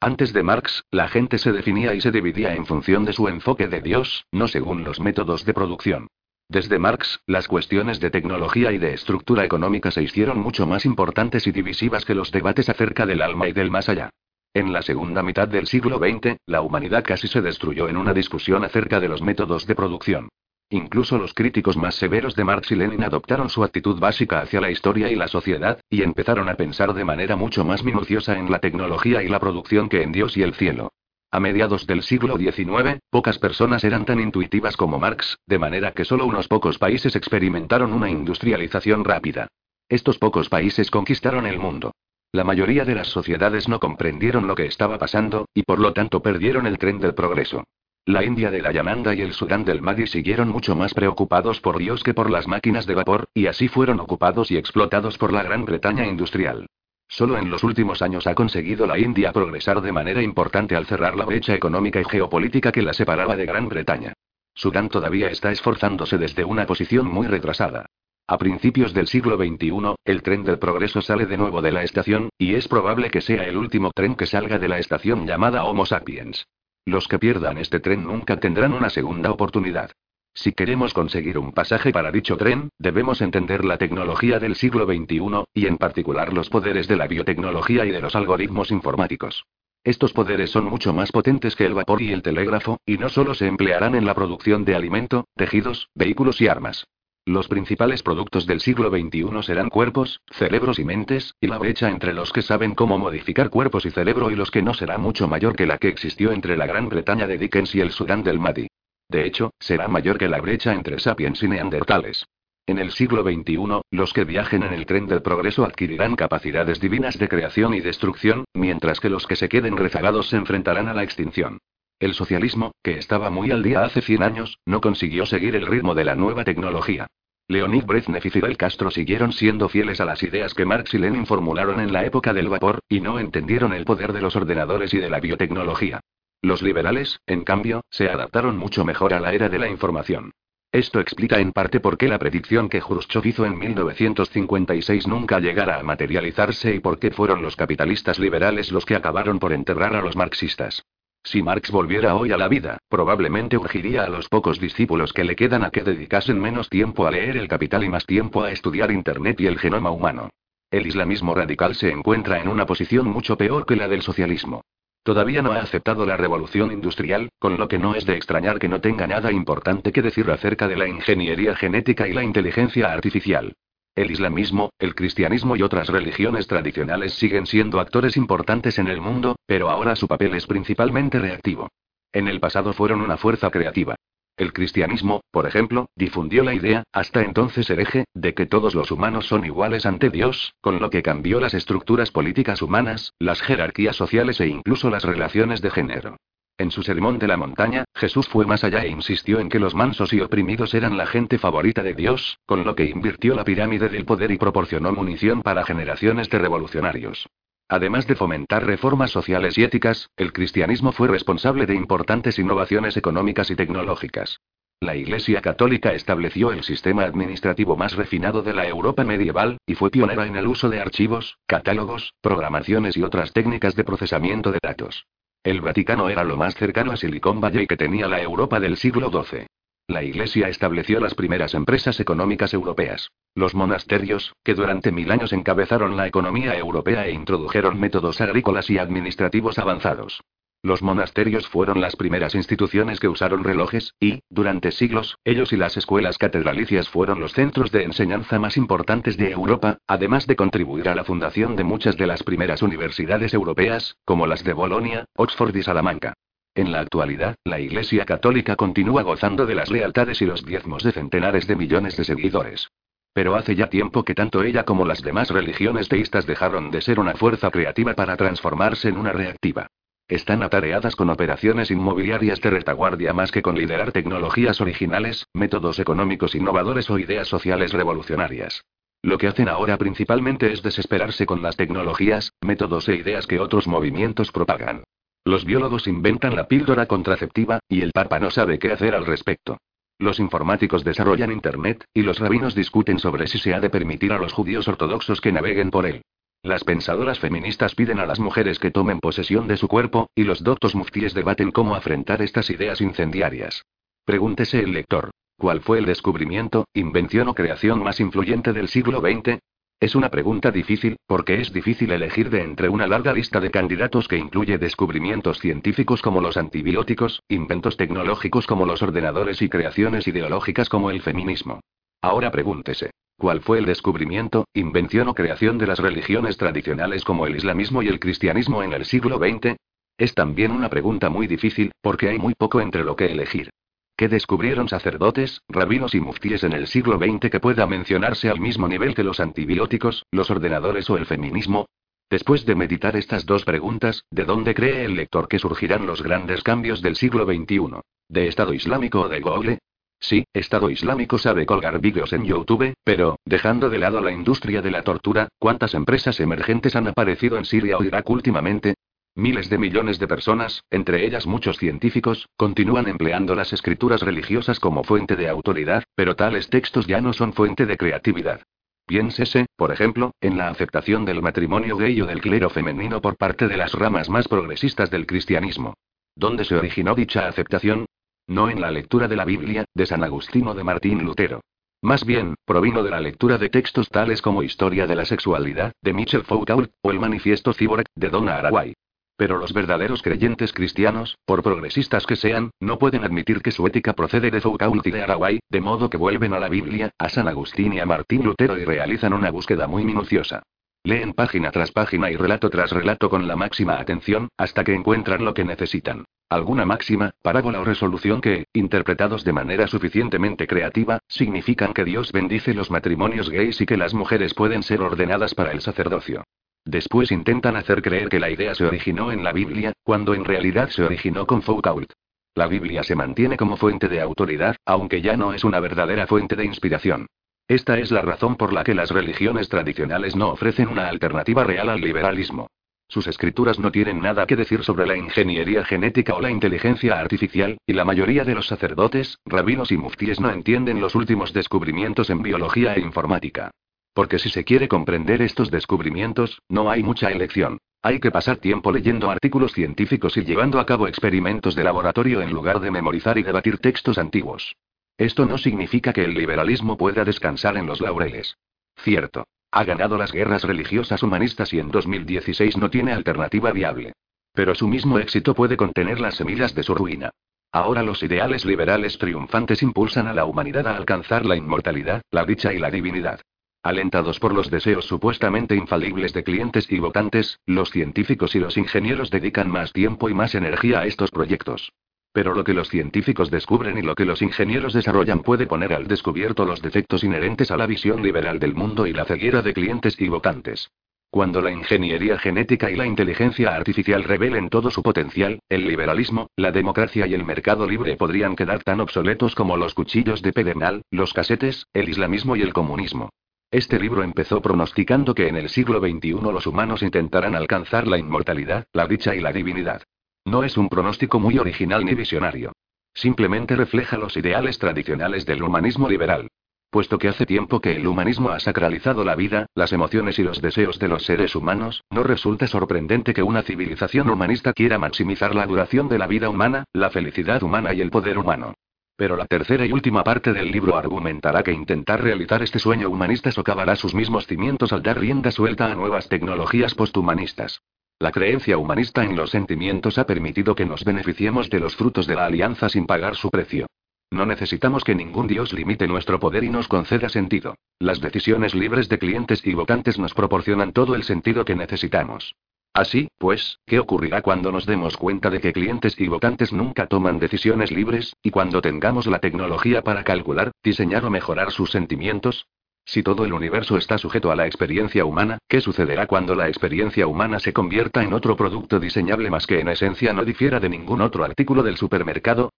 Antes 0.00 0.32
de 0.32 0.44
Marx, 0.44 0.84
la 0.92 1.08
gente 1.08 1.38
se 1.38 1.50
definía 1.50 1.92
y 1.92 2.00
se 2.00 2.12
dividía 2.12 2.54
en 2.54 2.66
función 2.66 3.04
de 3.04 3.12
su 3.12 3.26
enfoque 3.26 3.66
de 3.66 3.80
Dios, 3.80 4.26
no 4.30 4.46
según 4.46 4.84
los 4.84 5.00
métodos 5.00 5.44
de 5.44 5.52
producción. 5.52 6.06
Desde 6.48 6.78
Marx, 6.78 7.20
las 7.26 7.48
cuestiones 7.48 7.98
de 7.98 8.10
tecnología 8.10 8.70
y 8.70 8.78
de 8.78 8.94
estructura 8.94 9.44
económica 9.44 9.90
se 9.90 10.04
hicieron 10.04 10.38
mucho 10.38 10.68
más 10.68 10.86
importantes 10.86 11.48
y 11.48 11.52
divisivas 11.52 12.04
que 12.04 12.14
los 12.14 12.30
debates 12.30 12.68
acerca 12.68 13.06
del 13.06 13.22
alma 13.22 13.48
y 13.48 13.52
del 13.52 13.72
más 13.72 13.88
allá. 13.88 14.10
En 14.54 14.72
la 14.72 14.82
segunda 14.82 15.24
mitad 15.24 15.48
del 15.48 15.66
siglo 15.66 15.98
XX, 15.98 16.36
la 16.46 16.60
humanidad 16.60 17.02
casi 17.04 17.26
se 17.26 17.42
destruyó 17.42 17.88
en 17.88 17.96
una 17.96 18.14
discusión 18.14 18.64
acerca 18.64 19.00
de 19.00 19.08
los 19.08 19.20
métodos 19.20 19.66
de 19.66 19.74
producción. 19.74 20.28
Incluso 20.70 21.16
los 21.16 21.32
críticos 21.32 21.78
más 21.78 21.94
severos 21.94 22.34
de 22.34 22.44
Marx 22.44 22.70
y 22.72 22.74
Lenin 22.74 23.02
adoptaron 23.02 23.48
su 23.48 23.64
actitud 23.64 23.98
básica 23.98 24.40
hacia 24.40 24.60
la 24.60 24.70
historia 24.70 25.10
y 25.10 25.16
la 25.16 25.26
sociedad, 25.26 25.80
y 25.88 26.02
empezaron 26.02 26.50
a 26.50 26.56
pensar 26.56 26.92
de 26.92 27.06
manera 27.06 27.36
mucho 27.36 27.64
más 27.64 27.84
minuciosa 27.84 28.38
en 28.38 28.50
la 28.50 28.58
tecnología 28.58 29.22
y 29.22 29.28
la 29.28 29.40
producción 29.40 29.88
que 29.88 30.02
en 30.02 30.12
Dios 30.12 30.36
y 30.36 30.42
el 30.42 30.54
cielo. 30.54 30.92
A 31.30 31.40
mediados 31.40 31.86
del 31.86 32.02
siglo 32.02 32.36
XIX, 32.36 33.00
pocas 33.10 33.38
personas 33.38 33.82
eran 33.84 34.04
tan 34.04 34.20
intuitivas 34.20 34.76
como 34.76 34.98
Marx, 34.98 35.38
de 35.46 35.58
manera 35.58 35.92
que 35.92 36.04
solo 36.04 36.26
unos 36.26 36.48
pocos 36.48 36.78
países 36.78 37.16
experimentaron 37.16 37.94
una 37.94 38.10
industrialización 38.10 39.04
rápida. 39.04 39.48
Estos 39.88 40.18
pocos 40.18 40.50
países 40.50 40.90
conquistaron 40.90 41.46
el 41.46 41.58
mundo. 41.58 41.92
La 42.30 42.44
mayoría 42.44 42.84
de 42.84 42.94
las 42.94 43.08
sociedades 43.08 43.68
no 43.68 43.80
comprendieron 43.80 44.46
lo 44.46 44.54
que 44.54 44.66
estaba 44.66 44.98
pasando, 44.98 45.46
y 45.54 45.62
por 45.62 45.78
lo 45.78 45.94
tanto 45.94 46.20
perdieron 46.20 46.66
el 46.66 46.76
tren 46.76 46.98
del 46.98 47.14
progreso. 47.14 47.64
La 48.08 48.24
India 48.24 48.50
de 48.50 48.62
la 48.62 48.72
Yamanda 48.72 49.14
y 49.14 49.20
el 49.20 49.34
Sudán 49.34 49.66
del 49.66 49.82
Mahdi 49.82 50.06
siguieron 50.06 50.48
mucho 50.48 50.74
más 50.74 50.94
preocupados 50.94 51.60
por 51.60 51.76
Dios 51.76 52.02
que 52.02 52.14
por 52.14 52.30
las 52.30 52.48
máquinas 52.48 52.86
de 52.86 52.94
vapor, 52.94 53.28
y 53.34 53.48
así 53.48 53.68
fueron 53.68 54.00
ocupados 54.00 54.50
y 54.50 54.56
explotados 54.56 55.18
por 55.18 55.30
la 55.30 55.42
Gran 55.42 55.66
Bretaña 55.66 56.06
industrial. 56.06 56.68
Solo 57.06 57.36
en 57.36 57.50
los 57.50 57.64
últimos 57.64 58.00
años 58.00 58.26
ha 58.26 58.34
conseguido 58.34 58.86
la 58.86 58.98
India 58.98 59.30
progresar 59.30 59.82
de 59.82 59.92
manera 59.92 60.22
importante 60.22 60.74
al 60.74 60.86
cerrar 60.86 61.16
la 61.16 61.26
brecha 61.26 61.54
económica 61.54 62.00
y 62.00 62.04
geopolítica 62.04 62.72
que 62.72 62.80
la 62.80 62.94
separaba 62.94 63.36
de 63.36 63.44
Gran 63.44 63.68
Bretaña. 63.68 64.14
Sudán 64.54 64.88
todavía 64.88 65.28
está 65.28 65.52
esforzándose 65.52 66.16
desde 66.16 66.46
una 66.46 66.64
posición 66.64 67.06
muy 67.06 67.26
retrasada. 67.26 67.90
A 68.26 68.38
principios 68.38 68.94
del 68.94 69.06
siglo 69.06 69.36
XXI, 69.36 69.96
el 70.06 70.22
tren 70.22 70.44
del 70.44 70.58
progreso 70.58 71.02
sale 71.02 71.26
de 71.26 71.36
nuevo 71.36 71.60
de 71.60 71.72
la 71.72 71.82
estación, 71.82 72.30
y 72.38 72.54
es 72.54 72.68
probable 72.68 73.10
que 73.10 73.20
sea 73.20 73.44
el 73.44 73.58
último 73.58 73.90
tren 73.94 74.14
que 74.14 74.24
salga 74.24 74.58
de 74.58 74.68
la 74.68 74.78
estación 74.78 75.26
llamada 75.26 75.64
Homo 75.64 75.84
sapiens. 75.84 76.46
Los 76.88 77.06
que 77.06 77.18
pierdan 77.18 77.58
este 77.58 77.80
tren 77.80 78.04
nunca 78.04 78.40
tendrán 78.40 78.72
una 78.72 78.88
segunda 78.88 79.30
oportunidad. 79.30 79.90
Si 80.32 80.52
queremos 80.52 80.94
conseguir 80.94 81.36
un 81.36 81.52
pasaje 81.52 81.92
para 81.92 82.10
dicho 82.10 82.38
tren, 82.38 82.70
debemos 82.78 83.20
entender 83.20 83.62
la 83.62 83.76
tecnología 83.76 84.38
del 84.38 84.54
siglo 84.54 84.86
XXI, 84.86 85.44
y 85.52 85.66
en 85.66 85.76
particular 85.76 86.32
los 86.32 86.48
poderes 86.48 86.88
de 86.88 86.96
la 86.96 87.06
biotecnología 87.06 87.84
y 87.84 87.90
de 87.90 88.00
los 88.00 88.16
algoritmos 88.16 88.70
informáticos. 88.70 89.44
Estos 89.84 90.14
poderes 90.14 90.48
son 90.48 90.64
mucho 90.64 90.94
más 90.94 91.12
potentes 91.12 91.56
que 91.56 91.66
el 91.66 91.74
vapor 91.74 92.00
y 92.00 92.10
el 92.10 92.22
telégrafo, 92.22 92.80
y 92.86 92.96
no 92.96 93.10
solo 93.10 93.34
se 93.34 93.48
emplearán 93.48 93.94
en 93.94 94.06
la 94.06 94.14
producción 94.14 94.64
de 94.64 94.74
alimento, 94.74 95.26
tejidos, 95.36 95.90
vehículos 95.94 96.40
y 96.40 96.48
armas. 96.48 96.86
Los 97.28 97.46
principales 97.46 98.02
productos 98.02 98.46
del 98.46 98.58
siglo 98.58 98.88
XXI 98.88 99.42
serán 99.42 99.68
cuerpos, 99.68 100.22
cerebros 100.30 100.78
y 100.78 100.84
mentes, 100.86 101.34
y 101.42 101.46
la 101.46 101.58
brecha 101.58 101.90
entre 101.90 102.14
los 102.14 102.32
que 102.32 102.40
saben 102.40 102.74
cómo 102.74 102.96
modificar 102.96 103.50
cuerpos 103.50 103.84
y 103.84 103.90
cerebro 103.90 104.30
y 104.30 104.34
los 104.34 104.50
que 104.50 104.62
no 104.62 104.72
será 104.72 104.96
mucho 104.96 105.28
mayor 105.28 105.54
que 105.54 105.66
la 105.66 105.76
que 105.76 105.88
existió 105.88 106.32
entre 106.32 106.56
la 106.56 106.66
Gran 106.66 106.88
Bretaña 106.88 107.26
de 107.26 107.36
Dickens 107.36 107.74
y 107.74 107.82
el 107.82 107.90
Sudán 107.90 108.22
del 108.22 108.38
Mahdi. 108.38 108.68
De 109.10 109.26
hecho, 109.26 109.50
será 109.60 109.88
mayor 109.88 110.16
que 110.16 110.26
la 110.26 110.40
brecha 110.40 110.72
entre 110.72 110.98
sapiens 111.00 111.42
y 111.42 111.48
neandertales. 111.48 112.24
En 112.66 112.78
el 112.78 112.92
siglo 112.92 113.22
XXI, 113.22 113.82
los 113.90 114.14
que 114.14 114.24
viajen 114.24 114.62
en 114.62 114.72
el 114.72 114.86
tren 114.86 115.06
del 115.06 115.20
progreso 115.20 115.66
adquirirán 115.66 116.16
capacidades 116.16 116.80
divinas 116.80 117.18
de 117.18 117.28
creación 117.28 117.74
y 117.74 117.80
destrucción, 117.80 118.46
mientras 118.54 119.00
que 119.00 119.10
los 119.10 119.26
que 119.26 119.36
se 119.36 119.50
queden 119.50 119.76
rezagados 119.76 120.30
se 120.30 120.38
enfrentarán 120.38 120.88
a 120.88 120.94
la 120.94 121.02
extinción. 121.02 121.58
El 122.00 122.14
socialismo, 122.14 122.70
que 122.84 122.96
estaba 122.96 123.28
muy 123.28 123.50
al 123.50 123.64
día 123.64 123.82
hace 123.82 124.02
100 124.02 124.22
años, 124.22 124.60
no 124.64 124.80
consiguió 124.80 125.26
seguir 125.26 125.56
el 125.56 125.66
ritmo 125.66 125.96
de 125.96 126.04
la 126.04 126.14
nueva 126.14 126.44
tecnología. 126.44 127.08
Leonid 127.48 127.84
Brezhnev 127.86 128.24
y 128.24 128.30
Fidel 128.30 128.56
Castro 128.56 128.92
siguieron 128.92 129.32
siendo 129.32 129.68
fieles 129.68 130.00
a 130.00 130.04
las 130.04 130.22
ideas 130.22 130.54
que 130.54 130.64
Marx 130.64 130.94
y 130.94 130.98
Lenin 130.98 131.26
formularon 131.26 131.80
en 131.80 131.92
la 131.92 132.04
época 132.04 132.32
del 132.32 132.48
vapor, 132.48 132.78
y 132.88 133.00
no 133.00 133.18
entendieron 133.18 133.72
el 133.72 133.84
poder 133.84 134.12
de 134.12 134.20
los 134.20 134.36
ordenadores 134.36 134.94
y 134.94 134.98
de 134.98 135.10
la 135.10 135.18
biotecnología. 135.18 135.98
Los 136.40 136.62
liberales, 136.62 137.18
en 137.26 137.42
cambio, 137.42 137.80
se 137.90 138.08
adaptaron 138.08 138.56
mucho 138.56 138.84
mejor 138.84 139.12
a 139.12 139.18
la 139.18 139.32
era 139.32 139.48
de 139.48 139.58
la 139.58 139.68
información. 139.68 140.30
Esto 140.70 141.00
explica 141.00 141.40
en 141.40 141.52
parte 141.52 141.80
por 141.80 141.98
qué 141.98 142.06
la 142.06 142.20
predicción 142.20 142.68
que 142.68 142.80
Khrushchev 142.80 143.26
hizo 143.26 143.44
en 143.44 143.58
1956 143.58 145.08
nunca 145.08 145.40
llegara 145.40 145.80
a 145.80 145.82
materializarse 145.82 146.76
y 146.76 146.78
por 146.78 147.00
qué 147.00 147.10
fueron 147.10 147.42
los 147.42 147.56
capitalistas 147.56 148.20
liberales 148.20 148.70
los 148.70 148.84
que 148.84 148.94
acabaron 148.94 149.40
por 149.40 149.52
enterrar 149.52 149.96
a 149.96 150.02
los 150.02 150.14
marxistas. 150.14 150.84
Si 151.22 151.42
Marx 151.42 151.70
volviera 151.70 152.14
hoy 152.14 152.32
a 152.32 152.36
la 152.36 152.48
vida, 152.48 152.78
probablemente 152.88 153.56
urgiría 153.56 154.04
a 154.04 154.08
los 154.08 154.28
pocos 154.28 154.58
discípulos 154.58 155.12
que 155.12 155.24
le 155.24 155.36
quedan 155.36 155.64
a 155.64 155.70
que 155.70 155.82
dedicasen 155.82 156.40
menos 156.40 156.68
tiempo 156.68 157.06
a 157.06 157.10
leer 157.10 157.36
el 157.36 157.48
capital 157.48 157.84
y 157.84 157.88
más 157.88 158.06
tiempo 158.06 158.42
a 158.42 158.50
estudiar 158.50 158.90
Internet 158.90 159.40
y 159.40 159.46
el 159.46 159.58
genoma 159.58 159.90
humano. 159.90 160.30
El 160.70 160.86
islamismo 160.86 161.34
radical 161.34 161.74
se 161.74 161.90
encuentra 161.90 162.40
en 162.40 162.48
una 162.48 162.66
posición 162.66 163.08
mucho 163.08 163.36
peor 163.36 163.66
que 163.66 163.76
la 163.76 163.88
del 163.88 164.02
socialismo. 164.02 164.62
Todavía 165.02 165.40
no 165.40 165.52
ha 165.52 165.60
aceptado 165.60 166.04
la 166.04 166.16
revolución 166.16 166.72
industrial, 166.72 167.30
con 167.38 167.56
lo 167.56 167.68
que 167.68 167.78
no 167.78 167.94
es 167.94 168.04
de 168.04 168.14
extrañar 168.14 168.58
que 168.58 168.68
no 168.68 168.80
tenga 168.80 169.06
nada 169.06 169.32
importante 169.32 169.92
que 169.92 170.02
decir 170.02 170.30
acerca 170.30 170.68
de 170.68 170.76
la 170.76 170.88
ingeniería 170.88 171.54
genética 171.56 172.06
y 172.06 172.12
la 172.12 172.22
inteligencia 172.22 172.92
artificial. 172.92 173.54
El 173.98 174.12
islamismo, 174.12 174.70
el 174.78 174.94
cristianismo 174.94 175.56
y 175.56 175.62
otras 175.62 175.88
religiones 175.88 176.46
tradicionales 176.46 177.14
siguen 177.14 177.46
siendo 177.46 177.80
actores 177.80 178.16
importantes 178.16 178.78
en 178.78 178.86
el 178.86 179.00
mundo, 179.00 179.34
pero 179.44 179.70
ahora 179.70 179.96
su 179.96 180.06
papel 180.06 180.36
es 180.36 180.46
principalmente 180.46 181.18
reactivo. 181.18 181.66
En 182.12 182.28
el 182.28 182.38
pasado 182.38 182.72
fueron 182.72 183.00
una 183.00 183.16
fuerza 183.16 183.50
creativa. 183.50 183.96
El 184.36 184.52
cristianismo, 184.52 185.22
por 185.32 185.48
ejemplo, 185.48 185.90
difundió 185.96 186.44
la 186.44 186.54
idea, 186.54 186.84
hasta 186.92 187.22
entonces 187.22 187.68
hereje, 187.70 188.04
de 188.14 188.34
que 188.34 188.46
todos 188.46 188.76
los 188.76 188.92
humanos 188.92 189.26
son 189.26 189.44
iguales 189.44 189.84
ante 189.84 190.10
Dios, 190.10 190.54
con 190.60 190.78
lo 190.78 190.90
que 190.90 191.02
cambió 191.02 191.40
las 191.40 191.54
estructuras 191.54 192.12
políticas 192.12 192.62
humanas, 192.62 193.14
las 193.18 193.42
jerarquías 193.42 193.96
sociales 193.96 194.40
e 194.40 194.46
incluso 194.46 194.90
las 194.90 195.02
relaciones 195.02 195.60
de 195.60 195.70
género. 195.70 196.16
En 196.58 196.72
su 196.72 196.82
sermón 196.82 197.20
de 197.20 197.28
la 197.28 197.36
montaña, 197.36 197.84
Jesús 197.94 198.26
fue 198.26 198.44
más 198.44 198.64
allá 198.64 198.82
e 198.82 198.88
insistió 198.88 199.38
en 199.38 199.48
que 199.48 199.60
los 199.60 199.76
mansos 199.76 200.12
y 200.12 200.20
oprimidos 200.20 200.74
eran 200.74 200.96
la 200.96 201.06
gente 201.06 201.38
favorita 201.38 201.84
de 201.84 201.94
Dios, 201.94 202.40
con 202.46 202.64
lo 202.64 202.74
que 202.74 202.84
invirtió 202.84 203.36
la 203.36 203.44
pirámide 203.44 203.88
del 203.88 204.04
poder 204.04 204.32
y 204.32 204.38
proporcionó 204.38 204.90
munición 204.90 205.42
para 205.42 205.64
generaciones 205.64 206.28
de 206.30 206.40
revolucionarios. 206.40 207.28
Además 207.68 208.08
de 208.08 208.16
fomentar 208.16 208.66
reformas 208.66 209.12
sociales 209.12 209.56
y 209.56 209.62
éticas, 209.62 210.10
el 210.16 210.32
cristianismo 210.32 210.90
fue 210.90 211.06
responsable 211.06 211.64
de 211.64 211.76
importantes 211.76 212.40
innovaciones 212.40 212.96
económicas 212.96 213.52
y 213.52 213.54
tecnológicas. 213.54 214.40
La 214.80 214.96
Iglesia 214.96 215.40
Católica 215.40 215.92
estableció 215.92 216.50
el 216.50 216.64
sistema 216.64 217.04
administrativo 217.04 217.76
más 217.76 217.94
refinado 217.94 218.42
de 218.42 218.54
la 218.54 218.66
Europa 218.66 219.04
medieval, 219.04 219.58
y 219.64 219.76
fue 219.76 219.90
pionera 219.90 220.26
en 220.26 220.34
el 220.34 220.48
uso 220.48 220.70
de 220.70 220.80
archivos, 220.80 221.38
catálogos, 221.46 222.14
programaciones 222.20 222.96
y 222.96 223.04
otras 223.04 223.32
técnicas 223.32 223.76
de 223.76 223.84
procesamiento 223.84 224.50
de 224.50 224.58
datos. 224.60 225.04
El 225.44 225.60
Vaticano 225.60 226.08
era 226.08 226.24
lo 226.24 226.36
más 226.36 226.54
cercano 226.54 226.92
a 226.92 226.96
Silicon 226.96 227.40
Valley 227.40 227.66
que 227.66 227.76
tenía 227.76 228.08
la 228.08 228.20
Europa 228.20 228.60
del 228.60 228.76
siglo 228.76 229.10
XII. 229.10 229.46
La 229.86 230.02
Iglesia 230.02 230.48
estableció 230.48 231.00
las 231.00 231.14
primeras 231.14 231.54
empresas 231.54 231.98
económicas 232.00 232.52
europeas. 232.52 233.10
Los 233.34 233.54
monasterios, 233.54 234.34
que 234.44 234.54
durante 234.54 234.92
mil 234.92 235.10
años 235.10 235.32
encabezaron 235.32 235.96
la 235.96 236.06
economía 236.06 236.58
europea 236.58 237.06
e 237.06 237.12
introdujeron 237.12 237.80
métodos 237.80 238.20
agrícolas 238.20 238.68
y 238.68 238.78
administrativos 238.78 239.58
avanzados. 239.58 240.20
Los 240.62 240.82
monasterios 240.82 241.46
fueron 241.46 241.80
las 241.80 241.94
primeras 241.94 242.34
instituciones 242.34 242.98
que 242.98 243.08
usaron 243.08 243.44
relojes, 243.44 243.94
y, 244.00 244.22
durante 244.28 244.72
siglos, 244.72 245.16
ellos 245.24 245.52
y 245.52 245.56
las 245.56 245.76
escuelas 245.76 246.18
catedralicias 246.18 246.88
fueron 246.88 247.20
los 247.20 247.32
centros 247.32 247.70
de 247.70 247.84
enseñanza 247.84 248.40
más 248.40 248.56
importantes 248.56 249.16
de 249.16 249.30
Europa, 249.30 249.78
además 249.86 250.26
de 250.26 250.34
contribuir 250.34 250.88
a 250.88 250.96
la 250.96 251.04
fundación 251.04 251.54
de 251.54 251.62
muchas 251.62 251.96
de 251.96 252.08
las 252.08 252.24
primeras 252.24 252.62
universidades 252.62 253.34
europeas, 253.34 253.96
como 254.04 254.26
las 254.26 254.42
de 254.42 254.52
Bolonia, 254.52 255.04
Oxford 255.16 255.54
y 255.54 255.62
Salamanca. 255.62 256.14
En 256.56 256.72
la 256.72 256.80
actualidad, 256.80 257.36
la 257.44 257.60
Iglesia 257.60 258.04
Católica 258.04 258.56
continúa 258.56 259.02
gozando 259.02 259.46
de 259.46 259.54
las 259.54 259.70
lealtades 259.70 260.20
y 260.22 260.26
los 260.26 260.44
diezmos 260.44 260.82
de 260.82 260.90
centenares 260.90 261.46
de 261.46 261.54
millones 261.54 261.96
de 261.96 262.02
seguidores. 262.02 262.68
Pero 263.12 263.36
hace 263.36 263.54
ya 263.54 263.68
tiempo 263.68 264.04
que 264.04 264.16
tanto 264.16 264.42
ella 264.42 264.64
como 264.64 264.84
las 264.84 265.02
demás 265.02 265.30
religiones 265.30 265.88
teístas 265.88 266.26
dejaron 266.26 266.72
de 266.72 266.80
ser 266.80 266.98
una 266.98 267.14
fuerza 267.14 267.52
creativa 267.52 267.94
para 267.94 268.16
transformarse 268.16 268.88
en 268.88 268.96
una 268.96 269.12
reactiva. 269.12 269.68
Están 270.08 270.42
atareadas 270.42 270.96
con 270.96 271.10
operaciones 271.10 271.70
inmobiliarias 271.70 272.40
de 272.40 272.48
retaguardia 272.48 273.12
más 273.12 273.30
que 273.30 273.42
con 273.42 273.58
liderar 273.58 273.92
tecnologías 273.92 274.58
originales, 274.62 275.26
métodos 275.34 275.78
económicos 275.78 276.34
innovadores 276.34 276.88
o 276.88 276.98
ideas 276.98 277.28
sociales 277.28 277.74
revolucionarias. 277.74 278.64
Lo 279.02 279.18
que 279.18 279.28
hacen 279.28 279.50
ahora 279.50 279.76
principalmente 279.76 280.50
es 280.50 280.62
desesperarse 280.62 281.26
con 281.26 281.42
las 281.42 281.56
tecnologías, 281.56 282.32
métodos 282.40 282.88
e 282.88 282.96
ideas 282.96 283.26
que 283.26 283.38
otros 283.38 283.68
movimientos 283.68 284.32
propagan. 284.32 284.82
Los 285.24 285.44
biólogos 285.44 285.86
inventan 285.86 286.34
la 286.34 286.48
píldora 286.48 286.86
contraceptiva, 286.86 287.60
y 287.68 287.82
el 287.82 287.92
Papa 287.92 288.18
no 288.18 288.30
sabe 288.30 288.58
qué 288.58 288.72
hacer 288.72 288.94
al 288.94 289.04
respecto. 289.04 289.58
Los 289.98 290.20
informáticos 290.20 290.84
desarrollan 290.84 291.32
Internet, 291.32 291.84
y 291.92 292.00
los 292.00 292.18
rabinos 292.18 292.54
discuten 292.54 292.98
sobre 292.98 293.26
si 293.26 293.38
se 293.38 293.52
ha 293.52 293.60
de 293.60 293.68
permitir 293.68 294.12
a 294.12 294.18
los 294.18 294.32
judíos 294.32 294.68
ortodoxos 294.68 295.20
que 295.20 295.32
naveguen 295.32 295.70
por 295.70 295.84
él. 295.84 296.00
Las 296.48 296.64
pensadoras 296.64 297.18
feministas 297.18 297.74
piden 297.74 297.98
a 297.98 298.06
las 298.06 298.18
mujeres 298.18 298.58
que 298.58 298.70
tomen 298.70 299.00
posesión 299.00 299.48
de 299.48 299.58
su 299.58 299.68
cuerpo, 299.68 300.08
y 300.14 300.24
los 300.24 300.42
doctos 300.42 300.74
muftíes 300.74 301.12
debaten 301.12 301.50
cómo 301.50 301.74
afrontar 301.74 302.22
estas 302.22 302.48
ideas 302.48 302.80
incendiarias. 302.80 303.66
Pregúntese 304.06 304.60
el 304.60 304.72
lector. 304.72 305.10
¿Cuál 305.36 305.60
fue 305.60 305.78
el 305.78 305.84
descubrimiento, 305.84 306.64
invención 306.72 307.28
o 307.28 307.34
creación 307.34 307.82
más 307.82 308.00
influyente 308.00 308.54
del 308.54 308.68
siglo 308.68 309.00
XX? 309.00 309.40
Es 309.78 309.94
una 309.94 310.08
pregunta 310.08 310.50
difícil, 310.50 310.96
porque 311.06 311.38
es 311.38 311.52
difícil 311.52 311.90
elegir 311.90 312.30
de 312.30 312.40
entre 312.40 312.70
una 312.70 312.86
larga 312.86 313.12
lista 313.12 313.40
de 313.40 313.50
candidatos 313.50 314.08
que 314.08 314.16
incluye 314.16 314.56
descubrimientos 314.56 315.40
científicos 315.40 316.00
como 316.00 316.22
los 316.22 316.38
antibióticos, 316.38 317.20
inventos 317.28 317.76
tecnológicos 317.76 318.46
como 318.46 318.64
los 318.64 318.80
ordenadores 318.80 319.42
y 319.42 319.50
creaciones 319.50 320.08
ideológicas 320.08 320.70
como 320.70 320.90
el 320.90 321.02
feminismo. 321.02 321.60
Ahora 322.00 322.30
pregúntese, 322.30 322.90
¿cuál 323.18 323.40
fue 323.40 323.58
el 323.58 323.66
descubrimiento, 323.66 324.46
invención 324.54 325.08
o 325.08 325.14
creación 325.14 325.58
de 325.58 325.66
las 325.66 325.80
religiones 325.80 326.36
tradicionales 326.36 327.04
como 327.04 327.26
el 327.26 327.36
islamismo 327.36 327.82
y 327.82 327.88
el 327.88 327.98
cristianismo 327.98 328.62
en 328.62 328.72
el 328.72 328.84
siglo 328.84 329.18
XX? 329.18 329.56
Es 329.98 330.14
también 330.14 330.52
una 330.52 330.70
pregunta 330.70 331.10
muy 331.10 331.26
difícil, 331.26 331.72
porque 331.80 332.08
hay 332.08 332.18
muy 332.18 332.34
poco 332.34 332.60
entre 332.60 332.84
lo 332.84 332.94
que 332.94 333.06
elegir. 333.06 333.50
¿Qué 333.96 334.08
descubrieron 334.08 334.68
sacerdotes, 334.68 335.42
rabinos 335.48 335.92
y 335.96 336.00
muftíes 336.00 336.44
en 336.44 336.52
el 336.52 336.68
siglo 336.68 336.98
XX 336.98 337.30
que 337.30 337.40
pueda 337.40 337.66
mencionarse 337.66 338.28
al 338.28 338.38
mismo 338.38 338.68
nivel 338.68 338.94
que 338.94 339.02
los 339.02 339.18
antibióticos, 339.18 340.06
los 340.12 340.30
ordenadores 340.30 340.88
o 340.88 340.96
el 340.96 341.06
feminismo? 341.06 341.66
Después 342.08 342.46
de 342.46 342.54
meditar 342.54 342.94
estas 342.94 343.26
dos 343.26 343.44
preguntas, 343.44 344.04
¿de 344.12 344.24
dónde 344.24 344.54
cree 344.54 344.84
el 344.84 344.94
lector 344.94 345.26
que 345.26 345.40
surgirán 345.40 345.84
los 345.84 346.00
grandes 346.00 346.44
cambios 346.44 346.80
del 346.80 346.94
siglo 346.94 347.26
XXI? 347.26 347.80
¿De 348.08 348.28
Estado 348.28 348.54
Islámico 348.54 349.00
o 349.00 349.08
de 349.08 349.20
Google? 349.20 349.58
Sí, 350.00 350.24
Estado 350.32 350.70
Islámico 350.70 351.18
sabe 351.18 351.44
colgar 351.44 351.80
vídeos 351.80 352.12
en 352.12 352.24
YouTube, 352.24 352.74
pero, 352.84 353.18
dejando 353.24 353.68
de 353.68 353.78
lado 353.78 354.00
la 354.00 354.12
industria 354.12 354.62
de 354.62 354.70
la 354.70 354.82
tortura, 354.82 355.28
¿cuántas 355.38 355.74
empresas 355.74 356.20
emergentes 356.20 356.76
han 356.76 356.86
aparecido 356.88 357.36
en 357.36 357.44
Siria 357.44 357.76
o 357.76 357.84
Irak 357.84 358.08
últimamente? 358.08 358.74
Miles 359.16 359.50
de 359.50 359.58
millones 359.58 359.98
de 359.98 360.06
personas, 360.06 360.62
entre 360.70 361.04
ellas 361.04 361.26
muchos 361.26 361.58
científicos, 361.58 362.28
continúan 362.36 362.86
empleando 362.86 363.34
las 363.34 363.52
escrituras 363.52 364.02
religiosas 364.02 364.60
como 364.60 364.84
fuente 364.84 365.16
de 365.16 365.28
autoridad, 365.28 365.82
pero 365.96 366.14
tales 366.14 366.48
textos 366.48 366.86
ya 366.86 367.00
no 367.00 367.12
son 367.12 367.32
fuente 367.32 367.66
de 367.66 367.76
creatividad. 367.76 368.42
Piénsese, 368.86 369.46
por 369.56 369.72
ejemplo, 369.72 370.12
en 370.20 370.38
la 370.38 370.48
aceptación 370.48 371.04
del 371.04 371.20
matrimonio 371.20 371.76
gay 371.76 372.00
o 372.00 372.06
del 372.06 372.20
clero 372.20 372.48
femenino 372.48 373.02
por 373.02 373.16
parte 373.16 373.48
de 373.48 373.56
las 373.56 373.72
ramas 373.72 374.08
más 374.08 374.28
progresistas 374.28 374.90
del 374.90 375.06
cristianismo. 375.06 375.74
¿Dónde 376.14 376.44
se 376.44 376.54
originó 376.54 376.94
dicha 376.94 377.26
aceptación? 377.26 377.86
No 378.28 378.50
en 378.50 378.60
la 378.60 378.70
lectura 378.70 379.08
de 379.08 379.16
la 379.16 379.24
Biblia, 379.24 379.64
de 379.74 379.86
San 379.86 380.04
Agustín 380.04 380.46
o 380.46 380.54
de 380.54 380.62
Martín 380.62 381.02
Lutero. 381.02 381.40
Más 381.80 382.04
bien, 382.04 382.34
provino 382.44 382.82
de 382.82 382.90
la 382.90 383.00
lectura 383.00 383.38
de 383.38 383.48
textos 383.48 383.88
tales 383.88 384.20
como 384.20 384.42
Historia 384.42 384.86
de 384.86 384.94
la 384.94 385.06
Sexualidad, 385.06 385.72
de 385.80 385.94
Michel 385.94 386.24
Foucault, 386.24 386.70
o 386.82 386.90
el 386.90 387.00
Manifiesto 387.00 387.54
Cyborg, 387.54 387.86
de 387.94 388.10
Donna 388.10 388.36
Haraway. 388.36 388.74
Pero 389.16 389.38
los 389.38 389.54
verdaderos 389.54 390.02
creyentes 390.02 390.52
cristianos, 390.52 391.16
por 391.24 391.42
progresistas 391.42 392.06
que 392.06 392.16
sean, 392.16 392.50
no 392.60 392.78
pueden 392.78 393.02
admitir 393.02 393.40
que 393.40 393.50
su 393.50 393.66
ética 393.66 393.94
procede 393.94 394.30
de 394.30 394.42
Foucault 394.42 394.86
y 394.86 394.90
de 394.90 395.02
Araguay, 395.02 395.40
de 395.48 395.60
modo 395.62 395.88
que 395.88 395.96
vuelven 395.96 396.34
a 396.34 396.38
la 396.38 396.50
Biblia, 396.50 396.90
a 396.98 397.08
San 397.08 397.28
Agustín 397.28 397.72
y 397.72 397.80
a 397.80 397.86
Martín 397.86 398.24
Lutero 398.24 398.58
y 398.58 398.64
realizan 398.64 399.14
una 399.14 399.30
búsqueda 399.30 399.66
muy 399.66 399.84
minuciosa. 399.84 400.42
Leen 400.84 401.12
página 401.12 401.50
tras 401.50 401.72
página 401.72 402.10
y 402.10 402.16
relato 402.16 402.48
tras 402.50 402.70
relato 402.70 403.10
con 403.10 403.28
la 403.28 403.36
máxima 403.36 403.78
atención, 403.78 404.28
hasta 404.36 404.64
que 404.64 404.74
encuentran 404.74 405.24
lo 405.24 405.34
que 405.34 405.44
necesitan. 405.44 406.04
Alguna 406.30 406.64
máxima, 406.64 407.10
parábola 407.22 407.60
o 407.60 407.64
resolución 407.64 408.20
que, 408.20 408.46
interpretados 408.52 409.24
de 409.24 409.32
manera 409.32 409.66
suficientemente 409.66 410.46
creativa, 410.46 410.98
significan 411.08 411.72
que 411.72 411.84
Dios 411.84 412.12
bendice 412.12 412.54
los 412.54 412.70
matrimonios 412.70 413.30
gays 413.30 413.60
y 413.60 413.66
que 413.66 413.76
las 413.76 413.94
mujeres 413.94 414.34
pueden 414.34 414.62
ser 414.62 414.82
ordenadas 414.82 415.34
para 415.34 415.52
el 415.52 415.60
sacerdocio. 415.60 416.24
Después 416.64 417.12
intentan 417.12 417.56
hacer 417.56 417.80
creer 417.80 418.10
que 418.10 418.20
la 418.20 418.30
idea 418.30 418.54
se 418.54 418.66
originó 418.66 419.10
en 419.10 419.24
la 419.24 419.32
Biblia, 419.32 419.72
cuando 419.82 420.14
en 420.14 420.24
realidad 420.24 420.68
se 420.68 420.82
originó 420.82 421.26
con 421.26 421.40
Foucault. 421.40 421.90
La 422.34 422.46
Biblia 422.46 422.82
se 422.82 422.94
mantiene 422.94 423.36
como 423.38 423.56
fuente 423.56 423.88
de 423.88 424.00
autoridad, 424.00 424.54
aunque 424.66 425.00
ya 425.00 425.16
no 425.16 425.32
es 425.32 425.44
una 425.44 425.60
verdadera 425.60 426.06
fuente 426.06 426.36
de 426.36 426.44
inspiración. 426.44 427.06
Esta 427.48 427.78
es 427.78 427.90
la 427.90 428.02
razón 428.02 428.36
por 428.36 428.52
la 428.52 428.62
que 428.62 428.74
las 428.74 428.90
religiones 428.90 429.48
tradicionales 429.48 430.14
no 430.14 430.28
ofrecen 430.28 430.68
una 430.68 430.86
alternativa 430.86 431.44
real 431.44 431.70
al 431.70 431.80
liberalismo. 431.80 432.50
Sus 432.88 433.06
escrituras 433.06 433.58
no 433.58 433.72
tienen 433.72 434.00
nada 434.00 434.26
que 434.26 434.36
decir 434.36 434.62
sobre 434.64 434.86
la 434.86 434.98
ingeniería 434.98 435.64
genética 435.64 436.14
o 436.14 436.20
la 436.20 436.30
inteligencia 436.30 437.00
artificial, 437.00 437.56
y 437.66 437.72
la 437.72 437.86
mayoría 437.86 438.24
de 438.24 438.34
los 438.34 438.46
sacerdotes, 438.46 439.18
rabinos 439.24 439.72
y 439.72 439.78
muftíes 439.78 440.20
no 440.20 440.30
entienden 440.30 440.82
los 440.82 440.94
últimos 440.94 441.32
descubrimientos 441.32 442.10
en 442.10 442.22
biología 442.22 442.74
e 442.74 442.80
informática. 442.80 443.50
Porque 443.94 444.18
si 444.18 444.28
se 444.28 444.44
quiere 444.44 444.68
comprender 444.68 445.22
estos 445.22 445.50
descubrimientos, 445.50 446.42
no 446.50 446.70
hay 446.70 446.82
mucha 446.82 447.10
elección. 447.10 447.56
Hay 447.80 447.98
que 447.98 448.10
pasar 448.10 448.36
tiempo 448.36 448.72
leyendo 448.72 449.10
artículos 449.10 449.52
científicos 449.52 450.18
y 450.18 450.24
llevando 450.24 450.60
a 450.60 450.66
cabo 450.66 450.86
experimentos 450.86 451.54
de 451.54 451.64
laboratorio 451.64 452.20
en 452.20 452.30
lugar 452.30 452.60
de 452.60 452.70
memorizar 452.70 453.16
y 453.16 453.22
debatir 453.22 453.56
textos 453.58 453.96
antiguos. 453.96 454.54
Esto 454.98 455.26
no 455.26 455.38
significa 455.38 455.92
que 455.92 456.04
el 456.04 456.12
liberalismo 456.12 456.76
pueda 456.76 457.04
descansar 457.04 457.56
en 457.56 457.66
los 457.66 457.80
laureles. 457.80 458.36
Cierto. 458.76 459.26
Ha 459.52 459.64
ganado 459.64 459.96
las 459.96 460.12
guerras 460.12 460.42
religiosas 460.42 461.02
humanistas 461.02 461.52
y 461.52 461.60
en 461.60 461.70
2016 461.70 462.56
no 462.58 462.68
tiene 462.68 462.92
alternativa 462.92 463.52
viable. 463.52 463.92
Pero 464.34 464.54
su 464.54 464.66
mismo 464.68 464.98
éxito 464.98 465.34
puede 465.34 465.56
contener 465.56 466.00
las 466.00 466.16
semillas 466.16 466.54
de 466.54 466.64
su 466.64 466.74
ruina. 466.74 467.10
Ahora 467.52 467.82
los 467.82 468.02
ideales 468.02 468.44
liberales 468.44 468.98
triunfantes 468.98 469.62
impulsan 469.62 470.06
a 470.08 470.12
la 470.12 470.26
humanidad 470.26 470.66
a 470.66 470.76
alcanzar 470.76 471.24
la 471.24 471.36
inmortalidad, 471.36 472.02
la 472.10 472.24
dicha 472.24 472.52
y 472.52 472.58
la 472.58 472.70
divinidad. 472.70 473.20
Alentados 473.62 474.18
por 474.18 474.34
los 474.34 474.50
deseos 474.50 474.84
supuestamente 474.84 475.54
infalibles 475.54 476.12
de 476.12 476.24
clientes 476.24 476.70
y 476.70 476.78
votantes, 476.78 477.38
los 477.46 477.70
científicos 477.70 478.34
y 478.34 478.40
los 478.40 478.56
ingenieros 478.56 479.10
dedican 479.10 479.48
más 479.50 479.72
tiempo 479.72 480.08
y 480.08 480.14
más 480.14 480.34
energía 480.34 480.80
a 480.80 480.86
estos 480.86 481.10
proyectos. 481.10 481.72
Pero 482.18 482.34
lo 482.34 482.42
que 482.42 482.52
los 482.52 482.68
científicos 482.68 483.30
descubren 483.30 483.78
y 483.78 483.82
lo 483.82 483.94
que 483.94 484.04
los 484.04 484.22
ingenieros 484.22 484.72
desarrollan 484.72 485.20
puede 485.20 485.46
poner 485.46 485.72
al 485.72 485.86
descubierto 485.86 486.44
los 486.44 486.60
defectos 486.60 487.04
inherentes 487.04 487.52
a 487.52 487.56
la 487.56 487.64
visión 487.64 488.02
liberal 488.02 488.40
del 488.40 488.56
mundo 488.56 488.88
y 488.88 488.92
la 488.92 489.04
ceguera 489.04 489.40
de 489.40 489.54
clientes 489.54 489.94
y 490.00 490.08
votantes. 490.08 490.68
Cuando 491.12 491.40
la 491.40 491.52
ingeniería 491.52 492.18
genética 492.18 492.72
y 492.72 492.74
la 492.74 492.86
inteligencia 492.86 493.54
artificial 493.54 494.02
revelen 494.02 494.48
todo 494.48 494.68
su 494.72 494.82
potencial, 494.82 495.38
el 495.48 495.68
liberalismo, 495.68 496.26
la 496.34 496.50
democracia 496.50 497.06
y 497.06 497.14
el 497.14 497.24
mercado 497.24 497.68
libre 497.68 497.96
podrían 497.96 498.34
quedar 498.34 498.64
tan 498.64 498.80
obsoletos 498.80 499.36
como 499.36 499.56
los 499.56 499.74
cuchillos 499.74 500.20
de 500.20 500.32
pedernal, 500.32 500.82
los 500.90 501.12
casetes, 501.12 501.68
el 501.72 501.88
islamismo 501.88 502.34
y 502.34 502.42
el 502.42 502.52
comunismo. 502.52 503.10
Este 503.52 503.78
libro 503.78 504.02
empezó 504.02 504.42
pronosticando 504.42 505.14
que 505.14 505.28
en 505.28 505.36
el 505.36 505.50
siglo 505.50 505.78
XXI 505.78 506.14
los 506.32 506.48
humanos 506.48 506.82
intentarán 506.82 507.36
alcanzar 507.36 507.86
la 507.86 507.96
inmortalidad, 507.96 508.64
la 508.72 508.88
dicha 508.88 509.14
y 509.14 509.20
la 509.20 509.32
divinidad. 509.32 509.82
No 510.28 510.44
es 510.44 510.58
un 510.58 510.68
pronóstico 510.68 511.18
muy 511.18 511.38
original 511.38 511.86
ni 511.86 511.94
visionario. 511.94 512.52
Simplemente 512.92 513.56
refleja 513.56 513.96
los 513.96 514.14
ideales 514.14 514.58
tradicionales 514.58 515.24
del 515.24 515.42
humanismo 515.42 515.88
liberal. 515.88 516.28
Puesto 516.70 516.98
que 516.98 517.08
hace 517.08 517.24
tiempo 517.24 517.62
que 517.62 517.76
el 517.76 517.86
humanismo 517.86 518.28
ha 518.28 518.38
sacralizado 518.38 519.06
la 519.06 519.14
vida, 519.14 519.46
las 519.54 519.72
emociones 519.72 520.18
y 520.18 520.22
los 520.22 520.42
deseos 520.42 520.78
de 520.78 520.88
los 520.88 521.06
seres 521.06 521.34
humanos, 521.34 521.82
no 521.88 522.02
resulta 522.02 522.46
sorprendente 522.46 523.14
que 523.14 523.22
una 523.22 523.42
civilización 523.42 524.10
humanista 524.10 524.52
quiera 524.52 524.76
maximizar 524.78 525.34
la 525.34 525.46
duración 525.46 525.88
de 525.88 525.96
la 525.96 526.06
vida 526.06 526.28
humana, 526.28 526.64
la 526.74 526.90
felicidad 526.90 527.42
humana 527.42 527.72
y 527.72 527.80
el 527.80 527.90
poder 527.90 528.18
humano. 528.18 528.52
Pero 528.96 529.16
la 529.16 529.24
tercera 529.24 529.64
y 529.64 529.72
última 529.72 530.04
parte 530.04 530.34
del 530.34 530.52
libro 530.52 530.76
argumentará 530.76 531.42
que 531.42 531.52
intentar 531.52 532.02
realizar 532.02 532.42
este 532.42 532.58
sueño 532.58 532.90
humanista 532.90 533.32
socavará 533.32 533.76
sus 533.76 533.94
mismos 533.94 534.26
cimientos 534.26 534.74
al 534.74 534.82
dar 534.82 535.00
rienda 535.00 535.30
suelta 535.30 535.72
a 535.72 535.74
nuevas 535.74 536.10
tecnologías 536.10 536.74
posthumanistas. 536.74 537.62
La 538.00 538.12
creencia 538.12 538.58
humanista 538.58 539.02
en 539.02 539.16
los 539.16 539.30
sentimientos 539.30 539.98
ha 539.98 540.06
permitido 540.06 540.54
que 540.54 540.64
nos 540.64 540.84
beneficiemos 540.84 541.50
de 541.50 541.58
los 541.58 541.74
frutos 541.74 542.06
de 542.06 542.14
la 542.14 542.26
alianza 542.26 542.68
sin 542.68 542.86
pagar 542.86 543.16
su 543.16 543.28
precio. 543.28 543.66
No 544.10 544.24
necesitamos 544.24 544.84
que 544.84 544.94
ningún 544.94 545.26
Dios 545.26 545.52
limite 545.52 545.88
nuestro 545.88 546.20
poder 546.20 546.44
y 546.44 546.48
nos 546.48 546.68
conceda 546.68 547.08
sentido. 547.08 547.56
Las 547.80 548.00
decisiones 548.00 548.54
libres 548.54 548.88
de 548.88 549.00
clientes 549.00 549.44
y 549.44 549.52
votantes 549.52 549.98
nos 549.98 550.14
proporcionan 550.14 550.72
todo 550.72 550.94
el 550.94 551.02
sentido 551.02 551.44
que 551.44 551.56
necesitamos. 551.56 552.36
Así, 552.72 553.08
pues, 553.18 553.58
¿qué 553.66 553.80
ocurrirá 553.80 554.22
cuando 554.22 554.52
nos 554.52 554.64
demos 554.64 554.96
cuenta 554.96 555.28
de 555.28 555.40
que 555.40 555.52
clientes 555.52 555.98
y 555.98 556.06
votantes 556.06 556.52
nunca 556.52 556.86
toman 556.86 557.18
decisiones 557.18 557.72
libres, 557.72 558.14
y 558.22 558.30
cuando 558.30 558.62
tengamos 558.62 559.08
la 559.08 559.18
tecnología 559.18 559.82
para 559.82 560.04
calcular, 560.04 560.52
diseñar 560.62 561.04
o 561.04 561.10
mejorar 561.10 561.50
sus 561.50 561.72
sentimientos? 561.72 562.46
Si 562.88 563.02
todo 563.02 563.26
el 563.26 563.34
universo 563.34 563.76
está 563.76 563.98
sujeto 563.98 564.30
a 564.30 564.34
la 564.34 564.46
experiencia 564.46 565.04
humana, 565.04 565.36
¿qué 565.46 565.60
sucederá 565.60 566.06
cuando 566.06 566.34
la 566.34 566.48
experiencia 566.48 567.06
humana 567.06 567.38
se 567.38 567.52
convierta 567.52 568.02
en 568.02 568.14
otro 568.14 568.34
producto 568.34 568.80
diseñable 568.80 569.28
más 569.28 569.46
que 569.46 569.60
en 569.60 569.68
esencia 569.68 570.14
no 570.14 570.24
difiera 570.24 570.58
de 570.58 570.70
ningún 570.70 571.02
otro 571.02 571.22
artículo 571.22 571.62
del 571.62 571.76
supermercado? 571.76 572.48